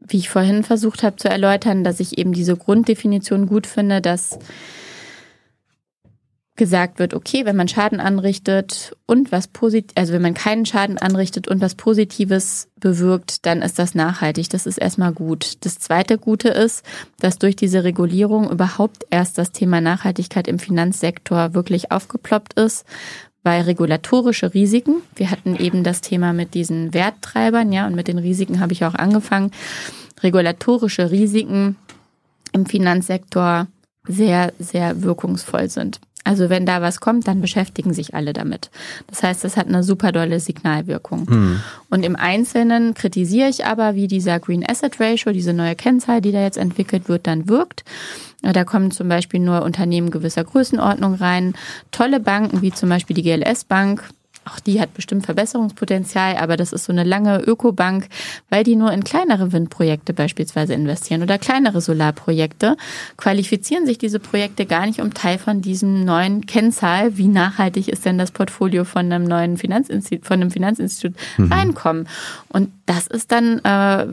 wie 0.00 0.18
ich 0.18 0.28
vorhin 0.28 0.64
versucht 0.64 1.02
habe 1.02 1.16
zu 1.16 1.28
erläutern, 1.28 1.84
dass 1.84 2.00
ich 2.00 2.18
eben 2.18 2.32
diese 2.32 2.56
Grunddefinition 2.56 3.46
gut 3.46 3.66
finde, 3.66 4.00
dass 4.00 4.38
gesagt 6.58 6.98
wird, 6.98 7.14
okay, 7.14 7.46
wenn 7.46 7.56
man 7.56 7.68
Schaden 7.68 8.00
anrichtet 8.00 8.94
und 9.06 9.32
was 9.32 9.48
positiv, 9.48 9.92
also 9.94 10.12
wenn 10.12 10.20
man 10.20 10.34
keinen 10.34 10.66
Schaden 10.66 10.98
anrichtet 10.98 11.48
und 11.48 11.62
was 11.62 11.74
Positives 11.74 12.68
bewirkt, 12.76 13.46
dann 13.46 13.62
ist 13.62 13.78
das 13.78 13.94
nachhaltig. 13.94 14.50
Das 14.50 14.66
ist 14.66 14.76
erstmal 14.76 15.12
gut. 15.12 15.64
Das 15.64 15.78
zweite 15.78 16.18
Gute 16.18 16.50
ist, 16.50 16.84
dass 17.20 17.38
durch 17.38 17.56
diese 17.56 17.84
Regulierung 17.84 18.50
überhaupt 18.50 19.06
erst 19.08 19.38
das 19.38 19.52
Thema 19.52 19.80
Nachhaltigkeit 19.80 20.46
im 20.46 20.58
Finanzsektor 20.58 21.54
wirklich 21.54 21.90
aufgeploppt 21.90 22.54
ist, 22.54 22.84
weil 23.42 23.62
regulatorische 23.62 24.52
Risiken, 24.52 24.96
wir 25.14 25.30
hatten 25.30 25.56
eben 25.56 25.84
das 25.84 26.02
Thema 26.02 26.34
mit 26.34 26.52
diesen 26.52 26.92
Werttreibern, 26.92 27.72
ja, 27.72 27.86
und 27.86 27.94
mit 27.94 28.08
den 28.08 28.18
Risiken 28.18 28.60
habe 28.60 28.74
ich 28.74 28.84
auch 28.84 28.94
angefangen, 28.94 29.52
regulatorische 30.22 31.10
Risiken 31.10 31.76
im 32.52 32.66
Finanzsektor 32.66 33.68
sehr, 34.08 34.52
sehr 34.58 35.02
wirkungsvoll 35.02 35.68
sind. 35.68 36.00
Also 36.24 36.50
wenn 36.50 36.66
da 36.66 36.82
was 36.82 37.00
kommt, 37.00 37.26
dann 37.26 37.40
beschäftigen 37.40 37.94
sich 37.94 38.14
alle 38.14 38.32
damit. 38.32 38.70
Das 39.06 39.22
heißt, 39.22 39.44
das 39.44 39.56
hat 39.56 39.66
eine 39.66 39.82
super 39.82 40.12
dolle 40.12 40.40
Signalwirkung. 40.40 41.26
Mhm. 41.28 41.60
Und 41.90 42.04
im 42.04 42.16
Einzelnen 42.16 42.94
kritisiere 42.94 43.48
ich 43.48 43.64
aber, 43.64 43.94
wie 43.94 44.08
dieser 44.08 44.38
Green 44.38 44.68
Asset 44.68 45.00
Ratio, 45.00 45.32
diese 45.32 45.54
neue 45.54 45.74
Kennzahl, 45.74 46.20
die 46.20 46.32
da 46.32 46.42
jetzt 46.42 46.58
entwickelt 46.58 47.08
wird, 47.08 47.26
dann 47.26 47.48
wirkt. 47.48 47.84
Da 48.42 48.64
kommen 48.64 48.90
zum 48.90 49.08
Beispiel 49.08 49.40
nur 49.40 49.62
Unternehmen 49.62 50.10
gewisser 50.10 50.44
Größenordnung 50.44 51.14
rein. 51.14 51.54
Tolle 51.90 52.20
Banken 52.20 52.62
wie 52.62 52.72
zum 52.72 52.88
Beispiel 52.88 53.16
die 53.16 53.22
GLS 53.22 53.64
Bank, 53.64 54.04
auch 54.48 54.60
die 54.60 54.80
hat 54.80 54.94
bestimmt 54.94 55.24
Verbesserungspotenzial, 55.24 56.36
aber 56.36 56.56
das 56.56 56.72
ist 56.72 56.84
so 56.84 56.92
eine 56.92 57.04
lange 57.04 57.40
Ökobank, 57.40 58.08
weil 58.48 58.64
die 58.64 58.76
nur 58.76 58.92
in 58.92 59.04
kleinere 59.04 59.52
Windprojekte 59.52 60.12
beispielsweise 60.12 60.74
investieren 60.74 61.22
oder 61.22 61.38
kleinere 61.38 61.80
Solarprojekte, 61.80 62.76
qualifizieren 63.16 63.86
sich 63.86 63.98
diese 63.98 64.18
Projekte 64.18 64.66
gar 64.66 64.86
nicht, 64.86 65.00
um 65.00 65.14
Teil 65.14 65.38
von 65.38 65.60
diesem 65.60 66.04
neuen 66.04 66.46
Kennzahl, 66.46 67.16
wie 67.16 67.28
nachhaltig 67.28 67.88
ist 67.88 68.04
denn 68.04 68.18
das 68.18 68.30
Portfolio 68.30 68.84
von 68.84 69.12
einem 69.12 69.24
neuen 69.24 69.56
Finanzinstitut, 69.56 70.26
von 70.26 70.40
einem 70.40 70.50
Finanzinstitut 70.50 71.14
mhm. 71.36 71.52
reinkommen. 71.52 72.08
Und 72.48 72.70
das 72.86 73.06
ist 73.06 73.32
dann 73.32 73.58
äh, 73.58 74.06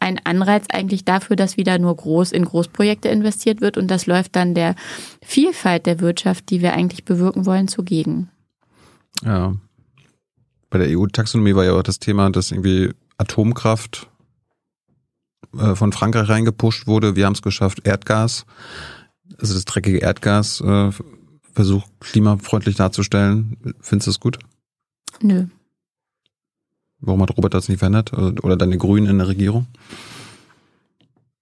ein 0.00 0.20
Anreiz 0.24 0.64
eigentlich 0.72 1.04
dafür, 1.04 1.36
dass 1.36 1.56
wieder 1.56 1.78
nur 1.78 1.96
groß 1.96 2.32
in 2.32 2.44
Großprojekte 2.44 3.08
investiert 3.08 3.60
wird 3.60 3.76
und 3.76 3.90
das 3.90 4.06
läuft 4.06 4.36
dann 4.36 4.54
der 4.54 4.74
Vielfalt 5.22 5.86
der 5.86 6.00
Wirtschaft, 6.00 6.50
die 6.50 6.62
wir 6.62 6.72
eigentlich 6.72 7.04
bewirken 7.04 7.46
wollen, 7.46 7.68
zugegen. 7.68 8.28
Ja, 9.24 9.54
bei 10.70 10.78
der 10.78 10.98
EU-Taxonomie 10.98 11.54
war 11.54 11.64
ja 11.64 11.72
auch 11.72 11.82
das 11.82 11.98
Thema, 11.98 12.30
dass 12.30 12.50
irgendwie 12.50 12.92
Atomkraft 13.16 14.08
äh, 15.56 15.74
von 15.74 15.92
Frankreich 15.92 16.28
reingepusht 16.28 16.86
wurde. 16.86 17.16
Wir 17.16 17.26
haben 17.26 17.34
es 17.34 17.42
geschafft, 17.42 17.86
Erdgas, 17.86 18.44
also 19.38 19.54
das 19.54 19.64
dreckige 19.64 19.98
Erdgas, 19.98 20.60
äh, 20.60 20.90
versucht 21.52 21.88
klimafreundlich 22.00 22.76
darzustellen. 22.76 23.56
Findest 23.80 24.06
du 24.06 24.10
das 24.10 24.20
gut? 24.20 24.38
Nö. 25.20 25.46
Warum 27.00 27.22
hat 27.22 27.36
Robert 27.36 27.54
das 27.54 27.68
nicht 27.68 27.78
verändert? 27.78 28.12
Oder 28.12 28.56
deine 28.56 28.76
Grünen 28.76 29.06
in 29.06 29.18
der 29.18 29.28
Regierung? 29.28 29.66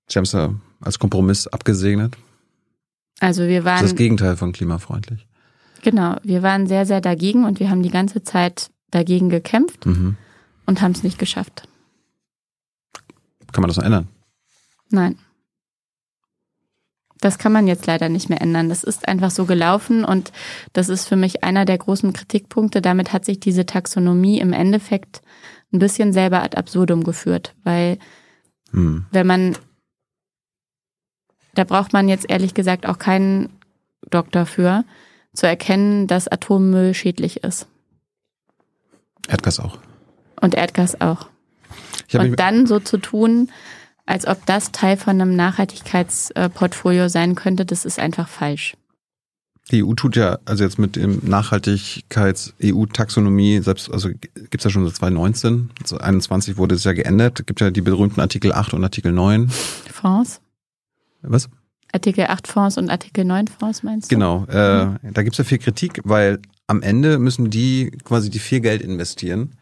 Sie 0.09 0.19
haben 0.19 0.25
es 0.25 0.33
ja 0.33 0.55
als 0.81 0.99
Kompromiss 0.99 1.47
abgesegnet. 1.47 2.17
Also 3.21 3.47
wir 3.47 3.65
waren. 3.65 3.77
Das 3.77 3.85
ist 3.85 3.93
das 3.93 3.99
Gegenteil 3.99 4.37
von 4.37 4.53
klimafreundlich. 4.53 5.27
Genau, 5.83 6.17
wir 6.23 6.43
waren 6.43 6.67
sehr, 6.67 6.85
sehr 6.85 7.01
dagegen 7.01 7.45
und 7.45 7.61
wir 7.61 7.71
haben 7.71 7.83
die 7.83 7.91
ganze 7.91 8.23
Zeit 8.23 8.71
dagegen 8.97 9.29
gekämpft 9.29 9.87
mhm. 9.87 10.17
und 10.65 10.81
haben 10.81 10.93
es 10.93 11.03
nicht 11.03 11.19
geschafft. 11.19 11.69
Kann 13.53 13.63
man 13.63 13.69
das 13.69 13.77
noch 13.77 13.85
ändern? 13.85 14.09
Nein. 14.91 15.19
Das 17.21 17.39
kann 17.39 17.53
man 17.53 17.67
jetzt 17.67 17.87
leider 17.87 18.09
nicht 18.09 18.29
mehr 18.29 18.43
ändern. 18.43 18.69
Das 18.69 18.85
ist 18.85 19.09
einfach 19.09 19.31
so 19.31 19.47
gelaufen 19.47 20.05
und 20.05 20.33
das 20.73 20.89
ist 20.89 21.07
für 21.07 21.17
mich 21.17 21.45
einer 21.45 21.65
der 21.65 21.79
großen 21.79 22.13
Kritikpunkte. 22.13 22.83
Damit 22.83 23.13
hat 23.13 23.25
sich 23.25 23.41
diese 23.41 23.65
Taxonomie 23.65 24.39
im 24.39 24.53
Endeffekt 24.53 25.23
ein 25.73 25.79
bisschen 25.79 26.13
selber 26.13 26.43
ad 26.43 26.57
absurdum 26.57 27.05
geführt, 27.05 27.55
weil 27.65 27.99
hm. 28.71 29.07
wenn 29.11 29.27
man, 29.27 29.57
da 31.55 31.65
braucht 31.65 31.93
man 31.93 32.09
jetzt 32.09 32.29
ehrlich 32.29 32.55
gesagt 32.55 32.87
auch 32.87 32.99
keinen 32.99 33.49
Doktor 34.11 34.47
für, 34.47 34.85
zu 35.33 35.47
erkennen, 35.47 36.07
dass 36.07 36.29
Atommüll 36.29 36.95
schädlich 36.95 37.43
ist. 37.45 37.67
Erdgas 39.29 39.61
auch. 39.61 39.79
Und 40.41 40.55
Erdgas 40.55 41.01
auch. 41.01 41.29
Und 42.13 42.39
dann 42.39 42.67
so 42.67 42.81
zu 42.81 42.99
tun, 42.99 43.51
als 44.07 44.27
ob 44.27 44.45
das 44.47 44.73
Teil 44.73 44.97
von 44.97 45.21
einem 45.21 45.37
Nachhaltigkeitsportfolio 45.37 47.09
sein 47.09 47.35
könnte, 47.35 47.67
das 47.67 47.85
ist 47.85 47.99
einfach 47.99 48.29
falsch. 48.29 48.75
Die 49.73 49.83
EU 49.83 49.95
tut 49.95 50.15
ja, 50.15 50.39
also 50.45 50.63
jetzt 50.63 50.79
mit 50.79 50.95
dem 50.95 51.19
Nachhaltigkeits-EU-Taxonomie, 51.25 53.63
selbst, 53.63 53.93
also 53.93 54.11
gibt's 54.11 54.63
ja 54.63 54.71
schon 54.71 54.87
seit 54.87 54.95
2019, 54.95 55.71
2021 55.83 56.57
wurde 56.57 56.77
es 56.77 56.85
ja 56.85 56.93
geändert, 56.93 57.45
gibt 57.49 57.61
ja 57.61 57.73
die 57.73 57.81
berühmten 57.81 58.21
Artikel 58.21 58.53
8 58.53 58.75
und 58.75 58.85
Artikel 58.85 59.11
9. 59.11 59.49
Fonds. 59.93 60.41
Was? 61.23 61.49
Artikel 61.93 62.27
8 62.27 62.47
Fonds 62.47 62.79
und 62.79 62.91
Artikel 62.91 63.25
9 63.25 63.49
Fonds 63.49 63.83
meinst 63.83 64.13
du? 64.13 64.15
Genau, 64.15 64.47
äh, 64.49 64.85
mhm. 64.85 64.99
da 65.03 65.25
gibt's 65.25 65.39
ja 65.39 65.45
viel 65.45 65.59
Kritik, 65.59 66.01
weil 66.05 66.39
am 66.67 66.83
Ende 66.83 67.19
müssen 67.19 67.51
die 67.51 67.91
quasi 68.05 68.31
die 68.31 68.39
viel 68.39 68.61
Geld 68.61 68.83
investieren. 68.83 69.53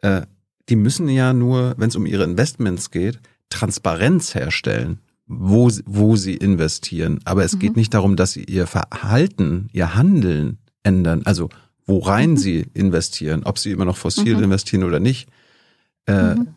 Äh, 0.00 0.22
die 0.68 0.76
müssen 0.76 1.08
ja 1.08 1.32
nur, 1.32 1.74
wenn 1.76 1.88
es 1.88 1.96
um 1.96 2.06
ihre 2.06 2.24
Investments 2.24 2.90
geht, 2.90 3.20
Transparenz 3.50 4.34
herstellen, 4.34 5.00
wo, 5.26 5.70
wo 5.84 6.16
sie 6.16 6.34
investieren. 6.34 7.20
Aber 7.24 7.44
es 7.44 7.54
mhm. 7.54 7.58
geht 7.58 7.76
nicht 7.76 7.94
darum, 7.94 8.16
dass 8.16 8.32
sie 8.32 8.44
ihr 8.44 8.66
Verhalten, 8.66 9.68
ihr 9.72 9.94
Handeln 9.94 10.58
ändern. 10.82 11.22
Also 11.24 11.50
worein 11.86 12.30
mhm. 12.30 12.36
sie 12.36 12.66
investieren, 12.74 13.42
ob 13.44 13.58
sie 13.58 13.70
immer 13.70 13.84
noch 13.84 13.96
fossil 13.96 14.36
mhm. 14.36 14.44
investieren 14.44 14.84
oder 14.84 15.00
nicht. 15.00 15.28
Äh, 16.06 16.34
mhm. 16.34 16.48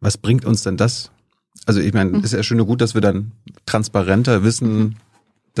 was 0.00 0.18
bringt 0.18 0.44
uns 0.44 0.62
denn 0.62 0.76
das? 0.76 1.10
Also 1.66 1.80
ich 1.80 1.92
meine, 1.92 2.10
mhm. 2.10 2.24
ist 2.24 2.32
ja 2.32 2.42
schön 2.42 2.60
und 2.60 2.66
gut, 2.66 2.80
dass 2.80 2.94
wir 2.94 3.00
dann 3.00 3.32
transparenter 3.66 4.42
wissen, 4.42 4.96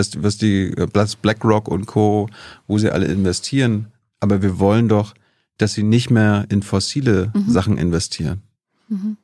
das, 0.00 0.22
was 0.22 0.38
die 0.38 0.72
äh, 0.76 0.86
BlackRock 1.22 1.68
und 1.68 1.86
Co., 1.86 2.28
wo 2.66 2.78
sie 2.78 2.90
alle 2.90 3.06
investieren. 3.06 3.86
Aber 4.18 4.42
wir 4.42 4.58
wollen 4.58 4.88
doch, 4.88 5.14
dass 5.58 5.74
sie 5.74 5.82
nicht 5.82 6.10
mehr 6.10 6.46
in 6.48 6.62
fossile 6.62 7.30
mhm. 7.34 7.50
Sachen 7.50 7.78
investieren. 7.78 8.42
Mhm. 8.88 9.16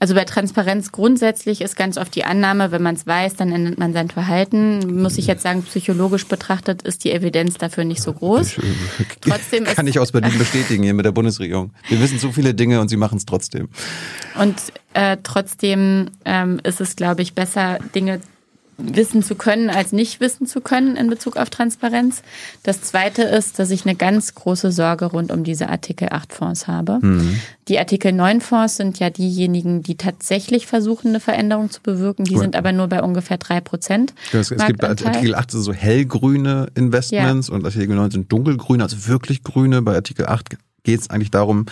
Also 0.00 0.14
bei 0.14 0.24
Transparenz 0.24 0.92
grundsätzlich 0.92 1.60
ist 1.60 1.74
ganz 1.74 1.98
oft 1.98 2.14
die 2.14 2.24
Annahme, 2.24 2.70
wenn 2.70 2.82
man 2.82 2.94
es 2.94 3.04
weiß, 3.04 3.34
dann 3.34 3.50
ändert 3.50 3.78
man 3.78 3.92
sein 3.92 4.08
Verhalten. 4.08 5.02
Muss 5.02 5.18
ich 5.18 5.26
jetzt 5.26 5.42
sagen, 5.42 5.64
psychologisch 5.64 6.24
betrachtet 6.26 6.82
ist 6.82 7.02
die 7.02 7.10
Evidenz 7.10 7.54
dafür 7.54 7.82
nicht 7.82 8.00
so 8.00 8.12
groß. 8.12 8.58
Äh, 8.58 8.62
trotzdem 9.20 9.64
kann 9.64 9.88
ich 9.88 9.98
aus 9.98 10.12
Berlin 10.12 10.38
bestätigen 10.38 10.84
hier 10.84 10.94
mit 10.94 11.04
der 11.04 11.10
Bundesregierung. 11.10 11.72
Wir 11.88 12.00
wissen 12.00 12.20
so 12.20 12.30
viele 12.30 12.54
Dinge 12.54 12.80
und 12.80 12.88
sie 12.90 12.96
machen 12.96 13.18
es 13.18 13.26
trotzdem. 13.26 13.70
Und 14.38 14.54
äh, 14.94 15.16
trotzdem 15.24 16.10
ähm, 16.24 16.60
ist 16.62 16.80
es, 16.80 16.94
glaube 16.94 17.22
ich, 17.22 17.34
besser, 17.34 17.80
Dinge 17.92 18.20
wissen 18.78 19.24
zu 19.24 19.34
können, 19.34 19.70
als 19.70 19.92
nicht 19.92 20.20
wissen 20.20 20.46
zu 20.46 20.60
können 20.60 20.96
in 20.96 21.10
Bezug 21.10 21.36
auf 21.36 21.50
Transparenz. 21.50 22.22
Das 22.62 22.80
zweite 22.82 23.22
ist, 23.22 23.58
dass 23.58 23.70
ich 23.70 23.84
eine 23.84 23.96
ganz 23.96 24.34
große 24.34 24.70
Sorge 24.70 25.06
rund 25.06 25.32
um 25.32 25.42
diese 25.42 25.68
Artikel 25.68 26.08
8 26.10 26.32
Fonds 26.32 26.68
habe. 26.68 27.00
Mhm. 27.02 27.40
Die 27.66 27.78
Artikel 27.78 28.12
9 28.12 28.40
Fonds 28.40 28.76
sind 28.76 29.00
ja 29.00 29.10
diejenigen, 29.10 29.82
die 29.82 29.96
tatsächlich 29.96 30.66
versuchen, 30.66 31.08
eine 31.08 31.20
Veränderung 31.20 31.70
zu 31.70 31.82
bewirken. 31.82 32.24
Die 32.24 32.36
cool. 32.36 32.40
sind 32.40 32.56
aber 32.56 32.72
nur 32.72 32.86
bei 32.86 33.02
ungefähr 33.02 33.36
drei 33.36 33.60
Prozent. 33.60 34.14
Es, 34.32 34.52
es 34.52 34.64
gibt 34.64 34.80
bei 34.80 34.88
Artikel 34.88 35.34
8 35.34 35.50
so 35.50 35.72
hellgrüne 35.72 36.68
Investments 36.76 37.48
ja. 37.48 37.54
und 37.54 37.64
Artikel 37.64 37.96
9 37.96 38.12
sind 38.12 38.32
dunkelgrüne, 38.32 38.84
also 38.84 39.08
wirklich 39.08 39.42
grüne. 39.42 39.82
Bei 39.82 39.94
Artikel 39.94 40.26
8 40.26 40.56
geht 40.88 41.00
es 41.00 41.10
eigentlich 41.10 41.30
darum, 41.30 41.66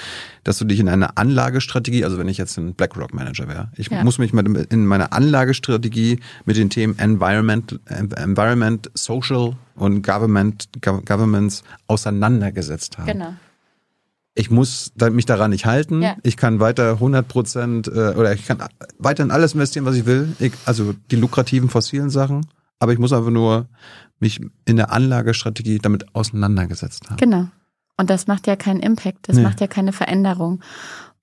dass 0.45 0.59
du 0.59 0.67
dich 0.67 0.79
in 0.79 0.91
eine 0.91 1.17
Anlagestrategie, 1.17 2.05
also 2.05 2.19
wenn 2.19 2.29
ich 2.29 2.37
jetzt 2.37 2.59
ein 2.59 2.75
BlackRock 2.75 3.15
Manager 3.15 3.49
wäre, 3.49 3.71
ich 3.75 3.89
ja. 3.89 4.05
muss 4.05 4.19
mich 4.19 4.35
in 4.35 4.85
meine 4.85 5.13
Anlagestrategie 5.13 6.21
mit 6.45 6.59
den 6.59 6.69
Themen 6.69 6.99
Environment, 6.99 7.81
Environment, 7.87 8.91
Social 8.93 9.57
und 9.75 10.03
Government, 10.03 10.69
Governments 10.83 11.65
auseinandergesetzt 11.87 12.99
haben. 12.99 13.07
Genau. 13.07 13.33
Ich 14.35 14.51
muss 14.51 14.93
mich 15.11 15.25
daran 15.25 15.51
nicht 15.51 15.65
halten. 15.65 16.03
Ja. 16.03 16.17
Ich 16.23 16.37
kann 16.37 16.61
weiter 16.61 16.91
100 16.93 17.27
Prozent 17.27 17.89
äh, 17.89 18.11
oder 18.11 18.35
ich 18.35 18.45
kann 18.45 18.59
weiter 18.99 19.23
in 19.23 19.31
alles 19.31 19.55
investieren, 19.55 19.87
was 19.87 19.97
ich 19.97 20.05
will. 20.05 20.37
Ich, 20.41 20.53
also 20.67 20.95
die 21.11 21.17
lukrativen 21.17 21.71
fossilen 21.71 22.11
Sachen. 22.11 22.45
Aber 22.79 22.93
ich 22.93 22.99
muss 22.99 23.15
einfach 23.15 23.31
nur 23.31 23.67
mich 24.21 24.43
in 24.67 24.77
der 24.77 24.93
Anlagestrategie 24.93 25.79
damit 25.79 26.15
auseinandergesetzt 26.15 27.09
haben. 27.09 27.17
Genau. 27.17 27.49
Und 27.97 28.11
das 28.11 28.27
macht 28.27 28.47
ja 28.47 28.57
keinen 28.57 28.81
Impact, 28.81 29.29
das 29.29 29.37
nee. 29.37 29.43
macht 29.43 29.61
ja 29.61 29.67
keine 29.67 29.93
Veränderung. 29.93 30.61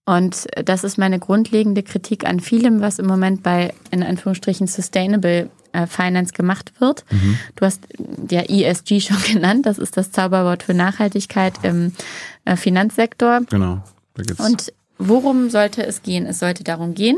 Und 0.05 0.47
das 0.65 0.83
ist 0.83 0.97
meine 0.97 1.17
grundlegende 1.17 1.81
Kritik 1.81 2.25
an 2.27 2.39
vielem, 2.39 2.81
was 2.81 2.99
im 2.99 3.05
Moment 3.05 3.41
bei, 3.41 3.73
in 3.89 4.03
Anführungsstrichen, 4.03 4.67
Sustainable 4.67 5.49
äh, 5.71 5.87
Finance 5.87 6.33
gemacht 6.33 6.73
wird. 6.79 7.05
Mhm. 7.09 7.37
Du 7.55 7.65
hast 7.65 7.81
ja 8.29 8.41
ESG 8.41 8.99
schon 9.07 9.21
genannt, 9.23 9.65
das 9.65 9.77
ist 9.77 9.95
das 9.95 10.11
Zauberwort 10.11 10.63
für 10.63 10.73
Nachhaltigkeit 10.73 11.53
im 11.63 11.93
äh, 12.43 12.57
Finanzsektor. 12.57 13.41
Genau. 13.49 13.81
Und 14.39 14.73
worum 14.97 15.49
sollte 15.49 15.85
es 15.85 16.03
gehen? 16.03 16.25
Es 16.25 16.39
sollte 16.39 16.63
darum 16.63 16.93
gehen, 16.95 17.17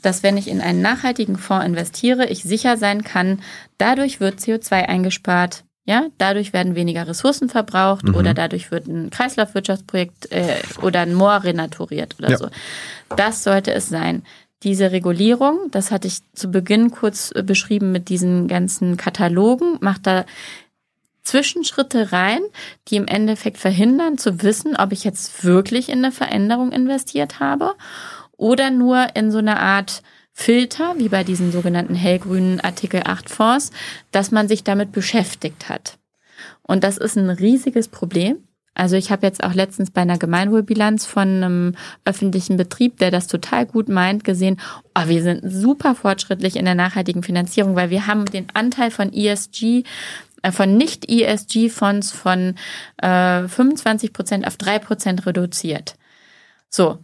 dass 0.00 0.22
wenn 0.22 0.36
ich 0.36 0.48
in 0.48 0.60
einen 0.60 0.80
nachhaltigen 0.80 1.36
Fonds 1.36 1.66
investiere, 1.66 2.26
ich 2.28 2.42
sicher 2.42 2.76
sein 2.76 3.02
kann, 3.02 3.40
dadurch 3.78 4.20
wird 4.20 4.40
CO2 4.40 4.86
eingespart, 4.86 5.64
Ja, 5.84 6.06
dadurch 6.16 6.52
werden 6.52 6.76
weniger 6.76 7.08
Ressourcen 7.08 7.48
verbraucht 7.48 8.04
mhm. 8.04 8.14
oder 8.14 8.34
dadurch 8.34 8.70
wird 8.70 8.86
ein 8.86 9.10
Kreislaufwirtschaftsprojekt 9.10 10.30
äh, 10.30 10.60
oder 10.80 11.00
ein 11.00 11.14
Moor 11.14 11.42
renaturiert 11.42 12.14
oder 12.20 12.30
ja. 12.30 12.38
so. 12.38 12.48
Das 13.16 13.42
sollte 13.42 13.72
es 13.72 13.88
sein. 13.88 14.22
Diese 14.62 14.92
Regulierung, 14.92 15.58
das 15.72 15.90
hatte 15.90 16.06
ich 16.06 16.20
zu 16.34 16.52
Beginn 16.52 16.92
kurz 16.92 17.32
äh, 17.34 17.42
beschrieben 17.42 17.90
mit 17.90 18.08
diesen 18.10 18.46
ganzen 18.46 18.96
Katalogen, 18.96 19.78
macht 19.80 20.06
da 20.06 20.24
Zwischenschritte 21.24 22.12
rein, 22.12 22.40
die 22.88 22.96
im 22.96 23.06
Endeffekt 23.06 23.58
verhindern 23.58 24.18
zu 24.18 24.42
wissen, 24.42 24.76
ob 24.76 24.92
ich 24.92 25.02
jetzt 25.02 25.44
wirklich 25.44 25.88
in 25.88 25.98
eine 25.98 26.12
Veränderung 26.12 26.70
investiert 26.72 27.40
habe 27.40 27.74
oder 28.36 28.70
nur 28.70 29.14
in 29.14 29.30
so 29.30 29.38
eine 29.38 29.58
Art 29.58 30.02
Filter, 30.32 30.94
wie 30.98 31.08
bei 31.08 31.24
diesen 31.24 31.52
sogenannten 31.52 31.94
hellgrünen 31.94 32.60
Artikel 32.60 33.02
8 33.04 33.28
Fonds, 33.28 33.70
dass 34.10 34.30
man 34.30 34.48
sich 34.48 34.64
damit 34.64 34.92
beschäftigt 34.92 35.68
hat. 35.68 35.98
Und 36.62 36.84
das 36.84 36.96
ist 36.96 37.16
ein 37.16 37.30
riesiges 37.30 37.88
Problem. 37.88 38.38
Also 38.74 38.96
ich 38.96 39.12
habe 39.12 39.26
jetzt 39.26 39.44
auch 39.44 39.52
letztens 39.52 39.90
bei 39.90 40.00
einer 40.00 40.16
Gemeinwohlbilanz 40.16 41.04
von 41.04 41.28
einem 41.28 41.74
öffentlichen 42.06 42.56
Betrieb, 42.56 42.96
der 42.98 43.10
das 43.10 43.26
total 43.26 43.66
gut 43.66 43.88
meint, 43.88 44.24
gesehen, 44.24 44.58
oh, 44.98 45.08
wir 45.08 45.22
sind 45.22 45.42
super 45.44 45.94
fortschrittlich 45.94 46.56
in 46.56 46.64
der 46.64 46.74
nachhaltigen 46.74 47.22
Finanzierung, 47.22 47.76
weil 47.76 47.90
wir 47.90 48.06
haben 48.06 48.24
den 48.24 48.46
Anteil 48.54 48.90
von 48.90 49.12
ESG 49.12 49.84
äh, 50.42 50.52
von 50.52 50.76
nicht-ESG-Fonds 50.76 52.12
von 52.12 52.54
äh, 52.96 53.46
25 53.46 54.12
Prozent 54.12 54.46
auf 54.46 54.56
drei 54.56 54.78
Prozent 54.78 55.26
reduziert. 55.26 55.96
So, 56.70 56.98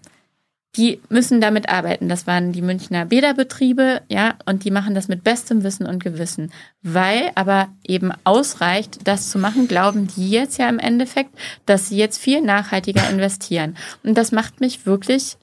die 0.76 1.00
müssen 1.08 1.40
damit 1.40 1.68
arbeiten. 1.68 2.08
Das 2.08 2.26
waren 2.26 2.52
die 2.52 2.62
Münchner 2.62 3.06
Bäderbetriebe, 3.06 4.02
ja, 4.08 4.34
und 4.44 4.64
die 4.64 4.70
machen 4.70 4.94
das 4.94 5.08
mit 5.08 5.24
bestem 5.24 5.64
Wissen 5.64 5.86
und 5.86 6.02
Gewissen. 6.02 6.52
Weil 6.82 7.30
aber 7.34 7.68
eben 7.86 8.12
ausreicht, 8.24 9.00
das 9.04 9.30
zu 9.30 9.38
machen, 9.38 9.66
glauben 9.68 10.06
die 10.08 10.30
jetzt 10.30 10.58
ja 10.58 10.68
im 10.68 10.78
Endeffekt, 10.78 11.30
dass 11.66 11.88
sie 11.88 11.96
jetzt 11.96 12.18
viel 12.18 12.42
nachhaltiger 12.42 13.08
investieren. 13.10 13.76
Und 14.04 14.16
das 14.16 14.30
macht 14.30 14.60
mich 14.60 14.86
wirklich 14.86 15.36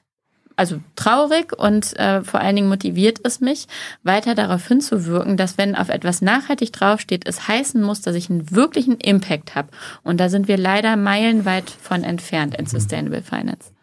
also 0.57 0.79
traurig 0.95 1.51
und 1.51 1.99
äh, 1.99 2.23
vor 2.23 2.39
allen 2.39 2.55
Dingen 2.55 2.69
motiviert 2.69 3.19
es 3.23 3.41
mich, 3.41 3.67
weiter 4.03 4.35
darauf 4.35 4.65
hinzuwirken, 4.65 5.35
dass 5.35 5.57
wenn 5.57 5.75
auf 5.75 5.89
etwas 5.89 6.21
nachhaltig 6.21 6.71
draufsteht, 6.71 7.27
es 7.27 7.49
heißen 7.49 7.81
muss, 7.81 7.99
dass 7.99 8.15
ich 8.15 8.29
einen 8.29 8.51
wirklichen 8.51 8.97
Impact 8.97 9.55
habe. 9.55 9.67
Und 10.03 10.21
da 10.21 10.29
sind 10.29 10.47
wir 10.47 10.57
leider 10.57 10.95
meilenweit 10.95 11.69
von 11.69 12.05
entfernt 12.05 12.55
in 12.55 12.67
Sustainable 12.67 13.21
Finance 13.21 13.74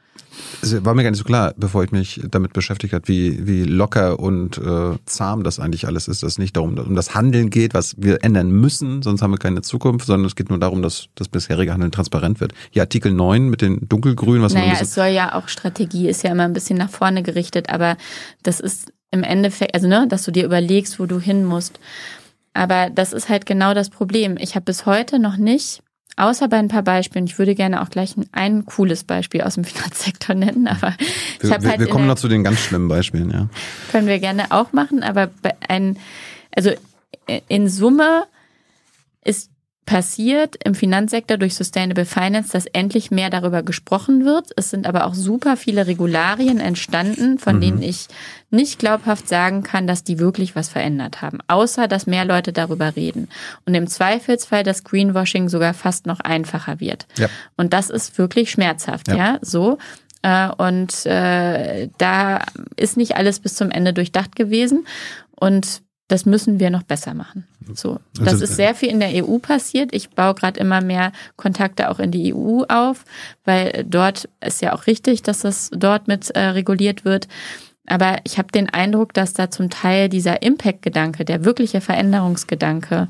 es 0.62 0.84
war 0.84 0.94
mir 0.94 1.02
gar 1.02 1.10
nicht 1.10 1.18
so 1.18 1.24
klar, 1.24 1.54
bevor 1.56 1.84
ich 1.84 1.92
mich 1.92 2.20
damit 2.30 2.52
beschäftigt 2.52 2.94
habe, 2.94 3.09
wie, 3.09 3.46
wie 3.46 3.64
locker 3.64 4.18
und 4.18 4.59
äh, 4.59 4.96
zahm 5.06 5.42
das 5.44 5.59
eigentlich 5.59 5.86
alles 5.86 6.09
ist. 6.09 6.22
Dass 6.22 6.32
es 6.32 6.38
nicht 6.38 6.56
darum 6.56 6.78
um 6.78 6.94
das 6.94 7.14
Handeln 7.14 7.50
geht, 7.50 7.74
was 7.74 7.94
wir 7.98 8.24
ändern 8.24 8.50
müssen, 8.50 9.02
sonst 9.02 9.22
haben 9.22 9.32
wir 9.32 9.38
keine 9.38 9.62
Zukunft, 9.62 10.06
sondern 10.06 10.26
es 10.26 10.36
geht 10.36 10.50
nur 10.50 10.59
darum, 10.59 10.82
dass 10.82 11.06
das 11.14 11.28
bisherige 11.28 11.72
Handeln 11.72 11.92
transparent 11.92 12.40
wird. 12.40 12.52
Hier 12.70 12.82
Artikel 12.82 13.12
9 13.12 13.48
mit 13.48 13.62
den 13.62 13.88
dunkelgrünen, 13.88 14.42
was 14.42 14.54
Naja, 14.54 14.78
es 14.80 14.94
soll 14.94 15.09
ja 15.09 15.34
auch 15.34 15.48
Strategie, 15.48 16.09
ist 16.09 16.22
ja 16.22 16.30
immer 16.30 16.44
ein 16.44 16.52
bisschen 16.52 16.78
nach 16.78 16.90
vorne 16.90 17.22
gerichtet, 17.22 17.68
aber 17.68 17.96
das 18.42 18.60
ist 18.60 18.92
im 19.10 19.22
Endeffekt, 19.22 19.74
also 19.74 19.88
ne, 19.88 20.06
dass 20.09 20.24
du 20.24 20.30
dir 20.30 20.44
überlegst, 20.44 20.98
wo 20.98 21.06
du 21.06 21.20
hin 21.20 21.44
musst. 21.44 21.78
Aber 22.54 22.90
das 22.90 23.12
ist 23.12 23.28
halt 23.28 23.46
genau 23.46 23.74
das 23.74 23.90
Problem. 23.90 24.36
Ich 24.38 24.54
habe 24.54 24.64
bis 24.64 24.86
heute 24.86 25.18
noch 25.18 25.36
nicht 25.36 25.82
Außer 26.16 26.48
bei 26.48 26.59
ein 26.59 26.68
paar 26.68 26.82
Beispielen. 26.82 27.26
Ich 27.26 27.39
würde 27.39 27.55
gerne 27.55 27.82
auch 27.82 27.89
gleich 27.89 28.16
ein, 28.16 28.26
ein 28.32 28.66
cooles 28.66 29.05
Beispiel 29.05 29.43
aus 29.43 29.55
dem 29.55 29.64
Finanzsektor 29.64 30.34
nennen, 30.34 30.66
aber 30.66 30.94
ich 31.43 31.51
habe 31.51 31.68
halt. 31.68 31.80
Wir 31.80 31.89
kommen 31.89 32.06
noch 32.06 32.16
zu 32.16 32.28
den 32.28 32.44
ganz 32.44 32.60
schlimmen 32.60 32.89
Beispielen, 32.89 33.30
ja. 33.30 33.48
Können 33.90 34.06
wir 34.06 34.18
gerne 34.18 34.51
auch 34.51 34.72
machen, 34.72 35.02
aber 35.02 35.30
ein, 35.68 35.97
also 36.55 36.70
in 37.48 37.68
Summe 37.68 38.24
ist 39.24 39.51
passiert 39.84 40.56
im 40.64 40.74
Finanzsektor 40.74 41.36
durch 41.36 41.54
Sustainable 41.54 42.04
Finance, 42.04 42.52
dass 42.52 42.66
endlich 42.66 43.10
mehr 43.10 43.30
darüber 43.30 43.62
gesprochen 43.62 44.24
wird. 44.24 44.50
Es 44.56 44.70
sind 44.70 44.86
aber 44.86 45.06
auch 45.06 45.14
super 45.14 45.56
viele 45.56 45.86
Regularien 45.86 46.60
entstanden, 46.60 47.38
von 47.38 47.56
mhm. 47.56 47.60
denen 47.60 47.82
ich 47.82 48.06
nicht 48.50 48.78
glaubhaft 48.78 49.28
sagen 49.28 49.62
kann, 49.62 49.86
dass 49.86 50.04
die 50.04 50.20
wirklich 50.20 50.54
was 50.54 50.68
verändert 50.68 51.20
haben, 51.20 51.38
außer 51.48 51.88
dass 51.88 52.06
mehr 52.06 52.24
Leute 52.24 52.52
darüber 52.52 52.94
reden. 52.94 53.28
Und 53.66 53.74
im 53.74 53.88
Zweifelsfall 53.88 54.62
das 54.62 54.84
Greenwashing 54.84 55.48
sogar 55.48 55.74
fast 55.74 56.06
noch 56.06 56.20
einfacher 56.20 56.78
wird. 56.78 57.06
Ja. 57.18 57.28
Und 57.56 57.72
das 57.72 57.90
ist 57.90 58.18
wirklich 58.18 58.50
schmerzhaft, 58.50 59.09
ja, 59.09 59.16
ja 59.16 59.38
so. 59.40 59.78
Äh, 60.22 60.48
und 60.50 61.06
äh, 61.06 61.88
da 61.98 62.44
ist 62.76 62.96
nicht 62.96 63.16
alles 63.16 63.40
bis 63.40 63.56
zum 63.56 63.70
Ende 63.72 63.92
durchdacht 63.92 64.36
gewesen. 64.36 64.86
Und 65.34 65.82
das 66.12 66.26
müssen 66.26 66.60
wir 66.60 66.68
noch 66.68 66.82
besser 66.82 67.14
machen. 67.14 67.47
So, 67.72 67.98
das 68.18 68.34
also, 68.34 68.44
ist 68.44 68.56
sehr 68.56 68.74
viel 68.74 68.90
in 68.90 69.01
der 69.01 69.24
EU 69.24 69.39
passiert. 69.39 69.94
Ich 69.94 70.10
baue 70.10 70.34
gerade 70.34 70.60
immer 70.60 70.82
mehr 70.82 71.12
Kontakte 71.36 71.90
auch 71.90 71.98
in 71.98 72.10
die 72.10 72.34
EU 72.34 72.64
auf, 72.68 73.06
weil 73.47 73.86
dort 73.89 74.28
ist 74.44 74.60
ja 74.60 74.74
auch 74.74 74.86
richtig, 74.86 75.22
dass 75.22 75.40
das 75.40 75.70
dort 75.72 76.09
mit 76.09 76.28
äh, 76.30 76.40
reguliert 76.48 77.06
wird. 77.06 77.28
Aber 77.86 78.18
ich 78.24 78.36
habe 78.36 78.52
den 78.52 78.68
Eindruck, 78.68 79.14
dass 79.14 79.32
da 79.32 79.51
zum 79.51 79.70
Teil 79.70 80.10
dieser 80.10 80.43
Impact-Gedanke, 80.43 81.24
der 81.24 81.47
wirkliche 81.47 81.80
Veränderungsgedanke, 81.80 83.09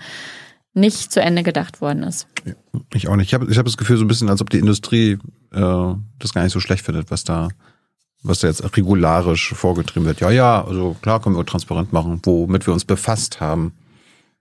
nicht 0.73 1.13
zu 1.13 1.21
Ende 1.21 1.43
gedacht 1.43 1.81
worden 1.81 2.05
ist. 2.05 2.29
Ich 2.95 3.09
auch 3.09 3.17
nicht. 3.17 3.27
Ich 3.27 3.35
habe 3.35 3.51
ich 3.51 3.59
hab 3.59 3.67
das 3.67 3.77
Gefühl, 3.77 3.97
so 3.97 4.05
ein 4.05 4.09
bisschen, 4.09 4.31
als 4.31 4.41
ob 4.41 4.49
die 4.49 4.61
Industrie 4.61 5.19
äh, 5.53 5.95
das 6.19 6.33
gar 6.33 6.45
nicht 6.45 6.53
so 6.53 6.61
schlecht 6.61 6.85
findet, 6.85 7.11
was 7.11 7.25
da 7.25 7.49
was 8.23 8.41
da 8.41 8.49
jetzt 8.49 8.77
regularisch 8.77 9.53
vorgetrieben 9.55 10.07
wird. 10.07 10.21
Ja, 10.21 10.31
ja, 10.31 10.65
also 10.65 10.97
klar 11.03 11.21
können 11.21 11.37
wir 11.37 11.45
transparent 11.45 11.93
machen, 11.93 12.21
womit 12.25 12.67
wir 12.67 12.73
uns 12.73 12.85
befasst 12.85 13.41
haben, 13.41 13.73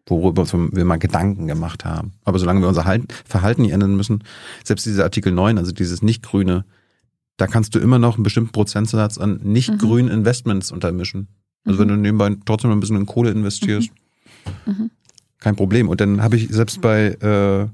worüber 0.06 0.46
wir 0.52 0.86
mal 0.86 1.00
Gedanken 1.00 1.48
gemacht 1.48 1.86
haben. 1.86 2.14
Aber 2.24 2.38
solange 2.38 2.62
wir 2.62 2.68
unser 2.68 2.86
Verhalten 3.26 3.62
nicht 3.64 3.72
ändern 3.72 3.96
müssen, 3.96 4.24
selbst 4.64 4.86
dieser 4.86 5.04
Artikel 5.04 5.32
9, 5.32 5.58
also 5.58 5.72
dieses 5.72 6.02
nicht-grüne, 6.02 6.66
da 7.38 7.48
kannst 7.48 7.74
du 7.74 7.80
immer 7.80 7.98
noch 7.98 8.16
einen 8.16 8.24
bestimmten 8.24 8.52
Prozentsatz 8.52 9.18
an 9.18 9.40
nicht-grünen 9.44 10.12
mhm. 10.12 10.20
Investments 10.20 10.72
untermischen. 10.72 11.28
Also 11.66 11.78
mhm. 11.78 11.82
wenn 11.82 11.88
du 11.88 11.96
nebenbei 11.98 12.36
trotzdem 12.46 12.72
ein 12.72 12.80
bisschen 12.80 12.98
in 12.98 13.06
Kohle 13.08 13.32
investierst, 13.32 13.90
mhm. 14.66 14.74
mhm. 14.74 14.92
kein 15.40 15.56
Problem. 15.56 15.90
Und 15.90 16.02
dann 16.02 16.22
habe 16.22 16.36
ich 16.36 16.50
selbst 16.50 16.82
bei 16.82 17.14
äh, 17.14 17.68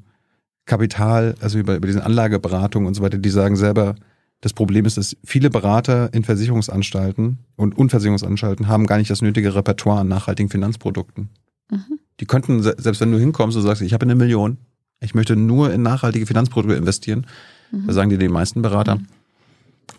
Kapital, 0.65 1.35
also 1.41 1.61
bei, 1.63 1.79
bei 1.79 1.87
diesen 1.87 2.01
Anlageberatungen 2.01 2.87
und 2.87 2.93
so 2.93 3.01
weiter, 3.01 3.17
die 3.17 3.29
sagen 3.29 3.57
selber, 3.57 3.95
das 4.41 4.53
Problem 4.53 4.85
ist, 4.85 4.97
dass 4.97 5.17
viele 5.23 5.49
Berater 5.49 6.13
in 6.13 6.23
Versicherungsanstalten 6.23 7.39
und 7.55 7.77
Unversicherungsanstalten 7.77 8.67
haben 8.67 8.85
gar 8.85 8.97
nicht 8.97 9.09
das 9.09 9.21
nötige 9.21 9.55
Repertoire 9.55 10.01
an 10.01 10.07
nachhaltigen 10.07 10.49
Finanzprodukten. 10.49 11.29
Mhm. 11.71 11.99
Die 12.19 12.25
könnten, 12.25 12.61
selbst 12.61 13.01
wenn 13.01 13.11
du 13.11 13.19
hinkommst 13.19 13.57
und 13.57 13.63
sagst, 13.63 13.81
ich 13.81 13.93
habe 13.93 14.03
eine 14.03 14.15
Million, 14.15 14.57
ich 14.99 15.15
möchte 15.15 15.35
nur 15.35 15.73
in 15.73 15.81
nachhaltige 15.81 16.25
Finanzprodukte 16.25 16.77
investieren, 16.77 17.25
mhm. 17.71 17.87
da 17.87 17.93
sagen 17.93 18.09
dir 18.09 18.17
die 18.17 18.27
meisten 18.27 18.61
Berater, 18.61 18.95
mhm. 18.95 19.07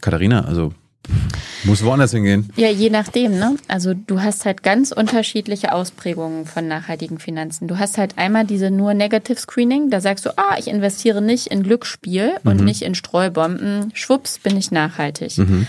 Katharina, 0.01 0.45
also 0.45 0.73
muss 1.65 1.85
woanders 1.85 2.13
hingehen. 2.13 2.51
Ja, 2.57 2.69
je 2.69 2.91
nachdem, 2.91 3.39
ne? 3.39 3.57
Also 3.67 3.95
du 3.95 4.21
hast 4.21 4.45
halt 4.45 4.63
ganz 4.63 4.93
unterschiedliche 4.93 5.73
Ausprägungen 5.73 6.47
von 6.47 6.69
nachhaltigen 6.69 7.19
Finanzen. 7.19 7.69
Du 7.69 7.79
hast 7.79 7.99
halt 7.99 8.17
einmal 8.17 8.45
diese 8.45 8.71
nur 8.71 8.95
Negative 8.95 9.39
Screening, 9.39 9.91
da 9.91 10.01
sagst 10.01 10.27
du, 10.27 10.37
ah, 10.39 10.57
ich 10.59 10.69
investiere 10.69 11.21
nicht 11.21 11.49
in 11.49 11.63
Glücksspiel 11.63 12.33
mhm. 12.43 12.51
und 12.51 12.65
nicht 12.65 12.83
in 12.83 12.95
Streubomben. 12.95 13.91
Schwupps, 13.95 14.39
bin 14.39 14.57
ich 14.57 14.71
nachhaltig. 14.71 15.39
Mhm. 15.39 15.67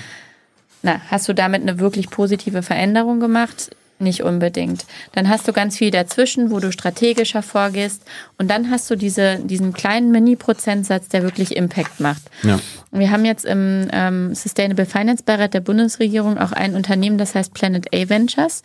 Na, 0.81 1.01
hast 1.09 1.27
du 1.27 1.33
damit 1.33 1.61
eine 1.61 1.79
wirklich 1.79 2.09
positive 2.09 2.61
Veränderung 2.61 3.19
gemacht? 3.19 3.71
Nicht 4.01 4.23
unbedingt. 4.23 4.85
Dann 5.11 5.27
hast 5.27 5.45
du 5.47 5.51
ganz 5.51 5.77
viel 5.77 5.91
dazwischen, 5.91 6.51
wo 6.51 6.59
du 6.61 6.71
strategischer 6.71 7.43
vorgehst. 7.43 8.01
Und 8.37 8.49
dann 8.49 8.71
hast 8.71 8.89
du 8.89 8.95
diese, 8.95 9.39
diesen 9.39 9.73
kleinen 9.73 10.11
Mini-Prozentsatz, 10.11 11.09
der 11.09 11.23
wirklich 11.23 11.57
Impact 11.57 11.99
macht. 11.99 12.21
Ja. 12.43 12.59
Wir 12.91 13.11
haben 13.11 13.25
jetzt 13.25 13.43
im 13.43 13.89
ähm, 13.91 14.33
Sustainable 14.33 14.85
Finance 14.85 15.23
Beirat 15.23 15.53
der 15.53 15.59
Bundesregierung 15.59 16.37
auch 16.37 16.53
ein 16.53 16.75
Unternehmen, 16.75 17.17
das 17.17 17.35
heißt 17.35 17.53
Planet 17.53 17.93
A 17.93 18.07
Ventures. 18.07 18.63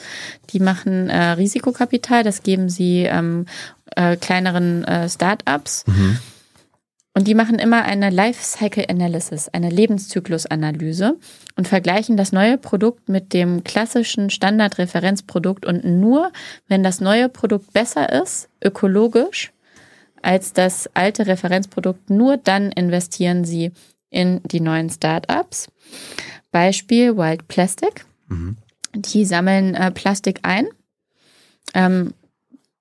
Die 0.50 0.60
machen 0.60 1.10
äh, 1.10 1.30
Risikokapital, 1.30 2.22
das 2.22 2.44
geben 2.44 2.68
sie 2.68 3.02
ähm, 3.02 3.46
äh, 3.96 4.16
kleineren 4.16 4.84
äh, 4.84 5.08
Start-ups. 5.08 5.84
Mhm. 5.86 6.18
Und 7.16 7.28
die 7.28 7.34
machen 7.36 7.60
immer 7.60 7.84
eine 7.84 8.10
Lifecycle 8.10 8.86
Analysis, 8.88 9.48
eine 9.48 9.70
Lebenszyklusanalyse 9.70 11.16
und 11.54 11.68
vergleichen 11.68 12.16
das 12.16 12.32
neue 12.32 12.58
Produkt 12.58 13.08
mit 13.08 13.32
dem 13.32 13.62
klassischen 13.62 14.30
Standardreferenzprodukt 14.30 15.64
und 15.64 15.84
nur, 15.84 16.32
wenn 16.66 16.82
das 16.82 17.00
neue 17.00 17.28
Produkt 17.28 17.72
besser 17.72 18.12
ist, 18.12 18.48
ökologisch, 18.62 19.52
als 20.22 20.52
das 20.54 20.90
alte 20.94 21.28
Referenzprodukt, 21.28 22.10
nur 22.10 22.36
dann 22.36 22.72
investieren 22.72 23.44
sie 23.44 23.70
in 24.10 24.40
die 24.42 24.60
neuen 24.60 24.90
Startups. 24.90 25.68
Beispiel 26.50 27.16
Wild 27.16 27.46
Plastic. 27.46 28.06
Mhm. 28.26 28.56
Die 28.92 29.24
sammeln 29.24 29.76
äh, 29.76 29.92
Plastik 29.92 30.40
ein, 30.42 30.66
ähm, 31.74 32.12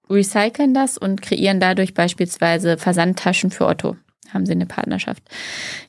recyceln 0.09 0.73
das 0.73 0.97
und 0.97 1.21
kreieren 1.21 1.59
dadurch 1.59 1.93
beispielsweise 1.93 2.77
Versandtaschen 2.77 3.51
für 3.51 3.67
Otto 3.67 3.95
haben 4.31 4.45
sie 4.45 4.51
eine 4.51 4.65
Partnerschaft 4.65 5.23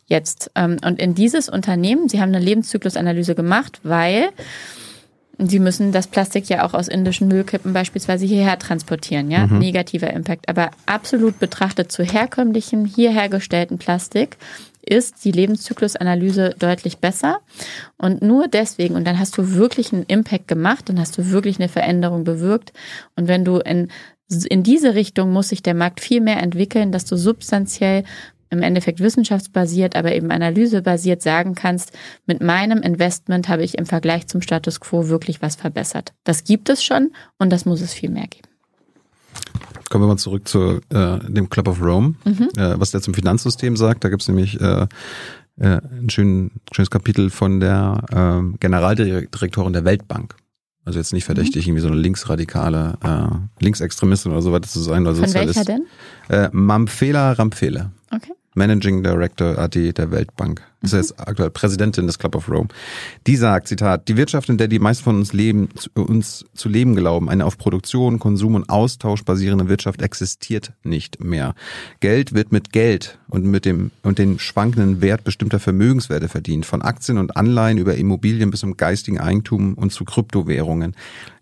jetzt. 0.06 0.50
Ähm, 0.54 0.78
und 0.84 0.98
in 1.00 1.14
dieses 1.14 1.48
Unternehmen, 1.48 2.08
sie 2.08 2.20
haben 2.20 2.34
eine 2.34 2.44
Lebenszyklusanalyse 2.44 3.34
gemacht, 3.34 3.80
weil 3.82 4.30
Sie 5.38 5.58
müssen 5.58 5.90
das 5.90 6.06
Plastik 6.06 6.48
ja 6.48 6.64
auch 6.64 6.74
aus 6.74 6.86
indischen 6.86 7.28
Müllkippen 7.28 7.72
beispielsweise 7.72 8.24
hierher 8.24 8.58
transportieren, 8.58 9.30
ja, 9.30 9.46
mhm. 9.46 9.58
negativer 9.58 10.12
Impact. 10.12 10.48
Aber 10.48 10.70
absolut 10.86 11.38
betrachtet 11.40 11.90
zu 11.90 12.04
herkömmlichem, 12.04 12.84
hier 12.84 13.10
hergestellten 13.10 13.78
Plastik 13.78 14.36
ist 14.86 15.24
die 15.24 15.32
Lebenszyklusanalyse 15.32 16.54
deutlich 16.58 16.98
besser. 16.98 17.40
Und 17.96 18.22
nur 18.22 18.48
deswegen, 18.48 18.94
und 18.94 19.06
dann 19.06 19.18
hast 19.18 19.36
du 19.38 19.54
wirklich 19.54 19.92
einen 19.92 20.04
Impact 20.04 20.46
gemacht, 20.46 20.88
dann 20.88 21.00
hast 21.00 21.16
du 21.16 21.30
wirklich 21.30 21.58
eine 21.58 21.68
Veränderung 21.68 22.24
bewirkt. 22.24 22.72
Und 23.16 23.26
wenn 23.26 23.44
du 23.44 23.58
in, 23.58 23.88
in 24.28 24.62
diese 24.62 24.94
Richtung 24.94 25.32
muss 25.32 25.50
sich 25.50 25.62
der 25.62 25.74
Markt 25.74 26.00
viel 26.00 26.20
mehr 26.20 26.42
entwickeln, 26.42 26.92
dass 26.92 27.04
du 27.04 27.16
substanziell 27.16 28.04
im 28.50 28.62
Endeffekt 28.62 29.00
wissenschaftsbasiert, 29.00 29.96
aber 29.96 30.14
eben 30.14 30.30
analysebasiert 30.30 31.22
sagen 31.22 31.54
kannst, 31.54 31.92
mit 32.26 32.42
meinem 32.42 32.82
Investment 32.82 33.48
habe 33.48 33.64
ich 33.64 33.76
im 33.76 33.86
Vergleich 33.86 34.26
zum 34.26 34.40
Status 34.40 34.80
quo 34.80 35.08
wirklich 35.08 35.42
was 35.42 35.56
verbessert. 35.56 36.12
Das 36.24 36.44
gibt 36.44 36.68
es 36.68 36.82
schon 36.82 37.12
und 37.38 37.50
das 37.50 37.64
muss 37.64 37.80
es 37.80 37.92
viel 37.92 38.10
mehr 38.10 38.26
geben. 38.28 38.48
Kommen 39.90 40.04
wir 40.04 40.08
mal 40.08 40.16
zurück 40.16 40.48
zu 40.48 40.80
äh, 40.90 41.18
dem 41.28 41.50
Club 41.50 41.68
of 41.68 41.82
Rome, 41.82 42.14
mhm. 42.24 42.48
äh, 42.56 42.78
was 42.78 42.92
der 42.92 43.02
zum 43.02 43.14
Finanzsystem 43.14 43.76
sagt. 43.76 44.04
Da 44.04 44.08
gibt 44.08 44.22
es 44.22 44.28
nämlich 44.28 44.60
äh, 44.60 44.86
äh, 45.58 45.80
ein 45.80 46.08
schön, 46.10 46.52
schönes 46.72 46.90
Kapitel 46.90 47.30
von 47.30 47.60
der 47.60 48.04
äh, 48.10 48.56
Generaldirektorin 48.58 49.72
der 49.72 49.84
Weltbank. 49.84 50.36
Also 50.84 50.98
jetzt 50.98 51.12
nicht 51.12 51.24
verdächtig, 51.24 51.66
mhm. 51.66 51.70
irgendwie 51.70 51.82
so 51.82 51.88
eine 51.88 51.96
linksradikale 51.96 52.98
äh, 53.02 53.62
Linksextremistin 53.64 54.32
oder 54.32 54.42
so 54.42 54.52
weiter 54.52 54.68
zu 54.68 54.80
sein. 54.80 55.06
Oder 55.06 55.16
Von 55.16 55.32
welcher 55.32 55.64
denn? 55.64 55.86
Äh, 56.28 56.50
Mamfela 56.52 57.32
Rampfele. 57.32 57.90
Okay. 58.10 58.32
Managing 58.54 59.02
Director 59.02 59.58
AD 59.58 59.92
der 59.92 60.10
Weltbank. 60.10 60.62
Das 60.80 60.92
ist 60.92 61.10
jetzt 61.10 61.28
aktuell 61.28 61.50
Präsidentin 61.50 62.06
des 62.06 62.18
Club 62.18 62.36
of 62.36 62.48
Rome. 62.48 62.68
Die 63.26 63.36
sagt, 63.36 63.68
Zitat, 63.68 64.06
die 64.06 64.16
Wirtschaft, 64.18 64.50
in 64.50 64.58
der 64.58 64.68
die 64.68 64.78
meisten 64.78 65.02
von 65.02 65.16
uns 65.16 65.32
leben, 65.32 65.70
uns 65.94 66.44
zu 66.52 66.68
leben 66.68 66.94
glauben, 66.94 67.30
eine 67.30 67.46
auf 67.46 67.56
Produktion, 67.56 68.18
Konsum 68.18 68.54
und 68.54 68.68
Austausch 68.68 69.24
basierende 69.24 69.68
Wirtschaft 69.68 70.02
existiert 70.02 70.72
nicht 70.82 71.24
mehr. 71.24 71.54
Geld 72.00 72.34
wird 72.34 72.52
mit 72.52 72.70
Geld 72.72 73.18
und 73.28 73.46
mit 73.46 73.64
dem, 73.64 73.92
und 74.02 74.18
den 74.18 74.38
schwankenden 74.38 75.00
Wert 75.00 75.24
bestimmter 75.24 75.58
Vermögenswerte 75.58 76.28
verdient. 76.28 76.66
Von 76.66 76.82
Aktien 76.82 77.16
und 77.16 77.36
Anleihen 77.36 77.78
über 77.78 77.94
Immobilien 77.96 78.50
bis 78.50 78.60
zum 78.60 78.76
geistigen 78.76 79.18
Eigentum 79.18 79.74
und 79.74 79.90
zu 79.90 80.04
Kryptowährungen. 80.04 80.94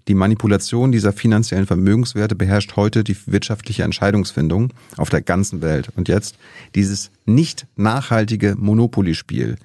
Die 0.09 0.15
Manipulation 0.15 0.91
dieser 0.91 1.12
finanziellen 1.12 1.66
Vermögenswerte 1.66 2.35
beherrscht 2.35 2.74
heute 2.77 3.05
die 3.05 3.16
wirtschaftliche 3.27 3.85
Entscheidungsfindung 3.85 4.73
auf 4.97 5.11
der 5.11 5.23
ganzen 5.23 5.62
Welt. 5.62 5.91
Und 5.95 6.09
jetzt 6.09 6.37
dieses 6.74 7.11
nicht 7.24 7.66
nachhaltige 7.77 8.57
Monopoly-Spiel 8.59 9.57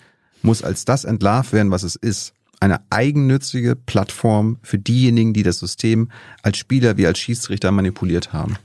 muss 0.43 0.63
als 0.63 0.85
das 0.85 1.05
entlarvt 1.05 1.53
werden, 1.53 1.71
was 1.71 1.83
es 1.83 1.95
ist. 1.95 2.33
Eine 2.59 2.81
eigennützige 2.89 3.75
Plattform 3.75 4.57
für 4.61 4.77
diejenigen, 4.77 5.33
die 5.33 5.43
das 5.43 5.59
System 5.59 6.09
als 6.41 6.57
Spieler 6.57 6.97
wie 6.97 7.07
als 7.07 7.19
Schiedsrichter 7.19 7.71
manipuliert 7.71 8.33
haben. 8.33 8.57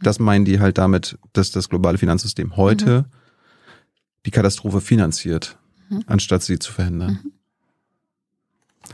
Das 0.00 0.18
meinen 0.18 0.44
die 0.44 0.60
halt 0.60 0.78
damit, 0.78 1.18
dass 1.32 1.50
das 1.50 1.68
globale 1.68 1.98
Finanzsystem 1.98 2.56
heute 2.56 3.00
mhm. 3.00 3.04
die 4.26 4.30
Katastrophe 4.30 4.80
finanziert, 4.80 5.58
mhm. 5.88 6.04
anstatt 6.06 6.42
sie 6.42 6.58
zu 6.58 6.72
verhindern. 6.72 7.20
Mhm. 7.22 7.32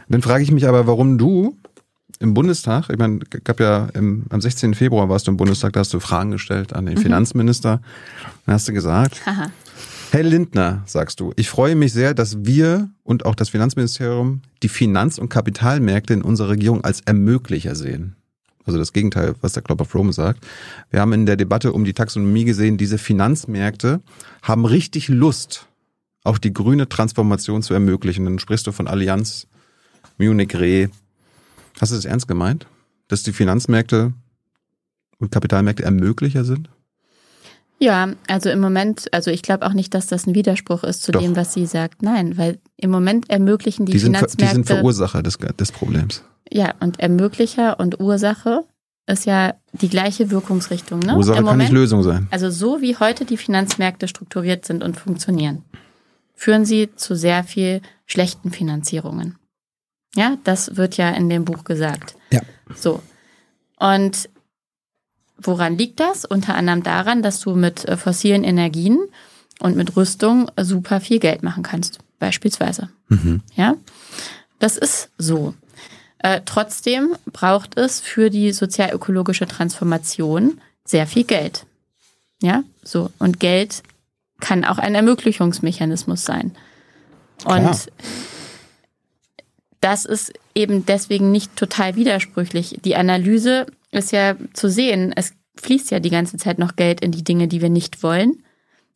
Dann 0.08 0.22
frage 0.22 0.42
ich 0.42 0.50
mich 0.50 0.66
aber, 0.66 0.86
warum 0.86 1.18
du 1.18 1.56
im 2.20 2.34
Bundestag, 2.34 2.90
ich 2.90 2.98
meine, 2.98 3.20
gab 3.44 3.60
ja 3.60 3.88
im, 3.94 4.26
am 4.30 4.40
16. 4.40 4.74
Februar 4.74 5.08
warst 5.08 5.26
du 5.26 5.30
im 5.30 5.36
Bundestag, 5.36 5.72
da 5.72 5.80
hast 5.80 5.92
du 5.92 6.00
Fragen 6.00 6.30
gestellt 6.30 6.72
an 6.72 6.86
den 6.86 6.96
mhm. 6.96 7.02
Finanzminister. 7.02 7.80
Dann 8.46 8.54
hast 8.54 8.68
du 8.68 8.72
gesagt, 8.72 9.20
Aha. 9.26 9.50
Herr 10.10 10.22
Lindner, 10.22 10.82
sagst 10.86 11.18
du, 11.18 11.32
ich 11.34 11.48
freue 11.48 11.74
mich 11.74 11.92
sehr, 11.92 12.14
dass 12.14 12.44
wir 12.44 12.88
und 13.02 13.26
auch 13.26 13.34
das 13.34 13.48
Finanzministerium 13.48 14.42
die 14.62 14.68
Finanz- 14.68 15.18
und 15.18 15.28
Kapitalmärkte 15.28 16.14
in 16.14 16.22
unserer 16.22 16.50
Regierung 16.50 16.84
als 16.84 17.00
Ermöglicher 17.00 17.74
sehen. 17.74 18.14
Also 18.64 18.78
das 18.78 18.92
Gegenteil, 18.92 19.34
was 19.40 19.54
der 19.54 19.62
Club 19.62 19.80
of 19.80 19.94
Rome 19.94 20.12
sagt. 20.12 20.46
Wir 20.90 21.00
haben 21.00 21.12
in 21.12 21.26
der 21.26 21.36
Debatte 21.36 21.72
um 21.72 21.84
die 21.84 21.92
Taxonomie 21.92 22.44
gesehen, 22.44 22.78
diese 22.78 22.96
Finanzmärkte 22.96 24.00
haben 24.42 24.64
richtig 24.64 25.08
Lust, 25.08 25.66
auch 26.22 26.38
die 26.38 26.52
grüne 26.52 26.88
Transformation 26.88 27.62
zu 27.62 27.74
ermöglichen. 27.74 28.24
Dann 28.24 28.38
sprichst 28.38 28.66
du 28.66 28.72
von 28.72 28.86
Allianz, 28.86 29.48
Munich 30.16 30.54
Re, 30.54 30.90
Hast 31.80 31.92
du 31.92 31.96
das 31.96 32.04
ernst 32.04 32.28
gemeint? 32.28 32.66
Dass 33.08 33.22
die 33.22 33.32
Finanzmärkte 33.32 34.12
und 35.18 35.30
Kapitalmärkte 35.30 35.84
Ermöglicher 35.84 36.44
sind? 36.44 36.68
Ja, 37.78 38.08
also 38.28 38.50
im 38.50 38.60
Moment, 38.60 39.12
also 39.12 39.30
ich 39.30 39.42
glaube 39.42 39.66
auch 39.66 39.72
nicht, 39.72 39.94
dass 39.94 40.06
das 40.06 40.26
ein 40.26 40.34
Widerspruch 40.34 40.84
ist 40.84 41.02
zu 41.02 41.12
Doch. 41.12 41.20
dem, 41.20 41.36
was 41.36 41.52
sie 41.52 41.66
sagt. 41.66 42.02
Nein, 42.02 42.38
weil 42.38 42.58
im 42.76 42.90
Moment 42.90 43.28
ermöglichen 43.28 43.84
die, 43.84 43.92
die 43.92 43.98
sind, 43.98 44.16
Finanzmärkte. 44.16 44.44
Die 44.44 44.52
sind 44.52 44.66
Verursacher 44.66 45.22
des, 45.22 45.36
des 45.38 45.72
Problems. 45.72 46.22
Ja, 46.50 46.74
und 46.80 47.00
Ermöglicher 47.00 47.80
und 47.80 48.00
Ursache 48.00 48.64
ist 49.06 49.26
ja 49.26 49.54
die 49.72 49.88
gleiche 49.88 50.30
Wirkungsrichtung. 50.30 51.00
Ne? 51.00 51.16
Ursache 51.16 51.38
Im 51.38 51.44
kann 51.44 51.56
Moment, 51.56 51.70
nicht 51.70 51.72
Lösung 51.72 52.02
sein. 52.02 52.28
Also 52.30 52.50
so 52.50 52.80
wie 52.80 52.96
heute 52.96 53.24
die 53.24 53.36
Finanzmärkte 53.36 54.08
strukturiert 54.08 54.64
sind 54.64 54.82
und 54.82 54.96
funktionieren, 54.96 55.62
führen 56.34 56.64
sie 56.64 56.90
zu 56.94 57.16
sehr 57.16 57.44
viel 57.44 57.82
schlechten 58.06 58.50
Finanzierungen. 58.50 59.36
Ja, 60.14 60.36
das 60.44 60.76
wird 60.76 60.96
ja 60.96 61.10
in 61.10 61.28
dem 61.28 61.44
Buch 61.44 61.64
gesagt. 61.64 62.16
Ja. 62.30 62.40
So. 62.74 63.02
Und 63.78 64.28
woran 65.38 65.76
liegt 65.76 66.00
das? 66.00 66.24
Unter 66.24 66.54
anderem 66.54 66.82
daran, 66.82 67.22
dass 67.22 67.40
du 67.40 67.54
mit 67.54 67.84
äh, 67.84 67.96
fossilen 67.96 68.44
Energien 68.44 68.98
und 69.60 69.76
mit 69.76 69.96
Rüstung 69.96 70.50
super 70.60 71.00
viel 71.00 71.18
Geld 71.18 71.42
machen 71.42 71.62
kannst, 71.62 71.98
beispielsweise. 72.18 72.90
Mhm. 73.08 73.42
Ja, 73.54 73.74
das 74.58 74.76
ist 74.76 75.10
so. 75.18 75.54
Äh, 76.18 76.40
trotzdem 76.44 77.16
braucht 77.32 77.76
es 77.76 78.00
für 78.00 78.30
die 78.30 78.52
sozialökologische 78.52 79.46
Transformation 79.46 80.60
sehr 80.84 81.06
viel 81.06 81.24
Geld. 81.24 81.66
Ja, 82.40 82.62
so. 82.82 83.10
Und 83.18 83.40
Geld 83.40 83.82
kann 84.40 84.64
auch 84.64 84.78
ein 84.78 84.94
Ermöglichungsmechanismus 84.94 86.24
sein. 86.24 86.54
Und 87.44 87.60
Klar 87.60 87.78
das 89.84 90.06
ist 90.06 90.32
eben 90.54 90.86
deswegen 90.86 91.30
nicht 91.30 91.56
total 91.56 91.94
widersprüchlich. 91.94 92.78
Die 92.86 92.96
Analyse 92.96 93.66
ist 93.90 94.12
ja 94.12 94.34
zu 94.54 94.70
sehen, 94.70 95.12
es 95.14 95.34
fließt 95.56 95.90
ja 95.90 96.00
die 96.00 96.08
ganze 96.08 96.38
Zeit 96.38 96.58
noch 96.58 96.74
Geld 96.76 97.02
in 97.02 97.12
die 97.12 97.22
Dinge, 97.22 97.48
die 97.48 97.60
wir 97.60 97.68
nicht 97.68 98.02
wollen. 98.02 98.42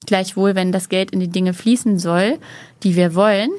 Gleichwohl, 0.06 0.54
wenn 0.54 0.72
das 0.72 0.88
Geld 0.88 1.10
in 1.10 1.20
die 1.20 1.28
Dinge 1.28 1.52
fließen 1.52 1.98
soll, 1.98 2.38
die 2.84 2.96
wir 2.96 3.14
wollen, 3.14 3.50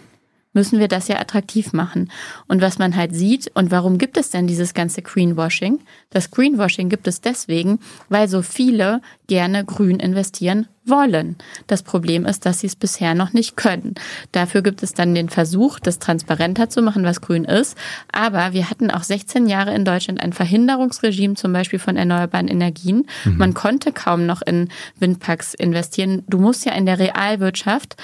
müssen 0.54 0.80
wir 0.80 0.88
das 0.88 1.08
ja 1.08 1.20
attraktiv 1.20 1.72
machen. 1.72 2.12
Und 2.48 2.62
was 2.62 2.80
man 2.80 2.96
halt 2.96 3.16
sieht, 3.16 3.52
und 3.54 3.70
warum 3.70 4.00
gibt 4.00 4.18
es 4.18 4.32
denn 4.32 4.48
dieses 4.48 4.74
ganze 4.74 5.04
Greenwashing? 5.04 5.82
Das 6.10 6.32
Greenwashing 6.32 6.90
gibt 6.90 7.08
es 7.08 7.22
deswegen, 7.22 7.80
weil 8.10 8.28
so 8.28 8.42
viele 8.42 9.02
gerne 9.28 9.64
grün 9.66 10.00
investieren 10.00 10.68
wollen. 10.90 11.36
Das 11.68 11.84
Problem 11.84 12.26
ist, 12.26 12.46
dass 12.46 12.60
sie 12.60 12.68
es 12.68 12.76
bisher 12.76 13.16
noch 13.16 13.34
nicht 13.34 13.56
können. 13.56 13.96
Dafür 14.32 14.62
gibt 14.62 14.84
es 14.84 14.94
dann 14.94 15.16
den 15.16 15.30
Versuch, 15.30 15.80
das 15.80 16.00
transparenter 16.00 16.70
zu 16.70 16.82
machen, 16.82 17.04
was 17.04 17.22
grün 17.22 17.46
ist. 17.46 17.78
Aber 18.12 18.54
wir 18.54 18.70
hatten 18.70 18.92
auch 18.92 19.04
16 19.04 19.48
Jahre 19.48 19.74
in 19.74 19.86
Deutschland 19.86 20.22
ein 20.22 20.34
Verhinderungsregime 20.34 21.36
zum 21.36 21.54
Beispiel 21.54 21.80
von 21.80 21.96
erneuerbaren 21.96 22.48
Energien. 22.48 23.06
Mhm. 23.26 23.38
Man 23.38 23.54
konnte 23.54 23.92
kaum 23.92 24.26
noch 24.26 24.42
in 24.42 24.70
Windparks 25.00 25.54
investieren. 25.54 26.24
Du 26.28 26.40
musst 26.40 26.66
ja 26.66 26.74
in 26.74 26.86
der 26.86 27.00
Realwirtschaft 27.00 27.96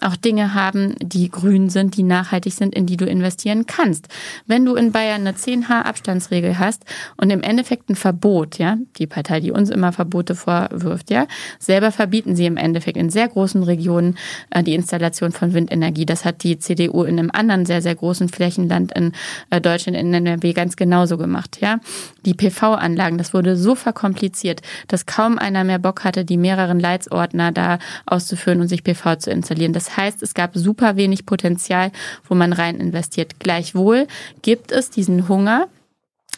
auch 0.00 0.16
Dinge 0.16 0.54
haben, 0.54 0.94
die 1.00 1.30
grün 1.30 1.70
sind, 1.70 1.96
die 1.96 2.02
nachhaltig 2.02 2.52
sind, 2.52 2.74
in 2.74 2.86
die 2.86 2.96
du 2.96 3.06
investieren 3.06 3.66
kannst. 3.66 4.08
Wenn 4.46 4.64
du 4.64 4.74
in 4.74 4.92
Bayern 4.92 5.26
eine 5.26 5.32
10H 5.32 5.82
Abstandsregel 5.82 6.58
hast 6.58 6.84
und 7.16 7.30
im 7.30 7.42
Endeffekt 7.42 7.88
ein 7.88 7.96
Verbot, 7.96 8.58
ja, 8.58 8.76
die 8.98 9.06
Partei, 9.06 9.40
die 9.40 9.50
uns 9.50 9.70
immer 9.70 9.92
Verbote 9.92 10.34
vorwirft, 10.34 11.10
ja, 11.10 11.26
selber 11.58 11.92
verbieten 11.92 12.33
verbieten 12.34 12.36
sie 12.36 12.46
im 12.46 12.56
Endeffekt 12.56 12.96
in 12.96 13.10
sehr 13.10 13.28
großen 13.28 13.62
Regionen 13.62 14.16
äh, 14.50 14.62
die 14.62 14.74
Installation 14.74 15.32
von 15.32 15.54
Windenergie. 15.54 16.06
Das 16.06 16.24
hat 16.24 16.42
die 16.42 16.58
CDU 16.58 17.04
in 17.04 17.18
einem 17.18 17.30
anderen 17.32 17.66
sehr, 17.66 17.82
sehr 17.82 17.94
großen 17.94 18.28
Flächenland 18.28 18.92
in 18.92 19.12
äh, 19.50 19.60
Deutschland, 19.60 19.96
in 19.96 20.12
NRW 20.12 20.52
ganz 20.52 20.76
genauso 20.76 21.16
gemacht. 21.16 21.58
Ja, 21.60 21.78
Die 22.24 22.34
PV-Anlagen, 22.34 23.18
das 23.18 23.34
wurde 23.34 23.56
so 23.56 23.74
verkompliziert, 23.74 24.62
dass 24.88 25.06
kaum 25.06 25.38
einer 25.38 25.64
mehr 25.64 25.78
Bock 25.78 26.04
hatte, 26.04 26.24
die 26.24 26.36
mehreren 26.36 26.80
Leitsordner 26.80 27.52
da 27.52 27.78
auszuführen 28.06 28.60
und 28.60 28.68
sich 28.68 28.82
PV 28.84 29.16
zu 29.16 29.30
installieren. 29.30 29.72
Das 29.72 29.96
heißt, 29.96 30.22
es 30.22 30.34
gab 30.34 30.54
super 30.54 30.96
wenig 30.96 31.26
Potenzial, 31.26 31.90
wo 32.28 32.34
man 32.34 32.52
rein 32.52 32.76
investiert. 32.76 33.38
Gleichwohl 33.38 34.06
gibt 34.42 34.72
es 34.72 34.90
diesen 34.90 35.28
Hunger, 35.28 35.68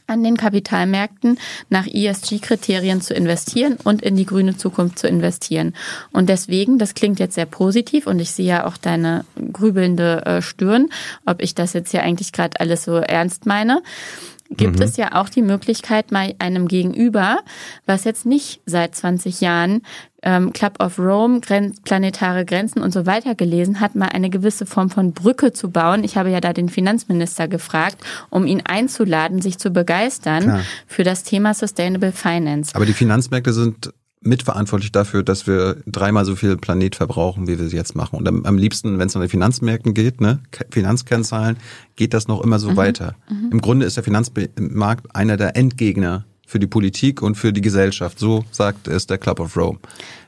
an 0.06 0.22
den 0.22 0.36
Kapitalmärkten 0.36 1.38
nach 1.68 1.86
ESG-Kriterien 1.86 3.00
zu 3.00 3.14
investieren 3.14 3.76
und 3.82 4.02
in 4.02 4.16
die 4.16 4.26
grüne 4.26 4.56
Zukunft 4.56 4.98
zu 4.98 5.08
investieren. 5.08 5.74
Und 6.12 6.28
deswegen, 6.28 6.78
das 6.78 6.94
klingt 6.94 7.18
jetzt 7.18 7.34
sehr 7.34 7.46
positiv 7.46 8.06
und 8.06 8.20
ich 8.20 8.30
sehe 8.30 8.46
ja 8.46 8.66
auch 8.66 8.76
deine 8.76 9.24
grübelnde 9.52 10.24
äh, 10.26 10.42
Stirn, 10.42 10.88
ob 11.24 11.42
ich 11.42 11.54
das 11.54 11.72
jetzt 11.72 11.90
hier 11.90 12.02
eigentlich 12.02 12.32
gerade 12.32 12.60
alles 12.60 12.84
so 12.84 12.96
ernst 12.96 13.46
meine. 13.46 13.82
Gibt 14.50 14.76
mhm. 14.76 14.82
es 14.82 14.96
ja 14.96 15.14
auch 15.20 15.28
die 15.28 15.42
Möglichkeit, 15.42 16.12
mal 16.12 16.34
einem 16.38 16.68
Gegenüber, 16.68 17.38
was 17.86 18.04
jetzt 18.04 18.26
nicht 18.26 18.60
seit 18.66 18.94
20 18.94 19.40
Jahren 19.40 19.82
ähm, 20.22 20.52
Club 20.52 20.82
of 20.82 20.98
Rome, 20.98 21.40
Gren 21.40 21.74
planetare 21.84 22.44
Grenzen 22.44 22.82
und 22.82 22.92
so 22.92 23.06
weiter 23.06 23.34
gelesen 23.34 23.80
hat, 23.80 23.94
mal 23.94 24.08
eine 24.08 24.30
gewisse 24.30 24.66
Form 24.66 24.90
von 24.90 25.12
Brücke 25.12 25.52
zu 25.52 25.70
bauen. 25.70 26.04
Ich 26.04 26.16
habe 26.16 26.30
ja 26.30 26.40
da 26.40 26.52
den 26.52 26.68
Finanzminister 26.68 27.48
gefragt, 27.48 27.98
um 28.30 28.46
ihn 28.46 28.62
einzuladen, 28.64 29.40
sich 29.40 29.58
zu 29.58 29.70
begeistern 29.70 30.42
Klar. 30.42 30.60
für 30.86 31.04
das 31.04 31.22
Thema 31.22 31.54
Sustainable 31.54 32.12
Finance. 32.12 32.74
Aber 32.74 32.86
die 32.86 32.92
Finanzmärkte 32.92 33.52
sind 33.52 33.92
mitverantwortlich 34.26 34.92
dafür, 34.92 35.22
dass 35.22 35.46
wir 35.46 35.76
dreimal 35.86 36.24
so 36.24 36.36
viel 36.36 36.56
Planet 36.56 36.96
verbrauchen, 36.96 37.48
wie 37.48 37.58
wir 37.58 37.68
sie 37.68 37.76
jetzt 37.76 37.94
machen. 37.94 38.16
Und 38.16 38.28
am, 38.28 38.44
am 38.44 38.58
liebsten, 38.58 38.98
wenn 38.98 39.08
es 39.08 39.16
an 39.16 39.22
die 39.22 39.28
Finanzmärkten 39.28 39.94
geht, 39.94 40.20
ne, 40.20 40.40
Finanzkennzahlen, 40.70 41.56
geht 41.94 42.14
das 42.14 42.28
noch 42.28 42.42
immer 42.42 42.58
so 42.58 42.70
mhm. 42.70 42.76
weiter. 42.76 43.14
Mhm. 43.30 43.52
Im 43.52 43.60
Grunde 43.60 43.86
ist 43.86 43.96
der 43.96 44.04
Finanzmarkt 44.04 45.14
einer 45.14 45.36
der 45.36 45.56
Endgegner 45.56 46.24
für 46.46 46.60
die 46.60 46.68
Politik 46.68 47.22
und 47.22 47.34
für 47.34 47.52
die 47.52 47.60
Gesellschaft. 47.60 48.18
So 48.18 48.44
sagt 48.52 48.86
es 48.88 49.06
der 49.06 49.18
Club 49.18 49.40
of 49.40 49.56
Rome. 49.56 49.78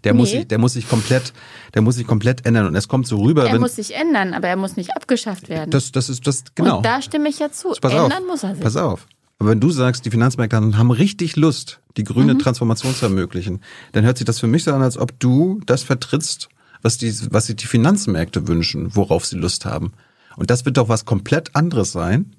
Der 0.04 0.12
nee. 0.12 0.18
muss 0.18 0.30
sich, 0.30 0.48
der 0.48 0.58
muss 0.58 0.72
sich 0.72 0.88
komplett, 0.88 1.32
der 1.74 1.82
muss 1.82 1.94
sich 1.94 2.06
komplett 2.06 2.44
ändern 2.44 2.66
und 2.66 2.74
es 2.74 2.88
kommt 2.88 3.06
so 3.06 3.22
rüber. 3.22 3.48
Er 3.48 3.58
muss 3.58 3.76
sich 3.76 3.94
ändern, 3.94 4.34
aber 4.34 4.48
er 4.48 4.56
muss 4.56 4.76
nicht 4.76 4.96
abgeschafft 4.96 5.48
werden. 5.48 5.70
Das, 5.70 5.92
das 5.92 6.08
ist 6.08 6.26
das 6.26 6.44
genau. 6.54 6.78
Und 6.78 6.86
da 6.86 7.00
stimme 7.00 7.28
ich 7.28 7.38
ja 7.38 7.50
zu. 7.50 7.72
Pass 7.80 7.92
ändern 7.92 8.12
auf, 8.12 8.26
muss 8.26 8.42
er 8.42 8.54
sich. 8.54 8.64
Pass 8.64 8.76
auf. 8.76 9.06
Aber 9.38 9.50
wenn 9.50 9.60
du 9.60 9.70
sagst, 9.70 10.04
die 10.04 10.10
Finanzmärkte 10.10 10.56
haben 10.56 10.90
richtig 10.90 11.36
Lust, 11.36 11.80
die 11.96 12.04
grüne 12.04 12.34
mhm. 12.34 12.38
Transformation 12.40 12.94
zu 12.94 13.06
ermöglichen, 13.06 13.60
dann 13.92 14.04
hört 14.04 14.18
sich 14.18 14.24
das 14.24 14.40
für 14.40 14.48
mich 14.48 14.64
so 14.64 14.72
an, 14.72 14.82
als 14.82 14.98
ob 14.98 15.18
du 15.20 15.60
das 15.66 15.84
vertrittst, 15.84 16.48
was 16.82 16.98
die, 16.98 17.12
was 17.30 17.46
sich 17.46 17.56
die 17.56 17.66
Finanzmärkte 17.66 18.48
wünschen, 18.48 18.94
worauf 18.96 19.24
sie 19.26 19.36
Lust 19.36 19.64
haben. 19.64 19.92
Und 20.36 20.50
das 20.50 20.64
wird 20.64 20.76
doch 20.76 20.88
was 20.88 21.04
komplett 21.04 21.54
anderes 21.54 21.92
sein, 21.92 22.36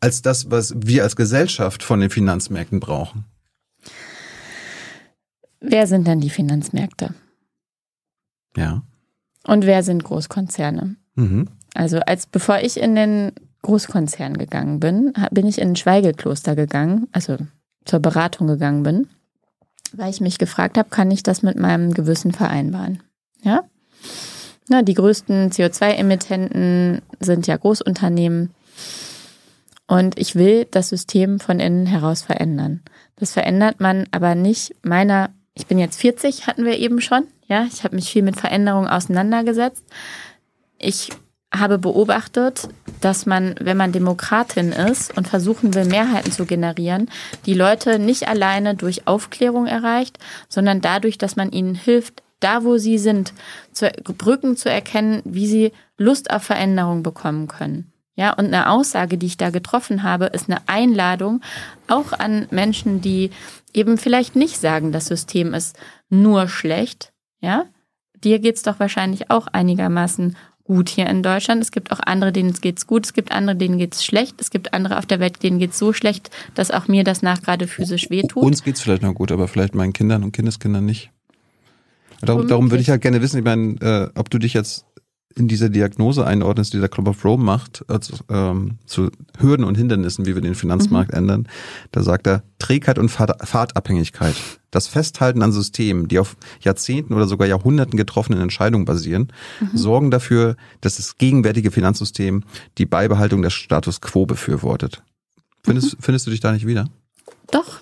als 0.00 0.22
das, 0.22 0.50
was 0.50 0.74
wir 0.76 1.02
als 1.02 1.16
Gesellschaft 1.16 1.82
von 1.82 2.00
den 2.00 2.10
Finanzmärkten 2.10 2.80
brauchen. 2.80 3.24
Wer 5.60 5.86
sind 5.86 6.06
denn 6.06 6.20
die 6.20 6.30
Finanzmärkte? 6.30 7.14
Ja. 8.56 8.82
Und 9.46 9.64
wer 9.64 9.82
sind 9.82 10.04
Großkonzerne? 10.04 10.96
Mhm. 11.14 11.48
Also 11.74 12.00
als 12.00 12.26
bevor 12.26 12.60
ich 12.60 12.78
in 12.78 12.94
den 12.94 13.32
Großkonzern 13.64 14.38
gegangen 14.38 14.78
bin, 14.78 15.12
bin 15.30 15.46
ich 15.46 15.58
in 15.58 15.70
ein 15.70 15.76
Schweigekloster 15.76 16.54
gegangen, 16.54 17.08
also 17.12 17.38
zur 17.84 17.98
Beratung 17.98 18.46
gegangen 18.46 18.82
bin, 18.82 19.08
weil 19.92 20.10
ich 20.10 20.20
mich 20.20 20.38
gefragt 20.38 20.78
habe, 20.78 20.90
kann 20.90 21.10
ich 21.10 21.22
das 21.22 21.42
mit 21.42 21.58
meinem 21.58 21.94
Gewissen 21.94 22.32
vereinbaren? 22.32 23.02
Ja? 23.42 23.64
Na, 24.68 24.82
die 24.82 24.94
größten 24.94 25.50
CO2-Emittenten 25.50 27.02
sind 27.20 27.46
ja 27.46 27.56
Großunternehmen. 27.56 28.50
Und 29.86 30.18
ich 30.18 30.34
will 30.34 30.66
das 30.70 30.88
System 30.88 31.40
von 31.40 31.60
innen 31.60 31.86
heraus 31.86 32.22
verändern. 32.22 32.82
Das 33.16 33.32
verändert 33.32 33.80
man 33.80 34.06
aber 34.10 34.34
nicht 34.34 34.74
meiner, 34.82 35.30
ich 35.54 35.66
bin 35.66 35.78
jetzt 35.78 36.00
40, 36.00 36.46
hatten 36.46 36.64
wir 36.64 36.78
eben 36.78 37.00
schon. 37.00 37.24
Ja, 37.46 37.66
ich 37.70 37.84
habe 37.84 37.94
mich 37.94 38.10
viel 38.10 38.22
mit 38.22 38.36
Veränderungen 38.36 38.88
auseinandergesetzt. 38.88 39.84
Ich 40.78 41.10
habe 41.54 41.78
beobachtet, 41.78 42.68
dass 43.00 43.26
man, 43.26 43.54
wenn 43.60 43.76
man 43.76 43.92
Demokratin 43.92 44.72
ist 44.72 45.16
und 45.16 45.28
versuchen 45.28 45.74
will, 45.74 45.84
Mehrheiten 45.84 46.32
zu 46.32 46.46
generieren, 46.46 47.10
die 47.46 47.54
Leute 47.54 47.98
nicht 47.98 48.28
alleine 48.28 48.74
durch 48.74 49.06
Aufklärung 49.06 49.66
erreicht, 49.66 50.18
sondern 50.48 50.80
dadurch, 50.80 51.18
dass 51.18 51.36
man 51.36 51.50
ihnen 51.50 51.74
hilft, 51.74 52.22
da 52.40 52.64
wo 52.64 52.76
sie 52.76 52.98
sind, 52.98 53.32
zu, 53.72 53.90
Brücken 54.18 54.56
zu 54.56 54.70
erkennen, 54.70 55.22
wie 55.24 55.46
sie 55.46 55.72
Lust 55.96 56.30
auf 56.30 56.42
Veränderung 56.42 57.02
bekommen 57.02 57.48
können. 57.48 57.92
Ja, 58.16 58.32
und 58.32 58.46
eine 58.46 58.70
Aussage, 58.70 59.18
die 59.18 59.26
ich 59.26 59.36
da 59.36 59.50
getroffen 59.50 60.02
habe, 60.02 60.26
ist 60.26 60.48
eine 60.48 60.60
Einladung 60.66 61.40
auch 61.88 62.12
an 62.12 62.46
Menschen, 62.50 63.00
die 63.00 63.30
eben 63.72 63.98
vielleicht 63.98 64.36
nicht 64.36 64.58
sagen, 64.58 64.92
das 64.92 65.06
System 65.06 65.52
ist 65.52 65.76
nur 66.10 66.48
schlecht. 66.48 67.12
Ja, 67.40 67.64
dir 68.14 68.38
geht's 68.38 68.62
doch 68.62 68.78
wahrscheinlich 68.78 69.30
auch 69.30 69.48
einigermaßen 69.48 70.36
gut 70.64 70.88
hier 70.88 71.06
in 71.06 71.22
Deutschland. 71.22 71.62
Es 71.62 71.70
gibt 71.70 71.92
auch 71.92 72.00
andere, 72.00 72.32
denen 72.32 72.52
geht's 72.54 72.86
gut. 72.86 73.06
Es 73.06 73.12
gibt 73.12 73.32
andere, 73.32 73.54
denen 73.54 73.78
geht's 73.78 74.04
schlecht. 74.04 74.40
Es 74.40 74.50
gibt 74.50 74.72
andere 74.72 74.98
auf 74.98 75.06
der 75.06 75.20
Welt, 75.20 75.42
denen 75.42 75.58
geht's 75.58 75.78
so 75.78 75.92
schlecht, 75.92 76.30
dass 76.54 76.70
auch 76.70 76.88
mir 76.88 77.04
das 77.04 77.22
nach 77.22 77.42
gerade 77.42 77.66
physisch 77.66 78.10
wehtut. 78.10 78.42
Uns 78.42 78.64
geht's 78.64 78.80
vielleicht 78.80 79.02
noch 79.02 79.14
gut, 79.14 79.30
aber 79.30 79.46
vielleicht 79.46 79.74
meinen 79.74 79.92
Kindern 79.92 80.24
und 80.24 80.32
Kindeskindern 80.32 80.84
nicht. 80.84 81.10
Darum, 82.22 82.48
darum 82.48 82.70
würde 82.70 82.80
ich 82.80 82.88
halt 82.88 83.02
gerne 83.02 83.20
wissen, 83.20 83.38
ich 83.38 83.44
meine, 83.44 83.74
äh, 83.80 84.18
ob 84.18 84.30
du 84.30 84.38
dich 84.38 84.54
jetzt 84.54 84.86
in 85.36 85.48
dieser 85.48 85.68
Diagnose 85.68 86.26
einordnest, 86.26 86.72
die 86.74 86.80
der 86.80 86.88
Club 86.88 87.08
of 87.08 87.24
Rome 87.24 87.42
macht, 87.42 87.84
also, 87.88 88.14
ähm, 88.28 88.78
zu 88.86 89.10
Hürden 89.38 89.64
und 89.64 89.76
Hindernissen, 89.76 90.26
wie 90.26 90.34
wir 90.34 90.42
den 90.42 90.54
Finanzmarkt 90.54 91.12
mhm. 91.12 91.18
ändern, 91.18 91.48
da 91.90 92.02
sagt 92.02 92.26
er 92.26 92.42
Trägheit 92.58 92.98
und 92.98 93.08
Fahrtabhängigkeit. 93.08 94.34
Das 94.70 94.86
Festhalten 94.86 95.42
an 95.42 95.52
Systemen, 95.52 96.08
die 96.08 96.18
auf 96.18 96.36
Jahrzehnten 96.60 97.14
oder 97.14 97.26
sogar 97.26 97.46
Jahrhunderten 97.48 97.96
getroffenen 97.96 98.40
Entscheidungen 98.40 98.84
basieren, 98.84 99.32
mhm. 99.60 99.76
sorgen 99.76 100.10
dafür, 100.10 100.56
dass 100.80 100.96
das 100.96 101.18
gegenwärtige 101.18 101.70
Finanzsystem 101.70 102.44
die 102.78 102.86
Beibehaltung 102.86 103.42
des 103.42 103.52
Status 103.52 104.00
quo 104.00 104.26
befürwortet. 104.26 105.02
Findest, 105.64 105.94
mhm. 105.94 106.02
findest 106.02 106.26
du 106.26 106.30
dich 106.30 106.40
da 106.40 106.52
nicht 106.52 106.66
wieder? 106.66 106.88
Doch, 107.50 107.80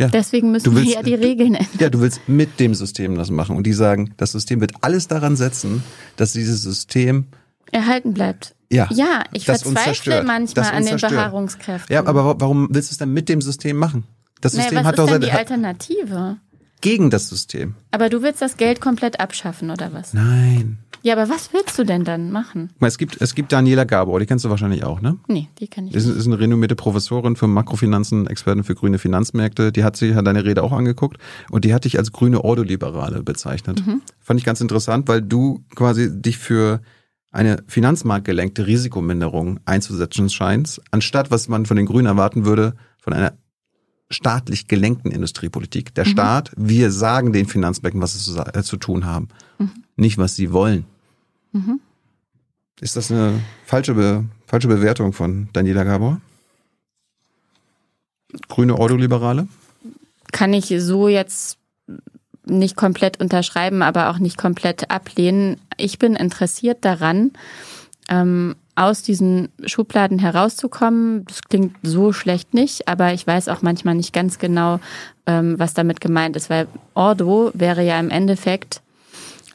ja. 0.00 0.08
Deswegen 0.08 0.50
müssen 0.50 0.74
willst, 0.74 0.88
wir 0.88 0.94
ja 0.94 1.02
die 1.02 1.14
Regeln 1.14 1.54
ändern. 1.54 1.78
Ja, 1.78 1.90
du 1.90 2.00
willst 2.00 2.26
mit 2.26 2.58
dem 2.58 2.74
System 2.74 3.16
das 3.16 3.30
machen. 3.30 3.54
Und 3.54 3.64
die 3.64 3.74
sagen, 3.74 4.14
das 4.16 4.32
System 4.32 4.60
wird 4.62 4.72
alles 4.80 5.08
daran 5.08 5.36
setzen, 5.36 5.82
dass 6.16 6.32
dieses 6.32 6.62
System 6.62 7.26
erhalten 7.70 8.14
bleibt. 8.14 8.54
Ja, 8.72 8.88
ja 8.90 9.24
ich 9.34 9.44
verzweifle 9.44 10.22
manchmal 10.22 10.72
an 10.72 10.86
den. 10.86 10.96
Beharrungskräften. 10.96 11.92
Ja, 11.92 12.06
aber 12.06 12.40
warum 12.40 12.68
willst 12.70 12.90
du 12.90 12.94
es 12.94 12.98
dann 12.98 13.12
mit 13.12 13.28
dem 13.28 13.42
System 13.42 13.76
machen? 13.76 14.04
Das 14.40 14.52
System 14.52 14.76
naja, 14.76 14.80
was 14.80 14.86
hat 14.86 14.94
ist 14.94 14.98
doch 14.98 15.10
denn 15.10 15.20
die 15.20 15.32
Alternative? 15.32 16.38
Gegen 16.80 17.10
das 17.10 17.28
System. 17.28 17.74
Aber 17.90 18.08
du 18.08 18.22
willst 18.22 18.40
das 18.40 18.56
Geld 18.56 18.80
komplett 18.80 19.20
abschaffen, 19.20 19.70
oder 19.70 19.92
was? 19.92 20.14
Nein. 20.14 20.78
Ja, 21.02 21.14
aber 21.14 21.28
was 21.28 21.52
willst 21.52 21.78
du 21.78 21.84
denn 21.84 22.04
dann 22.04 22.30
machen? 22.30 22.70
Es 22.80 22.98
gibt, 22.98 23.20
es 23.20 23.34
gibt 23.34 23.52
Daniela 23.52 23.84
Gabor, 23.84 24.20
die 24.20 24.26
kennst 24.26 24.44
du 24.44 24.50
wahrscheinlich 24.50 24.84
auch, 24.84 25.00
ne? 25.00 25.18
Nee, 25.28 25.48
die 25.58 25.68
kenne 25.68 25.88
ich 25.88 25.94
nicht. 25.94 26.04
Ist, 26.04 26.14
ist 26.14 26.26
eine 26.26 26.38
renommierte 26.38 26.76
Professorin 26.76 27.36
für 27.36 27.46
Makrofinanzen, 27.46 28.26
Expertin 28.26 28.64
für 28.64 28.74
grüne 28.74 28.98
Finanzmärkte. 28.98 29.72
Die 29.72 29.84
hat 29.84 29.96
sich 29.96 30.14
hat 30.14 30.26
deine 30.26 30.44
Rede 30.44 30.62
auch 30.62 30.72
angeguckt 30.72 31.18
und 31.50 31.64
die 31.64 31.72
hat 31.72 31.84
dich 31.84 31.98
als 31.98 32.12
grüne 32.12 32.44
Ordoliberale 32.44 33.22
bezeichnet. 33.22 33.86
Mhm. 33.86 34.02
Fand 34.20 34.40
ich 34.40 34.46
ganz 34.46 34.60
interessant, 34.60 35.08
weil 35.08 35.22
du 35.22 35.64
quasi 35.74 36.10
dich 36.10 36.38
für 36.38 36.80
eine 37.32 37.62
finanzmarktgelenkte 37.66 38.66
Risikominderung 38.66 39.60
einzusetzen 39.64 40.28
scheinst, 40.28 40.80
anstatt 40.90 41.30
was 41.30 41.48
man 41.48 41.64
von 41.66 41.76
den 41.76 41.86
Grünen 41.86 42.06
erwarten 42.06 42.44
würde, 42.44 42.74
von 42.98 43.12
einer 43.12 43.34
staatlich 44.10 44.66
gelenkten 44.66 45.12
Industriepolitik. 45.12 45.94
Der 45.94 46.04
mhm. 46.04 46.10
Staat, 46.10 46.52
wir 46.56 46.90
sagen 46.90 47.32
den 47.32 47.46
Finanzmärkten, 47.46 48.02
was 48.02 48.14
sie 48.14 48.32
zu, 48.32 48.38
äh, 48.40 48.62
zu 48.62 48.76
tun 48.76 49.06
haben. 49.06 49.28
Nicht 50.00 50.18
was 50.18 50.34
sie 50.34 50.52
wollen. 50.52 50.84
Mhm. 51.52 51.80
Ist 52.80 52.96
das 52.96 53.10
eine 53.10 53.40
falsche, 53.64 53.94
Be 53.94 54.24
falsche 54.46 54.68
Bewertung 54.68 55.12
von 55.12 55.48
Daniela 55.52 55.84
Gabor? 55.84 56.20
Grüne 58.48 58.76
Ordoliberale? 58.76 59.48
Kann 60.32 60.52
ich 60.54 60.72
so 60.78 61.08
jetzt 61.08 61.58
nicht 62.46 62.76
komplett 62.76 63.20
unterschreiben, 63.20 63.82
aber 63.82 64.10
auch 64.10 64.18
nicht 64.18 64.38
komplett 64.38 64.90
ablehnen. 64.90 65.60
Ich 65.76 65.98
bin 65.98 66.16
interessiert 66.16 66.84
daran, 66.84 67.32
ähm, 68.08 68.56
aus 68.74 69.02
diesen 69.02 69.50
Schubladen 69.66 70.18
herauszukommen. 70.18 71.24
Das 71.26 71.42
klingt 71.42 71.76
so 71.82 72.12
schlecht 72.12 72.54
nicht, 72.54 72.88
aber 72.88 73.12
ich 73.12 73.26
weiß 73.26 73.48
auch 73.48 73.62
manchmal 73.62 73.94
nicht 73.94 74.12
ganz 74.12 74.38
genau, 74.38 74.80
ähm, 75.26 75.58
was 75.58 75.74
damit 75.74 76.00
gemeint 76.00 76.34
ist, 76.36 76.48
weil 76.48 76.66
Ordo 76.94 77.50
wäre 77.54 77.84
ja 77.84 78.00
im 78.00 78.10
Endeffekt, 78.10 78.80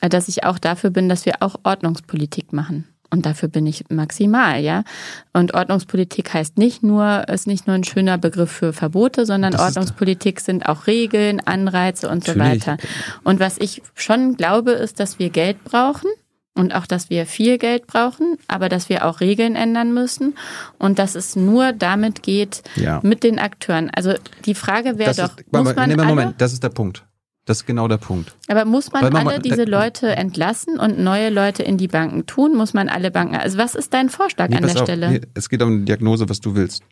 dass 0.09 0.27
ich 0.27 0.43
auch 0.43 0.59
dafür 0.59 0.89
bin, 0.89 1.09
dass 1.09 1.25
wir 1.25 1.35
auch 1.41 1.55
Ordnungspolitik 1.63 2.53
machen. 2.53 2.87
Und 3.11 3.25
dafür 3.25 3.49
bin 3.49 3.65
ich 3.65 3.85
maximal, 3.89 4.61
ja. 4.61 4.83
Und 5.31 5.53
Ordnungspolitik 5.53 6.33
heißt 6.33 6.57
nicht 6.57 6.83
nur, 6.83 7.29
ist 7.29 7.47
nicht 7.47 7.67
nur 7.67 7.75
ein 7.75 7.83
schöner 7.83 8.17
Begriff 8.17 8.51
für 8.51 8.73
Verbote, 8.73 9.25
sondern 9.25 9.53
das 9.53 9.61
Ordnungspolitik 9.61 10.39
sind 10.39 10.67
auch 10.67 10.87
Regeln, 10.87 11.39
Anreize 11.39 12.09
und 12.09 12.27
Natürlich. 12.27 12.63
so 12.63 12.71
weiter. 12.71 12.77
Und 13.23 13.39
was 13.39 13.57
ich 13.57 13.83
schon 13.93 14.35
glaube, 14.35 14.71
ist, 14.71 14.99
dass 14.99 15.19
wir 15.19 15.29
Geld 15.29 15.63
brauchen 15.63 16.09
und 16.55 16.73
auch, 16.73 16.85
dass 16.85 17.09
wir 17.09 17.25
viel 17.25 17.57
Geld 17.57 17.85
brauchen, 17.85 18.37
aber 18.47 18.69
dass 18.69 18.89
wir 18.89 19.05
auch 19.05 19.19
Regeln 19.19 19.55
ändern 19.55 19.93
müssen 19.93 20.35
und 20.79 20.97
dass 20.99 21.15
es 21.15 21.35
nur 21.35 21.73
damit 21.73 22.23
geht 22.23 22.63
ja. 22.75 22.99
mit 23.03 23.23
den 23.23 23.39
Akteuren. 23.39 23.91
Also 23.95 24.13
die 24.45 24.55
Frage 24.55 24.97
wäre 24.97 25.13
doch, 25.13 25.37
ist, 25.37 25.53
muss 25.53 25.75
man 25.75 25.91
Moment, 25.91 26.19
alle, 26.19 26.35
das 26.37 26.53
ist 26.53 26.63
der 26.63 26.69
Punkt. 26.69 27.05
Das 27.45 27.57
ist 27.57 27.65
genau 27.67 27.87
der 27.87 27.97
Punkt. 27.97 28.35
Aber 28.47 28.65
muss 28.65 28.91
man, 28.91 29.13
man 29.13 29.27
alle 29.27 29.39
diese 29.39 29.65
Leute 29.65 30.07
entlassen 30.15 30.79
und 30.79 30.97
neue 30.97 31.29
Leute 31.29 31.61
in 31.61 31.77
die 31.77 31.87
Banken 31.87 32.25
tun? 32.25 32.55
Muss 32.55 32.73
man 32.73 32.89
alle 32.89 33.11
Banken? 33.11 33.35
Also 33.35 33.59
was 33.59 33.75
ist 33.75 33.93
dein 33.93 34.09
Vorschlag 34.09 34.49
nee, 34.49 34.57
an 34.57 34.63
der 34.63 34.75
auf, 34.75 34.81
Stelle? 34.81 35.11
Nee, 35.11 35.21
es 35.35 35.47
geht 35.47 35.61
um 35.61 35.79
die 35.79 35.85
Diagnose, 35.85 36.27
was 36.27 36.41
du 36.41 36.55
willst. 36.55 36.83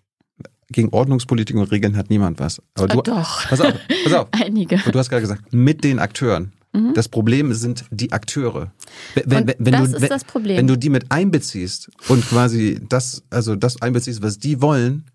Gegen 0.70 0.90
Ordnungspolitik 0.90 1.56
und 1.56 1.72
Regeln 1.72 1.98
hat 1.98 2.12
niemand 2.12 2.40
was. 2.40 2.62
Aber 2.76 2.88
du, 2.88 3.02
Doch. 3.02 3.48
Pass 3.50 3.62
auf, 3.62 3.74
pass 4.04 4.14
auf. 4.14 4.28
Einige. 4.32 4.76
Und 4.86 4.94
du 4.94 5.00
hast 5.00 5.10
gerade 5.10 5.22
gesagt, 5.22 5.54
mit 5.54 5.84
den 5.84 5.98
Akteuren. 5.98 6.54
Mhm. 6.72 6.94
Das 6.94 7.10
Problem 7.10 7.54
sind 7.54 7.86
die 7.90 8.12
Akteure. 8.12 8.72
Wenn, 9.16 9.48
wenn, 9.48 9.56
wenn 9.58 9.74
das 9.74 9.92
du, 9.92 9.98
ist 9.98 10.10
das 10.10 10.24
Problem. 10.24 10.58
Wenn 10.58 10.68
du 10.68 10.78
die 10.78 10.90
mit 10.90 11.12
einbeziehst 11.12 11.90
und 12.10 12.28
quasi 12.28 12.80
das, 12.90 13.24
also 13.30 13.56
das 13.56 13.82
einbeziehst, 13.82 14.22
was 14.22 14.38
die 14.38 14.62
wollen, 14.62 15.06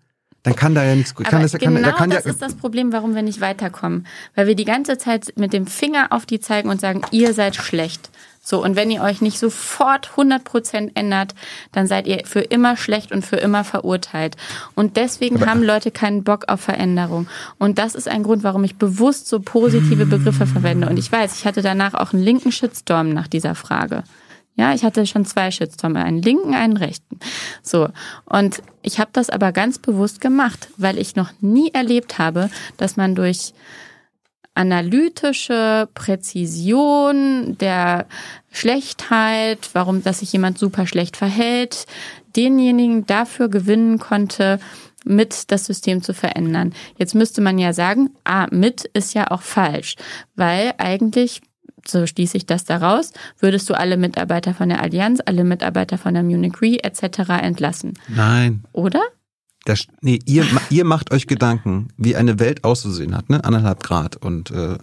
dann 0.43 0.55
kann 0.55 0.73
da 0.73 0.83
ja 0.83 0.95
nichts 0.95 1.15
gut. 1.15 1.27
Aber 1.27 1.41
das, 1.41 1.51
genau 1.53 1.73
kann, 1.73 1.83
da 1.83 1.91
kann 1.91 2.09
das 2.09 2.23
ja, 2.25 2.31
ist 2.31 2.41
das 2.41 2.55
Problem, 2.55 2.93
warum 2.93 3.13
wir 3.13 3.21
nicht 3.21 3.41
weiterkommen. 3.41 4.07
Weil 4.35 4.47
wir 4.47 4.55
die 4.55 4.65
ganze 4.65 4.97
Zeit 4.97 5.33
mit 5.35 5.51
dem 5.51 5.67
Finger 5.67 6.07
auf 6.11 6.25
die 6.25 6.39
zeigen 6.39 6.69
und 6.69 6.79
sagen, 6.79 7.01
ihr 7.11 7.33
seid 7.33 7.55
schlecht. 7.55 8.09
So, 8.41 8.63
und 8.63 8.77
wenn 8.77 8.89
ihr 8.89 9.01
euch 9.01 9.21
nicht 9.21 9.37
sofort 9.37 10.11
100% 10.15 10.91
ändert, 10.95 11.35
dann 11.73 11.87
seid 11.87 12.07
ihr 12.07 12.23
für 12.25 12.39
immer 12.39 12.77
schlecht 12.77 13.11
und 13.11 13.25
für 13.25 13.35
immer 13.35 13.65
verurteilt. 13.65 14.37
Und 14.75 14.95
deswegen 14.95 15.35
Aber- 15.35 15.47
haben 15.47 15.61
Leute 15.61 15.91
keinen 15.91 16.23
Bock 16.23 16.45
auf 16.47 16.61
Veränderung. 16.61 17.27
Und 17.57 17.77
das 17.77 17.93
ist 17.93 18.07
ein 18.07 18.23
Grund, 18.23 18.43
warum 18.43 18.63
ich 18.63 18.77
bewusst 18.77 19.27
so 19.27 19.41
positive 19.41 20.05
Begriffe 20.05 20.47
verwende. 20.47 20.87
Und 20.87 20.97
ich 20.97 21.11
weiß, 21.11 21.37
ich 21.37 21.45
hatte 21.45 21.61
danach 21.61 21.93
auch 21.93 22.13
einen 22.13 22.23
linken 22.23 22.51
Shitstorm 22.51 23.09
nach 23.09 23.27
dieser 23.27 23.55
Frage. 23.55 24.03
Ja, 24.59 24.73
ich 24.73 24.83
hatte 24.83 25.05
schon 25.05 25.23
zwei 25.23 25.51
Shitstorm, 25.51 25.95
einen 25.95 26.21
linken, 26.21 26.53
einen 26.53 26.75
rechten. 26.75 27.17
So. 27.63 27.87
Und 28.25 28.61
ich 28.81 28.99
habe 28.99 29.09
das 29.13 29.29
aber 29.29 29.53
ganz 29.53 29.79
bewusst 29.79 30.19
gemacht, 30.19 30.67
weil 30.75 30.97
ich 30.97 31.15
noch 31.15 31.31
nie 31.39 31.71
erlebt 31.71 32.17
habe, 32.17 32.49
dass 32.75 32.97
man 32.97 33.15
durch 33.15 33.53
analytische 34.55 35.87
Präzision 35.93 37.57
der 37.57 38.05
Schlechtheit, 38.51 39.69
warum, 39.71 40.03
dass 40.03 40.19
sich 40.19 40.33
jemand 40.33 40.57
super 40.57 40.85
schlecht 40.87 41.15
verhält, 41.15 41.85
denjenigen 42.35 43.05
dafür 43.05 43.47
gewinnen 43.47 43.97
konnte, 43.97 44.59
mit 45.05 45.53
das 45.53 45.67
System 45.67 46.03
zu 46.03 46.13
verändern. 46.13 46.73
Jetzt 46.97 47.15
müsste 47.15 47.39
man 47.39 47.59
ja 47.59 47.71
sagen, 47.71 48.09
ah, 48.25 48.47
mit 48.51 48.83
ist 48.83 49.13
ja 49.13 49.31
auch 49.31 49.41
falsch, 49.41 49.95
weil 50.35 50.73
eigentlich 50.77 51.39
so 51.87 52.05
schließe 52.05 52.37
ich 52.37 52.45
das 52.45 52.65
daraus, 52.65 53.11
würdest 53.39 53.69
du 53.69 53.73
alle 53.73 53.97
Mitarbeiter 53.97 54.53
von 54.53 54.69
der 54.69 54.81
Allianz, 54.81 55.19
alle 55.25 55.43
Mitarbeiter 55.43 55.97
von 55.97 56.13
der 56.13 56.23
Munich 56.23 56.61
Re 56.61 56.83
etc. 56.83 57.19
entlassen, 57.41 57.93
nein. 58.07 58.63
oder? 58.71 59.01
Das, 59.65 59.87
nee, 60.01 60.19
ihr, 60.25 60.45
ihr 60.69 60.85
macht 60.85 61.11
euch 61.11 61.27
Gedanken, 61.27 61.89
wie 61.97 62.15
eine 62.15 62.39
Welt 62.39 62.63
auszusehen 62.63 63.15
hat, 63.15 63.29
ne? 63.29 63.43
Anderthalb 63.43 63.83
Grad 63.83 64.15
und 64.15 64.51
äh, 64.51 64.77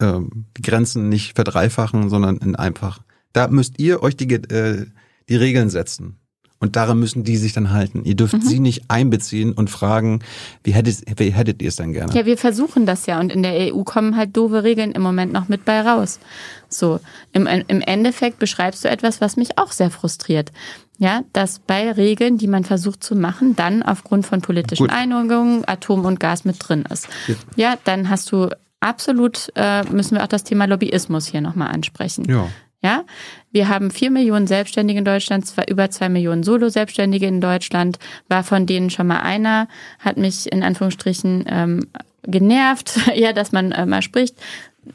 ähm, 0.00 0.46
die 0.56 0.62
Grenzen 0.62 1.08
nicht 1.08 1.34
verdreifachen, 1.34 2.10
sondern 2.10 2.36
in 2.38 2.56
einfach. 2.56 3.02
Da 3.32 3.48
müsst 3.48 3.80
ihr 3.80 4.02
euch 4.02 4.16
die, 4.16 4.32
äh, 4.34 4.86
die 5.28 5.36
Regeln 5.36 5.70
setzen. 5.70 6.18
Und 6.62 6.76
daran 6.76 7.00
müssen 7.00 7.24
die 7.24 7.36
sich 7.38 7.52
dann 7.52 7.72
halten. 7.72 8.04
Ihr 8.04 8.14
dürft 8.14 8.40
sie 8.40 8.60
nicht 8.60 8.84
einbeziehen 8.86 9.52
und 9.52 9.68
fragen, 9.68 10.20
wie 10.62 10.70
hättet, 10.70 11.02
wie 11.18 11.30
hättet 11.30 11.60
ihr 11.60 11.66
es 11.66 11.74
denn 11.74 11.92
gerne? 11.92 12.14
Ja, 12.14 12.24
wir 12.24 12.38
versuchen 12.38 12.86
das 12.86 13.06
ja 13.06 13.18
und 13.18 13.32
in 13.32 13.42
der 13.42 13.74
EU 13.74 13.82
kommen 13.82 14.16
halt 14.16 14.36
doofe 14.36 14.62
Regeln 14.62 14.92
im 14.92 15.02
Moment 15.02 15.32
noch 15.32 15.48
mit 15.48 15.64
bei 15.64 15.80
raus. 15.80 16.20
So, 16.68 17.00
im, 17.32 17.48
im 17.48 17.80
Endeffekt 17.80 18.38
beschreibst 18.38 18.84
du 18.84 18.88
etwas, 18.88 19.20
was 19.20 19.36
mich 19.36 19.58
auch 19.58 19.72
sehr 19.72 19.90
frustriert. 19.90 20.52
Ja, 20.98 21.22
dass 21.32 21.58
bei 21.58 21.90
Regeln, 21.90 22.38
die 22.38 22.46
man 22.46 22.62
versucht 22.62 23.02
zu 23.02 23.16
machen, 23.16 23.56
dann 23.56 23.82
aufgrund 23.82 24.24
von 24.24 24.40
politischen 24.40 24.86
Gut. 24.86 24.94
Einigungen 24.96 25.66
Atom 25.66 26.04
und 26.04 26.20
Gas 26.20 26.44
mit 26.44 26.56
drin 26.60 26.84
ist. 26.88 27.08
Ja, 27.56 27.74
dann 27.82 28.08
hast 28.08 28.30
du 28.30 28.50
absolut, 28.78 29.50
äh, 29.56 29.82
müssen 29.90 30.14
wir 30.14 30.22
auch 30.22 30.28
das 30.28 30.44
Thema 30.44 30.66
Lobbyismus 30.66 31.26
hier 31.26 31.40
nochmal 31.40 31.72
ansprechen. 31.72 32.24
Ja. 32.28 32.46
Ja, 32.82 33.04
wir 33.52 33.68
haben 33.68 33.92
vier 33.92 34.10
Millionen 34.10 34.48
Selbstständige 34.48 34.98
in 34.98 35.04
Deutschland, 35.04 35.46
zwar 35.46 35.68
über 35.68 35.90
zwei 35.90 36.08
Millionen 36.08 36.42
Solo-Selbstständige 36.42 37.26
in 37.26 37.40
Deutschland, 37.40 37.98
war 38.28 38.42
von 38.42 38.66
denen 38.66 38.90
schon 38.90 39.06
mal 39.06 39.20
einer, 39.20 39.68
hat 40.00 40.16
mich 40.16 40.50
in 40.50 40.64
Anführungsstrichen 40.64 41.44
ähm, 41.48 41.86
genervt, 42.24 42.98
ja, 43.14 43.32
dass 43.32 43.52
man 43.52 43.70
äh, 43.72 43.86
mal 43.86 44.02
spricht. 44.02 44.34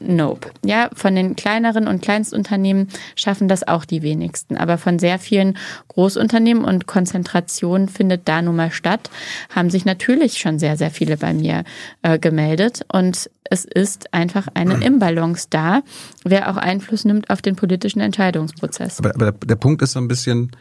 Nope. 0.00 0.50
Ja, 0.64 0.90
von 0.92 1.14
den 1.14 1.34
kleineren 1.34 1.88
und 1.88 2.02
Kleinstunternehmen 2.02 2.88
schaffen 3.16 3.48
das 3.48 3.66
auch 3.66 3.86
die 3.86 4.02
wenigsten. 4.02 4.58
Aber 4.58 4.76
von 4.76 4.98
sehr 4.98 5.18
vielen 5.18 5.56
Großunternehmen 5.88 6.62
und 6.64 6.86
Konzentration 6.86 7.88
findet 7.88 8.28
da 8.28 8.42
nun 8.42 8.56
mal 8.56 8.70
statt, 8.70 9.10
haben 9.48 9.70
sich 9.70 9.86
natürlich 9.86 10.38
schon 10.38 10.58
sehr, 10.58 10.76
sehr 10.76 10.90
viele 10.90 11.16
bei 11.16 11.32
mir 11.32 11.64
äh, 12.02 12.18
gemeldet. 12.18 12.84
Und 12.92 13.30
es 13.44 13.64
ist 13.64 14.12
einfach 14.12 14.48
eine 14.52 14.74
Imbalance 14.84 15.46
da, 15.48 15.82
wer 16.22 16.50
auch 16.50 16.58
Einfluss 16.58 17.06
nimmt 17.06 17.30
auf 17.30 17.40
den 17.40 17.56
politischen 17.56 18.00
Entscheidungsprozess. 18.00 18.98
Aber, 18.98 19.14
aber 19.14 19.32
der, 19.32 19.46
der 19.46 19.56
Punkt 19.56 19.80
ist 19.80 19.92
so 19.92 20.00
ein 20.00 20.08
bisschen, 20.08 20.52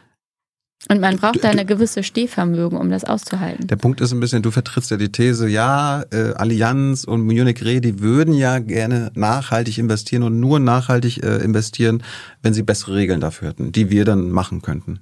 Und 0.90 1.02
man 1.02 1.18
braucht 1.18 1.44
da 1.44 1.50
eine 1.50 1.66
gewisse 1.66 2.04
Stehvermögen, 2.04 2.78
um 2.78 2.90
das 2.90 3.04
auszuhalten. 3.04 3.68
Der 3.68 3.76
Punkt 3.76 4.00
ist 4.00 4.14
ein 4.14 4.20
bisschen, 4.20 4.44
du 4.44 4.52
vertrittst 4.52 4.92
ja 4.92 4.98
die 4.98 5.12
These, 5.12 5.50
ja, 5.50 6.04
äh, 6.12 6.34
Allianz 6.36 7.04
und 7.04 7.22
Munich 7.22 7.66
Re, 7.66 7.82
die 7.82 8.00
würden 8.00 8.34
ja 8.34 8.60
gerne 8.60 9.12
nachhaltig 9.16 9.80
investieren 9.80 10.24
und 10.24 10.40
nur 10.40 10.60
nachhaltig 10.60 11.24
äh, 11.24 11.38
investieren, 11.38 12.04
wenn 12.42 12.54
sie 12.54 12.64
bessere 12.64 12.94
Regeln 12.96 13.20
dafür 13.20 13.50
hätten, 13.50 13.72
die 13.72 13.90
wir 13.90 14.06
dann 14.06 14.30
machen 14.30 14.62
könnten. 14.62 15.00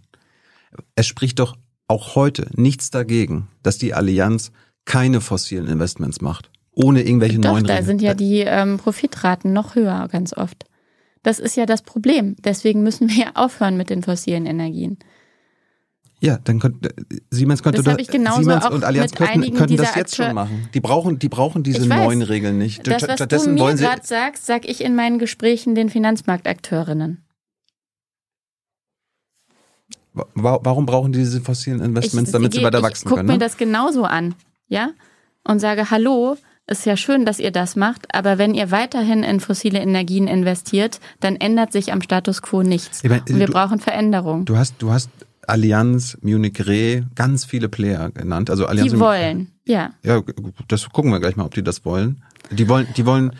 Es 0.96 1.08
spricht 1.08 1.40
doch 1.40 1.56
auch 1.88 2.16
heute 2.16 2.48
nichts 2.56 2.90
dagegen, 2.90 3.50
dass 3.62 3.78
die 3.78 3.94
Allianz 3.94 4.52
keine 4.86 5.20
fossilen 5.22 5.68
Investments 5.68 6.22
macht, 6.22 6.50
ohne 6.72 7.04
irgendwelche 7.04 7.40
Doch, 7.40 7.52
neuen 7.52 7.66
da 7.66 7.74
Regeln. 7.74 7.86
sind 7.86 8.02
ja 8.02 8.14
die 8.14 8.40
ähm, 8.40 8.78
Profitraten 8.78 9.52
noch 9.52 9.76
höher, 9.76 10.08
ganz 10.10 10.36
oft. 10.36 10.66
Das 11.22 11.40
ist 11.40 11.58
ja 11.58 11.66
das 11.66 11.82
Problem. 11.82 12.36
Deswegen 12.40 12.82
müssen 12.82 13.10
wir 13.10 13.16
ja 13.18 13.32
aufhören 13.34 13.78
mit 13.78 13.90
den 13.90 14.04
fossilen 14.04 14.46
Energien. 14.46 14.98
Ja, 16.26 16.40
dann 16.44 16.60
könnte 16.60 16.94
Siemens 17.30 17.62
könnte 17.64 17.84
Das 17.84 17.98
ich 18.00 18.08
genauso 18.08 18.42
Siemens 18.42 18.66
und 18.68 18.84
Allianz 18.84 19.12
könnten, 19.14 19.54
könnten 19.54 19.78
das 19.78 19.96
jetzt 19.96 20.16
schon 20.16 20.34
machen. 20.34 20.68
Die 20.74 20.80
brauchen, 20.80 21.20
die 21.20 21.30
brauchen 21.30 21.64
diese 21.64 21.84
Ich 21.84 21.90
weiß. 21.90 22.04
neuen 22.04 22.22
Regeln 22.22 22.58
nicht. 22.58 22.88
Das, 22.88 23.04
was 23.04 23.28
du 23.28 23.50
mir 23.52 23.78
sie. 23.78 23.84
gerade 23.84 24.02
sagst, 24.06 24.46
sag 24.46 24.66
ich 24.68 24.82
in 24.84 24.96
meinen 24.96 25.20
Gesprächen 25.20 25.76
den 25.76 25.90
Finanzmarktakteurinnen. 25.90 27.22
Wa- 30.14 30.60
Warum 30.64 30.86
brauchen 30.86 31.12
die 31.12 31.20
diese 31.20 31.42
fossilen 31.42 31.82
Investments, 31.82 32.32
damit 32.32 32.54
sie 32.54 32.60
gehe- 32.60 32.68
weiter 32.68 32.78
ich 32.80 32.84
wachsen 32.86 33.08
guck 33.10 33.18
können? 33.18 33.28
mir 33.28 33.34
Ne? 33.34 33.40
das 33.40 33.58
genauso 33.58 34.06
an, 34.06 34.34
ja, 34.68 34.92
und 35.44 35.60
sage, 35.60 35.92
hallo, 35.92 36.38
ist 36.68 36.86
ja 36.86 36.96
schön, 36.98 37.26
dass 37.26 37.40
ihr 37.40 37.52
das 37.52 37.76
macht, 37.76 38.16
aber 38.16 38.38
wenn 38.38 38.54
ihr 38.56 38.72
weiterhin 38.72 39.24
in 39.24 39.40
fossile 39.40 39.80
Energien 39.80 40.28
investiert, 40.28 41.00
dann 41.20 41.36
ändert 41.36 41.72
sich 41.74 41.92
am 41.92 42.02
Status 42.02 42.42
quo 42.42 42.64
nichts. 42.64 43.04
Ich 43.04 43.10
mein, 43.10 43.20
und 43.22 43.38
wir 43.38 43.46
du- 43.48 43.52
brauchen 43.54 43.80
Veränderung. 43.80 44.46
Du 44.46 44.58
hast, 44.58 44.76
du 44.80 44.92
hast 44.92 45.10
Allianz, 45.48 46.18
Munich 46.22 46.66
Re, 46.66 47.06
ganz 47.16 47.46
viele 47.46 47.70
Player 47.70 48.12
genannt. 48.12 48.50
Also 48.50 48.66
Allianz 48.66 48.92
Die 48.92 49.00
wollen, 49.00 49.52
ja. 49.66 49.94
Ja, 50.04 50.22
das 50.68 50.90
gucken 50.90 51.12
wir 51.12 51.20
gleich 51.20 51.36
mal, 51.36 51.46
ob 51.46 51.54
die 51.54 51.64
das 51.64 51.86
wollen. 51.86 52.24
Die 52.52 52.68
wollen, 52.70 52.88
die 52.96 53.06
wollen, 53.06 53.36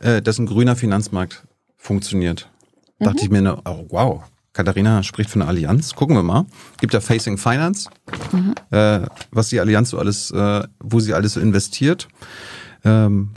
äh, 0.00 0.20
dass 0.22 0.38
ein 0.38 0.46
grüner 0.46 0.76
Finanzmarkt 0.76 1.44
funktioniert. 1.76 2.50
Dachte 2.98 3.22
ich 3.22 3.30
mir, 3.30 3.40
ne, 3.40 3.58
oh, 3.64 3.86
wow, 3.90 4.22
Katharina 4.52 5.04
spricht 5.04 5.30
von 5.30 5.42
einer 5.42 5.50
Allianz. 5.50 5.94
Gucken 5.94 6.16
wir 6.16 6.24
mal. 6.24 6.46
Gibt 6.80 6.92
ja 6.92 7.00
Facing 7.00 7.38
Finance, 7.38 7.88
äh, 8.72 9.00
was 9.30 9.50
die 9.50 9.60
Allianz 9.60 9.90
so 9.90 9.98
alles, 9.98 10.32
äh, 10.32 10.64
wo 10.80 10.98
sie 10.98 11.14
alles 11.14 11.34
so 11.34 11.40
investiert. 11.40 12.08
Ähm, 12.84 13.30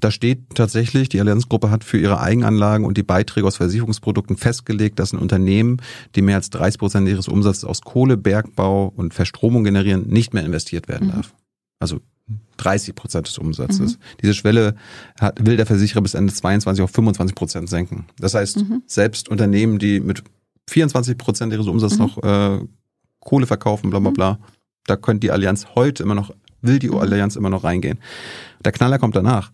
da 0.00 0.10
steht 0.10 0.54
tatsächlich, 0.54 1.08
die 1.08 1.20
Allianzgruppe 1.20 1.70
hat 1.70 1.82
für 1.82 1.98
ihre 1.98 2.20
Eigenanlagen 2.20 2.86
und 2.86 2.96
die 2.96 3.02
Beiträge 3.02 3.46
aus 3.46 3.56
Versicherungsprodukten 3.56 4.36
festgelegt, 4.36 4.98
dass 4.98 5.12
ein 5.12 5.18
Unternehmen, 5.18 5.78
die 6.14 6.22
mehr 6.22 6.36
als 6.36 6.50
30 6.50 6.78
Prozent 6.78 7.08
ihres 7.08 7.28
Umsatzes 7.28 7.64
aus 7.64 7.82
Kohle, 7.82 8.16
Bergbau 8.16 8.92
und 8.94 9.12
Verstromung 9.12 9.64
generieren, 9.64 10.06
nicht 10.08 10.34
mehr 10.34 10.44
investiert 10.44 10.88
werden 10.88 11.10
darf. 11.10 11.34
Also 11.80 12.00
30 12.58 12.94
Prozent 12.94 13.26
des 13.28 13.38
Umsatzes. 13.38 13.98
Diese 14.22 14.34
Schwelle 14.34 14.74
hat, 15.18 15.44
will 15.44 15.56
der 15.56 15.66
Versicherer 15.66 16.02
bis 16.02 16.14
Ende 16.14 16.32
22 16.32 16.82
auf 16.82 16.90
25 16.90 17.34
Prozent 17.34 17.68
senken. 17.68 18.06
Das 18.18 18.34
heißt, 18.34 18.64
selbst 18.86 19.28
Unternehmen, 19.28 19.78
die 19.78 20.00
mit 20.00 20.22
24 20.68 21.16
Prozent 21.16 21.52
ihres 21.52 21.66
Umsatzes 21.66 21.98
noch 21.98 22.22
äh, 22.22 22.60
Kohle 23.20 23.46
verkaufen, 23.46 23.90
bla 23.90 23.98
bla 24.00 24.10
bla, 24.10 24.38
da 24.86 24.96
könnte 24.96 25.20
die 25.20 25.30
Allianz 25.30 25.66
heute 25.74 26.02
immer 26.02 26.14
noch, 26.14 26.32
will 26.60 26.78
die 26.78 26.90
Allianz 26.90 27.36
immer 27.36 27.50
noch 27.50 27.64
reingehen. 27.64 27.98
Der 28.64 28.72
Knaller 28.72 28.98
kommt 28.98 29.16
danach. 29.16 29.50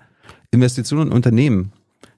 Investitionen 0.55 1.09
in 1.09 1.12
Unternehmen, 1.12 1.72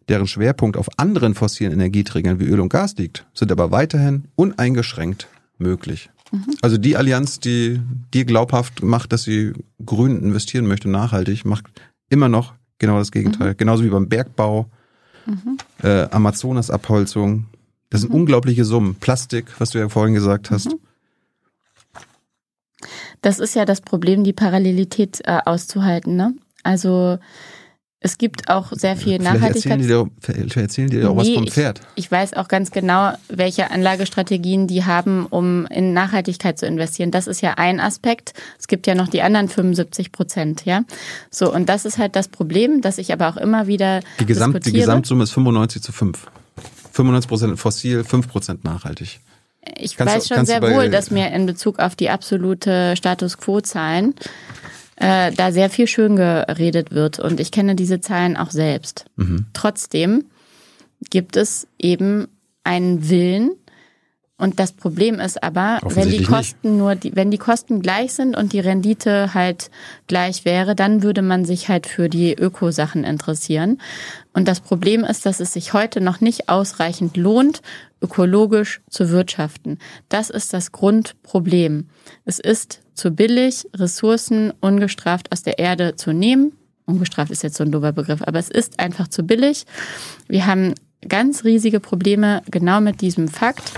deren 0.08 0.26
Schwerpunkt 0.26 0.76
auf 0.76 0.88
anderen 0.98 1.34
fossilen 1.34 1.72
Energieträgern 1.72 2.38
wie 2.38 2.44
Öl 2.44 2.60
und 2.60 2.68
Gas 2.68 2.96
liegt, 2.96 3.26
sind 3.34 3.50
aber 3.50 3.70
weiterhin 3.70 4.24
uneingeschränkt 4.36 5.28
möglich. 5.58 6.10
Also 6.60 6.76
die 6.76 6.96
Allianz, 6.96 7.40
die 7.40 7.80
dir 8.12 8.24
glaubhaft 8.24 8.82
macht, 8.82 9.12
dass 9.12 9.22
sie 9.22 9.52
grün 9.84 10.22
investieren 10.22 10.66
möchte, 10.66 10.88
nachhaltig, 10.88 11.44
macht 11.44 11.66
immer 12.08 12.28
noch 12.28 12.54
genau 12.78 12.98
das 12.98 13.12
Gegenteil. 13.12 13.54
Genauso 13.54 13.84
wie 13.84 13.88
beim 13.88 14.08
Bergbau, 14.08 14.68
äh, 15.82 16.08
Amazonas-Abholzung. 16.10 17.46
Das 17.90 18.02
sind 18.02 18.12
unglaubliche 18.12 18.64
Summen. 18.64 18.96
Plastik, 18.96 19.46
was 19.58 19.70
du 19.70 19.78
ja 19.78 19.88
vorhin 19.88 20.14
gesagt 20.14 20.50
hast. 20.50 20.76
Das 23.22 23.38
ist 23.38 23.54
ja 23.54 23.64
das 23.64 23.80
Problem, 23.80 24.24
die 24.24 24.32
Parallelität 24.32 25.20
äh, 25.24 25.38
auszuhalten. 25.44 26.16
Ne? 26.16 26.34
Also 26.62 27.18
es 28.06 28.18
gibt 28.18 28.48
auch 28.48 28.72
sehr 28.72 28.96
viel 28.96 29.14
erzählen 29.14 29.34
Nachhaltigkeit. 29.34 29.80
die 29.80 29.86
dir, 29.86 30.06
vielleicht 30.20 30.56
erzählen 30.56 30.88
die 30.90 31.00
dir 31.00 31.10
auch 31.10 31.16
was 31.16 31.26
Nee, 31.26 31.34
vom 31.34 31.44
ich- 31.44 31.52
Pferd. 31.52 31.80
Ich 31.96 32.10
weiß 32.10 32.34
auch 32.34 32.48
ganz 32.48 32.70
genau, 32.70 33.12
welche 33.28 33.70
Anlagestrategien 33.70 34.66
die 34.66 34.84
haben, 34.84 35.26
um 35.26 35.66
in 35.66 35.92
Nachhaltigkeit 35.92 36.58
zu 36.58 36.66
investieren. 36.66 37.10
Das 37.10 37.26
ist 37.26 37.40
ja 37.42 37.54
ein 37.54 37.80
Aspekt. 37.80 38.32
Es 38.58 38.68
gibt 38.68 38.86
ja 38.86 38.94
noch 38.94 39.08
die 39.08 39.22
anderen 39.22 39.48
75 39.48 40.12
Prozent, 40.12 40.64
ja. 40.64 40.82
So, 41.30 41.52
und 41.52 41.68
das 41.68 41.84
ist 41.84 41.98
halt 41.98 42.16
das 42.16 42.28
Problem, 42.28 42.80
dass 42.80 42.98
ich 42.98 43.12
aber 43.12 43.28
auch 43.28 43.36
immer 43.36 43.66
wieder 43.66 44.00
Die, 44.20 44.26
Gesamt, 44.26 44.64
die. 44.64 44.72
Gesamtsumme 44.72 45.24
ist 45.24 45.32
95 45.32 45.82
zu 45.82 45.92
5. 45.92 46.26
95 46.92 47.28
Prozent 47.28 47.58
fossil, 47.58 48.04
5 48.04 48.28
Prozent 48.28 48.64
nachhaltig. 48.64 49.20
ich 49.78 49.96
Kannst 49.96 50.14
weiß 50.14 50.28
schon 50.28 50.38
du 50.38 50.46
sehr 50.46 50.62
wohl, 50.62 50.88
dass 50.90 51.10
mir 51.10 51.30
in 51.32 51.44
Bezug 51.46 51.78
auf 51.80 51.94
die 51.96 52.08
absolute 52.08 52.94
Status 52.96 53.36
Quo-Zahlen 53.38 54.14
äh, 54.96 55.32
da 55.32 55.52
sehr 55.52 55.70
viel 55.70 55.86
schön 55.86 56.16
geredet 56.16 56.90
wird. 56.90 57.18
Und 57.18 57.40
ich 57.40 57.52
kenne 57.52 57.74
diese 57.74 58.00
Zahlen 58.00 58.36
auch 58.36 58.50
selbst. 58.50 59.06
Mhm. 59.16 59.46
Trotzdem 59.52 60.24
gibt 61.10 61.36
es 61.36 61.66
eben 61.78 62.28
einen 62.64 63.08
Willen. 63.08 63.52
Und 64.38 64.60
das 64.60 64.72
Problem 64.72 65.18
ist 65.18 65.42
aber, 65.42 65.78
wenn 65.80 65.80
die 65.80 65.86
Offensichtlich 65.86 66.20
nicht. 66.20 66.28
Kosten 66.28 66.76
nur, 66.76 66.94
die, 66.94 67.16
wenn 67.16 67.30
die 67.30 67.38
Kosten 67.38 67.80
gleich 67.80 68.12
sind 68.12 68.36
und 68.36 68.52
die 68.52 68.60
Rendite 68.60 69.32
halt 69.32 69.70
gleich 70.08 70.44
wäre, 70.44 70.74
dann 70.74 71.02
würde 71.02 71.22
man 71.22 71.46
sich 71.46 71.70
halt 71.70 71.86
für 71.86 72.10
die 72.10 72.34
Ökosachen 72.34 73.04
interessieren. 73.04 73.80
Und 74.34 74.46
das 74.46 74.60
Problem 74.60 75.04
ist, 75.04 75.24
dass 75.24 75.40
es 75.40 75.54
sich 75.54 75.72
heute 75.72 76.02
noch 76.02 76.20
nicht 76.20 76.50
ausreichend 76.50 77.16
lohnt, 77.16 77.62
ökologisch 78.02 78.82
zu 78.90 79.08
wirtschaften. 79.08 79.78
Das 80.10 80.28
ist 80.28 80.52
das 80.52 80.70
Grundproblem. 80.70 81.88
Es 82.26 82.38
ist 82.38 82.80
zu 82.96 83.10
billig, 83.12 83.66
Ressourcen 83.74 84.52
ungestraft 84.60 85.30
aus 85.32 85.42
der 85.42 85.58
Erde 85.58 85.96
zu 85.96 86.12
nehmen. 86.12 86.52
Ungestraft 86.86 87.30
ist 87.30 87.42
jetzt 87.42 87.56
so 87.56 87.64
ein 87.64 87.72
doofer 87.72 87.92
Begriff, 87.92 88.22
aber 88.22 88.38
es 88.38 88.48
ist 88.50 88.78
einfach 88.78 89.08
zu 89.08 89.22
billig. 89.24 89.64
Wir 90.28 90.46
haben 90.46 90.74
ganz 91.08 91.44
riesige 91.44 91.80
Probleme 91.80 92.42
genau 92.50 92.80
mit 92.80 93.00
diesem 93.00 93.28
Fakt, 93.28 93.72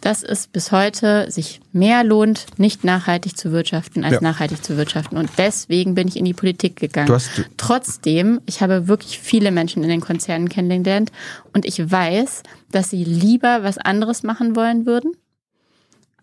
dass 0.00 0.22
es 0.22 0.46
bis 0.46 0.70
heute 0.70 1.30
sich 1.30 1.60
mehr 1.72 2.04
lohnt, 2.04 2.46
nicht 2.58 2.84
nachhaltig 2.84 3.36
zu 3.38 3.52
wirtschaften, 3.52 4.04
als 4.04 4.14
Ja. 4.14 4.20
nachhaltig 4.20 4.62
zu 4.62 4.76
wirtschaften. 4.76 5.16
Und 5.16 5.30
deswegen 5.38 5.94
bin 5.94 6.08
ich 6.08 6.16
in 6.16 6.24
die 6.26 6.34
Politik 6.34 6.76
gegangen. 6.76 7.06
Du 7.06 7.14
hast- 7.14 7.30
Trotzdem, 7.56 8.40
ich 8.44 8.60
habe 8.60 8.86
wirklich 8.86 9.18
viele 9.18 9.50
Menschen 9.50 9.82
in 9.82 9.88
den 9.88 10.00
Konzernen 10.02 10.48
kennengelernt 10.48 11.10
und 11.54 11.64
ich 11.64 11.90
weiß, 11.90 12.42
dass 12.70 12.90
sie 12.90 13.02
lieber 13.04 13.62
was 13.62 13.78
anderes 13.78 14.22
machen 14.22 14.54
wollen 14.56 14.84
würden. 14.84 15.12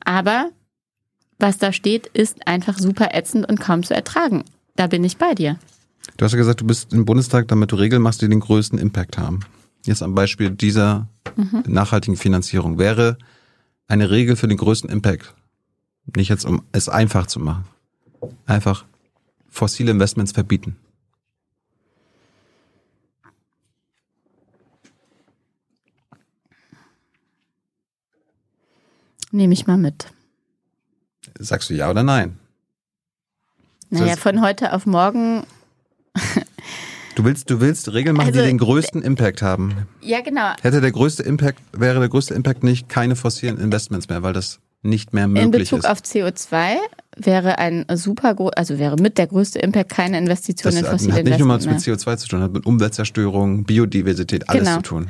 Aber 0.03 0.49
was 1.41 1.57
da 1.57 1.73
steht, 1.73 2.07
ist 2.07 2.47
einfach 2.47 2.77
super 2.77 3.09
ätzend 3.13 3.47
und 3.49 3.59
kaum 3.59 3.83
zu 3.83 3.93
ertragen. 3.93 4.43
Da 4.75 4.87
bin 4.87 5.03
ich 5.03 5.17
bei 5.17 5.33
dir. 5.33 5.57
Du 6.17 6.25
hast 6.25 6.31
ja 6.31 6.37
gesagt, 6.37 6.61
du 6.61 6.65
bist 6.67 6.93
im 6.93 7.05
Bundestag, 7.05 7.47
damit 7.47 7.71
du 7.71 7.75
Regeln 7.75 8.01
machst, 8.01 8.21
die 8.21 8.29
den 8.29 8.39
größten 8.39 8.79
Impact 8.79 9.17
haben. 9.17 9.41
Jetzt 9.85 10.03
am 10.03 10.15
Beispiel 10.15 10.51
dieser 10.51 11.07
Mhm. 11.35 11.63
nachhaltigen 11.67 12.17
Finanzierung 12.17 12.77
wäre 12.77 13.17
eine 13.87 14.09
Regel 14.09 14.35
für 14.35 14.47
den 14.47 14.57
größten 14.57 14.89
Impact. 14.89 15.33
Nicht 16.15 16.29
jetzt, 16.29 16.45
um 16.45 16.63
es 16.71 16.89
einfach 16.89 17.27
zu 17.27 17.39
machen. 17.39 17.65
Einfach 18.45 18.85
fossile 19.49 19.91
Investments 19.91 20.31
verbieten. 20.31 20.75
Nehme 29.31 29.53
ich 29.53 29.67
mal 29.67 29.77
mit. 29.77 30.11
Sagst 31.43 31.69
du 31.69 31.73
ja 31.73 31.89
oder 31.89 32.03
nein? 32.03 32.37
Naja, 33.89 34.11
Das- 34.11 34.19
von 34.19 34.41
heute 34.41 34.73
auf 34.73 34.85
morgen. 34.85 35.43
Du 37.15 37.25
willst, 37.25 37.49
du 37.49 37.59
willst 37.59 37.91
Regeln 37.91 38.15
machen, 38.15 38.29
Also, 38.29 38.39
die 38.39 38.47
den 38.47 38.57
größten 38.57 39.01
Impact 39.01 39.41
haben. 39.41 39.85
Ja, 39.99 40.21
genau. 40.21 40.53
Hätte 40.61 40.79
der 40.79 40.93
größte 40.93 41.23
Impact, 41.23 41.59
wäre 41.73 41.99
der 41.99 42.07
größte 42.07 42.33
Impact 42.33 42.63
nicht 42.63 42.87
keine 42.87 43.17
fossilen 43.17 43.57
Investments 43.59 44.07
mehr, 44.07 44.23
weil 44.23 44.31
das 44.31 44.59
nicht 44.81 45.13
mehr 45.13 45.25
In 45.25 45.33
möglich 45.33 45.69
Bezug 45.69 45.79
ist. 45.79 45.85
auf 45.85 45.99
CO2 45.99 46.77
wäre 47.17 47.57
ein 47.59 47.85
super 47.95 48.33
also 48.55 48.79
wäre 48.79 48.95
mit 48.95 49.17
der 49.17 49.27
größte 49.27 49.59
Impact 49.59 49.89
keine 49.91 50.17
Investition 50.19 50.71
das 50.73 50.81
in 50.81 50.85
fossile 50.89 51.13
hat 51.13 51.23
nicht 51.25 51.37
nur 51.39 51.49
was 51.49 51.65
Investments 51.65 51.85
mit 51.85 52.05
mehr. 52.07 52.15
CO2 52.15 52.17
zu 52.17 52.27
tun, 52.29 52.41
hat 52.41 52.53
mit 52.53 52.65
Umweltzerstörung, 52.65 53.65
Biodiversität, 53.65 54.47
alles 54.49 54.63
Genau. 54.63 54.77
zu 54.77 54.81
tun. 54.83 55.07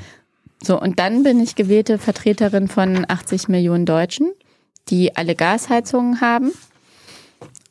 So, 0.64 0.82
und 0.82 0.98
dann 0.98 1.22
bin 1.22 1.40
ich 1.40 1.54
gewählte 1.54 2.00
Vertreterin 2.00 2.68
von 2.68 3.06
80 3.08 3.48
Millionen 3.48 3.86
Deutschen, 3.86 4.32
die 4.92 5.16
alle 5.16 5.34
Gasheizungen 5.36 6.22
haben. 6.22 6.52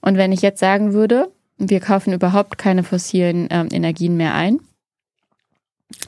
Und 0.01 0.17
wenn 0.17 0.33
ich 0.33 0.41
jetzt 0.43 0.59
sagen 0.61 0.93
würde, 0.95 1.31
wir 1.59 1.81
kaufen 1.81 2.13
überhaupt 2.13 2.59
keine 2.59 2.83
fossilen 2.83 3.47
ähm, 3.51 3.69
Energien 3.71 4.17
mehr 4.17 4.35
ein, 4.35 4.59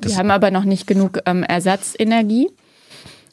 Das- 0.01 0.13
wir 0.13 0.19
haben 0.19 0.31
aber 0.31 0.51
noch 0.51 0.65
nicht 0.65 0.87
genug 0.87 1.21
ähm, 1.27 1.43
Ersatzenergie 1.43 2.51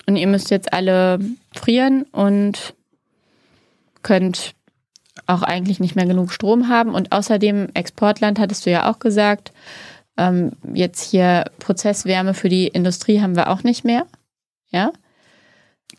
und 0.06 0.16
ihr 0.18 0.28
müsst 0.28 0.50
jetzt 0.52 0.74
alle 0.74 1.20
frieren 1.54 2.04
und 2.12 2.74
könnt 4.04 4.54
auch 5.28 5.44
eigentlich 5.44 5.80
nicht 5.80 5.96
mehr 5.96 6.06
genug 6.08 6.32
Strom 6.32 6.68
haben. 6.70 6.94
Und 6.96 7.12
außerdem, 7.12 7.70
Exportland 7.74 8.40
hattest 8.40 8.66
du 8.66 8.72
ja 8.72 8.90
auch 8.90 9.00
gesagt, 9.00 9.52
ähm, 10.18 10.52
jetzt 10.74 11.02
hier 11.10 11.46
Prozesswärme 11.60 12.34
für 12.34 12.50
die 12.50 12.68
Industrie 12.68 13.22
haben 13.22 13.36
wir 13.36 13.50
auch 13.50 13.64
nicht 13.64 13.86
mehr. 13.86 14.06
Ja. 14.72 14.92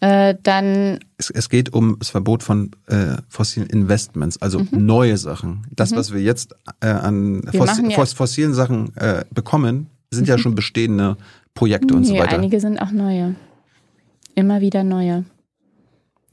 Äh, 0.01 0.35
dann, 0.43 0.99
Es, 1.19 1.29
es 1.31 1.49
geht 1.51 1.73
um 1.75 1.99
das 1.99 2.09
Verbot 2.09 2.43
von 2.43 2.71
äh, 2.87 3.17
fossilen 3.29 3.69
Investments, 3.69 4.41
also 4.41 4.63
neue 4.71 5.19
Sachen. 5.19 5.67
Das, 5.77 5.95
was 5.95 6.13
wir 6.15 6.23
jetzt 6.23 6.55
äh, 6.81 6.87
an 6.89 7.33
Mhm. 7.33 7.43
Wir 7.53 7.61
fossi 7.61 7.83
ja- 7.87 7.91
fos 7.97 8.13
fossilen 8.15 8.55
Sachen 8.55 8.97
äh, 8.97 9.25
bekommen, 9.33 9.89
sind 10.11 10.27
ja 10.27 10.39
schon 10.39 10.55
bestehende 10.55 11.17
Projekte 11.55 11.95
und 11.95 12.05
so 12.05 12.15
weiter. 12.15 12.37
einige 12.39 12.61
sind 12.61 12.81
auch 12.81 12.91
neue. 12.93 13.35
Immer 14.35 14.61
wieder 14.63 14.85
neue. 14.85 15.25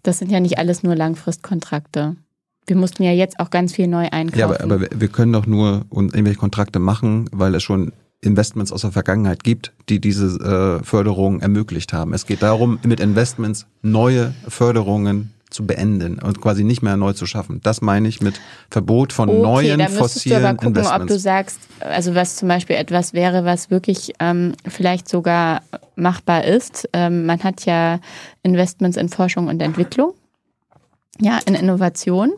Das 0.03 0.19
sind 0.19 0.31
ja 0.31 0.39
nicht 0.39 0.57
alles 0.57 0.83
nur 0.83 0.95
Langfristkontrakte. 0.95 2.15
Wir 2.67 2.75
mussten 2.75 3.03
ja 3.03 3.11
jetzt 3.11 3.39
auch 3.39 3.49
ganz 3.49 3.73
viel 3.73 3.87
neu 3.87 4.07
einkaufen. 4.11 4.39
Ja, 4.39 4.45
aber, 4.45 4.61
aber 4.61 4.79
wir- 4.81 5.07
können 5.09 5.33
doch 5.33 5.45
nur 5.45 5.85
irgendwelche 5.91 6.37
Kontrakte 6.39 6.79
machen, 6.79 7.29
weil 7.33 7.53
es 7.55 7.63
schon 7.63 7.91
Investments 8.27 8.71
aus 8.71 8.81
der 8.81 8.91
Vergangenheit 8.91 9.43
gibt, 9.43 9.73
die 9.89 9.99
diese 9.99 10.79
äh, 10.81 10.83
Förderung 10.83 11.41
ermöglicht 11.41 11.93
haben. 11.93 12.13
Es 12.13 12.25
geht 12.25 12.43
darum, 12.43 12.79
mit 12.83 12.99
Investments 12.99 13.65
neue 13.81 14.33
Förderungen 14.47 15.33
zu 15.49 15.65
beenden 15.65 16.19
und 16.19 16.41
quasi 16.41 16.63
nicht 16.65 16.81
mehr 16.81 16.97
neu 16.97 17.13
zu 17.13 17.25
schaffen. 17.25 17.61
Das 17.63 17.81
meine 17.81 18.07
ich 18.09 18.21
mit 18.21 18.39
Verbot 18.69 19.13
von 19.13 19.29
Okay, 19.29 19.41
neuen 19.41 19.79
da 19.79 19.85
müsstest 19.85 19.99
fossilen 19.99 20.41
du 20.41 20.47
aber 20.49 20.57
gucken, 20.57 20.77
ob 20.77 20.83
du 20.83 20.93
Investments. 20.93 21.23
sagst, 21.23 21.59
also 21.79 22.15
was 22.15 22.35
zum 22.35 22.49
Beispiel 22.49 22.75
etwas 22.75 23.13
wäre, 23.13 23.45
was 23.45 23.69
wirklich 23.69 24.13
ähm, 24.19 24.53
vielleicht 24.67 25.07
sogar 25.07 25.61
machbar 25.95 26.43
ist. 26.43 26.89
Ähm, 26.91 27.25
man 27.25 27.41
hat 27.43 27.65
ja 27.65 27.99
Investments 28.43 28.97
in 28.97 29.07
Forschung 29.07 29.47
und 29.47 29.61
Entwicklung, 29.61 30.13
ja, 31.19 31.39
in 31.45 31.55
Innovation. 31.55 32.33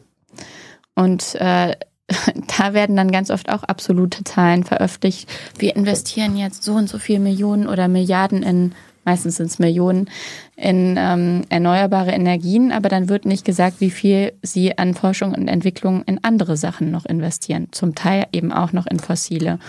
Und 0.94 1.36
äh, 1.36 1.76
da 2.58 2.74
werden 2.74 2.96
dann 2.96 3.12
ganz 3.12 3.30
oft 3.30 3.50
auch 3.50 3.64
absolute 3.64 4.24
Zahlen 4.24 4.64
veröffentlicht. 4.64 5.30
Wir 5.58 5.76
investieren 5.76 6.38
jetzt 6.38 6.64
so 6.64 6.74
und 6.74 6.90
so 6.90 6.98
viel 6.98 7.20
Millionen 7.20 7.68
oder 7.68 7.88
Milliarden 7.88 8.44
in, 8.44 8.74
meistens 9.06 9.38
sind 9.38 9.48
es 9.48 9.60
Millionen, 9.60 10.10
in 10.56 10.96
ähm, 10.98 11.44
erneuerbare 11.50 12.12
Energien, 12.12 12.72
aber 12.72 12.90
dann 12.90 13.10
wird 13.10 13.26
nicht 13.26 13.46
gesagt, 13.46 13.80
wie 13.80 13.92
viel 13.92 14.34
sie 14.42 14.78
an 14.78 14.94
Forschung 14.94 15.34
und 15.34 15.48
Entwicklung 15.48 16.04
in 16.04 16.24
andere 16.24 16.58
Sachen 16.58 16.92
noch 16.92 17.06
investieren. 17.06 17.68
Zum 17.72 17.96
Teil 17.96 18.26
eben 18.32 18.52
auch 18.52 18.74
noch 18.74 18.88
in 18.88 19.00
fossile. 19.00 19.60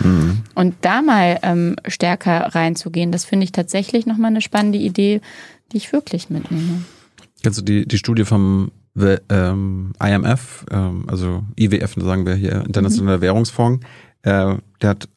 Und 0.55 0.75
da 0.81 1.03
mal 1.03 1.39
ähm, 1.43 1.77
stärker 1.87 2.55
reinzugehen, 2.55 3.13
das 3.13 3.25
finde 3.25 3.45
ich 3.45 3.53
tatsächlich 3.53 4.07
nochmal 4.07 4.31
eine 4.31 4.41
spannende 4.41 4.79
Idee, 4.79 5.21
die 5.73 5.77
ich 5.77 5.93
wirklich 5.93 6.31
mitnehme. 6.31 6.85
Kennst 7.43 7.59
du 7.59 7.63
die, 7.63 7.87
die 7.87 7.99
Studie 7.99 8.25
vom 8.25 8.73
Ähm, 9.29 9.93
IMF, 10.03 10.65
ähm, 10.71 11.05
also 11.09 11.45
IWF, 11.59 11.95
sagen 11.97 12.27
wir 12.27 12.35
hier, 12.35 12.65
Internationaler 12.65 13.21
Währungsfonds, 13.21 13.85
äh, 14.23 14.57
der 14.83 14.89
hat 14.89 15.09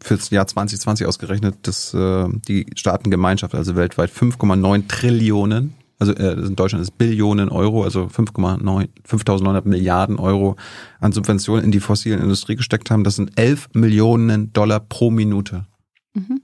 fürs 0.00 0.30
Jahr 0.30 0.46
2020 0.46 1.06
ausgerechnet, 1.06 1.56
dass 1.62 1.94
äh, 1.94 2.28
die 2.48 2.66
Staatengemeinschaft, 2.74 3.54
also 3.54 3.76
weltweit 3.76 4.10
5,9 4.10 4.88
Trillionen, 4.88 5.74
also 5.98 6.12
äh, 6.12 6.32
in 6.32 6.56
Deutschland 6.56 6.82
ist 6.82 6.98
Billionen 6.98 7.48
Euro, 7.48 7.82
also 7.82 8.04
5,9 8.04 8.88
5.900 9.08 9.66
Milliarden 9.66 10.18
Euro 10.18 10.56
an 11.00 11.12
Subventionen 11.12 11.64
in 11.64 11.70
die 11.70 11.80
fossilen 11.80 12.20
Industrie 12.20 12.56
gesteckt 12.56 12.90
haben. 12.90 13.02
Das 13.02 13.16
sind 13.16 13.38
11 13.38 13.70
Millionen 13.72 14.52
Dollar 14.52 14.80
pro 14.80 15.10
Minute. 15.10 15.66
Mhm. 16.14 16.42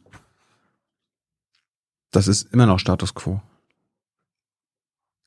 Das 2.10 2.28
ist 2.28 2.52
immer 2.52 2.66
noch 2.66 2.78
Status 2.78 3.14
quo. 3.14 3.40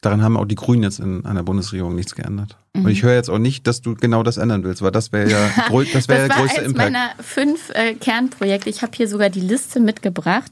Daran 0.06 0.22
haben 0.22 0.38
auch 0.38 0.46
die 0.46 0.54
Grünen 0.56 0.84
jetzt 0.84 1.00
in 1.00 1.26
einer 1.26 1.42
Bundesregierung 1.42 1.96
nichts 1.96 2.14
geändert. 2.14 2.58
Und 2.76 2.88
ich 2.90 3.02
höre 3.04 3.16
jetzt 3.16 3.30
auch 3.30 3.40
nicht, 3.40 3.66
dass 3.68 3.82
du 3.82 3.96
genau 3.96 4.22
das 4.22 4.38
ändern 4.38 4.64
willst, 4.64 4.82
weil 4.84 4.92
das 4.92 5.12
wäre 5.12 5.30
ja, 5.32 5.50
das 5.70 5.72
wäre 5.72 5.86
Mhm. 5.86 5.90
Das 5.94 6.06
der 6.08 6.30
war 6.30 6.38
größte 6.38 6.62
Impact. 6.62 6.92
meiner 6.92 7.10
fünf 7.22 7.70
äh, 7.74 7.94
Kernprojekte. 7.96 8.70
Ich 8.70 8.82
habe 8.84 8.92
hier 8.96 9.08
sogar 9.08 9.30
die 9.32 9.40
Liste 9.40 9.80
mitgebracht. 9.80 10.52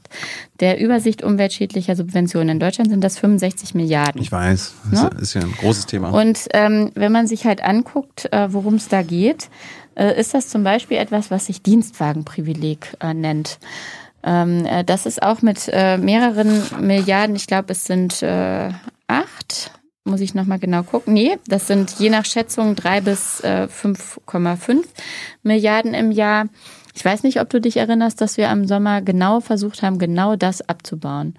Der 0.58 0.80
Übersicht 0.80 1.22
umweltschädlicher 1.22 1.94
Subventionen 1.94 2.48
in 2.48 2.58
Deutschland 2.58 2.90
sind 2.90 3.04
das 3.04 3.18
65 3.18 3.74
Milliarden. 3.74 4.20
Ich 4.20 4.32
weiß, 4.32 4.74
das 4.90 5.02
Ne? 5.02 5.10
ist 5.20 5.34
ja 5.34 5.42
ein 5.42 5.52
großes 5.52 5.86
Thema. 5.86 6.08
Und 6.10 6.40
ähm, 6.52 6.90
wenn 6.96 7.12
man 7.12 7.28
sich 7.28 7.44
halt 7.46 7.62
anguckt, 7.62 8.26
äh, 8.32 8.52
worum 8.52 8.74
es 8.74 8.88
da 8.88 9.02
geht, 9.02 9.50
äh, 9.94 10.18
ist 10.18 10.34
das 10.34 10.48
zum 10.48 10.64
Beispiel 10.64 10.96
etwas, 10.96 11.30
was 11.30 11.46
sich 11.46 11.62
Dienstwagenprivileg 11.62 12.96
äh, 13.00 13.14
nennt. 13.14 13.58
Ähm, 14.22 14.64
äh, 14.66 14.84
das 14.84 15.06
ist 15.06 15.22
auch 15.22 15.42
mit 15.42 15.68
äh, 15.70 15.98
mehreren 15.98 16.62
Milliarden, 16.80 17.36
ich 17.36 17.46
glaube, 17.46 17.72
es 17.72 17.84
sind 17.84 18.22
äh, 18.22 18.70
acht, 19.06 19.70
muss 20.04 20.20
ich 20.20 20.34
nochmal 20.34 20.58
genau 20.58 20.82
gucken. 20.82 21.14
Nee, 21.14 21.38
das 21.46 21.66
sind 21.66 21.92
je 21.98 22.10
nach 22.10 22.24
Schätzung 22.24 22.74
drei 22.76 23.00
bis 23.00 23.40
äh, 23.40 23.68
5,5 23.70 24.84
Milliarden 25.42 25.94
im 25.94 26.10
Jahr. 26.10 26.46
Ich 26.94 27.04
weiß 27.04 27.22
nicht, 27.24 27.40
ob 27.40 27.50
du 27.50 27.60
dich 27.60 27.76
erinnerst, 27.76 28.20
dass 28.20 28.36
wir 28.36 28.50
am 28.50 28.66
Sommer 28.66 29.02
genau 29.02 29.40
versucht 29.40 29.82
haben, 29.82 29.98
genau 29.98 30.36
das 30.36 30.60
abzubauen. 30.68 31.34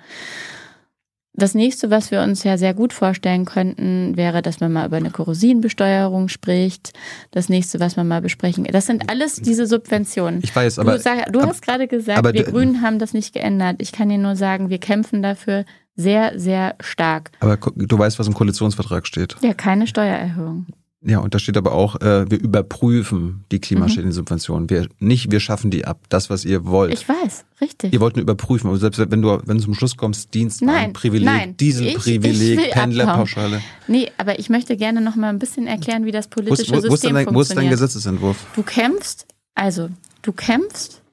das 1.38 1.54
nächste, 1.54 1.90
was 1.92 2.12
wir 2.12 2.22
uns 2.22 2.44
ja 2.44 2.58
sehr 2.58 2.74
gut 2.74 2.94
vorstellen 2.94 3.44
könnten, 3.46 4.16
wäre, 4.18 4.42
dass 4.42 4.62
man 4.62 4.72
mal 4.74 4.88
über 4.88 4.98
eine 4.98 5.12
Kerosinbesteuerung 5.12 6.28
spricht. 6.30 6.94
Das 7.32 7.50
nächste, 7.50 7.80
was 7.82 7.98
man 7.98 8.08
mal 8.08 8.22
besprechen. 8.22 8.64
Das 8.72 8.86
sind 8.86 9.10
alles 9.10 9.36
diese 9.36 9.66
Subventionen. 9.68 10.40
Ich 10.44 10.56
weiß, 10.56 10.80
aber 10.80 10.94
du, 10.94 11.00
sag, 11.00 11.32
du 11.34 11.40
aber, 11.42 11.50
hast 11.50 11.62
gerade 11.62 11.88
gesagt, 11.88 12.24
wir 12.24 12.32
du- 12.44 12.52
Grünen 12.52 12.82
haben 12.82 13.00
das 13.00 13.14
nicht 13.14 13.34
geändert. 13.34 13.78
Ich 13.80 13.92
kann 13.92 14.10
dir 14.10 14.18
nur 14.18 14.36
sagen, 14.38 14.70
wir 14.70 14.80
kämpfen 14.80 15.22
dafür 15.22 15.66
sehr, 15.95 16.38
sehr 16.39 16.76
stark. 16.81 17.31
aber 17.39 17.57
du 17.57 17.97
weißt, 17.97 18.19
was 18.19 18.27
im 18.27 18.34
Koalitionsvertrag 18.34 19.07
steht. 19.07 19.35
Ja, 19.41 19.53
keine 19.53 19.88
Steuererhöhung. 19.88 20.65
Ja, 21.07 21.19
und 21.19 21.35
da 21.35 21.39
steht 21.39 21.55
aber 21.55 21.72
auch, 21.73 22.01
äh, 22.01 22.30
wir 22.31 22.39
überprüfen 22.41 23.45
die 23.51 23.57
Mhm. 23.57 23.61
klimaschädlichen 23.61 24.11
Subventionen. 24.11 24.72
Wir 24.72 24.88
nicht, 24.97 25.30
wir 25.31 25.39
schaffen 25.39 25.69
die 25.69 25.85
ab. 25.85 25.99
Das, 26.09 26.31
was 26.31 26.45
ihr 26.45 26.65
wollt. 26.65 26.91
Ich 26.93 27.07
weiß, 27.07 27.45
richtig. 27.61 27.93
Ihr 27.93 27.99
wollt 27.99 28.15
nur 28.15 28.23
überprüfen, 28.23 28.69
aber 28.69 28.77
selbst 28.80 28.99
wenn 28.99 29.22
du, 29.22 29.39
wenn 29.45 29.57
du 29.57 29.63
zum 29.63 29.76
Schluss 29.76 29.95
kommst, 29.97 30.34
Dienstwagen, 30.34 30.73
Nein, 30.73 30.93
Privileg, 30.93 31.26
nein. 31.27 31.57
Dieselprivileg, 31.57 32.59
Ich- 32.59 32.65
ich 32.65 32.72
Pendlerpauschale. 32.72 33.61
Nee, 33.88 34.09
aber 34.17 34.39
ich 34.39 34.49
möchte 34.49 34.76
gerne 34.77 34.99
noch 34.99 35.15
mal 35.15 35.30
ein 35.30 35.38
bisschen 35.38 35.67
erklären, 35.67 36.05
wie 36.05 36.11
das 36.11 36.26
ist, 36.26 36.31
politische 36.31 36.72
wo, 36.72 36.76
wo, 36.77 36.80
ist 36.80 36.89
System 36.89 37.13
denn 37.15 37.26
dein, 37.27 37.35
wo 37.35 37.41
ist 37.41 37.51
dein 37.51 37.57
funktioniert. 37.57 37.72
Gesetzesentwurf? 37.81 38.38
Du 38.55 38.63
kämpfst, 38.63 39.27
also 39.53 39.89
du 40.23 40.31
kämpfst 40.34 41.03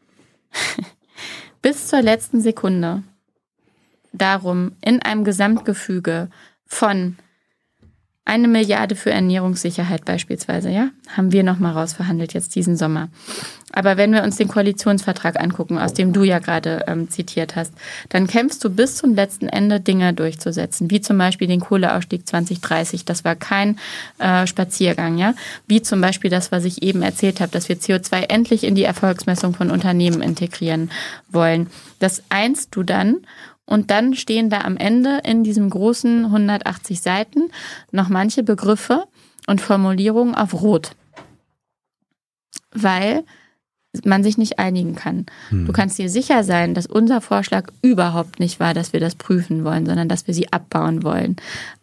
bis 1.61 1.89
zur 1.89 2.01
letzten 2.03 2.41
Sekunde 2.41 3.03
darum, 4.13 4.73
in 4.81 5.03
einem 5.03 5.25
Gesamtgefüge 5.25 6.29
von 6.67 7.17
eine 8.25 8.47
Milliarde 8.47 8.95
für 8.95 9.11
Ernährungssicherheit 9.11 10.05
beispielsweise, 10.05 10.71
ja, 10.71 10.91
haben 11.17 11.33
wir 11.33 11.43
nochmal 11.43 11.73
rausverhandelt 11.73 12.35
jetzt 12.35 12.55
diesen 12.55 12.77
Sommer. 12.77 13.09
Aber 13.73 13.97
wenn 13.97 14.13
wir 14.13 14.23
uns 14.23 14.37
den 14.37 14.49
Koalitionsvertrag 14.49 15.41
angucken, 15.41 15.79
aus 15.79 15.93
dem 15.95 16.13
du 16.13 16.23
ja 16.23 16.39
gerade 16.39 16.85
ähm, 16.87 17.11
zitiert 17.11 17.57
hast, 17.57 17.73
dann 18.11 18.29
kämpfst 18.29 18.63
du 18.63 18.71
bis 18.71 18.97
zum 18.97 19.15
letzten 19.15 19.49
Ende 19.49 19.81
Dinge 19.81 20.13
durchzusetzen, 20.13 20.91
wie 20.91 21.01
zum 21.01 21.19
Beispiel 21.19 21.49
den 21.49 21.61
Kohleausstieg 21.61 22.29
2030. 22.29 23.05
Das 23.05 23.25
war 23.25 23.35
kein 23.35 23.79
äh, 24.19 24.47
Spaziergang, 24.47 25.19
ja. 25.19 25.35
Wie 25.67 25.83
zum 25.83 26.01
Beispiel 26.01 26.31
das, 26.31 26.53
was 26.53 26.65
ich 26.65 26.83
eben 26.83 27.03
erzählt 27.03 27.41
habe, 27.41 27.51
dass 27.51 27.69
wir 27.69 27.77
CO2 27.77 28.31
endlich 28.31 28.63
in 28.65 28.75
die 28.75 28.85
Erfolgsmessung 28.85 29.55
von 29.55 29.71
Unternehmen 29.71 30.23
integrieren 30.23 30.91
wollen. 31.29 31.69
Das 31.99 32.23
einst 32.29 32.77
du 32.77 32.83
dann 32.83 33.27
und 33.67 33.91
dann 33.91 34.15
stehen 34.15 34.51
da 34.51 34.63
am 34.63 34.77
Ende 34.77 35.21
in 35.25 35.45
diesem 35.45 35.71
großen 35.71 36.27
180 36.27 37.01
Seiten 37.01 37.51
noch 37.91 38.09
manche 38.09 38.43
Begriffe 38.43 39.05
und 39.47 39.61
Formulierungen 39.61 40.35
auf 40.35 40.61
Rot. 40.61 40.93
Weil 42.73 43.25
man 44.05 44.23
sich 44.23 44.39
nicht 44.39 44.59
einigen 44.59 44.95
kann. 44.95 45.27
Hm. 45.51 45.67
Du 45.67 45.73
kannst 45.73 45.99
dir 45.99 46.09
sicher 46.09 46.45
sein, 46.45 46.75
dass 46.75 46.87
unser 46.87 47.21
Vorschlag 47.21 47.71
überhaupt 47.83 48.41
nicht 48.41 48.59
war, 48.59 48.73
dass 48.73 48.93
wir 48.93 49.01
das 49.01 49.15
prüfen 49.15 49.65
wollen, 49.65 49.85
sondern 49.85 50.09
dass 50.09 50.27
wir 50.27 50.35
sie 50.35 50.53
abbauen 50.53 51.03
wollen. 51.03 51.37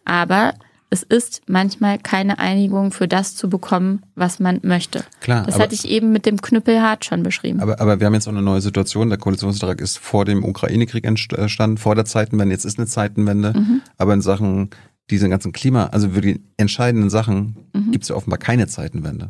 Aber 0.04 0.54
es 0.90 1.02
ist 1.04 1.42
manchmal 1.46 1.98
keine 1.98 2.38
Einigung 2.40 2.90
für 2.90 3.06
das 3.06 3.36
zu 3.36 3.48
bekommen, 3.48 4.02
was 4.16 4.40
man 4.40 4.58
möchte. 4.62 5.04
Klar, 5.20 5.44
Das 5.46 5.54
aber- 5.54 5.64
hatte 5.64 5.74
ich 5.74 5.86
eben 5.88 6.10
mit 6.12 6.26
dem 6.26 6.40
Knüppelhart 6.40 7.04
schon 7.04 7.22
beschrieben. 7.22 7.60
Aber, 7.60 7.80
aber 7.80 8.00
wir 8.00 8.06
haben 8.06 8.14
jetzt 8.14 8.26
auch 8.26 8.32
eine 8.32 8.42
neue 8.42 8.60
Situation. 8.60 9.08
Der 9.08 9.18
Koalitionsvertrag 9.18 9.80
ist 9.80 9.98
vor 9.98 10.24
dem 10.24 10.44
Ukraine-Krieg 10.44 11.04
entstanden, 11.04 11.78
vor 11.78 11.94
der 11.94 12.04
Zeitenwende. 12.04 12.52
Jetzt 12.54 12.64
ist 12.64 12.78
eine 12.78 12.86
Zeitenwende. 12.88 13.52
Mhm. 13.56 13.82
Aber 13.98 14.14
in 14.14 14.20
Sachen 14.20 14.70
diese 15.10 15.28
ganzen 15.28 15.52
Klima, 15.52 15.86
also 15.86 16.10
für 16.10 16.20
die 16.20 16.40
entscheidenden 16.56 17.10
Sachen, 17.10 17.56
Mhm. 17.72 17.90
gibt 17.92 18.04
es 18.04 18.08
ja 18.10 18.14
offenbar 18.16 18.38
keine 18.38 18.66
Zeitenwende. 18.68 19.28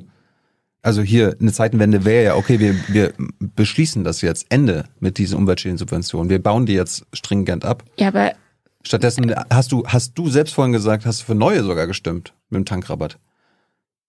Also 0.83 1.03
hier 1.03 1.37
eine 1.41 1.53
Zeitenwende 1.53 2.07
wäre 2.07 2.25
ja, 2.25 2.37
okay, 2.37 2.59
wir, 2.59 2.75
wir 2.89 3.13
beschließen 3.39 4.03
das 4.03 4.23
jetzt, 4.23 4.47
Ende 4.49 4.85
mit 4.99 5.19
diesen 5.19 5.37
Umweltschädensubventionen. 5.37 6.31
Wir 6.31 6.43
bauen 6.43 6.65
die 6.65 6.73
jetzt 6.73 7.05
stringent 7.13 7.65
ab. 7.67 7.85
ja, 7.99 8.09
aber 8.09 8.33
Stattdessen 8.83 9.35
hast 9.51 9.73
du, 9.73 9.85
hast 9.87 10.15
du 10.17 10.29
selbst 10.29 10.55
vorhin 10.55 10.73
gesagt, 10.73 11.07
hast 11.07 11.21
du 11.21 11.25
für 11.27 11.35
neue 11.35 11.63
sogar 11.63 11.87
gestimmt 11.87 12.33
mit 12.49 12.59
dem 12.59 12.65
Tankrabatt. 12.65 13.19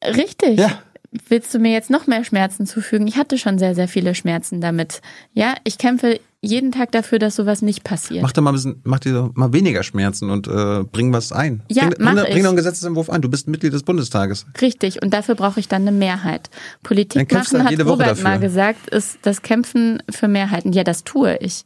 richtig. 0.04 0.60
Ja. 0.60 0.82
Willst 1.28 1.54
du 1.54 1.60
mir 1.60 1.74
jetzt 1.74 1.90
noch 1.90 2.08
mehr 2.08 2.24
Schmerzen 2.24 2.66
zufügen? 2.66 3.06
Ich 3.06 3.18
hatte 3.18 3.38
schon 3.38 3.60
sehr, 3.60 3.76
sehr 3.76 3.90
viele 3.90 4.16
Schmerzen 4.16 4.62
damit. 4.62 5.02
Ja, 5.34 5.56
ich 5.66 5.78
kämpfe 5.78 6.22
jeden 6.44 6.72
Tag 6.72 6.92
dafür, 6.92 7.20
dass 7.20 7.36
sowas 7.36 7.62
nicht 7.62 7.84
passiert. 7.84 8.24
Mach 8.24 8.32
doch 8.32 8.42
mal 8.42 8.52
ein 8.52 8.56
bisschen, 8.56 8.82
mach 8.84 9.00
dir 9.00 9.30
mal 9.36 9.54
weniger 9.54 9.84
Schmerzen 9.84 10.32
und 10.32 10.48
äh, 10.48 10.84
bring 10.84 11.14
was 11.14 11.32
ein. 11.32 11.62
Ja, 11.70 11.88
bring, 11.88 11.98
mach 12.00 12.14
bring, 12.14 12.24
ich. 12.24 12.32
bring 12.32 12.44
doch 12.44 12.50
einen 12.50 12.58
Gesetzesentwurf 12.58 13.10
ein. 13.12 13.22
Du 13.22 13.30
bist 13.30 13.48
Mitglied 13.48 13.74
des 13.74 13.84
Bundestages. 13.84 14.48
Richtig, 14.60 15.04
und 15.04 15.14
dafür 15.14 15.36
brauche 15.36 15.60
ich 15.60 15.68
dann 15.68 15.84
eine 15.84 15.92
Mehrheit. 15.92 16.50
Politik 16.82 17.32
machen, 17.32 17.58
halt 17.58 17.64
hat 17.66 17.72
jede 17.72 17.86
Woche 17.86 17.94
Robert 17.94 18.12
dafür. 18.12 18.24
mal 18.24 18.40
gesagt, 18.40 18.90
ist 18.90 19.20
das 19.22 19.44
Kämpfen 19.44 20.02
für 20.10 20.28
Mehrheiten. 20.28 20.74
Ja, 20.74 20.84
das 20.84 21.04
tue 21.04 21.38
ich. 21.38 21.66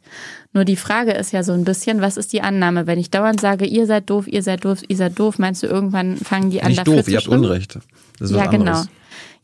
Nur 0.56 0.64
die 0.64 0.76
Frage 0.76 1.12
ist 1.12 1.32
ja 1.34 1.42
so 1.42 1.52
ein 1.52 1.64
bisschen, 1.64 2.00
was 2.00 2.16
ist 2.16 2.32
die 2.32 2.40
Annahme? 2.40 2.86
Wenn 2.86 2.98
ich 2.98 3.10
dauernd 3.10 3.42
sage, 3.42 3.66
ihr 3.66 3.84
seid 3.84 4.08
doof, 4.08 4.26
ihr 4.26 4.42
seid 4.42 4.64
doof, 4.64 4.78
ihr 4.88 4.96
seid 4.96 5.18
doof, 5.18 5.38
meinst 5.38 5.62
du, 5.62 5.66
irgendwann 5.66 6.16
fangen 6.16 6.48
die 6.50 6.62
an, 6.62 6.68
Nicht 6.68 6.78
dafür 6.78 6.94
doof, 6.96 7.04
zu 7.04 7.10
ihr 7.10 7.18
habt? 7.18 7.28
Unrecht. 7.28 7.78
Ja, 8.20 8.46
genau. 8.46 8.82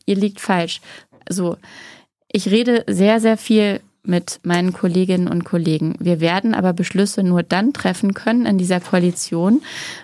Ihr 0.07 0.15
liegt 0.15 0.39
falsch. 0.41 0.81
So, 1.29 1.57
ich 2.31 2.47
rede 2.49 2.83
sehr, 2.87 3.19
sehr 3.19 3.37
viel 3.37 3.79
mit 4.05 4.39
meinen 4.41 4.73
Kolleginnen 4.73 5.27
und 5.27 5.43
Kollegen. 5.43 5.95
Wir 5.99 6.19
werden 6.19 6.55
aber 6.55 6.73
Beschlüsse 6.73 7.21
nur 7.21 7.43
dann 7.43 7.73
treffen 7.73 8.15
können 8.15 8.47
in 8.47 8.57
dieser 8.57 8.79
Koalition, 8.79 9.61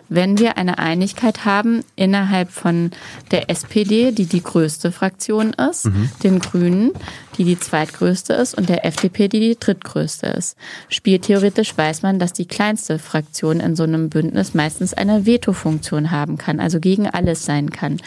wenn 0.10 0.38
wir 0.38 0.60
eine 0.60 0.77
Einigkeit 0.77 1.44
haben 1.44 1.84
innerhalb 1.95 2.52
von 2.52 2.91
der 3.31 3.49
SPD, 3.49 4.11
die 4.11 4.27
die 4.27 4.44
größte 4.44 4.91
Fraktion 4.91 5.53
ist, 5.53 5.88
Mhm. 5.88 6.10
den 6.23 6.40
Grünen, 6.40 6.91
die 7.40 7.45
die 7.45 7.60
zweitgrößte 7.60 8.34
ist 8.34 8.53
und 8.53 8.68
der 8.68 8.86
FDP, 8.86 9.30
die 9.30 9.40
die 9.40 9.57
drittgrößte 9.57 10.28
ist. 10.28 10.57
Spieltheoretisch 10.90 11.76
weiß 11.76 12.02
man, 12.02 12.20
dass 12.20 12.34
die 12.34 12.45
kleinste 12.45 12.99
Fraktion 12.99 13.61
in 13.61 13.78
so 13.78 13.84
einem 13.84 14.10
Bündnis 14.10 14.53
meistens 14.53 14.94
eine 14.94 15.26
Veto-Funktion 15.26 16.11
haben 16.11 16.38
kann, 16.38 16.60
also 16.60 16.82
gegen 16.82 17.07
alles 17.07 17.45
sein 17.45 17.70
kann. 17.70 18.02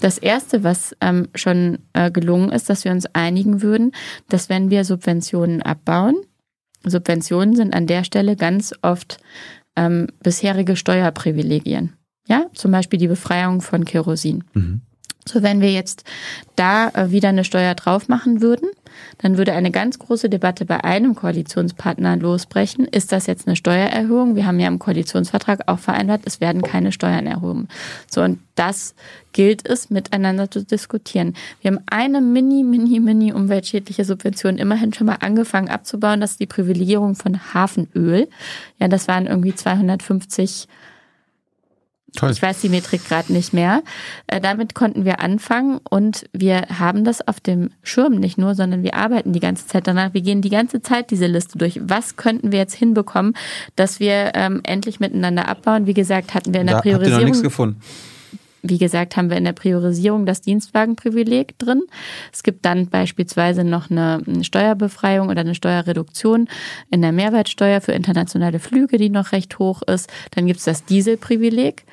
Das 0.00 0.18
Erste, 0.18 0.62
was 0.62 0.96
ähm, 1.00 1.26
schon 1.34 1.80
äh, 1.94 2.12
gelungen 2.12 2.52
ist, 2.52 2.70
dass 2.70 2.84
wir 2.84 2.92
uns 2.92 3.06
einigen 3.12 3.60
würden, 3.60 3.90
dass 4.28 4.48
wenn 4.48 4.70
wir 4.70 4.84
Subventionen 4.84 5.62
abbauen, 5.62 6.14
Subventionen 6.84 7.56
sind 7.56 7.74
an 7.74 7.88
der 7.88 8.04
Stelle 8.04 8.36
ganz 8.36 8.72
oft 8.82 9.18
ähm, 9.74 10.06
bisherige 10.22 10.76
Steuerprivilegien. 10.76 11.94
Ja, 12.28 12.46
zum 12.54 12.70
Beispiel 12.70 13.00
die 13.00 13.08
Befreiung 13.08 13.60
von 13.60 13.84
Kerosin. 13.84 14.44
Mhm. 14.54 14.82
So, 15.28 15.42
wenn 15.42 15.60
wir 15.60 15.72
jetzt 15.72 16.04
da 16.54 16.88
äh, 16.90 17.10
wieder 17.10 17.30
eine 17.30 17.44
Steuer 17.44 17.74
drauf 17.74 18.08
machen 18.08 18.40
würden, 18.40 18.68
dann 19.18 19.36
würde 19.38 19.52
eine 19.52 19.70
ganz 19.70 19.98
große 19.98 20.28
Debatte 20.28 20.64
bei 20.64 20.84
einem 20.84 21.14
Koalitionspartner 21.14 22.16
losbrechen. 22.16 22.86
Ist 22.86 23.12
das 23.12 23.26
jetzt 23.26 23.46
eine 23.46 23.56
Steuererhöhung? 23.56 24.36
Wir 24.36 24.46
haben 24.46 24.60
ja 24.60 24.68
im 24.68 24.78
Koalitionsvertrag 24.78 25.62
auch 25.66 25.78
vereinbart, 25.78 26.22
es 26.24 26.40
werden 26.40 26.62
keine 26.62 26.92
Steuern 26.92 27.26
erhoben. 27.26 27.68
So, 28.08 28.22
und 28.22 28.38
das 28.54 28.94
gilt 29.32 29.68
es, 29.68 29.90
miteinander 29.90 30.50
zu 30.50 30.64
diskutieren. 30.64 31.34
Wir 31.60 31.72
haben 31.72 31.82
eine 31.90 32.20
mini, 32.20 32.62
mini, 32.62 33.00
mini 33.00 33.32
umweltschädliche 33.32 34.04
Subvention 34.04 34.58
immerhin 34.58 34.92
schon 34.92 35.08
mal 35.08 35.18
angefangen 35.20 35.68
abzubauen. 35.68 36.20
Das 36.20 36.32
ist 36.32 36.40
die 36.40 36.46
Privilegierung 36.46 37.16
von 37.16 37.52
Hafenöl. 37.52 38.28
Ja, 38.78 38.88
das 38.88 39.08
waren 39.08 39.26
irgendwie 39.26 39.54
250 39.54 40.68
Toll. 42.16 42.30
ich 42.30 42.42
weiß 42.42 42.60
die 42.60 42.68
Metrik 42.68 43.06
gerade 43.06 43.32
nicht 43.32 43.52
mehr. 43.52 43.82
Äh, 44.26 44.40
damit 44.40 44.74
konnten 44.74 45.04
wir 45.04 45.20
anfangen 45.20 45.80
und 45.88 46.26
wir 46.32 46.62
haben 46.78 47.04
das 47.04 47.26
auf 47.26 47.40
dem 47.40 47.70
Schirm 47.82 48.14
nicht 48.14 48.38
nur, 48.38 48.54
sondern 48.54 48.82
wir 48.82 48.94
arbeiten 48.94 49.32
die 49.32 49.40
ganze 49.40 49.66
Zeit 49.66 49.86
danach. 49.86 50.14
Wir 50.14 50.22
gehen 50.22 50.42
die 50.42 50.50
ganze 50.50 50.82
Zeit 50.82 51.10
diese 51.10 51.26
Liste 51.26 51.58
durch. 51.58 51.80
Was 51.82 52.16
könnten 52.16 52.52
wir 52.52 52.58
jetzt 52.58 52.74
hinbekommen, 52.74 53.34
dass 53.76 54.00
wir 54.00 54.32
ähm, 54.34 54.60
endlich 54.64 55.00
miteinander 55.00 55.48
abbauen? 55.48 55.86
Wie 55.86 55.94
gesagt, 55.94 56.34
hatten 56.34 56.52
wir 56.52 56.60
in 56.60 56.66
der 56.66 56.74
Da 56.74 56.78
habt 56.78 56.86
ihr 56.86 56.92
noch 56.92 57.00
nichts 57.00 57.12
Priorisierung 57.16 57.42
gefunden. 57.42 57.80
Wie 58.68 58.78
gesagt, 58.78 59.16
haben 59.16 59.30
wir 59.30 59.36
in 59.36 59.44
der 59.44 59.52
Priorisierung 59.52 60.26
das 60.26 60.40
Dienstwagenprivileg 60.40 61.58
drin. 61.58 61.82
Es 62.32 62.42
gibt 62.42 62.64
dann 62.64 62.88
beispielsweise 62.88 63.64
noch 63.64 63.90
eine 63.90 64.16
eine 64.26 64.44
Steuerbefreiung 64.44 65.28
oder 65.28 65.40
eine 65.40 65.54
Steuerreduktion 65.54 66.48
in 66.90 67.02
der 67.02 67.12
Mehrwertsteuer 67.12 67.80
für 67.80 67.92
internationale 67.92 68.58
Flüge, 68.58 68.98
die 68.98 69.10
noch 69.10 69.32
recht 69.32 69.58
hoch 69.58 69.82
ist. 69.82 70.10
Dann 70.32 70.46
gibt 70.46 70.58
es 70.58 70.64
das 70.64 70.84
Dieselprivileg. 70.84 71.84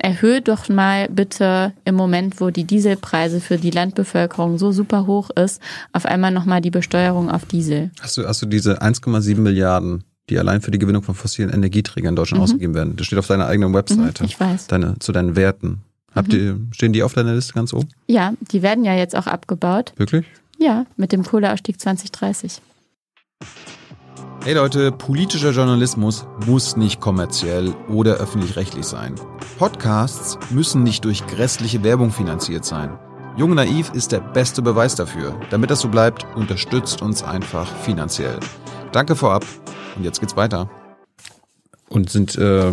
Erhöhe 0.00 0.40
doch 0.40 0.68
mal 0.68 1.08
bitte 1.08 1.72
im 1.84 1.96
Moment, 1.96 2.40
wo 2.40 2.50
die 2.50 2.62
Dieselpreise 2.62 3.40
für 3.40 3.56
die 3.56 3.72
Landbevölkerung 3.72 4.56
so 4.56 4.70
super 4.70 5.08
hoch 5.08 5.30
ist, 5.30 5.60
auf 5.92 6.06
einmal 6.06 6.30
nochmal 6.30 6.60
die 6.60 6.70
Besteuerung 6.70 7.28
auf 7.28 7.46
Diesel. 7.46 7.90
Hast 8.00 8.16
du, 8.16 8.24
hast 8.24 8.40
du 8.40 8.46
diese 8.46 8.80
1,7 8.80 9.38
Milliarden, 9.38 10.04
die 10.30 10.38
allein 10.38 10.60
für 10.60 10.70
die 10.70 10.78
Gewinnung 10.78 11.02
von 11.02 11.16
fossilen 11.16 11.50
Energieträgern 11.50 12.10
in 12.10 12.16
Deutschland 12.16 12.44
ausgegeben 12.44 12.74
werden? 12.74 12.94
Das 12.94 13.08
steht 13.08 13.18
auf 13.18 13.26
deiner 13.26 13.48
eigenen 13.48 13.74
Webseite. 13.74 14.22
Mhm, 14.22 14.28
ich 14.28 14.38
weiß. 14.38 14.66
Mhm. 14.66 14.68
Deine, 14.68 14.98
zu 15.00 15.10
deinen 15.10 15.34
Werten. 15.34 15.82
Habt 16.18 16.32
ihr, 16.32 16.58
stehen 16.72 16.92
die 16.92 17.04
auf 17.04 17.14
deiner 17.14 17.32
Liste 17.32 17.52
ganz 17.52 17.72
oben? 17.72 17.88
Ja, 18.08 18.32
die 18.40 18.62
werden 18.62 18.84
ja 18.84 18.92
jetzt 18.92 19.14
auch 19.14 19.28
abgebaut. 19.28 19.92
Wirklich? 19.96 20.26
Ja, 20.58 20.84
mit 20.96 21.12
dem 21.12 21.22
Kohleausstieg 21.22 21.80
2030. 21.80 22.60
Hey 24.42 24.54
Leute, 24.54 24.90
politischer 24.90 25.50
Journalismus 25.50 26.26
muss 26.44 26.76
nicht 26.76 27.00
kommerziell 27.00 27.72
oder 27.88 28.14
öffentlich-rechtlich 28.14 28.84
sein. 28.84 29.14
Podcasts 29.58 30.36
müssen 30.50 30.82
nicht 30.82 31.04
durch 31.04 31.24
grässliche 31.28 31.84
Werbung 31.84 32.10
finanziert 32.10 32.64
sein. 32.64 32.98
Jung 33.36 33.54
Naiv 33.54 33.92
ist 33.94 34.10
der 34.10 34.20
beste 34.20 34.60
Beweis 34.60 34.96
dafür. 34.96 35.38
Damit 35.50 35.70
das 35.70 35.80
so 35.80 35.88
bleibt, 35.88 36.26
unterstützt 36.34 37.00
uns 37.00 37.22
einfach 37.22 37.72
finanziell. 37.82 38.40
Danke 38.90 39.14
vorab 39.14 39.44
und 39.96 40.02
jetzt 40.02 40.18
geht's 40.18 40.34
weiter. 40.34 40.68
Und 41.88 42.10
sind 42.10 42.34
äh, 42.36 42.72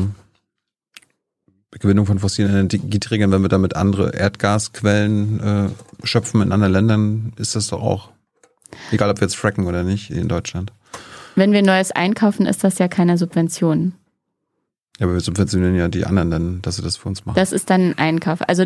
Gewinnung 1.80 2.06
von 2.06 2.20
fossilen 2.20 2.52
Energieträgern, 2.52 3.32
wenn 3.32 3.42
wir 3.42 3.50
damit 3.50 3.76
andere 3.76 4.16
Erdgasquellen 4.16 5.40
äh, 5.40 5.70
schöpfen 6.06 6.42
in 6.42 6.52
anderen 6.52 6.74
Ländern, 6.74 7.34
ist 7.38 7.56
das 7.56 7.68
doch 7.68 7.82
auch, 7.82 8.10
egal 8.92 9.10
ob 9.10 9.20
wir 9.20 9.28
jetzt 9.28 9.36
fracken 9.36 9.68
oder 9.68 9.84
nicht, 9.84 10.10
in 10.10 10.28
Deutschland. 10.28 10.72
Wenn 11.36 11.52
wir 11.52 11.62
Neues 11.62 11.92
einkaufen, 11.92 12.46
ist 12.46 12.64
das 12.64 12.80
ja 12.80 12.88
keine 12.88 13.18
Subvention. 13.18 13.94
Ja, 15.00 15.06
aber 15.06 15.16
wir 15.16 15.22
subventionieren 15.22 15.76
ja 15.76 15.90
die 15.90 16.06
anderen 16.06 16.32
dann, 16.32 16.62
dass 16.62 16.78
sie 16.78 16.82
das 16.82 16.96
für 16.96 17.10
uns 17.10 17.26
machen. 17.26 17.36
Das 17.36 17.52
ist 17.52 17.70
dann 17.70 17.92
ein 17.92 17.98
Einkauf. 17.98 18.48
Also 18.48 18.66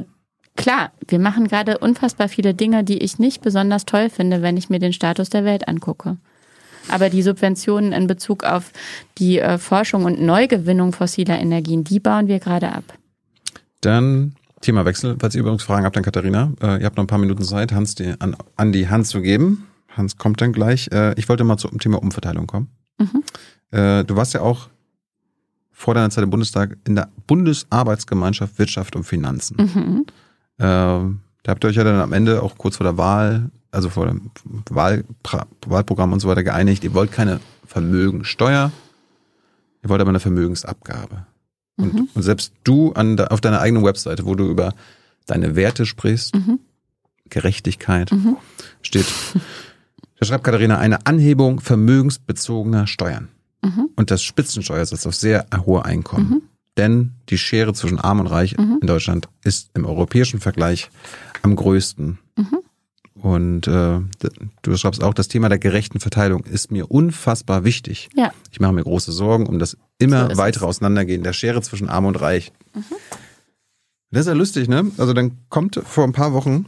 klar, 0.56 0.91
wir 1.07 1.19
machen 1.19 1.48
gerade 1.48 1.80
unfassbar 1.80 2.30
viele 2.30 2.53
Dinge, 2.53 2.84
die 2.84 2.99
ich 2.99 3.18
nicht 3.18 3.41
besonders 3.41 3.86
toll 3.86 4.10
finde, 4.11 4.44
wenn 4.44 4.56
ich 4.56 4.69
mir 4.69 4.80
den 4.80 4.94
Status 4.94 5.30
der 5.30 5.45
Welt 5.45 5.68
angucke. 5.68 6.18
Aber 6.91 7.10
die 7.10 7.22
Subventionen 7.22 7.91
in 7.91 8.07
Bezug 8.07 8.44
auf 8.44 8.72
die 9.18 9.40
äh, 9.40 9.57
Forschung 9.57 10.06
und 10.06 10.22
Neugewinnung 10.22 10.94
fossiler 10.94 11.40
Energien, 11.40 11.84
die 11.84 11.99
bauen 11.99 12.28
wir 12.28 12.40
gerade 12.40 12.72
ab. 12.72 12.84
Dann 13.82 14.36
Themawechsel. 14.61 15.18
Falls 15.20 15.36
ihr 15.36 15.41
übrigens 15.41 15.64
Fragen 15.64 15.86
habt 15.86 15.95
an 15.98 16.03
Katharina, 16.03 16.52
äh, 16.61 16.80
ihr 16.80 16.86
habt 16.86 16.98
noch 16.98 17.03
ein 17.03 17.07
paar 17.07 17.20
Minuten 17.20 17.44
Zeit, 17.44 17.72
Hans 17.72 17.95
die, 17.95 18.14
an, 18.20 18.36
an 18.56 18.72
die 18.72 18.90
Hand 18.90 19.07
zu 19.07 19.22
geben. 19.22 19.68
Hans 19.90 20.18
kommt 20.18 20.41
dann 20.41 20.53
gleich. 20.53 20.90
Äh, 20.91 21.14
ich 21.18 21.30
wollte 21.30 21.44
mal 21.44 21.57
zum 21.57 21.80
Thema 21.80 22.02
Umverteilung 22.02 22.48
kommen. 22.48 22.68
Mhm. 22.98 23.24
Äh, 23.72 24.03
du 24.03 24.16
warst 24.16 24.34
ja 24.34 24.41
auch 24.41 24.70
vor 25.72 25.94
deiner 25.94 26.10
Zeit 26.10 26.24
im 26.24 26.30
Bundestag 26.30 26.78
in 26.86 26.95
der 26.95 27.10
Bundesarbeitsgemeinschaft 27.28 28.60
Wirtschaft 28.60 28.95
und 28.95 29.03
Finanzen. 29.03 29.56
Mhm. 29.57 30.06
Ähm, 30.60 31.20
da 31.44 31.52
habt 31.52 31.64
ihr 31.64 31.70
euch 31.70 31.78
ja 31.78 31.86
dann 31.86 32.02
am 32.02 32.11
Ende 32.11 32.44
auch 32.44 32.57
kurz 32.57 32.76
vor 32.76 32.84
der 32.84 32.98
Wahl, 32.98 33.49
also 33.72 33.90
vor 33.90 34.08
dem 34.08 34.32
Wahl, 34.70 35.04
Wahlprogramm 35.66 36.14
und 36.14 36.20
so 36.20 36.28
weiter 36.28 36.44
geeinigt. 36.44 36.84
Ihr 36.84 36.94
wollt 36.94 37.12
keine 37.12 37.40
Vermögensteuer, 37.66 38.72
ihr 39.84 39.90
wollt 39.90 40.02
aber 40.02 40.10
eine 40.10 40.20
Vermögensabgabe. 40.20 41.26
Und, 41.78 41.94
mhm. 41.94 42.10
und 42.14 42.24
selbst 42.24 42.54
du 42.64 42.91
an, 42.94 43.20
auf 43.20 43.41
deiner 43.41 43.62
eigenen 43.62 43.86
Webseite, 43.86 44.26
wo 44.26 44.36
du 44.36 44.48
über 44.48 44.74
deine 45.26 45.56
Werte 45.56 45.86
sprichst, 45.86 46.36
mhm. 46.36 46.60
Gerechtigkeit, 47.30 48.12
mhm. 48.12 48.38
steht, 48.82 49.06
da 50.20 50.26
schreibt 50.26 50.44
Katharina, 50.44 50.78
eine 50.78 51.06
Anhebung 51.06 51.60
vermögensbezogener 51.60 52.88
Steuern. 52.88 53.30
Mhm. 53.62 53.90
Und 53.96 54.12
das 54.12 54.24
Spitzensteuersatz 54.24 55.06
auf 55.06 55.16
sehr 55.16 55.46
hohe 55.66 55.86
Einkommen. 55.86 56.30
Mhm. 56.30 56.41
Denn 56.78 57.12
die 57.30 57.38
Schere 57.38 57.74
zwischen 57.74 58.00
Arm 58.00 58.20
und 58.20 58.28
Reich 58.28 58.58
mhm. 58.58 58.80
in 58.82 58.88
Deutschland 58.88 59.28
ist 59.44 59.70
im 59.74 59.86
europäischen 59.86 60.40
Vergleich 60.40 60.90
am 61.41 61.56
größten. 61.56 62.20
Und 63.22 63.68
äh, 63.68 64.00
du 64.62 64.78
schreibst 64.78 65.04
auch, 65.04 65.14
das 65.14 65.28
Thema 65.28 65.50
der 65.50 65.60
gerechten 65.60 66.00
Verteilung 66.00 66.46
ist 66.46 66.72
mir 66.72 66.90
unfassbar 66.90 67.66
wichtig. 67.66 68.10
Ja. 68.16 68.32
Ich 68.52 68.60
mache 68.60 68.72
mir 68.72 68.84
große 68.84 69.12
Sorgen 69.12 69.46
um 69.46 69.60
das 69.60 69.78
immer 69.98 70.30
so 70.30 70.38
weitere 70.38 70.64
es. 70.64 70.70
Auseinandergehen 70.70 71.24
der 71.24 71.34
Schere 71.34 71.62
zwischen 71.62 71.90
Arm 71.90 72.06
und 72.06 72.16
Reich. 72.22 72.54
Mhm. 72.74 72.84
Das 74.12 74.22
ist 74.22 74.28
ja 74.28 74.34
lustig, 74.34 74.70
ne? 74.70 74.90
Also 74.98 75.14
dann 75.14 75.38
kommt 75.50 75.80
vor 75.86 76.06
ein 76.06 76.14
paar 76.14 76.34
Wochen 76.34 76.66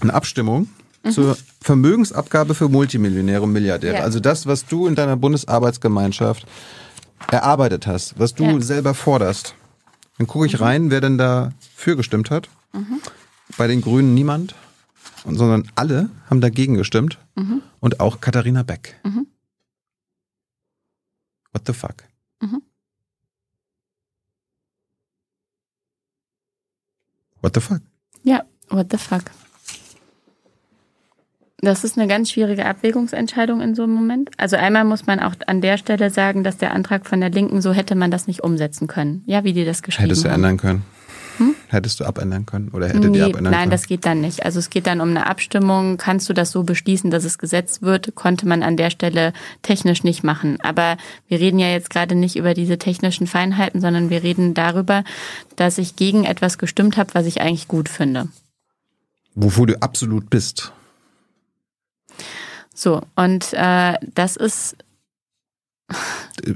eine 0.00 0.12
Abstimmung 0.12 0.68
mhm. 1.04 1.10
zur 1.12 1.36
Vermögensabgabe 1.60 2.54
für 2.54 2.68
Multimillionäre 2.68 3.42
und 3.42 3.52
Milliardäre. 3.52 3.96
Ja. 3.96 4.02
Also 4.02 4.18
das, 4.18 4.46
was 4.46 4.66
du 4.66 4.86
in 4.86 4.96
deiner 4.96 5.16
Bundesarbeitsgemeinschaft 5.16 6.46
erarbeitet 7.30 7.86
hast, 7.86 8.18
was 8.18 8.34
du 8.34 8.44
ja. 8.44 8.60
selber 8.60 8.94
forderst. 8.94 9.54
Dann 10.18 10.26
gucke 10.26 10.46
ich 10.46 10.54
mhm. 10.54 10.64
rein, 10.64 10.90
wer 10.90 11.00
denn 11.00 11.16
da 11.16 11.52
für 11.76 11.96
gestimmt 11.96 12.30
hat. 12.30 12.48
Mhm. 12.72 13.00
Bei 13.56 13.68
den 13.68 13.80
Grünen 13.80 14.14
niemand 14.14 14.54
sondern 15.24 15.70
alle 15.74 16.10
haben 16.28 16.40
dagegen 16.40 16.74
gestimmt 16.74 17.18
mhm. 17.36 17.62
und 17.80 18.00
auch 18.00 18.20
Katharina 18.20 18.62
Beck. 18.62 19.00
Mhm. 19.04 19.26
What 21.52 21.66
the 21.66 21.72
fuck? 21.72 22.04
Mhm. 22.40 22.62
What 27.40 27.54
the 27.54 27.60
fuck? 27.60 27.80
Ja, 28.22 28.44
what 28.68 28.88
the 28.90 28.98
fuck. 28.98 29.24
Das 31.62 31.84
ist 31.84 31.98
eine 31.98 32.08
ganz 32.08 32.30
schwierige 32.30 32.64
Abwägungsentscheidung 32.64 33.60
in 33.60 33.74
so 33.74 33.82
einem 33.82 33.92
Moment. 33.92 34.30
Also 34.38 34.56
einmal 34.56 34.84
muss 34.84 35.06
man 35.06 35.20
auch 35.20 35.34
an 35.46 35.60
der 35.60 35.76
Stelle 35.76 36.08
sagen, 36.08 36.42
dass 36.42 36.56
der 36.56 36.72
Antrag 36.72 37.06
von 37.06 37.20
der 37.20 37.28
Linken, 37.28 37.60
so 37.60 37.72
hätte 37.72 37.94
man 37.94 38.10
das 38.10 38.26
nicht 38.26 38.42
umsetzen 38.42 38.86
können. 38.86 39.22
Ja, 39.26 39.44
wie 39.44 39.52
die 39.52 39.66
das 39.66 39.82
geschrieben 39.82 40.08
Hättest 40.08 40.24
haben. 40.24 40.42
Hättest 40.42 40.42
du 40.42 40.48
ändern 40.48 40.56
können. 40.56 40.99
Hm? 41.40 41.54
Hättest 41.68 42.00
du 42.00 42.04
abändern 42.04 42.44
können 42.44 42.68
oder 42.68 42.86
hättet 42.86 43.10
nee, 43.10 43.18
ihr 43.18 43.24
abändern 43.24 43.44
nein, 43.44 43.52
können? 43.52 43.62
Nein, 43.62 43.70
das 43.70 43.86
geht 43.86 44.04
dann 44.04 44.20
nicht. 44.20 44.44
Also 44.44 44.58
es 44.58 44.68
geht 44.68 44.86
dann 44.86 45.00
um 45.00 45.08
eine 45.08 45.26
Abstimmung. 45.26 45.96
Kannst 45.96 46.28
du 46.28 46.34
das 46.34 46.50
so 46.50 46.64
beschließen, 46.64 47.10
dass 47.10 47.24
es 47.24 47.38
gesetzt 47.38 47.80
wird? 47.80 48.14
Konnte 48.14 48.46
man 48.46 48.62
an 48.62 48.76
der 48.76 48.90
Stelle 48.90 49.32
technisch 49.62 50.04
nicht 50.04 50.22
machen. 50.22 50.58
Aber 50.60 50.98
wir 51.28 51.40
reden 51.40 51.58
ja 51.58 51.68
jetzt 51.68 51.88
gerade 51.88 52.14
nicht 52.14 52.36
über 52.36 52.52
diese 52.52 52.76
technischen 52.76 53.26
Feinheiten, 53.26 53.80
sondern 53.80 54.10
wir 54.10 54.22
reden 54.22 54.52
darüber, 54.52 55.02
dass 55.56 55.78
ich 55.78 55.96
gegen 55.96 56.24
etwas 56.24 56.58
gestimmt 56.58 56.98
habe, 56.98 57.14
was 57.14 57.24
ich 57.24 57.40
eigentlich 57.40 57.68
gut 57.68 57.88
finde. 57.88 58.28
Wofür 59.34 59.64
du 59.64 59.80
absolut 59.80 60.28
bist. 60.28 60.72
So, 62.74 63.00
und 63.16 63.54
äh, 63.54 63.94
das 64.14 64.36
ist 64.36 64.76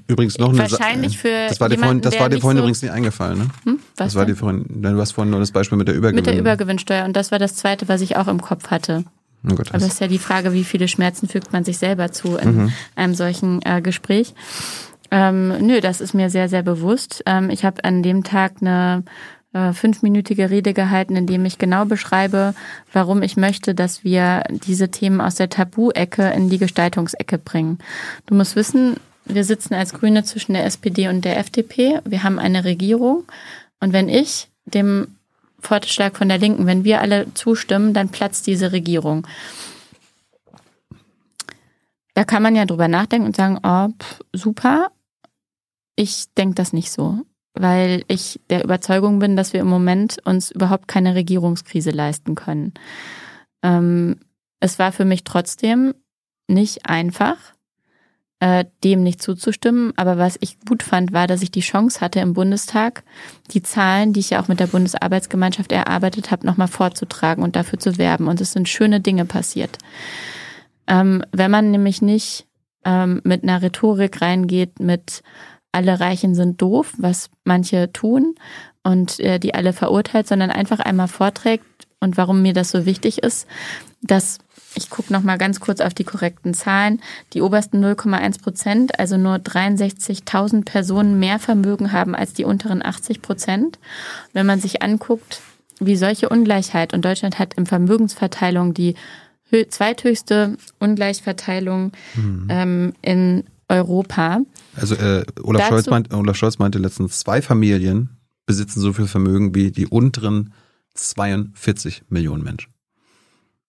Übrigens 0.07 0.39
noch 0.39 0.51
eine 0.51 0.59
Wahrscheinlich 0.59 1.19
für 1.19 1.49
das 1.49 1.61
war 1.61 1.69
dir 1.69 1.79
vorhin, 1.79 2.01
das 2.01 2.19
war 2.19 2.29
dir 2.29 2.41
vorhin 2.41 2.57
so 2.57 2.63
übrigens 2.63 2.83
nicht 2.83 2.93
eingefallen, 2.93 3.39
ne? 3.39 3.47
Hm? 3.65 3.79
Was 3.97 4.07
das 4.07 4.15
war 4.15 4.27
dir 4.27 4.37
vorhin, 4.37 4.65
du 4.69 5.01
hast 5.01 5.13
vorhin 5.13 5.31
nur 5.31 5.41
das 5.41 5.51
Beispiel 5.51 5.77
mit 5.77 5.89
der 5.89 5.95
Übergewinn. 5.95 6.17
Mit 6.17 6.27
der 6.27 6.39
Übergewinnsteuer 6.39 7.05
und 7.05 7.15
das 7.17 7.33
war 7.33 7.39
das 7.39 7.57
zweite, 7.57 7.89
was 7.89 8.01
ich 8.01 8.17
auch 8.17 8.29
im 8.29 8.41
Kopf 8.41 8.71
hatte. 8.71 9.05
Oh 9.47 9.55
Gott, 9.55 9.69
Aber 9.71 9.79
das 9.79 9.89
ist 9.89 10.01
ja 10.01 10.09
die 10.09 10.19
Frage, 10.19 10.55
wie 10.55 10.65
viele 10.65 10.89
Schmerzen 10.89 11.29
fügt 11.29 11.53
man 11.53 11.65
sich 11.65 11.79
selber 11.79 12.13
zu 12.13 12.37
in 12.37 12.57
mhm. 12.57 12.73
einem 12.97 13.15
solchen 13.15 13.61
äh, 13.65 13.83
Gespräch. 13.83 14.35
Ähm, 15.11 15.67
nö, 15.67 15.81
das 15.81 16.01
ist 16.01 16.15
mir 16.15 16.31
sehr, 16.31 16.49
sehr 16.49 16.63
bewusst. 16.63 17.23
Ähm, 17.27 17.51
ich 17.51 17.65
habe 17.65 17.85
an 17.85 18.03
dem 18.03 18.25
Tag 18.25 18.55
eine 18.61 19.05
äh, 19.53 19.73
fünfminütige 19.73 20.51
Rede 20.51 20.75
gehalten, 20.75 21.15
in 21.15 21.27
dem 21.27 21.45
ich 21.45 21.59
genau 21.59 21.85
beschreibe, 21.85 22.55
warum 22.93 23.23
ich 23.23 23.37
möchte, 23.37 23.75
dass 23.75 24.03
wir 24.03 24.43
diese 24.51 24.91
Themen 24.91 25.21
aus 25.21 25.37
der 25.37 25.49
Tabu-Ecke 25.49 26.31
in 26.31 26.49
die 26.49 26.59
Gestaltungsecke 26.59 27.39
bringen. 27.39 27.79
Du 28.27 28.35
musst 28.35 28.57
wissen, 28.57 28.97
wir 29.25 29.45
sitzen 29.45 29.75
als 29.75 29.95
Grüne 29.95 30.25
zwischen 30.25 30.53
der 30.53 30.65
SPD 30.65 31.09
und 31.09 31.25
der 31.25 31.39
FDP. 31.39 32.01
Wir 32.05 32.23
haben 32.23 32.39
eine 32.39 32.65
Regierung. 32.65 33.25
Und 33.81 33.93
wenn 33.93 34.09
ich 34.09 34.49
dem 34.67 35.17
Vorschlag 35.59 36.17
von 36.17 36.29
der 36.29 36.39
Linken, 36.39 36.67
wenn 36.67 36.85
wir 36.85 37.01
alle 37.01 37.33
zustimmen, 37.35 37.95
dann 37.95 38.11
platzt 38.11 38.47
diese 38.47 38.73
Regierung. 38.73 39.27
Da 42.15 42.25
kann 42.25 42.43
man 42.43 42.55
ja 42.55 42.65
drüber 42.65 42.87
nachdenken 42.87 43.27
und 43.27 43.37
sagen, 43.37 43.59
oh, 43.63 43.89
pff, 43.99 44.21
super. 44.33 44.91
Ich 45.97 46.33
denke 46.35 46.55
das 46.55 46.73
nicht 46.73 46.91
so, 46.91 47.21
weil 47.55 48.05
ich 48.09 48.41
der 48.51 48.65
Überzeugung 48.65 49.19
bin, 49.19 49.37
dass 49.37 49.53
wir 49.53 49.61
im 49.61 49.69
Moment 49.69 50.19
uns 50.25 50.51
überhaupt 50.51 50.87
keine 50.87 51.15
Regierungskrise 51.15 51.91
leisten 51.91 52.35
können. 52.35 52.75
Ähm, 53.63 54.21
es 54.61 54.79
war 54.79 54.93
für 54.93 55.05
mich 55.05 55.25
trotzdem 55.25 55.95
nicht 56.47 56.87
einfach, 56.87 57.54
äh, 58.45 58.67
dem 58.85 59.03
nicht 59.03 59.23
zuzustimmen. 59.23 59.95
Aber 59.97 60.19
was 60.19 60.37
ich 60.39 60.61
gut 60.69 60.83
fand, 60.83 61.15
war, 61.15 61.27
dass 61.27 61.41
ich 61.41 61.51
die 61.51 61.61
Chance 61.61 62.03
hatte, 62.03 62.21
im 62.21 62.35
Bundestag 62.35 63.03
die 63.53 63.63
Zahlen, 63.63 64.13
die 64.13 64.21
ich 64.21 64.31
ja 64.31 64.43
auch 64.43 64.49
mit 64.49 64.61
der 64.61 64.67
Bundesarbeitsgemeinschaft 64.67 65.73
erarbeitet 65.73 66.31
habe, 66.31 66.45
nochmal 66.45 66.69
vorzutragen 66.69 67.43
und 67.43 67.57
dafür 67.57 67.79
zu 67.79 67.97
werben. 67.97 68.29
Und 68.29 68.43
es 68.43 68.53
sind 68.53 68.69
schöne 68.69 69.01
Dinge 69.01 69.25
passiert. 69.25 69.79
Ähm, 70.87 71.25
wenn 71.33 71.51
man 71.51 71.71
nämlich 71.71 72.03
nicht 72.03 72.47
ähm, 72.85 73.23
mit 73.25 73.45
einer 73.45 73.63
Rhetorik 73.63 74.21
reingeht, 74.21 74.79
mit 74.79 75.23
alle 75.73 75.99
Reichen 75.99 76.35
sind 76.35 76.61
doof, 76.61 76.93
was 76.99 77.31
manche 77.45 77.95
tun 77.95 78.35
und 78.83 79.21
äh, 79.21 79.39
die 79.39 79.55
alle 79.55 79.73
verurteilt, 79.73 80.29
sondern 80.29 80.51
einfach 80.51 80.81
einmal 80.81 81.09
vorträgt 81.09 81.65
und 81.99 82.19
warum 82.19 82.43
mir 82.43 82.53
das 82.53 82.71
so 82.71 82.85
wichtig 82.85 83.23
ist, 83.23 83.47
dass 84.03 84.39
ich 84.75 84.91
gucke 84.91 85.13
noch 85.13 85.23
mal 85.23 85.39
ganz 85.39 85.61
kurz 85.61 85.81
auf 85.81 85.95
die 85.95 86.05
korrekten 86.05 86.55
Zahlen. 86.55 87.01
Die 87.33 87.43
obersten 87.43 87.85
0,1 87.85 88.43
Prozent, 88.43 88.99
also 88.99 89.17
nur 89.17 89.37
63.000 89.37 90.65
Personen 90.65 91.19
mehr 91.19 91.39
Vermögen 91.39 91.93
haben 91.93 92.15
als 92.15 92.33
die 92.33 92.45
unteren 92.45 92.85
80 92.85 93.23
Prozent. 93.23 93.79
Wenn 94.33 94.47
man 94.47 94.61
sich 94.61 94.83
anguckt, 94.83 95.41
wie 95.81 95.97
solche 95.97 96.29
Ungleichheit, 96.29 96.95
und 96.95 97.05
Deutschland 97.05 97.39
hat 97.39 97.55
im 97.55 97.67
Vermögensverteilung 97.67 98.75
die 98.75 98.95
zweithöchste 99.69 100.57
Ungleichverteilung 100.81 101.93
mhm. 102.15 102.47
ähm, 102.49 102.93
in 103.03 103.45
Europa. 103.69 104.41
Also 104.77 104.97
äh, 104.97 105.25
Olaf, 105.43 105.69
Scholz 105.69 105.87
meint, 105.87 106.13
Olaf 106.13 106.37
Scholz 106.37 106.59
meinte 106.59 106.79
letztens, 106.79 107.21
zwei 107.21 107.41
Familien 107.41 108.11
besitzen 108.47 108.81
so 108.81 108.93
viel 108.93 109.07
Vermögen 109.07 109.55
wie 109.55 109.71
die 109.71 109.87
unteren 109.87 110.53
42 110.95 112.03
Millionen 112.09 112.43
Menschen 112.43 112.74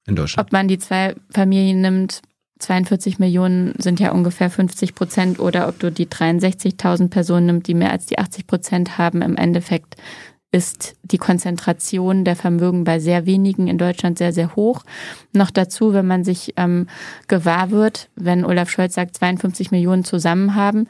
in 0.08 0.16
Deutschland. 0.16 0.48
Ob 0.48 0.54
man 0.54 0.68
die 0.68 0.80
zwei 0.80 1.16
Familien 1.32 1.82
nimmt, 1.82 2.22
42 2.60 3.20
Millionen 3.20 3.74
sind 3.78 4.00
ja 4.00 4.12
ungefähr 4.12 4.50
50 4.50 4.96
Prozent, 4.96 5.40
oder 5.40 5.68
ob 5.68 5.80
du 5.80 5.92
die 5.92 6.08
63.000 6.08 7.10
Personen 7.10 7.48
nimmst, 7.48 7.68
die 7.68 7.74
mehr 7.74 7.92
als 7.92 8.06
die 8.06 8.18
80 8.18 8.48
Prozent 8.48 8.98
haben, 8.98 9.22
im 9.22 9.36
Endeffekt 9.36 9.96
ist 10.52 10.96
die 11.04 11.18
Konzentration 11.18 12.24
der 12.24 12.38
Vermögen 12.38 12.86
bei 12.86 13.00
sehr 13.00 13.26
wenigen 13.26 13.68
in 13.68 13.78
Deutschland 13.78 14.18
sehr, 14.18 14.32
sehr 14.32 14.56
hoch. 14.56 14.84
Noch 15.34 15.52
dazu, 15.52 15.92
wenn 15.92 16.08
man 16.08 16.24
sich 16.24 16.54
ähm, 16.56 16.88
gewahr 17.28 17.72
wird, 17.72 18.10
wenn 18.16 18.46
Olaf 18.46 18.70
Scholz 18.70 18.94
sagt, 18.94 19.18
52 19.18 19.72
Millionen 19.72 20.06
zusammen 20.06 20.56
haben, 20.56 20.88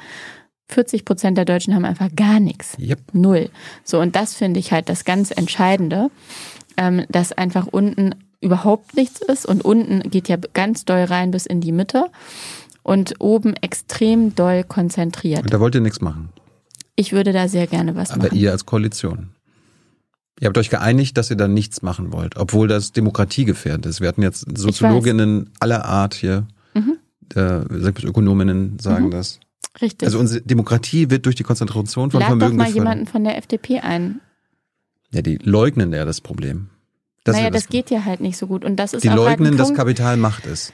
40 0.69 1.03
Prozent 1.03 1.37
der 1.37 1.45
Deutschen 1.45 1.73
haben 1.73 1.85
einfach 1.85 2.09
gar 2.15 2.39
nichts. 2.39 2.77
Yep. 2.79 2.99
Null. 3.13 3.49
So, 3.83 3.99
und 3.99 4.15
das 4.15 4.35
finde 4.35 4.59
ich 4.59 4.71
halt 4.71 4.87
das 4.87 5.03
ganz 5.03 5.31
Entscheidende, 5.31 6.11
ähm, 6.77 7.05
dass 7.09 7.31
einfach 7.31 7.65
unten 7.65 8.13
überhaupt 8.45 8.95
nichts 8.95 9.21
ist 9.21 9.45
und 9.45 9.63
unten 9.65 10.09
geht 10.09 10.29
ja 10.29 10.37
ganz 10.53 10.85
doll 10.85 11.03
rein 11.03 11.31
bis 11.31 11.45
in 11.45 11.59
die 11.61 11.71
Mitte 11.71 12.05
und 12.83 13.15
oben 13.19 13.55
extrem 13.55 14.35
doll 14.35 14.63
konzentriert. 14.63 15.41
Und 15.43 15.53
da 15.53 15.59
wollt 15.59 15.75
ihr 15.75 15.81
nichts 15.81 15.99
machen. 16.01 16.29
Ich 16.95 17.11
würde 17.11 17.33
da 17.33 17.47
sehr 17.47 17.67
gerne 17.67 17.95
was 17.95 18.11
Aber 18.11 18.23
machen. 18.23 18.37
ihr 18.37 18.51
als 18.51 18.65
Koalition. 18.65 19.31
Ihr 20.39 20.47
habt 20.47 20.57
euch 20.57 20.69
geeinigt, 20.69 21.17
dass 21.17 21.29
ihr 21.29 21.37
da 21.37 21.47
nichts 21.47 21.81
machen 21.81 22.11
wollt, 22.13 22.37
obwohl 22.37 22.67
das 22.67 22.91
demokratiegefährdend 22.91 23.85
ist. 23.85 24.01
Wir 24.01 24.07
hatten 24.09 24.21
jetzt 24.21 24.45
Soziologinnen 24.57 25.49
aller 25.59 25.85
Art 25.85 26.13
hier, 26.13 26.45
Mhm. 26.73 26.97
äh, 27.35 27.61
Ökonominnen 28.03 28.77
sagen 28.79 29.05
Mhm. 29.07 29.11
das. 29.11 29.39
Richtig. 29.81 30.05
Also 30.05 30.19
unsere 30.19 30.41
Demokratie 30.41 31.09
wird 31.09 31.25
durch 31.25 31.35
die 31.35 31.43
Konzentration 31.43 32.11
von 32.11 32.19
Lad 32.19 32.29
doch 32.31 32.37
Vermögen 32.37 32.57
mal 32.57 32.65
gefördert. 32.65 32.75
jemanden 32.85 33.07
von 33.07 33.23
der 33.23 33.37
FDP 33.37 33.79
ein. 33.79 34.21
Ja, 35.11 35.21
die 35.21 35.37
leugnen 35.37 35.91
ja 35.93 36.05
das 36.05 36.21
Problem. 36.21 36.69
Das 37.25 37.35
naja, 37.35 37.47
ja 37.47 37.51
das, 37.51 37.67
geht 37.67 37.89
ja 37.89 38.05
halt 38.05 38.21
nicht 38.21 38.37
so 38.37 38.47
gut. 38.47 38.63
Und 38.63 38.77
das 38.77 38.93
ist 38.93 39.03
Die 39.03 39.09
halt 39.09 39.17
leugnen, 39.17 39.55
ein 39.55 39.57
dass 39.57 39.73
Kapital 39.73 40.15
Macht 40.15 40.45
ist. 40.45 40.71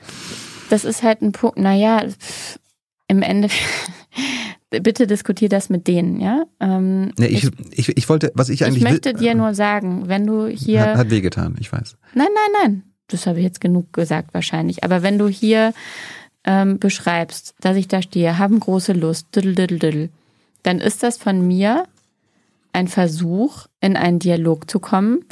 das 0.70 0.86
ist 0.86 1.02
halt 1.02 1.22
ein 1.22 1.32
Punkt, 1.32 1.58
naja, 1.58 2.04
pff, 2.08 2.60
im 3.08 3.22
Ende, 3.22 3.48
bitte 4.70 5.08
diskutier 5.08 5.50
das 5.50 5.70
mit 5.70 5.88
denen, 5.88 6.20
ja. 6.20 6.44
Ähm, 6.60 7.14
Nee, 7.18 7.28
ich, 7.28 7.50
ich, 7.72 7.98
ich 7.98 8.10
wollte, 8.10 8.32
was 8.36 8.50
ich 8.50 8.62
ich 8.62 8.68
eigentlich 8.68 8.84
möchte 8.84 9.14
will, 9.14 9.20
dir 9.20 9.34
nur 9.34 9.54
sagen, 9.56 10.08
wenn 10.08 10.28
du 10.28 10.48
hier. 10.48 10.82
hat, 10.82 10.98
hat 10.98 11.10
wehgetan, 11.10 11.56
ich 11.60 11.72
weiß. 11.72 11.96
Nein, 12.14 12.28
nein, 12.34 12.62
nein. 12.62 12.84
Das 13.08 13.28
habe 13.28 13.40
ich 13.40 13.46
jetzt 13.46 13.62
genug 13.62 13.92
gesagt 13.94 14.34
wahrscheinlich. 14.34 14.84
Aber 14.84 15.04
wenn 15.04 15.18
du 15.18 15.28
hier 15.28 15.74
ähm, 16.44 16.80
beschreibst, 16.80 17.56
dass 17.62 17.76
ich 17.78 17.88
da 17.88 18.02
stehe, 18.02 18.38
haben 18.38 18.60
große 18.60 18.94
Lust, 18.94 19.36
diddle, 19.36 19.56
diddle, 19.56 19.80
diddle, 19.80 20.10
dann 20.64 20.80
ist 20.80 21.02
das 21.04 21.18
von 21.18 21.46
mir 21.48 21.86
ein 22.74 22.88
Versuch, 22.88 23.68
in 23.82 23.98
einen 23.98 24.20
Dialog 24.20 24.70
zu 24.70 24.80
kommen 24.80 25.26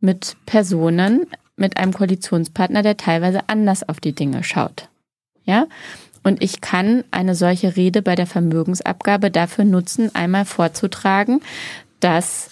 mit 0.00 0.36
Personen, 0.46 1.26
mit 1.56 1.76
einem 1.76 1.92
Koalitionspartner, 1.92 2.82
der 2.82 2.96
teilweise 2.96 3.48
anders 3.48 3.88
auf 3.88 4.00
die 4.00 4.14
Dinge 4.14 4.42
schaut. 4.42 4.88
Ja? 5.44 5.66
Und 6.22 6.42
ich 6.42 6.60
kann 6.60 7.04
eine 7.10 7.34
solche 7.34 7.76
Rede 7.76 8.02
bei 8.02 8.14
der 8.14 8.26
Vermögensabgabe 8.26 9.30
dafür 9.30 9.64
nutzen, 9.64 10.14
einmal 10.14 10.44
vorzutragen, 10.44 11.40
dass 12.00 12.50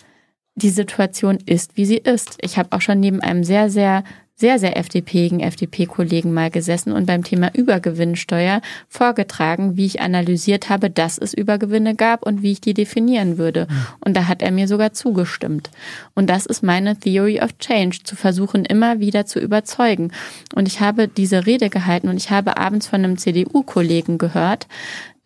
die 0.55 0.71
Situation 0.71 1.39
ist, 1.47 1.77
wie 1.77 1.85
sie 1.85 1.99
ist. 1.99 2.39
Ich 2.41 2.59
habe 2.59 2.73
auch 2.73 2.81
schon 2.81 3.01
neben 3.01 3.21
einem 3.21 3.45
sehr, 3.45 3.71
sehr, 3.71 4.05
sehr, 4.39 4.61
sehr 4.61 4.77
FDPigen 4.77 5.41
FDP-Kollegen 5.41 6.33
mal 6.33 6.49
gesessen 6.49 6.93
und 6.93 7.07
beim 7.07 7.25
Thema 7.25 7.53
Übergewinnsteuer 7.53 8.63
vorgetragen, 8.89 9.77
wie 9.77 9.87
ich 9.87 10.01
analysiert 10.01 10.69
habe, 10.69 10.91
dass 10.91 11.19
es 11.19 11.35
Übergewinne 11.35 11.97
gab 11.97 12.25
und 12.25 12.41
wie 12.41 12.53
ich 12.53 12.61
die 12.61 12.73
definieren 12.73 13.37
würde. 13.37 13.67
Und 13.99 14.17
da 14.17 14.29
hat 14.29 14.41
er 14.41 14.53
mir 14.53 14.69
sogar 14.69 14.93
zugestimmt. 14.93 15.71
Und 16.15 16.31
das 16.31 16.47
ist 16.47 16.63
meine 16.63 16.97
Theory 16.97 17.41
of 17.41 17.59
Change, 17.59 18.05
zu 18.05 18.15
versuchen, 18.15 18.65
immer 18.65 19.01
wieder 19.01 19.27
zu 19.27 19.41
überzeugen. 19.41 20.13
Und 20.55 20.69
ich 20.69 20.81
habe 20.81 21.09
diese 21.09 21.45
Rede 21.45 21.69
gehalten 21.69 22.09
und 22.09 22.17
ich 22.17 22.31
habe 22.31 22.59
abends 22.59 22.87
von 22.87 23.03
einem 23.03 23.19
CDU-Kollegen 23.19 24.19
gehört, 24.19 24.69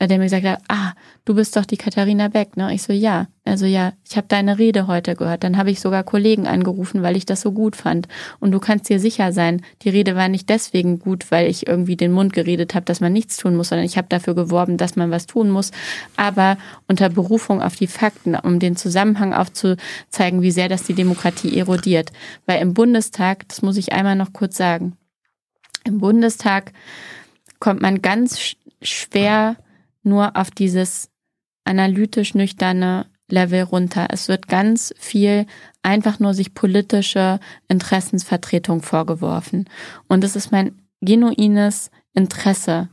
äh, 0.03 0.09
der 0.09 0.19
mir 0.19 0.25
gesagt 0.25 0.45
hat, 0.45 0.63
ah, 0.69 0.95
du 1.25 1.35
bist 1.37 1.57
doch 1.57 1.65
die 1.65 1.77
Katharina 1.77 2.27
Beck, 2.27 2.57
ne? 2.57 2.75
Ich 2.75 2.83
so, 2.83 2.93
ja. 2.93 3.29
Also 3.45 3.67
ja, 3.67 3.93
ich 4.09 4.17
habe 4.17 4.27
deine 4.29 4.59
Rede 4.59 4.89
heute 4.89 5.15
gehört. 5.15 5.45
Dann 5.45 5.57
habe 5.57 5.71
ich 5.71 5.81
sogar 5.81 6.03
Kollegen 6.03 6.47
angerufen, 6.49 7.03
weil 7.03 7.17
ich 7.17 7.25
das 7.25 7.41
so 7.41 7.53
gut 7.53 7.77
fand. 7.77 8.09
Und 8.41 8.51
du 8.51 8.59
kannst 8.59 8.89
dir 8.89 8.99
sicher 8.99 9.33
sein, 9.33 9.63
die 9.83 9.89
Rede 9.89 10.17
war 10.17 10.29
nicht 10.29 10.49
deswegen 10.49 10.99
gut, 10.99 11.31
weil 11.31 11.49
ich 11.49 11.67
irgendwie 11.69 11.97
den 11.97 12.11
Mund 12.13 12.33
geredet 12.33 12.75
habe, 12.75 12.85
dass 12.85 13.01
man 13.01 13.13
nichts 13.13 13.37
tun 13.37 13.55
muss, 13.57 13.69
sondern 13.69 13.85
ich 13.85 13.97
habe 13.97 14.09
dafür 14.09 14.35
geworben, 14.35 14.77
dass 14.77 14.97
man 14.97 15.11
was 15.13 15.27
tun 15.27 15.51
muss. 15.51 15.71
Aber 16.17 16.57
unter 16.89 17.09
Berufung 17.09 17.63
auf 17.63 17.77
die 17.77 17.87
Fakten, 17.87 18.35
um 18.35 18.59
den 18.59 18.75
Zusammenhang 18.77 19.33
aufzuzeigen, 19.35 20.43
wie 20.43 20.51
sehr 20.51 20.69
das 20.69 20.83
die 20.83 20.95
Demokratie 20.95 21.57
erodiert. 21.57 22.11
Weil 22.47 22.61
im 22.61 22.75
Bundestag, 22.75 23.49
das 23.49 23.63
muss 23.63 23.77
ich 23.77 23.93
einmal 23.93 24.17
noch 24.17 24.33
kurz 24.33 24.57
sagen, 24.57 24.97
im 25.85 25.99
Bundestag 25.99 26.73
kommt 27.61 27.81
man 27.81 28.03
ganz 28.03 28.37
sch- 28.39 28.57
schwer 28.83 29.57
nur 30.03 30.37
auf 30.37 30.51
dieses 30.51 31.11
analytisch 31.65 32.35
nüchterne 32.35 33.07
Level 33.29 33.63
runter. 33.63 34.09
Es 34.11 34.29
wird 34.29 34.49
ganz 34.49 34.95
viel 34.99 35.47
einfach 35.83 36.21
nur 36.21 36.35
sich 36.35 36.55
politische 36.55 37.41
Interessensvertretung 37.69 38.83
vorgeworfen. 38.83 39.69
Und 40.09 40.23
es 40.23 40.37
ist 40.37 40.53
mein 40.53 40.83
genuines 41.01 41.91
Interesse, 42.13 42.89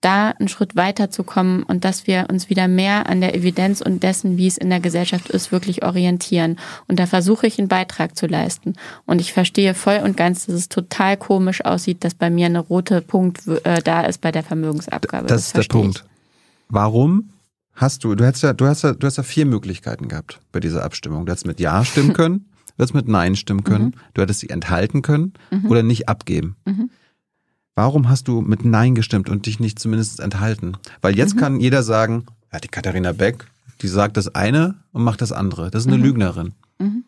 da 0.00 0.30
einen 0.30 0.48
Schritt 0.48 0.76
weiterzukommen 0.76 1.62
und 1.62 1.84
dass 1.84 2.06
wir 2.06 2.26
uns 2.30 2.48
wieder 2.48 2.68
mehr 2.68 3.08
an 3.08 3.20
der 3.20 3.34
Evidenz 3.34 3.80
und 3.80 4.02
dessen, 4.02 4.36
wie 4.36 4.46
es 4.46 4.58
in 4.58 4.70
der 4.70 4.80
Gesellschaft 4.80 5.30
ist, 5.30 5.52
wirklich 5.52 5.84
orientieren. 5.84 6.58
Und 6.86 7.00
da 7.00 7.06
versuche 7.06 7.46
ich 7.46 7.58
einen 7.58 7.68
Beitrag 7.68 8.16
zu 8.16 8.26
leisten. 8.26 8.74
Und 9.06 9.20
ich 9.20 9.32
verstehe 9.32 9.74
voll 9.74 10.00
und 10.04 10.16
ganz, 10.16 10.46
dass 10.46 10.54
es 10.54 10.68
total 10.68 11.16
komisch 11.16 11.64
aussieht, 11.64 12.04
dass 12.04 12.14
bei 12.14 12.30
mir 12.30 12.46
eine 12.46 12.60
rote 12.60 13.00
Punkt 13.00 13.46
äh, 13.64 13.82
da 13.82 14.02
ist 14.02 14.20
bei 14.20 14.32
der 14.32 14.42
Vermögensabgabe. 14.42 15.26
Das, 15.26 15.46
ist 15.46 15.56
der 15.56 15.64
Punkt. 15.64 16.04
Warum 16.68 17.30
hast 17.74 18.04
du, 18.04 18.14
du 18.14 18.24
hättest 18.24 18.42
ja, 18.42 18.52
du 18.52 18.66
hast 18.66 18.82
ja, 18.82 18.92
du 18.94 19.06
hast 19.06 19.16
ja 19.16 19.22
vier 19.22 19.46
Möglichkeiten 19.46 20.08
gehabt 20.08 20.40
bei 20.52 20.60
dieser 20.60 20.84
Abstimmung. 20.84 21.26
Du 21.26 21.32
hättest 21.32 21.46
mit 21.46 21.60
Ja 21.60 21.84
stimmen 21.84 22.12
können, 22.14 22.46
du 22.76 22.82
hättest 22.82 22.94
mit 22.94 23.08
Nein 23.08 23.36
stimmen 23.36 23.64
können, 23.64 23.94
du 24.14 24.22
hättest 24.22 24.40
sie 24.40 24.50
enthalten 24.50 25.02
können 25.02 25.34
oder 25.68 25.82
nicht 25.82 26.08
abgeben. 26.08 26.56
Mhm. 26.64 26.90
Warum 27.74 28.08
hast 28.08 28.26
du 28.28 28.40
mit 28.40 28.64
Nein 28.64 28.94
gestimmt 28.94 29.28
und 29.28 29.44
dich 29.46 29.60
nicht 29.60 29.78
zumindest 29.78 30.20
enthalten? 30.20 30.76
Weil 31.02 31.16
jetzt 31.16 31.34
Mhm. 31.34 31.40
kann 31.40 31.60
jeder 31.60 31.82
sagen, 31.82 32.24
ja, 32.52 32.58
die 32.58 32.68
Katharina 32.68 33.12
Beck, 33.12 33.46
die 33.82 33.88
sagt 33.88 34.16
das 34.16 34.34
eine 34.34 34.76
und 34.92 35.04
macht 35.04 35.20
das 35.20 35.32
andere. 35.32 35.70
Das 35.70 35.84
ist 35.84 35.88
eine 35.92 36.02
Lügnerin. 36.02 36.54
Mhm. 36.78 37.04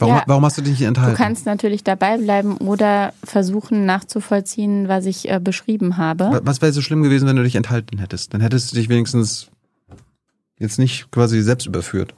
Warum, 0.00 0.14
Ja, 0.14 0.22
warum 0.26 0.44
hast 0.44 0.56
du 0.58 0.62
dich 0.62 0.72
nicht 0.72 0.82
enthalten? 0.82 1.12
Du 1.12 1.16
kannst 1.16 1.46
natürlich 1.46 1.84
dabei 1.84 2.16
bleiben 2.18 2.56
oder 2.56 3.12
versuchen 3.22 3.84
nachzuvollziehen, 3.86 4.88
was 4.88 5.06
ich 5.06 5.28
äh, 5.30 5.38
beschrieben 5.40 5.96
habe. 5.96 6.24
Wa- 6.24 6.40
Was 6.44 6.62
wäre 6.62 6.72
so 6.72 6.80
schlimm 6.82 7.02
gewesen, 7.02 7.28
wenn 7.28 7.36
du 7.36 7.42
dich 7.42 7.56
enthalten 7.56 7.98
hättest? 7.98 8.32
Dann 8.34 8.40
hättest 8.40 8.72
du 8.72 8.76
dich 8.76 8.88
wenigstens 8.88 9.48
jetzt 10.58 10.78
nicht 10.78 11.10
quasi 11.10 11.40
selbst 11.42 11.66
überführt. 11.66 12.14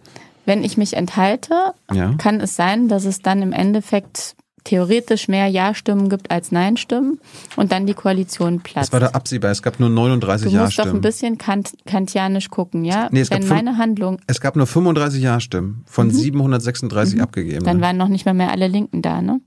Wenn 0.47 0.65
ich 0.65 0.77
mich 0.77 0.95
enthalte, 0.95 1.73
Ja. 1.93 2.15
kann 2.19 2.41
es 2.41 2.57
sein, 2.57 2.89
dass 2.89 3.05
es 3.05 3.21
dann 3.21 3.43
im 3.43 3.53
Endeffekt 3.53 4.35
theoretisch 4.65 5.29
mehr 5.29 5.47
Ja-Stimmen 5.49 6.09
gibt 6.09 6.31
als 6.31 6.53
Nein-Stimmen 6.53 7.19
und 7.57 7.73
dann 7.73 7.87
die 7.87 7.95
Koalition 7.95 8.57
Das 8.59 8.63
platzt. 8.73 8.93
war 8.93 9.01
da 9.01 9.09
absehbar. 9.09 9.51
Es 9.51 9.63
gab 9.63 9.81
nur 9.81 9.89
39 9.91 10.51
du 10.53 10.59
musst 10.59 10.79
doch 10.79 10.85
ein 10.85 10.87
Ja-Stimmen. 10.87 11.01
bisschen 11.01 11.39
kant 11.39 11.73
kantianisch 11.87 12.51
gucken, 12.51 12.85
ja? 12.85 13.09
Nee, 13.11 13.21
es 13.21 13.31
gab 13.31 13.41
Wenn 13.41 13.47
fünf- 13.49 13.57
meine 13.57 13.79
Handlung, 13.79 14.19
Es 14.27 14.41
gab 14.41 14.57
nur 14.57 14.67
35 14.67 15.23
Ja-Stimmen 15.23 15.85
von 15.87 16.11
736 16.11 17.21
abgegeben. 17.21 17.61
Mhm. 17.63 17.65
dann 17.67 17.81
waren 17.81 17.97
noch 17.97 18.09
nicht 18.09 18.25
mal 18.27 18.35
mehr 18.35 18.51
alle 18.51 18.69
Linken 18.69 19.03
da, 19.03 19.21
ne? 19.23 19.41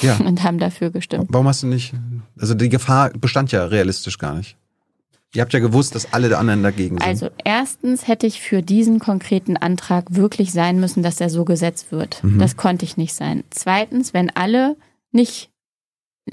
ja. 0.00 0.16
Und 0.24 0.42
haben 0.42 0.58
dafür 0.58 0.90
gestimmt. 0.90 1.26
Warum 1.30 1.48
hast 1.48 1.62
du 1.62 1.66
nicht? 1.66 1.92
Also 2.38 2.54
die 2.54 2.68
Gefahr 2.68 3.10
bestand 3.10 3.52
ja 3.52 3.64
realistisch 3.64 4.18
gar 4.18 4.34
nicht. 4.34 4.56
Ihr 5.34 5.42
habt 5.42 5.52
ja 5.52 5.60
gewusst, 5.60 5.94
dass 5.94 6.12
alle 6.12 6.36
anderen 6.38 6.62
dagegen 6.62 6.98
sind. 6.98 7.06
Also 7.06 7.28
erstens 7.44 8.08
hätte 8.08 8.26
ich 8.26 8.40
für 8.40 8.62
diesen 8.62 8.98
konkreten 9.00 9.56
Antrag 9.56 10.04
wirklich 10.10 10.52
sein 10.52 10.80
müssen, 10.80 11.02
dass 11.02 11.20
er 11.20 11.30
so 11.30 11.44
gesetzt 11.44 11.92
wird. 11.92 12.22
Mhm. 12.24 12.38
Das 12.38 12.56
konnte 12.56 12.84
ich 12.84 12.96
nicht 12.96 13.14
sein. 13.14 13.44
Zweitens, 13.50 14.14
wenn 14.14 14.30
alle 14.30 14.76
nicht 15.12 15.50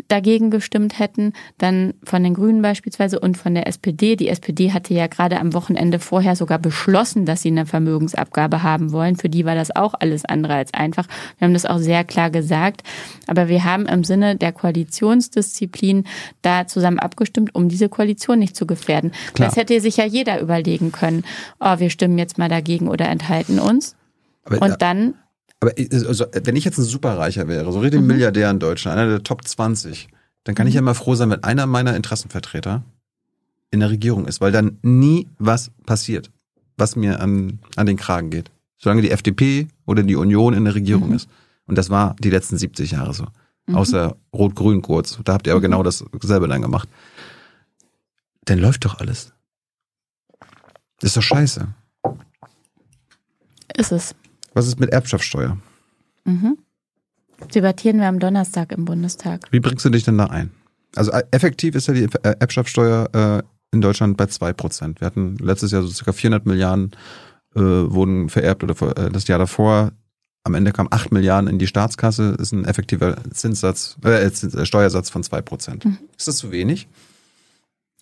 dagegen 0.08 0.50
gestimmt 0.50 0.98
hätten, 0.98 1.34
dann 1.60 1.94
von 2.04 2.24
den 2.24 2.34
Grünen 2.34 2.62
beispielsweise 2.64 3.20
und 3.20 3.38
von 3.38 3.54
der 3.54 3.68
SPD. 3.68 4.16
Die 4.16 4.28
SPD 4.28 4.72
hatte 4.72 4.94
ja 4.94 5.06
gerade 5.08 5.40
am 5.40 5.54
Wochenende 5.54 6.00
vorher 6.00 6.36
sogar 6.36 6.58
beschlossen, 6.58 7.26
dass 7.26 7.44
sie 7.44 7.50
eine 7.50 7.68
Vermögensabgabe 7.68 8.64
haben 8.64 8.92
wollen. 8.92 9.16
Für 9.16 9.30
die 9.30 9.46
war 9.46 9.54
das 9.54 9.76
auch 9.76 9.94
alles 10.00 10.26
andere 10.26 10.56
als 10.56 10.74
einfach. 10.74 11.08
Wir 11.38 11.46
haben 11.46 11.54
das 11.54 11.68
auch 11.68 11.78
sehr 11.78 12.04
klar 12.04 12.32
gesagt. 12.32 12.82
Aber 13.28 13.48
wir 13.50 13.64
haben 13.66 13.86
im 13.86 14.04
Sinne 14.04 14.36
der 14.36 14.52
Koalitionsdisziplin 14.52 16.06
da 16.42 16.66
zusammen 16.66 17.00
abgestimmt, 17.00 17.54
um 17.54 17.70
diese 17.70 17.88
Koalition 17.88 18.40
nicht 18.40 18.56
zu 18.56 18.66
gefährden. 18.66 19.12
Klar. 19.34 19.50
Das 19.50 19.58
hätte 19.58 19.80
sich 19.80 19.98
ja 19.98 20.06
jeder 20.06 20.42
überlegen 20.42 20.92
können. 20.92 21.24
Oh, 21.60 21.78
wir 21.78 21.92
stimmen 21.92 22.18
jetzt 22.18 22.40
mal 22.40 22.50
dagegen 22.50 22.88
oder 22.88 23.10
enthalten 23.10 23.60
uns. 23.60 23.96
aber, 24.46 24.60
Und 24.60 24.82
dann 24.82 25.14
aber 25.64 25.78
ich- 25.78 25.92
also, 25.92 26.26
wenn 26.44 26.56
ich 26.56 26.66
jetzt 26.66 26.78
ein 26.78 26.84
Superreicher 26.84 27.48
wäre, 27.48 27.72
so 27.72 27.80
richtig 27.80 28.02
Mhm. 28.02 28.08
Milliardär 28.08 28.50
in 28.52 28.60
Deutschland, 28.60 28.98
einer 29.00 29.10
der 29.10 29.24
Top 29.24 29.48
20, 29.48 30.08
dann 30.44 30.56
kann 30.56 30.68
ich 30.68 30.74
ja 30.76 30.82
mal 30.82 30.94
froh 30.94 31.16
sein, 31.16 31.30
wenn 31.30 31.44
einer 31.44 31.66
meiner 31.66 31.96
Interessenvertreter 31.96 32.84
in 33.72 33.80
der 33.80 33.90
Regierung 33.90 34.26
ist, 34.28 34.42
weil 34.42 34.52
dann 34.52 34.78
nie 34.82 35.28
was 35.40 35.72
passiert, 35.86 36.30
was 36.78 36.96
mir 36.96 37.20
an, 37.22 37.60
an 37.78 37.86
den 37.86 37.98
Kragen 37.98 38.30
geht. 38.30 38.52
Solange 38.78 39.02
die 39.02 39.12
FDP 39.12 39.68
oder 39.86 40.04
die 40.04 40.16
Union 40.18 40.54
in 40.54 40.66
der 40.66 40.76
Regierung 40.76 41.10
Mhm. 41.10 41.16
ist. 41.16 41.30
Und 41.66 41.78
das 41.78 41.90
war 41.90 42.16
die 42.20 42.30
letzten 42.30 42.58
70 42.58 42.92
Jahre 42.92 43.14
so. 43.14 43.26
Außer 43.72 44.18
Rot-Grün 44.34 44.82
kurz. 44.82 45.18
Da 45.24 45.34
habt 45.34 45.48
ihr 45.48 45.54
aber 45.54 45.62
Mhm. 45.62 45.64
genau 45.64 45.84
dasselbe 45.84 46.50
dann 46.50 46.62
gemacht. 46.62 46.90
Dann 48.44 48.60
läuft 48.60 48.84
doch 48.84 49.00
alles. 49.00 49.32
Das 51.00 51.12
ist 51.12 51.18
doch 51.18 51.22
scheiße. 51.24 51.68
ist 53.78 53.92
es. 53.92 54.16
Was 54.54 54.68
ist 54.68 54.80
mit 54.80 54.92
Erbschaftssteuer? 54.92 55.58
Mhm. 56.26 56.58
Debattieren 57.54 58.00
wir 58.00 58.08
am 58.08 58.20
Donnerstag 58.20 58.72
im 58.72 58.86
Bundestag. 58.86 59.48
Wie 59.52 59.60
bringst 59.60 59.84
du 59.86 59.90
dich 59.90 60.04
denn 60.04 60.18
da 60.18 60.26
ein? 60.26 60.52
Also 60.96 61.12
äh, 61.12 61.24
effektiv 61.32 61.76
ist 61.76 61.88
ja 61.88 61.94
die 61.94 62.04
äh, 62.04 62.36
Erbschaftssteuer 62.40 63.10
äh, 63.42 63.44
in 63.74 63.82
Deutschland 63.82 64.18
bei 64.18 64.28
zwei 64.28 64.54
Prozent. 64.54 65.02
Wir 65.02 65.08
hatten 65.08 65.38
letztes 65.38 65.72
Jahr 65.72 65.82
so 65.82 65.90
circa 65.90 66.14
400 66.14 66.46
Milliarden 66.46 66.92
äh, 67.56 67.60
wurden 67.60 68.30
vererbt 68.30 68.64
oder 68.64 68.98
äh, 68.98 69.10
das 69.10 69.28
Jahr 69.28 69.40
davor. 69.40 69.92
Am 70.44 70.56
Ende 70.56 70.72
kam 70.72 70.88
8 70.92 71.12
Milliarden 71.12 71.50
in 71.50 71.58
die 71.58 71.68
Staatskasse, 71.68 72.36
ist 72.40 72.52
ein 72.52 72.66
effektiver 72.66 73.18
Zinssatz, 73.32 73.98
äh, 74.04 74.30
Zins, 74.32 74.54
äh, 74.54 74.66
Steuersatz 74.66 75.10
von 75.10 75.24
zwei 75.24 75.42
Prozent. 75.42 75.86
Mhm. 75.86 75.98
Ist 76.18 76.28
das 76.28 76.38
zu 76.38 76.52
wenig? 76.52 76.88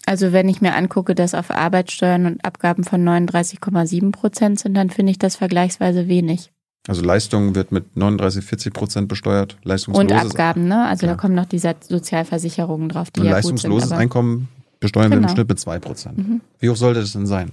Also 0.05 0.31
wenn 0.31 0.49
ich 0.49 0.61
mir 0.61 0.75
angucke, 0.75 1.15
dass 1.15 1.33
auf 1.33 1.51
Arbeitssteuern 1.51 2.25
und 2.25 2.45
Abgaben 2.45 2.83
von 2.83 3.07
39,7 3.07 4.11
Prozent 4.11 4.59
sind, 4.59 4.73
dann 4.75 4.89
finde 4.89 5.11
ich 5.11 5.19
das 5.19 5.35
vergleichsweise 5.35 6.07
wenig. 6.07 6.51
Also 6.87 7.03
Leistung 7.03 7.53
wird 7.53 7.71
mit 7.71 7.95
39, 7.95 8.43
40 8.43 8.73
Prozent 8.73 9.07
besteuert. 9.07 9.57
Leistungsloses 9.63 10.11
und 10.11 10.17
Abgaben, 10.17 10.67
ne? 10.67 10.87
Also 10.87 11.05
ja. 11.05 11.13
da 11.13 11.17
kommen 11.17 11.35
noch 11.35 11.45
diese 11.45 11.75
Sozialversicherungen 11.87 12.89
drauf, 12.89 13.11
die 13.11 13.19
und 13.19 13.27
ja 13.27 13.33
leistungsloses 13.33 13.89
sind, 13.89 13.97
Einkommen 13.97 14.47
besteuern 14.79 15.11
genau. 15.11 15.21
wir 15.21 15.29
im 15.29 15.35
Schnitt 15.35 15.47
mit 15.47 15.59
2 15.59 15.79
Prozent. 15.79 16.17
Mhm. 16.17 16.41
Wie 16.59 16.69
hoch 16.69 16.75
sollte 16.75 17.01
das 17.01 17.13
denn 17.13 17.27
sein? 17.27 17.51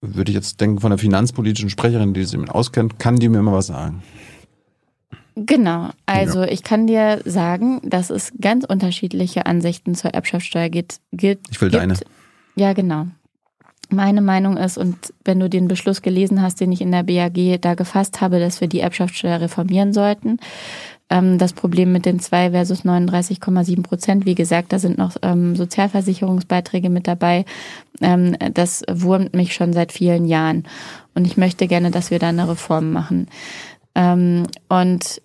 Würde 0.00 0.30
ich 0.30 0.34
jetzt 0.34 0.60
denken, 0.60 0.80
von 0.80 0.90
der 0.90 0.98
finanzpolitischen 0.98 1.70
Sprecherin, 1.70 2.12
die 2.12 2.22
sich 2.22 2.32
damit 2.32 2.50
auskennt, 2.50 2.98
kann 2.98 3.16
die 3.16 3.28
mir 3.28 3.38
immer 3.38 3.52
was 3.52 3.68
sagen. 3.68 4.02
Genau, 5.38 5.90
also 6.06 6.40
ja. 6.40 6.48
ich 6.48 6.62
kann 6.62 6.86
dir 6.86 7.20
sagen, 7.26 7.82
dass 7.84 8.08
es 8.08 8.32
ganz 8.40 8.64
unterschiedliche 8.64 9.44
Ansichten 9.44 9.94
zur 9.94 10.14
Erbschaftssteuer 10.14 10.70
gibt. 10.70 11.00
Ich 11.50 11.60
will 11.60 11.68
gibt. 11.68 11.82
deine. 11.82 11.94
Ja, 12.54 12.72
genau. 12.72 13.06
Meine 13.90 14.22
Meinung 14.22 14.56
ist, 14.56 14.78
und 14.78 14.96
wenn 15.24 15.38
du 15.38 15.50
den 15.50 15.68
Beschluss 15.68 16.00
gelesen 16.00 16.40
hast, 16.40 16.58
den 16.60 16.72
ich 16.72 16.80
in 16.80 16.90
der 16.90 17.02
BAG 17.02 17.60
da 17.60 17.74
gefasst 17.74 18.22
habe, 18.22 18.40
dass 18.40 18.62
wir 18.62 18.68
die 18.68 18.80
Erbschaftssteuer 18.80 19.42
reformieren 19.42 19.92
sollten, 19.92 20.38
ähm, 21.10 21.36
das 21.36 21.52
Problem 21.52 21.92
mit 21.92 22.06
den 22.06 22.18
2 22.18 22.52
versus 22.52 22.86
39,7 22.86 23.82
Prozent, 23.82 24.24
wie 24.24 24.34
gesagt, 24.34 24.72
da 24.72 24.78
sind 24.78 24.96
noch 24.96 25.16
ähm, 25.20 25.54
Sozialversicherungsbeiträge 25.54 26.88
mit 26.88 27.06
dabei. 27.06 27.44
Ähm, 28.00 28.36
das 28.54 28.84
wurmt 28.90 29.34
mich 29.34 29.54
schon 29.54 29.74
seit 29.74 29.92
vielen 29.92 30.24
Jahren. 30.24 30.64
Und 31.14 31.26
ich 31.26 31.36
möchte 31.36 31.68
gerne, 31.68 31.90
dass 31.90 32.10
wir 32.10 32.18
da 32.18 32.30
eine 32.30 32.48
Reform 32.48 32.90
machen. 32.90 33.28
und 33.94 35.22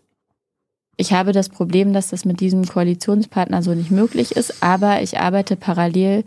ich 1.02 1.14
habe 1.14 1.32
das 1.32 1.50
Problem, 1.50 1.94
dass 1.94 2.10
das 2.10 2.26
mit 2.26 2.40
diesem 2.40 2.64
Koalitionspartner 2.64 3.64
so 3.64 3.74
nicht 3.74 3.90
möglich 3.90 4.34
ist, 4.34 4.62
aber 4.62 5.02
ich 5.02 5.20
arbeite 5.20 5.56
parallel 5.56 6.24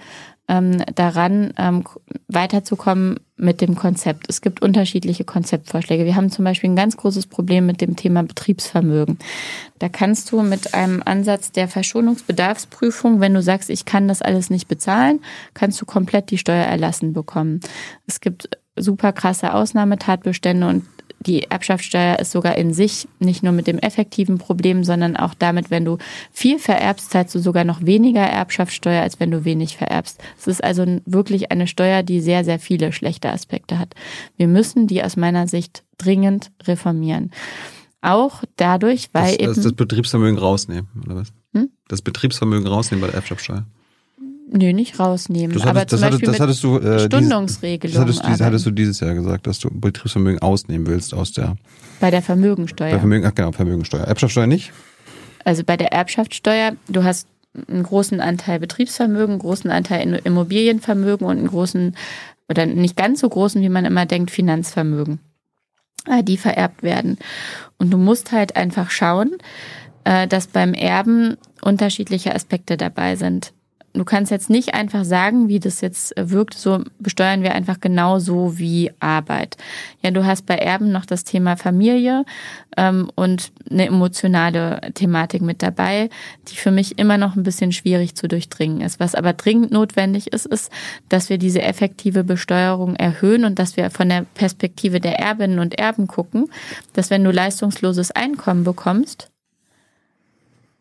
ähm, 0.49 0.83
daran, 0.97 1.55
ähm, 1.57 1.85
weiterzukommen 2.27 3.21
mit 3.37 3.61
dem 3.61 3.77
Konzept. 3.77 4.27
Es 4.29 4.41
gibt 4.41 4.63
unterschiedliche 4.63 5.23
Konzeptvorschläge. 5.23 6.05
Wir 6.05 6.17
haben 6.17 6.29
zum 6.29 6.45
Beispiel 6.45 6.71
ein 6.71 6.77
ganz 6.77 6.97
großes 6.97 7.27
Problem 7.29 7.67
mit 7.67 7.81
dem 7.81 7.95
Thema 7.95 8.25
Betriebsvermögen. 8.25 9.21
Da 9.79 9.89
kannst 9.89 10.33
du 10.33 10.43
mit 10.43 10.75
einem 10.75 11.03
Ansatz 11.05 11.53
der 11.53 11.69
Verschonungsbedarfsprüfung, 11.69 13.21
wenn 13.21 13.33
du 13.33 13.43
sagst, 13.43 13.71
ich 13.71 13.85
kann 13.85 14.09
das 14.09 14.23
alles 14.23 14.51
nicht 14.51 14.67
bezahlen, 14.67 15.21
kannst 15.55 15.81
du 15.81 15.87
komplett 15.87 16.33
die 16.33 16.39
Steuer 16.39 16.65
erlassen 16.65 17.13
bekommen. 17.13 17.61
Es 18.09 18.21
gibt 18.21 18.49
super 18.77 19.13
krasse 19.13 19.55
Ausnahmetatbestände 19.55 20.67
und 20.67 20.85
die 21.27 21.45
Erbschaftssteuer 21.45 22.19
ist 22.19 22.33
sogar 22.33 22.57
in 22.57 22.75
sich 22.75 23.09
nicht 23.19 23.43
nur 23.43 23.53
mit 23.53 23.67
dem 23.67 23.79
effektiven 23.79 24.39
Problem, 24.39 24.85
sondern 24.85 25.17
auch 25.17 25.33
damit, 25.35 25.71
wenn 25.71 25.85
du 25.85 25.99
viel 26.31 26.59
vererbst, 26.59 27.11
zahlst 27.11 27.35
du 27.35 27.39
sogar 27.39 27.65
noch 27.65 27.85
weniger 27.85 28.21
Erbschaftssteuer, 28.21 29.03
als 29.03 29.21
wenn 29.21 29.31
du 29.31 29.45
wenig 29.45 29.77
vererbst. 29.77 30.21
Es 30.39 30.47
ist 30.47 30.63
also 30.63 30.85
wirklich 31.07 31.51
eine 31.51 31.67
Steuer, 31.67 32.03
die 32.03 32.21
sehr, 32.21 32.45
sehr 32.45 32.59
viele 32.59 32.93
schlechte 32.93 33.31
Aspekte 33.31 33.79
hat. 33.79 33.95
Wir 34.37 34.49
müssen 34.49 34.87
die 34.87 35.03
aus 35.03 35.17
meiner 35.17 35.49
Sicht 35.49 35.83
dringend 35.97 36.51
reformieren. 36.65 37.31
Auch 38.03 38.43
dadurch, 38.57 39.09
weil 39.13 39.37
das, 39.37 39.57
eben. 39.57 39.63
Das 39.63 39.73
Betriebsvermögen 39.73 40.39
rausnehmen, 40.39 40.89
oder 41.07 41.17
was? 41.17 41.33
Hm? 41.55 41.71
Das 41.89 42.03
Betriebsvermögen 42.03 42.67
rausnehmen 42.67 43.01
bei 43.01 43.07
der 43.07 43.17
Erbschaftssteuer. 43.17 43.65
Nö, 44.51 44.73
nicht 44.73 44.99
rausnehmen. 45.01 45.57
Das 45.57 45.65
hattest, 45.65 45.77
aber 45.77 45.87
zum 45.89 46.01
das 46.01 46.11
Beispiel 46.11 46.29
das 46.29 46.41
hattest 46.41 46.65
du, 46.65 46.79
äh, 46.79 47.01
Stundungsregelung. 47.07 47.95
Das 47.95 48.03
hattest, 48.03 48.41
du, 48.41 48.45
hattest 48.45 48.66
du 48.66 48.71
dieses 48.71 49.01
Jahr 49.01 49.15
gesagt, 49.15 49.47
dass 49.47 49.59
du 49.59 49.69
Betriebsvermögen 49.73 50.41
ausnehmen 50.41 50.87
willst 50.87 51.15
aus 51.15 51.33
der. 51.33 51.57
Bei 52.01 52.11
der 52.11 52.23
Vermögensteuer. 52.23 52.93
Bei 52.93 52.99
Vermögen, 52.99 53.27
ach 53.27 53.35
genau, 53.35 53.53
Vermögensteuer. 53.53 54.05
Erbschaftssteuer 54.05 54.47
nicht? 54.47 54.73
Also 55.45 55.65
bei 55.65 55.77
der 55.77 55.93
Erbschaftssteuer, 55.93 56.77
du 56.89 57.05
hast 57.05 57.27
einen 57.69 57.83
großen 57.83 58.21
Anteil 58.21 58.61
Betriebsvermögen, 58.61 59.33
einen 59.33 59.39
großen 59.39 59.71
Anteil 59.71 60.21
Immobilienvermögen 60.25 61.27
und 61.27 61.39
einen 61.39 61.47
großen, 61.47 61.97
oder 62.49 62.66
nicht 62.66 62.97
ganz 62.97 63.21
so 63.21 63.29
großen, 63.29 63.62
wie 63.62 63.69
man 63.69 63.85
immer 63.85 64.07
denkt, 64.07 64.31
Finanzvermögen, 64.31 65.21
äh, 66.07 66.23
die 66.23 66.37
vererbt 66.37 66.83
werden. 66.83 67.19
Und 67.79 67.91
du 67.91 67.97
musst 67.97 68.33
halt 68.33 68.57
einfach 68.57 68.91
schauen, 68.91 69.37
äh, 70.05 70.27
dass 70.27 70.49
beim 70.49 70.75
Erben 70.75 71.37
unterschiedliche 71.62 72.35
Aspekte 72.35 72.77
dabei 72.77 73.16
sind 73.16 73.53
du 73.95 74.05
kannst 74.05 74.31
jetzt 74.31 74.51
nicht 74.51 74.75
einfach 74.75 75.05
sagen, 75.05 75.49
wie 75.49 75.61
das 75.61 75.81
jetzt 75.81 76.16
äh, 76.19 76.31
wirkt, 76.31 76.55
so 76.55 76.83
besteuern 76.99 77.43
wir 77.43 77.55
einfach 77.55 77.81
genauso 77.81 78.59
wie 78.59 78.91
Arbeit. 78.99 79.57
Ja, 80.03 80.11
du 80.11 80.27
hast 80.27 80.47
bei 80.47 80.57
Erben 80.57 80.91
noch 80.91 81.07
das 81.07 81.25
Thema 81.25 81.57
Familie 81.57 82.25
ähm, 82.77 83.11
und 83.15 83.53
eine 83.71 83.87
emotionale 83.87 84.81
Thematik 84.95 85.43
mit 85.43 85.62
dabei, 85.62 86.11
die 86.49 86.57
für 86.57 86.73
mich 86.73 86.99
immer 86.99 87.16
noch 87.16 87.37
ein 87.37 87.45
bisschen 87.45 87.73
schwierig 87.73 88.16
zu 88.16 88.27
durchdringen 88.27 88.81
ist. 88.81 88.99
Was 88.99 89.15
aber 89.15 89.33
dringend 89.33 89.71
notwendig 89.71 90.33
ist, 90.33 90.47
ist, 90.47 90.71
dass 91.09 91.31
wir 91.31 91.39
diese 91.39 91.62
effektive 91.62 92.25
Besteuerung 92.25 92.97
erhöhen 92.97 93.45
und 93.45 93.59
dass 93.59 93.77
wir 93.77 93.91
von 93.91 94.09
der 94.09 94.27
Perspektive 94.35 95.01
der 95.01 95.21
Erbinnen 95.21 95.61
und 95.61 95.79
Erben 95.79 96.09
gucken, 96.09 96.51
dass 96.93 97.11
wenn 97.11 97.23
du 97.23 97.31
leistungsloses 97.31 98.11
Einkommen 98.11 98.65
bekommst, 98.65 99.31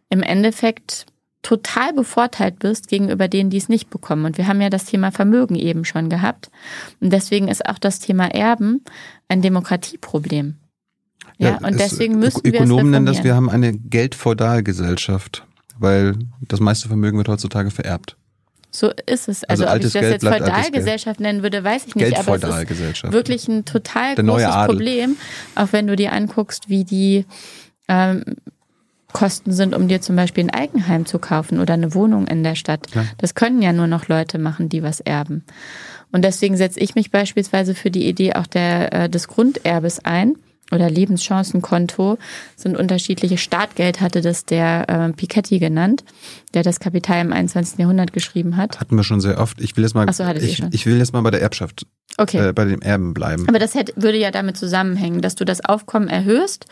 im 0.10 0.24
Endeffekt 0.24 1.06
total 1.44 1.94
bevorteilt 1.94 2.60
bist 2.60 2.88
gegenüber 2.88 3.28
denen, 3.28 3.50
die 3.50 3.58
es 3.58 3.70
nicht 3.70 3.90
bekommen. 3.90 4.26
Und 4.26 4.38
wir 4.38 4.48
haben 4.48 4.62
ja 4.62 4.70
das 4.70 4.86
Thema 4.86 5.12
Vermögen 5.12 5.56
eben 5.56 5.86
schon 5.86 6.10
gehabt. 6.10 6.50
Und 7.00 7.12
deswegen 7.14 7.50
ist 7.50 7.68
auch 7.68 7.78
das 7.78 8.00
Thema 8.00 8.34
Erben 8.34 8.82
ein 9.28 9.42
Demokratieproblem. 9.42 10.56
Ja, 11.38 11.50
ja 11.50 11.68
und 11.68 11.80
deswegen 11.80 12.18
müssen 12.18 12.44
wir 12.44 12.56
Ökonomen 12.56 12.92
nennen 12.92 13.06
das, 13.06 13.24
wir 13.24 13.36
haben 13.36 13.50
eine 13.50 13.74
Geldfeudalgesellschaft, 13.74 15.46
weil 15.78 16.16
das 16.42 16.60
meiste 16.60 16.88
Vermögen 16.88 17.18
wird 17.18 17.28
heutzutage 17.28 17.72
vererbt. 17.72 18.18
So 18.72 18.92
ist 19.06 19.28
es. 19.28 19.44
Also, 19.44 19.66
also 19.66 19.76
ob 19.76 19.78
ich 19.78 19.94
das 19.94 20.02
Geld 20.02 20.14
jetzt 20.14 20.28
Feudalgesellschaft 20.28 21.20
nennen 21.20 21.44
würde, 21.44 21.64
weiß 21.64 21.86
ich 21.86 21.96
nicht. 21.96 22.18
Aber 22.18 22.36
es 22.36 22.44
ist 22.44 23.12
wirklich 23.12 23.48
ein 23.48 23.66
total 23.66 24.16
großes 24.16 24.66
Problem, 24.66 25.18
auch 25.56 25.68
wenn 25.72 25.86
du 25.86 25.96
dir 25.96 26.12
anguckst, 26.12 26.70
wie 26.70 26.84
die 26.84 27.26
ähm, 27.88 28.24
Kosten 29.14 29.54
sind, 29.54 29.74
um 29.76 29.88
dir 29.88 30.02
zum 30.02 30.16
Beispiel 30.16 30.44
ein 30.44 30.50
Eigenheim 30.50 31.06
zu 31.06 31.20
kaufen 31.20 31.60
oder 31.60 31.76
eine 31.76 31.94
Wohnung 31.94 32.28
in 32.28 32.44
der 32.44 32.56
Stadt. 32.56 32.88
Ja. 32.94 33.06
Das 33.18 33.36
können 33.36 33.62
ja 33.62 33.72
nur 33.72 33.88
noch 33.88 34.08
Leute 34.08 34.40
machen, 34.40 34.70
die 34.70 34.84
was 34.84 35.00
erben. 35.00 35.44
Und 36.12 36.24
deswegen 36.24 36.58
setze 36.58 36.80
ich 36.80 36.96
mich 36.96 37.12
beispielsweise 37.12 37.74
für 37.74 37.90
die 37.90 38.08
Idee 38.08 38.34
auch 38.34 38.48
der, 38.48 38.94
äh, 38.94 39.10
des 39.10 39.28
Grunderbes 39.28 40.04
ein 40.04 40.36
oder 40.72 40.90
Lebenschancenkonto 40.90 42.18
sind 42.56 42.78
unterschiedliche. 42.78 43.38
Startgeld 43.38 44.02
hatte 44.02 44.22
das 44.22 44.46
der 44.46 44.90
äh, 44.90 45.14
Piketty 45.14 45.60
genannt, 45.60 46.04
der 46.54 46.64
das 46.64 46.80
Kapital 46.80 47.22
im 47.22 47.34
21. 47.34 47.80
Jahrhundert 47.80 48.14
geschrieben 48.14 48.58
hat. 48.58 48.80
Hatten 48.80 48.96
wir 48.96 49.04
schon 49.04 49.22
sehr 49.22 49.40
oft. 49.40 49.62
Ich 49.62 49.76
will 49.78 49.84
jetzt 49.84 49.94
mal, 49.94 50.12
so, 50.12 50.24
ich, 50.26 50.64
ich 50.72 50.86
will 50.86 50.98
jetzt 50.98 51.14
mal 51.14 51.22
bei 51.22 51.32
der 51.32 51.42
Erbschaft, 51.42 51.86
okay. 52.18 52.50
äh, 52.50 52.54
bei 52.54 52.66
dem 52.66 52.82
Erben 52.82 53.14
bleiben. 53.14 53.48
Aber 53.48 53.60
das 53.60 53.76
hätte, 53.76 53.94
würde 53.96 54.18
ja 54.18 54.32
damit 54.32 54.58
zusammenhängen, 54.58 55.22
dass 55.22 55.36
du 55.36 55.46
das 55.46 55.64
Aufkommen 55.64 56.08
erhöhst 56.08 56.66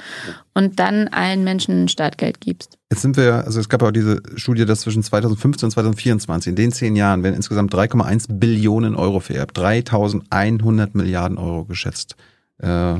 und 0.53 0.79
dann 0.79 1.07
allen 1.09 1.43
Menschen 1.43 1.83
ein 1.83 1.87
Startgeld 1.87 2.41
gibst. 2.41 2.77
Jetzt 2.91 3.03
sind 3.03 3.17
wir, 3.17 3.45
also 3.45 3.59
es 3.59 3.69
gab 3.69 3.83
auch 3.83 3.91
diese 3.91 4.21
Studie, 4.35 4.65
dass 4.65 4.81
zwischen 4.81 5.03
2015 5.03 5.67
und 5.67 5.71
2024, 5.71 6.49
in 6.49 6.55
den 6.55 6.71
zehn 6.71 6.95
Jahren, 6.95 7.23
werden 7.23 7.35
insgesamt 7.35 7.73
3,1 7.73 8.39
Billionen 8.39 8.95
Euro 8.95 9.19
vererbt. 9.19 9.57
3100 9.57 10.95
Milliarden 10.95 11.37
Euro 11.37 11.65
geschätzt. 11.65 12.15
Äh, 12.57 12.95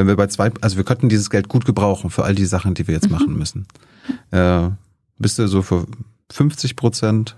wenn 0.00 0.06
wir 0.06 0.16
bei 0.16 0.28
zwei, 0.28 0.50
also 0.62 0.78
wir 0.78 0.84
könnten 0.84 1.10
dieses 1.10 1.28
Geld 1.28 1.48
gut 1.48 1.66
gebrauchen 1.66 2.08
für 2.08 2.24
all 2.24 2.34
die 2.34 2.46
Sachen, 2.46 2.72
die 2.72 2.86
wir 2.86 2.94
jetzt 2.94 3.06
mhm. 3.06 3.12
machen 3.12 3.36
müssen. 3.36 3.66
Äh, 4.30 4.70
bist 5.18 5.38
du 5.38 5.46
so 5.46 5.60
für 5.60 5.86
50 6.32 6.74
Prozent? 6.74 7.36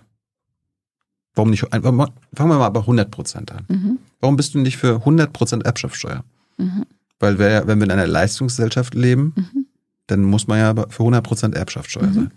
Warum 1.35 1.51
nicht? 1.51 1.67
Fangen 1.71 1.85
wir 1.85 2.45
mal 2.45 2.69
bei 2.69 2.81
100 2.81 3.11
Prozent 3.11 3.51
an. 3.51 3.65
Mhm. 3.69 3.99
Warum 4.21 4.37
bist 4.37 4.55
du 4.55 4.61
nicht 4.61 4.77
für 4.77 4.97
100 4.97 5.33
Prozent 5.33 5.65
Erbschaftssteuer? 5.65 6.23
Mhm. 6.57 6.85
Weil 7.19 7.41
wir, 7.41 7.67
wenn 7.67 7.81
wir 7.81 7.85
in 7.85 7.91
einer 7.91 8.07
Leistungsgesellschaft 8.07 8.95
leben, 8.95 9.33
mhm. 9.35 9.67
dann 10.07 10.23
muss 10.23 10.47
man 10.47 10.59
ja 10.59 10.75
für 10.89 11.03
100 11.03 11.25
Prozent 11.25 11.55
Erbschaftssteuer 11.57 12.07
mhm. 12.07 12.15
sein. 12.15 12.31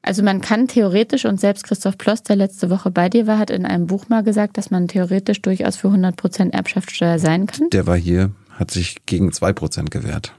Also 0.00 0.22
man 0.22 0.42
kann 0.42 0.68
theoretisch, 0.68 1.24
und 1.24 1.40
selbst 1.40 1.64
Christoph 1.64 1.96
Ploss, 1.96 2.22
der 2.22 2.36
letzte 2.36 2.68
Woche 2.68 2.90
bei 2.90 3.08
dir 3.08 3.26
war, 3.26 3.38
hat 3.38 3.50
in 3.50 3.64
einem 3.64 3.86
Buch 3.86 4.10
mal 4.10 4.22
gesagt, 4.22 4.58
dass 4.58 4.70
man 4.70 4.86
theoretisch 4.86 5.40
durchaus 5.40 5.76
für 5.76 5.88
100 5.88 6.16
Prozent 6.16 6.54
Erbschaftssteuer 6.54 7.18
sein 7.18 7.46
kann. 7.46 7.70
Der 7.70 7.86
war 7.86 7.96
hier 7.96 8.30
hat 8.54 8.70
sich 8.70 9.06
gegen 9.06 9.32
zwei 9.32 9.52
Prozent 9.52 9.90
gewehrt. 9.90 10.34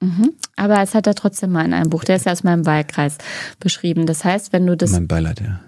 Mhm. 0.00 0.32
Aber 0.56 0.80
es 0.82 0.94
hat 0.94 1.06
er 1.06 1.14
trotzdem 1.14 1.52
mal 1.52 1.64
in 1.64 1.74
einem 1.74 1.90
Buch, 1.90 2.04
der 2.04 2.16
ist 2.16 2.26
ja 2.26 2.32
aus 2.32 2.42
meinem 2.42 2.64
Wahlkreis 2.66 3.18
beschrieben. 3.58 4.06
Das 4.06 4.24
heißt, 4.24 4.52
wenn 4.52 4.66
du 4.66 4.76
das. 4.76 4.92
Mein 4.92 5.08
Beileid, 5.08 5.40
ja. 5.40 5.60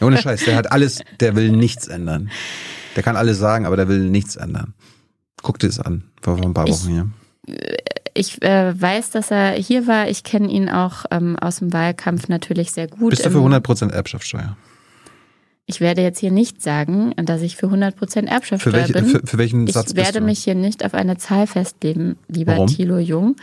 Ohne 0.00 0.18
Scheiß, 0.18 0.44
der 0.44 0.56
hat 0.56 0.70
alles, 0.70 1.00
der 1.20 1.34
will 1.34 1.50
nichts 1.50 1.88
ändern. 1.88 2.30
Der 2.96 3.02
kann 3.02 3.16
alles 3.16 3.38
sagen, 3.38 3.64
aber 3.64 3.76
der 3.76 3.88
will 3.88 4.10
nichts 4.10 4.36
ändern. 4.36 4.74
Guck 5.42 5.58
dir 5.58 5.68
das 5.68 5.80
an, 5.80 6.04
vor 6.20 6.36
ein 6.36 6.52
paar 6.52 6.68
Wochen 6.68 6.88
hier 6.88 7.10
ich 8.18 8.42
äh, 8.42 8.80
weiß, 8.80 9.10
dass 9.10 9.30
er 9.30 9.52
hier 9.52 9.86
war. 9.86 10.08
Ich 10.08 10.24
kenne 10.24 10.48
ihn 10.48 10.68
auch 10.68 11.04
ähm, 11.10 11.36
aus 11.38 11.56
dem 11.56 11.72
Wahlkampf 11.72 12.28
natürlich 12.28 12.72
sehr 12.72 12.88
gut. 12.88 13.10
Bist 13.10 13.24
du 13.24 13.30
für 13.30 13.38
100% 13.38 13.92
Erbschaftssteuer? 13.92 14.56
Ich 15.70 15.82
werde 15.82 16.00
jetzt 16.00 16.18
hier 16.18 16.30
nicht 16.30 16.62
sagen, 16.62 17.12
dass 17.16 17.42
ich 17.42 17.56
für 17.56 17.66
100% 17.66 18.26
Erbschaftssteuer 18.26 18.72
für 18.72 18.72
welche, 18.72 18.92
bin. 18.94 19.04
Für, 19.04 19.20
für 19.22 19.36
welchen 19.36 19.66
ich 19.66 19.74
Satz 19.74 19.94
werde 19.94 20.12
bist 20.12 20.20
du? 20.20 20.24
mich 20.24 20.38
hier 20.42 20.54
nicht 20.54 20.82
auf 20.82 20.94
eine 20.94 21.18
Zahl 21.18 21.46
festlegen, 21.46 22.16
lieber 22.26 22.52
Warum? 22.52 22.68
Thilo 22.68 22.96
Jung. 22.96 23.36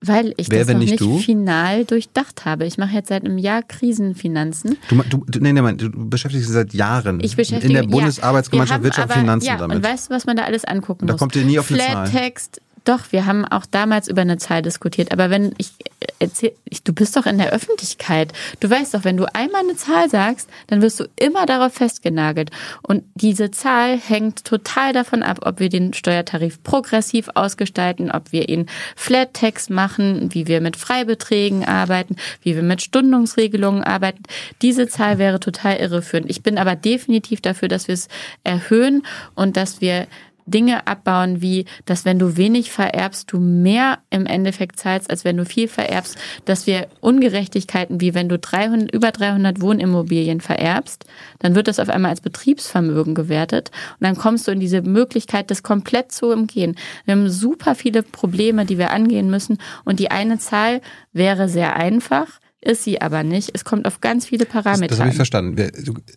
Weil 0.00 0.34
ich 0.36 0.50
Wer, 0.50 0.60
das 0.60 0.68
noch 0.68 0.78
nicht 0.78 1.00
du? 1.00 1.18
final 1.18 1.86
durchdacht 1.86 2.44
habe. 2.44 2.66
Ich 2.66 2.76
mache 2.76 2.92
jetzt 2.94 3.08
seit 3.08 3.24
einem 3.24 3.38
Jahr 3.38 3.62
Krisenfinanzen. 3.62 4.76
Du, 4.90 5.02
du, 5.08 5.24
du, 5.26 5.40
nee, 5.40 5.54
nee, 5.54 5.72
du 5.72 5.90
beschäftigst 5.90 6.46
dich 6.46 6.52
seit 6.52 6.74
Jahren 6.74 7.18
Ich 7.20 7.34
beschäftige 7.34 7.66
in 7.66 7.72
der 7.72 7.82
ja, 7.82 7.88
Bundesarbeitsgemeinschaft 7.88 8.76
haben 8.76 8.84
Wirtschaft 8.84 9.08
und 9.08 9.20
Finanzen 9.20 9.46
ja, 9.46 9.56
damit. 9.56 9.78
Und 9.78 9.82
weißt 9.82 10.10
du, 10.10 10.14
was 10.14 10.26
man 10.26 10.36
da 10.36 10.44
alles 10.44 10.66
angucken 10.66 11.06
Da 11.06 11.14
muss? 11.14 11.18
kommt 11.18 11.34
ihr 11.34 11.44
nie 11.44 11.58
auf 11.58 11.70
eine 11.70 11.80
Zahl. 11.80 12.06
Flat-Text, 12.06 12.60
doch, 12.88 13.12
wir 13.12 13.26
haben 13.26 13.44
auch 13.44 13.66
damals 13.66 14.08
über 14.08 14.22
eine 14.22 14.38
Zahl 14.38 14.62
diskutiert. 14.62 15.12
Aber 15.12 15.30
wenn 15.30 15.54
ich 15.58 15.72
erzähl, 16.18 16.52
ich, 16.64 16.82
du 16.82 16.92
bist 16.92 17.16
doch 17.16 17.26
in 17.26 17.38
der 17.38 17.52
Öffentlichkeit. 17.52 18.32
Du 18.60 18.68
weißt 18.68 18.94
doch, 18.94 19.04
wenn 19.04 19.16
du 19.16 19.32
einmal 19.34 19.62
eine 19.62 19.76
Zahl 19.76 20.08
sagst, 20.08 20.48
dann 20.66 20.82
wirst 20.82 21.00
du 21.00 21.04
immer 21.16 21.46
darauf 21.46 21.74
festgenagelt. 21.74 22.50
Und 22.82 23.04
diese 23.14 23.50
Zahl 23.50 23.98
hängt 23.98 24.44
total 24.44 24.92
davon 24.92 25.22
ab, 25.22 25.40
ob 25.42 25.60
wir 25.60 25.68
den 25.68 25.92
Steuertarif 25.92 26.62
progressiv 26.62 27.28
ausgestalten, 27.34 28.10
ob 28.10 28.32
wir 28.32 28.48
ihn 28.48 28.66
Flat-Text 28.96 29.70
machen, 29.70 30.32
wie 30.32 30.46
wir 30.46 30.60
mit 30.60 30.76
Freibeträgen 30.76 31.64
arbeiten, 31.64 32.16
wie 32.42 32.54
wir 32.54 32.62
mit 32.62 32.82
Stundungsregelungen 32.82 33.84
arbeiten. 33.84 34.24
Diese 34.62 34.88
Zahl 34.88 35.18
wäre 35.18 35.40
total 35.40 35.76
irreführend. 35.76 36.30
Ich 36.30 36.42
bin 36.42 36.58
aber 36.58 36.76
definitiv 36.76 37.40
dafür, 37.40 37.68
dass 37.68 37.88
wir 37.88 37.94
es 37.94 38.08
erhöhen 38.44 39.04
und 39.34 39.56
dass 39.56 39.80
wir 39.80 40.06
Dinge 40.50 40.86
abbauen, 40.86 41.42
wie, 41.42 41.64
dass 41.84 42.04
wenn 42.04 42.18
du 42.18 42.36
wenig 42.36 42.70
vererbst, 42.70 43.32
du 43.32 43.38
mehr 43.38 43.98
im 44.10 44.26
Endeffekt 44.26 44.78
zahlst, 44.78 45.10
als 45.10 45.24
wenn 45.24 45.36
du 45.36 45.44
viel 45.44 45.68
vererbst, 45.68 46.16
dass 46.44 46.66
wir 46.66 46.88
Ungerechtigkeiten, 47.00 48.00
wie 48.00 48.14
wenn 48.14 48.28
du 48.28 48.38
300, 48.38 48.92
über 48.92 49.12
300 49.12 49.60
Wohnimmobilien 49.60 50.40
vererbst, 50.40 51.04
dann 51.38 51.54
wird 51.54 51.68
das 51.68 51.78
auf 51.78 51.88
einmal 51.88 52.10
als 52.10 52.20
Betriebsvermögen 52.20 53.14
gewertet 53.14 53.70
und 54.00 54.04
dann 54.06 54.16
kommst 54.16 54.46
du 54.46 54.52
in 54.52 54.60
diese 54.60 54.82
Möglichkeit, 54.82 55.50
das 55.50 55.62
komplett 55.62 56.12
zu 56.12 56.32
umgehen. 56.32 56.76
Wir 57.04 57.12
haben 57.14 57.28
super 57.28 57.74
viele 57.74 58.02
Probleme, 58.02 58.64
die 58.64 58.78
wir 58.78 58.90
angehen 58.90 59.30
müssen 59.30 59.58
und 59.84 60.00
die 60.00 60.10
eine 60.10 60.38
Zahl 60.38 60.80
wäre 61.12 61.48
sehr 61.48 61.76
einfach, 61.76 62.40
ist 62.68 62.84
sie 62.84 63.00
aber 63.00 63.24
nicht. 63.24 63.50
Es 63.54 63.64
kommt 63.64 63.86
auf 63.86 64.00
ganz 64.00 64.26
viele 64.26 64.44
Das, 64.44 64.52
Parameter 64.52 64.88
das 64.88 64.98
habe 65.00 65.08
ich 65.08 65.14
an. 65.14 65.16
verstanden. 65.16 65.58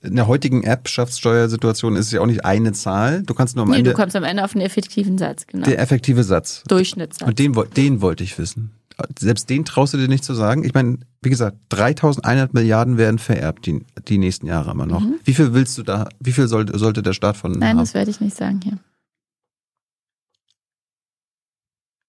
In 0.03 0.15
der 0.15 0.27
heutigen 0.27 0.63
Erbschaftssteuersituation 0.63 1.95
ist 1.95 2.07
es 2.07 2.11
ja 2.11 2.21
auch 2.21 2.25
nicht 2.27 2.45
eine 2.45 2.73
Zahl. 2.73 3.23
Du 3.23 3.33
kannst 3.33 3.55
nur 3.55 3.63
am 3.63 3.71
Nee, 3.71 3.77
Ende 3.79 3.91
du 3.91 3.95
kommst 3.95 4.15
am 4.15 4.23
Ende 4.23 4.43
auf 4.43 4.53
einen 4.53 4.63
effektiven 4.65 5.17
Satz, 5.17 5.47
genau. 5.47 5.65
der 5.65 5.79
effektive 5.79 6.23
Satz. 6.23 6.63
Durchschnittssatz. 6.67 7.27
Und 7.27 7.39
den, 7.39 7.53
den 7.75 8.01
wollte 8.01 8.23
ich 8.23 8.37
wissen. 8.37 8.71
Selbst 9.17 9.49
den 9.49 9.65
traust 9.65 9.93
du 9.93 9.97
dir 9.97 10.07
nicht 10.07 10.23
zu 10.23 10.35
sagen. 10.35 10.63
Ich 10.63 10.73
meine, 10.75 10.99
wie 11.23 11.29
gesagt, 11.29 11.57
3100 11.69 12.53
Milliarden 12.53 12.97
werden 12.97 13.17
vererbt 13.17 13.65
die, 13.65 13.83
die 14.07 14.19
nächsten 14.19 14.45
Jahre 14.45 14.71
immer 14.71 14.85
noch. 14.85 15.01
Wie 15.23 15.33
viel 15.33 15.53
willst 15.53 15.77
du 15.79 15.83
da, 15.83 16.07
wie 16.19 16.31
viel 16.33 16.47
sollte, 16.47 16.77
sollte 16.77 17.01
der 17.01 17.13
Staat 17.13 17.37
von 17.37 17.53
Mhm. 17.53 17.59
Nein, 17.59 17.69
haben? 17.69 17.77
das 17.79 17.93
werde 17.95 18.11
ich 18.11 18.19
nicht 18.21 18.35
sagen 18.37 18.59
hier. 18.63 18.77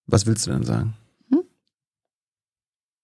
Was 0.06 0.26
willst 0.26 0.46
du 0.46 0.50
denn 0.50 0.64
sagen? 0.64 0.94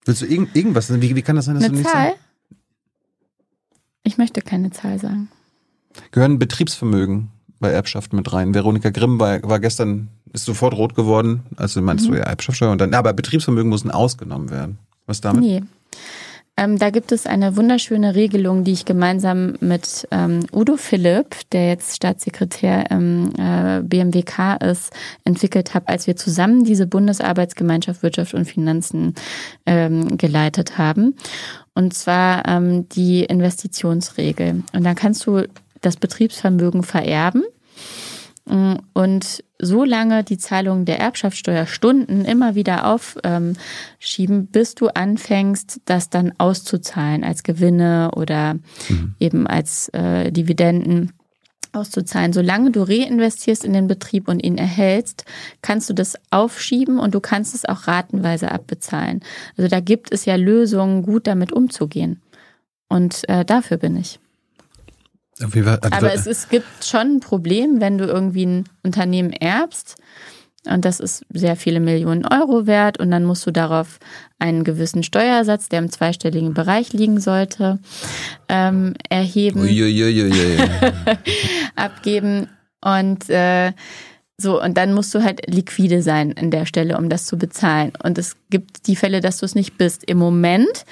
Willst 0.08 0.22
du 0.22 0.26
irgend, 0.26 0.56
irgendwas? 0.56 0.90
Wie, 1.02 1.14
wie 1.14 1.20
kann 1.20 1.36
das 1.36 1.44
sein, 1.44 1.56
dass 1.56 1.64
Eine 1.64 1.72
du 1.74 1.78
nicht 1.80 1.90
Zahl? 1.90 2.06
sagst? 2.08 2.20
Ich 4.04 4.16
möchte 4.16 4.40
keine 4.40 4.70
Zahl 4.70 4.98
sagen. 4.98 5.28
Gehören 6.12 6.38
Betriebsvermögen 6.38 7.28
bei 7.60 7.68
Erbschaft 7.70 8.14
mit 8.14 8.32
rein? 8.32 8.54
Veronika 8.54 8.88
Grimm 8.88 9.20
war, 9.20 9.42
war 9.42 9.60
gestern, 9.60 10.08
ist 10.32 10.46
sofort 10.46 10.72
rot 10.72 10.94
geworden, 10.94 11.42
also 11.56 11.82
meinst 11.82 12.06
Mhm. 12.06 12.12
du 12.12 12.16
ja 12.20 12.24
Erbschaftssteuer 12.24 12.70
und 12.72 12.80
dann, 12.80 12.94
aber 12.94 13.12
Betriebsvermögen 13.12 13.68
müssen 13.68 13.90
ausgenommen 13.90 14.48
werden. 14.48 14.78
Was 15.04 15.20
damit? 15.20 15.42
Nee. 15.42 15.62
Ähm, 16.58 16.76
da 16.76 16.90
gibt 16.90 17.12
es 17.12 17.24
eine 17.24 17.56
wunderschöne 17.56 18.16
Regelung, 18.16 18.64
die 18.64 18.72
ich 18.72 18.84
gemeinsam 18.84 19.54
mit 19.60 20.08
ähm, 20.10 20.40
Udo 20.52 20.76
Philipp, 20.76 21.36
der 21.52 21.68
jetzt 21.68 21.94
Staatssekretär 21.94 22.90
im 22.90 23.32
äh, 23.38 23.80
BMWK 23.80 24.56
ist, 24.64 24.92
entwickelt 25.24 25.74
habe, 25.74 25.86
als 25.86 26.08
wir 26.08 26.16
zusammen 26.16 26.64
diese 26.64 26.88
Bundesarbeitsgemeinschaft 26.88 28.02
Wirtschaft 28.02 28.34
und 28.34 28.44
Finanzen 28.44 29.14
ähm, 29.66 30.18
geleitet 30.18 30.78
haben. 30.78 31.14
Und 31.74 31.94
zwar 31.94 32.48
ähm, 32.48 32.88
die 32.88 33.22
Investitionsregel. 33.22 34.64
Und 34.72 34.82
dann 34.82 34.96
kannst 34.96 35.24
du 35.28 35.44
das 35.80 35.96
Betriebsvermögen 35.96 36.82
vererben. 36.82 37.44
Und 38.48 39.44
solange 39.58 40.24
die 40.24 40.38
Zahlung 40.38 40.84
der 40.84 41.00
Erbschaftssteuerstunden 41.00 42.24
immer 42.24 42.54
wieder 42.54 42.86
aufschieben, 42.86 44.46
bis 44.46 44.74
du 44.74 44.88
anfängst, 44.88 45.80
das 45.84 46.08
dann 46.08 46.32
auszuzahlen 46.38 47.24
als 47.24 47.42
Gewinne 47.42 48.10
oder 48.16 48.56
eben 49.20 49.46
als 49.46 49.90
äh, 49.90 50.32
Dividenden 50.32 51.12
auszuzahlen. 51.72 52.32
Solange 52.32 52.70
du 52.70 52.82
reinvestierst 52.82 53.64
in 53.64 53.74
den 53.74 53.86
Betrieb 53.86 54.28
und 54.28 54.40
ihn 54.40 54.56
erhältst, 54.56 55.24
kannst 55.60 55.90
du 55.90 55.94
das 55.94 56.16
aufschieben 56.30 56.98
und 56.98 57.14
du 57.14 57.20
kannst 57.20 57.54
es 57.54 57.66
auch 57.66 57.86
ratenweise 57.86 58.50
abbezahlen. 58.50 59.20
Also 59.56 59.68
da 59.68 59.80
gibt 59.80 60.12
es 60.12 60.24
ja 60.24 60.36
Lösungen, 60.36 61.02
gut 61.02 61.26
damit 61.26 61.52
umzugehen. 61.52 62.22
Und 62.88 63.28
äh, 63.28 63.44
dafür 63.44 63.76
bin 63.76 63.96
ich. 63.96 64.18
Auf 64.22 64.22
jeden 64.22 64.22
Fall, 64.22 65.27
also 65.27 65.27
Aber 65.92 66.12
es, 66.12 66.26
es 66.26 66.48
gibt 66.48 66.84
schon 66.84 67.16
ein 67.16 67.20
Problem, 67.20 67.80
wenn 67.80 67.98
du 67.98 68.04
irgendwie 68.04 68.46
ein 68.46 68.64
Unternehmen 68.82 69.32
erbst 69.32 69.96
und 70.66 70.84
das 70.84 71.00
ist 71.00 71.24
sehr 71.30 71.56
viele 71.56 71.80
Millionen 71.80 72.26
Euro 72.26 72.66
wert 72.66 72.98
und 72.98 73.10
dann 73.10 73.24
musst 73.24 73.46
du 73.46 73.50
darauf 73.50 73.98
einen 74.38 74.64
gewissen 74.64 75.02
Steuersatz, 75.02 75.68
der 75.68 75.78
im 75.78 75.90
zweistelligen 75.90 76.52
Bereich 76.54 76.92
liegen 76.92 77.20
sollte, 77.20 77.78
ähm, 78.48 78.94
erheben, 79.08 79.66
abgeben 81.76 82.48
und 82.80 83.30
äh, 83.30 83.72
so, 84.40 84.62
und 84.62 84.76
dann 84.76 84.94
musst 84.94 85.12
du 85.16 85.24
halt 85.24 85.52
liquide 85.52 86.00
sein 86.00 86.30
in 86.30 86.52
der 86.52 86.64
Stelle, 86.64 86.96
um 86.96 87.08
das 87.08 87.26
zu 87.26 87.36
bezahlen. 87.36 87.92
Und 88.04 88.18
es 88.18 88.36
gibt 88.50 88.86
die 88.86 88.94
Fälle, 88.94 89.20
dass 89.20 89.38
du 89.38 89.46
es 89.46 89.56
nicht 89.56 89.78
bist. 89.78 90.04
Im 90.04 90.18
Moment 90.18 90.84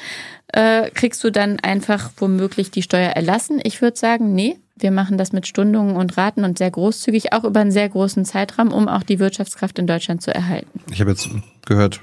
äh, 0.52 0.90
kriegst 0.90 1.23
du 1.24 1.31
dann 1.31 1.60
einfach 1.60 2.10
womöglich 2.18 2.70
die 2.70 2.82
Steuer 2.82 3.10
erlassen. 3.10 3.60
Ich 3.62 3.82
würde 3.82 3.97
sagen, 3.97 4.35
nee, 4.35 4.56
wir 4.77 4.90
machen 4.90 5.18
das 5.18 5.32
mit 5.32 5.47
Stundungen 5.47 5.97
und 5.97 6.16
Raten 6.16 6.44
und 6.44 6.59
sehr 6.59 6.70
großzügig, 6.70 7.32
auch 7.32 7.44
über 7.44 7.60
einen 7.60 7.73
sehr 7.73 7.89
großen 7.89 8.24
Zeitraum, 8.24 8.73
um 8.73 8.89
auch 8.89 9.02
die 9.02 9.18
Wirtschaftskraft 9.18 9.78
in 9.78 9.86
Deutschland 9.86 10.23
zu 10.23 10.35
erhalten. 10.35 10.81
Ich 10.90 11.01
habe 11.01 11.10
jetzt 11.10 11.28
gehört, 11.64 12.01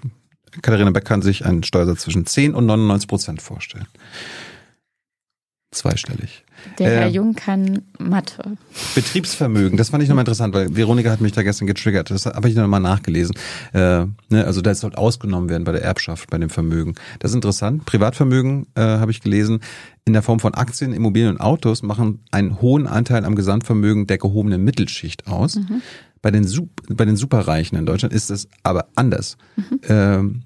Katharina 0.62 0.92
Beck 0.92 1.06
kann 1.06 1.22
sich 1.22 1.46
einen 1.46 1.64
Steuersatz 1.64 2.02
zwischen 2.02 2.26
10 2.26 2.54
und 2.54 2.66
99 2.66 3.08
Prozent 3.08 3.42
vorstellen. 3.42 3.88
Zweistellig. 5.74 6.44
Der 6.80 6.90
Herr 6.90 7.08
Äh, 7.08 7.10
Jung 7.10 7.34
kann 7.34 7.82
Mathe. 8.00 8.58
Betriebsvermögen, 8.96 9.78
das 9.78 9.90
fand 9.90 10.02
ich 10.04 10.08
nochmal 10.10 10.22
interessant, 10.22 10.54
weil 10.54 10.76
Veronika 10.76 11.10
hat 11.10 11.20
mich 11.20 11.34
da 11.34 11.44
gestern 11.44 11.68
getriggert. 11.68 12.10
Das 12.10 12.26
habe 12.26 12.48
ich 12.48 12.56
nochmal 12.56 12.80
nachgelesen. 12.80 13.36
Äh, 13.74 14.06
ne, 14.30 14.46
also 14.46 14.62
das 14.62 14.80
soll 14.80 14.96
ausgenommen 14.96 15.50
werden 15.50 15.64
bei 15.66 15.72
der 15.74 15.84
Erbschaft, 15.84 16.30
bei 16.30 16.38
dem 16.38 16.50
Vermögen. 16.50 16.96
Das 17.20 17.32
ist 17.32 17.36
interessant. 17.36 17.86
Privatvermögen, 17.86 18.68
äh, 18.76 18.82
habe 18.82 19.12
ich 19.12 19.20
gelesen, 19.22 19.60
in 20.06 20.14
der 20.14 20.22
Form 20.22 20.40
von 20.40 20.54
Aktien, 20.54 20.94
Immobilien 20.94 21.32
und 21.32 21.42
Autos 21.42 21.82
machen 21.84 22.20
einen 22.32 22.62
hohen 22.62 22.88
Anteil 22.88 23.26
am 23.26 23.36
Gesamtvermögen 23.36 24.08
der 24.08 24.18
gehobenen 24.18 24.64
Mittelschicht 24.64 25.28
aus. 25.28 25.60
Bei 26.22 26.32
den, 26.32 26.48
bei 26.90 27.04
den 27.04 27.18
Superreichen 27.18 27.78
in 27.78 27.86
Deutschland 27.86 28.14
ist 28.14 28.30
es 28.32 28.48
aber 28.64 28.86
anders. 28.96 29.38
Ähm, 29.90 30.44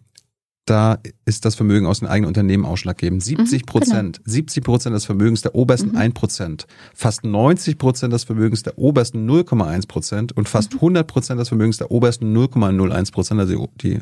da 0.70 1.00
ist 1.26 1.46
das 1.46 1.56
Vermögen 1.56 1.86
aus 1.86 2.00
den 2.00 2.10
eigenen 2.10 2.28
Unternehmen 2.28 2.66
ausschlaggebend. 2.66 3.24
70 3.24 3.66
Prozent, 3.66 4.22
70 4.26 4.64
Prozent 4.64 4.96
des 4.96 5.06
Vermögens 5.06 5.42
der 5.42 5.56
obersten 5.56 5.96
1 5.96 6.14
Prozent, 6.14 6.68
fast 6.94 7.24
90 7.24 7.78
Prozent 7.78 8.14
des 8.14 8.26
Vermögens 8.26 8.64
der 8.64 8.78
obersten 8.78 9.30
0,1 9.30 9.88
Prozent 9.88 10.36
und 10.36 10.50
fast 10.50 10.76
100 10.76 11.08
Prozent 11.08 11.40
des 11.40 11.48
Vermögens 11.48 11.78
der 11.78 11.90
obersten 11.90 12.36
0,01 12.36 13.12
Prozent, 13.14 13.40
also 13.40 13.70
die, 13.82 14.00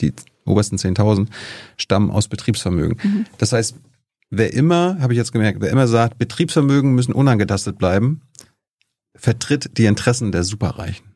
die 0.00 0.12
obersten 0.44 0.76
10.000, 0.76 1.28
stammen 1.76 2.10
aus 2.10 2.26
Betriebsvermögen. 2.26 3.26
Das 3.38 3.52
heißt, 3.52 3.76
wer 4.30 4.52
immer, 4.52 4.98
habe 5.00 5.12
ich 5.12 5.16
jetzt 5.16 5.32
gemerkt, 5.32 5.60
wer 5.60 5.70
immer 5.70 5.86
sagt, 5.86 6.18
Betriebsvermögen 6.18 6.92
müssen 6.92 7.12
unangetastet 7.12 7.78
bleiben, 7.78 8.22
vertritt 9.14 9.78
die 9.78 9.84
Interessen 9.84 10.32
der 10.32 10.42
Superreichen. 10.42 11.09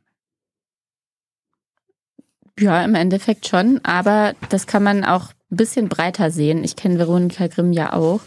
Ja, 2.59 2.85
im 2.85 2.95
Endeffekt 2.95 3.49
schon, 3.49 3.81
aber 3.83 4.35
das 4.49 4.67
kann 4.67 4.83
man 4.83 5.05
auch 5.05 5.31
ein 5.51 5.57
bisschen 5.57 5.89
breiter 5.89 6.31
sehen. 6.31 6.63
Ich 6.65 6.77
kenne 6.77 6.99
Veronika 6.99 7.47
Grimm 7.49 7.73
ja 7.73 7.93
auch. 7.93 8.21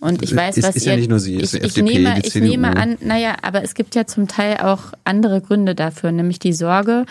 Und 0.00 0.22
ich 0.22 0.34
weiß, 0.34 0.56
Ist- 0.56 0.66
was 0.68 0.76
ist 0.76 0.86
ihr. 0.86 0.92
ja 0.92 0.98
nicht 0.98 1.10
nur 1.10 1.18
sie, 1.18 1.34
ist 1.36 1.54
ich, 1.54 1.60
die 1.60 1.66
ich 1.66 1.76
FDP, 1.78 1.98
nehme, 1.98 2.20
ich 2.22 2.34
nehme 2.36 2.76
an, 2.76 2.96
naja, 3.00 3.34
aber 3.42 3.62
es 3.62 3.74
gibt 3.74 3.94
ja 3.94 4.06
zum 4.06 4.28
Teil 4.28 4.58
auch 4.58 4.92
andere 5.04 5.40
Gründe 5.40 5.74
dafür, 5.74 6.12
nämlich 6.12 6.38
die 6.38 6.52
Sorge, 6.52 7.04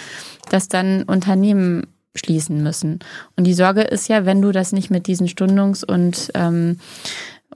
dass 0.49 0.67
dann 0.67 1.03
Unternehmen 1.03 1.88
schließen 2.15 2.63
müssen. 2.63 2.99
Und 3.35 3.43
die 3.43 3.53
Sorge 3.53 3.81
ist 3.81 4.07
ja, 4.09 4.25
wenn 4.25 4.41
du 4.41 4.51
das 4.51 4.71
nicht 4.71 4.89
mit 4.89 5.05
diesen 5.07 5.27
Stundungs- 5.27 5.84
und 5.85 6.31
ähm, 6.34 6.79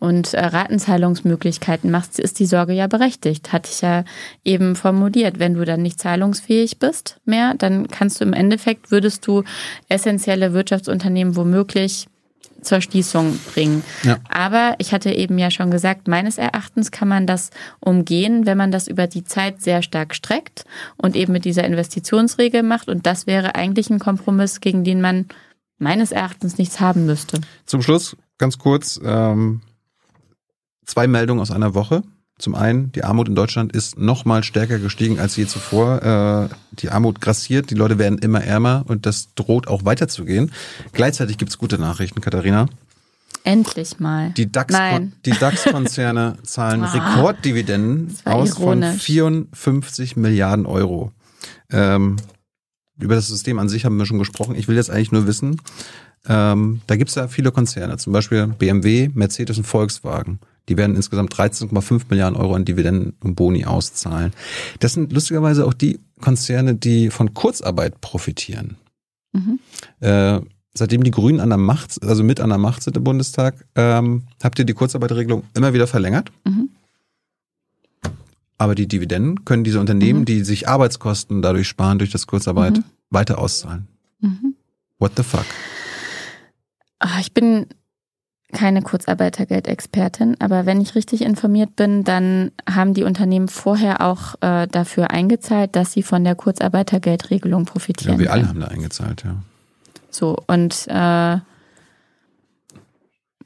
und 0.01 0.33
äh, 0.33 0.43
Ratenzahlungsmöglichkeiten 0.43 1.91
machst, 1.91 2.19
ist 2.19 2.39
die 2.39 2.47
Sorge 2.47 2.73
ja 2.73 2.87
berechtigt. 2.87 3.53
Hatte 3.53 3.69
ich 3.71 3.81
ja 3.81 4.03
eben 4.43 4.75
formuliert. 4.75 5.37
Wenn 5.37 5.53
du 5.53 5.63
dann 5.63 5.83
nicht 5.83 5.99
zahlungsfähig 5.99 6.79
bist 6.79 7.21
mehr, 7.23 7.53
dann 7.53 7.87
kannst 7.87 8.19
du 8.19 8.25
im 8.25 8.33
Endeffekt, 8.33 8.89
würdest 8.89 9.27
du 9.27 9.43
essentielle 9.89 10.53
Wirtschaftsunternehmen 10.53 11.35
womöglich 11.35 12.07
zur 12.61 12.81
Schließung 12.81 13.39
bringen. 13.53 13.83
Ja. 14.01 14.17
Aber 14.27 14.73
ich 14.79 14.91
hatte 14.91 15.11
eben 15.11 15.37
ja 15.37 15.51
schon 15.51 15.69
gesagt, 15.69 16.07
meines 16.07 16.39
Erachtens 16.39 16.89
kann 16.89 17.07
man 17.07 17.27
das 17.27 17.51
umgehen, 17.79 18.47
wenn 18.47 18.57
man 18.57 18.71
das 18.71 18.87
über 18.87 19.05
die 19.05 19.23
Zeit 19.23 19.61
sehr 19.61 19.83
stark 19.83 20.15
streckt 20.15 20.65
und 20.97 21.15
eben 21.15 21.31
mit 21.31 21.45
dieser 21.45 21.63
Investitionsregel 21.63 22.63
macht. 22.63 22.89
Und 22.89 23.05
das 23.05 23.27
wäre 23.27 23.53
eigentlich 23.53 23.91
ein 23.91 23.99
Kompromiss, 23.99 24.61
gegen 24.61 24.83
den 24.83 24.99
man 24.99 25.27
meines 25.77 26.11
Erachtens 26.11 26.57
nichts 26.57 26.79
haben 26.79 27.05
müsste. 27.05 27.39
Zum 27.67 27.83
Schluss 27.83 28.17
ganz 28.39 28.57
kurz 28.57 28.99
ähm, 29.03 29.61
zwei 30.91 31.07
Meldungen 31.07 31.41
aus 31.41 31.51
einer 31.51 31.73
Woche. 31.73 32.03
Zum 32.38 32.53
einen, 32.53 32.91
die 32.91 33.03
Armut 33.03 33.30
in 33.30 33.35
Deutschland 33.35 33.72
ist 33.72 33.97
noch 33.97 34.26
mal 34.26 34.43
stärker 34.43 34.77
gestiegen 34.80 35.19
als 35.19 35.35
je 35.38 35.45
zuvor. 35.45 36.49
Äh, 36.51 36.55
die 36.80 36.89
Armut 36.89 37.22
grassiert, 37.22 37.69
die 37.69 37.76
Leute 37.76 37.97
werden 37.97 38.18
immer 38.18 38.43
ärmer 38.43 38.84
und 38.88 39.05
das 39.05 39.34
droht 39.35 39.68
auch 39.68 39.85
weiterzugehen. 39.85 40.51
Gleichzeitig 40.91 41.38
gibt's 41.38 41.57
gute 41.57 41.77
Nachrichten, 41.77 42.19
Katharina. 42.19 42.68
Endlich 43.43 43.99
mal. 43.99 44.31
Die 44.35 44.51
DAX-Konzerne 44.51 46.35
DAX 46.38 46.43
zahlen 46.51 46.84
ah, 46.84 46.91
Rekorddividenden 46.91 48.15
aus 48.26 48.59
ironisch. 48.59 48.89
von 48.89 48.99
54 48.99 50.18
Milliarden 50.18 50.65
Euro. 50.65 51.11
Ähm, 51.72 52.18
über 52.99 53.15
das 53.15 53.27
System 53.27 53.59
an 53.59 53.69
sich 53.69 53.85
haben 53.85 53.97
wir 53.97 54.05
schon 54.05 54.19
gesprochen. 54.19 54.55
Ich 54.55 54.68
will 54.68 54.76
jetzt 54.76 54.89
eigentlich 54.89 55.11
nur 55.11 55.26
wissen, 55.26 55.61
ähm, 56.27 56.81
da 56.85 56.95
gibt's 56.97 57.15
ja 57.15 57.27
viele 57.27 57.51
Konzerne, 57.51 57.97
zum 57.97 58.13
Beispiel 58.13 58.47
BMW, 58.47 59.09
Mercedes 59.13 59.57
und 59.57 59.65
Volkswagen. 59.65 60.39
Die 60.72 60.77
werden 60.77 60.95
insgesamt 60.95 61.35
13,5 61.35 62.03
Milliarden 62.07 62.39
Euro 62.39 62.56
an 62.56 62.64
Dividenden 62.64 63.11
und 63.22 63.35
Boni 63.35 63.65
auszahlen. 63.65 64.31
Das 64.80 64.93
sind 64.93 65.11
lustigerweise 65.11 65.65
auch 65.68 65.73
die 65.73 65.99
Konzerne, 66.22 66.76
die 66.76 67.10
von 67.10 67.34
Kurzarbeit 67.34 67.99
profitieren. 67.99 68.77
Mhm. 69.34 69.60
Äh, 69.99 70.39
seitdem 70.73 71.03
die 71.03 71.11
Grünen 71.11 71.41
an 71.41 71.49
der 71.49 71.57
Macht, 71.57 72.02
also 72.06 72.23
mit 72.23 72.39
an 72.39 72.48
der 72.48 72.57
Macht 72.57 72.84
sind 72.84 72.95
im 72.95 73.03
Bundestag, 73.03 73.65
ähm, 73.76 74.23
habt 74.41 74.60
ihr 74.60 74.64
die 74.64 74.72
Kurzarbeiterregelung 74.72 75.43
immer 75.57 75.73
wieder 75.73 75.88
verlängert. 75.88 76.31
Mhm. 76.45 76.69
Aber 78.57 78.73
die 78.73 78.88
Dividenden 78.88 79.43
können 79.43 79.65
diese 79.65 79.81
Unternehmen, 79.81 80.22
mhm. 80.22 80.26
die 80.26 80.45
sich 80.45 80.69
Arbeitskosten 80.69 81.41
dadurch 81.41 81.68
sparen 81.68 81.98
durch 81.99 82.11
das 82.11 82.27
Kurzarbeit, 82.27 82.77
mhm. 82.77 82.84
weiter 83.10 83.39
auszahlen. 83.39 83.89
Mhm. 84.22 84.56
What 84.99 85.11
the 85.18 85.23
fuck? 85.23 85.45
Ah, 86.99 87.19
ich 87.19 87.34
bin 87.34 87.65
keine 88.51 88.81
Kurzarbeitergeldexpertin, 88.81 90.35
aber 90.39 90.65
wenn 90.65 90.81
ich 90.81 90.95
richtig 90.95 91.21
informiert 91.21 91.75
bin, 91.75 92.03
dann 92.03 92.51
haben 92.69 92.93
die 92.93 93.03
Unternehmen 93.03 93.47
vorher 93.47 94.01
auch 94.01 94.35
äh, 94.41 94.67
dafür 94.67 95.11
eingezahlt, 95.11 95.75
dass 95.75 95.93
sie 95.93 96.03
von 96.03 96.23
der 96.23 96.35
Kurzarbeitergeldregelung 96.35 97.65
profitieren. 97.65 98.13
Ja, 98.13 98.19
wir 98.19 98.31
alle 98.31 98.47
haben 98.47 98.59
da 98.59 98.67
eingezahlt, 98.67 99.23
ja. 99.23 99.35
So, 100.09 100.37
und 100.47 100.87
äh, 100.87 101.37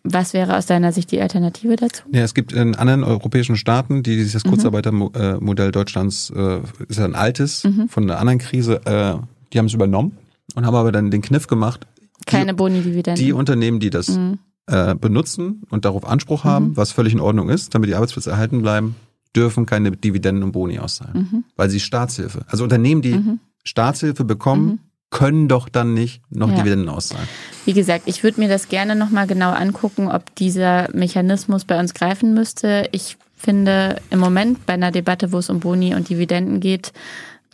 was 0.03 0.33
wäre 0.33 0.57
aus 0.57 0.65
deiner 0.65 0.91
Sicht 0.91 1.11
die 1.11 1.21
Alternative 1.21 1.75
dazu? 1.75 2.03
Ja, 2.11 2.21
es 2.21 2.33
gibt 2.33 2.53
in 2.53 2.75
anderen 2.75 3.03
europäischen 3.03 3.55
Staaten, 3.55 4.03
die 4.03 4.15
dieses 4.15 4.43
mhm. 4.43 4.49
Kurzarbeitermodell 4.49 5.71
Deutschlands 5.71 6.31
äh, 6.35 6.59
ist 6.87 6.99
ja 6.99 7.05
ein 7.05 7.15
altes 7.15 7.63
mhm. 7.63 7.89
von 7.89 8.03
einer 8.03 8.19
anderen 8.19 8.39
Krise, 8.39 8.81
äh, 8.85 9.15
die 9.53 9.59
haben 9.59 9.65
es 9.67 9.73
übernommen 9.73 10.17
und 10.55 10.65
haben 10.65 10.75
aber 10.75 10.91
dann 10.91 11.11
den 11.11 11.21
Kniff 11.21 11.47
gemacht. 11.47 11.87
Keine 12.25 12.53
Boni-Dividenden. 12.53 13.23
Die 13.23 13.33
Unternehmen, 13.33 13.79
die 13.79 13.89
das 13.89 14.09
mhm 14.09 14.39
äh, 14.67 14.95
benutzen 14.95 15.63
und 15.69 15.85
darauf 15.85 16.07
Anspruch 16.07 16.43
haben, 16.43 16.69
mhm. 16.69 16.77
was 16.77 16.91
völlig 16.91 17.13
in 17.13 17.19
Ordnung 17.19 17.49
ist, 17.49 17.75
damit 17.75 17.89
die 17.89 17.95
Arbeitsplätze 17.95 18.31
erhalten 18.31 18.61
bleiben, 18.61 18.95
dürfen 19.35 19.65
keine 19.65 19.91
Dividenden 19.91 20.43
und 20.43 20.51
Boni 20.53 20.79
auszahlen, 20.79 21.29
mhm. 21.31 21.43
weil 21.55 21.69
sie 21.69 21.79
Staatshilfe, 21.79 22.45
also 22.47 22.63
Unternehmen, 22.63 23.01
die 23.01 23.15
mhm. 23.15 23.39
Staatshilfe 23.63 24.23
bekommen, 24.23 24.65
mhm. 24.65 24.79
können 25.09 25.47
doch 25.47 25.69
dann 25.69 25.93
nicht 25.93 26.21
noch 26.29 26.49
ja. 26.49 26.57
Dividenden 26.57 26.89
auszahlen. 26.89 27.27
Wie 27.65 27.73
gesagt, 27.73 28.03
ich 28.07 28.23
würde 28.23 28.39
mir 28.39 28.49
das 28.49 28.69
gerne 28.69 28.95
nochmal 28.95 29.27
genau 29.27 29.51
angucken, 29.51 30.09
ob 30.09 30.33
dieser 30.35 30.89
Mechanismus 30.93 31.65
bei 31.65 31.79
uns 31.79 31.93
greifen 31.93 32.33
müsste. 32.33 32.87
Ich 32.91 33.17
finde 33.35 33.97
im 34.09 34.19
Moment 34.19 34.65
bei 34.65 34.73
einer 34.73 34.91
Debatte, 34.91 35.31
wo 35.31 35.37
es 35.37 35.49
um 35.49 35.59
Boni 35.59 35.93
und 35.93 36.09
Dividenden 36.09 36.59
geht, 36.59 36.93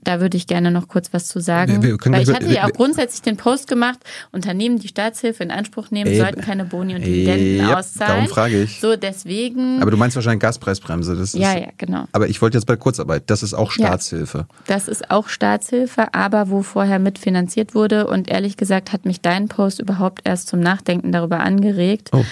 da 0.03 0.19
würde 0.19 0.37
ich 0.37 0.47
gerne 0.47 0.71
noch 0.71 0.87
kurz 0.87 1.13
was 1.13 1.27
zu 1.27 1.39
sagen. 1.39 1.81
Wir, 1.81 1.97
wir 1.97 2.11
Weil 2.11 2.23
ich 2.23 2.33
hatte 2.33 2.51
ja 2.51 2.65
auch 2.65 2.71
grundsätzlich 2.71 3.21
den 3.21 3.37
Post 3.37 3.67
gemacht, 3.67 3.99
Unternehmen, 4.31 4.79
die 4.79 4.87
Staatshilfe 4.87 5.43
in 5.43 5.51
Anspruch 5.51 5.91
nehmen, 5.91 6.11
ey, 6.11 6.17
sollten 6.17 6.41
keine 6.41 6.65
Boni 6.65 6.95
und 6.95 7.05
Dividenden 7.05 7.67
ja, 7.67 7.77
auszahlen. 7.77 8.13
Darum 8.13 8.27
frage 8.27 8.63
ich. 8.63 8.79
So, 8.79 8.95
deswegen. 8.95 9.81
Aber 9.81 9.91
du 9.91 9.97
meinst 9.97 10.15
wahrscheinlich 10.15 10.41
Gaspreisbremse. 10.41 11.15
Das 11.15 11.33
ist, 11.33 11.39
ja, 11.39 11.57
ja, 11.57 11.69
genau. 11.77 12.05
Aber 12.11 12.27
ich 12.27 12.41
wollte 12.41 12.57
jetzt 12.57 12.65
bei 12.65 12.75
Kurzarbeit, 12.75 13.23
das 13.27 13.43
ist 13.43 13.53
auch 13.53 13.71
Staatshilfe. 13.71 14.39
Ja, 14.39 14.45
das 14.67 14.87
ist 14.87 15.11
auch 15.11 15.27
Staatshilfe, 15.27 16.13
aber 16.13 16.49
wo 16.49 16.61
vorher 16.63 16.99
mitfinanziert 16.99 17.75
wurde. 17.75 18.07
Und 18.07 18.29
ehrlich 18.29 18.57
gesagt 18.57 18.91
hat 18.91 19.05
mich 19.05 19.21
dein 19.21 19.47
Post 19.47 19.79
überhaupt 19.79 20.21
erst 20.23 20.47
zum 20.47 20.59
Nachdenken 20.59 21.11
darüber 21.11 21.39
angeregt. 21.39 22.09
Oh 22.11 22.25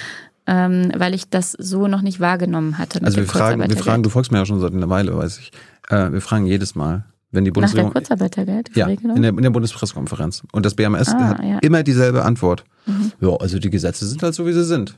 ähm, 0.49 0.91
weil 0.97 1.13
ich 1.13 1.29
das 1.29 1.51
so 1.51 1.87
noch 1.87 2.01
nicht 2.01 2.19
wahrgenommen 2.19 2.79
hatte. 2.79 3.01
Also 3.03 3.17
wir 3.17 3.27
fragen, 3.27 3.61
wir 3.69 3.77
fragen, 3.77 4.01
du 4.01 4.09
folgst 4.09 4.31
mir 4.31 4.39
ja 4.39 4.45
schon 4.47 4.59
seit 4.59 4.73
einer 4.73 4.89
Weile, 4.89 5.15
weiß 5.15 5.37
ich. 5.37 5.51
Äh, 5.89 6.11
wir 6.11 6.21
fragen 6.21 6.47
jedes 6.47 6.73
Mal, 6.73 7.03
wenn 7.31 7.45
die 7.45 7.51
Bundesregierung. 7.51 7.89
Nach 7.89 7.93
der 7.93 8.01
Kurzarbeitergeld? 8.01 8.75
Ja, 8.75 8.87
in 8.87 9.21
der, 9.21 9.29
in 9.29 9.41
der 9.41 9.49
Bundespressekonferenz. 9.49 10.43
Und 10.51 10.65
das 10.65 10.75
BMS 10.75 11.09
ah, 11.09 11.29
hat 11.29 11.43
ja. 11.43 11.59
immer 11.59 11.83
dieselbe 11.83 12.23
Antwort. 12.25 12.63
Mhm. 12.85 13.11
Ja, 13.21 13.35
also 13.35 13.59
die 13.59 13.69
Gesetze 13.69 14.07
sind 14.07 14.23
halt 14.23 14.33
so, 14.33 14.45
wie 14.45 14.53
sie 14.53 14.65
sind. 14.65 14.97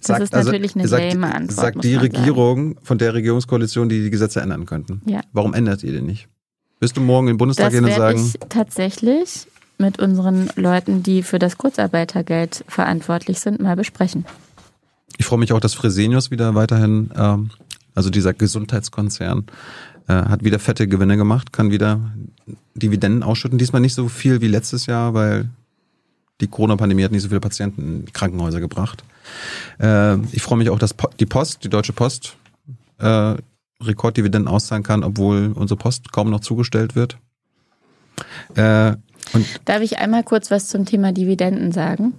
Sagt, 0.00 0.20
das 0.20 0.28
ist 0.28 0.34
also 0.34 0.50
natürlich 0.50 0.76
also, 0.76 0.96
eine 0.96 1.10
sagt, 1.10 1.20
lame 1.20 1.34
Antwort. 1.34 1.60
Sagt 1.60 1.84
die 1.84 1.94
Regierung 1.94 2.74
sagen. 2.74 2.84
von 2.84 2.98
der 2.98 3.14
Regierungskoalition, 3.14 3.88
die 3.88 4.02
die 4.02 4.10
Gesetze 4.10 4.40
ändern 4.40 4.66
könnten. 4.66 5.02
Ja. 5.06 5.20
Warum 5.32 5.54
ändert 5.54 5.82
ihr 5.82 5.92
denn 5.92 6.06
nicht? 6.06 6.28
Bist 6.78 6.96
du 6.96 7.00
morgen 7.00 7.28
im 7.28 7.38
Bundestag 7.38 7.72
gehen 7.72 7.84
und 7.84 7.92
sagen? 7.92 8.20
Ich 8.20 8.38
tatsächlich 8.48 9.46
mit 9.78 9.98
unseren 9.98 10.50
Leuten, 10.56 11.02
die 11.02 11.22
für 11.22 11.38
das 11.38 11.58
Kurzarbeitergeld 11.58 12.64
verantwortlich 12.68 13.40
sind, 13.40 13.60
mal 13.60 13.76
besprechen. 13.76 14.24
Ich 15.18 15.26
freue 15.26 15.38
mich 15.38 15.52
auch, 15.52 15.60
dass 15.60 15.74
Fresenius 15.74 16.30
wieder 16.30 16.54
weiterhin, 16.54 17.10
ähm, 17.16 17.50
also 17.94 18.10
dieser 18.10 18.34
Gesundheitskonzern, 18.34 19.46
äh, 20.08 20.12
hat 20.12 20.44
wieder 20.44 20.58
fette 20.58 20.88
Gewinne 20.88 21.16
gemacht, 21.16 21.52
kann 21.52 21.70
wieder 21.70 22.00
Dividenden 22.74 23.22
ausschütten. 23.22 23.58
Diesmal 23.58 23.80
nicht 23.80 23.94
so 23.94 24.08
viel 24.08 24.40
wie 24.40 24.48
letztes 24.48 24.86
Jahr, 24.86 25.14
weil 25.14 25.48
die 26.40 26.48
Corona-Pandemie 26.48 27.04
hat 27.04 27.12
nicht 27.12 27.22
so 27.22 27.28
viele 27.28 27.40
Patienten 27.40 28.04
in 28.04 28.12
Krankenhäuser 28.12 28.60
gebracht. 28.60 29.04
Äh, 29.80 30.18
ich 30.32 30.42
freue 30.42 30.58
mich 30.58 30.70
auch, 30.70 30.78
dass 30.78 30.94
die 31.18 31.26
Post, 31.26 31.64
die 31.64 31.68
Deutsche 31.68 31.92
Post, 31.92 32.36
äh, 32.98 33.34
Rekorddividenden 33.82 34.48
auszahlen 34.48 34.82
kann, 34.82 35.04
obwohl 35.04 35.52
unsere 35.54 35.78
Post 35.78 36.12
kaum 36.12 36.30
noch 36.30 36.40
zugestellt 36.40 36.94
wird. 36.94 37.18
Äh, 38.54 38.94
und 39.32 39.46
Darf 39.64 39.82
ich 39.82 39.98
einmal 39.98 40.22
kurz 40.22 40.50
was 40.50 40.68
zum 40.68 40.86
Thema 40.86 41.12
Dividenden 41.12 41.72
sagen? 41.72 42.14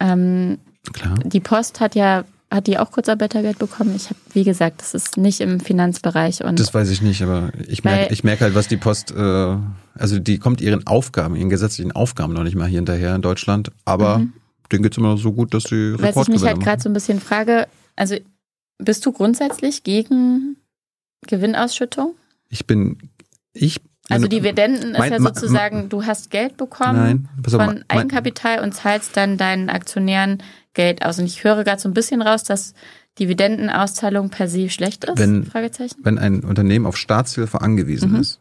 Ähm, 0.00 0.58
Klar. 0.92 1.18
Die 1.24 1.40
Post 1.40 1.80
hat 1.80 1.94
ja 1.94 2.24
hat 2.52 2.66
die 2.66 2.78
auch 2.78 2.90
Kurzarbeitergeld 2.90 3.58
bekommen? 3.58 3.94
Ich 3.96 4.06
habe, 4.06 4.18
wie 4.32 4.44
gesagt, 4.44 4.80
das 4.80 4.94
ist 4.94 5.16
nicht 5.16 5.40
im 5.40 5.58
Finanzbereich. 5.58 6.44
Und 6.44 6.60
das 6.60 6.72
weiß 6.74 6.90
ich 6.90 7.02
nicht, 7.02 7.22
aber 7.22 7.50
ich 7.66 7.82
merke 7.82 8.12
ich 8.12 8.24
merk 8.24 8.40
halt, 8.40 8.54
was 8.54 8.68
die 8.68 8.76
Post, 8.76 9.10
äh, 9.10 9.56
also 9.94 10.18
die 10.18 10.38
kommt 10.38 10.60
ihren 10.60 10.86
Aufgaben, 10.86 11.34
ihren 11.34 11.48
gesetzlichen 11.48 11.92
Aufgaben 11.92 12.32
noch 12.32 12.44
nicht 12.44 12.54
mal 12.54 12.68
hier 12.68 12.78
hinterher 12.78 13.14
in 13.14 13.22
Deutschland, 13.22 13.72
aber 13.84 14.18
mhm. 14.18 14.32
denen 14.70 14.82
geht's 14.82 14.98
immer 14.98 15.08
noch 15.08 15.18
so 15.18 15.32
gut, 15.32 15.54
dass 15.54 15.64
sie 15.64 15.96
Was 15.98 16.16
ich 16.16 16.28
mich 16.28 16.42
halt 16.42 16.60
gerade 16.60 16.82
so 16.82 16.88
ein 16.88 16.92
bisschen 16.92 17.20
frage, 17.20 17.66
also 17.96 18.16
bist 18.78 19.04
du 19.06 19.12
grundsätzlich 19.12 19.82
gegen 19.82 20.56
Gewinnausschüttung? 21.26 22.14
Ich 22.48 22.66
bin, 22.66 22.98
ich 23.54 23.80
also 24.08 24.26
Dividenden 24.26 24.94
ist 24.94 25.10
ja 25.10 25.20
sozusagen, 25.20 25.88
du 25.88 26.04
hast 26.04 26.30
Geld 26.30 26.56
bekommen 26.56 27.28
nein, 27.44 27.44
von 27.48 27.84
Eigenkapital 27.88 28.60
und 28.60 28.72
zahlst 28.74 29.16
dann 29.16 29.38
deinen 29.38 29.70
Aktionären 29.70 30.42
Geld 30.74 31.04
aus. 31.04 31.18
Und 31.18 31.26
ich 31.26 31.44
höre 31.44 31.64
gerade 31.64 31.80
so 31.80 31.88
ein 31.88 31.94
bisschen 31.94 32.22
raus, 32.22 32.44
dass 32.44 32.74
Dividendenauszahlung 33.18 34.30
per 34.30 34.48
se 34.48 34.70
schlecht 34.70 35.04
ist? 35.04 35.18
Wenn, 35.18 35.46
wenn 36.02 36.18
ein 36.18 36.40
Unternehmen 36.40 36.86
auf 36.86 36.96
Staatshilfe 36.96 37.60
angewiesen 37.60 38.12
mhm. 38.12 38.20
ist. 38.20 38.40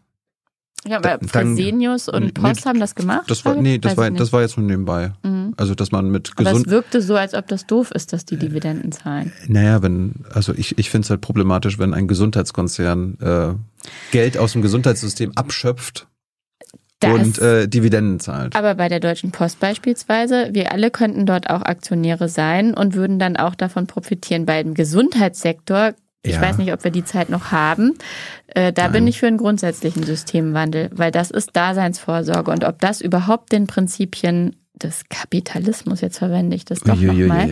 Ja, 0.87 0.97
aber 0.97 1.19
Fresenius 1.27 2.09
und 2.09 2.23
nee, 2.23 2.31
Post 2.31 2.65
haben 2.65 2.79
das 2.79 2.95
gemacht? 2.95 3.29
Das 3.29 3.45
war, 3.45 3.53
nee, 3.53 3.77
das 3.77 3.97
war, 3.97 4.09
das 4.09 4.33
war 4.33 4.41
jetzt 4.41 4.57
nur 4.57 4.65
nebenbei. 4.65 5.13
Mhm. 5.21 5.53
Also, 5.55 5.75
dass 5.75 5.91
man 5.91 6.09
mit 6.09 6.35
gesund. 6.35 6.55
Aber 6.55 6.57
es 6.57 6.71
wirkte 6.71 7.01
so, 7.03 7.15
als 7.15 7.35
ob 7.35 7.45
das 7.47 7.67
doof 7.67 7.91
ist, 7.91 8.13
dass 8.13 8.25
die 8.25 8.37
Dividenden 8.37 8.91
zahlen. 8.91 9.31
Naja, 9.47 9.83
wenn, 9.83 10.25
also 10.33 10.53
ich, 10.55 10.79
ich 10.79 10.89
finde 10.89 11.05
es 11.05 11.09
halt 11.11 11.21
problematisch, 11.21 11.77
wenn 11.77 11.93
ein 11.93 12.07
Gesundheitskonzern 12.07 13.17
äh, 13.21 13.53
Geld 14.11 14.39
aus 14.39 14.53
dem 14.53 14.63
Gesundheitssystem 14.63 15.33
abschöpft 15.35 16.07
das, 17.01 17.13
und 17.13 17.39
äh, 17.39 17.67
Dividenden 17.67 18.19
zahlt. 18.19 18.55
Aber 18.55 18.75
bei 18.75 18.87
der 18.87 18.99
Deutschen 18.99 19.31
Post 19.31 19.59
beispielsweise, 19.59 20.49
wir 20.51 20.71
alle 20.71 20.91
könnten 20.91 21.25
dort 21.25 21.49
auch 21.49 21.61
Aktionäre 21.61 22.29
sein 22.29 22.73
und 22.73 22.93
würden 22.95 23.19
dann 23.19 23.37
auch 23.37 23.55
davon 23.55 23.87
profitieren. 23.87 24.45
Beim 24.45 24.73
Gesundheitssektor, 24.73 25.93
ich 26.23 26.35
ja. 26.35 26.41
weiß 26.41 26.57
nicht, 26.59 26.71
ob 26.71 26.83
wir 26.83 26.91
die 26.91 27.03
Zeit 27.03 27.29
noch 27.29 27.51
haben, 27.51 27.97
äh, 28.47 28.71
da 28.71 28.83
Nein. 28.83 28.91
bin 28.91 29.07
ich 29.07 29.19
für 29.19 29.27
einen 29.27 29.37
grundsätzlichen 29.37 30.03
Systemwandel, 30.03 30.89
weil 30.93 31.11
das 31.11 31.31
ist 31.31 31.55
Daseinsvorsorge 31.55 32.51
und 32.51 32.63
ob 32.63 32.79
das 32.79 33.01
überhaupt 33.01 33.51
den 33.51 33.67
Prinzipien 33.67 34.55
des 34.83 35.03
Kapitalismus, 35.09 36.01
jetzt 36.01 36.17
verwende 36.17 36.55
ich 36.55 36.65
das 36.65 36.81
doch 36.81 36.99
nochmal, 36.99 37.51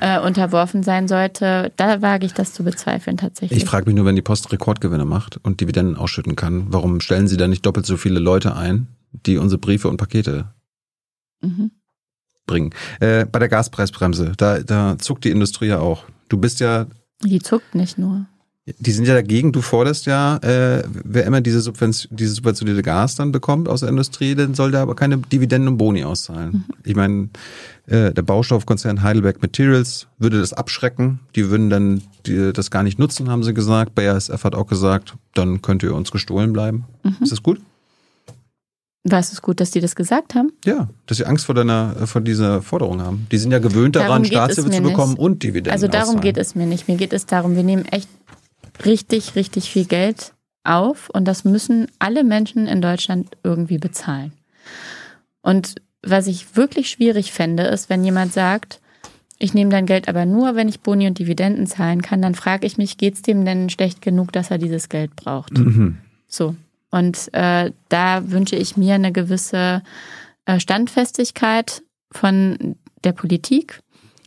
äh, 0.00 0.20
unterworfen 0.20 0.82
sein 0.82 1.08
sollte, 1.08 1.72
da 1.76 2.02
wage 2.02 2.26
ich 2.26 2.34
das 2.34 2.52
zu 2.52 2.64
bezweifeln 2.64 3.16
tatsächlich. 3.16 3.62
Ich 3.62 3.68
frage 3.68 3.86
mich 3.86 3.94
nur, 3.94 4.04
wenn 4.04 4.16
die 4.16 4.22
Post 4.22 4.52
Rekordgewinne 4.52 5.04
macht 5.04 5.38
und 5.42 5.60
Dividenden 5.60 5.96
ausschütten 5.96 6.36
kann, 6.36 6.66
warum 6.68 7.00
stellen 7.00 7.28
sie 7.28 7.36
da 7.36 7.48
nicht 7.48 7.64
doppelt 7.66 7.86
so 7.86 7.96
viele 7.96 8.20
Leute 8.20 8.56
ein, 8.56 8.88
die 9.12 9.38
unsere 9.38 9.58
Briefe 9.58 9.88
und 9.88 9.96
Pakete 9.96 10.52
mhm. 11.40 11.70
bringen? 12.46 12.70
Äh, 13.00 13.26
bei 13.26 13.38
der 13.38 13.48
Gaspreisbremse, 13.48 14.32
da, 14.36 14.60
da 14.60 14.98
zuckt 14.98 15.24
die 15.24 15.30
Industrie 15.30 15.68
ja 15.68 15.78
auch. 15.78 16.04
Du 16.28 16.38
bist 16.38 16.60
ja. 16.60 16.86
Die 17.24 17.40
zuckt 17.40 17.74
nicht 17.74 17.98
nur. 17.98 18.26
Die 18.78 18.90
sind 18.92 19.06
ja 19.06 19.14
dagegen, 19.14 19.52
du 19.52 19.62
forderst 19.62 20.06
ja, 20.06 20.36
äh, 20.38 20.82
wer 21.04 21.24
immer 21.24 21.40
diese, 21.40 21.60
Subvention, 21.60 22.16
diese 22.16 22.34
subventionierte 22.34 22.82
Gas 22.82 23.14
dann 23.14 23.32
bekommt 23.32 23.68
aus 23.68 23.80
der 23.80 23.88
Industrie, 23.88 24.34
dann 24.34 24.54
soll 24.54 24.70
der 24.70 24.80
aber 24.80 24.94
keine 24.94 25.18
Dividenden 25.18 25.68
und 25.68 25.78
Boni 25.78 26.04
auszahlen. 26.04 26.50
Mhm. 26.52 26.64
Ich 26.84 26.96
meine, 26.96 27.28
äh, 27.86 28.12
der 28.12 28.22
Baustoffkonzern 28.22 29.02
Heidelberg 29.02 29.40
Materials 29.40 30.08
würde 30.18 30.40
das 30.40 30.52
abschrecken. 30.52 31.20
Die 31.34 31.50
würden 31.50 31.70
dann 31.70 32.02
die, 32.26 32.52
das 32.52 32.70
gar 32.70 32.82
nicht 32.82 32.98
nutzen, 32.98 33.30
haben 33.30 33.42
sie 33.42 33.54
gesagt. 33.54 33.94
BASF 33.94 34.44
hat 34.44 34.54
auch 34.54 34.66
gesagt, 34.66 35.14
dann 35.34 35.62
könnt 35.62 35.82
ihr 35.82 35.94
uns 35.94 36.10
gestohlen 36.10 36.52
bleiben. 36.52 36.84
Mhm. 37.02 37.16
Ist 37.22 37.32
das 37.32 37.42
gut? 37.42 37.60
War 39.04 39.20
es 39.20 39.40
gut, 39.40 39.60
dass 39.60 39.70
die 39.70 39.80
das 39.80 39.96
gesagt 39.96 40.34
haben? 40.34 40.52
Ja, 40.64 40.88
dass 41.06 41.18
sie 41.18 41.24
Angst 41.24 41.46
vor 41.46 41.54
deiner, 41.54 41.94
vor 42.06 42.20
dieser 42.20 42.62
Forderung 42.62 43.00
haben. 43.00 43.26
Die 43.30 43.38
sind 43.38 43.52
ja 43.52 43.58
gewöhnt 43.58 43.96
daran, 43.96 44.24
Staatshilfe 44.24 44.70
zu 44.70 44.82
bekommen 44.82 45.12
nicht. 45.12 45.20
und 45.20 45.42
Dividenden. 45.42 45.72
Also 45.72 45.86
darum 45.86 46.16
auszahlen. 46.16 46.20
geht 46.20 46.36
es 46.36 46.54
mir 46.54 46.66
nicht. 46.66 46.88
Mir 46.88 46.96
geht 46.96 47.12
es 47.12 47.24
darum, 47.24 47.56
wir 47.56 47.62
nehmen 47.62 47.86
echt 47.86 48.08
richtig, 48.84 49.34
richtig 49.36 49.70
viel 49.70 49.84
Geld 49.84 50.32
auf 50.64 51.10
und 51.10 51.26
das 51.26 51.44
müssen 51.44 51.86
alle 51.98 52.24
Menschen 52.24 52.66
in 52.66 52.80
Deutschland 52.80 53.36
irgendwie 53.42 53.78
bezahlen. 53.78 54.32
Und 55.42 55.76
was 56.02 56.26
ich 56.26 56.56
wirklich 56.56 56.90
schwierig 56.90 57.32
fände, 57.32 57.64
ist, 57.64 57.90
wenn 57.90 58.04
jemand 58.04 58.32
sagt, 58.32 58.80
ich 59.38 59.54
nehme 59.54 59.70
dein 59.70 59.86
Geld 59.86 60.08
aber 60.08 60.26
nur, 60.26 60.56
wenn 60.56 60.68
ich 60.68 60.80
Boni 60.80 61.06
und 61.06 61.18
Dividenden 61.18 61.66
zahlen 61.66 62.02
kann, 62.02 62.20
dann 62.20 62.34
frage 62.34 62.66
ich 62.66 62.76
mich, 62.76 62.98
geht 62.98 63.14
es 63.14 63.22
dem 63.22 63.44
denn 63.44 63.70
schlecht 63.70 64.02
genug, 64.02 64.32
dass 64.32 64.50
er 64.50 64.58
dieses 64.58 64.88
Geld 64.88 65.14
braucht? 65.16 65.56
Mhm. 65.56 65.98
So. 66.26 66.54
Und 66.90 67.32
äh, 67.34 67.70
da 67.88 68.30
wünsche 68.30 68.56
ich 68.56 68.76
mir 68.76 68.94
eine 68.94 69.12
gewisse 69.12 69.82
äh, 70.46 70.58
Standfestigkeit 70.58 71.82
von 72.10 72.76
der 73.04 73.12
Politik. 73.12 73.80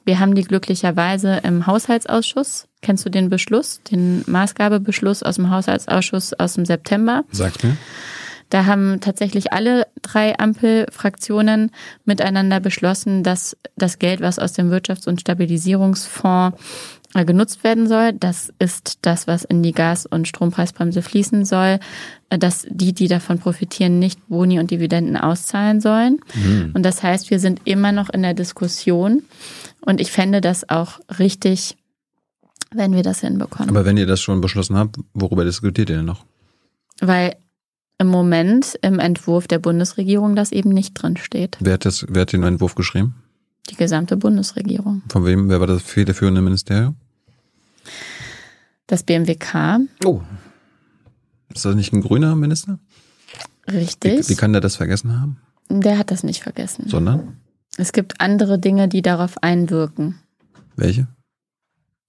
Wir 0.06 0.20
haben 0.20 0.36
die 0.36 0.44
glücklicherweise 0.44 1.42
im 1.44 1.68
Haushaltsausschuss. 1.68 2.68
Kennst 2.82 3.06
du 3.06 3.10
den 3.10 3.30
Beschluss, 3.30 3.82
den 3.92 4.24
Maßgabebeschluss 4.28 5.24
aus 5.24 5.36
dem 5.36 5.50
Haushaltsausschuss 5.50 6.34
aus 6.34 6.54
dem 6.56 6.66
September? 6.66 7.24
Sagt 7.32 7.64
mir. 7.64 7.78
Da 8.52 8.66
haben 8.66 9.00
tatsächlich 9.00 9.54
alle 9.54 9.88
drei 10.02 10.38
Ampelfraktionen 10.38 11.72
miteinander 12.04 12.60
beschlossen, 12.60 13.24
dass 13.24 13.56
das 13.78 13.98
Geld, 13.98 14.20
was 14.20 14.40
aus 14.40 14.52
dem 14.52 14.70
Wirtschafts- 14.70 15.08
und 15.08 15.22
Stabilisierungsfonds 15.22 16.58
äh, 17.14 17.24
genutzt 17.24 17.64
werden 17.64 17.88
soll, 17.88 18.12
das 18.14 18.54
ist 18.60 19.00
das, 19.04 19.26
was 19.26 19.46
in 19.46 19.64
die 19.64 19.72
Gas- 19.72 20.06
und 20.06 20.28
Strompreisbremse 20.28 21.02
fließen 21.02 21.46
soll, 21.46 21.80
äh, 22.30 22.38
dass 22.38 22.66
die, 22.70 22.94
die 22.94 23.08
davon 23.08 23.40
profitieren, 23.40 24.00
nicht 24.00 24.28
Boni 24.28 24.60
und 24.60 24.72
Dividenden 24.72 25.16
auszahlen 25.16 25.80
sollen. 25.80 26.20
Mhm. 26.34 26.72
Und 26.74 26.84
das 26.84 27.04
heißt, 27.04 27.30
wir 27.30 27.40
sind 27.40 27.62
immer 27.64 27.92
noch 27.94 28.10
in 28.10 28.22
der 28.22 28.34
Diskussion. 28.34 29.24
Und 29.82 30.00
ich 30.00 30.12
fände 30.12 30.42
das 30.42 30.70
auch 30.70 31.00
richtig, 31.20 31.78
wenn 32.74 32.94
wir 32.94 33.04
das 33.04 33.22
hinbekommen. 33.22 33.70
Aber 33.70 33.86
wenn 33.86 33.98
ihr 33.98 34.06
das 34.06 34.22
schon 34.22 34.42
beschlossen 34.42 34.78
habt, 34.78 34.98
worüber 35.14 35.44
diskutiert 35.44 35.90
ihr 35.90 35.98
denn 35.98 36.06
noch? 36.06 36.26
Weil 37.00 37.36
im 37.98 38.08
Moment 38.08 38.80
im 38.82 39.00
Entwurf 39.00 39.48
der 39.48 39.60
Bundesregierung 39.60 40.36
das 40.36 40.52
eben 40.52 40.70
nicht 40.70 40.94
drin 40.94 41.18
steht. 41.18 41.58
Wer 41.60 41.74
hat, 41.74 41.86
das, 41.86 42.06
wer 42.10 42.24
hat 42.24 42.34
den 42.34 42.44
Entwurf 42.44 42.76
geschrieben? 42.76 43.16
Die 43.70 43.76
gesamte 43.76 44.18
Bundesregierung. 44.18 45.04
Von 45.10 45.26
wem? 45.26 45.50
Wer 45.50 45.60
war 45.60 45.68
das 45.68 45.84
federführende 45.84 46.42
Ministerium? 46.42 46.96
Das 48.88 49.04
BMWK. 49.04 49.82
Oh. 50.06 50.22
Ist 51.54 51.66
das 51.66 51.76
nicht 51.76 51.94
ein 51.94 52.02
grüner 52.02 52.36
Minister? 52.36 52.80
Richtig. 53.72 54.28
Wie, 54.28 54.30
wie 54.30 54.36
kann 54.36 54.52
der 54.52 54.62
das 54.62 54.76
vergessen 54.76 55.20
haben? 55.20 55.38
Der 55.70 55.98
hat 55.98 56.12
das 56.12 56.24
nicht 56.24 56.44
vergessen. 56.44 56.88
Sondern? 56.88 57.38
Es 57.78 57.94
gibt 57.94 58.20
andere 58.20 58.60
Dinge, 58.60 58.88
die 58.88 59.02
darauf 59.02 59.42
einwirken. 59.42 60.20
Welche? 60.76 61.08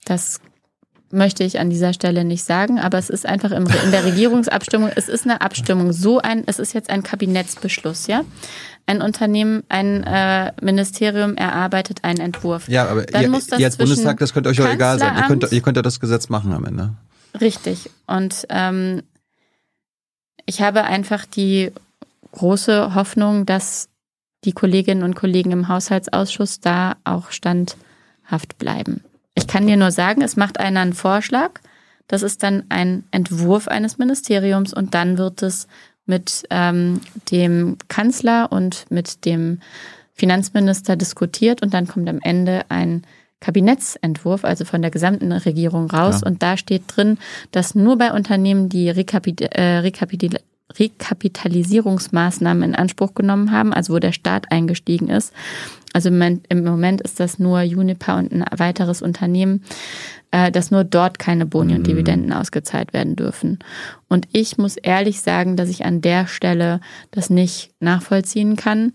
Das 0.05 0.41
möchte 1.13 1.45
ich 1.45 1.61
an 1.61 1.71
dieser 1.71 1.93
Stelle 1.93 2.25
nicht 2.25 2.43
sagen, 2.43 2.81
aber 2.81 2.99
es 2.99 3.11
ist 3.11 3.27
einfach 3.27 3.51
in 3.51 3.67
der 3.67 4.05
Regierungsabstimmung, 4.05 4.91
es 4.97 5.09
ist 5.09 5.25
eine 5.25 5.43
Abstimmung, 5.43 5.93
so 5.93 6.19
ein, 6.19 6.43
es 6.47 6.59
ist 6.59 6.73
jetzt 6.73 6.91
ein 6.91 7.03
Kabinettsbeschluss, 7.03 8.07
ja. 8.07 8.23
Ein 8.87 9.03
Unternehmen, 9.03 9.63
ein 9.69 10.03
äh, 10.03 10.53
Ministerium 10.61 11.37
erarbeitet 11.37 12.03
einen 12.03 12.19
Entwurf. 12.19 12.69
Ja, 12.69 12.89
aber 12.89 13.05
Dann 13.05 13.23
ihr, 13.23 13.29
muss 13.29 13.47
das 13.47 13.61
ihr 13.61 13.67
als 13.67 13.77
Bundestag, 13.77 14.19
das 14.19 14.33
könnte 14.33 14.49
euch 14.49 14.61
auch 14.61 14.69
egal 14.69 14.99
sein. 14.99 15.17
Ihr 15.17 15.23
könnt, 15.25 15.53
ihr 15.53 15.61
könnt 15.61 15.77
ja 15.77 15.83
das 15.83 16.01
Gesetz 16.01 16.29
machen 16.31 16.53
am 16.53 16.65
Ende. 16.65 16.95
Richtig. 17.41 17.91
Und 18.07 18.47
ähm, 18.49 19.03
ich 20.47 20.63
habe 20.63 20.83
einfach 20.83 21.27
die 21.27 21.71
große 22.33 22.95
Hoffnung, 22.95 23.47
dass 23.47 23.89
die 24.45 24.53
Kolleginnen 24.53 25.03
und 25.03 25.15
Kollegen 25.15 25.53
im 25.53 25.69
Haushaltsausschuss 25.69 26.61
da 26.61 26.97
auch 27.05 27.31
standhaft 27.31 28.59
bleiben. 28.59 29.03
Ich 29.35 29.47
kann 29.47 29.67
dir 29.67 29.77
nur 29.77 29.91
sagen, 29.91 30.23
es 30.23 30.37
macht 30.37 30.61
einer 30.61 30.81
einen 30.81 30.93
Vorschlag. 30.93 31.61
Das 32.09 32.23
ist 32.23 32.43
dann 32.43 32.65
ein 32.69 33.05
Entwurf 33.11 33.69
eines 33.69 33.99
Ministeriums 33.99 34.75
und 34.75 34.95
dann 34.95 35.17
wird 35.17 35.43
es 35.43 35.67
mit 36.05 36.43
ähm, 36.51 37.01
dem 37.31 37.77
Kanzler 37.89 38.51
und 38.51 38.87
mit 38.91 39.25
dem 39.25 39.61
Finanzminister 40.13 40.97
diskutiert 40.97 41.63
und 41.63 41.73
dann 41.73 41.87
kommt 41.87 42.09
am 42.09 42.19
Ende 42.23 42.63
ein 42.69 43.03
Kabinettsentwurf, 43.41 44.45
also 44.45 44.65
von 44.65 44.83
der 44.83 44.91
gesamten 44.91 45.33
Regierung 45.33 45.91
raus. 45.91 46.21
Ja. 46.23 46.29
Und 46.29 46.43
da 46.43 46.57
steht 46.57 46.85
drin, 46.87 47.19
dass 47.51 47.75
nur 47.75 47.99
bei 47.99 48.13
Unternehmen, 48.13 48.69
die 48.69 48.89
Rekapit 48.89 49.41
äh, 49.41 49.79
Rekapitil 49.79 50.39
Rekapitalisierungsmaßnahmen 50.79 52.63
in 52.63 52.75
Anspruch 52.75 53.15
genommen 53.15 53.53
haben, 53.53 53.73
also 53.73 53.95
wo 53.95 53.99
der 53.99 54.13
Staat 54.13 54.51
eingestiegen 54.51 55.09
ist. 55.09 55.33
Also 55.93 56.09
im 56.09 56.65
Moment 56.65 57.03
ist 57.03 57.21
das 57.21 57.39
nur 57.39 57.61
Juniper 57.61 58.17
und 58.17 58.33
ein 58.33 58.45
weiteres 58.57 59.03
Unternehmen, 59.03 59.63
äh, 60.31 60.51
dass 60.51 60.71
nur 60.71 60.85
dort 60.85 61.19
keine 61.19 61.45
Boni 61.45 61.75
und 61.75 61.81
mhm. 61.81 61.85
Dividenden 61.85 62.33
ausgezahlt 62.33 62.93
werden 62.93 63.17
dürfen. 63.17 63.59
Und 64.09 64.27
ich 64.33 64.57
muss 64.57 64.77
ehrlich 64.77 65.21
sagen, 65.21 65.57
dass 65.57 65.69
ich 65.69 65.85
an 65.85 66.01
der 66.01 66.27
Stelle 66.27 66.81
das 67.11 67.29
nicht 67.29 67.73
nachvollziehen 67.81 68.57
kann. 68.57 68.95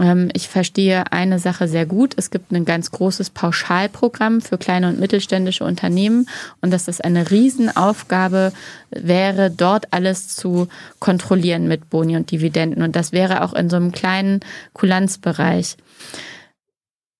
Ähm, 0.00 0.30
ich 0.32 0.48
verstehe 0.48 1.12
eine 1.12 1.38
Sache 1.38 1.68
sehr 1.68 1.86
gut. 1.86 2.14
Es 2.16 2.30
gibt 2.30 2.50
ein 2.50 2.64
ganz 2.64 2.90
großes 2.90 3.30
Pauschalprogramm 3.30 4.40
für 4.40 4.58
kleine 4.58 4.88
und 4.88 4.98
mittelständische 4.98 5.64
Unternehmen 5.64 6.26
und 6.60 6.72
dass 6.72 6.86
das 6.86 7.00
eine 7.00 7.30
Riesenaufgabe 7.30 8.52
wäre, 8.90 9.50
dort 9.50 9.92
alles 9.92 10.28
zu 10.28 10.68
kontrollieren 10.98 11.68
mit 11.68 11.90
Boni 11.90 12.16
und 12.16 12.30
Dividenden. 12.30 12.82
Und 12.82 12.96
das 12.96 13.12
wäre 13.12 13.44
auch 13.44 13.52
in 13.52 13.68
so 13.68 13.76
einem 13.76 13.92
kleinen 13.92 14.40
Kulanzbereich. 14.72 15.76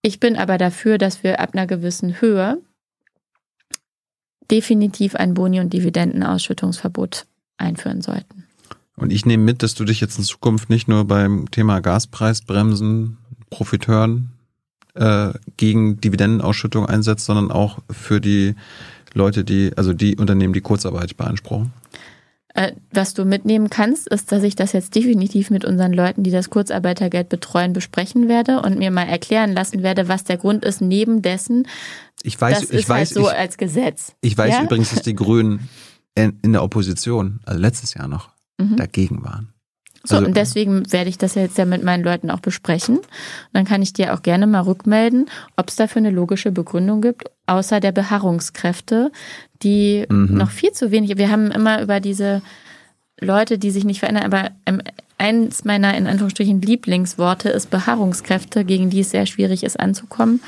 Ich 0.03 0.19
bin 0.19 0.37
aber 0.37 0.57
dafür, 0.57 0.97
dass 0.97 1.23
wir 1.23 1.41
ab 1.41 1.51
einer 1.53 1.67
gewissen 1.67 2.23
Höhe 2.23 2.59
definitiv 4.51 5.15
ein 5.15 5.35
Boni- 5.35 5.61
und 5.61 5.73
Dividendenausschüttungsverbot 5.73 7.27
einführen 7.59 8.01
sollten. 8.01 8.40
Und 9.01 9.13
ich 9.13 9.25
nehme 9.25 9.43
mit, 9.43 9.63
dass 9.63 9.75
du 9.75 9.85
dich 9.85 10.01
jetzt 10.01 10.19
in 10.19 10.25
Zukunft 10.25 10.69
nicht 10.69 10.87
nur 10.87 11.07
beim 11.07 11.51
Thema 11.51 11.81
Gaspreisbremsen, 11.81 13.17
Profiteuren 13.49 14.33
äh, 14.95 15.31
gegen 15.57 16.01
Dividendenausschüttung 16.01 16.87
einsetzt, 16.87 17.25
sondern 17.25 17.51
auch 17.51 17.79
für 17.91 18.21
die 18.21 18.55
Leute, 19.15 19.43
die, 19.43 19.73
also 19.77 19.95
die 19.95 20.17
Unternehmen, 20.17 20.53
die 20.53 20.61
Kurzarbeit 20.61 21.17
beanspruchen. 21.17 21.73
Äh, 22.55 22.73
was 22.93 23.15
du 23.15 23.25
mitnehmen 23.25 23.71
kannst, 23.71 24.07
ist, 24.09 24.33
dass 24.33 24.43
ich 24.43 24.55
das 24.55 24.73
jetzt 24.73 24.95
definitiv 24.95 25.51
mit 25.51 25.65
unseren 25.65 25.93
Leuten, 25.93 26.23
die 26.23 26.31
das 26.31 26.51
Kurzarbeitergeld 26.51 27.29
betreuen, 27.29 27.73
besprechen 27.73 28.29
werde 28.29 28.61
und 28.61 28.79
mir 28.79 28.91
mal 28.91 29.05
erklären 29.05 29.53
lassen 29.53 29.83
werde, 29.83 30.09
was 30.09 30.25
der 30.25 30.37
Grund 30.37 30.65
ist, 30.65 30.81
neben 30.81 31.23
dessen. 31.23 31.67
Ich 32.23 32.39
weiß, 32.39 32.61
das 32.61 32.71
ich 32.71 32.81
ist 32.81 32.89
weiß, 32.89 32.99
halt 32.99 33.09
so 33.09 33.31
ich, 33.31 33.37
als 33.37 33.57
Gesetz. 33.57 34.15
Ich 34.21 34.37
weiß 34.37 34.53
ja? 34.53 34.63
übrigens, 34.65 34.91
dass 34.91 35.03
die 35.03 35.15
Grünen 35.15 35.69
in, 36.15 36.39
in 36.43 36.53
der 36.53 36.63
Opposition, 36.63 37.41
also 37.45 37.59
letztes 37.59 37.95
Jahr 37.95 38.09
noch, 38.09 38.31
mhm. 38.61 38.77
dagegen 38.77 39.25
waren. 39.25 39.53
So, 40.03 40.17
also, 40.17 40.27
und 40.27 40.37
deswegen 40.37 40.91
werde 40.93 41.11
ich 41.11 41.19
das 41.19 41.35
jetzt 41.35 41.59
ja 41.59 41.67
mit 41.67 41.85
meinen 41.85 42.03
Leuten 42.03 42.31
auch 42.31 42.41
besprechen. 42.41 42.99
Und 42.99 43.07
dann 43.53 43.67
kann 43.67 43.83
ich 43.83 43.93
dir 43.93 44.15
auch 44.15 44.23
gerne 44.23 44.47
mal 44.47 44.63
rückmelden, 44.63 45.27
ob 45.57 45.69
es 45.69 45.77
dafür 45.77 46.01
eine 46.01 46.11
logische 46.11 46.53
Begründung 46.53 47.03
gibt, 47.03 47.31
außer 47.47 47.81
der 47.81 47.93
Beharrungskräfte, 47.93 49.13
die 49.63 50.07
mhm. 50.09 50.39
noch 50.39 50.51
viel 50.51 50.73
zu 50.73 50.91
wenig. 50.91 51.19
Wir 51.19 51.31
haben 51.31 51.51
immer 51.51 51.83
über 51.83 52.01
diese 52.01 52.41
Leute, 53.21 53.59
die 53.59 53.71
sich 53.71 53.85
nicht 53.85 54.01
verändern, 54.01 54.25
aber 54.25 54.51
eins 55.19 55.65
meiner 55.65 55.95
in 55.97 56.07
Anführungsstrichen 56.07 56.63
Lieblingsworte 56.63 57.51
ist 57.51 57.69
Beharrungskräfte, 57.69 58.65
gegen 58.65 58.89
die 58.89 59.01
es 59.01 59.11
sehr 59.11 59.27
schwierig 59.27 59.63
ist 59.65 59.79
anzukommen. 59.79 60.41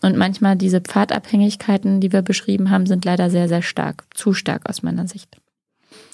Und 0.00 0.16
manchmal 0.16 0.56
diese 0.56 0.80
Pfadabhängigkeiten, 0.80 2.00
die 2.00 2.12
wir 2.12 2.22
beschrieben 2.22 2.70
haben, 2.70 2.86
sind 2.86 3.04
leider 3.04 3.28
sehr, 3.28 3.48
sehr 3.48 3.62
stark. 3.62 4.04
Zu 4.14 4.32
stark 4.32 4.68
aus 4.68 4.82
meiner 4.82 5.06
Sicht. 5.06 5.36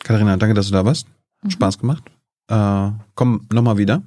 Katharina, 0.02 0.36
danke, 0.36 0.54
dass 0.54 0.66
du 0.66 0.72
da 0.72 0.84
warst. 0.84 1.06
Mhm. 1.42 1.50
Spaß 1.50 1.78
gemacht. 1.78 2.04
Äh, 2.48 2.90
komm 3.14 3.46
nochmal 3.52 3.78
wieder. 3.78 4.02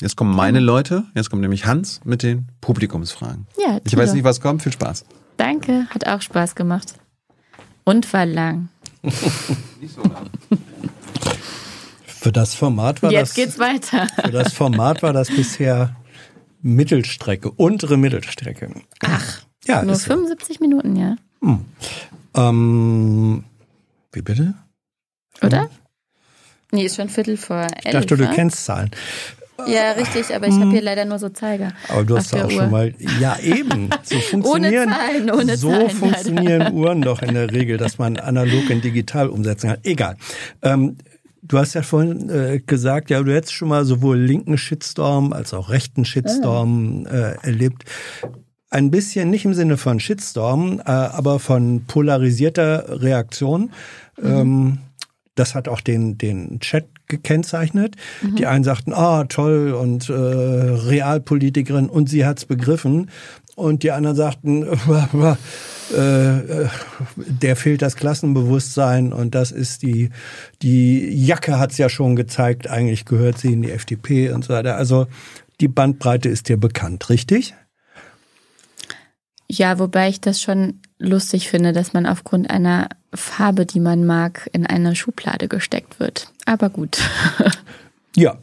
Jetzt 0.00 0.16
kommen 0.16 0.34
meine 0.34 0.60
Leute. 0.60 1.04
Jetzt 1.14 1.30
kommt 1.30 1.42
nämlich 1.42 1.66
Hans 1.66 2.00
mit 2.04 2.22
den 2.22 2.48
Publikumsfragen. 2.60 3.46
Ja, 3.58 3.80
Ich 3.84 3.96
weiß 3.96 4.12
nicht, 4.14 4.24
was 4.24 4.40
kommt. 4.40 4.62
Viel 4.62 4.72
Spaß. 4.72 5.04
Danke, 5.36 5.86
hat 5.90 6.06
auch 6.06 6.20
Spaß 6.20 6.54
gemacht. 6.54 6.94
Und 7.84 8.12
war 8.12 8.26
lang. 8.26 8.68
Nicht 9.02 9.94
so 9.94 10.02
lang. 10.02 10.28
Für 12.06 12.32
das 12.32 12.54
Format 12.54 13.02
war 13.02 13.12
Jetzt 13.12 13.30
das, 13.30 13.34
geht's 13.34 13.58
weiter. 13.58 14.08
für 14.24 14.30
das 14.30 14.52
Format 14.54 15.02
war 15.02 15.12
das 15.12 15.28
bisher 15.28 15.94
Mittelstrecke, 16.62 17.50
untere 17.50 17.96
Mittelstrecke. 17.98 18.74
Ach, 19.04 19.42
ja, 19.66 19.82
Nur 19.82 19.92
ist 19.92 20.02
so. 20.04 20.14
75 20.14 20.60
Minuten, 20.60 20.96
ja. 20.96 21.16
Ähm, 22.34 23.44
wie 24.12 24.22
bitte? 24.22 24.54
Oder? 25.42 25.68
Nee, 26.74 26.86
ist 26.86 26.96
schon 26.96 27.08
Viertel 27.08 27.36
vor 27.36 27.62
elf. 27.62 27.84
Ich 27.84 27.92
dachte, 27.92 28.16
du 28.16 28.24
wa? 28.24 28.32
kennst 28.32 28.64
Zahlen. 28.64 28.90
Ja, 29.68 29.92
richtig, 29.92 30.34
aber 30.34 30.48
ich 30.48 30.54
habe 30.54 30.70
hier 30.70 30.82
leider 30.82 31.04
nur 31.04 31.20
so 31.20 31.28
Zeiger. 31.28 31.72
Aber 31.88 32.02
du 32.02 32.16
hast 32.16 32.32
ja 32.32 32.38
der 32.38 32.46
auch 32.46 32.50
Uhr. 32.50 32.56
schon 32.56 32.70
mal. 32.70 32.94
Ja, 33.20 33.38
eben. 33.38 33.88
So 34.02 34.18
funktionieren, 34.30 34.90
Zahlen, 34.90 35.30
ohne 35.30 35.56
so 35.56 35.70
Zahlen, 35.70 35.90
funktionieren 35.90 36.72
Uhren 36.74 37.02
doch 37.02 37.22
in 37.22 37.34
der 37.34 37.52
Regel, 37.52 37.76
dass 37.76 37.98
man 37.98 38.16
analog 38.16 38.68
in 38.70 38.80
digital 38.80 39.28
umsetzen 39.28 39.70
kann. 39.70 39.78
Egal. 39.84 40.16
Ähm, 40.62 40.96
du 41.42 41.58
hast 41.58 41.74
ja 41.74 41.82
vorhin 41.82 42.28
äh, 42.28 42.60
gesagt, 42.66 43.10
ja, 43.10 43.22
du 43.22 43.32
hättest 43.32 43.52
schon 43.52 43.68
mal 43.68 43.84
sowohl 43.84 44.18
linken 44.18 44.58
Shitstorm 44.58 45.32
als 45.32 45.54
auch 45.54 45.70
rechten 45.70 46.04
Shitstorm 46.04 47.06
äh, 47.06 47.36
erlebt. 47.46 47.84
Ein 48.70 48.90
bisschen, 48.90 49.30
nicht 49.30 49.44
im 49.44 49.54
Sinne 49.54 49.76
von 49.76 50.00
Shitstorm, 50.00 50.80
äh, 50.80 50.90
aber 50.90 51.38
von 51.38 51.84
polarisierter 51.86 53.00
Reaktion. 53.02 53.70
Ähm, 54.20 54.78
das 55.34 55.54
hat 55.54 55.68
auch 55.68 55.80
den, 55.80 56.16
den 56.18 56.60
Chat 56.60 56.86
gekennzeicht. 57.08 57.74
Die 58.22 58.46
einen 58.46 58.64
sagten, 58.64 58.92
ah, 58.92 59.24
toll 59.24 59.72
und 59.72 60.08
äh, 60.08 60.12
Realpolitikerin 60.12 61.88
und 61.88 62.08
sie 62.08 62.24
hat's 62.24 62.44
begriffen. 62.44 63.10
Und 63.56 63.82
die 63.82 63.92
anderen 63.92 64.16
sagten, 64.16 64.62
äh, 65.92 66.38
äh, 66.38 66.68
der 67.16 67.56
fehlt 67.56 67.82
das 67.82 67.96
Klassenbewusstsein 67.96 69.12
und 69.12 69.34
das 69.34 69.52
ist 69.52 69.82
die, 69.82 70.10
die 70.62 71.08
Jacke 71.24 71.58
hat's 71.58 71.78
ja 71.78 71.88
schon 71.88 72.16
gezeigt, 72.16 72.68
eigentlich 72.68 73.04
gehört 73.04 73.38
sie 73.38 73.52
in 73.52 73.62
die 73.62 73.70
FDP 73.70 74.30
und 74.30 74.44
so 74.44 74.54
weiter. 74.54 74.76
Also 74.76 75.06
die 75.60 75.68
Bandbreite 75.68 76.28
ist 76.28 76.48
dir 76.48 76.56
bekannt, 76.56 77.10
richtig? 77.10 77.54
Ja, 79.48 79.78
wobei 79.78 80.08
ich 80.08 80.20
das 80.20 80.42
schon 80.42 80.80
lustig 80.98 81.48
finde, 81.48 81.72
dass 81.72 81.92
man 81.92 82.06
aufgrund 82.06 82.50
einer 82.50 82.88
Farbe, 83.14 83.66
die 83.66 83.80
man 83.80 84.04
mag, 84.04 84.48
in 84.52 84.66
eine 84.66 84.96
Schublade 84.96 85.48
gesteckt 85.48 86.00
wird. 86.00 86.32
Aber 86.46 86.70
gut. 86.70 86.98
Ja. 88.16 88.38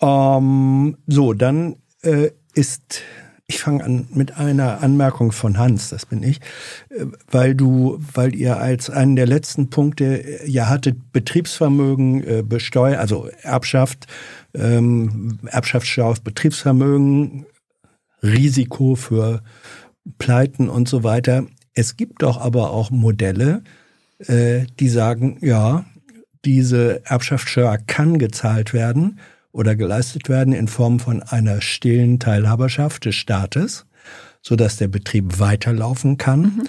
Ähm, 0.00 0.96
so, 1.06 1.34
dann 1.34 1.76
äh, 2.02 2.30
ist, 2.54 3.02
ich 3.46 3.60
fange 3.60 3.84
an 3.84 4.08
mit 4.14 4.38
einer 4.38 4.82
Anmerkung 4.82 5.30
von 5.32 5.58
Hans, 5.58 5.90
das 5.90 6.06
bin 6.06 6.22
ich, 6.22 6.40
äh, 6.88 7.04
weil 7.30 7.54
du, 7.54 8.00
weil 8.14 8.34
ihr 8.34 8.58
als 8.58 8.88
einen 8.88 9.16
der 9.16 9.26
letzten 9.26 9.68
Punkte 9.68 10.24
äh, 10.24 10.48
ja 10.48 10.68
hattet 10.68 11.12
Betriebsvermögen 11.12 12.24
äh, 12.24 12.42
besteuert, 12.42 12.98
also 12.98 13.28
Erbschaft, 13.42 14.06
ähm, 14.54 15.38
Erbschaftssteuer 15.46 16.06
auf 16.06 16.22
Betriebsvermögen, 16.22 17.44
Risiko 18.22 18.94
für 18.94 19.42
Pleiten 20.18 20.70
und 20.70 20.88
so 20.88 21.04
weiter. 21.04 21.44
Es 21.74 21.96
gibt 21.96 22.22
doch 22.22 22.38
aber 22.40 22.70
auch 22.70 22.90
Modelle, 22.90 23.62
äh, 24.26 24.66
die 24.78 24.88
sagen, 24.88 25.38
ja, 25.40 25.84
diese 26.44 27.04
Erbschaftssteuer 27.04 27.78
kann 27.86 28.18
gezahlt 28.18 28.72
werden 28.72 29.18
oder 29.52 29.76
geleistet 29.76 30.28
werden 30.28 30.52
in 30.52 30.68
Form 30.68 31.00
von 31.00 31.22
einer 31.22 31.60
stillen 31.60 32.18
Teilhaberschaft 32.18 33.04
des 33.04 33.16
Staates, 33.16 33.86
so 34.42 34.56
dass 34.56 34.76
der 34.76 34.88
Betrieb 34.88 35.38
weiterlaufen 35.38 36.16
kann. 36.18 36.68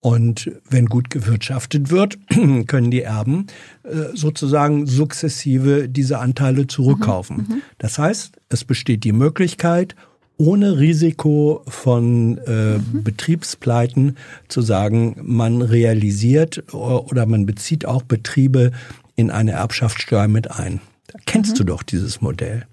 Und 0.00 0.50
wenn 0.68 0.86
gut 0.86 1.10
gewirtschaftet 1.10 1.90
wird, 1.90 2.18
können 2.66 2.90
die 2.90 3.02
Erben 3.02 3.46
äh, 3.84 4.06
sozusagen 4.14 4.86
sukzessive 4.86 5.88
diese 5.88 6.18
Anteile 6.18 6.66
zurückkaufen. 6.66 7.62
Das 7.78 7.98
heißt, 7.98 8.32
es 8.48 8.64
besteht 8.64 9.04
die 9.04 9.12
Möglichkeit, 9.12 9.94
ohne 10.42 10.78
Risiko 10.78 11.62
von 11.68 12.38
äh, 12.38 12.80
Betriebspleiten 12.92 14.16
zu 14.48 14.60
sagen, 14.60 15.16
man 15.22 15.62
realisiert 15.62 16.64
o- 16.74 17.06
oder 17.10 17.26
man 17.26 17.46
bezieht 17.46 17.86
auch 17.86 18.02
Betriebe 18.02 18.72
in 19.14 19.30
eine 19.30 19.52
Erbschaftssteuer 19.52 20.26
mit 20.26 20.50
ein. 20.50 20.80
Da 21.06 21.18
kennst 21.26 21.58
du 21.60 21.64
doch 21.64 21.82
dieses 21.82 22.20
Modell. 22.20 22.64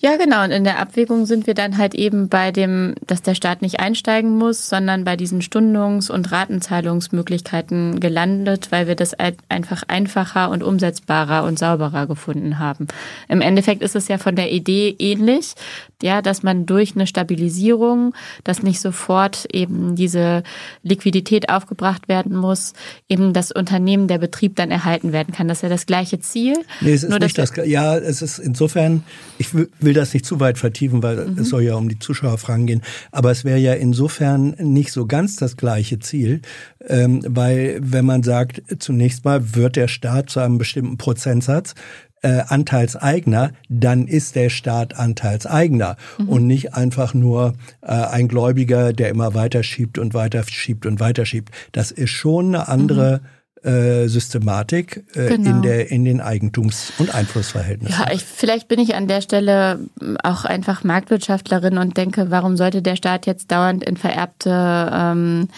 Ja, 0.00 0.16
genau. 0.16 0.44
Und 0.44 0.52
in 0.52 0.62
der 0.62 0.78
Abwägung 0.78 1.26
sind 1.26 1.48
wir 1.48 1.54
dann 1.54 1.76
halt 1.76 1.92
eben 1.96 2.28
bei 2.28 2.52
dem, 2.52 2.94
dass 3.04 3.20
der 3.22 3.34
Staat 3.34 3.62
nicht 3.62 3.80
einsteigen 3.80 4.36
muss, 4.38 4.68
sondern 4.68 5.02
bei 5.02 5.16
diesen 5.16 5.42
Stundungs- 5.42 6.08
und 6.08 6.30
Ratenzahlungsmöglichkeiten 6.30 7.98
gelandet, 7.98 8.68
weil 8.70 8.86
wir 8.86 8.94
das 8.94 9.14
ein- 9.14 9.34
einfach 9.48 9.82
einfacher 9.88 10.50
und 10.50 10.62
umsetzbarer 10.62 11.42
und 11.44 11.58
sauberer 11.58 12.06
gefunden 12.06 12.60
haben. 12.60 12.86
Im 13.28 13.40
Endeffekt 13.40 13.82
ist 13.82 13.96
es 13.96 14.06
ja 14.06 14.18
von 14.18 14.36
der 14.36 14.52
Idee 14.52 14.94
ähnlich, 15.00 15.54
ja, 16.02 16.22
dass 16.22 16.42
man 16.42 16.66
durch 16.66 16.94
eine 16.94 17.06
Stabilisierung, 17.06 18.14
dass 18.44 18.62
nicht 18.62 18.80
sofort 18.80 19.46
eben 19.52 19.96
diese 19.96 20.42
Liquidität 20.82 21.48
aufgebracht 21.50 22.08
werden 22.08 22.36
muss, 22.36 22.72
eben 23.08 23.32
das 23.32 23.50
Unternehmen, 23.52 24.06
der 24.08 24.18
Betrieb 24.18 24.56
dann 24.56 24.70
erhalten 24.70 25.12
werden 25.12 25.34
kann. 25.34 25.48
Das 25.48 25.58
ist 25.58 25.62
ja 25.62 25.68
das 25.68 25.86
gleiche 25.86 26.20
Ziel. 26.20 26.54
Nee, 26.80 26.92
es 26.92 27.02
ist 27.02 27.10
Nur, 27.10 27.18
nicht 27.18 27.36
das. 27.36 27.52
Ja, 27.64 27.96
es 27.96 28.22
ist 28.22 28.38
insofern, 28.38 29.02
ich 29.38 29.54
will 29.54 29.68
will 29.80 29.94
das 29.94 30.12
nicht 30.14 30.24
zu 30.24 30.40
weit 30.40 30.58
vertieven, 30.58 31.02
weil 31.02 31.28
Mhm. 31.28 31.38
es 31.38 31.48
soll 31.48 31.62
ja 31.62 31.74
um 31.74 31.88
die 31.88 31.98
Zuschauerfragen 31.98 32.66
gehen. 32.66 32.82
Aber 33.10 33.30
es 33.30 33.44
wäre 33.44 33.58
ja 33.58 33.74
insofern 33.74 34.54
nicht 34.58 34.92
so 34.92 35.06
ganz 35.06 35.36
das 35.36 35.56
gleiche 35.56 35.98
Ziel, 35.98 36.42
ähm, 36.86 37.22
weil 37.26 37.78
wenn 37.82 38.04
man 38.04 38.22
sagt, 38.22 38.62
zunächst 38.78 39.24
mal 39.24 39.54
wird 39.54 39.76
der 39.76 39.88
Staat 39.88 40.30
zu 40.30 40.40
einem 40.40 40.58
bestimmten 40.58 40.96
Prozentsatz 40.96 41.74
äh, 42.22 42.42
Anteilseigner, 42.48 43.52
dann 43.68 44.06
ist 44.06 44.34
der 44.36 44.50
Staat 44.50 44.96
Anteilseigner 44.98 45.96
Mhm. 46.18 46.28
und 46.28 46.46
nicht 46.46 46.74
einfach 46.74 47.14
nur 47.14 47.54
äh, 47.82 47.88
ein 47.92 48.28
Gläubiger, 48.28 48.92
der 48.92 49.08
immer 49.10 49.34
weiter 49.34 49.62
schiebt 49.62 49.98
und 49.98 50.14
weiter 50.14 50.42
schiebt 50.44 50.86
und 50.86 51.00
weiter 51.00 51.26
schiebt. 51.26 51.50
Das 51.72 51.90
ist 51.90 52.10
schon 52.10 52.54
eine 52.54 52.68
andere 52.68 53.20
äh, 53.64 54.06
Systematik 54.06 55.04
äh, 55.16 55.22
Mhm. 55.22 55.28
Genau. 55.28 55.50
in 55.50 55.62
der 55.62 55.90
in 55.90 56.04
den 56.04 56.20
Eigentums- 56.20 56.92
und 56.98 57.12
Einflussverhältnissen. 57.12 57.98
Ja, 57.98 58.12
ich, 58.12 58.24
vielleicht 58.24 58.68
bin 58.68 58.78
ich 58.78 58.94
an 58.94 59.08
der 59.08 59.20
Stelle 59.20 59.80
auch 60.22 60.44
einfach 60.44 60.84
Marktwirtschaftlerin 60.84 61.76
und 61.76 61.96
denke, 61.96 62.30
warum 62.30 62.56
sollte 62.56 62.82
der 62.82 62.94
Staat 62.94 63.26
jetzt 63.26 63.50
dauernd 63.50 63.82
in 63.82 63.96
vererbte 63.96 64.50
ähm, 64.92 65.48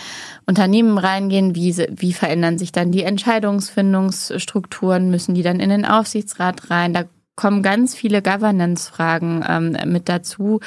Unternehmen 0.51 0.99
reingehen? 0.99 1.55
Wie, 1.55 1.77
wie 1.77 2.13
verändern 2.13 2.59
sich 2.59 2.73
dann 2.73 2.91
die 2.91 3.05
Entscheidungsfindungsstrukturen? 3.05 5.09
Müssen 5.09 5.37
die 5.37 5.43
dann 5.43 5.61
in 5.61 5.71
den 5.71 5.85
Aufsichtsrat 5.85 6.71
rein? 6.71 6.93
Da 6.93 7.05
kommen 7.37 7.63
ganz 7.63 7.95
viele 7.95 8.21
Governance-Fragen 8.21 9.45
ähm, 9.49 9.77
mit 9.93 10.09
dazu, 10.09 10.59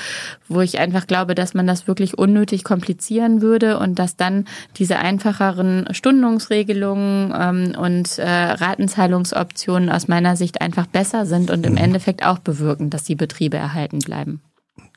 wo 0.47 0.61
ich 0.61 0.79
einfach 0.79 1.05
glaube, 1.05 1.35
dass 1.35 1.53
man 1.53 1.67
das 1.67 1.85
wirklich 1.85 2.17
unnötig 2.17 2.63
komplizieren 2.63 3.41
würde 3.41 3.77
und 3.77 3.99
dass 3.99 4.15
dann 4.15 4.45
diese 4.77 4.99
einfacheren 4.99 5.89
Stundungsregelungen 5.91 7.33
ähm, 7.37 7.75
und 7.77 8.17
äh, 8.19 8.27
Ratenzahlungsoptionen 8.27 9.89
aus 9.89 10.07
meiner 10.07 10.37
Sicht 10.37 10.61
einfach 10.61 10.87
besser 10.87 11.25
sind 11.25 11.51
und 11.51 11.65
im 11.65 11.75
Endeffekt 11.75 12.25
auch 12.25 12.39
bewirken, 12.39 12.89
dass 12.89 13.03
die 13.03 13.15
Betriebe 13.15 13.57
erhalten 13.57 13.99
bleiben. 13.99 14.39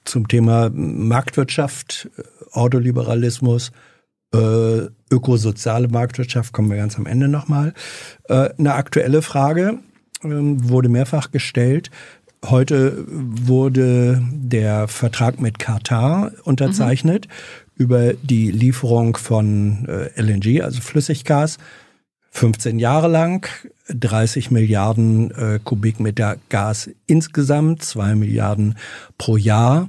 Zum 0.04 0.28
Thema 0.28 0.70
Marktwirtschaft, 0.72 2.08
äh, 2.16 2.22
Ordoliberalismus, 2.52 3.72
äh, 4.34 4.88
ökosoziale 5.10 5.88
Marktwirtschaft 5.88 6.52
kommen 6.52 6.70
wir 6.70 6.76
ganz 6.76 6.96
am 6.96 7.06
Ende 7.06 7.28
nochmal. 7.28 7.74
Äh, 8.28 8.50
eine 8.58 8.74
aktuelle 8.74 9.22
Frage 9.22 9.78
ähm, 10.22 10.68
wurde 10.68 10.88
mehrfach 10.88 11.30
gestellt. 11.30 11.90
Heute 12.44 13.04
wurde 13.08 14.22
der 14.30 14.88
Vertrag 14.88 15.40
mit 15.40 15.58
Katar 15.58 16.32
unterzeichnet 16.44 17.28
über 17.74 18.14
die 18.14 18.50
Lieferung 18.50 19.16
von 19.16 19.86
äh, 19.88 20.20
LNG, 20.20 20.62
also 20.62 20.80
Flüssiggas. 20.80 21.58
15 22.30 22.78
Jahre 22.78 23.08
lang, 23.08 23.48
30 23.88 24.50
Milliarden 24.50 25.30
äh, 25.30 25.58
Kubikmeter 25.62 26.36
Gas 26.50 26.90
insgesamt, 27.06 27.82
2 27.82 28.14
Milliarden 28.14 28.76
pro 29.16 29.38
Jahr. 29.38 29.88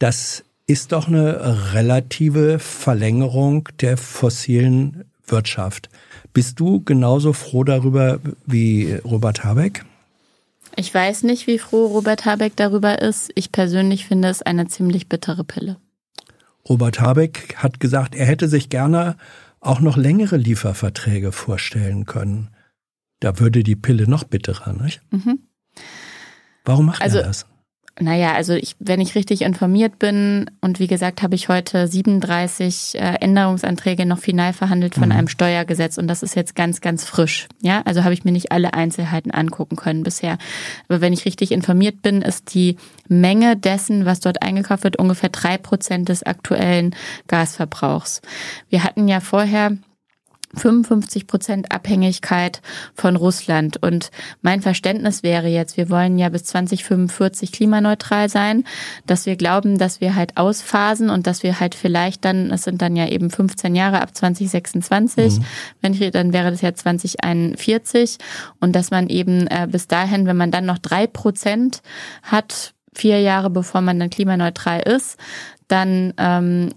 Das 0.00 0.44
ist 0.66 0.92
doch 0.92 1.08
eine 1.08 1.72
relative 1.74 2.58
Verlängerung 2.58 3.68
der 3.80 3.96
fossilen 3.96 5.04
Wirtschaft. 5.26 5.88
Bist 6.32 6.58
du 6.60 6.82
genauso 6.82 7.32
froh 7.32 7.64
darüber 7.64 8.18
wie 8.46 8.94
Robert 9.04 9.44
Habeck? 9.44 9.84
Ich 10.76 10.92
weiß 10.92 11.22
nicht, 11.22 11.46
wie 11.46 11.58
froh 11.58 11.86
Robert 11.86 12.24
Habeck 12.24 12.56
darüber 12.56 13.00
ist. 13.00 13.30
Ich 13.34 13.52
persönlich 13.52 14.06
finde 14.06 14.28
es 14.28 14.42
eine 14.42 14.66
ziemlich 14.66 15.08
bittere 15.08 15.44
Pille. 15.44 15.76
Robert 16.68 17.00
Habeck 17.00 17.54
hat 17.56 17.78
gesagt, 17.78 18.14
er 18.14 18.26
hätte 18.26 18.48
sich 18.48 18.70
gerne 18.70 19.16
auch 19.60 19.80
noch 19.80 19.96
längere 19.96 20.36
Lieferverträge 20.36 21.30
vorstellen 21.30 22.06
können. 22.06 22.48
Da 23.20 23.38
würde 23.38 23.62
die 23.62 23.76
Pille 23.76 24.08
noch 24.08 24.24
bitterer, 24.24 24.72
nicht? 24.72 25.00
Mhm. 25.10 25.40
Warum 26.64 26.86
macht 26.86 27.02
Also- 27.02 27.18
er 27.18 27.24
das? 27.24 27.46
Naja, 28.00 28.32
also 28.34 28.54
ich, 28.54 28.74
wenn 28.80 29.00
ich 29.00 29.14
richtig 29.14 29.42
informiert 29.42 30.00
bin 30.00 30.50
und 30.60 30.80
wie 30.80 30.88
gesagt, 30.88 31.22
habe 31.22 31.36
ich 31.36 31.48
heute 31.48 31.86
37 31.86 32.96
äh, 32.96 32.98
Änderungsanträge 33.20 34.04
noch 34.04 34.18
final 34.18 34.52
verhandelt 34.52 34.96
von 34.96 35.10
mhm. 35.10 35.12
einem 35.12 35.28
Steuergesetz 35.28 35.96
und 35.96 36.08
das 36.08 36.24
ist 36.24 36.34
jetzt 36.34 36.56
ganz, 36.56 36.80
ganz 36.80 37.04
frisch. 37.04 37.46
Ja, 37.62 37.82
also 37.84 38.02
habe 38.02 38.12
ich 38.12 38.24
mir 38.24 38.32
nicht 38.32 38.50
alle 38.50 38.74
Einzelheiten 38.74 39.30
angucken 39.30 39.76
können 39.76 40.02
bisher. 40.02 40.38
Aber 40.88 41.00
wenn 41.00 41.12
ich 41.12 41.24
richtig 41.24 41.52
informiert 41.52 42.02
bin, 42.02 42.20
ist 42.22 42.52
die 42.52 42.78
Menge 43.06 43.56
dessen, 43.56 44.06
was 44.06 44.18
dort 44.18 44.42
eingekauft 44.42 44.82
wird, 44.82 44.98
ungefähr 44.98 45.28
drei 45.28 45.56
Prozent 45.56 46.08
des 46.08 46.24
aktuellen 46.24 46.96
Gasverbrauchs. 47.28 48.22
Wir 48.70 48.82
hatten 48.82 49.06
ja 49.06 49.20
vorher 49.20 49.78
55 50.56 51.26
Prozent 51.26 51.72
Abhängigkeit 51.72 52.62
von 52.94 53.16
Russland. 53.16 53.82
Und 53.82 54.10
mein 54.42 54.62
Verständnis 54.62 55.22
wäre 55.22 55.48
jetzt, 55.48 55.76
wir 55.76 55.90
wollen 55.90 56.18
ja 56.18 56.28
bis 56.28 56.44
2045 56.44 57.52
klimaneutral 57.52 58.28
sein, 58.28 58.64
dass 59.06 59.26
wir 59.26 59.36
glauben, 59.36 59.78
dass 59.78 60.00
wir 60.00 60.14
halt 60.14 60.36
ausphasen 60.36 61.10
und 61.10 61.26
dass 61.26 61.42
wir 61.42 61.60
halt 61.60 61.74
vielleicht 61.74 62.24
dann, 62.24 62.50
es 62.50 62.64
sind 62.64 62.82
dann 62.82 62.96
ja 62.96 63.08
eben 63.08 63.30
15 63.30 63.74
Jahre 63.74 64.00
ab 64.00 64.14
2026, 64.14 65.38
mhm. 65.38 65.44
wenn 65.80 65.94
ich, 65.94 66.10
dann 66.10 66.32
wäre 66.32 66.50
das 66.50 66.60
ja 66.60 66.74
2041 66.74 68.18
und 68.60 68.74
dass 68.74 68.90
man 68.90 69.08
eben 69.08 69.46
äh, 69.46 69.66
bis 69.70 69.88
dahin, 69.88 70.26
wenn 70.26 70.36
man 70.36 70.50
dann 70.50 70.66
noch 70.66 70.78
drei 70.78 71.06
Prozent 71.06 71.82
hat, 72.22 72.74
vier 72.94 73.20
Jahre 73.20 73.50
bevor 73.50 73.80
man 73.80 73.98
dann 73.98 74.10
klimaneutral 74.10 74.80
ist, 74.80 75.18
dann 75.68 76.14
ähm, 76.18 76.70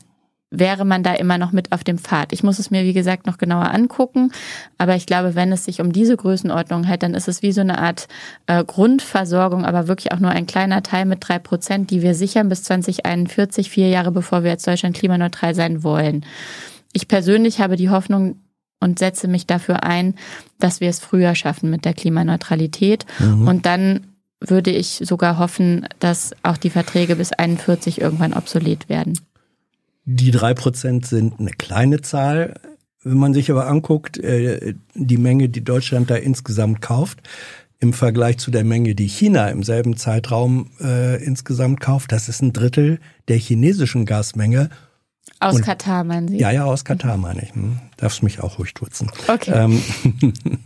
wäre 0.50 0.86
man 0.86 1.04
da 1.04 1.14
immer 1.14 1.38
noch 1.38 1.52
mit 1.52 1.74
auf 1.74 1.84
dem 1.84 1.98
Pfad. 1.98 2.32
Ich 2.32 2.42
muss 2.42 2.58
es 2.58 2.72
mir, 2.72 2.84
wie 2.84 2.94
gesagt, 2.94 3.28
noch 3.28 3.38
genauer 3.38 3.74
angucken. 3.74 4.32
Aber 4.78 4.96
ich 4.96 5.06
glaube, 5.06 5.36
wenn 5.36 5.52
es 5.52 5.66
sich 5.66 5.82
um 5.82 5.92
diese 5.92 6.16
Größenordnung 6.16 6.86
hält, 6.86 7.04
dann 7.04 7.14
ist 7.14 7.28
es 7.28 7.42
wie 7.42 7.52
so 7.52 7.62
eine 7.62 7.80
Art 7.80 8.08
äh, 8.46 8.64
Grundversorgung, 8.64 9.66
aber 9.66 9.88
wirklich 9.88 10.14
auch 10.14 10.20
nur 10.20 10.32
ein 10.32 10.48
kleiner 10.48 10.84
Teil 10.84 11.06
mit 11.06 11.20
drei 11.22 11.40
Prozent, 11.40 11.92
die 11.92 12.02
wir 12.02 12.16
sichern 12.16 12.48
bis 12.48 12.64
2041, 12.64 13.70
vier 13.70 13.90
Jahre 13.90 14.12
bevor 14.12 14.44
wir 14.44 14.52
als 14.52 14.64
Deutschland 14.64 14.96
klimaneutral 14.96 15.54
sein 15.54 15.84
wollen. 15.84 16.26
Ich 16.94 17.08
persönlich 17.08 17.60
habe 17.60 17.76
die 17.76 17.90
Hoffnung, 17.90 18.38
und 18.80 19.00
setze 19.00 19.28
mich 19.28 19.48
dafür 19.48 19.84
ein, 19.84 20.16
dass 20.60 20.82
wir 20.82 20.90
es 20.90 21.00
früher 21.00 21.36
schaffen 21.36 21.70
mit 21.70 21.86
der 21.86 21.94
Klimaneutralität. 21.94 23.06
Mhm. 23.20 23.48
Und 23.48 23.66
dann 23.66 24.08
würde 24.40 24.70
ich 24.70 25.02
sogar 25.04 25.40
hoffen, 25.40 25.88
dass 26.00 26.36
auch 26.44 26.58
die 26.58 26.70
Verträge 26.70 27.16
bis 27.16 27.34
41 27.34 28.00
irgendwann 28.02 28.34
obsolet 28.34 28.88
werden. 28.88 29.20
Die 30.10 30.32
drei 30.32 30.54
Prozent 30.54 31.06
sind 31.06 31.38
eine 31.38 31.52
kleine 31.52 32.00
Zahl. 32.00 32.54
Wenn 33.04 33.18
man 33.18 33.34
sich 33.34 33.52
aber 33.52 33.68
anguckt, 33.68 34.18
äh, 34.18 34.74
die 34.94 35.18
Menge, 35.18 35.50
die 35.50 35.66
Deutschland 35.66 36.10
da 36.10 36.16
insgesamt 36.16 36.82
kauft, 36.82 37.20
im 37.80 37.92
Vergleich 37.92 38.38
zu 38.38 38.50
der 38.50 38.64
Menge, 38.64 38.96
die 38.96 39.10
China 39.10 39.50
im 39.50 39.64
selben 39.64 39.98
Zeitraum 39.98 40.72
äh, 40.80 41.22
insgesamt 41.22 41.82
kauft, 41.82 42.14
das 42.14 42.30
ist 42.30 42.42
ein 42.42 42.54
Drittel 42.54 43.00
der 43.28 43.36
chinesischen 43.38 44.06
Gasmenge. 44.06 44.70
Aus 45.42 45.56
Und, 45.56 45.64
Katar, 45.64 46.06
meinen 46.06 46.30
Sie? 46.30 46.38
Ja, 46.38 46.52
ja, 46.52 46.64
aus 46.64 46.86
Katar 46.86 47.18
meine 47.18 47.44
ich. 47.44 47.54
Hm. 47.54 47.80
Darfst 47.98 48.24
mich 48.24 48.40
auch 48.40 48.60
ruhig 48.60 48.74
duzen. 48.76 49.12
Okay. 49.28 49.52
Ähm, 49.54 49.84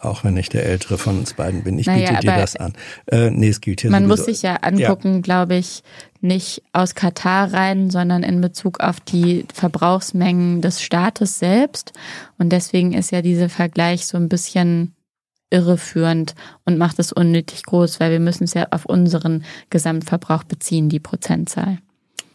auch 0.00 0.24
wenn 0.24 0.36
ich 0.36 0.48
der 0.48 0.64
Ältere 0.66 0.98
von 0.98 1.18
uns 1.18 1.34
beiden 1.34 1.62
bin. 1.62 1.78
Ich 1.78 1.86
naja, 1.86 2.10
biete 2.10 2.22
dir 2.22 2.36
das 2.36 2.56
an. 2.56 2.72
Äh, 3.06 3.30
nee, 3.30 3.48
es 3.48 3.60
gilt 3.60 3.82
hier 3.82 3.90
Man 3.90 4.04
sowieso. 4.04 4.22
muss 4.22 4.26
sich 4.26 4.42
ja 4.42 4.56
angucken, 4.56 5.16
ja. 5.16 5.20
glaube 5.20 5.56
ich, 5.56 5.82
nicht 6.20 6.62
aus 6.72 6.94
Katar 6.94 7.52
rein, 7.52 7.90
sondern 7.90 8.22
in 8.22 8.40
Bezug 8.40 8.80
auf 8.80 9.00
die 9.00 9.46
Verbrauchsmengen 9.52 10.60
des 10.60 10.82
Staates 10.82 11.38
selbst. 11.38 11.92
Und 12.38 12.50
deswegen 12.50 12.92
ist 12.92 13.10
ja 13.10 13.22
dieser 13.22 13.48
Vergleich 13.48 14.06
so 14.06 14.16
ein 14.16 14.28
bisschen 14.28 14.94
irreführend 15.50 16.34
und 16.64 16.78
macht 16.78 16.98
es 16.98 17.12
unnötig 17.12 17.64
groß, 17.64 18.00
weil 18.00 18.12
wir 18.12 18.20
müssen 18.20 18.44
es 18.44 18.54
ja 18.54 18.68
auf 18.70 18.86
unseren 18.86 19.44
Gesamtverbrauch 19.68 20.44
beziehen, 20.44 20.88
die 20.88 21.00
Prozentzahl. 21.00 21.78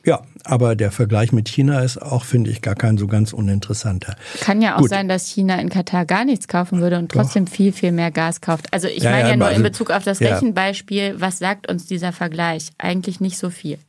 Ja, 0.05 0.21
aber 0.43 0.75
der 0.75 0.91
Vergleich 0.91 1.31
mit 1.31 1.49
China 1.49 1.81
ist 1.81 1.99
auch, 1.99 2.23
finde 2.23 2.51
ich, 2.51 2.61
gar 2.61 2.75
kein 2.75 2.97
so 2.97 3.07
ganz 3.07 3.33
uninteressanter. 3.33 4.15
Kann 4.39 4.61
ja 4.61 4.75
auch 4.75 4.81
Gut. 4.81 4.91
sein, 4.91 5.07
dass 5.07 5.27
China 5.27 5.59
in 5.59 5.69
Katar 5.69 6.05
gar 6.05 6.25
nichts 6.25 6.47
kaufen 6.47 6.79
würde 6.79 6.99
und 6.99 7.11
trotzdem 7.11 7.45
Doch. 7.45 7.53
viel, 7.53 7.71
viel 7.71 7.91
mehr 7.91 8.11
Gas 8.11 8.39
kauft. 8.39 8.71
Also 8.71 8.87
ich 8.87 9.03
ja, 9.03 9.09
meine 9.09 9.23
ja, 9.23 9.29
ja 9.29 9.35
nur 9.35 9.47
also, 9.47 9.57
in 9.57 9.63
Bezug 9.63 9.89
auf 9.89 10.03
das. 10.03 10.21
Rechenbeispiel, 10.21 11.15
was 11.19 11.39
sagt 11.39 11.67
uns 11.69 11.87
dieser 11.87 12.11
Vergleich? 12.11 12.69
Eigentlich 12.77 13.19
nicht 13.19 13.37
so 13.37 13.49
viel. 13.49 13.79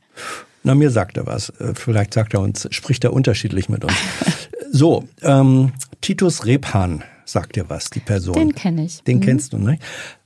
Na, 0.63 0.75
mir 0.75 0.89
sagt 0.89 1.17
er 1.17 1.27
was. 1.27 1.49
Äh, 1.59 1.73
vielleicht 1.75 2.13
sagt 2.13 2.33
er 2.33 2.41
uns, 2.41 2.67
spricht 2.71 3.03
er 3.03 3.13
unterschiedlich 3.13 3.69
mit 3.69 3.85
uns. 3.85 3.93
so, 4.71 5.03
ähm, 5.21 5.71
Titus 6.01 6.45
Rebhahn 6.45 7.03
sagt 7.27 7.55
dir 7.55 7.69
was, 7.69 7.89
die 7.89 7.99
Person. 7.99 8.33
Den 8.33 8.55
kenne 8.55 8.85
ich. 8.85 9.03
Den 9.03 9.17
mhm. 9.17 9.21
kennst 9.21 9.53
du, 9.53 9.57
ne? 9.57 9.79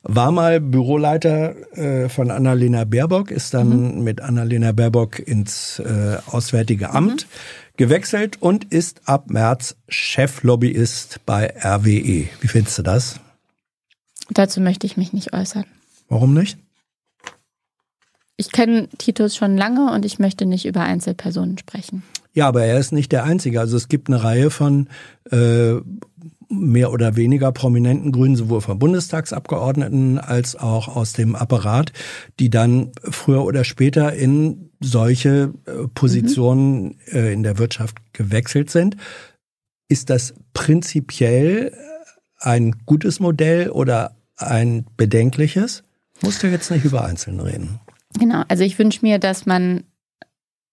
War 0.04 0.32
mal 0.32 0.60
Büroleiter 0.60 1.56
äh, 1.78 2.10
von 2.10 2.32
Annalena 2.32 2.86
Baerbock, 2.86 3.32
ist 3.32 3.54
dann 3.54 3.98
mhm. 3.98 4.04
mit 4.04 4.22
Annalena 4.22 4.72
Baerbock 4.72 5.20
ins 5.20 5.80
äh, 5.80 6.18
Auswärtige. 6.28 6.92
Amt 6.92 7.28
mhm. 7.28 7.78
gewechselt 7.78 8.42
und 8.42 8.66
ist 8.66 9.02
ab 9.06 9.30
März 9.30 9.76
Cheflobbyist 9.90 11.22
bei 11.26 11.54
RWE. 11.64 12.28
Wie 12.40 12.48
findest 12.48 12.78
du 12.80 12.84
das? 12.84 13.20
Dazu 14.30 14.62
möchte 14.62 14.88
ich 14.88 14.98
mich 14.98 15.14
nicht 15.14 15.34
äußern. 15.34 15.66
Warum 16.08 16.34
nicht? 16.34 16.58
Ich 18.38 18.52
kenne 18.52 18.88
Titus 18.98 19.36
schon 19.36 19.56
lange 19.56 19.92
und 19.92 20.04
ich 20.04 20.18
möchte 20.18 20.46
nicht 20.46 20.66
über 20.66 20.82
Einzelpersonen 20.82 21.58
sprechen. 21.58 22.02
Ja, 22.34 22.48
aber 22.48 22.64
er 22.64 22.80
ist 22.80 22.92
nicht 22.92 23.12
der 23.12 23.24
Einzige. 23.24 23.60
Also 23.60 23.76
es 23.76 23.88
gibt 23.88 24.08
eine 24.08 24.24
Reihe 24.24 24.50
von 24.50 24.88
äh, 25.32 25.76
mehr 26.52 26.92
oder 26.92 27.16
weniger 27.16 27.52
prominenten 27.52 28.12
Grünen, 28.12 28.36
sowohl 28.36 28.62
von 28.62 28.78
Bundestagsabgeordneten 28.78 30.20
als 30.20 30.56
auch 30.56 30.96
aus 30.96 31.14
dem 31.14 31.36
Apparat, 31.36 31.94
die 32.40 32.50
dann 32.50 32.92
früher 33.04 33.44
oder 33.44 33.64
später 33.64 34.14
in 34.14 34.72
solche 34.80 35.54
äh, 35.66 35.88
Positionen 35.94 36.84
mhm. 36.84 36.96
Äh, 37.12 37.34
in 37.34 37.44
der 37.44 37.58
Wirtschaft 37.58 37.98
gewechselt 38.14 38.70
sind. 38.70 38.98
Ist 39.88 40.10
das 40.10 40.34
prinzipiell 40.54 41.74
ein 42.40 42.76
gutes 42.86 43.20
Modell 43.20 43.70
oder 43.70 44.16
ein 44.38 44.86
bedenkliches? 44.98 45.84
Musst 46.22 46.44
du 46.44 46.48
jetzt 46.48 46.72
nicht 46.72 46.86
über 46.86 47.06
Einzelne 47.06 47.46
reden. 47.46 47.80
Genau, 48.20 48.44
also 48.48 48.64
ich 48.64 48.78
wünsche 48.78 49.00
mir, 49.04 49.20
dass 49.20 49.46
man 49.46 49.84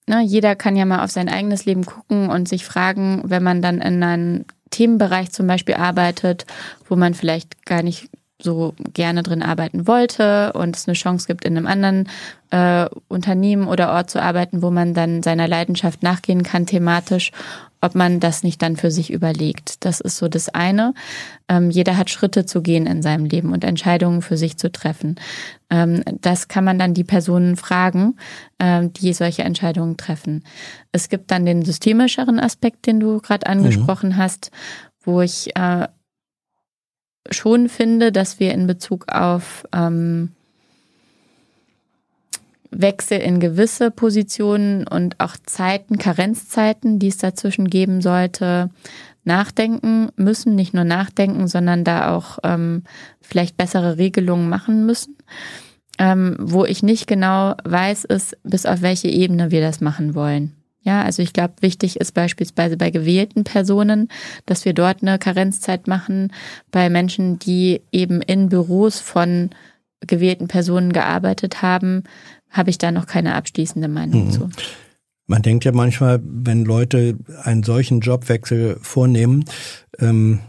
Ne, 0.08 0.22
jeder 0.22 0.56
kann 0.56 0.74
ja 0.74 0.86
mal 0.86 1.04
auf 1.04 1.10
sein 1.10 1.28
eigenes 1.28 1.66
Leben 1.66 1.84
gucken 1.84 2.30
und 2.30 2.48
sich 2.48 2.64
fragen, 2.64 3.24
wenn 3.26 3.42
man 3.42 3.60
dann 3.60 3.82
in 3.82 4.02
einen 4.02 4.46
Themenbereich 4.70 5.30
zum 5.32 5.46
Beispiel 5.46 5.74
arbeitet, 5.74 6.46
wo 6.88 6.96
man 6.96 7.14
vielleicht 7.14 7.64
gar 7.66 7.82
nicht 7.82 8.08
so 8.40 8.74
gerne 8.94 9.22
drin 9.22 9.42
arbeiten 9.42 9.88
wollte 9.88 10.52
und 10.52 10.76
es 10.76 10.86
eine 10.86 10.94
Chance 10.94 11.26
gibt, 11.26 11.44
in 11.44 11.56
einem 11.56 11.66
anderen 11.66 12.08
äh, 12.50 12.88
Unternehmen 13.08 13.66
oder 13.66 13.92
Ort 13.92 14.10
zu 14.10 14.22
arbeiten, 14.22 14.62
wo 14.62 14.70
man 14.70 14.94
dann 14.94 15.22
seiner 15.24 15.48
Leidenschaft 15.48 16.02
nachgehen 16.02 16.44
kann 16.44 16.64
thematisch, 16.64 17.32
ob 17.80 17.94
man 17.94 18.20
das 18.20 18.42
nicht 18.42 18.60
dann 18.62 18.76
für 18.76 18.90
sich 18.90 19.12
überlegt. 19.12 19.84
Das 19.84 20.00
ist 20.00 20.16
so 20.16 20.28
das 20.28 20.48
eine. 20.48 20.94
Ähm, 21.48 21.70
jeder 21.70 21.96
hat 21.96 22.10
Schritte 22.10 22.44
zu 22.44 22.62
gehen 22.62 22.86
in 22.86 23.02
seinem 23.02 23.24
Leben 23.24 23.52
und 23.52 23.64
Entscheidungen 23.64 24.22
für 24.22 24.36
sich 24.36 24.56
zu 24.56 24.70
treffen. 24.70 25.16
Ähm, 25.70 26.02
das 26.20 26.48
kann 26.48 26.64
man 26.64 26.78
dann 26.78 26.94
die 26.94 27.04
Personen 27.04 27.56
fragen, 27.56 28.16
ähm, 28.58 28.92
die 28.92 29.12
solche 29.12 29.42
Entscheidungen 29.42 29.96
treffen. 29.96 30.44
Es 30.92 31.08
gibt 31.08 31.30
dann 31.30 31.46
den 31.46 31.64
systemischeren 31.64 32.40
Aspekt, 32.40 32.86
den 32.86 33.00
du 33.00 33.20
gerade 33.20 33.46
angesprochen 33.46 34.10
mhm. 34.10 34.16
hast, 34.16 34.50
wo 35.02 35.20
ich 35.20 35.54
äh, 35.56 35.86
schon 37.30 37.68
finde, 37.68 38.12
dass 38.12 38.40
wir 38.40 38.52
in 38.52 38.66
Bezug 38.66 39.12
auf 39.12 39.64
ähm, 39.72 40.32
Wechsel 42.70 43.18
in 43.18 43.40
gewisse 43.40 43.90
Positionen 43.90 44.86
und 44.86 45.18
auch 45.20 45.36
Zeiten, 45.44 45.98
Karenzzeiten, 45.98 46.98
die 46.98 47.08
es 47.08 47.18
dazwischen 47.18 47.68
geben 47.68 48.00
sollte, 48.00 48.70
nachdenken 49.24 50.08
müssen, 50.16 50.54
nicht 50.54 50.74
nur 50.74 50.84
nachdenken, 50.84 51.48
sondern 51.48 51.84
da 51.84 52.14
auch 52.14 52.38
ähm, 52.42 52.82
vielleicht 53.20 53.56
bessere 53.56 53.98
Regelungen 53.98 54.48
machen 54.48 54.86
müssen. 54.86 55.16
Ähm, 56.00 56.36
wo 56.38 56.64
ich 56.64 56.82
nicht 56.82 57.06
genau 57.06 57.54
weiß, 57.64 58.04
ist, 58.04 58.36
bis 58.44 58.66
auf 58.66 58.82
welche 58.82 59.08
Ebene 59.08 59.50
wir 59.50 59.60
das 59.60 59.80
machen 59.80 60.14
wollen. 60.14 60.52
Ja, 60.80 61.02
also 61.02 61.22
ich 61.22 61.32
glaube, 61.32 61.54
wichtig 61.60 62.00
ist 62.00 62.14
beispielsweise 62.14 62.76
bei 62.76 62.90
gewählten 62.90 63.44
Personen, 63.44 64.08
dass 64.46 64.64
wir 64.64 64.72
dort 64.72 65.02
eine 65.02 65.18
Karenzzeit 65.18 65.86
machen. 65.86 66.32
Bei 66.70 66.88
Menschen, 66.88 67.38
die 67.38 67.82
eben 67.90 68.22
in 68.22 68.48
Büros 68.48 69.00
von 69.00 69.50
gewählten 70.00 70.48
Personen 70.48 70.92
gearbeitet 70.92 71.62
haben, 71.62 72.04
habe 72.50 72.70
ich 72.70 72.78
da 72.78 72.90
noch 72.90 73.06
keine 73.06 73.34
abschließende 73.34 73.88
Meinung 73.88 74.26
mhm. 74.26 74.30
zu. 74.30 74.50
Man 75.26 75.42
denkt 75.42 75.64
ja 75.64 75.72
manchmal, 75.72 76.20
wenn 76.22 76.64
Leute 76.64 77.18
einen 77.42 77.62
solchen 77.62 78.00
Jobwechsel 78.00 78.78
vornehmen, 78.80 79.44
ähm, 79.98 80.40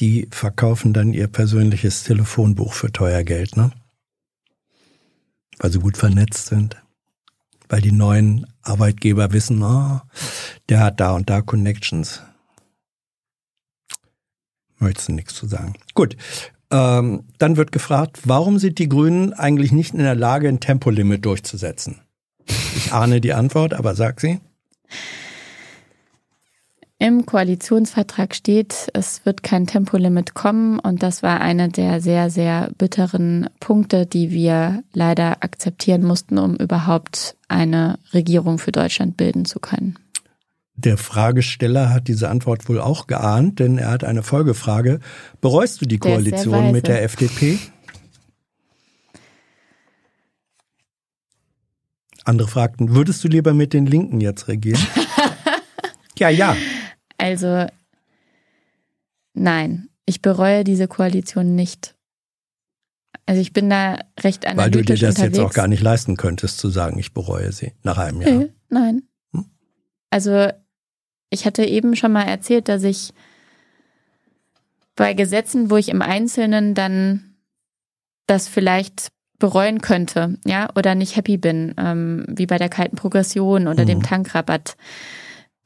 die 0.00 0.28
verkaufen 0.30 0.92
dann 0.92 1.12
ihr 1.12 1.28
persönliches 1.28 2.04
Telefonbuch 2.04 2.72
für 2.72 2.90
teuer 2.90 3.22
Geld, 3.22 3.56
ne? 3.56 3.70
Weil 5.58 5.72
sie 5.72 5.80
gut 5.80 5.96
vernetzt 5.96 6.46
sind 6.46 6.76
weil 7.68 7.80
die 7.80 7.92
neuen 7.92 8.46
Arbeitgeber 8.62 9.32
wissen, 9.32 9.62
oh, 9.62 10.00
der 10.68 10.80
hat 10.80 11.00
da 11.00 11.12
und 11.12 11.30
da 11.30 11.42
Connections. 11.42 12.22
Möchtest 14.78 15.08
du 15.08 15.12
nichts 15.12 15.34
zu 15.34 15.46
sagen. 15.46 15.74
Gut. 15.94 16.16
Ähm, 16.70 17.24
dann 17.38 17.56
wird 17.56 17.72
gefragt, 17.72 18.20
warum 18.24 18.58
sind 18.58 18.78
die 18.78 18.88
Grünen 18.88 19.32
eigentlich 19.32 19.72
nicht 19.72 19.94
in 19.94 20.00
der 20.00 20.14
Lage, 20.14 20.48
ein 20.48 20.60
Tempolimit 20.60 21.24
durchzusetzen? 21.24 22.00
Ich 22.76 22.92
ahne 22.92 23.20
die 23.20 23.32
Antwort, 23.32 23.74
aber 23.74 23.94
sag 23.94 24.20
sie. 24.20 24.40
Im 27.00 27.26
Koalitionsvertrag 27.26 28.34
steht, 28.34 28.88
es 28.92 29.24
wird 29.24 29.44
kein 29.44 29.68
Tempolimit 29.68 30.34
kommen 30.34 30.80
und 30.80 31.04
das 31.04 31.22
war 31.22 31.40
einer 31.40 31.68
der 31.68 32.00
sehr, 32.00 32.28
sehr 32.28 32.70
bitteren 32.76 33.48
Punkte, 33.60 34.04
die 34.04 34.32
wir 34.32 34.82
leider 34.92 35.44
akzeptieren 35.44 36.02
mussten, 36.02 36.38
um 36.38 36.56
überhaupt 36.56 37.36
eine 37.46 38.00
Regierung 38.12 38.58
für 38.58 38.72
Deutschland 38.72 39.16
bilden 39.16 39.44
zu 39.44 39.60
können. 39.60 39.96
Der 40.78 40.96
Fragesteller 40.96 41.92
hat 41.92 42.06
diese 42.06 42.28
Antwort 42.28 42.68
wohl 42.68 42.80
auch 42.80 43.08
geahnt, 43.08 43.58
denn 43.58 43.78
er 43.78 43.90
hat 43.90 44.04
eine 44.04 44.22
Folgefrage. 44.22 45.00
Bereust 45.40 45.80
du 45.80 45.86
die 45.86 45.98
Koalition 45.98 46.70
mit 46.70 46.86
der 46.86 47.02
FDP? 47.02 47.58
Andere 52.24 52.46
fragten, 52.46 52.94
würdest 52.94 53.24
du 53.24 53.28
lieber 53.28 53.54
mit 53.54 53.72
den 53.72 53.86
Linken 53.86 54.20
jetzt 54.20 54.46
regieren? 54.46 54.80
ja, 56.18 56.28
ja. 56.28 56.56
Also 57.16 57.66
nein, 59.34 59.88
ich 60.06 60.22
bereue 60.22 60.62
diese 60.62 60.86
Koalition 60.86 61.56
nicht. 61.56 61.96
Also 63.26 63.40
ich 63.40 63.52
bin 63.52 63.68
da 63.68 63.98
recht 64.20 64.46
analytisch 64.46 64.62
Weil 64.62 64.70
du 64.70 64.82
dir 64.84 65.06
das 65.06 65.16
unterwegs. 65.16 65.38
jetzt 65.38 65.44
auch 65.44 65.52
gar 65.52 65.66
nicht 65.66 65.82
leisten 65.82 66.16
könntest, 66.16 66.58
zu 66.58 66.68
sagen, 66.68 67.00
ich 67.00 67.14
bereue 67.14 67.50
sie 67.50 67.72
nach 67.82 67.98
einem 67.98 68.22
Jahr. 68.22 68.44
Nein. 68.68 69.02
Hm? 69.32 69.46
Also 70.10 70.52
ich 71.30 71.46
hatte 71.46 71.64
eben 71.64 71.96
schon 71.96 72.12
mal 72.12 72.24
erzählt, 72.24 72.68
dass 72.68 72.82
ich 72.84 73.12
bei 74.96 75.14
Gesetzen, 75.14 75.70
wo 75.70 75.76
ich 75.76 75.88
im 75.88 76.02
Einzelnen 76.02 76.74
dann 76.74 77.34
das 78.26 78.48
vielleicht 78.48 79.08
bereuen 79.38 79.80
könnte, 79.80 80.36
ja, 80.44 80.68
oder 80.74 80.94
nicht 80.94 81.14
happy 81.16 81.36
bin, 81.36 81.74
ähm, 81.78 82.24
wie 82.28 82.46
bei 82.46 82.58
der 82.58 82.68
kalten 82.68 82.96
Progression 82.96 83.68
oder 83.68 83.84
Mhm. 83.84 83.88
dem 83.88 84.02
Tankrabatt. 84.02 84.76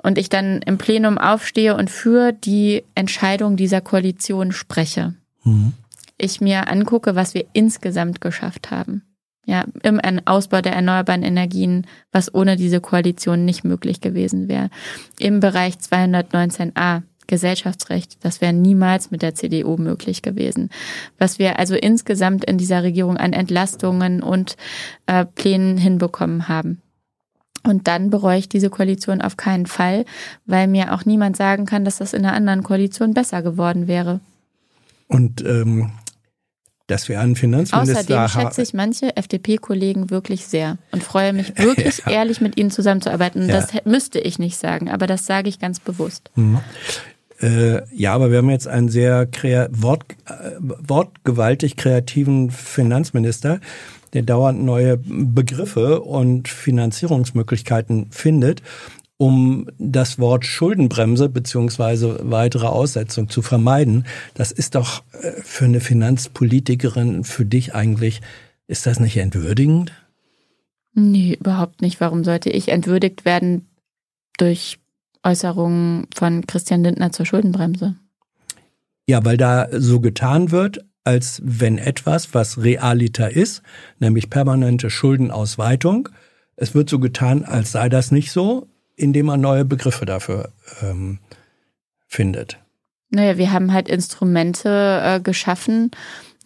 Und 0.03 0.19
ich 0.19 0.29
dann 0.29 0.61
im 0.63 0.79
Plenum 0.79 1.17
aufstehe 1.17 1.75
und 1.77 1.89
für 1.89 2.33
die 2.33 2.85
Entscheidung 2.95 3.57
dieser 3.57 3.81
Koalition 3.81 4.53
spreche. 4.53 5.15
Mhm. 5.45 5.73
Ich 6.19 6.41
mir 6.41 6.69
angucke, 6.69 7.15
was 7.15 7.35
wir 7.35 7.47
insgesamt 7.53 8.21
geschafft 8.21 8.71
haben. 8.71 9.03
Ja, 9.45 9.65
im 9.83 10.01
Ausbau 10.25 10.61
der 10.61 10.75
erneuerbaren 10.75 11.25
Energien, 11.25 11.87
was 12.12 12.33
ohne 12.33 12.57
diese 12.57 12.81
Koalition 12.81 13.45
nicht 13.45 13.65
möglich 13.65 14.01
gewesen 14.01 14.47
wäre. 14.47 14.71
Im 15.19 15.41
Bereich 15.41 15.75
219a 15.75 17.03
Gesellschaftsrecht, 17.27 18.25
das 18.25 18.41
wäre 18.41 18.53
niemals 18.53 19.11
mit 19.11 19.23
der 19.23 19.35
CDU 19.35 19.77
möglich 19.79 20.23
gewesen. 20.23 20.71
Was 21.19 21.39
wir 21.39 21.59
also 21.59 21.75
insgesamt 21.75 22.45
in 22.45 22.59
dieser 22.59 22.83
Regierung 22.83 23.17
an 23.17 23.33
Entlastungen 23.33 24.23
und 24.23 24.57
äh, 25.07 25.25
Plänen 25.25 25.77
hinbekommen 25.77 26.49
haben. 26.49 26.81
Und 27.65 27.89
dann 27.89 28.11
bereue 28.11 28.39
ich 28.39 28.49
diese 28.49 28.71
Koalition 28.71 29.21
auf 29.23 29.37
keinen 29.37 29.67
Fall, 29.67 30.05
weil 30.47 30.67
mir 30.67 30.93
auch 30.93 31.05
niemand 31.05 31.37
sagen 31.37 31.65
kann, 31.65 31.85
dass 31.85 31.99
das 31.99 32.12
in 32.12 32.25
einer 32.25 32.35
anderen 32.35 32.62
Koalition 32.62 33.15
besser 33.15 33.43
geworden 33.43 33.87
wäre. 33.87 34.21
Und 35.07 35.45
ähm, 35.45 35.93
dass 36.86 37.09
wir 37.09 37.20
einen 37.20 37.36
Finanzminister 37.36 37.99
Außerdem 38.01 38.17
ha- 38.19 38.28
schätze 38.28 38.62
ich 38.62 38.75
manche 38.75 39.17
FDP-Kollegen 39.17 40.11
wirklich 40.11 40.47
sehr 40.47 40.78
und 40.91 41.02
freue 41.02 41.33
mich 41.33 41.57
wirklich 41.59 42.02
ehrlich 42.07 42.41
mit 42.41 42.57
ihnen 42.57 42.70
zusammenzuarbeiten. 42.70 43.49
Ja. 43.49 43.55
Das 43.55 43.69
müsste 43.85 44.19
ich 44.19 44.39
nicht 44.39 44.57
sagen, 44.57 44.91
aber 44.91 45.07
das 45.07 45.27
sage 45.27 45.49
ich 45.49 45.59
ganz 45.59 45.81
bewusst. 45.81 46.31
Äh, 47.41 47.83
ja, 47.94 48.15
aber 48.15 48.31
wir 48.31 48.39
haben 48.39 48.51
jetzt 48.51 48.69
einen 48.69 48.89
sehr 48.89 49.27
krea 49.27 49.69
Wort, 49.73 50.05
äh, 50.27 50.52
wortgewaltig 50.61 51.77
kreativen 51.77 52.51
Finanzminister, 52.51 53.61
der 54.12 54.23
dauernd 54.23 54.62
neue 54.62 54.99
Begriffe 54.99 56.02
und 56.02 56.49
Finanzierungsmöglichkeiten 56.49 58.09
findet, 58.11 58.62
um 59.17 59.69
das 59.79 60.19
Wort 60.19 60.45
Schuldenbremse 60.45 61.29
beziehungsweise 61.29 62.19
weitere 62.23 62.67
Aussetzung 62.67 63.29
zu 63.29 63.43
vermeiden. 63.43 64.05
Das 64.35 64.53
ist 64.53 64.75
doch 64.75 65.05
äh, 65.13 65.33
für 65.43 65.67
eine 65.67 65.81
Finanzpolitikerin, 65.81 67.25
für 67.25 67.45
dich 67.45 67.75
eigentlich, 67.75 68.21
ist 68.67 68.87
das 68.87 69.01
nicht 69.01 69.17
entwürdigend? 69.17 69.93
Nee, 70.95 71.37
überhaupt 71.39 71.83
nicht. 71.83 72.01
Warum 72.01 72.25
sollte 72.25 72.51
ich 72.51 72.69
entwürdigt 72.69 73.25
werden 73.25 73.69
durch 74.39 74.79
Äußerungen 75.23 76.07
von 76.15 76.47
Christian 76.47 76.83
Lindner 76.83 77.13
zur 77.13 77.27
Schuldenbremse? 77.27 77.97
Ja, 79.07 79.25
weil 79.25 79.37
da 79.37 79.69
so 79.73 80.01
getan 80.01 80.51
wird, 80.51 80.85
als 81.05 81.41
wenn 81.45 81.79
etwas, 81.79 82.35
was 82.35 82.63
realiter 82.63 83.31
ist, 83.31 83.63
nämlich 83.99 84.31
permanente 84.31 84.91
Schuldenausweitung, 84.91 86.09
es 86.57 86.75
wird 86.75 86.89
so 86.89 86.99
getan, 86.99 87.45
als 87.45 87.73
sei 87.73 87.89
das 87.89 88.13
nicht 88.13 88.31
so, 88.31 88.69
indem 88.97 89.27
man 89.27 89.41
neue 89.41 89.65
Begriffe 89.65 90.05
dafür 90.07 90.51
ähm, 90.83 91.19
findet. 92.07 92.59
Naja, 93.11 93.37
wir 93.37 93.53
haben 93.53 93.73
halt 93.73 93.89
Instrumente 93.89 95.01
äh, 95.05 95.21
geschaffen, 95.21 95.91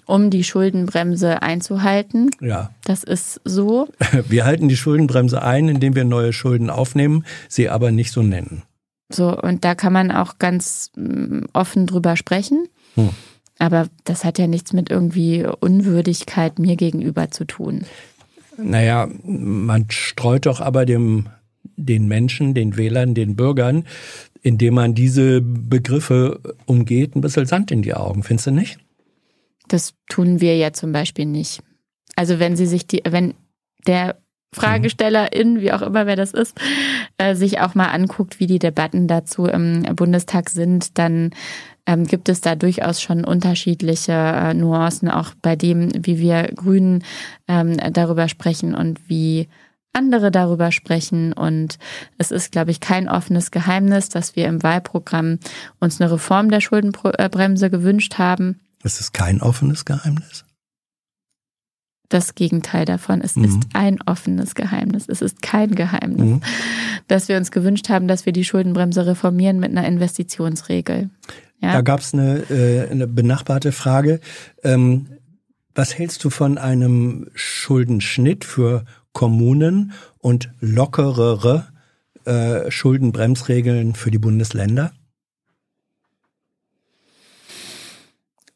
um 0.04 0.30
die 0.30 0.44
Schuldenbremse 0.44 1.42
einzuhalten. 1.42 2.30
Ja, 2.40 2.70
Das 2.84 3.02
ist 3.02 3.40
so. 3.44 3.88
wir 4.28 4.44
halten 4.44 4.68
die 4.68 4.76
Schuldenbremse 4.76 5.42
ein, 5.42 5.68
indem 5.68 5.94
wir 5.94 6.04
neue 6.04 6.32
Schulden 6.32 6.70
aufnehmen, 6.70 7.24
sie 7.48 7.68
aber 7.68 7.90
nicht 7.90 8.12
so 8.12 8.22
nennen. 8.22 8.62
So, 9.08 9.40
und 9.40 9.64
da 9.64 9.74
kann 9.74 9.92
man 9.92 10.10
auch 10.10 10.38
ganz 10.38 10.90
mm, 10.96 11.44
offen 11.52 11.86
drüber 11.86 12.16
sprechen. 12.16 12.66
Hm. 12.94 13.10
Aber 13.58 13.86
das 14.04 14.24
hat 14.24 14.38
ja 14.38 14.46
nichts 14.46 14.72
mit 14.72 14.90
irgendwie 14.90 15.46
Unwürdigkeit 15.60 16.58
mir 16.58 16.76
gegenüber 16.76 17.30
zu 17.30 17.44
tun. 17.44 17.84
Naja, 18.58 19.08
man 19.24 19.90
streut 19.90 20.46
doch 20.46 20.60
aber 20.60 20.84
dem, 20.86 21.28
den 21.76 22.08
Menschen, 22.08 22.54
den 22.54 22.76
Wählern, 22.76 23.14
den 23.14 23.36
Bürgern, 23.36 23.84
indem 24.42 24.74
man 24.74 24.94
diese 24.94 25.40
Begriffe 25.40 26.40
umgeht, 26.66 27.16
ein 27.16 27.20
bisschen 27.20 27.46
Sand 27.46 27.70
in 27.70 27.82
die 27.82 27.94
Augen, 27.94 28.22
findest 28.22 28.46
du 28.46 28.50
nicht? 28.52 28.78
Das 29.68 29.94
tun 30.08 30.40
wir 30.40 30.56
ja 30.56 30.72
zum 30.72 30.92
Beispiel 30.92 31.26
nicht. 31.26 31.62
Also 32.14 32.38
wenn 32.38 32.56
sie 32.56 32.66
sich 32.66 32.86
die, 32.86 33.02
wenn 33.08 33.34
der 33.86 34.16
Fragestellerin, 34.54 35.60
wie 35.60 35.72
auch 35.72 35.82
immer 35.82 36.06
wer 36.06 36.16
das 36.16 36.32
ist, 36.32 36.58
äh, 37.18 37.34
sich 37.34 37.60
auch 37.60 37.74
mal 37.74 37.88
anguckt, 37.88 38.40
wie 38.40 38.46
die 38.46 38.58
Debatten 38.58 39.06
dazu 39.06 39.46
im 39.46 39.82
Bundestag 39.94 40.48
sind, 40.50 40.98
dann 40.98 41.30
ähm, 41.86 42.04
gibt 42.04 42.28
es 42.28 42.40
da 42.40 42.56
durchaus 42.56 43.02
schon 43.02 43.24
unterschiedliche 43.24 44.12
äh, 44.12 44.54
Nuancen, 44.54 45.08
auch 45.08 45.32
bei 45.42 45.56
dem, 45.56 45.90
wie 45.94 46.18
wir 46.18 46.44
Grünen 46.54 47.04
ähm, 47.48 47.76
darüber 47.92 48.28
sprechen 48.28 48.74
und 48.74 49.08
wie 49.08 49.48
andere 49.96 50.30
darüber 50.30 50.70
sprechen. 50.70 51.32
Und 51.32 51.78
es 52.18 52.30
ist, 52.30 52.52
glaube 52.52 52.70
ich, 52.70 52.78
kein 52.80 53.08
offenes 53.08 53.50
Geheimnis, 53.50 54.08
dass 54.08 54.36
wir 54.36 54.46
im 54.46 54.62
Wahlprogramm 54.62 55.38
uns 55.80 56.00
eine 56.00 56.12
Reform 56.12 56.50
der 56.50 56.60
Schuldenbremse 56.60 57.70
gewünscht 57.70 58.18
haben. 58.18 58.60
Das 58.82 59.00
ist 59.00 59.12
kein 59.12 59.42
offenes 59.42 59.84
Geheimnis. 59.84 60.44
das 62.08 62.36
Gegenteil 62.36 62.84
davon. 62.84 63.20
Es 63.20 63.34
Mhm. 63.34 63.44
ist 63.46 63.58
ein 63.72 63.98
offenes 64.06 64.54
Geheimnis. 64.54 65.08
Es 65.08 65.22
ist 65.22 65.42
kein 65.42 65.74
Geheimnis, 65.74 66.20
Mhm. 66.20 66.40
dass 67.08 67.26
wir 67.26 67.36
uns 67.36 67.50
gewünscht 67.50 67.88
haben, 67.88 68.06
dass 68.06 68.26
wir 68.26 68.32
die 68.32 68.44
Schuldenbremse 68.44 69.06
reformieren 69.06 69.58
mit 69.58 69.70
einer 69.72 69.84
Investitionsregel. 69.88 71.10
Ja, 71.60 71.72
Da 71.72 71.80
gab 71.80 71.98
es 71.98 72.14
eine, 72.14 72.48
äh, 72.48 72.88
eine 72.88 73.08
benachbarte 73.08 73.72
Frage. 73.72 74.20
Ähm, 74.62 75.08
was 75.74 75.98
hältst 75.98 76.22
du 76.22 76.30
von 76.30 76.58
einem 76.58 77.26
Schuldenschnitt 77.34 78.44
für 78.44 78.84
Kommunen 79.16 79.92
und 80.18 80.50
lockerere 80.60 81.68
äh, 82.26 82.70
Schuldenbremsregeln 82.70 83.94
für 83.94 84.10
die 84.10 84.18
Bundesländer? 84.18 84.92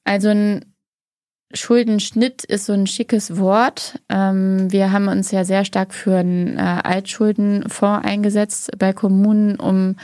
also 0.05 0.29
ein 0.29 0.70
Schuldenschnitt 1.53 2.45
ist 2.45 2.67
so 2.67 2.73
ein 2.73 2.87
schickes 2.87 3.37
Wort. 3.37 3.99
Ähm, 4.09 4.71
wir 4.71 4.93
haben 4.93 5.09
uns 5.09 5.33
ja 5.33 5.45
sehr 5.45 5.65
stark 5.65 5.93
für 5.93 6.17
einen 6.17 6.57
äh, 6.57 6.61
Altschuldenfonds 6.61 8.07
eingesetzt 8.07 8.71
bei 8.79 8.93
Kommunen, 8.93 9.57
um 9.57 9.97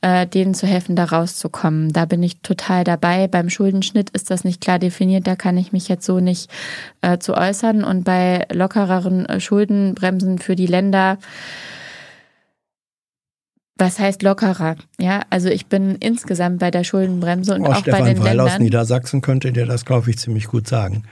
äh, 0.00 0.26
denen 0.26 0.54
zu 0.54 0.66
helfen, 0.66 0.96
da 0.96 1.04
rauszukommen. 1.04 1.92
Da 1.92 2.06
bin 2.06 2.22
ich 2.22 2.40
total 2.40 2.84
dabei. 2.84 3.28
Beim 3.28 3.50
Schuldenschnitt 3.50 4.10
ist 4.10 4.30
das 4.30 4.44
nicht 4.44 4.62
klar 4.62 4.78
definiert, 4.78 5.26
da 5.26 5.36
kann 5.36 5.58
ich 5.58 5.72
mich 5.72 5.88
jetzt 5.88 6.06
so 6.06 6.20
nicht 6.20 6.50
äh, 7.02 7.18
zu 7.18 7.34
äußern. 7.34 7.84
Und 7.84 8.04
bei 8.04 8.46
lockereren 8.50 9.40
Schuldenbremsen 9.40 10.38
für 10.38 10.56
die 10.56 10.66
Länder, 10.66 11.18
was 13.76 13.98
heißt 13.98 14.22
lockerer? 14.22 14.76
Ja, 15.00 15.22
also 15.30 15.48
ich 15.48 15.66
bin 15.66 15.96
insgesamt 15.96 16.60
bei 16.60 16.70
der 16.70 16.84
Schuldenbremse 16.84 17.54
und 17.54 17.62
Oh, 17.62 17.66
auch 17.66 17.74
bei 17.74 17.80
Stefan 17.80 18.04
den 18.04 18.22
Weil 18.22 18.38
aus 18.40 18.50
Ländern. 18.50 18.62
Niedersachsen 18.62 19.20
könnte 19.20 19.52
dir 19.52 19.66
das, 19.66 19.84
glaube 19.84 20.10
ich, 20.10 20.18
ziemlich 20.18 20.46
gut 20.46 20.68
sagen. 20.68 21.04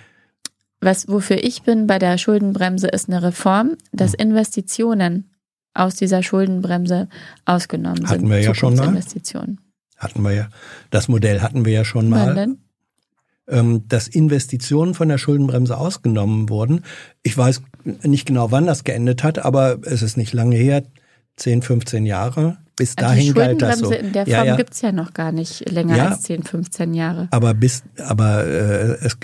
Was, 0.80 1.08
wofür 1.08 1.42
ich 1.42 1.62
bin 1.62 1.86
bei 1.86 1.98
der 1.98 2.18
Schuldenbremse, 2.18 2.88
ist 2.88 3.08
eine 3.08 3.22
Reform, 3.22 3.76
dass 3.92 4.14
Investitionen 4.14 5.30
aus 5.74 5.94
dieser 5.96 6.22
Schuldenbremse 6.22 7.08
ausgenommen 7.44 8.08
Hatten 8.08 8.20
sind. 8.20 8.30
wir 8.30 8.40
ja 8.40 8.54
schon 8.54 8.76
mal. 8.76 9.00
Hatten 9.96 10.22
wir 10.22 10.32
ja. 10.32 10.48
Das 10.90 11.08
Modell 11.08 11.40
hatten 11.40 11.64
wir 11.64 11.72
ja 11.72 11.84
schon 11.84 12.10
Wann 12.10 12.26
mal. 12.26 12.34
denn? 12.34 12.58
ähm, 13.48 13.86
dass 13.88 14.08
Investitionen 14.08 14.94
von 14.94 15.08
der 15.08 15.18
Schuldenbremse 15.18 15.76
ausgenommen 15.76 16.48
wurden. 16.48 16.84
Ich 17.22 17.36
weiß 17.36 17.62
nicht 18.02 18.26
genau, 18.26 18.50
wann 18.50 18.66
das 18.66 18.84
geendet 18.84 19.24
hat, 19.24 19.38
aber 19.40 19.78
es 19.84 20.02
ist 20.02 20.16
nicht 20.16 20.32
lange 20.32 20.56
her, 20.56 20.82
10, 21.36 21.62
15 21.62 22.06
Jahre. 22.06 22.58
Bis 22.76 22.96
Also 22.96 23.08
dahin 23.08 23.26
die 23.26 23.32
galt 23.34 23.60
das 23.62 23.78
so. 23.78 23.84
Schuldenbremse 23.86 24.06
in 24.06 24.12
der 24.12 24.28
Ja, 24.28 24.36
Form 24.38 24.46
ja. 24.48 24.56
gibt's 24.56 24.80
ja 24.80 24.92
noch 24.92 25.12
gar 25.14 25.32
nicht 25.32 25.68
länger 25.70 25.96
Ja. 25.96 26.08
als 26.10 26.22
10, 26.22 26.42
15 26.42 26.94
Jahre. 26.94 27.28
Aber 27.30 27.54
bis, 27.54 27.82
aber 27.98 28.44
äh, 28.46 28.96
es, 29.04 29.16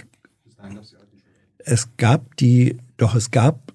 es 1.59 1.89
gab 1.97 2.37
die, 2.37 2.78
doch 2.97 3.15
es 3.15 3.31
gab, 3.31 3.73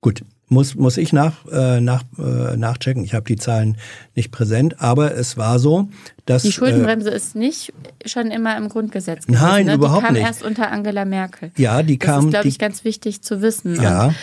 gut, 0.00 0.22
muss 0.48 0.76
muss 0.76 0.96
ich 0.96 1.12
nach 1.12 1.44
äh, 1.50 1.80
nach 1.80 2.04
äh, 2.18 2.56
nachchecken. 2.56 3.02
Ich 3.02 3.14
habe 3.14 3.24
die 3.24 3.34
Zahlen 3.36 3.78
nicht 4.14 4.30
präsent, 4.30 4.80
aber 4.80 5.12
es 5.16 5.36
war 5.36 5.58
so, 5.58 5.88
dass 6.24 6.42
Die 6.42 6.48
äh, 6.48 6.52
Schuldenbremse 6.52 7.10
ist 7.10 7.34
nicht 7.34 7.72
schon 8.04 8.30
immer 8.30 8.56
im 8.56 8.68
Grundgesetz 8.68 9.26
gewesen. 9.26 9.42
Nein, 9.42 9.66
ne? 9.66 9.74
überhaupt 9.74 10.02
die 10.02 10.06
kam 10.06 10.14
nicht. 10.14 10.22
erst 10.24 10.44
unter 10.44 10.70
Angela 10.70 11.04
Merkel. 11.04 11.50
ja, 11.56 11.82
die 11.82 11.98
Das 11.98 12.06
kam, 12.06 12.24
ist, 12.26 12.30
glaube 12.30 12.46
ich, 12.48 12.58
ganz 12.60 12.84
wichtig 12.84 13.22
zu 13.22 13.42
wissen. 13.42 13.74
ja, 13.82 14.06
Und, 14.06 14.14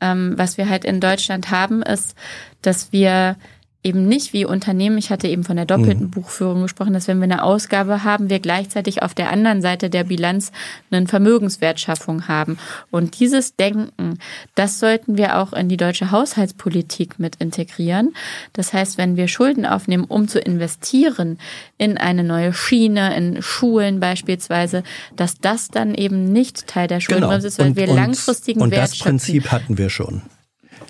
ähm, 0.00 0.34
was 0.36 0.58
wir 0.58 0.68
halt 0.68 0.84
in 0.84 1.00
Deutschland 1.00 1.50
haben, 1.50 1.82
ist, 1.82 2.14
dass 2.62 2.92
wir 2.92 3.36
eben 3.84 4.08
nicht 4.08 4.32
wie 4.32 4.44
Unternehmen, 4.44 4.98
ich 4.98 5.10
hatte 5.10 5.28
eben 5.28 5.44
von 5.44 5.56
der 5.56 5.64
doppelten 5.64 6.06
Mhm. 6.06 6.10
Buchführung 6.10 6.62
gesprochen, 6.62 6.94
dass 6.94 7.06
wenn 7.06 7.18
wir 7.18 7.24
eine 7.24 7.44
Ausgabe 7.44 8.02
haben, 8.02 8.28
wir 8.28 8.40
gleichzeitig 8.40 9.02
auf 9.02 9.14
der 9.14 9.30
anderen 9.30 9.62
Seite 9.62 9.88
der 9.88 10.02
Bilanz 10.04 10.50
eine 10.90 11.06
Vermögenswertschaffung 11.06 12.26
haben. 12.26 12.58
Und 12.90 13.20
dieses 13.20 13.54
Denken, 13.54 14.18
das 14.56 14.80
sollten 14.80 15.16
wir 15.16 15.38
auch 15.38 15.52
in 15.52 15.68
die 15.68 15.76
deutsche 15.76 16.10
Haushaltspolitik 16.10 17.20
mit 17.20 17.36
integrieren. 17.36 18.14
Das 18.52 18.72
heißt, 18.72 18.98
wenn 18.98 19.16
wir 19.16 19.28
Schulden 19.28 19.64
aufnehmen, 19.64 20.04
um 20.04 20.26
zu 20.26 20.40
investieren 20.40 21.38
in 21.78 21.98
eine 21.98 22.24
neue 22.24 22.52
Schiene, 22.52 23.16
in 23.16 23.42
Schulen 23.42 24.00
beispielsweise, 24.00 24.82
dass 25.14 25.38
das 25.38 25.68
dann 25.68 25.94
eben 25.94 26.32
nicht 26.32 26.66
Teil 26.66 26.88
der 26.88 26.98
genau. 26.98 27.10
Schuldenbremse 27.10 27.46
ist, 27.46 27.58
weil 27.60 27.76
wir 27.76 27.86
langfristigen 27.86 28.60
und 28.60 28.72
Wert 28.72 28.82
das 28.82 28.96
schöpfen 28.96 29.18
Prinzip 29.18 29.52
hatten 29.52 29.78
wir 29.78 29.88
schon. 29.88 30.22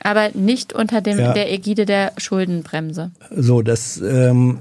Aber 0.02 0.30
nicht 0.34 0.72
unter 0.72 1.00
dem, 1.00 1.18
Ja. 1.18 1.32
der 1.32 1.52
Ägide 1.52 1.86
der 1.86 2.12
Schuldenbremse. 2.16 3.12
So, 3.34 3.62
das 3.62 4.00
ähm, 4.00 4.60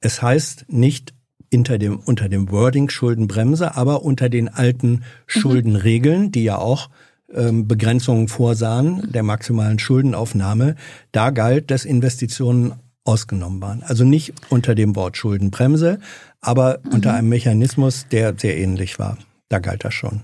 es 0.00 0.22
heißt 0.22 0.66
nicht 0.68 1.12
hinter 1.50 1.78
dem, 1.78 1.98
unter 1.98 2.28
dem 2.28 2.50
Wording 2.50 2.88
Schuldenbremse, 2.88 3.76
aber 3.76 4.02
unter 4.02 4.28
den 4.28 4.48
alten 4.48 5.02
Schuldenregeln, 5.26 6.30
die 6.32 6.44
ja 6.44 6.58
auch 6.58 6.90
ähm, 7.34 7.66
Begrenzungen 7.68 8.28
vorsahen 8.28 9.10
der 9.12 9.22
maximalen 9.22 9.78
Schuldenaufnahme, 9.78 10.76
da 11.12 11.30
galt, 11.30 11.70
dass 11.70 11.84
Investitionen 11.84 12.74
ausgenommen 13.04 13.60
waren. 13.60 13.82
Also 13.82 14.04
nicht 14.04 14.32
unter 14.50 14.74
dem 14.74 14.94
Wort 14.94 15.16
Schuldenbremse, 15.16 15.98
aber 16.40 16.80
unter 16.92 17.14
einem 17.14 17.28
Mechanismus, 17.28 18.06
der 18.10 18.34
sehr 18.36 18.56
ähnlich 18.56 18.98
war. 18.98 19.18
Da 19.48 19.58
galt 19.58 19.84
das 19.84 19.94
schon. 19.94 20.22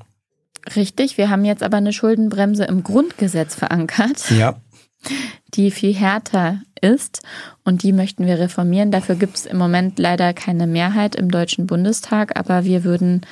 Richtig, 0.75 1.17
wir 1.17 1.31
haben 1.31 1.45
jetzt 1.45 1.63
aber 1.63 1.77
eine 1.77 1.93
Schuldenbremse 1.93 2.65
im 2.65 2.83
Grundgesetz 2.83 3.55
verankert, 3.55 4.31
Ja, 4.31 4.61
die 5.55 5.71
viel 5.71 5.95
härter 5.95 6.63
ist 6.81 7.23
und 7.65 7.83
die 7.83 7.93
möchten 7.93 8.27
wir 8.27 8.39
reformieren. 8.39 8.91
Dafür 8.91 9.15
gibt 9.15 9.37
es 9.37 9.47
im 9.47 9.59
Moment 9.59 9.99
leider 9.99 10.35
keine 10.35 10.67
Mehrheit 10.67 11.15
im 11.15 11.31
Deutschen 11.31 11.67
Bundestag, 11.67 12.39
aber 12.39 12.65
wir 12.65 12.85
würden 12.85 13.23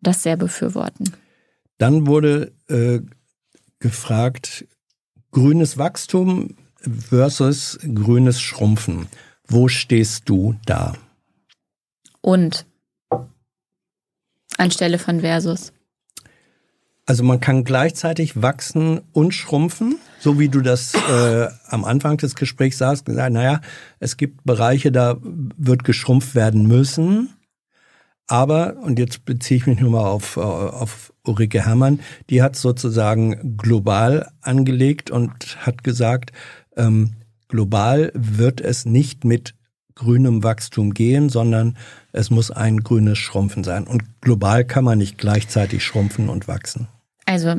das 0.00 0.22
sehr 0.22 0.36
befürworten. 0.36 1.12
Dann 1.78 2.06
wurde 2.06 2.52
äh, 2.68 3.00
gefragt, 3.78 4.66
grünes 5.30 5.78
Wachstum 5.78 6.56
versus 6.80 7.78
grünes 7.94 8.40
Schrumpfen. 8.40 9.08
Wo 9.46 9.68
stehst 9.68 10.28
du 10.28 10.54
da? 10.66 10.94
Und 12.20 12.66
anstelle 14.58 14.98
von 14.98 15.20
Versus. 15.20 15.72
Also 17.04 17.24
man 17.24 17.40
kann 17.40 17.64
gleichzeitig 17.64 18.40
wachsen 18.40 19.00
und 19.12 19.32
schrumpfen, 19.34 19.98
so 20.20 20.38
wie 20.38 20.48
du 20.48 20.60
das 20.60 20.94
äh, 20.94 21.48
am 21.66 21.84
Anfang 21.84 22.16
des 22.16 22.36
Gesprächs 22.36 22.78
sagst. 22.78 23.06
Gesagt, 23.06 23.32
naja, 23.32 23.60
es 23.98 24.16
gibt 24.16 24.44
Bereiche, 24.44 24.92
da 24.92 25.16
wird 25.20 25.82
geschrumpft 25.82 26.36
werden 26.36 26.66
müssen. 26.66 27.30
Aber, 28.28 28.76
und 28.76 29.00
jetzt 29.00 29.24
beziehe 29.24 29.58
ich 29.58 29.66
mich 29.66 29.80
nur 29.80 29.90
mal 29.90 30.06
auf, 30.06 30.36
auf 30.36 31.12
Ulrike 31.24 31.66
Herrmann, 31.66 32.00
die 32.30 32.40
hat 32.40 32.54
sozusagen 32.54 33.56
global 33.56 34.30
angelegt 34.40 35.10
und 35.10 35.58
hat 35.66 35.82
gesagt, 35.82 36.32
ähm, 36.76 37.14
global 37.48 38.12
wird 38.14 38.60
es 38.60 38.86
nicht 38.86 39.24
mit 39.24 39.54
grünem 39.94 40.42
Wachstum 40.42 40.94
gehen, 40.94 41.28
sondern 41.28 41.76
es 42.12 42.30
muss 42.30 42.50
ein 42.50 42.78
grünes 42.82 43.18
Schrumpfen 43.18 43.64
sein. 43.64 43.86
Und 43.86 44.02
global 44.20 44.64
kann 44.64 44.84
man 44.84 44.98
nicht 44.98 45.18
gleichzeitig 45.18 45.84
schrumpfen 45.84 46.28
und 46.28 46.48
wachsen. 46.48 46.88
Also, 47.26 47.56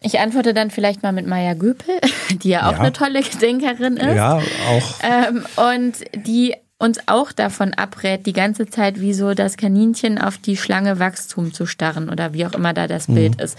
ich 0.00 0.18
antworte 0.20 0.52
dann 0.54 0.70
vielleicht 0.70 1.02
mal 1.02 1.12
mit 1.12 1.26
Maya 1.26 1.54
Göpel, 1.54 1.94
die 2.42 2.50
ja 2.50 2.68
auch 2.68 2.72
Ja. 2.72 2.80
eine 2.80 2.92
tolle 2.92 3.22
Denkerin 3.40 3.96
ist. 3.96 4.14
Ja, 4.16 4.34
auch. 4.68 4.94
Ähm, 5.02 5.44
und 5.56 5.94
die 6.26 6.54
uns 6.84 6.98
auch 7.06 7.32
davon 7.32 7.72
abrät, 7.72 8.26
die 8.26 8.34
ganze 8.34 8.66
Zeit 8.66 9.00
wie 9.00 9.14
so 9.14 9.32
das 9.32 9.56
Kaninchen 9.56 10.18
auf 10.18 10.36
die 10.36 10.56
Schlange 10.56 10.98
Wachstum 10.98 11.54
zu 11.54 11.64
starren 11.64 12.10
oder 12.10 12.34
wie 12.34 12.44
auch 12.44 12.52
immer 12.52 12.74
da 12.74 12.86
das 12.86 13.06
Bild 13.06 13.40
ist, 13.40 13.56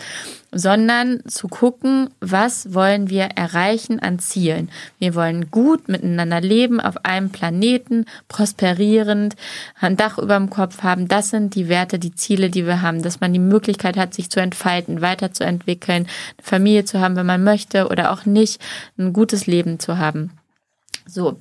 sondern 0.51 1.25
zu 1.27 1.47
gucken, 1.47 2.11
was 2.21 2.75
wollen 2.75 3.09
wir 3.09 3.23
erreichen 3.23 3.99
an 3.99 4.19
Zielen. 4.19 4.69
Wir 4.99 5.15
wollen 5.15 5.49
gut 5.49 5.89
miteinander 5.89 6.39
leben 6.39 6.79
auf 6.79 7.03
einem 7.03 7.31
Planeten, 7.31 8.05
prosperierend, 8.27 9.35
ein 9.79 9.97
Dach 9.97 10.19
über 10.19 10.37
dem 10.37 10.51
Kopf 10.51 10.83
haben. 10.83 11.07
Das 11.07 11.31
sind 11.31 11.55
die 11.55 11.67
Werte, 11.67 11.97
die 11.97 12.13
Ziele, 12.13 12.51
die 12.51 12.67
wir 12.67 12.83
haben, 12.83 13.01
dass 13.01 13.21
man 13.21 13.33
die 13.33 13.39
Möglichkeit 13.39 13.97
hat, 13.97 14.13
sich 14.13 14.29
zu 14.29 14.39
entfalten, 14.39 15.01
weiterzuentwickeln, 15.01 16.03
eine 16.03 16.43
Familie 16.43 16.85
zu 16.85 16.99
haben, 16.99 17.15
wenn 17.15 17.25
man 17.25 17.43
möchte 17.43 17.87
oder 17.87 18.11
auch 18.11 18.25
nicht, 18.25 18.61
ein 18.99 19.13
gutes 19.13 19.47
Leben 19.47 19.79
zu 19.79 19.97
haben. 19.97 20.29
So, 21.07 21.37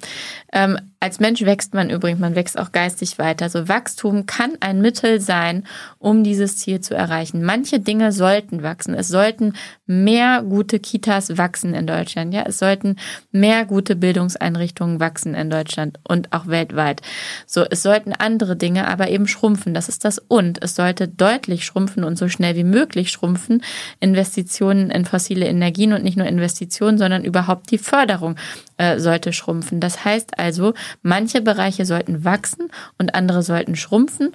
ähm, 0.53 0.79
als 1.01 1.21
Mensch 1.21 1.43
wächst 1.43 1.75
man 1.75 1.91
übrigens, 1.91 2.21
man 2.21 2.35
wächst 2.35 2.59
auch 2.59 2.73
geistig 2.73 3.19
weiter. 3.19 3.49
So 3.49 3.69
Wachstum 3.69 4.27
kann 4.27 4.53
ein 4.61 4.81
Mittel 4.81 5.21
sein, 5.21 5.67
um 5.99 6.25
dieses 6.25 6.59
Ziel 6.59 6.81
zu 6.81 6.95
erreichen. 6.95 7.43
Manche 7.45 7.81
Dinge 7.81 8.13
sollten 8.13 8.63
wachsen. 8.63 8.95
Es 8.95 9.09
sollten 9.09 9.55
mehr 9.87 10.43
gute 10.43 10.79
Kitas 10.79 11.37
wachsen 11.37 11.75
in 11.75 11.87
Deutschland. 11.87 12.33
Ja, 12.33 12.45
es 12.47 12.59
sollten 12.59 12.97
mehr 13.33 13.65
gute 13.65 13.97
Bildungseinrichtungen 13.97 15.01
wachsen 15.01 15.35
in 15.35 15.51
Deutschland 15.51 15.99
und 16.09 16.33
auch 16.33 16.47
weltweit. 16.47 17.03
So, 17.47 17.65
es 17.69 17.83
sollten 17.83 18.13
andere 18.13 18.57
Dinge 18.57 18.87
aber 18.87 19.09
eben 19.09 19.29
schrumpfen. 19.29 19.75
Das 19.75 19.89
ist 19.89 20.05
das 20.05 20.19
und. 20.19 20.63
Es 20.63 20.75
sollte 20.75 21.09
deutlich 21.09 21.65
schrumpfen 21.65 22.05
und 22.05 22.17
so 22.17 22.29
schnell 22.29 22.57
wie 22.57 22.65
möglich 22.65 23.11
schrumpfen. 23.11 23.63
Investitionen 24.01 24.91
in 24.91 25.05
fossile 25.05 25.47
Energien 25.47 25.93
und 25.93 26.03
nicht 26.03 26.17
nur 26.17 26.27
Investitionen, 26.27 26.99
sondern 26.99 27.25
überhaupt 27.25 27.71
die 27.71 27.79
Förderung 27.79 28.37
äh, 28.77 28.99
sollte 28.99 29.33
schrumpfen. 29.33 29.54
Das 29.73 30.05
heißt 30.05 30.39
also, 30.39 30.75
manche 31.03 31.41
Bereiche 31.41 31.87
sollten 31.87 32.25
wachsen 32.25 32.71
und 32.99 33.15
andere 33.15 33.43
sollten 33.43 33.77
schrumpfen. 33.77 34.33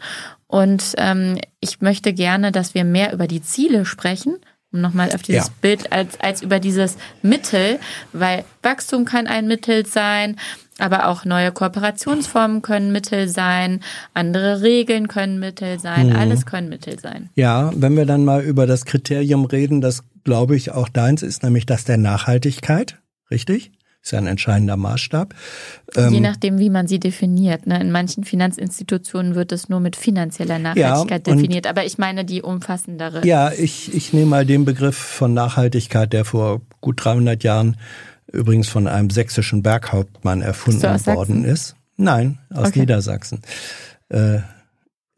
Und 0.47 0.93
ähm, 0.97 1.39
ich 1.59 1.81
möchte 1.81 2.13
gerne, 2.13 2.51
dass 2.51 2.73
wir 2.73 2.83
mehr 2.83 3.13
über 3.13 3.27
die 3.27 3.41
Ziele 3.41 3.85
sprechen. 3.85 4.37
Um 4.71 4.81
nochmal 4.81 5.09
auf 5.15 5.23
dieses 5.23 5.47
Ja. 5.47 5.53
Bild 5.61 5.91
als, 5.91 6.19
als 6.19 6.43
über 6.43 6.59
dieses 6.59 6.97
Mittel, 7.23 7.79
weil 8.13 8.45
Wachstum 8.61 9.03
kann 9.03 9.25
ein 9.25 9.47
Mittel 9.47 9.87
sein, 9.87 10.35
aber 10.77 11.07
auch 11.07 11.25
neue 11.25 11.51
Kooperationsformen 11.51 12.61
können 12.61 12.91
Mittel 12.91 13.27
sein, 13.27 13.81
andere 14.13 14.61
Regeln 14.61 15.07
können 15.07 15.39
Mittel 15.39 15.79
sein, 15.79 16.15
alles 16.15 16.45
können 16.45 16.69
Mittel 16.69 16.99
sein. 16.99 17.29
Ja, 17.35 17.71
wenn 17.75 17.97
wir 17.97 18.05
dann 18.05 18.23
mal 18.25 18.43
über 18.43 18.67
das 18.67 18.85
Kriterium 18.85 19.45
reden, 19.45 19.81
das 19.81 20.03
glaube 20.23 20.55
ich 20.55 20.71
auch 20.71 20.87
deins 20.87 21.23
ist, 21.23 21.41
nämlich 21.41 21.65
das 21.65 21.83
der 21.85 21.97
Nachhaltigkeit, 21.97 22.99
richtig? 23.31 23.71
Ist 24.01 24.11
ja 24.13 24.19
ein 24.19 24.27
entscheidender 24.27 24.77
Maßstab. 24.77 25.33
Ähm, 25.95 26.13
Je 26.13 26.19
nachdem, 26.21 26.57
wie 26.57 26.69
man 26.69 26.87
sie 26.87 26.99
definiert. 26.99 27.67
Ne? 27.67 27.81
In 27.81 27.91
manchen 27.91 28.23
Finanzinstitutionen 28.23 29.35
wird 29.35 29.51
es 29.51 29.67
nur 29.67 29.81
mit 29.81 29.95
finanzieller 29.97 30.57
Nachhaltigkeit 30.57 31.27
und- 31.27 31.37
definiert, 31.37 31.67
aber 31.67 31.85
ich 31.85 31.97
meine 31.97 32.23
die 32.23 32.41
umfassendere. 32.41 33.25
Ja, 33.27 33.51
ich, 33.51 33.93
ich 33.93 34.13
nehme 34.13 34.27
mal 34.27 34.45
den 34.45 34.63
Begriff 34.63 34.95
von 34.97 35.33
Nachhaltigkeit, 35.33 36.13
der 36.13 36.23
vor 36.23 36.61
gut 36.79 37.03
300 37.03 37.43
Jahren 37.43 37.75
übrigens 38.31 38.69
von 38.69 38.87
einem 38.87 39.09
sächsischen 39.09 39.63
Berghauptmann 39.63 40.41
erfunden 40.41 40.79
Sachsen? 40.79 41.15
worden 41.15 41.43
ist. 41.43 41.75
Nein, 41.97 42.37
aus 42.53 42.69
Okay. 42.69 42.79
Niedersachsen. 42.79 43.41
Äh, 44.07 44.39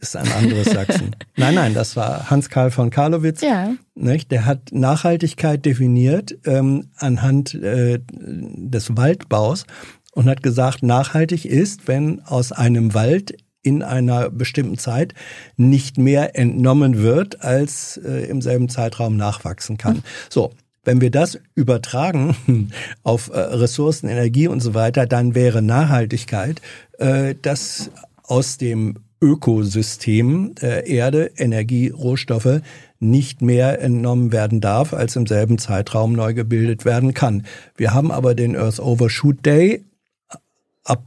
ist 0.02 0.16
ein 0.16 0.30
anderes 0.32 0.72
Sachsen. 0.72 1.16
Nein, 1.38 1.56
nein, 1.56 1.74
das 1.74 1.96
war 1.96 2.30
Hans-Karl 2.30 2.72
von 2.72 2.90
Karlowitz. 2.90 3.42
Ja. 3.42 3.74
Nicht? 3.96 4.32
Der 4.32 4.46
hat 4.46 4.72
Nachhaltigkeit 4.72 5.64
definiert 5.64 6.38
ähm, 6.46 6.90
anhand 6.98 7.54
äh, 7.54 8.00
des 8.10 8.98
Waldbaus 8.98 9.66
und 10.14 10.28
hat 10.28 10.44
gesagt, 10.44 10.84
nachhaltig 10.84 11.46
ist, 11.46 11.88
wenn 11.88 12.22
aus 12.22 12.52
einem 12.52 12.94
Wald 12.94 13.36
in 13.64 13.84
einer 13.84 14.30
bestimmten 14.32 14.78
Zeit 14.78 15.14
nicht 15.56 15.98
mehr 15.98 16.36
entnommen 16.38 16.98
wird, 16.98 17.42
als 17.42 17.98
äh, 17.98 18.26
im 18.26 18.42
selben 18.42 18.70
Zeitraum 18.70 19.16
nachwachsen 19.18 19.78
kann. 19.78 20.04
So. 20.30 20.52
Wenn 20.84 21.00
wir 21.00 21.12
das 21.12 21.38
übertragen 21.54 22.72
auf 23.04 23.30
äh, 23.30 23.38
Ressourcen, 23.38 24.10
Energie 24.10 24.48
und 24.48 24.62
so 24.62 24.74
weiter, 24.74 25.06
dann 25.06 25.36
wäre 25.36 25.62
Nachhaltigkeit, 25.62 26.60
äh, 26.98 27.36
dass 27.40 27.92
aus 28.24 28.58
dem 28.58 28.96
Ökosystem 29.22 30.56
äh, 30.61 30.90
Erde, 30.91 31.32
Energie, 31.38 31.90
Rohstoffe 31.90 32.61
nicht 33.00 33.41
mehr 33.41 33.82
entnommen 33.82 34.32
werden 34.32 34.61
darf, 34.61 34.93
als 34.93 35.16
im 35.16 35.27
selben 35.27 35.58
Zeitraum 35.58 36.14
neu 36.14 36.33
gebildet 36.33 36.85
werden 36.85 37.14
kann. 37.14 37.45
Wir 37.75 37.93
haben 37.93 38.11
aber 38.11 38.35
den 38.35 38.56
Earth 38.56 38.80
Overshoot 38.80 39.45
Day, 39.45 39.85
ab, 40.83 41.03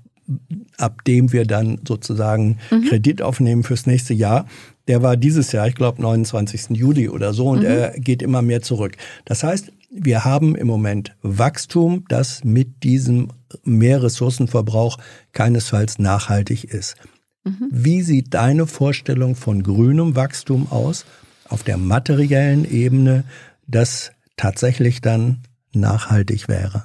ab 0.76 1.04
dem 1.04 1.32
wir 1.32 1.44
dann 1.44 1.80
sozusagen 1.86 2.58
mhm. 2.70 2.84
Kredit 2.88 3.22
aufnehmen 3.22 3.62
fürs 3.62 3.86
nächste 3.86 4.14
Jahr. 4.14 4.46
Der 4.86 5.02
war 5.02 5.16
dieses 5.16 5.52
Jahr, 5.52 5.66
ich 5.66 5.74
glaube, 5.74 6.02
29. 6.02 6.70
Juli 6.70 7.08
oder 7.08 7.32
so, 7.32 7.48
und 7.48 7.60
mhm. 7.60 7.66
er 7.66 7.90
geht 7.98 8.22
immer 8.22 8.42
mehr 8.42 8.62
zurück. 8.62 8.96
Das 9.24 9.42
heißt, 9.42 9.72
wir 9.90 10.24
haben 10.24 10.56
im 10.56 10.66
Moment 10.66 11.14
Wachstum, 11.22 12.04
das 12.08 12.42
mit 12.42 12.82
diesem 12.82 13.28
mehr 13.62 14.02
Ressourcenverbrauch 14.02 14.98
keinesfalls 15.32 16.00
nachhaltig 16.00 16.64
ist. 16.64 16.96
Mhm. 17.44 17.68
Wie 17.70 18.02
sieht 18.02 18.34
deine 18.34 18.66
Vorstellung 18.66 19.36
von 19.36 19.62
grünem 19.62 20.16
Wachstum 20.16 20.70
aus? 20.70 21.04
auf 21.48 21.62
der 21.62 21.76
materiellen 21.76 22.68
Ebene 22.70 23.24
das 23.66 24.12
tatsächlich 24.36 25.00
dann 25.00 25.42
nachhaltig 25.72 26.48
wäre? 26.48 26.84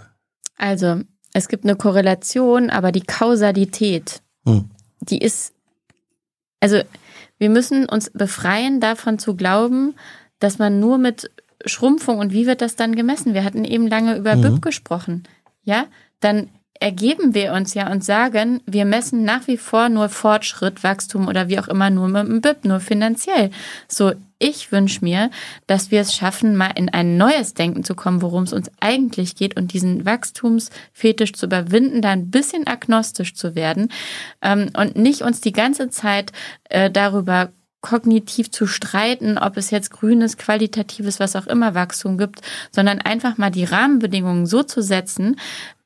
Also, 0.58 1.02
es 1.34 1.48
gibt 1.48 1.64
eine 1.64 1.76
Korrelation, 1.76 2.70
aber 2.70 2.92
die 2.92 3.02
Kausalität, 3.02 4.22
hm. 4.46 4.70
die 5.02 5.20
ist, 5.20 5.54
also 6.60 6.82
wir 7.38 7.50
müssen 7.50 7.88
uns 7.88 8.10
befreien 8.10 8.80
davon 8.80 9.20
zu 9.20 9.36
glauben, 9.36 9.96
dass 10.40 10.60
man 10.60 10.80
nur 10.80 10.98
mit 10.98 11.32
Schrumpfung 11.66 12.18
und 12.20 12.32
wie 12.32 12.48
wird 12.48 12.62
das 12.62 12.76
dann 12.76 12.96
gemessen? 12.96 13.34
Wir 13.34 13.44
hatten 13.44 13.66
eben 13.66 13.88
lange 13.88 14.18
über 14.18 14.36
mhm. 14.36 14.42
BIP 14.42 14.62
gesprochen. 14.62 15.24
Ja, 15.64 15.88
dann 16.22 16.50
ergeben 16.80 17.34
wir 17.34 17.54
uns 17.54 17.74
ja 17.74 17.92
und 17.92 18.04
sagen, 18.04 18.62
wir 18.66 18.86
messen 18.86 19.24
nach 19.24 19.48
wie 19.48 19.58
vor 19.58 19.90
nur 19.90 20.08
Fortschritt, 20.08 20.84
Wachstum 20.84 21.28
oder 21.28 21.50
wie 21.50 21.60
auch 21.60 21.68
immer 21.68 21.90
nur 21.90 22.08
mit 22.08 22.28
dem 22.28 22.42
BIP, 22.42 22.66
nur 22.66 22.80
finanziell. 22.80 23.52
So, 23.88 24.14
ich 24.40 24.72
wünsche 24.72 25.04
mir, 25.04 25.30
dass 25.68 25.92
wir 25.92 26.00
es 26.00 26.16
schaffen, 26.16 26.56
mal 26.56 26.72
in 26.76 26.88
ein 26.88 27.18
neues 27.18 27.54
Denken 27.54 27.84
zu 27.84 27.96
kommen, 27.96 28.22
worum 28.22 28.44
es 28.44 28.54
uns 28.54 28.72
eigentlich 28.80 29.36
geht 29.36 29.58
und 29.58 29.74
diesen 29.74 30.06
Wachstumsfetisch 30.06 31.34
zu 31.34 31.48
überwinden, 31.48 32.02
da 32.02 32.12
ein 32.12 32.32
bisschen 32.32 32.66
agnostisch 32.66 33.36
zu 33.36 33.56
werden 33.56 33.92
ähm, 34.42 34.70
und 34.78 34.96
nicht 34.96 35.22
uns 35.24 35.42
die 35.42 35.52
ganze 35.52 35.90
Zeit 35.90 36.32
äh, 36.70 36.90
darüber 36.90 37.52
kognitiv 37.82 38.52
zu 38.52 38.68
streiten, 38.68 39.38
ob 39.38 39.58
es 39.58 39.72
jetzt 39.72 39.92
grünes, 39.92 40.38
qualitatives, 40.38 41.20
was 41.20 41.36
auch 41.36 41.48
immer 41.48 41.76
Wachstum 41.76 42.18
gibt, 42.18 42.42
sondern 42.72 43.00
einfach 43.00 43.38
mal 43.38 43.52
die 43.52 43.64
Rahmenbedingungen 43.64 44.46
so 44.46 44.64
zu 44.64 44.82
setzen, 44.82 45.38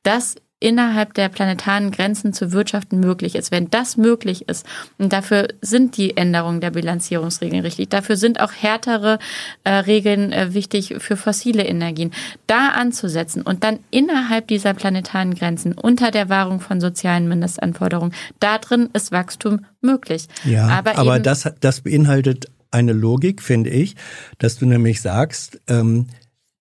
dass 0.02 0.36
innerhalb 0.64 1.12
der 1.12 1.28
planetaren 1.28 1.90
Grenzen 1.90 2.32
zu 2.32 2.52
wirtschaften 2.52 2.98
möglich 2.98 3.34
ist. 3.34 3.50
Wenn 3.50 3.68
das 3.68 3.98
möglich 3.98 4.48
ist, 4.48 4.64
und 4.96 5.12
dafür 5.12 5.48
sind 5.60 5.98
die 5.98 6.16
Änderungen 6.16 6.62
der 6.62 6.70
Bilanzierungsregeln 6.70 7.62
richtig, 7.62 7.90
dafür 7.90 8.16
sind 8.16 8.40
auch 8.40 8.52
härtere 8.52 9.18
äh, 9.64 9.70
Regeln 9.70 10.32
äh, 10.32 10.54
wichtig 10.54 10.94
für 10.98 11.18
fossile 11.18 11.64
Energien, 11.64 12.12
da 12.46 12.68
anzusetzen 12.68 13.42
und 13.42 13.62
dann 13.62 13.78
innerhalb 13.90 14.48
dieser 14.48 14.72
planetaren 14.72 15.34
Grenzen 15.34 15.74
unter 15.74 16.10
der 16.10 16.30
Wahrung 16.30 16.60
von 16.60 16.80
sozialen 16.80 17.28
Mindestanforderungen, 17.28 18.14
da 18.40 18.56
drin 18.56 18.88
ist 18.94 19.12
Wachstum 19.12 19.66
möglich. 19.82 20.28
Ja, 20.44 20.68
aber, 20.68 20.96
aber 20.96 21.18
das, 21.18 21.52
das 21.60 21.82
beinhaltet 21.82 22.46
eine 22.70 22.94
Logik, 22.94 23.42
finde 23.42 23.68
ich, 23.68 23.96
dass 24.38 24.56
du 24.56 24.64
nämlich 24.64 25.02
sagst, 25.02 25.60
ähm, 25.68 26.06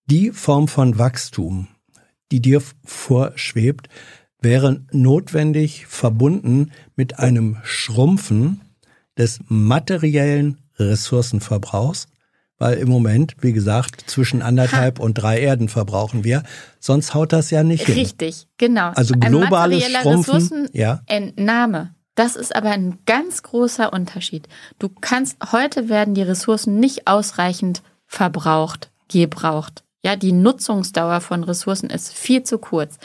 die 0.08 0.32
Form 0.32 0.68
von 0.68 1.00
Wachstum, 1.00 1.70
die 2.34 2.42
dir 2.42 2.64
vorschwebt, 2.84 3.90
wäre 4.42 4.82
notwendig 4.92 5.86
verbunden 5.86 6.72
mit 6.96 7.20
einem 7.20 7.58
Schrumpfen 7.64 8.60
des 9.16 9.40
materiellen 9.48 10.58
Ressourcenverbrauchs, 10.80 12.08
weil 12.58 12.80
im 12.80 12.90
Moment, 12.90 13.36
wie 13.42 13.54
gesagt, 13.54 14.06
zwischen 14.08 14.42
anderthalb 14.42 14.98
ha. 14.98 15.04
und 15.04 15.14
drei 15.14 15.40
Erden 15.42 15.70
verbrauchen 15.70 16.24
wir. 16.24 16.42
Sonst 16.80 17.14
haut 17.14 17.34
das 17.34 17.52
ja 17.52 17.62
nicht 17.62 17.86
hin. 17.86 17.94
Richtig, 17.94 18.48
genau. 18.58 18.90
Also 18.96 19.14
globales 19.14 19.84
Schrumpfen, 19.84 20.68
ja. 20.74 21.02
Entnahme. 21.06 21.94
Das 22.16 22.36
ist 22.36 22.56
aber 22.56 22.72
ein 22.72 22.98
ganz 23.06 23.44
großer 23.44 23.94
Unterschied. 23.94 24.48
Du 24.80 24.90
kannst, 24.90 25.38
heute 25.52 25.88
werden 25.88 26.16
die 26.16 26.24
Ressourcen 26.24 26.80
nicht 26.80 27.08
ausreichend 27.08 27.84
verbraucht, 28.08 28.90
gebraucht. 29.08 29.84
Ja, 30.06 30.18
die 30.18 30.34
Nutzungsdauer 30.34 31.22
von 31.22 31.44
Ressourcen 31.44 31.90
ist 31.90 32.14
viel 32.14 32.44
zu 32.44 32.58
kurz. 32.58 32.98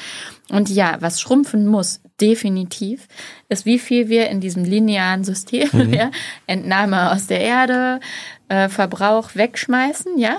Und 0.51 0.69
ja, 0.69 0.97
was 1.01 1.21
schrumpfen 1.21 1.67
muss, 1.67 2.01
definitiv, 2.21 3.07
ist, 3.49 3.67
wie 3.67 3.79
viel 3.79 4.09
wir 4.09 4.29
in 4.29 4.41
diesem 4.41 4.65
linearen 4.65 5.23
System, 5.23 5.69
mhm. 5.73 5.93
ja, 5.95 6.11
Entnahme 6.47 7.13
aus 7.13 7.29
der 7.29 7.41
Erde, 7.41 8.01
äh, 8.49 8.69
Verbrauch 8.69 9.35
wegschmeißen, 9.35 10.19
ja, 10.19 10.39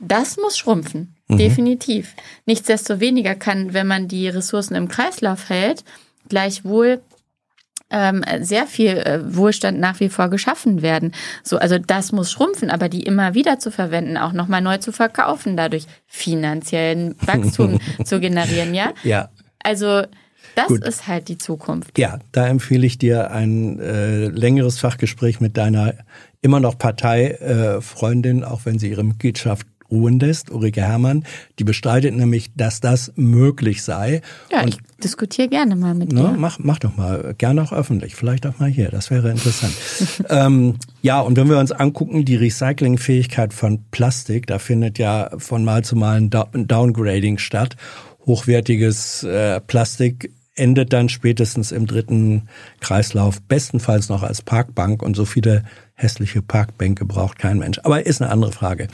das 0.00 0.38
muss 0.38 0.56
schrumpfen. 0.56 1.14
Mhm. 1.28 1.36
Definitiv. 1.36 2.14
Nichtsdestoweniger 2.46 3.34
kann, 3.34 3.74
wenn 3.74 3.86
man 3.86 4.08
die 4.08 4.28
Ressourcen 4.28 4.74
im 4.74 4.88
Kreislauf 4.88 5.50
hält, 5.50 5.84
gleichwohl 6.28 7.02
ähm, 7.90 8.24
sehr 8.40 8.66
viel 8.66 8.96
äh, 8.96 9.20
Wohlstand 9.34 9.78
nach 9.78 10.00
wie 10.00 10.08
vor 10.08 10.28
geschaffen 10.28 10.82
werden. 10.82 11.12
So, 11.42 11.58
also 11.58 11.78
das 11.78 12.12
muss 12.12 12.30
schrumpfen, 12.30 12.70
aber 12.70 12.88
die 12.88 13.02
immer 13.02 13.34
wieder 13.34 13.58
zu 13.58 13.70
verwenden, 13.70 14.16
auch 14.16 14.32
nochmal 14.32 14.60
neu 14.60 14.78
zu 14.78 14.92
verkaufen, 14.92 15.56
dadurch 15.56 15.86
finanziellen 16.06 17.14
Wachstum 17.20 17.80
zu 18.04 18.20
generieren, 18.20 18.74
ja? 18.74 18.92
Ja. 19.02 19.28
Also 19.62 20.04
das 20.54 20.68
Gut. 20.68 20.84
ist 20.84 21.06
halt 21.06 21.28
die 21.28 21.38
Zukunft. 21.38 21.98
Ja, 21.98 22.18
da 22.32 22.46
empfehle 22.48 22.86
ich 22.86 22.98
dir 22.98 23.30
ein 23.30 23.78
äh, 23.80 24.26
längeres 24.26 24.78
Fachgespräch 24.78 25.40
mit 25.40 25.56
deiner 25.56 25.94
immer 26.42 26.60
noch 26.60 26.78
Parteifreundin, 26.78 28.42
äh, 28.42 28.44
auch 28.44 28.64
wenn 28.64 28.78
sie 28.78 28.90
ihre 28.90 29.04
Mitgliedschaft 29.04 29.66
ruhen 29.90 30.18
lässt, 30.18 30.50
Ulrike 30.50 30.82
Herrmann. 30.82 31.24
Die 31.58 31.64
bestreitet 31.64 32.14
nämlich, 32.14 32.52
dass 32.54 32.80
das 32.80 33.12
möglich 33.16 33.82
sei. 33.82 34.22
Ja, 34.50 34.62
und, 34.62 34.68
ich 34.68 34.78
diskutiere 35.02 35.48
gerne 35.48 35.76
mal 35.76 35.94
mit 35.94 36.12
ne, 36.12 36.20
dir. 36.20 36.34
Mach, 36.36 36.58
mach 36.58 36.78
doch 36.78 36.96
mal, 36.96 37.34
gerne 37.36 37.62
auch 37.62 37.72
öffentlich, 37.72 38.14
vielleicht 38.14 38.46
auch 38.46 38.58
mal 38.58 38.68
hier, 38.68 38.90
das 38.90 39.10
wäre 39.10 39.30
interessant. 39.30 39.74
ähm, 40.28 40.76
ja, 41.02 41.20
und 41.20 41.36
wenn 41.36 41.48
wir 41.48 41.58
uns 41.58 41.72
angucken, 41.72 42.24
die 42.24 42.36
Recyclingfähigkeit 42.36 43.52
von 43.52 43.84
Plastik, 43.90 44.46
da 44.46 44.58
findet 44.58 44.98
ja 44.98 45.30
von 45.38 45.64
Mal 45.64 45.84
zu 45.84 45.96
Mal 45.96 46.16
ein 46.18 46.30
Downgrading 46.30 47.38
statt. 47.38 47.76
Hochwertiges 48.26 49.22
äh, 49.22 49.60
Plastik 49.60 50.30
endet 50.54 50.92
dann 50.92 51.08
spätestens 51.08 51.72
im 51.72 51.86
dritten 51.86 52.48
Kreislauf, 52.80 53.40
bestenfalls 53.40 54.08
noch 54.08 54.22
als 54.22 54.42
Parkbank 54.42 55.02
und 55.02 55.16
so 55.16 55.24
viele 55.24 55.64
hässliche 55.94 56.42
Parkbänke 56.42 57.04
braucht 57.04 57.38
kein 57.38 57.58
Mensch. 57.58 57.78
Aber 57.82 58.04
ist 58.04 58.20
eine 58.20 58.30
andere 58.30 58.52
Frage. 58.52 58.88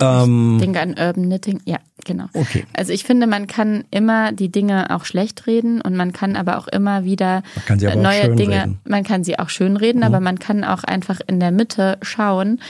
Ähm, 0.00 0.56
ich 0.56 0.62
denke 0.64 0.80
an 0.80 0.90
Urban 0.90 1.24
Knitting, 1.24 1.60
ja, 1.64 1.78
genau. 2.04 2.26
Okay. 2.32 2.64
Also 2.72 2.92
ich 2.92 3.04
finde, 3.04 3.26
man 3.26 3.46
kann 3.46 3.84
immer 3.90 4.32
die 4.32 4.50
Dinge 4.50 4.94
auch 4.94 5.04
schlecht 5.04 5.46
reden 5.46 5.80
und 5.80 5.96
man 5.96 6.12
kann 6.12 6.36
aber 6.36 6.58
auch 6.58 6.68
immer 6.68 7.04
wieder 7.04 7.42
neue 7.78 8.34
Dinge, 8.34 8.62
reden. 8.62 8.80
man 8.84 9.04
kann 9.04 9.24
sie 9.24 9.38
auch 9.38 9.48
schön 9.48 9.76
reden, 9.76 9.98
mhm. 9.98 10.04
aber 10.04 10.20
man 10.20 10.38
kann 10.38 10.64
auch 10.64 10.84
einfach 10.84 11.20
in 11.26 11.40
der 11.40 11.50
Mitte 11.50 11.98
schauen, 12.02 12.60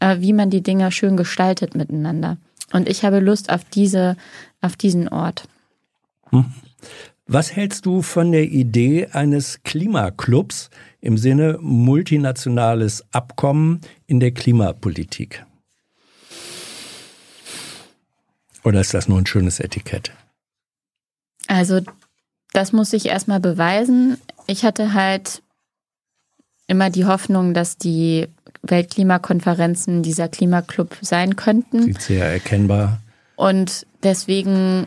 äh, 0.00 0.16
wie 0.20 0.32
man 0.32 0.50
die 0.50 0.62
Dinge 0.62 0.90
schön 0.90 1.16
gestaltet 1.16 1.74
miteinander. 1.74 2.36
Und 2.72 2.88
ich 2.88 3.04
habe 3.04 3.20
Lust 3.20 3.50
auf 3.50 3.64
diese, 3.64 4.16
auf 4.60 4.76
diesen 4.76 5.08
Ort. 5.08 5.44
Mhm. 6.30 6.46
Was 7.32 7.54
hältst 7.54 7.86
du 7.86 8.02
von 8.02 8.32
der 8.32 8.42
Idee 8.42 9.06
eines 9.12 9.62
Klimaclubs 9.62 10.68
im 11.00 11.16
Sinne 11.16 11.58
multinationales 11.60 13.04
Abkommen 13.12 13.82
in 14.08 14.18
der 14.18 14.32
Klimapolitik? 14.32 15.44
Oder 18.64 18.80
ist 18.80 18.94
das 18.94 19.08
nur 19.08 19.18
ein 19.18 19.26
schönes 19.26 19.60
Etikett? 19.60 20.12
Also, 21.46 21.80
das 22.52 22.72
muss 22.72 22.92
ich 22.92 23.06
erstmal 23.06 23.40
beweisen. 23.40 24.18
Ich 24.46 24.64
hatte 24.64 24.94
halt 24.94 25.42
immer 26.66 26.90
die 26.90 27.04
Hoffnung, 27.04 27.54
dass 27.54 27.76
die 27.76 28.28
Weltklimakonferenzen 28.62 30.02
dieser 30.02 30.28
Klimaclub 30.28 30.96
sein 31.00 31.36
könnten. 31.36 31.82
Sieht 31.82 32.02
sehr 32.02 32.26
erkennbar. 32.26 33.00
Und 33.36 33.86
deswegen 34.02 34.86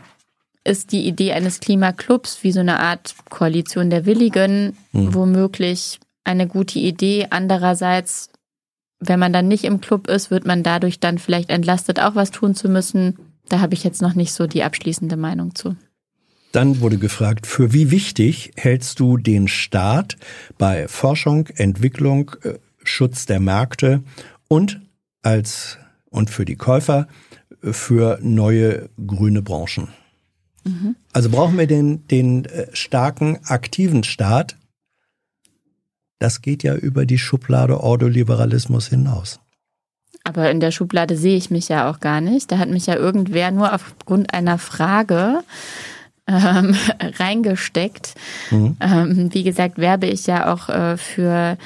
ist 0.64 0.92
die 0.92 1.06
Idee 1.06 1.32
eines 1.32 1.60
Klimaclubs 1.60 2.42
wie 2.42 2.52
so 2.52 2.60
eine 2.60 2.80
Art 2.80 3.14
Koalition 3.28 3.90
der 3.90 4.06
Willigen 4.06 4.76
hm. 4.92 5.12
womöglich 5.12 6.00
eine 6.24 6.46
gute 6.46 6.78
Idee. 6.78 7.26
Andererseits, 7.28 8.30
wenn 8.98 9.20
man 9.20 9.32
dann 9.32 9.48
nicht 9.48 9.64
im 9.64 9.80
Club 9.80 10.08
ist, 10.08 10.30
wird 10.30 10.46
man 10.46 10.62
dadurch 10.62 11.00
dann 11.00 11.18
vielleicht 11.18 11.50
entlastet, 11.50 12.00
auch 12.00 12.14
was 12.14 12.30
tun 12.30 12.54
zu 12.54 12.68
müssen. 12.68 13.18
Da 13.48 13.60
habe 13.60 13.74
ich 13.74 13.84
jetzt 13.84 14.02
noch 14.02 14.14
nicht 14.14 14.32
so 14.32 14.46
die 14.46 14.62
abschließende 14.62 15.16
Meinung 15.16 15.54
zu. 15.54 15.76
Dann 16.52 16.80
wurde 16.80 16.98
gefragt, 16.98 17.46
für 17.46 17.72
wie 17.72 17.90
wichtig 17.90 18.52
hältst 18.56 19.00
du 19.00 19.16
den 19.16 19.48
Staat 19.48 20.16
bei 20.56 20.86
Forschung, 20.86 21.48
Entwicklung, 21.48 22.30
äh, 22.42 22.54
Schutz 22.84 23.26
der 23.26 23.40
Märkte 23.40 24.04
und 24.46 24.80
als 25.22 25.78
und 26.10 26.30
für 26.30 26.44
die 26.44 26.56
Käufer 26.56 27.08
äh, 27.62 27.72
für 27.72 28.18
neue 28.22 28.88
grüne 29.04 29.42
Branchen? 29.42 29.88
Mhm. 30.64 30.96
Also 31.12 31.28
brauchen 31.28 31.58
wir 31.58 31.66
den, 31.66 32.06
den 32.06 32.44
äh, 32.44 32.68
starken, 32.72 33.38
aktiven 33.44 34.04
Staat, 34.04 34.56
das 36.18 36.40
geht 36.40 36.62
ja 36.62 36.74
über 36.74 37.04
die 37.04 37.18
Schublade 37.18 37.80
Ordoliberalismus 37.80 38.88
hinaus. 38.88 39.40
Aber 40.24 40.50
in 40.50 40.58
der 40.58 40.70
Schublade 40.70 41.16
sehe 41.16 41.36
ich 41.36 41.50
mich 41.50 41.68
ja 41.68 41.90
auch 41.90 42.00
gar 42.00 42.20
nicht. 42.20 42.50
Da 42.50 42.58
hat 42.58 42.70
mich 42.70 42.86
ja 42.86 42.96
irgendwer 42.96 43.50
nur 43.50 43.72
aufgrund 43.74 44.32
einer 44.32 44.58
Frage 44.58 45.44
ähm, 46.26 46.74
reingesteckt. 47.18 48.14
Mhm. 48.50 48.76
Ähm, 48.80 49.28
wie 49.32 49.44
gesagt, 49.44 49.78
werbe 49.78 50.06
ich 50.06 50.26
ja 50.26 50.52
auch 50.52 50.70
äh, 50.70 50.96
für 50.96 51.58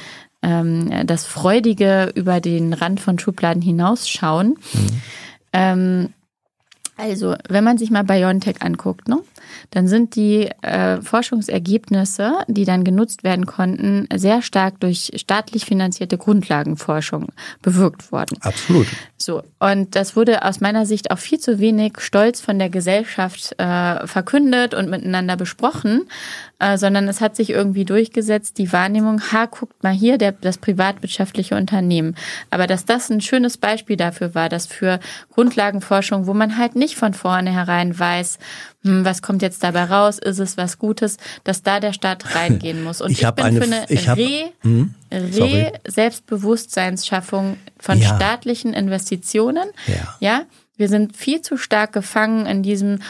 ähm, 0.43 1.07
das 1.07 1.25
Freudige 1.25 2.13
über 2.15 2.41
den 2.41 2.73
Rand 2.73 3.01
von 3.01 3.19
Schubladen 3.19 3.63
hinausschauen. 3.63 4.59
Mhm. 5.55 6.09
Also, 6.99 7.37
wenn 7.49 7.63
man 7.63 7.79
sich 7.79 7.93
mal 7.93 8.03
BioNTech 8.03 8.61
anguckt, 8.61 9.07
ne, 9.07 9.19
dann 9.71 9.87
sind 9.87 10.17
die 10.17 10.51
äh, 10.63 11.01
Forschungsergebnisse, 11.01 12.39
die 12.49 12.65
dann 12.65 12.83
genutzt 12.83 13.23
werden 13.23 13.47
konnten, 13.47 14.09
sehr 14.13 14.43
stark 14.43 14.81
durch 14.81 15.13
staatlich 15.15 15.65
finanzierte 15.65 16.19
Grundlagenforschung 16.19 17.29
bewirkt 17.63 18.11
worden. 18.11 18.39
Absolut. 18.41 18.89
So, 19.17 19.43
und 19.61 19.95
das 19.95 20.17
wurde 20.17 20.45
aus 20.45 20.61
meiner 20.61 20.87
Sicht 20.87 21.13
auch 21.13 21.19
viel 21.19 21.39
zu 21.39 21.61
wenig 21.61 22.01
stolz 22.01 22.41
von 22.41 22.59
der 22.59 22.69
Gesellschaft 22.69 23.55
äh, 23.59 24.07
verkündet 24.07 24.75
und 24.75 24.91
miteinander 24.91 25.37
besprochen, 25.37 26.09
äh, 26.61 26.77
sondern 26.77 27.07
es 27.09 27.21
hat 27.21 27.37
sich 27.37 27.51
irgendwie 27.51 27.85
durchgesetzt, 27.85 28.59
die 28.59 28.73
Wahrnehmung, 28.73 29.21
ha, 29.33 29.47
guckt 29.47 29.85
mal 29.85 29.93
hier, 29.93 30.19
der, 30.19 30.33
das 30.33 30.59
privatwirtschaftliche 30.59 31.55
Unternehmen. 31.57 32.17
Aber 32.51 32.67
dass 32.67 32.85
das 32.85 33.11
ein 33.11 33.21
schönes 33.21 33.57
Beispiel 33.57 33.97
dafür 33.97 34.35
war, 34.35 34.49
dass 34.49 34.67
für 34.67 34.99
Grundlagenforschung, 35.33 36.27
wo 36.27 36.35
man 36.35 36.59
halt 36.59 36.75
nicht 36.75 36.97
von 36.97 37.15
vornherein 37.15 37.97
weiß, 37.97 38.41
hm, 38.85 39.05
was 39.05 39.23
kommt 39.23 39.43
jetzt 39.43 39.63
dabei 39.63 39.85
raus, 39.85 40.19
ist 40.19 40.41
es 40.41 40.57
was 40.57 40.79
Gutes, 40.79 41.19
dass 41.45 41.63
da 41.63 41.79
der 41.81 41.93
Staat 41.93 42.35
reingehen 42.35 42.83
muss. 42.83 43.01
Und 43.01 43.13
ich, 43.13 43.23
ich 43.23 43.31
bin 43.31 43.45
eine, 43.45 43.61
für 43.61 43.65
eine 43.65 43.87
Re, 44.17 44.51
hm, 44.63 44.95
Re-Selbstbewusstseinsschaffung 45.13 47.57
von 47.79 48.01
ja. 48.01 48.17
staatlichen 48.17 48.75
Investitionen. 48.75 49.69
Ja. 49.87 50.17
ja, 50.21 50.43
wir 50.77 50.89
sind 50.89 51.17
viel 51.17 51.43
zu 51.43 51.57
stark 51.57 51.93
gefangen 51.93 52.47
in 52.47 52.63
diesem, 52.63 53.01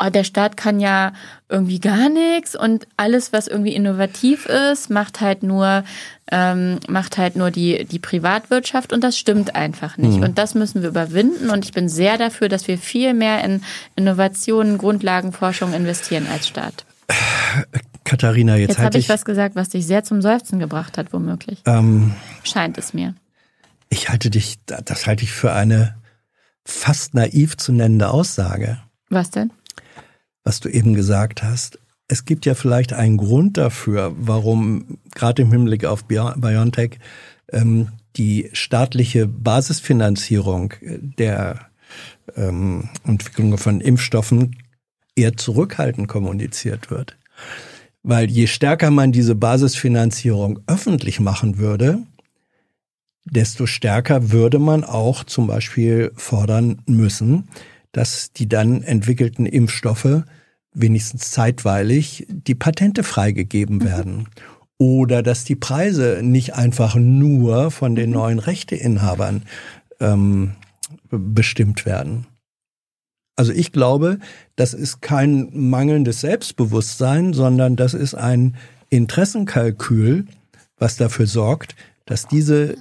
oh, 0.00 0.10
der 0.10 0.24
Staat 0.24 0.56
kann 0.56 0.80
ja 0.80 1.12
irgendwie 1.48 1.78
gar 1.78 2.08
nichts 2.08 2.56
und 2.56 2.86
alles, 2.96 3.32
was 3.32 3.46
irgendwie 3.46 3.74
innovativ 3.74 4.46
ist, 4.46 4.90
macht 4.90 5.20
halt 5.20 5.42
nur, 5.42 5.84
ähm, 6.30 6.78
macht 6.88 7.18
halt 7.18 7.36
nur 7.36 7.50
die, 7.50 7.84
die 7.84 7.98
Privatwirtschaft 7.98 8.92
und 8.92 9.02
das 9.04 9.18
stimmt 9.18 9.54
einfach 9.54 9.96
nicht. 9.96 10.18
Mhm. 10.18 10.22
Und 10.22 10.38
das 10.38 10.54
müssen 10.54 10.82
wir 10.82 10.88
überwinden 10.88 11.50
und 11.50 11.64
ich 11.64 11.72
bin 11.72 11.88
sehr 11.88 12.18
dafür, 12.18 12.48
dass 12.48 12.68
wir 12.68 12.78
viel 12.78 13.14
mehr 13.14 13.44
in 13.44 13.62
Innovationen, 13.96 14.78
Grundlagenforschung 14.78 15.72
investieren 15.72 16.26
als 16.32 16.48
Staat. 16.48 16.84
Katharina, 18.04 18.56
jetzt, 18.56 18.70
jetzt 18.70 18.78
habe 18.78 18.98
ich, 18.98 19.04
ich 19.04 19.08
was 19.08 19.24
gesagt, 19.24 19.54
was 19.54 19.68
dich 19.68 19.86
sehr 19.86 20.04
zum 20.04 20.22
Seufzen 20.22 20.58
gebracht 20.58 20.98
hat, 20.98 21.12
womöglich. 21.12 21.62
Ähm, 21.66 22.14
Scheint 22.42 22.78
es 22.78 22.94
mir. 22.94 23.14
Ich 23.88 24.08
halte 24.08 24.30
dich, 24.30 24.58
das 24.66 25.06
halte 25.06 25.24
ich 25.24 25.32
für 25.32 25.52
eine 25.52 25.96
fast 26.64 27.14
naiv 27.14 27.56
zu 27.56 27.72
nennende 27.72 28.10
Aussage. 28.10 28.78
Was 29.08 29.30
denn? 29.30 29.52
Was 30.44 30.60
du 30.60 30.68
eben 30.68 30.94
gesagt 30.94 31.42
hast. 31.42 31.78
Es 32.08 32.24
gibt 32.24 32.46
ja 32.46 32.54
vielleicht 32.54 32.92
einen 32.92 33.16
Grund 33.16 33.56
dafür, 33.56 34.12
warum 34.16 34.98
gerade 35.14 35.42
im 35.42 35.52
Hinblick 35.52 35.84
auf 35.84 36.04
BioNTech 36.04 36.98
ähm, 37.52 37.88
die 38.16 38.50
staatliche 38.52 39.26
Basisfinanzierung 39.26 40.74
der 40.82 41.70
ähm, 42.36 42.88
Entwicklung 43.04 43.56
von 43.58 43.80
Impfstoffen 43.80 44.56
eher 45.14 45.36
zurückhaltend 45.36 46.08
kommuniziert 46.08 46.90
wird. 46.90 47.16
Weil 48.02 48.30
je 48.30 48.46
stärker 48.46 48.90
man 48.90 49.12
diese 49.12 49.34
Basisfinanzierung 49.34 50.60
öffentlich 50.66 51.20
machen 51.20 51.58
würde, 51.58 51.98
desto 53.24 53.66
stärker 53.66 54.32
würde 54.32 54.58
man 54.58 54.84
auch 54.84 55.24
zum 55.24 55.46
Beispiel 55.46 56.10
fordern 56.16 56.82
müssen, 56.86 57.48
dass 57.92 58.32
die 58.32 58.48
dann 58.48 58.82
entwickelten 58.82 59.46
Impfstoffe 59.46 60.24
wenigstens 60.72 61.30
zeitweilig 61.30 62.26
die 62.28 62.54
Patente 62.54 63.02
freigegeben 63.02 63.78
mhm. 63.78 63.84
werden. 63.84 64.28
Oder 64.78 65.22
dass 65.22 65.44
die 65.44 65.56
Preise 65.56 66.20
nicht 66.22 66.54
einfach 66.54 66.94
nur 66.94 67.70
von 67.70 67.94
den 67.94 68.10
mhm. 68.10 68.14
neuen 68.14 68.38
Rechteinhabern 68.38 69.42
ähm, 70.00 70.52
bestimmt 71.10 71.84
werden. 71.84 72.26
Also 73.36 73.52
ich 73.52 73.72
glaube, 73.72 74.18
das 74.56 74.74
ist 74.74 75.00
kein 75.00 75.48
mangelndes 75.52 76.20
Selbstbewusstsein, 76.20 77.32
sondern 77.32 77.76
das 77.76 77.94
ist 77.94 78.14
ein 78.14 78.56
Interessenkalkül, 78.90 80.26
was 80.76 80.96
dafür 80.96 81.26
sorgt, 81.26 81.74
dass 82.06 82.26
diese 82.26 82.76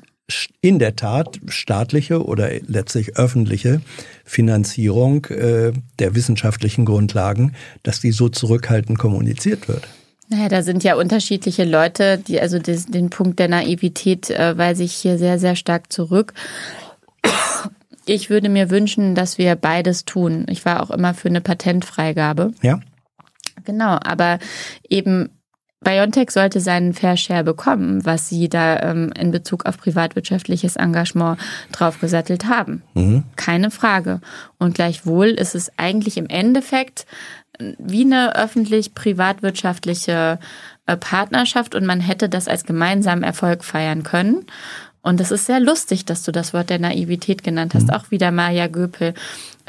in 0.61 0.79
der 0.79 0.95
Tat 0.95 1.39
staatliche 1.47 2.25
oder 2.25 2.49
letztlich 2.67 3.17
öffentliche 3.17 3.81
Finanzierung 4.25 5.25
äh, 5.25 5.73
der 5.99 6.15
wissenschaftlichen 6.15 6.85
Grundlagen, 6.85 7.53
dass 7.83 7.99
die 7.99 8.11
so 8.11 8.29
zurückhaltend 8.29 8.99
kommuniziert 8.99 9.67
wird. 9.67 9.87
Naja, 10.29 10.47
da 10.47 10.61
sind 10.61 10.83
ja 10.83 10.95
unterschiedliche 10.95 11.63
Leute, 11.65 12.19
die 12.19 12.39
also 12.39 12.59
des, 12.59 12.85
den 12.85 13.09
Punkt 13.09 13.39
der 13.39 13.47
Naivität 13.47 14.29
äh, 14.29 14.55
weise 14.57 14.83
ich 14.83 14.93
hier 14.93 15.17
sehr, 15.17 15.39
sehr 15.39 15.55
stark 15.55 15.91
zurück. 15.91 16.33
Ich 18.05 18.29
würde 18.29 18.49
mir 18.49 18.69
wünschen, 18.69 19.15
dass 19.15 19.37
wir 19.37 19.55
beides 19.55 20.05
tun. 20.05 20.45
Ich 20.49 20.65
war 20.65 20.81
auch 20.81 20.91
immer 20.91 21.13
für 21.13 21.29
eine 21.29 21.41
Patentfreigabe. 21.41 22.51
Ja. 22.61 22.79
Genau, 23.65 23.99
aber 24.03 24.39
eben 24.87 25.29
BioNTech 25.81 26.31
sollte 26.31 26.59
seinen 26.59 26.93
Fair 26.93 27.15
Share 27.15 27.43
bekommen, 27.43 28.05
was 28.05 28.27
sie 28.27 28.49
da 28.49 28.81
ähm, 28.81 29.13
in 29.17 29.31
Bezug 29.31 29.65
auf 29.65 29.77
privatwirtschaftliches 29.77 30.75
Engagement 30.75 31.39
draufgesattelt 31.71 32.45
haben. 32.45 32.83
Mhm. 32.95 33.23
Keine 33.37 33.71
Frage. 33.71 34.19
Und 34.57 34.75
gleichwohl 34.75 35.27
ist 35.27 35.55
es 35.55 35.71
eigentlich 35.77 36.17
im 36.17 36.27
Endeffekt 36.27 37.05
äh, 37.59 37.73
wie 37.77 38.03
eine 38.03 38.35
öffentlich-privatwirtschaftliche 38.35 40.39
äh, 40.85 40.97
Partnerschaft 40.97 41.75
und 41.75 41.85
man 41.85 42.01
hätte 42.01 42.27
das 42.27 42.49
als 42.49 42.65
gemeinsamen 42.65 43.23
Erfolg 43.23 43.63
feiern 43.63 44.03
können. 44.03 44.45
Und 45.01 45.21
es 45.21 45.31
ist 45.31 45.45
sehr 45.45 45.61
lustig, 45.61 46.03
dass 46.03 46.23
du 46.23 46.33
das 46.33 46.53
Wort 46.53 46.69
der 46.69 46.79
Naivität 46.79 47.41
genannt 47.41 47.73
hast, 47.73 47.87
mhm. 47.87 47.93
auch 47.93 48.11
wieder 48.11 48.31
Maja 48.31 48.67
Göpel. 48.67 49.13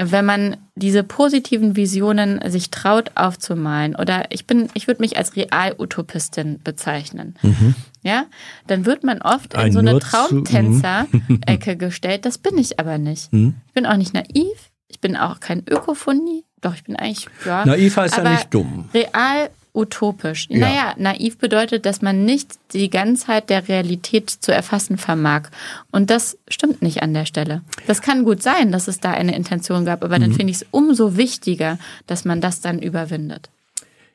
Wenn 0.02 0.24
man 0.24 0.56
diese 0.76 1.02
positiven 1.02 1.76
Visionen 1.76 2.40
sich 2.50 2.70
traut 2.70 3.12
aufzumalen, 3.16 3.94
oder 3.96 4.30
ich 4.30 4.46
bin, 4.46 4.68
ich 4.74 4.86
würde 4.86 5.02
mich 5.02 5.16
als 5.18 5.36
Real-Utopistin 5.36 6.60
bezeichnen, 6.62 7.34
mhm. 7.42 7.74
ja, 8.02 8.24
dann 8.66 8.86
wird 8.86 9.04
man 9.04 9.20
oft 9.20 9.54
in 9.54 9.60
Ein 9.60 9.72
so 9.72 9.80
eine 9.80 9.98
Traumtänzer-Ecke 9.98 11.76
gestellt. 11.78 12.24
Das 12.24 12.38
bin 12.38 12.56
ich 12.56 12.80
aber 12.80 12.98
nicht. 12.98 13.32
Mhm. 13.32 13.56
Ich 13.66 13.72
bin 13.74 13.86
auch 13.86 13.96
nicht 13.96 14.14
naiv. 14.14 14.70
Ich 14.88 15.00
bin 15.00 15.16
auch 15.16 15.40
kein 15.40 15.62
Ökofundi. 15.68 16.44
Doch, 16.60 16.74
ich 16.74 16.84
bin 16.84 16.96
eigentlich, 16.96 17.28
ja. 17.44 17.64
Naiv 17.64 17.96
heißt 17.96 18.16
ja 18.16 18.30
nicht 18.30 18.52
dumm. 18.52 18.88
Real 18.92 19.50
utopisch. 19.72 20.46
Ja. 20.48 20.58
Naja, 20.58 20.94
naiv 20.98 21.38
bedeutet, 21.38 21.86
dass 21.86 22.02
man 22.02 22.24
nicht 22.24 22.58
die 22.72 22.90
Ganzheit 22.90 23.50
der 23.50 23.68
Realität 23.68 24.30
zu 24.30 24.52
erfassen 24.52 24.98
vermag. 24.98 25.48
Und 25.90 26.10
das 26.10 26.38
stimmt 26.48 26.82
nicht 26.82 27.02
an 27.02 27.14
der 27.14 27.26
Stelle. 27.26 27.62
Das 27.86 28.02
kann 28.02 28.24
gut 28.24 28.42
sein, 28.42 28.72
dass 28.72 28.88
es 28.88 29.00
da 29.00 29.12
eine 29.12 29.36
Intention 29.36 29.84
gab, 29.84 30.04
aber 30.04 30.18
mhm. 30.18 30.22
dann 30.22 30.32
finde 30.32 30.50
ich 30.50 30.56
es 30.56 30.66
umso 30.70 31.16
wichtiger, 31.16 31.78
dass 32.06 32.24
man 32.24 32.40
das 32.40 32.60
dann 32.60 32.80
überwindet. 32.80 33.50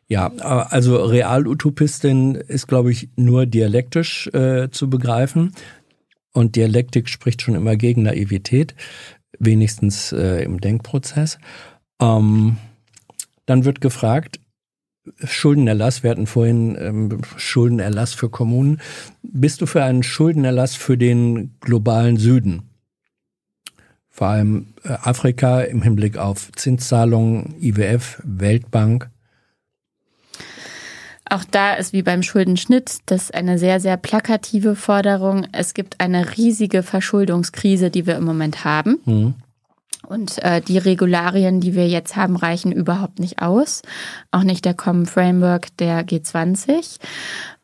Ja, 0.07 0.27
also 0.27 1.03
Realutopistin 1.03 2.35
ist, 2.35 2.67
glaube 2.67 2.91
ich, 2.91 3.09
nur 3.15 3.47
dialektisch 3.47 4.27
äh, 4.27 4.69
zu 4.69 4.89
begreifen. 4.89 5.53
Und 6.31 6.55
Dialektik 6.55 7.09
spricht 7.09 7.41
schon 7.41 7.55
immer 7.55 7.75
gegen 7.75 8.03
Naivität, 8.03 8.75
wenigstens 9.39 10.11
äh, 10.11 10.43
im 10.43 10.61
Denkprozess. 10.61 11.39
Ähm, 11.99 12.57
dann 13.45 13.65
wird 13.65 13.81
gefragt, 13.81 14.39
Schuldenerlass, 15.23 16.03
wir 16.03 16.11
hatten 16.11 16.27
vorhin 16.27 16.77
ähm, 16.79 17.21
Schuldenerlass 17.37 18.13
für 18.13 18.29
Kommunen. 18.29 18.81
Bist 19.21 19.61
du 19.61 19.65
für 19.65 19.83
einen 19.83 20.03
Schuldenerlass 20.03 20.75
für 20.75 20.97
den 20.97 21.55
globalen 21.59 22.17
Süden? 22.17 22.69
Vor 24.09 24.27
allem 24.27 24.73
äh, 24.83 24.89
Afrika 24.89 25.61
im 25.61 25.81
Hinblick 25.81 26.17
auf 26.17 26.51
Zinszahlungen, 26.55 27.55
IWF, 27.59 28.21
Weltbank. 28.23 29.09
Auch 31.29 31.43
da 31.43 31.73
ist 31.73 31.91
wie 31.91 32.03
beim 32.03 32.21
Schuldenschnitt 32.21 32.99
das 33.07 33.31
eine 33.31 33.57
sehr, 33.57 33.79
sehr 33.79 33.97
plakative 33.97 34.75
Forderung. 34.75 35.47
Es 35.51 35.73
gibt 35.73 35.99
eine 35.99 36.37
riesige 36.37 36.83
Verschuldungskrise, 36.83 37.89
die 37.89 38.05
wir 38.05 38.15
im 38.15 38.23
Moment 38.23 38.63
haben. 38.63 38.99
Mhm. 39.05 39.33
Und 40.05 40.43
äh, 40.43 40.61
die 40.61 40.77
Regularien, 40.77 41.59
die 41.59 41.75
wir 41.75 41.87
jetzt 41.87 42.15
haben, 42.15 42.35
reichen 42.35 42.71
überhaupt 42.71 43.19
nicht 43.19 43.41
aus. 43.41 43.81
Auch 44.31 44.43
nicht 44.43 44.65
der 44.65 44.73
Common 44.73 45.05
Framework 45.05 45.75
der 45.77 46.05
G20. 46.05 46.99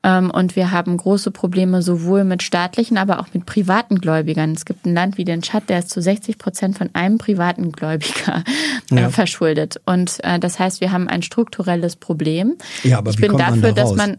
Ähm, 0.04 0.32
und 0.32 0.56
wir 0.56 0.72
haben 0.72 0.98
große 0.98 1.32
Probleme 1.32 1.82
sowohl 1.82 2.24
mit 2.24 2.42
staatlichen, 2.42 2.98
aber 2.98 3.20
auch 3.20 3.28
mit 3.34 3.46
privaten 3.46 4.00
Gläubigern. 4.00 4.52
Es 4.54 4.66
gibt 4.66 4.86
ein 4.86 4.94
Land 4.94 5.18
wie 5.18 5.26
den 5.26 5.42
Tschad, 5.42 5.70
der 5.70 5.80
ist 5.80 5.90
zu 5.90 6.02
60 6.02 6.38
Prozent 6.38 6.78
von 6.78 6.90
einem 6.94 7.18
privaten 7.18 7.72
Gläubiger 7.72 8.44
äh, 8.92 8.96
ja. 8.96 9.10
verschuldet. 9.10 9.80
Und 9.86 10.18
äh, 10.24 10.40
das 10.40 10.60
heißt, 10.60 10.82
wir 10.82 10.92
haben 10.92 11.08
ein 11.08 11.22
strukturelles 11.22 11.96
Problem. 11.96 12.58
Ja, 12.84 12.98
aber 12.98 13.12
ich 13.12 13.18
bin 13.18 13.38
dafür, 13.38 13.74
da 13.74 13.84
dass 13.84 13.96
man 13.96 14.18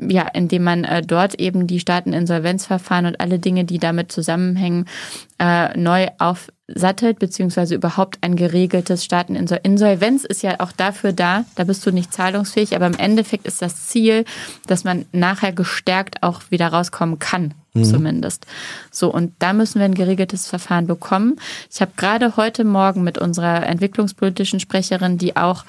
ja, 0.00 0.26
indem 0.34 0.64
man 0.64 0.84
äh, 0.84 1.02
dort 1.02 1.36
eben 1.36 1.66
die 1.66 1.80
Staateninsolvenzverfahren 1.80 3.06
und 3.06 3.20
alle 3.20 3.38
Dinge, 3.38 3.64
die 3.64 3.78
damit 3.78 4.10
zusammenhängen, 4.10 4.86
äh, 5.38 5.76
neu 5.78 6.08
aufsattelt, 6.70 7.18
beziehungsweise 7.18 7.74
überhaupt 7.74 8.18
ein 8.22 8.36
geregeltes 8.36 9.04
Staateninsolvenz. 9.04 9.64
Insolvenz 9.64 10.24
ist 10.24 10.42
ja 10.42 10.60
auch 10.60 10.72
dafür 10.72 11.12
da, 11.12 11.44
da 11.56 11.64
bist 11.64 11.84
du 11.86 11.90
nicht 11.90 12.12
zahlungsfähig, 12.12 12.74
aber 12.74 12.86
im 12.86 12.98
Endeffekt 12.98 13.46
ist 13.46 13.62
das 13.62 13.86
Ziel, 13.86 14.24
dass 14.66 14.84
man 14.84 15.04
nachher 15.12 15.52
gestärkt 15.52 16.22
auch 16.22 16.42
wieder 16.50 16.68
rauskommen 16.68 17.18
kann 17.18 17.54
mhm. 17.74 17.84
zumindest. 17.84 18.46
So, 18.90 19.12
und 19.12 19.32
da 19.38 19.52
müssen 19.52 19.78
wir 19.78 19.84
ein 19.84 19.94
geregeltes 19.94 20.48
Verfahren 20.48 20.86
bekommen. 20.86 21.36
Ich 21.70 21.80
habe 21.80 21.92
gerade 21.96 22.36
heute 22.36 22.64
Morgen 22.64 23.02
mit 23.02 23.18
unserer 23.18 23.66
entwicklungspolitischen 23.66 24.60
Sprecherin, 24.60 25.18
die 25.18 25.36
auch 25.36 25.64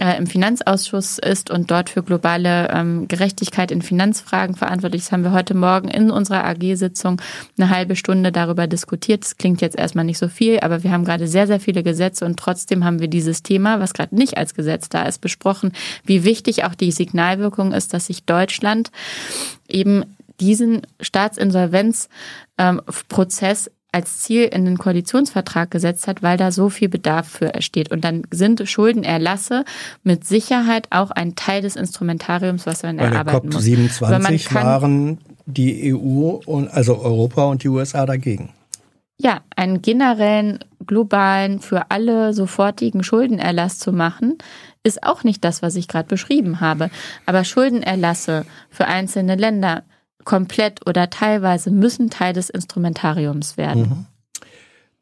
äh, 0.00 0.16
im 0.16 0.26
Finanzausschuss 0.26 1.18
ist 1.18 1.50
und 1.50 1.70
dort 1.70 1.90
für 1.90 2.02
globale 2.02 2.70
ähm, 2.70 3.08
Gerechtigkeit 3.08 3.70
in 3.70 3.82
Finanzfragen 3.82 4.56
verantwortlich 4.56 5.02
ist, 5.02 5.12
haben 5.12 5.24
wir 5.24 5.32
heute 5.32 5.52
Morgen 5.54 5.88
in 5.88 6.10
unserer 6.10 6.44
AG-Sitzung 6.44 7.20
eine 7.58 7.68
halbe 7.68 7.94
Stunde 7.94 8.32
darüber 8.32 8.66
diskutiert. 8.66 9.22
Das 9.22 9.36
klingt 9.36 9.60
jetzt 9.60 9.78
erstmal 9.78 10.06
nicht 10.06 10.16
so 10.18 10.28
viel, 10.28 10.60
aber 10.60 10.82
wir 10.82 10.92
haben 10.92 11.04
gerade 11.04 11.28
sehr, 11.28 11.46
sehr 11.46 11.60
viele 11.60 11.82
Gesetze 11.82 12.24
und 12.24 12.38
trotzdem 12.38 12.84
haben 12.84 13.00
wir 13.00 13.08
dieses 13.08 13.42
Thema, 13.42 13.80
was 13.80 13.92
gerade 13.92 14.14
nicht 14.14 14.38
als 14.38 14.54
Gesetz 14.54 14.88
da 14.88 15.02
ist, 15.04 15.20
besprochen, 15.20 15.72
wie 16.04 16.24
wichtig 16.24 16.64
auch 16.64 16.74
die 16.74 16.92
Signalwirkung 16.92 17.72
ist, 17.72 17.92
dass 17.92 18.06
sich 18.06 18.24
Deutschland 18.24 18.90
eben 19.68 20.04
diesen 20.40 20.86
Staatsinsolvenzprozess 21.00 23.66
ähm, 23.66 23.72
als 23.92 24.20
Ziel 24.20 24.44
in 24.44 24.64
den 24.64 24.78
Koalitionsvertrag 24.78 25.70
gesetzt 25.70 26.08
hat, 26.08 26.22
weil 26.22 26.38
da 26.38 26.50
so 26.50 26.70
viel 26.70 26.88
Bedarf 26.88 27.28
für 27.28 27.52
steht. 27.60 27.92
Und 27.92 28.02
dann 28.04 28.22
sind 28.30 28.66
Schuldenerlasse 28.66 29.64
mit 30.02 30.26
Sicherheit 30.26 30.88
auch 30.90 31.10
ein 31.10 31.36
Teil 31.36 31.60
des 31.62 31.76
Instrumentariums, 31.76 32.66
was 32.66 32.82
man 32.82 32.96
Bei 32.96 33.04
erarbeiten 33.04 33.50
der 33.50 33.58
muss. 33.58 33.66
COP27 33.66 34.54
waren 34.54 35.18
die 35.44 35.94
EU 35.94 36.40
und 36.46 36.68
also 36.68 36.98
Europa 37.00 37.44
und 37.44 37.62
die 37.62 37.68
USA 37.68 38.06
dagegen. 38.06 38.50
Ja, 39.18 39.42
einen 39.54 39.82
generellen, 39.82 40.60
globalen, 40.86 41.60
für 41.60 41.90
alle 41.90 42.32
sofortigen 42.32 43.04
Schuldenerlass 43.04 43.78
zu 43.78 43.92
machen, 43.92 44.38
ist 44.82 45.04
auch 45.04 45.22
nicht 45.22 45.44
das, 45.44 45.62
was 45.62 45.76
ich 45.76 45.86
gerade 45.86 46.08
beschrieben 46.08 46.60
habe. 46.60 46.90
Aber 47.26 47.44
Schuldenerlasse 47.44 48.44
für 48.70 48.86
einzelne 48.86 49.36
Länder 49.36 49.84
komplett 50.24 50.86
oder 50.86 51.10
teilweise 51.10 51.70
müssen 51.70 52.10
Teil 52.10 52.32
des 52.32 52.50
Instrumentariums 52.50 53.56
werden. 53.56 53.82
Mhm. 53.82 54.06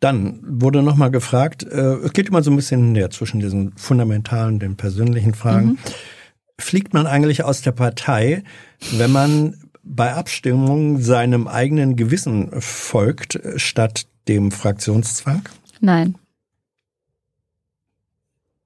Dann 0.01 0.41
wurde 0.43 0.83
nochmal 0.83 1.11
gefragt, 1.11 1.63
äh, 1.63 1.97
es 1.97 2.13
geht 2.13 2.29
immer 2.29 2.43
so 2.43 2.51
ein 2.51 2.57
bisschen 2.57 2.93
näher 2.93 3.11
zwischen 3.11 3.41
diesen 3.41 3.73
fundamentalen, 3.77 4.59
den 4.59 4.77
persönlichen 4.77 5.35
Fragen. 5.35 5.67
Mhm. 5.69 5.79
Fliegt 6.59 6.95
man 6.95 7.07
eigentlich 7.07 7.45
aus 7.45 7.63
der 7.63 7.73
Partei, 7.73 8.45
wenn 8.93 9.13
man 9.13 9.57
bei 9.83 10.15
Abstimmungen 10.15 11.03
seinem 11.03 11.49
eigenen 11.49 11.97
Gewissen 11.97 12.51
folgt, 12.61 13.41
statt 13.57 14.07
dem 14.29 14.53
Fraktionszwang? 14.53 15.43
Nein. 15.81 16.17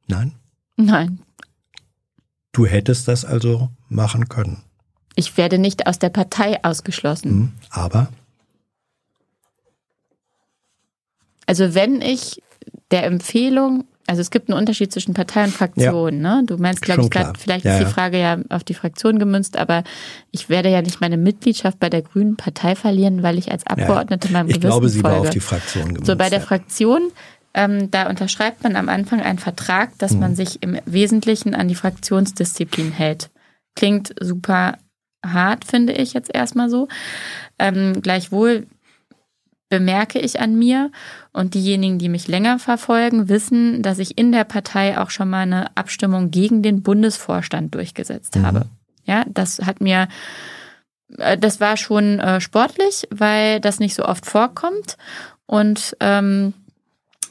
Nein? 0.06 0.32
Nein. 0.76 1.20
Du 2.52 2.66
hättest 2.66 3.08
das 3.08 3.24
also 3.24 3.70
machen 3.88 4.28
können. 4.28 4.62
Ich 5.16 5.36
werde 5.36 5.58
nicht 5.58 5.86
aus 5.86 5.98
der 5.98 6.08
Partei 6.08 6.62
ausgeschlossen. 6.64 7.30
Hm, 7.30 7.52
aber? 7.70 8.08
Also 11.46 11.74
wenn 11.74 12.00
ich 12.00 12.42
der 12.90 13.04
Empfehlung, 13.04 13.84
also 14.06 14.20
es 14.20 14.30
gibt 14.30 14.48
einen 14.48 14.58
Unterschied 14.58 14.92
zwischen 14.92 15.14
Partei 15.14 15.44
und 15.44 15.50
Fraktion, 15.50 16.22
ja. 16.22 16.36
ne? 16.36 16.42
Du 16.46 16.56
meinst, 16.56 16.82
glaube 16.82 17.02
ich, 17.02 17.10
grad, 17.10 17.38
vielleicht 17.38 17.64
ja, 17.64 17.78
ist 17.78 17.86
die 17.86 17.92
Frage 17.92 18.18
ja 18.18 18.38
auf 18.48 18.64
die 18.64 18.74
Fraktion 18.74 19.18
gemünzt, 19.18 19.56
aber 19.56 19.84
ich 20.30 20.48
werde 20.48 20.70
ja 20.70 20.82
nicht 20.82 21.00
meine 21.00 21.16
Mitgliedschaft 21.16 21.78
bei 21.78 21.90
der 21.90 22.02
Grünen 22.02 22.36
Partei 22.36 22.74
verlieren, 22.74 23.22
weil 23.22 23.38
ich 23.38 23.50
als 23.50 23.66
Abgeordnete 23.66 24.28
ja. 24.28 24.32
meinem 24.32 24.48
ich 24.48 24.54
Gewissen 24.54 24.68
glaube, 24.68 24.88
sie 24.88 25.00
folge. 25.00 25.16
war 25.16 25.22
auf 25.22 25.30
die 25.30 25.40
Fraktion 25.40 25.84
gemünzt. 25.86 26.06
So 26.06 26.16
bei 26.16 26.30
der 26.30 26.40
Fraktion 26.40 27.12
ähm, 27.54 27.90
da 27.92 28.08
unterschreibt 28.10 28.64
man 28.64 28.74
am 28.74 28.88
Anfang 28.88 29.22
einen 29.22 29.38
Vertrag, 29.38 29.96
dass 29.98 30.10
hm. 30.10 30.20
man 30.20 30.34
sich 30.34 30.62
im 30.62 30.76
Wesentlichen 30.86 31.54
an 31.54 31.68
die 31.68 31.76
Fraktionsdisziplin 31.76 32.90
hält. 32.90 33.30
Klingt 33.76 34.12
super 34.20 34.76
hart, 35.24 35.64
finde 35.64 35.92
ich 35.94 36.12
jetzt 36.12 36.34
erstmal 36.34 36.70
so. 36.70 36.88
Ähm, 37.58 38.00
gleichwohl 38.02 38.66
bemerke 39.68 40.20
ich 40.20 40.40
an 40.40 40.56
mir 40.56 40.90
und 41.32 41.54
diejenigen, 41.54 41.98
die 41.98 42.08
mich 42.08 42.28
länger 42.28 42.58
verfolgen, 42.58 43.28
wissen, 43.28 43.82
dass 43.82 43.98
ich 43.98 44.16
in 44.18 44.30
der 44.30 44.44
Partei 44.44 44.98
auch 44.98 45.10
schon 45.10 45.28
mal 45.28 45.40
eine 45.40 45.76
Abstimmung 45.76 46.30
gegen 46.30 46.62
den 46.62 46.82
Bundesvorstand 46.82 47.74
durchgesetzt 47.74 48.36
mhm. 48.36 48.46
habe. 48.46 48.66
Ja, 49.04 49.24
das 49.26 49.60
hat 49.60 49.80
mir, 49.80 50.08
äh, 51.18 51.36
das 51.36 51.60
war 51.60 51.76
schon 51.76 52.20
äh, 52.20 52.40
sportlich, 52.40 53.08
weil 53.10 53.60
das 53.60 53.80
nicht 53.80 53.94
so 53.94 54.04
oft 54.04 54.26
vorkommt 54.26 54.96
und 55.46 55.96
ähm, 56.00 56.54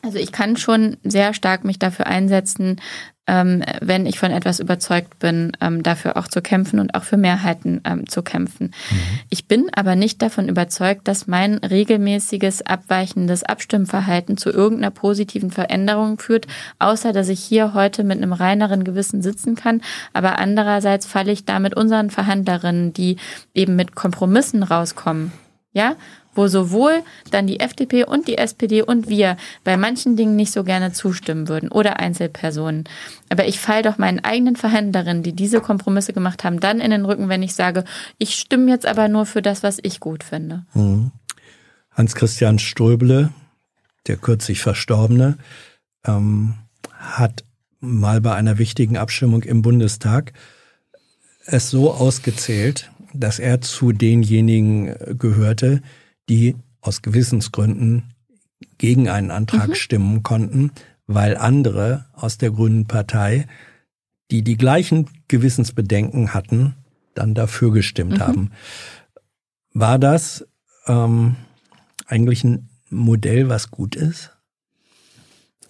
also 0.04 0.18
ich 0.18 0.34
kann 0.34 0.58
schon 0.58 0.98
sehr 1.04 1.34
stark 1.34 1.64
mich 1.64 1.80
dafür 1.80 2.08
einsetzen, 2.08 2.82
ähm, 3.26 3.64
wenn 3.82 4.06
ich 4.06 4.19
von 4.19 4.32
etwas 4.32 4.60
überzeugt 4.60 5.19
bin, 5.19 5.53
ähm, 5.61 5.82
dafür 5.82 6.18
auch 6.18 6.27
zu 6.27 6.42
kämpfen 6.42 6.80
und 6.80 6.93
auch 6.93 7.03
für 7.03 7.16
Mehrheiten 7.16 7.82
ähm, 7.85 8.08
zu 8.08 8.22
kämpfen. 8.22 8.74
Mhm. 8.92 9.00
Ich 9.30 9.48
bin 9.48 9.69
aber 9.74 9.95
nicht 9.95 10.22
davon 10.22 10.50
überzeugt, 10.50 11.08
dass 11.08 11.27
mein 11.27 11.56
regelmäßiges 11.56 12.66
abweichendes 12.66 13.43
Abstimmverhalten 13.43 14.35
zu 14.35 14.50
irgendeiner 14.50 14.92
positiven 14.92 15.52
Veränderung 15.52 16.19
führt, 16.19 16.48
außer 16.80 17.14
dass 17.14 17.30
ich 17.30 17.40
hier 17.40 17.74
heute 17.74 18.03
mit 18.03 18.18
einem 18.18 18.34
reineren 18.34 18.84
Gewissen 18.84 19.22
sitzen 19.22 19.56
kann. 19.56 19.82
Aber 20.11 20.38
andererseits 20.40 21.06
falle 21.06 21.32
ich 21.32 21.45
da 21.45 21.60
mit 21.60 21.76
unseren 21.76 22.10
Verhandlerinnen, 22.10 22.92
die 22.92 23.18
eben 23.53 23.76
mit 23.77 23.95
Kompromissen 23.95 24.64
rauskommen, 24.64 25.32
ja, 25.72 25.95
wo 26.36 26.48
sowohl 26.48 27.03
dann 27.32 27.48
die 27.48 27.60
FDP 27.60 28.03
und 28.06 28.28
die 28.28 28.38
SPD 28.38 28.82
und 28.82 29.10
wir 29.10 29.38
bei 29.64 29.78
manchen 29.78 30.16
Dingen 30.16 30.36
nicht 30.36 30.52
so 30.52 30.64
gerne 30.64 30.92
zustimmen 30.92 31.48
würden 31.48 31.70
oder 31.70 32.00
Einzelpersonen. 32.00 32.86
Aber 33.30 33.48
ich 33.48 33.60
fall 33.60 33.82
doch 33.82 33.98
meinen 33.98 34.24
eigenen 34.24 34.56
Verhändlerinnen, 34.56 35.24
die 35.24 35.34
diese 35.34 35.62
Kompromisse 35.62 36.14
gemacht 36.14 36.44
haben, 36.44 36.60
dann 36.60 36.80
in 36.80 36.92
den 36.92 37.06
Rücken, 37.06 37.30
wenn 37.30 37.44
ich 37.44 37.56
sage, 37.56 37.84
ich 38.18 38.36
stimme 38.36 38.72
jetzt 38.72 38.86
aber 38.86 39.08
nur 39.08 39.26
für 39.26 39.42
das, 39.42 39.64
was 39.64 39.80
ich 39.82 40.00
gut 40.00 40.24
finde. 40.24 40.66
Mhm. 40.74 41.12
Hans-Christian 41.92 42.60
Ströbele, 42.60 43.32
der 44.08 44.18
kürzlich 44.18 44.62
Verstorbene, 44.62 45.38
ähm, 46.06 46.56
hat 46.92 47.44
mal 47.80 48.22
bei 48.22 48.34
einer 48.34 48.58
wichtigen 48.58 48.98
Abstimmung 48.98 49.44
im 49.44 49.62
Bundestag 49.62 50.34
es 51.45 51.70
so 51.70 51.92
ausgezählt, 51.92 52.90
dass 53.14 53.40
er 53.40 53.62
zu 53.62 53.92
denjenigen 53.92 54.95
gehörte, 55.18 55.82
die 56.30 56.56
aus 56.82 57.02
Gewissensgründen 57.02 58.14
gegen 58.77 59.10
einen 59.10 59.32
Antrag 59.32 59.69
mhm. 59.69 59.76
stimmen 59.76 60.24
konnten, 60.24 60.72
weil 61.08 61.38
andere 61.38 62.06
aus 62.14 62.38
der 62.38 62.52
Grünen 62.52 62.85
Partei, 62.85 63.48
die 64.32 64.42
die 64.43 64.58
gleichen 64.58 65.10
Gewissensbedenken 65.27 66.34
hatten, 66.34 66.76
dann 67.14 67.34
dafür 67.34 67.72
gestimmt 67.72 68.18
mhm. 68.18 68.19
haben. 68.19 68.52
War 69.74 70.00
das 70.00 70.45
ähm, 70.88 71.35
eigentlich 72.08 72.43
ein 72.43 72.69
Modell, 72.90 73.50
was 73.50 73.72
gut 73.72 73.95
ist? 73.95 74.32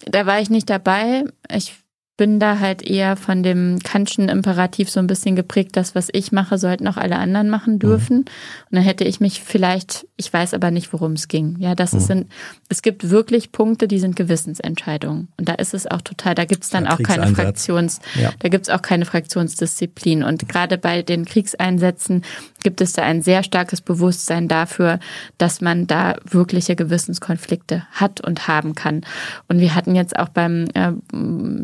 Da 0.06 0.26
war 0.26 0.40
ich 0.40 0.50
nicht 0.50 0.68
dabei. 0.68 1.24
Ich 1.50 1.74
bin 2.16 2.38
da 2.38 2.60
halt 2.60 2.82
eher 2.82 3.16
von 3.16 3.42
dem 3.42 3.80
Kantschen 3.82 4.28
Imperativ 4.28 4.88
so 4.88 5.00
ein 5.00 5.08
bisschen 5.08 5.34
geprägt, 5.34 5.76
das, 5.76 5.96
was 5.96 6.08
ich 6.12 6.30
mache, 6.30 6.58
sollten 6.58 6.86
auch 6.86 6.96
alle 6.96 7.16
anderen 7.16 7.50
machen 7.50 7.80
dürfen. 7.80 8.18
Mhm. 8.18 8.24
Und 8.70 8.72
dann 8.72 8.82
hätte 8.84 9.02
ich 9.02 9.18
mich 9.18 9.42
vielleicht, 9.42 10.06
ich 10.16 10.32
weiß 10.32 10.54
aber 10.54 10.70
nicht, 10.70 10.92
worum 10.92 11.12
es 11.14 11.26
ging. 11.26 11.56
Ja, 11.58 11.74
das 11.74 11.92
mhm. 11.92 11.98
sind, 11.98 12.32
es 12.68 12.82
gibt 12.82 13.10
wirklich 13.10 13.50
Punkte, 13.50 13.88
die 13.88 13.98
sind 13.98 14.14
Gewissensentscheidungen. 14.14 15.26
Und 15.38 15.48
da 15.48 15.54
ist 15.54 15.74
es 15.74 15.88
auch 15.88 16.02
total, 16.02 16.36
da 16.36 16.44
gibt's 16.44 16.70
dann 16.70 16.86
auch 16.86 17.02
keine 17.02 17.26
Fraktions, 17.34 17.98
ja. 18.14 18.30
da 18.38 18.48
gibt's 18.48 18.68
auch 18.68 18.82
keine 18.82 19.06
Fraktionsdisziplin. 19.06 20.22
Und 20.22 20.48
gerade 20.48 20.78
bei 20.78 21.02
den 21.02 21.24
Kriegseinsätzen 21.24 22.22
gibt 22.62 22.80
es 22.80 22.92
da 22.92 23.02
ein 23.02 23.22
sehr 23.22 23.42
starkes 23.42 23.80
Bewusstsein 23.80 24.46
dafür, 24.46 25.00
dass 25.36 25.60
man 25.60 25.88
da 25.88 26.14
wirkliche 26.24 26.76
Gewissenskonflikte 26.76 27.86
hat 27.90 28.20
und 28.20 28.46
haben 28.46 28.76
kann. 28.76 29.02
Und 29.48 29.58
wir 29.58 29.74
hatten 29.74 29.96
jetzt 29.96 30.16
auch 30.16 30.28
beim 30.28 30.66
äh, 30.74 30.92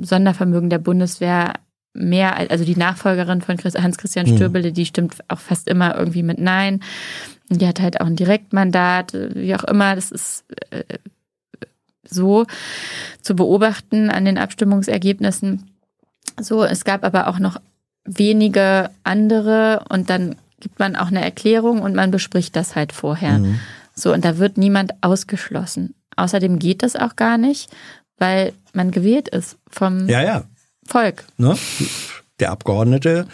Sonderverfahren 0.05 0.40
Sondervermögen 0.41 0.71
der 0.71 0.79
Bundeswehr 0.79 1.55
mehr, 1.93 2.37
also 2.51 2.65
die 2.65 2.77
Nachfolgerin 2.77 3.43
von 3.43 3.59
Hans-Christian 3.59 4.27
hm. 4.27 4.37
Stöbele, 4.37 4.73
die 4.73 4.87
stimmt 4.87 5.17
auch 5.29 5.41
fast 5.41 5.69
immer 5.69 5.97
irgendwie 5.97 6.23
mit 6.23 6.39
Nein. 6.39 6.83
Die 7.49 7.67
hat 7.67 7.81
halt 7.81 8.01
auch 8.01 8.07
ein 8.07 8.17
Direktmandat, 8.17 9.13
wie 9.13 9.55
auch 9.55 9.65
immer. 9.65 9.97
Das 9.97 10.13
ist 10.13 10.45
äh, 10.71 10.85
so 12.09 12.47
zu 13.23 13.35
beobachten 13.35 14.09
an 14.09 14.25
den 14.25 14.39
Abstimmungsergebnissen. 14.39 15.69
So, 16.41 16.65
es 16.65 16.85
gab 16.85 17.05
aber 17.05 17.27
auch 17.27 17.41
noch 17.41 17.61
wenige 18.05 18.91
andere 19.03 19.85
und 19.89 20.11
dann 20.11 20.37
gibt 20.61 20.79
man 20.79 20.95
auch 20.95 21.09
eine 21.09 21.23
Erklärung 21.23 21.83
und 21.83 21.95
man 21.95 22.11
bespricht 22.11 22.55
das 22.55 22.77
halt 22.77 22.93
vorher. 22.93 23.39
Mhm. 23.39 23.61
So, 23.95 24.13
und 24.13 24.25
da 24.25 24.39
wird 24.39 24.59
niemand 24.59 24.93
ausgeschlossen. 25.01 25.95
Außerdem 26.17 26.59
geht 26.59 26.83
das 26.83 26.97
auch 26.97 27.17
gar 27.17 27.37
nicht, 27.37 27.71
weil 28.17 28.53
man 28.75 28.91
gewählt 28.91 29.29
ist 29.29 29.57
vom 29.69 30.09
ja, 30.09 30.23
ja. 30.23 30.45
Volk. 30.87 31.25
Ne? 31.37 31.57
der 32.41 32.51
Abgeordnete 32.51 33.27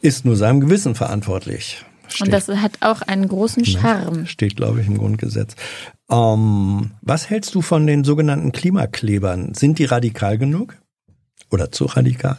ist 0.00 0.24
nur 0.24 0.36
seinem 0.36 0.60
Gewissen 0.60 0.94
verantwortlich. 0.94 1.84
Steht, 2.08 2.26
und 2.26 2.32
das 2.32 2.48
hat 2.48 2.72
auch 2.80 3.02
einen 3.02 3.26
großen 3.26 3.64
Charme. 3.64 4.26
Steht, 4.26 4.56
glaube 4.56 4.80
ich, 4.82 4.86
im 4.86 4.98
Grundgesetz. 4.98 5.54
Ähm, 6.10 6.90
was 7.00 7.30
hältst 7.30 7.54
du 7.54 7.62
von 7.62 7.86
den 7.86 8.04
sogenannten 8.04 8.52
Klimaklebern? 8.52 9.54
Sind 9.54 9.78
die 9.78 9.86
radikal 9.86 10.36
genug? 10.36 10.76
Oder 11.50 11.72
zu 11.72 11.86
radikal? 11.86 12.36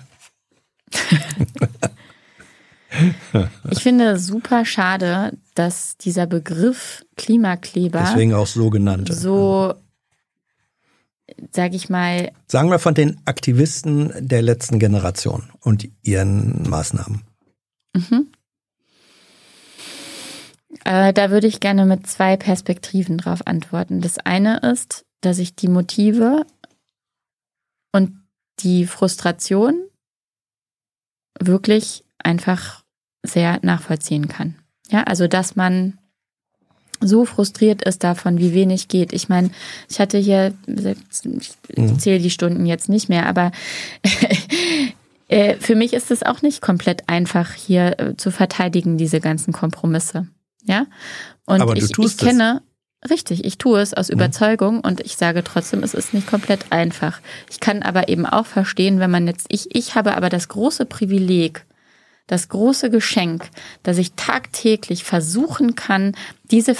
ich 3.71 3.81
finde 3.81 4.19
super 4.19 4.65
schade, 4.65 5.31
dass 5.55 5.97
dieser 5.97 6.27
Begriff 6.27 7.03
Klimakleber 7.15 8.05
deswegen 8.07 8.35
auch 8.35 8.45
so 8.45 8.69
genannt 8.69 9.11
so 9.11 9.73
sage 11.51 11.75
ich 11.75 11.89
mal 11.89 12.31
sagen 12.47 12.69
wir 12.69 12.79
von 12.79 12.93
den 12.93 13.21
Aktivisten 13.25 14.11
der 14.19 14.41
letzten 14.41 14.79
Generation 14.79 15.51
und 15.59 15.89
ihren 16.01 16.67
Maßnahmen. 16.69 17.21
Mhm. 17.95 18.27
Äh, 20.85 21.13
da 21.13 21.29
würde 21.29 21.47
ich 21.47 21.59
gerne 21.59 21.85
mit 21.85 22.07
zwei 22.07 22.37
Perspektiven 22.37 23.17
drauf 23.17 23.45
antworten. 23.45 24.01
Das 24.01 24.17
eine 24.17 24.59
ist, 24.59 25.05
dass 25.21 25.39
ich 25.39 25.55
die 25.55 25.67
Motive 25.67 26.45
und 27.91 28.19
die 28.59 28.85
Frustration 28.85 29.87
wirklich 31.39 32.03
einfach 32.17 32.83
sehr 33.23 33.59
nachvollziehen 33.61 34.27
kann. 34.27 34.55
Ja, 34.89 35.03
also 35.03 35.27
dass 35.27 35.55
man 35.55 35.97
so 37.07 37.25
frustriert 37.25 37.83
ist 37.83 38.03
davon, 38.03 38.37
wie 38.37 38.53
wenig 38.53 38.87
geht. 38.87 39.13
Ich 39.13 39.29
meine, 39.29 39.49
ich 39.89 39.99
hatte 39.99 40.17
hier, 40.17 40.53
ich 40.67 41.77
mhm. 41.77 41.99
zähle 41.99 42.19
die 42.19 42.29
Stunden 42.29 42.65
jetzt 42.65 42.89
nicht 42.89 43.09
mehr, 43.09 43.27
aber 43.27 43.51
äh, 45.27 45.55
für 45.55 45.75
mich 45.75 45.93
ist 45.93 46.11
es 46.11 46.23
auch 46.23 46.41
nicht 46.41 46.61
komplett 46.61 47.09
einfach, 47.09 47.53
hier 47.53 47.99
äh, 47.99 48.17
zu 48.17 48.31
verteidigen, 48.31 48.97
diese 48.97 49.19
ganzen 49.19 49.53
Kompromisse. 49.53 50.27
Ja. 50.63 50.85
Und 51.45 51.61
Aber 51.61 51.75
ich, 51.75 51.97
ich 51.97 52.17
kenne, 52.17 52.61
richtig, 53.09 53.43
ich 53.45 53.57
tue 53.57 53.79
es 53.79 53.93
aus 53.93 54.09
mhm. 54.09 54.15
Überzeugung 54.15 54.79
und 54.81 55.01
ich 55.01 55.17
sage 55.17 55.43
trotzdem, 55.43 55.83
es 55.83 55.93
ist 55.93 56.13
nicht 56.13 56.27
komplett 56.27 56.71
einfach. 56.71 57.19
Ich 57.49 57.59
kann 57.59 57.83
aber 57.83 58.09
eben 58.09 58.25
auch 58.25 58.45
verstehen, 58.45 58.99
wenn 58.99 59.11
man 59.11 59.27
jetzt, 59.27 59.47
ich, 59.49 59.75
ich 59.75 59.95
habe 59.95 60.15
aber 60.15 60.29
das 60.29 60.47
große 60.47 60.85
Privileg, 60.85 61.65
das 62.27 62.49
große 62.49 62.89
Geschenk, 62.89 63.49
dass 63.83 63.97
ich 63.97 64.13
tagtäglich 64.13 65.03
versuchen 65.03 65.75
kann, 65.75 66.15
diese, 66.43 66.75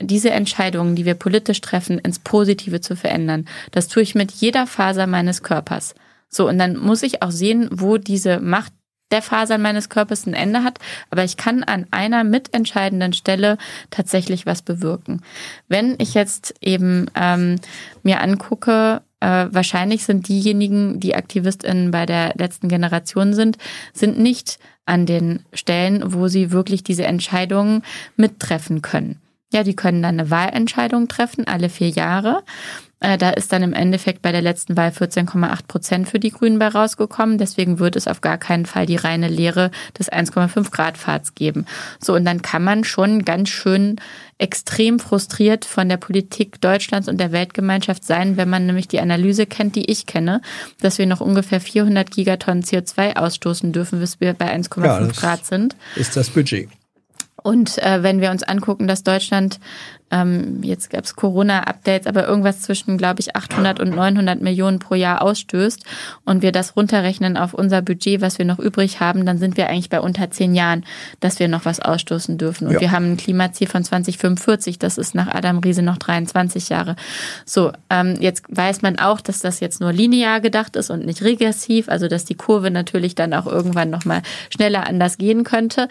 diese 0.00 0.30
Entscheidungen, 0.30 0.96
die 0.96 1.04
wir 1.04 1.14
politisch 1.14 1.60
treffen, 1.60 1.98
ins 1.98 2.18
Positive 2.18 2.80
zu 2.80 2.96
verändern. 2.96 3.46
Das 3.72 3.88
tue 3.88 4.02
ich 4.02 4.14
mit 4.14 4.32
jeder 4.32 4.66
Faser 4.66 5.06
meines 5.06 5.42
Körpers. 5.42 5.94
So, 6.28 6.48
und 6.48 6.58
dann 6.58 6.76
muss 6.76 7.02
ich 7.02 7.22
auch 7.22 7.32
sehen, 7.32 7.68
wo 7.72 7.98
diese 7.98 8.40
Macht 8.40 8.72
der 9.10 9.22
Fasern 9.22 9.60
meines 9.60 9.88
Körpers 9.88 10.26
ein 10.26 10.34
Ende 10.34 10.62
hat, 10.62 10.78
aber 11.10 11.24
ich 11.24 11.36
kann 11.36 11.64
an 11.64 11.86
einer 11.90 12.24
mitentscheidenden 12.24 13.12
Stelle 13.12 13.58
tatsächlich 13.90 14.46
was 14.46 14.62
bewirken. 14.62 15.22
Wenn 15.68 15.96
ich 15.98 16.14
jetzt 16.14 16.54
eben 16.60 17.06
ähm, 17.16 17.56
mir 18.02 18.20
angucke, 18.20 19.02
äh, 19.20 19.46
wahrscheinlich 19.50 20.04
sind 20.04 20.28
diejenigen, 20.28 21.00
die 21.00 21.14
AktivistInnen 21.14 21.90
bei 21.90 22.06
der 22.06 22.34
letzten 22.36 22.68
Generation 22.68 23.34
sind, 23.34 23.58
sind 23.92 24.18
nicht 24.18 24.58
an 24.86 25.06
den 25.06 25.44
Stellen, 25.52 26.12
wo 26.12 26.28
sie 26.28 26.50
wirklich 26.50 26.82
diese 26.82 27.04
Entscheidungen 27.04 27.82
mittreffen 28.16 28.82
können. 28.82 29.20
Ja, 29.52 29.62
die 29.62 29.76
können 29.76 30.02
dann 30.02 30.18
eine 30.18 30.30
Wahlentscheidung 30.30 31.08
treffen, 31.08 31.46
alle 31.46 31.68
vier 31.68 31.88
Jahre. 31.88 32.42
Äh, 33.00 33.16
da 33.16 33.30
ist 33.30 33.52
dann 33.52 33.62
im 33.62 33.72
Endeffekt 33.72 34.20
bei 34.20 34.30
der 34.30 34.42
letzten 34.42 34.76
Wahl 34.76 34.90
14,8 34.90 35.66
Prozent 35.66 36.08
für 36.08 36.18
die 36.18 36.30
Grünen 36.30 36.58
bei 36.58 36.68
rausgekommen. 36.68 37.38
Deswegen 37.38 37.78
wird 37.78 37.96
es 37.96 38.06
auf 38.06 38.20
gar 38.20 38.36
keinen 38.36 38.66
Fall 38.66 38.84
die 38.84 38.96
reine 38.96 39.28
Lehre 39.28 39.70
des 39.98 40.12
1,5 40.12 40.70
Grad 40.70 40.98
Fahrts 40.98 41.34
geben. 41.34 41.64
So, 41.98 42.14
und 42.14 42.26
dann 42.26 42.42
kann 42.42 42.62
man 42.62 42.84
schon 42.84 43.24
ganz 43.24 43.48
schön 43.48 43.96
extrem 44.36 44.98
frustriert 44.98 45.64
von 45.64 45.88
der 45.88 45.96
Politik 45.96 46.60
Deutschlands 46.60 47.08
und 47.08 47.18
der 47.18 47.32
Weltgemeinschaft 47.32 48.04
sein, 48.04 48.36
wenn 48.36 48.50
man 48.50 48.66
nämlich 48.66 48.88
die 48.88 49.00
Analyse 49.00 49.46
kennt, 49.46 49.76
die 49.76 49.90
ich 49.90 50.04
kenne, 50.04 50.42
dass 50.80 50.98
wir 50.98 51.06
noch 51.06 51.20
ungefähr 51.20 51.60
400 51.60 52.10
Gigatonnen 52.10 52.62
CO2 52.62 53.16
ausstoßen 53.16 53.72
dürfen, 53.72 54.00
bis 54.00 54.20
wir 54.20 54.34
bei 54.34 54.54
1,5 54.54 54.84
ja, 54.84 55.06
Grad 55.06 55.46
sind. 55.46 55.74
Ist 55.96 56.16
das 56.16 56.30
Budget. 56.30 56.68
Und 57.42 57.78
äh, 57.78 58.02
wenn 58.02 58.20
wir 58.20 58.30
uns 58.30 58.42
angucken, 58.42 58.86
dass 58.86 59.02
Deutschland 59.02 59.60
ähm, 60.10 60.62
jetzt 60.62 60.90
gab 60.90 61.04
es 61.04 61.14
Corona-Updates, 61.14 62.06
aber 62.06 62.26
irgendwas 62.26 62.62
zwischen, 62.62 62.98
glaube 62.98 63.20
ich, 63.20 63.36
800 63.36 63.80
und 63.80 63.90
900 63.90 64.40
Millionen 64.40 64.78
pro 64.78 64.94
Jahr 64.94 65.22
ausstößt 65.22 65.84
und 66.24 66.42
wir 66.42 66.52
das 66.52 66.76
runterrechnen 66.76 67.36
auf 67.36 67.54
unser 67.54 67.82
Budget, 67.82 68.20
was 68.20 68.38
wir 68.38 68.44
noch 68.44 68.58
übrig 68.58 69.00
haben, 69.00 69.24
dann 69.24 69.38
sind 69.38 69.56
wir 69.56 69.68
eigentlich 69.68 69.90
bei 69.90 70.00
unter 70.00 70.30
zehn 70.30 70.54
Jahren, 70.54 70.84
dass 71.20 71.38
wir 71.38 71.48
noch 71.48 71.64
was 71.64 71.80
ausstoßen 71.80 72.38
dürfen. 72.38 72.66
Und 72.66 72.74
ja. 72.74 72.80
wir 72.80 72.90
haben 72.90 73.12
ein 73.12 73.16
Klimaziel 73.16 73.68
von 73.68 73.84
2045, 73.84 74.78
das 74.78 74.98
ist 74.98 75.14
nach 75.14 75.28
Adam 75.28 75.58
Riese 75.58 75.82
noch 75.82 75.98
23 75.98 76.68
Jahre. 76.68 76.96
So, 77.44 77.72
ähm, 77.88 78.16
jetzt 78.20 78.44
weiß 78.48 78.82
man 78.82 78.98
auch, 78.98 79.20
dass 79.20 79.40
das 79.40 79.60
jetzt 79.60 79.80
nur 79.80 79.92
linear 79.92 80.40
gedacht 80.40 80.76
ist 80.76 80.90
und 80.90 81.06
nicht 81.06 81.22
regressiv, 81.22 81.88
also 81.88 82.08
dass 82.08 82.24
die 82.24 82.34
Kurve 82.34 82.70
natürlich 82.70 83.14
dann 83.14 83.32
auch 83.34 83.46
irgendwann 83.46 83.90
nochmal 83.90 84.22
schneller 84.50 84.86
anders 84.86 85.18
gehen 85.18 85.44
könnte. 85.44 85.88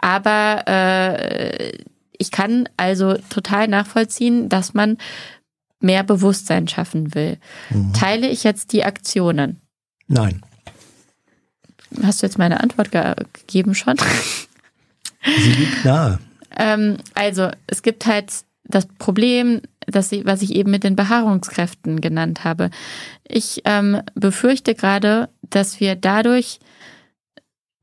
Aber 0.00 0.62
äh, 0.66 1.72
ich 2.18 2.30
kann 2.30 2.68
also 2.76 3.14
total 3.30 3.68
nachvollziehen, 3.68 4.48
dass 4.48 4.74
man 4.74 4.98
mehr 5.80 6.02
Bewusstsein 6.02 6.68
schaffen 6.68 7.14
will. 7.14 7.38
Mhm. 7.70 7.92
Teile 7.92 8.28
ich 8.28 8.44
jetzt 8.44 8.72
die 8.72 8.84
Aktionen? 8.84 9.60
Nein. 10.08 10.42
Hast 12.02 12.22
du 12.22 12.26
jetzt 12.26 12.38
meine 12.38 12.60
Antwort 12.60 12.90
ge 12.90 13.14
gegeben 13.32 13.74
schon? 13.74 13.96
Sie 15.24 15.52
liegt 15.52 15.84
nahe. 15.84 16.18
ähm, 16.56 16.98
also, 17.14 17.50
es 17.66 17.82
gibt 17.82 18.06
halt 18.06 18.32
das 18.64 18.86
Problem, 18.98 19.62
das 19.86 20.12
ich, 20.12 20.26
was 20.26 20.42
ich 20.42 20.54
eben 20.54 20.70
mit 20.70 20.84
den 20.84 20.96
Behaarungskräften 20.96 22.00
genannt 22.00 22.44
habe. 22.44 22.70
Ich 23.26 23.62
ähm, 23.64 24.02
befürchte 24.14 24.74
gerade, 24.74 25.28
dass 25.42 25.80
wir 25.80 25.96
dadurch 25.96 26.60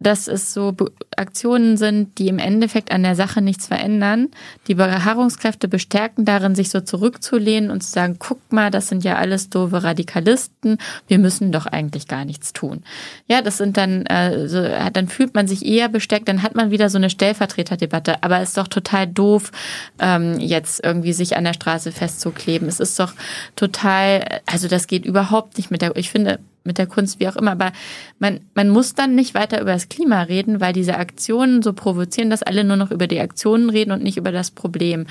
dass 0.05 0.27
es 0.27 0.53
so 0.53 0.75
Aktionen 1.17 1.77
sind, 1.77 2.19
die 2.19 2.27
im 2.27 2.37
Endeffekt 2.37 2.91
an 2.91 3.01
der 3.01 3.15
Sache 3.15 3.41
nichts 3.41 3.65
verändern, 3.65 4.29
die 4.67 4.75
Beharrungskräfte 4.75 5.67
bestärken 5.67 6.25
darin, 6.25 6.53
sich 6.53 6.69
so 6.69 6.79
zurückzulehnen 6.81 7.71
und 7.71 7.81
zu 7.81 7.89
sagen, 7.89 8.17
guck 8.19 8.53
mal, 8.53 8.69
das 8.69 8.87
sind 8.87 9.03
ja 9.03 9.15
alles 9.15 9.49
doofe 9.49 9.83
Radikalisten, 9.83 10.77
wir 11.07 11.17
müssen 11.17 11.51
doch 11.51 11.65
eigentlich 11.65 12.07
gar 12.07 12.23
nichts 12.23 12.53
tun. 12.53 12.83
Ja, 13.27 13.41
das 13.41 13.57
sind 13.57 13.77
dann, 13.77 14.05
äh, 14.05 14.47
so, 14.47 14.61
dann 14.93 15.07
fühlt 15.07 15.33
man 15.33 15.47
sich 15.47 15.65
eher 15.65 15.89
bestärkt, 15.89 16.27
dann 16.27 16.43
hat 16.43 16.53
man 16.53 16.69
wieder 16.69 16.89
so 16.91 16.99
eine 16.99 17.09
Stellvertreterdebatte, 17.09 18.21
aber 18.21 18.41
es 18.41 18.49
ist 18.49 18.57
doch 18.59 18.67
total 18.67 19.07
doof, 19.07 19.51
ähm, 19.97 20.39
jetzt 20.39 20.85
irgendwie 20.85 21.13
sich 21.13 21.35
an 21.35 21.45
der 21.45 21.53
Straße 21.53 21.91
festzukleben. 21.91 22.67
Es 22.67 22.79
ist 22.79 22.99
doch 22.99 23.13
total, 23.55 24.41
also 24.45 24.67
das 24.67 24.85
geht 24.85 25.03
überhaupt 25.03 25.57
nicht 25.57 25.71
mit 25.71 25.81
der, 25.81 25.95
ich 25.95 26.11
finde, 26.11 26.39
mit 26.65 26.77
der 26.77 26.87
Kunst, 26.87 27.19
wie 27.19 27.27
auch 27.27 27.35
immer. 27.35 27.51
Aber 27.51 27.71
man, 28.19 28.41
man 28.53 28.69
muss 28.69 28.95
dann 28.95 29.15
nicht 29.15 29.33
weiter 29.33 29.61
über 29.61 29.71
das 29.71 29.89
Klima 29.89 30.23
reden, 30.23 30.59
weil 30.59 30.73
diese 30.73 30.97
Aktionen 30.97 31.61
so 31.61 31.73
provozieren, 31.73 32.29
dass 32.29 32.43
alle 32.43 32.63
nur 32.63 32.77
noch 32.77 32.91
über 32.91 33.07
die 33.07 33.19
Aktionen 33.19 33.69
reden 33.69 33.91
und 33.91 34.03
nicht 34.03 34.17
über 34.17 34.31
das 34.31 34.51
Problem. 34.51 35.05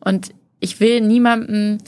Und 0.00 0.30
ich 0.60 0.80
will 0.80 1.00
niemandem 1.00 1.78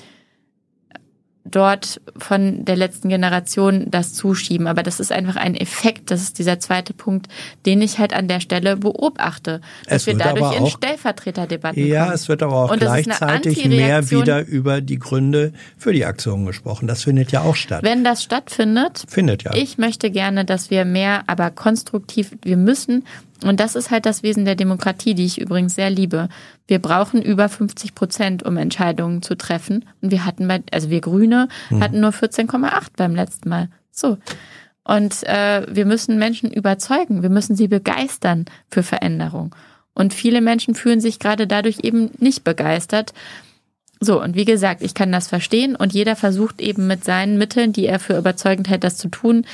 dort 1.44 2.00
von 2.18 2.64
der 2.64 2.76
letzten 2.76 3.08
Generation 3.08 3.86
das 3.90 4.12
zuschieben. 4.12 4.66
Aber 4.66 4.82
das 4.82 5.00
ist 5.00 5.10
einfach 5.10 5.36
ein 5.36 5.54
Effekt. 5.54 6.10
Das 6.10 6.22
ist 6.22 6.38
dieser 6.38 6.60
zweite 6.60 6.92
Punkt, 6.92 7.28
den 7.66 7.80
ich 7.80 7.98
halt 7.98 8.12
an 8.12 8.28
der 8.28 8.40
Stelle 8.40 8.76
beobachte. 8.76 9.60
Dass 9.88 10.06
wir 10.06 10.16
dadurch 10.16 10.44
auch, 10.44 10.60
in 10.60 10.66
Stellvertreterdebatten 10.66 11.86
ja, 11.86 12.04
kommen. 12.04 12.14
es 12.14 12.28
wird 12.28 12.42
aber 12.42 12.56
auch 12.64 12.70
Und 12.70 12.80
gleichzeitig 12.80 13.64
mehr 13.66 14.10
wieder 14.10 14.44
über 14.46 14.80
die 14.80 14.98
Gründe 14.98 15.52
für 15.78 15.92
die 15.92 16.04
Aktion 16.04 16.44
gesprochen. 16.44 16.86
Das 16.86 17.04
findet 17.04 17.32
ja 17.32 17.42
auch 17.42 17.56
statt. 17.56 17.82
Wenn 17.82 18.04
das 18.04 18.22
stattfindet, 18.22 19.04
findet 19.08 19.42
ja. 19.44 19.54
Ich 19.54 19.78
möchte 19.78 20.10
gerne, 20.10 20.44
dass 20.44 20.70
wir 20.70 20.84
mehr, 20.84 21.24
aber 21.26 21.50
konstruktiv, 21.50 22.32
wir 22.42 22.56
müssen 22.56 23.04
und 23.44 23.60
das 23.60 23.74
ist 23.74 23.90
halt 23.90 24.06
das 24.06 24.22
Wesen 24.22 24.44
der 24.44 24.54
Demokratie, 24.54 25.14
die 25.14 25.24
ich 25.24 25.40
übrigens 25.40 25.74
sehr 25.74 25.90
liebe. 25.90 26.28
Wir 26.66 26.78
brauchen 26.78 27.22
über 27.22 27.48
50 27.48 27.94
Prozent, 27.94 28.42
um 28.42 28.56
Entscheidungen 28.56 29.22
zu 29.22 29.36
treffen. 29.36 29.86
Und 30.02 30.10
wir 30.10 30.24
hatten 30.24 30.46
bei, 30.46 30.62
also 30.72 30.90
wir 30.90 31.00
Grüne 31.00 31.48
hm. 31.68 31.82
hatten 31.82 32.00
nur 32.00 32.10
14,8 32.10 32.88
beim 32.96 33.14
letzten 33.14 33.48
Mal. 33.48 33.68
So. 33.90 34.18
Und 34.84 35.22
äh, 35.24 35.66
wir 35.70 35.86
müssen 35.86 36.18
Menschen 36.18 36.50
überzeugen. 36.50 37.22
Wir 37.22 37.30
müssen 37.30 37.56
sie 37.56 37.68
begeistern 37.68 38.44
für 38.70 38.82
Veränderung. 38.82 39.54
Und 39.94 40.14
viele 40.14 40.40
Menschen 40.40 40.74
fühlen 40.74 41.00
sich 41.00 41.18
gerade 41.18 41.46
dadurch 41.46 41.80
eben 41.82 42.10
nicht 42.18 42.44
begeistert. 42.44 43.12
So, 44.00 44.22
und 44.22 44.34
wie 44.34 44.46
gesagt, 44.46 44.82
ich 44.82 44.94
kann 44.94 45.12
das 45.12 45.28
verstehen 45.28 45.76
und 45.76 45.92
jeder 45.92 46.16
versucht 46.16 46.60
eben 46.60 46.86
mit 46.86 47.04
seinen 47.04 47.36
Mitteln, 47.36 47.74
die 47.74 47.86
er 47.86 47.98
für 47.98 48.16
überzeugend 48.16 48.68
hält, 48.68 48.82
das 48.82 48.96
zu 48.96 49.08
tun. 49.08 49.44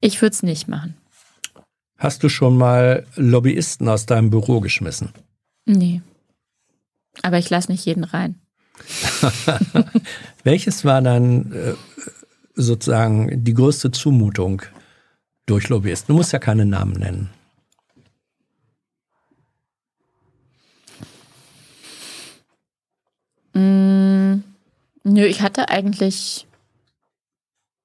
Ich 0.00 0.20
würde 0.20 0.34
es 0.34 0.42
nicht 0.42 0.68
machen. 0.68 0.94
Hast 2.04 2.22
du 2.22 2.28
schon 2.28 2.58
mal 2.58 3.06
Lobbyisten 3.16 3.88
aus 3.88 4.04
deinem 4.04 4.28
Büro 4.28 4.60
geschmissen? 4.60 5.14
Nee. 5.64 6.02
Aber 7.22 7.38
ich 7.38 7.48
lasse 7.48 7.72
nicht 7.72 7.86
jeden 7.86 8.04
rein. 8.04 8.38
Welches 10.44 10.84
war 10.84 11.00
dann 11.00 11.50
äh, 11.52 11.72
sozusagen 12.54 13.42
die 13.42 13.54
größte 13.54 13.90
Zumutung 13.90 14.60
durch 15.46 15.70
Lobbyisten? 15.70 16.12
Du 16.12 16.18
musst 16.18 16.34
ja 16.34 16.38
keine 16.38 16.66
Namen 16.66 16.92
nennen. 16.92 17.30
Mm, 23.54 24.42
nö, 25.04 25.24
ich 25.24 25.40
hatte 25.40 25.70
eigentlich 25.70 26.46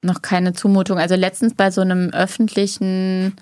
noch 0.01 0.21
keine 0.21 0.51
Zumutung. 0.51 0.97
Also 0.97 1.15
letztens 1.15 1.53
bei 1.53 1.71
so 1.71 1.79
einem 1.79 2.09
öffentlichen, 2.09 3.37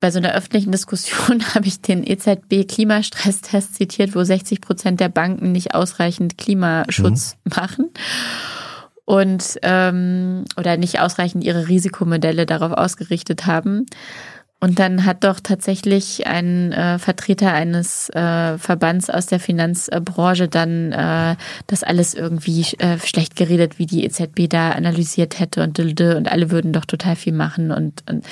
bei 0.00 0.10
so 0.10 0.18
einer 0.18 0.34
öffentlichen 0.34 0.72
Diskussion 0.72 1.42
habe 1.54 1.66
ich 1.66 1.80
den 1.80 2.04
EZB-Klimastresstest 2.04 3.74
zitiert, 3.74 4.14
wo 4.14 4.22
60 4.22 4.60
Prozent 4.60 5.00
der 5.00 5.08
Banken 5.08 5.52
nicht 5.52 5.74
ausreichend 5.74 6.38
Klimaschutz 6.38 7.36
mhm. 7.44 7.52
machen 7.56 7.90
und 9.04 9.58
ähm, 9.62 10.44
oder 10.56 10.76
nicht 10.76 11.00
ausreichend 11.00 11.44
ihre 11.44 11.68
Risikomodelle 11.68 12.44
darauf 12.44 12.72
ausgerichtet 12.72 13.46
haben. 13.46 13.86
Und 14.58 14.78
dann 14.78 15.04
hat 15.04 15.22
doch 15.22 15.38
tatsächlich 15.38 16.26
ein 16.26 16.72
äh, 16.72 16.98
Vertreter 16.98 17.52
eines 17.52 18.08
äh, 18.10 18.56
Verbands 18.56 19.10
aus 19.10 19.26
der 19.26 19.38
Finanzbranche 19.38 20.48
dann 20.48 20.92
äh, 20.92 21.36
das 21.66 21.82
alles 21.82 22.14
irgendwie 22.14 22.62
äh, 22.78 22.98
schlecht 22.98 23.36
geredet, 23.36 23.78
wie 23.78 23.84
die 23.84 24.04
EZB 24.04 24.48
da 24.48 24.70
analysiert 24.70 25.38
hätte 25.38 25.62
und 25.62 25.78
und 25.78 26.32
alle 26.32 26.50
würden 26.50 26.72
doch 26.72 26.86
total 26.86 27.16
viel 27.16 27.34
machen 27.34 27.70
und, 27.70 28.02
und 28.10 28.24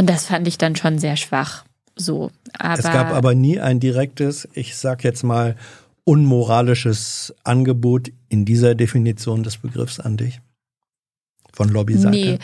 und 0.00 0.08
das 0.08 0.24
fand 0.24 0.48
ich 0.48 0.56
dann 0.56 0.76
schon 0.76 0.98
sehr 0.98 1.16
schwach. 1.16 1.66
So, 1.94 2.30
aber 2.58 2.78
es 2.78 2.84
gab 2.84 3.12
aber 3.12 3.34
nie 3.34 3.60
ein 3.60 3.80
direktes, 3.80 4.48
ich 4.54 4.74
sag 4.78 5.04
jetzt 5.04 5.24
mal 5.24 5.56
unmoralisches 6.04 7.34
Angebot 7.44 8.10
in 8.30 8.46
dieser 8.46 8.74
Definition 8.74 9.42
des 9.42 9.58
Begriffs 9.58 10.00
an 10.00 10.16
dich 10.16 10.40
von 11.52 11.68
Lobbyseite. 11.68 12.10
Nee. 12.16 12.38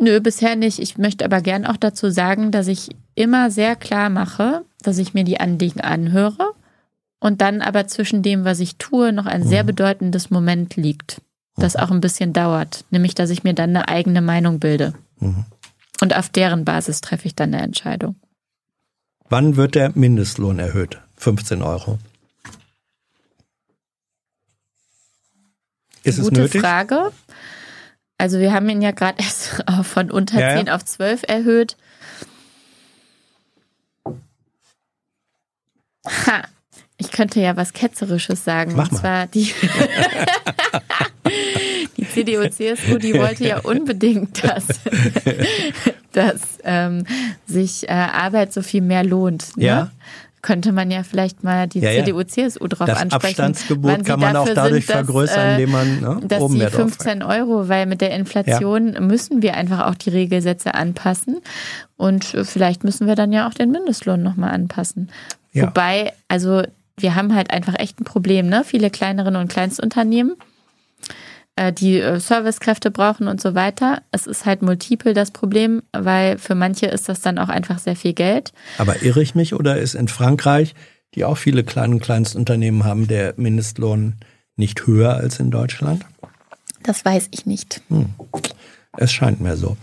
Nö, 0.00 0.18
bisher 0.20 0.56
nicht. 0.56 0.78
Ich 0.78 0.96
möchte 0.96 1.26
aber 1.26 1.42
gern 1.42 1.66
auch 1.66 1.76
dazu 1.76 2.08
sagen, 2.08 2.52
dass 2.52 2.68
ich 2.68 2.88
immer 3.14 3.50
sehr 3.50 3.76
klar 3.76 4.08
mache, 4.08 4.64
dass 4.80 4.96
ich 4.96 5.12
mir 5.12 5.24
die 5.24 5.38
Anliegen 5.38 5.82
anhöre 5.82 6.52
und 7.20 7.42
dann 7.42 7.60
aber 7.60 7.86
zwischen 7.86 8.22
dem, 8.22 8.46
was 8.46 8.60
ich 8.60 8.76
tue, 8.76 9.12
noch 9.12 9.26
ein 9.26 9.42
mhm. 9.42 9.48
sehr 9.48 9.62
bedeutendes 9.62 10.30
Moment 10.30 10.76
liegt, 10.76 11.20
das 11.56 11.74
mhm. 11.74 11.80
auch 11.80 11.90
ein 11.90 12.00
bisschen 12.00 12.32
dauert, 12.32 12.86
nämlich 12.90 13.14
dass 13.14 13.28
ich 13.28 13.44
mir 13.44 13.52
dann 13.52 13.76
eine 13.76 13.88
eigene 13.88 14.22
Meinung 14.22 14.58
bilde. 14.58 14.94
Mhm. 15.20 15.44
Und 16.00 16.14
auf 16.14 16.28
deren 16.28 16.64
Basis 16.64 17.00
treffe 17.00 17.26
ich 17.26 17.34
dann 17.34 17.54
eine 17.54 17.62
Entscheidung. 17.62 18.16
Wann 19.28 19.56
wird 19.56 19.74
der 19.74 19.92
Mindestlohn 19.94 20.58
erhöht? 20.58 21.00
15 21.16 21.62
Euro. 21.62 21.98
Ist 26.04 26.20
Gute 26.20 26.34
es 26.34 26.38
nötig? 26.38 26.60
Frage. 26.60 27.12
Also 28.18 28.38
wir 28.38 28.52
haben 28.52 28.68
ihn 28.68 28.82
ja 28.82 28.92
gerade 28.92 29.18
erst 29.22 29.64
von 29.82 30.10
unter 30.10 30.40
ja, 30.40 30.56
10 30.56 30.66
ja. 30.66 30.74
auf 30.74 30.84
12 30.84 31.22
erhöht. 31.26 31.76
Ha, 36.06 36.44
ich 36.98 37.10
könnte 37.10 37.40
ja 37.40 37.56
was 37.56 37.72
Ketzerisches 37.72 38.44
sagen. 38.44 38.74
Mach 38.76 38.90
und 38.90 38.98
zwar 38.98 39.26
die 39.26 39.52
CDU, 42.26 42.48
CSU, 42.48 42.98
die 42.98 43.14
wollte 43.14 43.46
ja 43.46 43.58
unbedingt, 43.64 44.42
dass, 44.44 44.66
dass 46.12 46.40
ähm, 46.64 47.04
sich 47.46 47.88
äh, 47.88 47.92
Arbeit 47.92 48.52
so 48.52 48.62
viel 48.62 48.82
mehr 48.82 49.04
lohnt. 49.04 49.56
Ne? 49.56 49.64
Ja 49.64 49.90
könnte 50.42 50.70
man 50.70 50.92
ja 50.92 51.02
vielleicht 51.02 51.42
mal 51.42 51.66
die 51.66 51.80
ja, 51.80 51.90
CDU, 51.90 52.22
CSU 52.22 52.68
drauf 52.68 52.86
das 52.86 53.00
ansprechen. 53.00 53.42
Abstandsgebot 53.42 54.04
kann 54.04 54.20
man 54.20 54.36
auch 54.36 54.48
dadurch 54.48 54.86
sind, 54.86 54.94
vergrößern, 54.94 55.36
dass, 55.36 55.52
indem 55.58 55.72
man 55.72 56.00
ne, 56.00 56.20
dass 56.24 56.40
oben 56.40 56.54
die 56.60 56.66
15 56.66 57.24
Euro, 57.24 57.68
weil 57.68 57.86
mit 57.86 58.00
der 58.00 58.12
Inflation 58.12 58.92
ja. 58.92 59.00
müssen 59.00 59.42
wir 59.42 59.54
einfach 59.54 59.86
auch 59.86 59.96
die 59.96 60.10
Regelsätze 60.10 60.74
anpassen 60.74 61.38
und 61.96 62.24
vielleicht 62.24 62.84
müssen 62.84 63.08
wir 63.08 63.16
dann 63.16 63.32
ja 63.32 63.48
auch 63.48 63.54
den 63.54 63.72
Mindestlohn 63.72 64.22
nochmal 64.22 64.50
anpassen. 64.50 65.10
Wobei, 65.52 66.12
also 66.28 66.62
wir 66.96 67.16
haben 67.16 67.34
halt 67.34 67.50
einfach 67.50 67.74
echt 67.78 68.00
ein 68.00 68.04
Problem, 68.04 68.48
ne? 68.48 68.62
Viele 68.64 68.90
kleinere 68.90 69.36
und 69.36 69.48
Kleinstunternehmen 69.48 70.32
äh, 70.32 70.45
die 71.72 72.00
äh, 72.00 72.20
Servicekräfte 72.20 72.90
brauchen 72.90 73.28
und 73.28 73.40
so 73.40 73.54
weiter. 73.54 74.02
Es 74.12 74.26
ist 74.26 74.44
halt 74.44 74.62
multiple 74.62 75.14
das 75.14 75.30
Problem, 75.30 75.82
weil 75.92 76.38
für 76.38 76.54
manche 76.54 76.86
ist 76.86 77.08
das 77.08 77.20
dann 77.20 77.38
auch 77.38 77.48
einfach 77.48 77.78
sehr 77.78 77.96
viel 77.96 78.12
Geld. 78.12 78.52
Aber 78.78 79.02
irre 79.02 79.22
ich 79.22 79.34
mich 79.34 79.54
oder 79.54 79.78
ist 79.78 79.94
in 79.94 80.08
Frankreich, 80.08 80.74
die 81.14 81.24
auch 81.24 81.38
viele 81.38 81.64
kleine 81.64 81.94
und 81.94 82.00
Kleinstunternehmen 82.00 82.84
haben, 82.84 83.08
der 83.08 83.34
Mindestlohn 83.36 84.16
nicht 84.56 84.86
höher 84.86 85.14
als 85.14 85.40
in 85.40 85.50
Deutschland? 85.50 86.04
Das 86.82 87.04
weiß 87.04 87.28
ich 87.30 87.46
nicht. 87.46 87.80
Hm. 87.88 88.10
Es 88.96 89.12
scheint 89.12 89.40
mir 89.40 89.56
so. 89.56 89.76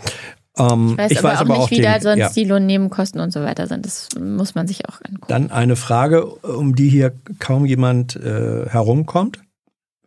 Ähm, 0.56 0.92
ich 0.92 0.98
weiß, 0.98 1.10
ich 1.10 1.18
aber, 1.18 1.28
weiß 1.28 1.36
auch 1.36 1.40
aber 1.40 1.54
nicht, 1.54 1.62
auch 1.62 1.70
wie 1.70 1.74
den, 1.76 1.84
da 1.84 2.00
sonst 2.00 2.18
ja. 2.18 2.30
die 2.30 2.44
Lohnnebenkosten 2.44 3.20
und 3.20 3.32
so 3.32 3.42
weiter 3.42 3.66
sind. 3.66 3.84
Das 3.84 4.08
muss 4.18 4.54
man 4.54 4.68
sich 4.68 4.88
auch 4.88 5.00
angucken. 5.02 5.26
Dann 5.28 5.50
eine 5.50 5.76
Frage, 5.76 6.24
um 6.26 6.76
die 6.76 6.88
hier 6.88 7.12
kaum 7.40 7.66
jemand 7.66 8.16
äh, 8.16 8.66
herumkommt. 8.68 9.40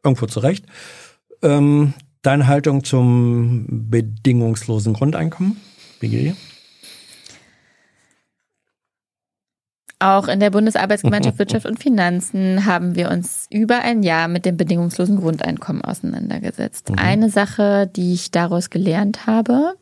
Irgendwo 0.04 0.28
zurecht. 0.28 0.66
Ähm, 1.42 1.94
deine 2.22 2.48
Haltung 2.48 2.84
zum 2.84 3.66
bedingungslosen 3.90 4.94
Grundeinkommen, 4.94 5.58
BGE? 6.00 6.36
Auch 10.00 10.28
in 10.28 10.40
der 10.40 10.52
Bundesarbeitsgemeinschaft 10.52 11.40
Wirtschaft 11.40 11.66
und 11.66 11.80
Finanzen 11.82 12.66
haben 12.66 12.96
wir 12.96 13.10
uns 13.10 13.48
über 13.50 13.80
ein 13.80 14.04
Jahr 14.04 14.28
mit 14.28 14.46
dem 14.46 14.56
bedingungslosen 14.56 15.20
Grundeinkommen 15.20 15.82
auseinandergesetzt. 15.82 16.92
Mhm. 16.92 17.00
Eine 17.00 17.30
Sache, 17.32 17.90
die 17.96 18.14
ich 18.14 18.30
daraus 18.30 18.70
gelernt 18.70 19.26
habe, 19.26 19.74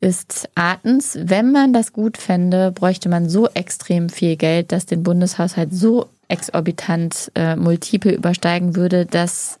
ist 0.00 0.48
Artens, 0.54 1.18
wenn 1.20 1.50
man 1.50 1.72
das 1.72 1.92
gut 1.92 2.18
fände, 2.18 2.70
bräuchte 2.70 3.08
man 3.08 3.28
so 3.28 3.48
extrem 3.48 4.10
viel 4.10 4.36
Geld, 4.36 4.70
dass 4.70 4.86
den 4.86 5.02
Bundeshaushalt 5.02 5.74
so 5.74 6.06
exorbitant 6.28 7.32
äh, 7.34 7.56
multiple 7.56 8.12
übersteigen 8.12 8.76
würde, 8.76 9.06
dass 9.06 9.58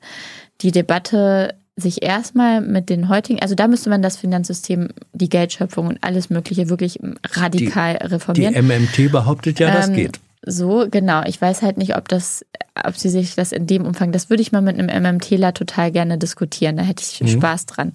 die 0.62 0.72
Debatte 0.72 1.54
sich 1.76 2.02
erstmal 2.02 2.60
mit 2.60 2.90
den 2.90 3.08
heutigen, 3.08 3.40
also 3.40 3.54
da 3.54 3.66
müsste 3.66 3.90
man 3.90 4.02
das 4.02 4.16
Finanzsystem, 4.16 4.88
die 5.12 5.28
Geldschöpfung 5.28 5.86
und 5.86 5.98
alles 6.02 6.30
Mögliche 6.30 6.68
wirklich 6.68 6.98
radikal 7.32 7.98
die, 7.98 8.06
reformieren. 8.06 8.54
Die 8.54 8.62
MMT 8.62 9.12
behauptet 9.12 9.58
ja, 9.60 9.70
das 9.70 9.88
ähm, 9.88 9.94
geht. 9.94 10.20
So, 10.42 10.86
genau. 10.90 11.22
Ich 11.26 11.40
weiß 11.40 11.62
halt 11.62 11.76
nicht, 11.76 11.96
ob 11.96 12.08
das, 12.08 12.44
ob 12.84 12.96
sie 12.96 13.10
sich 13.10 13.34
das 13.34 13.52
in 13.52 13.66
dem 13.66 13.84
Umfang, 13.84 14.10
das 14.10 14.30
würde 14.30 14.42
ich 14.42 14.52
mal 14.52 14.62
mit 14.62 14.78
einem 14.78 15.02
MMTler 15.02 15.52
total 15.52 15.92
gerne 15.92 16.16
diskutieren. 16.16 16.76
Da 16.76 16.82
hätte 16.82 17.02
ich 17.02 17.20
mhm. 17.20 17.28
Spaß 17.28 17.66
dran. 17.66 17.92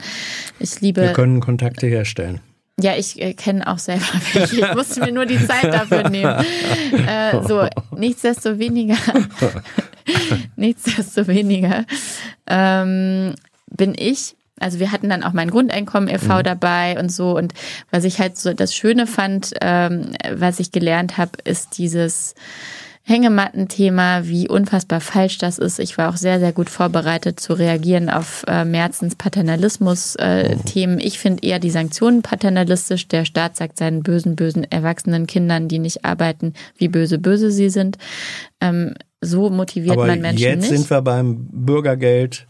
Ich 0.60 0.80
liebe. 0.82 1.02
Wir 1.02 1.14
können 1.14 1.40
Kontakte 1.40 1.88
herstellen. 1.88 2.42
Ja, 2.80 2.96
ich 2.98 3.22
äh, 3.22 3.34
kenne 3.34 3.68
auch 3.68 3.80
selber 3.80 4.06
welche. 4.34 4.58
Ich 4.58 4.76
musste 4.76 5.00
mir 5.00 5.12
nur 5.12 5.26
die 5.26 5.46
Zeit 5.46 5.66
dafür 5.66 6.10
nehmen. 6.10 6.46
Äh, 7.08 7.44
so, 7.48 7.68
nichtsdestoweniger, 7.96 8.98
nichtsdestoweniger 10.56 11.86
ähm, 12.48 13.36
bin 13.70 13.94
ich 13.98 14.36
also 14.60 14.80
wir 14.80 14.92
hatten 14.92 15.10
dann 15.10 15.24
auch 15.24 15.34
mein 15.34 15.52
Grundeinkommen 15.52 16.08
e.V. 16.10 16.38
Mhm. 16.38 16.44
dabei 16.44 16.98
und 16.98 17.12
so. 17.12 17.36
Und 17.36 17.54
was 17.92 18.06
ich 18.06 18.20
halt 18.20 18.38
so 18.38 18.54
das 18.54 18.74
Schöne 18.74 19.06
fand, 19.06 19.54
ähm, 19.62 20.14
was 20.32 20.62
ich 20.62 20.72
gelernt 20.72 21.18
habe, 21.18 21.32
ist 21.44 21.78
dieses 21.78 22.36
Hängematten-Thema, 23.08 24.28
wie 24.28 24.50
unfassbar 24.50 25.00
falsch 25.00 25.38
das 25.38 25.60
ist. 25.60 25.80
Ich 25.80 25.96
war 26.00 26.10
auch 26.10 26.18
sehr, 26.18 26.40
sehr 26.40 26.52
gut 26.52 26.72
vorbereitet 26.72 27.40
zu 27.40 27.54
reagieren 27.54 28.10
auf 28.10 28.44
äh, 28.48 28.66
Merzens 28.66 29.16
Paternalismus-Themen. 29.16 31.00
Äh, 31.00 31.04
ich 31.04 31.20
finde 31.20 31.44
eher 31.44 31.60
die 31.60 31.70
Sanktionen 31.70 32.24
paternalistisch. 32.24 33.08
Der 33.08 33.26
Staat 33.26 33.58
sagt 33.58 33.78
seinen 33.78 34.02
bösen, 34.02 34.36
bösen 34.36 34.64
erwachsenen 34.64 35.28
Kindern, 35.28 35.68
die 35.68 35.78
nicht 35.78 36.04
arbeiten, 36.04 36.54
wie 36.78 36.88
böse, 36.88 37.20
böse 37.20 37.52
sie 37.52 37.70
sind. 37.70 38.00
Ähm, 38.60 38.96
so 39.22 39.52
motiviert 39.52 39.98
Aber 39.98 40.08
man 40.08 40.22
Menschen 40.22 40.40
jetzt 40.40 40.62
nicht. 40.62 40.72
Jetzt 40.72 40.80
sind 40.80 40.90
wir 40.90 41.02
beim 41.04 41.48
Bürgergeld. 41.52 42.48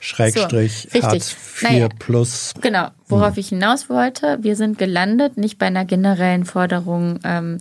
Schrägstrich 0.00 0.88
so, 0.92 1.02
Hartz 1.02 1.32
IV 1.32 1.62
naja, 1.62 1.88
plus. 1.98 2.54
Genau, 2.60 2.88
worauf 3.08 3.34
hm. 3.34 3.40
ich 3.40 3.48
hinaus 3.48 3.90
wollte. 3.90 4.38
Wir 4.42 4.54
sind 4.54 4.78
gelandet, 4.78 5.36
nicht 5.36 5.58
bei 5.58 5.66
einer 5.66 5.84
generellen 5.84 6.44
Forderung 6.44 7.18
ähm, 7.24 7.58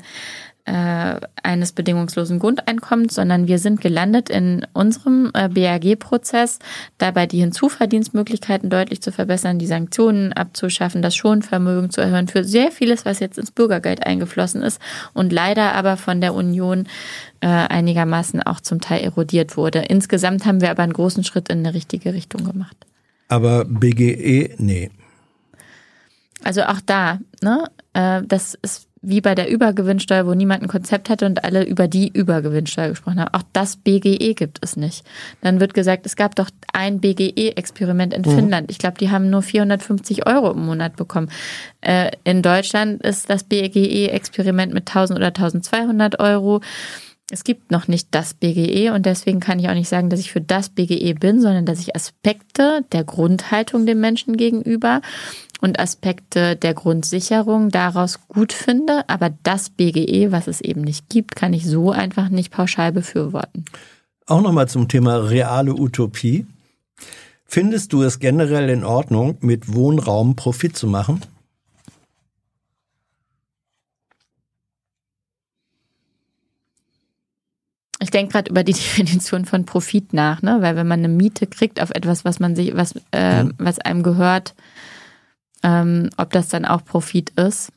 äh, 0.68 1.20
eines 1.44 1.72
bedingungslosen 1.72 2.40
Grundeinkommens, 2.40 3.16
sondern 3.16 3.48
wir 3.48 3.58
sind 3.58 3.80
gelandet 3.80 4.30
in 4.30 4.68
unserem 4.74 5.32
äh, 5.34 5.48
BAG-Prozess, 5.48 6.60
dabei 6.98 7.26
die 7.26 7.40
Hinzuverdienstmöglichkeiten 7.40 8.70
deutlich 8.70 9.02
zu 9.02 9.14
verbessern, 9.14 9.60
die 9.60 9.66
Sanktionen 9.66 10.34
abzuschaffen, 10.34 11.02
das 11.02 11.16
Schonvermögen 11.16 11.90
zu 11.90 12.02
erhöhen 12.02 12.28
für 12.28 12.44
sehr 12.44 12.72
vieles, 12.72 13.06
was 13.06 13.22
jetzt 13.22 13.38
ins 13.38 13.52
Bürgergeld 13.52 14.06
eingeflossen 14.06 14.62
ist 14.62 14.82
und 15.14 15.32
leider 15.32 15.74
aber 15.74 15.96
von 15.96 16.20
der 16.20 16.34
Union 16.34 16.88
äh, 17.40 17.48
einigermaßen 17.48 18.44
auch 18.44 18.60
zum 18.60 18.82
Teil 18.82 19.06
erodiert 19.06 19.56
wurde. 19.56 19.80
Insgesamt 19.80 20.46
haben 20.46 20.60
wir 20.60 20.70
aber 20.70 20.84
einen 20.84 20.92
großen 20.94 21.24
Schritt 21.24 21.48
in 21.48 21.60
eine 21.60 21.74
richtige 21.74 22.14
Richtung 22.14 22.44
gemacht. 22.44 22.76
Aber 23.30 23.64
BGE, 23.64 24.54
nee. 24.58 24.92
Also 26.44 26.64
auch 26.64 26.82
da, 26.86 27.20
ne? 27.42 27.64
Das 28.28 28.54
ist 28.62 28.87
wie 29.08 29.22
bei 29.22 29.36
der 29.36 29.50
Übergewinnsteuer, 29.50 30.26
wo 30.28 30.34
niemand 30.34 30.64
ein 30.64 30.68
Konzept 30.68 31.10
hatte 31.10 31.26
und 31.26 31.44
alle 31.44 31.64
über 31.64 31.88
die 31.88 32.10
Übergewinnsteuer 32.10 32.90
gesprochen 32.90 33.20
haben. 33.20 33.34
Auch 33.34 33.44
das 33.54 33.78
BGE 33.78 34.34
gibt 34.34 34.60
es 34.62 34.76
nicht. 34.76 35.06
Dann 35.42 35.60
wird 35.60 35.74
gesagt, 35.74 36.06
es 36.06 36.16
gab 36.16 36.36
doch 36.36 36.50
ein 36.74 37.00
BGE-Experiment 37.00 38.14
in 38.14 38.22
mhm. 38.22 38.36
Finnland. 38.36 38.72
Ich 38.72 38.80
glaube, 38.80 38.98
die 38.98 39.10
haben 39.10 39.30
nur 39.30 39.42
450 39.42 40.28
Euro 40.28 40.52
im 40.52 40.66
Monat 40.66 40.96
bekommen. 40.96 41.30
Äh, 41.82 42.12
in 42.24 42.42
Deutschland 42.42 43.02
ist 43.02 43.30
das 43.30 43.44
BGE-Experiment 43.46 44.74
mit 44.74 44.90
1000 44.90 45.18
oder 45.18 45.28
1200 45.28 46.20
Euro. 46.20 46.62
Es 47.30 47.44
gibt 47.44 47.72
noch 47.72 47.90
nicht 47.90 48.08
das 48.12 48.34
BGE 48.34 48.94
und 48.94 49.06
deswegen 49.06 49.42
kann 49.42 49.60
ich 49.60 49.68
auch 49.68 49.74
nicht 49.74 49.90
sagen, 49.90 50.10
dass 50.10 50.22
ich 50.22 50.32
für 50.32 50.40
das 50.40 50.70
BGE 50.70 51.14
bin, 51.14 51.42
sondern 51.42 51.66
dass 51.66 51.82
ich 51.82 51.94
Aspekte 51.94 52.86
der 52.94 53.04
Grundhaltung 53.04 53.86
dem 53.86 54.00
Menschen 54.00 54.38
gegenüber 54.38 55.02
und 55.62 55.80
Aspekte 55.80 56.56
der 56.56 56.74
Grundsicherung 56.74 57.70
daraus 57.70 58.20
gut 58.28 58.54
finde. 58.54 59.08
Aber 59.08 59.32
das 59.44 59.70
BGE, 59.70 60.32
was 60.32 60.48
es 60.48 60.62
eben 60.62 60.82
nicht 60.82 61.10
gibt, 61.10 61.36
kann 61.36 61.54
ich 61.54 61.66
so 61.66 61.92
einfach 61.92 62.30
nicht 62.30 62.52
pauschal 62.52 62.92
befürworten. 62.92 63.66
Auch 64.26 64.42
nochmal 64.42 64.68
zum 64.68 64.88
Thema 64.88 65.30
reale 65.30 65.74
Utopie. 65.74 66.46
Findest 67.46 67.94
du 67.94 68.04
es 68.04 68.20
generell 68.20 68.70
in 68.70 68.84
Ordnung, 68.84 69.38
mit 69.40 69.74
Wohnraum 69.74 70.36
Profit 70.36 70.76
zu 70.76 70.86
machen? 70.86 71.22
Ich 78.00 78.12
denke 78.12 78.34
gerade 78.34 78.52
über 78.52 78.64
die 78.64 78.74
Definition 78.74 79.46
von 79.46 79.66
Profit 79.66 80.14
nach, 80.14 80.42
ne? 80.42 80.58
Weil 80.62 80.76
wenn 80.76 80.88
man 80.88 81.00
eine 81.00 81.08
Miete 81.08 81.48
kriegt 81.48 81.82
auf 81.82 81.92
etwas, 81.92 82.26
was 82.26 82.40
man 82.40 82.56
sich, 82.56 82.76
was, 82.76 82.94
äh, 83.12 83.46
mhm. 83.46 83.54
was 83.58 83.80
einem 83.80 84.04
gehört, 84.04 84.54
ähm, 85.64 86.10
ob 86.18 86.32
das 86.32 86.48
dann 86.50 86.66
auch 86.66 86.84
Profit 86.84 87.32
ist. 87.32 87.72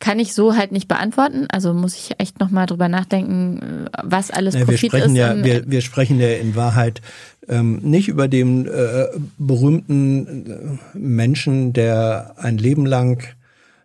Kann 0.00 0.18
ich 0.18 0.34
so 0.34 0.56
halt 0.56 0.72
nicht 0.72 0.88
beantworten. 0.88 1.46
Also 1.52 1.72
muss 1.72 1.94
ich 1.94 2.18
echt 2.18 2.40
nochmal 2.40 2.66
drüber 2.66 2.88
nachdenken, 2.88 3.86
was 4.02 4.32
alles 4.32 4.54
ja, 4.54 4.64
Profit 4.64 4.82
wir 4.82 4.88
sprechen 4.88 5.12
ist. 5.12 5.16
Ja, 5.16 5.44
wir, 5.44 5.70
wir 5.70 5.80
sprechen 5.80 6.18
ja 6.18 6.28
in 6.28 6.56
Wahrheit 6.56 7.00
ähm, 7.48 7.78
nicht 7.82 8.08
über 8.08 8.26
den 8.26 8.66
äh, 8.66 9.06
berühmten 9.38 10.80
äh, 10.94 10.98
Menschen, 10.98 11.72
der 11.72 12.34
ein 12.38 12.58
Leben 12.58 12.84
lang 12.84 13.22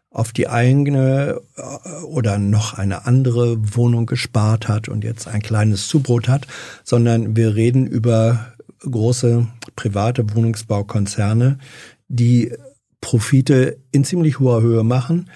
auf 0.10 0.32
die 0.32 0.48
eigene 0.48 1.40
äh, 1.56 2.04
oder 2.06 2.40
noch 2.40 2.74
eine 2.74 3.06
andere 3.06 3.76
Wohnung 3.76 4.08
gespart 4.08 4.68
hat 4.68 4.90
und 4.90 5.04
jetzt 5.04 5.28
ein 5.28 5.42
kleines 5.42 5.88
Zubrot 5.88 6.28
hat, 6.28 6.48
sondern 6.84 7.36
wir 7.36 7.56
reden 7.56 7.86
über 7.86 8.54
große 8.80 9.48
private 9.76 10.36
Wohnungsbaukonzerne, 10.36 11.60
die 12.08 12.54
Profite 13.02 13.78
in 13.92 14.04
ziemlich 14.04 14.40
hoher 14.40 14.62
Höhe 14.62 14.84
machen. 14.84 15.30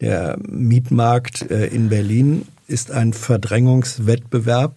Der 0.00 0.38
Mietmarkt 0.48 1.50
äh, 1.50 1.66
in 1.66 1.88
Berlin 1.88 2.46
ist 2.66 2.90
ein 2.90 3.12
Verdrängungswettbewerb, 3.12 4.76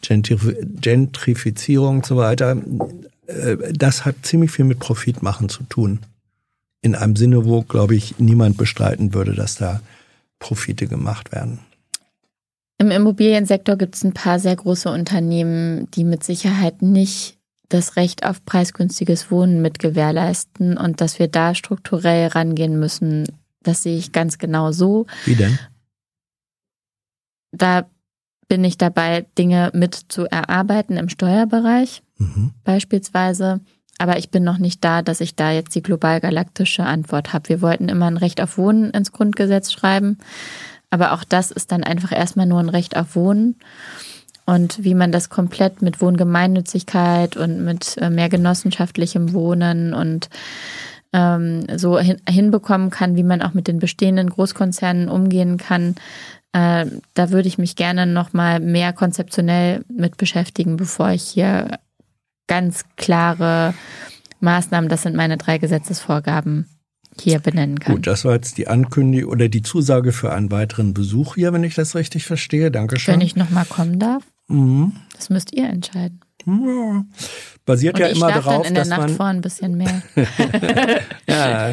Gentrifizierung 0.00 1.96
und 1.96 2.06
so 2.06 2.16
weiter. 2.16 2.56
Äh, 3.26 3.72
das 3.72 4.04
hat 4.04 4.16
ziemlich 4.22 4.50
viel 4.50 4.64
mit 4.64 4.78
Profitmachen 4.78 5.48
zu 5.48 5.62
tun. 5.64 6.00
In 6.80 6.94
einem 6.94 7.16
Sinne, 7.16 7.44
wo, 7.44 7.62
glaube 7.62 7.94
ich, 7.94 8.18
niemand 8.18 8.56
bestreiten 8.56 9.14
würde, 9.14 9.34
dass 9.34 9.54
da 9.54 9.80
Profite 10.38 10.88
gemacht 10.88 11.32
werden. 11.32 11.60
Im 12.78 12.90
Immobiliensektor 12.90 13.76
gibt 13.76 13.94
es 13.94 14.04
ein 14.04 14.12
paar 14.12 14.38
sehr 14.38 14.56
große 14.56 14.90
Unternehmen, 14.90 15.90
die 15.92 16.04
mit 16.04 16.24
Sicherheit 16.24 16.82
nicht 16.82 17.38
das 17.68 17.96
Recht 17.96 18.26
auf 18.26 18.44
preisgünstiges 18.44 19.30
Wohnen 19.30 19.62
mit 19.62 19.78
gewährleisten 19.78 20.76
und 20.76 21.00
dass 21.00 21.18
wir 21.18 21.28
da 21.28 21.54
strukturell 21.54 22.28
rangehen 22.28 22.78
müssen, 22.78 23.26
das 23.62 23.82
sehe 23.82 23.96
ich 23.96 24.12
ganz 24.12 24.38
genau 24.38 24.72
so. 24.72 25.06
Wie 25.24 25.36
denn? 25.36 25.58
Da 27.52 27.86
bin 28.48 28.64
ich 28.64 28.76
dabei, 28.76 29.26
Dinge 29.38 29.70
mit 29.72 29.94
zu 29.94 30.26
erarbeiten 30.26 30.96
im 30.96 31.08
Steuerbereich 31.08 32.02
mhm. 32.18 32.52
beispielsweise. 32.64 33.60
Aber 33.98 34.18
ich 34.18 34.30
bin 34.30 34.42
noch 34.42 34.58
nicht 34.58 34.82
da, 34.84 35.02
dass 35.02 35.20
ich 35.20 35.36
da 35.36 35.52
jetzt 35.52 35.74
die 35.74 35.82
global 35.82 36.20
galaktische 36.20 36.84
Antwort 36.84 37.32
habe. 37.32 37.50
Wir 37.50 37.62
wollten 37.62 37.88
immer 37.88 38.06
ein 38.06 38.16
Recht 38.16 38.40
auf 38.40 38.58
Wohnen 38.58 38.90
ins 38.90 39.12
Grundgesetz 39.12 39.72
schreiben. 39.72 40.18
Aber 40.92 41.12
auch 41.12 41.24
das 41.24 41.50
ist 41.50 41.72
dann 41.72 41.82
einfach 41.82 42.12
erstmal 42.12 42.44
nur 42.44 42.60
ein 42.60 42.68
Recht 42.68 42.98
auf 42.98 43.16
Wohnen. 43.16 43.56
Und 44.44 44.84
wie 44.84 44.94
man 44.94 45.10
das 45.10 45.30
komplett 45.30 45.80
mit 45.80 46.02
Wohngemeinnützigkeit 46.02 47.36
und 47.38 47.64
mit 47.64 47.96
äh, 47.96 48.10
mehr 48.10 48.28
genossenschaftlichem 48.28 49.32
Wohnen 49.32 49.94
und 49.94 50.28
ähm, 51.14 51.64
so 51.78 51.98
hin, 51.98 52.18
hinbekommen 52.28 52.90
kann, 52.90 53.16
wie 53.16 53.22
man 53.22 53.40
auch 53.40 53.54
mit 53.54 53.68
den 53.68 53.78
bestehenden 53.78 54.28
Großkonzernen 54.28 55.08
umgehen 55.08 55.56
kann, 55.56 55.94
äh, 56.52 56.84
da 57.14 57.30
würde 57.30 57.48
ich 57.48 57.56
mich 57.56 57.74
gerne 57.74 58.04
nochmal 58.04 58.60
mehr 58.60 58.92
konzeptionell 58.92 59.86
mit 59.88 60.18
beschäftigen, 60.18 60.76
bevor 60.76 61.10
ich 61.10 61.22
hier 61.22 61.78
ganz 62.48 62.84
klare 62.96 63.72
Maßnahmen, 64.40 64.90
das 64.90 65.02
sind 65.02 65.16
meine 65.16 65.38
drei 65.38 65.56
Gesetzesvorgaben, 65.56 66.68
hier 67.20 67.38
benennen 67.38 67.78
kann. 67.78 67.96
Gut, 67.96 68.06
das 68.06 68.24
war 68.24 68.34
jetzt 68.34 68.58
die 68.58 68.68
Ankündigung 68.68 69.30
oder 69.30 69.48
die 69.48 69.62
Zusage 69.62 70.12
für 70.12 70.32
einen 70.32 70.50
weiteren 70.50 70.94
Besuch 70.94 71.34
hier, 71.34 71.52
wenn 71.52 71.64
ich 71.64 71.74
das 71.74 71.94
richtig 71.94 72.24
verstehe. 72.24 72.70
Dankeschön. 72.70 73.14
Wenn 73.14 73.20
ich 73.20 73.36
nochmal 73.36 73.64
kommen 73.64 73.98
darf, 73.98 74.22
mhm. 74.48 74.92
das 75.14 75.30
müsst 75.30 75.52
ihr 75.54 75.68
entscheiden. 75.68 76.20
Ja. 76.46 77.04
Basiert 77.64 77.94
Und 77.94 78.00
ja 78.00 78.06
immer 78.08 78.32
darauf, 78.32 78.62
dann 78.62 78.64
in 78.64 78.74
der 78.74 78.86
Nacht 78.86 79.00
man 79.00 79.16
vor 79.16 79.26
ein 79.26 79.40
bisschen 79.40 79.76
mehr. 79.76 80.02
ja. 81.28 81.68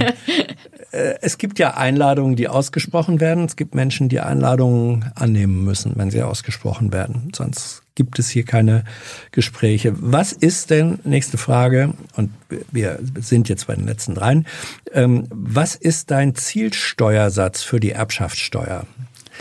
Äh, 0.91 1.15
es 1.21 1.39
gibt 1.39 1.57
ja 1.57 1.75
Einladungen, 1.75 2.35
die 2.35 2.47
ausgesprochen 2.47 3.19
werden. 3.19 3.45
Es 3.45 3.55
gibt 3.55 3.73
Menschen, 3.73 4.09
die 4.09 4.19
Einladungen 4.19 5.11
annehmen 5.15 5.63
müssen, 5.63 5.93
wenn 5.95 6.11
sie 6.11 6.21
ausgesprochen 6.21 6.93
werden. 6.93 7.31
Sonst 7.35 7.81
gibt 7.99 8.17
es 8.17 8.29
hier 8.29 8.45
keine 8.45 8.85
Gespräche. 9.33 9.91
Was 9.97 10.31
ist 10.31 10.69
denn, 10.69 10.99
nächste 11.03 11.37
Frage, 11.37 11.95
und 12.15 12.31
wir 12.71 12.97
sind 13.19 13.49
jetzt 13.49 13.67
bei 13.67 13.75
den 13.75 13.87
letzten 13.87 14.15
dreien, 14.15 14.47
ähm, 14.93 15.27
was 15.29 15.75
ist 15.75 16.11
dein 16.11 16.33
Zielsteuersatz 16.33 17.61
für 17.61 17.81
die 17.81 17.91
Erbschaftssteuer? 17.91 18.85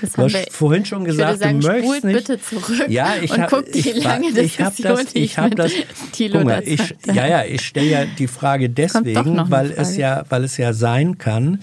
Das 0.01 0.13
du 0.15 0.23
hast 0.25 0.33
wir, 0.33 0.45
vorhin 0.51 0.85
schon 0.85 1.05
gesagt, 1.05 1.39
sagen, 1.39 1.61
du 1.61 1.69
möchtest 1.69 2.05
nicht. 2.05 2.17
bitte 2.17 2.41
zurück 2.41 2.89
ja, 2.89 3.15
ich 3.23 3.31
und 3.31 3.43
hab, 3.43 3.51
guck 3.51 3.71
die 3.71 3.79
ich, 3.79 4.03
lange 4.03 4.31
ich 4.31 4.61
habe 4.61 4.83
das, 4.83 5.05
ich 5.15 5.39
habe 5.39 5.55
das. 5.55 5.73
Guck 6.17 6.45
mal, 6.45 6.63
ich, 6.67 6.97
ja, 7.07 7.29
ja, 7.29 7.45
ich 7.45 7.65
stelle 7.65 7.87
ja 7.87 8.05
die 8.07 8.27
Frage 8.27 8.71
deswegen, 8.71 9.37
weil 9.51 9.69
Frage. 9.69 9.81
es 9.81 9.97
ja, 9.97 10.25
weil 10.31 10.43
es 10.43 10.57
ja 10.57 10.73
sein 10.73 11.19
kann, 11.19 11.63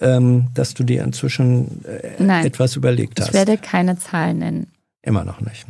ähm, 0.00 0.46
dass 0.54 0.74
du 0.74 0.84
dir 0.84 1.02
inzwischen 1.02 1.84
äh, 1.84 2.22
Nein, 2.22 2.46
etwas 2.46 2.76
überlegt 2.76 3.18
hast. 3.18 3.28
Ich 3.30 3.34
werde 3.34 3.58
keine 3.58 3.98
Zahlen 3.98 4.38
nennen. 4.38 4.66
Immer 5.02 5.24
noch 5.24 5.40
nicht. 5.40 5.66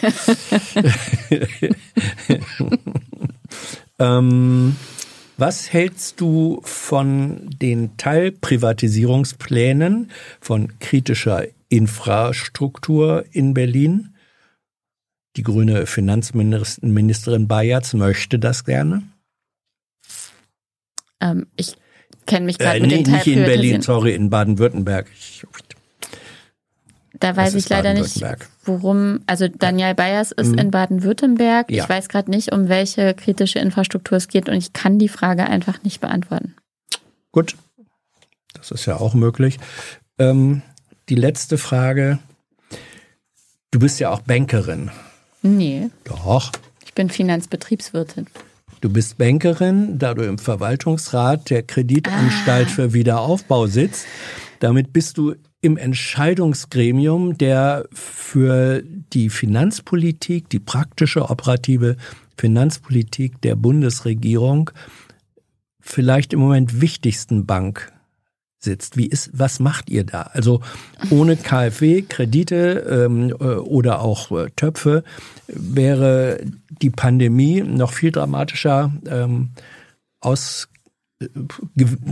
ähm, 3.98 4.76
was 5.38 5.72
hältst 5.72 6.20
du 6.20 6.60
von 6.62 7.50
den 7.50 7.96
Teilprivatisierungsplänen 7.96 10.10
von 10.40 10.78
kritischer 10.78 11.46
Infrastruktur 11.68 13.24
in 13.32 13.54
Berlin? 13.54 14.14
Die 15.36 15.42
grüne 15.42 15.86
Finanzministerin 15.86 17.48
Bayerz 17.48 17.94
möchte 17.94 18.38
das 18.38 18.64
gerne. 18.64 19.02
Ähm, 21.20 21.46
ich 21.56 21.76
kenne 22.26 22.46
mich 22.46 22.58
gerade 22.58 22.78
äh, 22.78 22.82
mit 22.82 22.90
nee, 22.90 23.02
den 23.02 23.14
Nicht 23.14 23.26
in 23.26 23.44
Berlin, 23.44 23.80
sorry, 23.80 24.14
in 24.14 24.28
Baden-Württemberg. 24.28 25.08
Da 27.22 27.36
weiß 27.36 27.54
ich 27.54 27.68
leider 27.68 27.94
nicht, 27.94 28.20
worum. 28.64 29.20
Also 29.26 29.46
Daniel 29.46 29.94
Bayers 29.94 30.32
ist 30.32 30.52
mhm. 30.52 30.58
in 30.58 30.70
Baden-Württemberg. 30.72 31.70
Ja. 31.70 31.84
Ich 31.84 31.88
weiß 31.88 32.08
gerade 32.08 32.28
nicht, 32.28 32.52
um 32.52 32.68
welche 32.68 33.14
kritische 33.14 33.60
Infrastruktur 33.60 34.18
es 34.18 34.26
geht 34.26 34.48
und 34.48 34.56
ich 34.56 34.72
kann 34.72 34.98
die 34.98 35.08
Frage 35.08 35.44
einfach 35.44 35.84
nicht 35.84 36.00
beantworten. 36.00 36.56
Gut, 37.30 37.56
das 38.54 38.72
ist 38.72 38.86
ja 38.86 38.96
auch 38.96 39.14
möglich. 39.14 39.60
Ähm, 40.18 40.62
die 41.08 41.14
letzte 41.14 41.58
Frage. 41.58 42.18
Du 43.70 43.78
bist 43.78 44.00
ja 44.00 44.10
auch 44.10 44.20
Bankerin. 44.22 44.90
Nee. 45.42 45.90
Doch. 46.02 46.50
Ich 46.84 46.92
bin 46.92 47.08
Finanzbetriebswirtin. 47.08 48.26
Du 48.80 48.90
bist 48.90 49.16
Bankerin, 49.16 49.96
da 50.00 50.12
du 50.14 50.24
im 50.24 50.38
Verwaltungsrat 50.38 51.50
der 51.50 51.62
Kreditanstalt 51.62 52.66
ah. 52.66 52.70
für 52.70 52.92
Wiederaufbau 52.92 53.68
sitzt. 53.68 54.06
Damit 54.58 54.92
bist 54.92 55.18
du 55.18 55.36
im 55.62 55.76
Entscheidungsgremium, 55.76 57.38
der 57.38 57.86
für 57.92 58.82
die 59.12 59.30
Finanzpolitik, 59.30 60.50
die 60.50 60.58
praktische 60.58 61.30
operative 61.30 61.96
Finanzpolitik 62.36 63.40
der 63.40 63.54
Bundesregierung 63.54 64.70
vielleicht 65.80 66.32
im 66.32 66.40
Moment 66.40 66.80
wichtigsten 66.80 67.46
Bank 67.46 67.92
sitzt. 68.58 68.96
Wie 68.96 69.06
ist, 69.06 69.30
was 69.32 69.60
macht 69.60 69.88
ihr 69.88 70.04
da? 70.04 70.22
Also 70.22 70.60
ohne 71.10 71.36
KfW, 71.36 72.02
Kredite 72.02 73.06
ähm, 73.06 73.30
äh, 73.30 73.34
oder 73.34 74.00
auch 74.00 74.32
äh, 74.32 74.50
Töpfe 74.56 75.04
wäre 75.46 76.40
die 76.68 76.90
Pandemie 76.90 77.62
noch 77.62 77.92
viel 77.92 78.10
dramatischer 78.10 78.92
ähm, 79.06 79.50
aus 80.20 80.68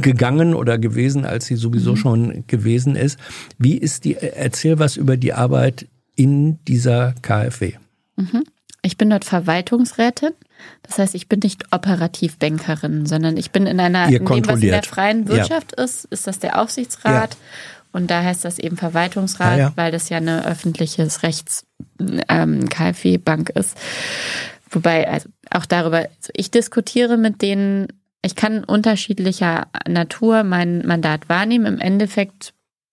gegangen 0.03 0.55
oder 0.55 0.79
gewesen, 0.79 1.25
als 1.25 1.47
sie 1.47 1.57
sowieso 1.57 1.93
mhm. 1.93 1.97
schon 1.97 2.45
gewesen 2.47 2.97
ist. 2.97 3.19
Wie 3.59 3.77
ist 3.77 4.05
die, 4.05 4.17
erzähl 4.17 4.79
was 4.79 4.97
über 4.97 5.17
die 5.17 5.33
Arbeit 5.33 5.87
in 6.21 6.63
dieser 6.65 7.15
KfW. 7.23 7.73
Mhm. 8.17 8.45
Ich 8.83 8.99
bin 8.99 9.09
dort 9.09 9.25
Verwaltungsrätin. 9.25 10.33
Das 10.83 10.99
heißt, 10.99 11.15
ich 11.15 11.29
bin 11.29 11.41
nicht 11.43 11.73
Operativbankerin, 11.73 13.07
sondern 13.07 13.39
ich 13.39 13.51
bin 13.51 13.67
in 13.67 13.81
einer, 13.81 14.07
in 14.09 14.27
dem, 14.27 14.47
was 14.47 14.61
in 14.61 14.69
der 14.69 14.83
freien 14.83 15.29
Wirtschaft 15.29 15.75
ja. 15.79 15.85
ist, 15.85 16.05
ist 16.07 16.27
das 16.27 16.39
der 16.39 16.61
Aufsichtsrat. 16.61 17.31
Ja. 17.33 17.39
Und 17.93 18.11
da 18.11 18.23
heißt 18.23 18.45
das 18.45 18.59
eben 18.59 18.77
Verwaltungsrat, 18.77 19.59
ja, 19.59 19.73
weil 19.77 19.91
das 19.91 20.11
ja 20.11 20.19
eine 20.19 20.47
öffentliches 20.47 21.23
Rechts 21.23 21.65
ähm, 22.29 22.69
KfW-Bank 22.69 23.51
ist. 23.51 23.77
Wobei, 24.71 25.09
also 25.09 25.31
auch 25.51 25.65
darüber, 25.65 25.99
also 25.99 26.33
ich 26.35 26.51
diskutiere 26.51 27.17
mit 27.17 27.41
denen, 27.41 27.89
ich 28.23 28.35
kann 28.35 28.65
unterschiedlicher 28.65 29.69
Natur 29.89 30.45
mein 30.45 30.87
Mandat 30.87 31.29
wahrnehmen. 31.29 31.67
Im 31.67 31.81
Endeffekt 31.81 32.53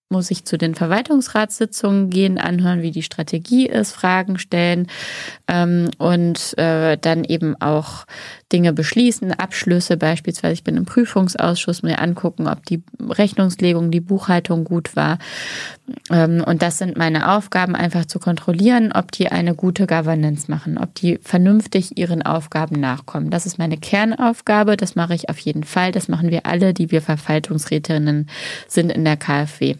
muss 0.09 0.31
ich 0.31 0.45
zu 0.45 0.57
den 0.57 0.73
Verwaltungsratssitzungen 0.73 2.09
gehen, 2.09 2.37
anhören, 2.37 2.81
wie 2.81 2.91
die 2.91 3.03
Strategie 3.03 3.67
ist, 3.67 3.91
Fragen 3.91 4.39
stellen 4.39 4.87
ähm, 5.47 5.89
und 5.97 6.57
äh, 6.57 6.97
dann 6.97 7.25
eben 7.25 7.59
auch 7.61 8.05
Dinge 8.51 8.71
beschließen, 8.71 9.33
Abschlüsse 9.33 9.97
beispielsweise. 9.97 10.53
Ich 10.53 10.63
bin 10.63 10.77
im 10.77 10.85
Prüfungsausschuss 10.85 11.83
mir 11.83 11.99
angucken, 11.99 12.47
ob 12.47 12.65
die 12.65 12.81
Rechnungslegung, 12.99 13.91
die 13.91 13.99
Buchhaltung 13.99 14.63
gut 14.63 14.95
war. 14.95 15.19
Ähm, 16.09 16.43
und 16.45 16.61
das 16.61 16.77
sind 16.77 16.97
meine 16.97 17.31
Aufgaben, 17.31 17.75
einfach 17.75 18.05
zu 18.05 18.19
kontrollieren, 18.19 18.91
ob 18.93 19.11
die 19.11 19.29
eine 19.29 19.53
gute 19.53 19.85
Governance 19.85 20.49
machen, 20.49 20.77
ob 20.77 20.95
die 20.95 21.19
vernünftig 21.21 21.97
ihren 21.97 22.21
Aufgaben 22.21 22.79
nachkommen. 22.79 23.29
Das 23.29 23.45
ist 23.45 23.57
meine 23.57 23.77
Kernaufgabe. 23.77 24.77
Das 24.77 24.95
mache 24.95 25.13
ich 25.13 25.29
auf 25.29 25.39
jeden 25.39 25.63
Fall. 25.63 25.91
Das 25.91 26.07
machen 26.07 26.31
wir 26.31 26.45
alle, 26.45 26.73
die 26.73 26.91
wir 26.91 27.01
Verwaltungsrätinnen 27.01 28.29
sind 28.67 28.91
in 28.91 29.03
der 29.03 29.17
KfW. 29.17 29.75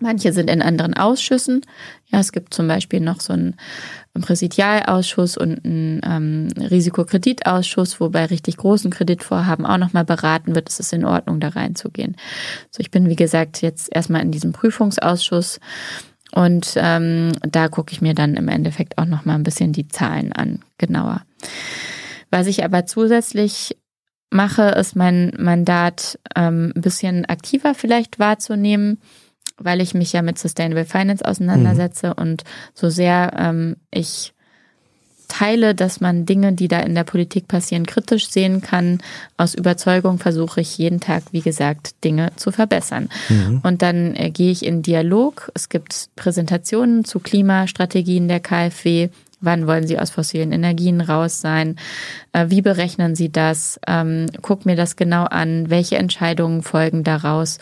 Manche 0.00 0.32
sind 0.32 0.50
in 0.50 0.62
anderen 0.62 0.94
Ausschüssen. 0.94 1.62
Ja, 2.06 2.20
es 2.20 2.32
gibt 2.32 2.54
zum 2.54 2.68
Beispiel 2.68 3.00
noch 3.00 3.20
so 3.20 3.32
einen 3.32 3.56
Präsidialausschuss 4.20 5.36
und 5.36 5.64
einen 5.64 6.00
ähm, 6.04 6.48
Risikokreditausschuss, 6.58 8.00
wo 8.00 8.08
bei 8.10 8.26
richtig 8.26 8.56
großen 8.56 8.90
Kreditvorhaben 8.90 9.64
auch 9.64 9.78
nochmal 9.78 10.04
beraten 10.04 10.54
wird, 10.54 10.68
ist 10.68 10.80
es 10.80 10.92
in 10.92 11.04
Ordnung, 11.04 11.40
da 11.40 11.48
reinzugehen. 11.48 12.16
So, 12.70 12.80
ich 12.80 12.90
bin, 12.90 13.08
wie 13.08 13.16
gesagt, 13.16 13.62
jetzt 13.62 13.88
erstmal 13.94 14.22
in 14.22 14.30
diesem 14.30 14.52
Prüfungsausschuss 14.52 15.60
und 16.34 16.74
ähm, 16.76 17.32
da 17.42 17.68
gucke 17.68 17.92
ich 17.92 18.00
mir 18.00 18.14
dann 18.14 18.34
im 18.34 18.48
Endeffekt 18.48 18.98
auch 18.98 19.04
nochmal 19.04 19.36
ein 19.36 19.42
bisschen 19.42 19.72
die 19.72 19.88
Zahlen 19.88 20.32
an, 20.32 20.60
genauer. 20.78 21.22
Was 22.30 22.46
ich 22.46 22.64
aber 22.64 22.86
zusätzlich 22.86 23.76
mache, 24.30 24.62
ist 24.70 24.96
mein 24.96 25.32
Mandat 25.38 26.18
ähm, 26.34 26.72
ein 26.74 26.80
bisschen 26.80 27.26
aktiver 27.26 27.74
vielleicht 27.74 28.18
wahrzunehmen 28.18 28.98
weil 29.64 29.80
ich 29.80 29.94
mich 29.94 30.12
ja 30.12 30.22
mit 30.22 30.38
Sustainable 30.38 30.84
Finance 30.84 31.24
auseinandersetze 31.24 32.08
mhm. 32.08 32.22
und 32.22 32.44
so 32.74 32.88
sehr 32.88 33.32
ähm, 33.38 33.76
ich 33.90 34.32
teile, 35.32 35.74
dass 35.74 36.00
man 36.00 36.26
Dinge, 36.26 36.52
die 36.52 36.68
da 36.68 36.80
in 36.80 36.94
der 36.94 37.04
Politik 37.04 37.48
passieren, 37.48 37.86
kritisch 37.86 38.28
sehen 38.28 38.60
kann. 38.60 38.98
Aus 39.38 39.54
Überzeugung 39.54 40.18
versuche 40.18 40.60
ich 40.60 40.76
jeden 40.76 41.00
Tag, 41.00 41.22
wie 41.32 41.40
gesagt, 41.40 42.04
Dinge 42.04 42.32
zu 42.36 42.52
verbessern. 42.52 43.08
Mhm. 43.30 43.60
Und 43.62 43.80
dann 43.80 44.14
äh, 44.14 44.30
gehe 44.30 44.50
ich 44.50 44.64
in 44.64 44.82
Dialog. 44.82 45.50
Es 45.54 45.70
gibt 45.70 46.10
Präsentationen 46.16 47.06
zu 47.06 47.18
Klimastrategien 47.18 48.28
der 48.28 48.40
KfW. 48.40 49.08
Wann 49.42 49.66
wollen 49.66 49.86
Sie 49.86 49.98
aus 49.98 50.10
fossilen 50.10 50.52
Energien 50.52 51.00
raus 51.00 51.40
sein? 51.40 51.76
Äh, 52.32 52.46
wie 52.48 52.62
berechnen 52.62 53.14
Sie 53.14 53.30
das? 53.30 53.78
Ähm, 53.86 54.26
guck 54.40 54.64
mir 54.64 54.76
das 54.76 54.96
genau 54.96 55.24
an. 55.24 55.68
Welche 55.68 55.96
Entscheidungen 55.96 56.62
folgen 56.62 57.04
daraus? 57.04 57.58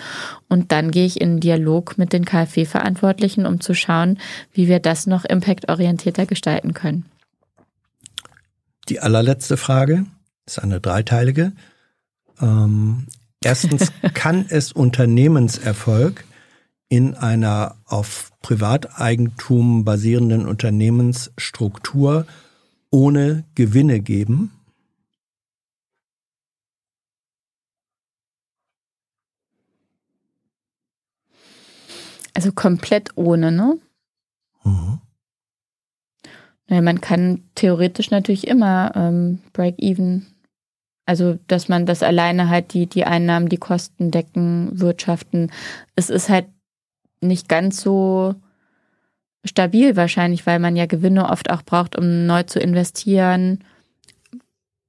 Und 0.49 0.73
dann 0.73 0.91
gehe 0.91 1.07
ich 1.07 1.21
in 1.21 1.41
Dialog 1.41 1.99
mit 1.99 2.13
den 2.13 2.25
KfW-Verantwortlichen, 2.25 3.47
um 3.47 3.61
zu 3.61 3.75
schauen, 3.75 4.19
wie 4.53 4.69
wir 4.69 4.79
das 4.79 5.07
noch 5.07 5.25
impactorientierter 5.25 6.27
gestalten 6.27 6.75
können. 6.75 7.07
Die 8.91 9.01
allerletzte 9.01 9.57
Frage 9.57 10.05
ist 10.47 10.59
eine 10.59 10.81
dreiteilige. 10.81 11.53
Ähm, 12.43 13.07
erstens, 13.43 13.91
kann 14.15 14.45
es 14.49 14.73
Unternehmenserfolg 14.73 16.25
in 16.91 17.15
einer 17.15 17.77
auf 17.87 18.33
Privateigentum 18.43 19.85
basierenden 19.85 20.47
Unternehmensstruktur 20.47 22.27
ohne 22.91 23.45
Gewinne 23.55 24.01
geben? 24.01 24.51
Also 32.35 32.53
komplett 32.53 33.17
ohne, 33.17 33.53
ne? 33.53 33.79
Mhm. 34.65 35.01
Ja, 36.69 36.81
man 36.81 37.01
kann 37.01 37.45
theoretisch 37.55 38.11
natürlich 38.11 38.49
immer 38.49 38.93
ähm, 38.97 39.41
Break-Even, 39.53 40.27
also 41.07 41.39
dass 41.47 41.69
man 41.69 41.87
das 41.87 42.03
alleine 42.03 42.49
halt 42.49 42.75
die, 42.75 42.87
die 42.87 43.05
Einnahmen, 43.05 43.49
die 43.49 43.59
Kosten 43.59 44.11
decken, 44.11 44.81
wirtschaften. 44.81 45.53
Es 45.95 46.11
ist 46.11 46.29
halt 46.29 46.47
nicht 47.21 47.49
ganz 47.49 47.81
so 47.81 48.35
stabil 49.45 49.97
wahrscheinlich, 49.97 50.47
weil 50.47 50.59
man 50.59 50.77
ja 50.77 50.87
Gewinne 50.87 51.29
oft 51.29 51.51
auch 51.51 51.63
braucht, 51.63 51.97
um 51.97 52.27
neu 52.27 52.43
zu 52.43 52.61
investieren. 52.61 53.65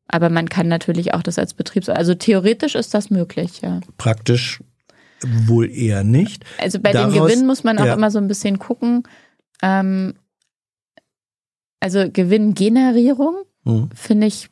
Aber 0.07 0.29
man 0.29 0.49
kann 0.49 0.67
natürlich 0.67 1.13
auch 1.13 1.23
das 1.23 1.39
als 1.39 1.53
Betriebs... 1.53 1.87
Also 1.87 2.15
theoretisch 2.15 2.75
ist 2.75 2.93
das 2.93 3.09
möglich, 3.09 3.61
ja. 3.61 3.79
Praktisch 3.97 4.61
wohl 5.23 5.69
eher 5.69 6.03
nicht. 6.03 6.43
Also 6.57 6.79
bei 6.79 6.91
Daraus, 6.91 7.13
den 7.13 7.23
Gewinnen 7.23 7.47
muss 7.47 7.63
man 7.63 7.77
auch 7.79 7.85
ja. 7.85 7.93
immer 7.93 8.11
so 8.11 8.19
ein 8.19 8.27
bisschen 8.27 8.59
gucken. 8.59 9.03
Ähm, 9.61 10.15
also 11.79 12.09
Gewinngenerierung 12.11 13.43
mhm. 13.63 13.89
finde 13.95 14.27
ich 14.27 14.49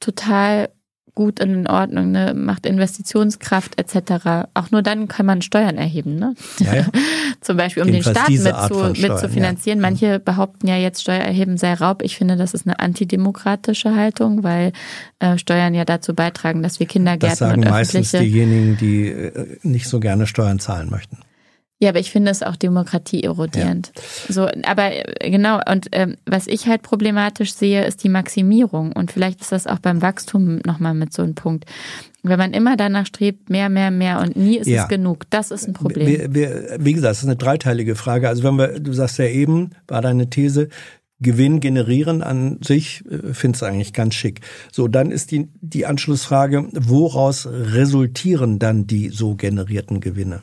total 0.00 0.70
gut 1.16 1.40
und 1.40 1.52
in 1.52 1.66
Ordnung, 1.66 2.12
ne? 2.12 2.34
macht 2.34 2.66
Investitionskraft 2.66 3.80
etc. 3.80 4.46
Auch 4.54 4.70
nur 4.70 4.82
dann 4.82 5.08
kann 5.08 5.26
man 5.26 5.42
Steuern 5.42 5.76
erheben, 5.76 6.14
ne? 6.14 6.36
Ja, 6.60 6.76
ja. 6.76 6.86
Zum 7.40 7.56
Beispiel, 7.56 7.82
um 7.82 7.88
Jedenfalls 7.88 8.26
den 8.26 8.38
Staat 8.38 8.70
mit 8.70 8.96
zu, 8.96 9.02
mit 9.02 9.18
zu 9.18 9.28
finanzieren. 9.28 9.78
Ja. 9.78 9.82
Manche 9.82 10.20
behaupten 10.20 10.68
ja 10.68 10.76
jetzt, 10.76 11.02
Steuererheben 11.02 11.56
sei 11.56 11.74
Raub. 11.74 12.02
Ich 12.02 12.16
finde, 12.16 12.36
das 12.36 12.54
ist 12.54 12.66
eine 12.66 12.78
antidemokratische 12.78 13.96
Haltung, 13.96 14.44
weil 14.44 14.72
äh, 15.18 15.38
Steuern 15.38 15.74
ja 15.74 15.84
dazu 15.84 16.14
beitragen, 16.14 16.62
dass 16.62 16.78
wir 16.78 16.86
Kindergärten 16.86 17.30
das 17.30 17.38
sagen 17.38 17.64
und 17.64 17.70
meistens 17.70 18.12
diejenigen, 18.12 18.76
die 18.76 19.08
äh, 19.08 19.58
nicht 19.62 19.88
so 19.88 19.98
gerne 19.98 20.26
Steuern 20.26 20.58
zahlen 20.58 20.90
möchten. 20.90 21.18
Ja, 21.78 21.90
aber 21.90 21.98
ich 21.98 22.10
finde 22.10 22.30
es 22.30 22.42
auch 22.42 22.56
Demokratie 22.56 23.22
erodierend. 23.22 23.92
Ja. 23.94 24.32
So, 24.32 24.48
aber 24.64 24.92
äh, 24.92 25.30
genau, 25.30 25.60
und 25.70 25.88
ähm, 25.92 26.16
was 26.24 26.46
ich 26.46 26.66
halt 26.66 26.80
problematisch 26.82 27.52
sehe, 27.52 27.84
ist 27.84 28.02
die 28.02 28.08
Maximierung. 28.08 28.92
Und 28.92 29.12
vielleicht 29.12 29.42
ist 29.42 29.52
das 29.52 29.66
auch 29.66 29.78
beim 29.78 30.00
Wachstum 30.00 30.60
nochmal 30.64 30.94
mit 30.94 31.12
so 31.12 31.22
einem 31.22 31.34
Punkt. 31.34 31.66
Wenn 32.22 32.38
man 32.38 32.54
immer 32.54 32.78
danach 32.78 33.04
strebt, 33.04 33.50
mehr, 33.50 33.68
mehr, 33.68 33.90
mehr 33.90 34.20
und 34.20 34.36
nie 34.36 34.56
ist 34.56 34.68
ja. 34.68 34.84
es 34.84 34.88
genug, 34.88 35.28
das 35.28 35.50
ist 35.50 35.68
ein 35.68 35.74
Problem. 35.74 36.06
Wir, 36.06 36.34
wir, 36.34 36.76
wie 36.80 36.94
gesagt, 36.94 37.10
das 37.10 37.18
ist 37.18 37.24
eine 37.24 37.36
dreiteilige 37.36 37.94
Frage. 37.94 38.28
Also 38.28 38.42
wenn 38.42 38.56
wir, 38.56 38.80
du 38.80 38.94
sagst 38.94 39.18
ja 39.18 39.26
eben, 39.26 39.70
war 39.86 40.00
deine 40.00 40.30
These, 40.30 40.68
Gewinn 41.20 41.60
generieren 41.60 42.22
an 42.22 42.58
sich, 42.62 43.04
äh, 43.10 43.34
findest 43.34 43.60
du 43.60 43.66
eigentlich 43.66 43.92
ganz 43.92 44.14
schick. 44.14 44.40
So, 44.72 44.88
dann 44.88 45.10
ist 45.10 45.30
die, 45.30 45.48
die 45.60 45.84
Anschlussfrage, 45.84 46.68
woraus 46.72 47.46
resultieren 47.46 48.58
dann 48.58 48.86
die 48.86 49.10
so 49.10 49.34
generierten 49.34 50.00
Gewinne? 50.00 50.42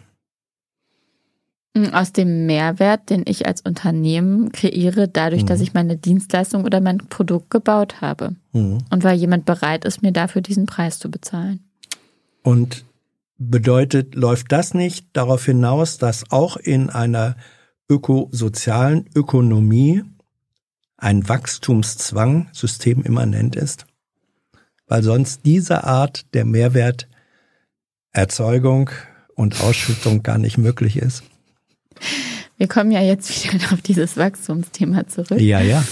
Aus 1.91 2.13
dem 2.13 2.45
Mehrwert, 2.45 3.09
den 3.09 3.23
ich 3.25 3.47
als 3.47 3.61
Unternehmen 3.61 4.51
kreiere, 4.51 5.07
dadurch, 5.07 5.41
mhm. 5.41 5.47
dass 5.47 5.59
ich 5.59 5.73
meine 5.73 5.97
Dienstleistung 5.97 6.65
oder 6.65 6.81
mein 6.81 6.99
Produkt 6.99 7.49
gebaut 7.49 7.99
habe. 7.99 8.35
Mhm. 8.51 8.77
Und 8.91 9.03
weil 9.03 9.17
jemand 9.17 9.45
bereit 9.45 9.83
ist, 9.83 10.03
mir 10.03 10.11
dafür 10.11 10.43
diesen 10.43 10.67
Preis 10.67 10.99
zu 10.99 11.09
bezahlen. 11.09 11.61
Und 12.43 12.85
bedeutet, 13.37 14.13
läuft 14.13 14.51
das 14.51 14.75
nicht 14.75 15.07
darauf 15.13 15.45
hinaus, 15.45 15.97
dass 15.97 16.29
auch 16.31 16.57
in 16.57 16.91
einer 16.91 17.35
ökosozialen 17.89 19.09
Ökonomie 19.15 20.03
ein 20.97 21.27
Wachstumszwang 21.27 22.49
systemimmanent 22.51 23.55
ist? 23.55 23.87
Weil 24.87 25.01
sonst 25.01 25.43
diese 25.45 25.85
Art 25.85 26.31
der 26.35 26.45
Mehrwerterzeugung 26.45 28.91
und 29.35 29.59
Ausschüttung 29.61 30.21
gar 30.21 30.37
nicht 30.37 30.59
möglich 30.59 30.97
ist? 30.97 31.23
Wir 32.57 32.67
kommen 32.67 32.91
ja 32.91 33.01
jetzt 33.01 33.53
wieder 33.53 33.65
auf 33.73 33.81
dieses 33.81 34.17
Wachstumsthema 34.17 35.07
zurück. 35.07 35.39
Ja, 35.39 35.59
ja. 35.61 35.83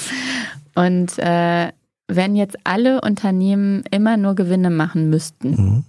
Und 0.75 1.17
äh, 1.19 1.71
wenn 2.07 2.35
jetzt 2.35 2.57
alle 2.63 3.01
Unternehmen 3.01 3.83
immer 3.91 4.17
nur 4.17 4.35
Gewinne 4.35 4.69
machen 4.69 5.09
müssten, 5.09 5.49
mhm. 5.49 5.83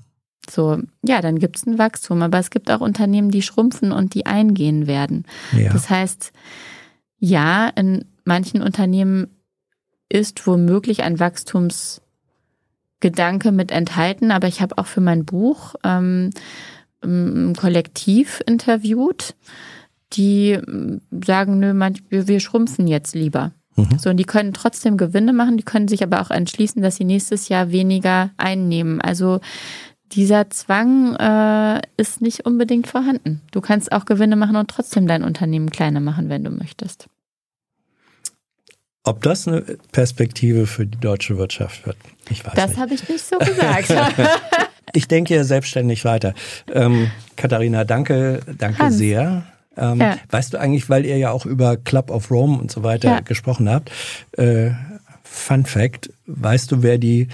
so, 0.48 0.78
ja, 1.04 1.20
dann 1.20 1.38
gibt 1.38 1.56
es 1.56 1.66
ein 1.66 1.78
Wachstum. 1.78 2.22
Aber 2.22 2.38
es 2.38 2.50
gibt 2.50 2.70
auch 2.70 2.80
Unternehmen, 2.80 3.30
die 3.30 3.42
schrumpfen 3.42 3.92
und 3.92 4.14
die 4.14 4.26
eingehen 4.26 4.86
werden. 4.86 5.24
Ja. 5.56 5.72
Das 5.72 5.90
heißt, 5.90 6.32
ja, 7.18 7.68
in 7.68 8.04
manchen 8.24 8.62
Unternehmen 8.62 9.28
ist 10.08 10.46
womöglich 10.46 11.02
ein 11.02 11.18
Wachstums 11.18 12.02
Gedanke 13.00 13.52
mit 13.52 13.70
enthalten, 13.72 14.30
aber 14.30 14.46
ich 14.46 14.62
habe 14.62 14.78
auch 14.78 14.86
für 14.86 15.00
mein 15.00 15.24
Buch 15.24 15.74
ähm, 15.84 16.30
ein 17.02 17.54
Kollektiv 17.54 18.40
interviewt, 18.46 19.34
die 20.12 20.58
sagen, 21.24 21.58
nö, 21.58 21.74
manch, 21.74 22.02
wir, 22.08 22.28
wir 22.28 22.40
schrumpfen 22.40 22.86
jetzt 22.86 23.14
lieber. 23.14 23.52
Mhm. 23.76 23.98
So, 23.98 24.10
und 24.10 24.16
die 24.18 24.24
können 24.24 24.52
trotzdem 24.52 24.96
Gewinne 24.96 25.32
machen, 25.32 25.56
die 25.56 25.62
können 25.62 25.88
sich 25.88 26.02
aber 26.02 26.20
auch 26.20 26.30
entschließen, 26.30 26.82
dass 26.82 26.96
sie 26.96 27.04
nächstes 27.04 27.48
Jahr 27.48 27.70
weniger 27.70 28.30
einnehmen. 28.36 29.00
Also 29.00 29.40
dieser 30.12 30.50
Zwang 30.50 31.16
äh, 31.16 31.80
ist 31.96 32.20
nicht 32.20 32.44
unbedingt 32.44 32.86
vorhanden. 32.86 33.40
Du 33.50 33.60
kannst 33.60 33.92
auch 33.92 34.04
Gewinne 34.04 34.36
machen 34.36 34.56
und 34.56 34.68
trotzdem 34.68 35.06
dein 35.06 35.24
Unternehmen 35.24 35.70
kleiner 35.70 36.00
machen, 36.00 36.28
wenn 36.28 36.44
du 36.44 36.50
möchtest. 36.50 37.08
Ob 39.04 39.22
das 39.22 39.48
eine 39.48 39.62
Perspektive 39.90 40.66
für 40.66 40.86
die 40.86 40.98
deutsche 40.98 41.36
Wirtschaft 41.36 41.86
wird, 41.86 41.96
ich 42.30 42.44
weiß 42.44 42.54
das 42.54 42.68
nicht. 42.68 42.76
Das 42.76 42.82
habe 42.82 42.94
ich 42.94 43.08
nicht 43.08 43.24
so 43.24 43.36
gesagt. 43.38 43.92
ich 44.92 45.08
denke 45.08 45.34
ja 45.34 45.42
selbstständig 45.42 46.04
weiter. 46.04 46.34
Ähm, 46.72 47.10
Katharina, 47.36 47.84
danke, 47.84 48.40
danke 48.58 48.78
Hans. 48.78 48.98
sehr. 48.98 49.44
Ähm, 49.76 50.00
ja. 50.00 50.16
Weißt 50.28 50.52
du 50.52 50.58
eigentlich, 50.58 50.90
weil 50.90 51.06
ihr 51.06 51.16
ja 51.16 51.30
auch 51.30 51.46
über 51.46 51.76
Club 51.76 52.10
of 52.10 52.30
Rome 52.30 52.58
und 52.58 52.70
so 52.70 52.82
weiter 52.82 53.08
ja. 53.08 53.20
gesprochen 53.20 53.68
habt, 53.68 53.90
äh, 54.32 54.70
Fun 55.24 55.64
Fact, 55.64 56.10
weißt 56.26 56.70
du, 56.70 56.82
wer 56.82 56.98
die 56.98 57.28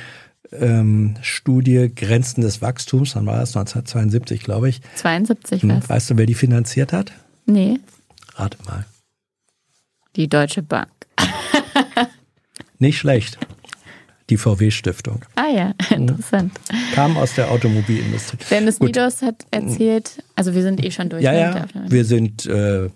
ähm, 0.53 1.17
Studie 1.21 1.91
Grenzen 1.95 2.41
des 2.41 2.63
Wachstums, 2.63 3.15
dann 3.15 3.27
war 3.27 3.39
das 3.39 3.57
1972, 3.57 4.43
glaube 4.43 4.69
ich. 4.69 4.81
72 4.95 5.63
hm, 5.63 5.71
was? 5.71 5.89
Weißt 5.89 6.11
du, 6.11 6.17
wer 6.17 6.27
die 6.27 6.35
finanziert 6.35 6.93
hat? 6.93 7.13
Nee. 7.47 7.81
Rate 8.35 8.59
mal. 8.67 8.87
Die 10.17 10.29
Deutsche 10.29 10.63
Bank. 10.63 10.89
Nicht 12.79 12.99
schlecht. 12.99 13.39
Die 14.31 14.37
VW-Stiftung. 14.37 15.25
Ah 15.37 15.49
ja, 15.55 15.75
interessant. 15.95 16.53
Kam 16.95 17.17
aus 17.17 17.35
der 17.35 17.51
Automobilindustrie. 17.51 18.39
Dennis 18.51 18.79
Gut. 18.79 18.89
Midos 18.89 19.23
hat 19.23 19.47
erzählt, 19.51 20.23
also 20.35 20.55
wir 20.55 20.63
sind 20.63 20.85
eh 20.85 20.91
schon 20.91 21.09
durch. 21.09 21.23
Ja, 21.23 21.33
ja, 21.33 21.65
wir 21.89 22.05
sind 22.05 22.45
äh, 22.47 22.91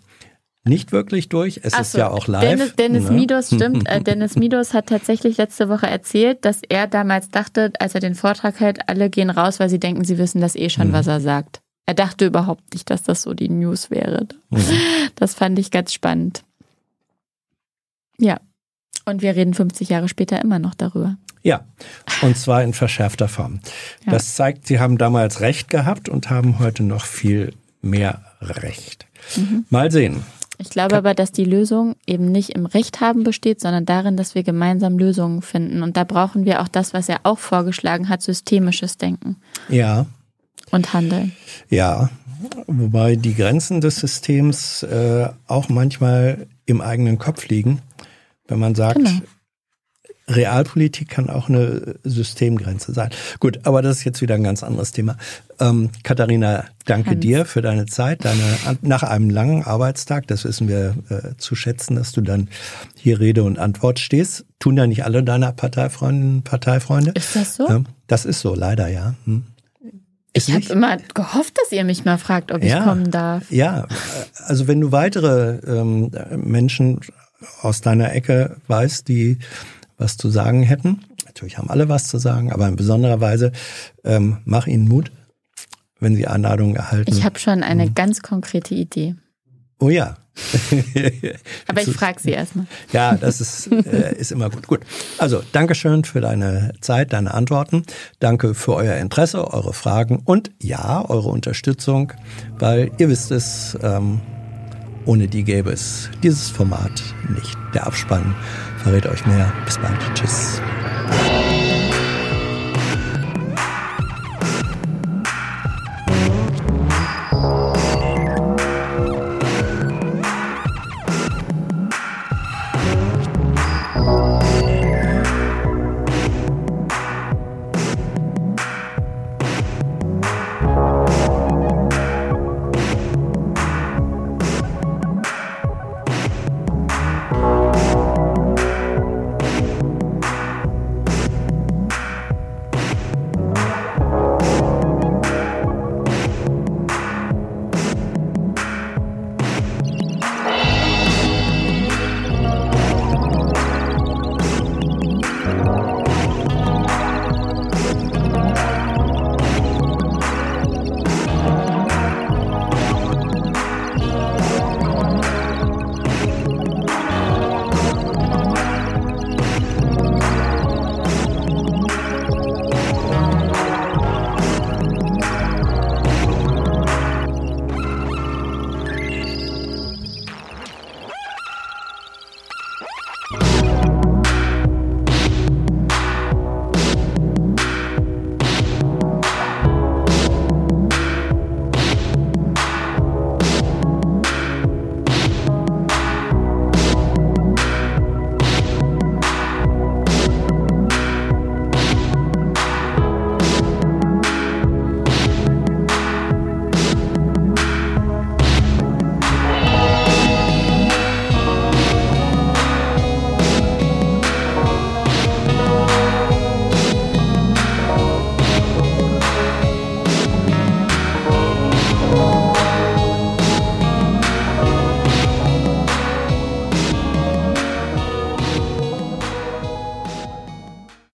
nicht 0.64 0.92
wirklich 0.92 1.28
durch. 1.28 1.60
Es 1.62 1.74
Ach 1.74 1.80
ist 1.80 1.92
so, 1.92 1.98
ja 1.98 2.10
auch 2.10 2.28
live. 2.28 2.42
Dennis, 2.42 2.76
Dennis 2.76 3.04
ne? 3.04 3.10
Midos, 3.12 3.46
stimmt. 3.54 3.88
Äh, 3.88 4.00
Dennis 4.00 4.36
Midos 4.36 4.74
hat 4.74 4.86
tatsächlich 4.88 5.36
letzte 5.38 5.68
Woche 5.68 5.86
erzählt, 5.86 6.44
dass 6.44 6.60
er 6.68 6.86
damals 6.86 7.30
dachte, 7.30 7.72
als 7.78 7.94
er 7.94 8.00
den 8.00 8.14
Vortrag 8.14 8.60
hält, 8.60 8.88
alle 8.88 9.10
gehen 9.10 9.30
raus, 9.30 9.58
weil 9.58 9.68
sie 9.68 9.80
denken, 9.80 10.04
sie 10.04 10.18
wissen 10.18 10.40
das 10.40 10.54
eh 10.54 10.68
schon, 10.68 10.88
mhm. 10.88 10.92
was 10.92 11.06
er 11.06 11.20
sagt. 11.20 11.60
Er 11.84 11.94
dachte 11.94 12.26
überhaupt 12.26 12.74
nicht, 12.74 12.90
dass 12.90 13.02
das 13.02 13.22
so 13.22 13.34
die 13.34 13.48
News 13.48 13.90
wäre. 13.90 14.26
Mhm. 14.50 14.60
Das 15.16 15.34
fand 15.34 15.58
ich 15.58 15.70
ganz 15.70 15.92
spannend. 15.92 16.44
Ja. 18.18 18.38
Und 19.04 19.22
wir 19.22 19.34
reden 19.36 19.54
50 19.54 19.88
Jahre 19.88 20.08
später 20.08 20.40
immer 20.40 20.58
noch 20.58 20.74
darüber. 20.74 21.16
Ja, 21.42 21.64
und 22.22 22.36
zwar 22.36 22.62
in 22.62 22.72
verschärfter 22.72 23.28
Form. 23.28 23.60
Ja. 24.06 24.12
Das 24.12 24.36
zeigt, 24.36 24.66
Sie 24.66 24.78
haben 24.78 24.96
damals 24.96 25.40
Recht 25.40 25.68
gehabt 25.68 26.08
und 26.08 26.30
haben 26.30 26.60
heute 26.60 26.84
noch 26.84 27.04
viel 27.04 27.52
mehr 27.80 28.22
Recht. 28.40 29.06
Mhm. 29.36 29.64
Mal 29.70 29.90
sehen. 29.90 30.22
Ich 30.58 30.70
glaube 30.70 30.96
aber, 30.96 31.14
dass 31.14 31.32
die 31.32 31.44
Lösung 31.44 31.96
eben 32.06 32.30
nicht 32.30 32.50
im 32.50 32.66
Recht 32.66 33.00
haben 33.00 33.24
besteht, 33.24 33.60
sondern 33.60 33.84
darin, 33.84 34.16
dass 34.16 34.36
wir 34.36 34.44
gemeinsam 34.44 34.96
Lösungen 34.96 35.42
finden. 35.42 35.82
Und 35.82 35.96
da 35.96 36.04
brauchen 36.04 36.44
wir 36.44 36.62
auch 36.62 36.68
das, 36.68 36.94
was 36.94 37.08
er 37.08 37.20
auch 37.24 37.40
vorgeschlagen 37.40 38.08
hat, 38.08 38.22
systemisches 38.22 38.96
Denken. 38.96 39.36
Ja. 39.68 40.06
Und 40.70 40.94
Handeln. 40.94 41.32
Ja, 41.68 42.10
wobei 42.66 43.16
die 43.16 43.34
Grenzen 43.34 43.80
des 43.80 43.96
Systems 43.96 44.84
äh, 44.84 45.28
auch 45.48 45.68
manchmal 45.68 46.46
im 46.64 46.80
eigenen 46.80 47.18
Kopf 47.18 47.48
liegen. 47.48 47.82
Wenn 48.52 48.60
man 48.60 48.74
sagt, 48.74 48.96
genau. 48.96 49.10
Realpolitik 50.28 51.08
kann 51.08 51.30
auch 51.30 51.48
eine 51.48 51.96
Systemgrenze 52.04 52.92
sein. 52.92 53.10
Gut, 53.40 53.60
aber 53.64 53.82
das 53.82 53.98
ist 53.98 54.04
jetzt 54.04 54.20
wieder 54.20 54.34
ein 54.34 54.44
ganz 54.44 54.62
anderes 54.62 54.92
Thema. 54.92 55.16
Ähm, 55.58 55.90
Katharina, 56.02 56.64
danke 56.84 57.10
Hans. 57.10 57.20
dir 57.20 57.44
für 57.44 57.62
deine 57.62 57.86
Zeit, 57.86 58.24
deine, 58.24 58.58
nach 58.82 59.02
einem 59.02 59.30
langen 59.30 59.64
Arbeitstag, 59.64 60.26
das 60.28 60.44
wissen 60.44 60.68
wir 60.68 60.94
äh, 61.08 61.36
zu 61.38 61.54
schätzen, 61.54 61.96
dass 61.96 62.12
du 62.12 62.20
dann 62.20 62.48
hier 62.94 63.20
Rede 63.20 63.42
und 63.42 63.58
Antwort 63.58 63.98
stehst. 63.98 64.44
Tun 64.58 64.76
ja 64.76 64.86
nicht 64.86 65.04
alle 65.04 65.24
deiner 65.24 65.52
Parteifreundinnen 65.52 66.42
Parteifreunde. 66.42 67.12
Ist 67.14 67.34
das 67.34 67.56
so? 67.56 67.68
Ähm, 67.68 67.86
das 68.06 68.24
ist 68.24 68.40
so, 68.40 68.54
leider, 68.54 68.88
ja. 68.88 69.14
Hm. 69.24 69.44
Ich 70.34 70.52
habe 70.52 70.64
immer 70.66 70.96
gehofft, 71.14 71.58
dass 71.60 71.72
ihr 71.72 71.84
mich 71.84 72.04
mal 72.04 72.16
fragt, 72.16 72.52
ob 72.52 72.62
ja, 72.62 72.78
ich 72.78 72.84
kommen 72.84 73.10
darf. 73.10 73.50
Ja, 73.50 73.86
also 74.46 74.66
wenn 74.66 74.80
du 74.80 74.90
weitere 74.90 75.58
ähm, 75.66 76.10
Menschen 76.36 77.00
aus 77.60 77.80
deiner 77.80 78.12
Ecke 78.12 78.56
weißt, 78.68 79.08
die 79.08 79.38
was 79.98 80.16
zu 80.16 80.30
sagen 80.30 80.62
hätten. 80.62 81.04
Natürlich 81.26 81.58
haben 81.58 81.70
alle 81.70 81.88
was 81.88 82.08
zu 82.08 82.18
sagen, 82.18 82.52
aber 82.52 82.68
in 82.68 82.76
besonderer 82.76 83.20
Weise 83.20 83.52
ähm, 84.04 84.38
mach 84.44 84.66
ihnen 84.66 84.88
Mut, 84.88 85.12
wenn 86.00 86.14
sie 86.14 86.26
Einladungen 86.26 86.76
erhalten. 86.76 87.10
Ich 87.10 87.24
habe 87.24 87.38
schon 87.38 87.62
eine 87.62 87.86
mhm. 87.86 87.94
ganz 87.94 88.20
konkrete 88.20 88.74
Idee. 88.74 89.14
Oh 89.78 89.88
ja. 89.88 90.16
aber 91.66 91.82
ich 91.82 91.90
frage 91.90 92.18
sie 92.20 92.30
erstmal. 92.30 92.66
Ja, 92.92 93.16
das 93.16 93.40
ist, 93.40 93.66
äh, 93.70 94.14
ist 94.16 94.32
immer 94.32 94.48
gut. 94.48 94.66
Gut. 94.66 94.80
Also, 95.18 95.42
Dankeschön 95.52 96.04
für 96.04 96.20
deine 96.20 96.72
Zeit, 96.80 97.12
deine 97.12 97.34
Antworten. 97.34 97.84
Danke 98.18 98.54
für 98.54 98.74
euer 98.74 98.96
Interesse, 98.96 99.52
eure 99.52 99.72
Fragen 99.72 100.22
und 100.24 100.50
ja, 100.60 101.04
eure 101.08 101.28
Unterstützung, 101.28 102.12
weil 102.58 102.92
ihr 102.98 103.08
wisst 103.08 103.30
es, 103.30 103.76
ähm, 103.82 104.20
ohne 105.06 105.28
die 105.28 105.44
gäbe 105.44 105.70
es 105.70 106.10
dieses 106.22 106.50
Format 106.50 107.02
nicht. 107.34 107.56
Der 107.74 107.86
Abspann 107.86 108.34
verrät 108.82 109.06
euch 109.06 109.26
mehr. 109.26 109.52
Bis 109.64 109.78
bald. 109.78 109.98
Tschüss. 110.14 110.60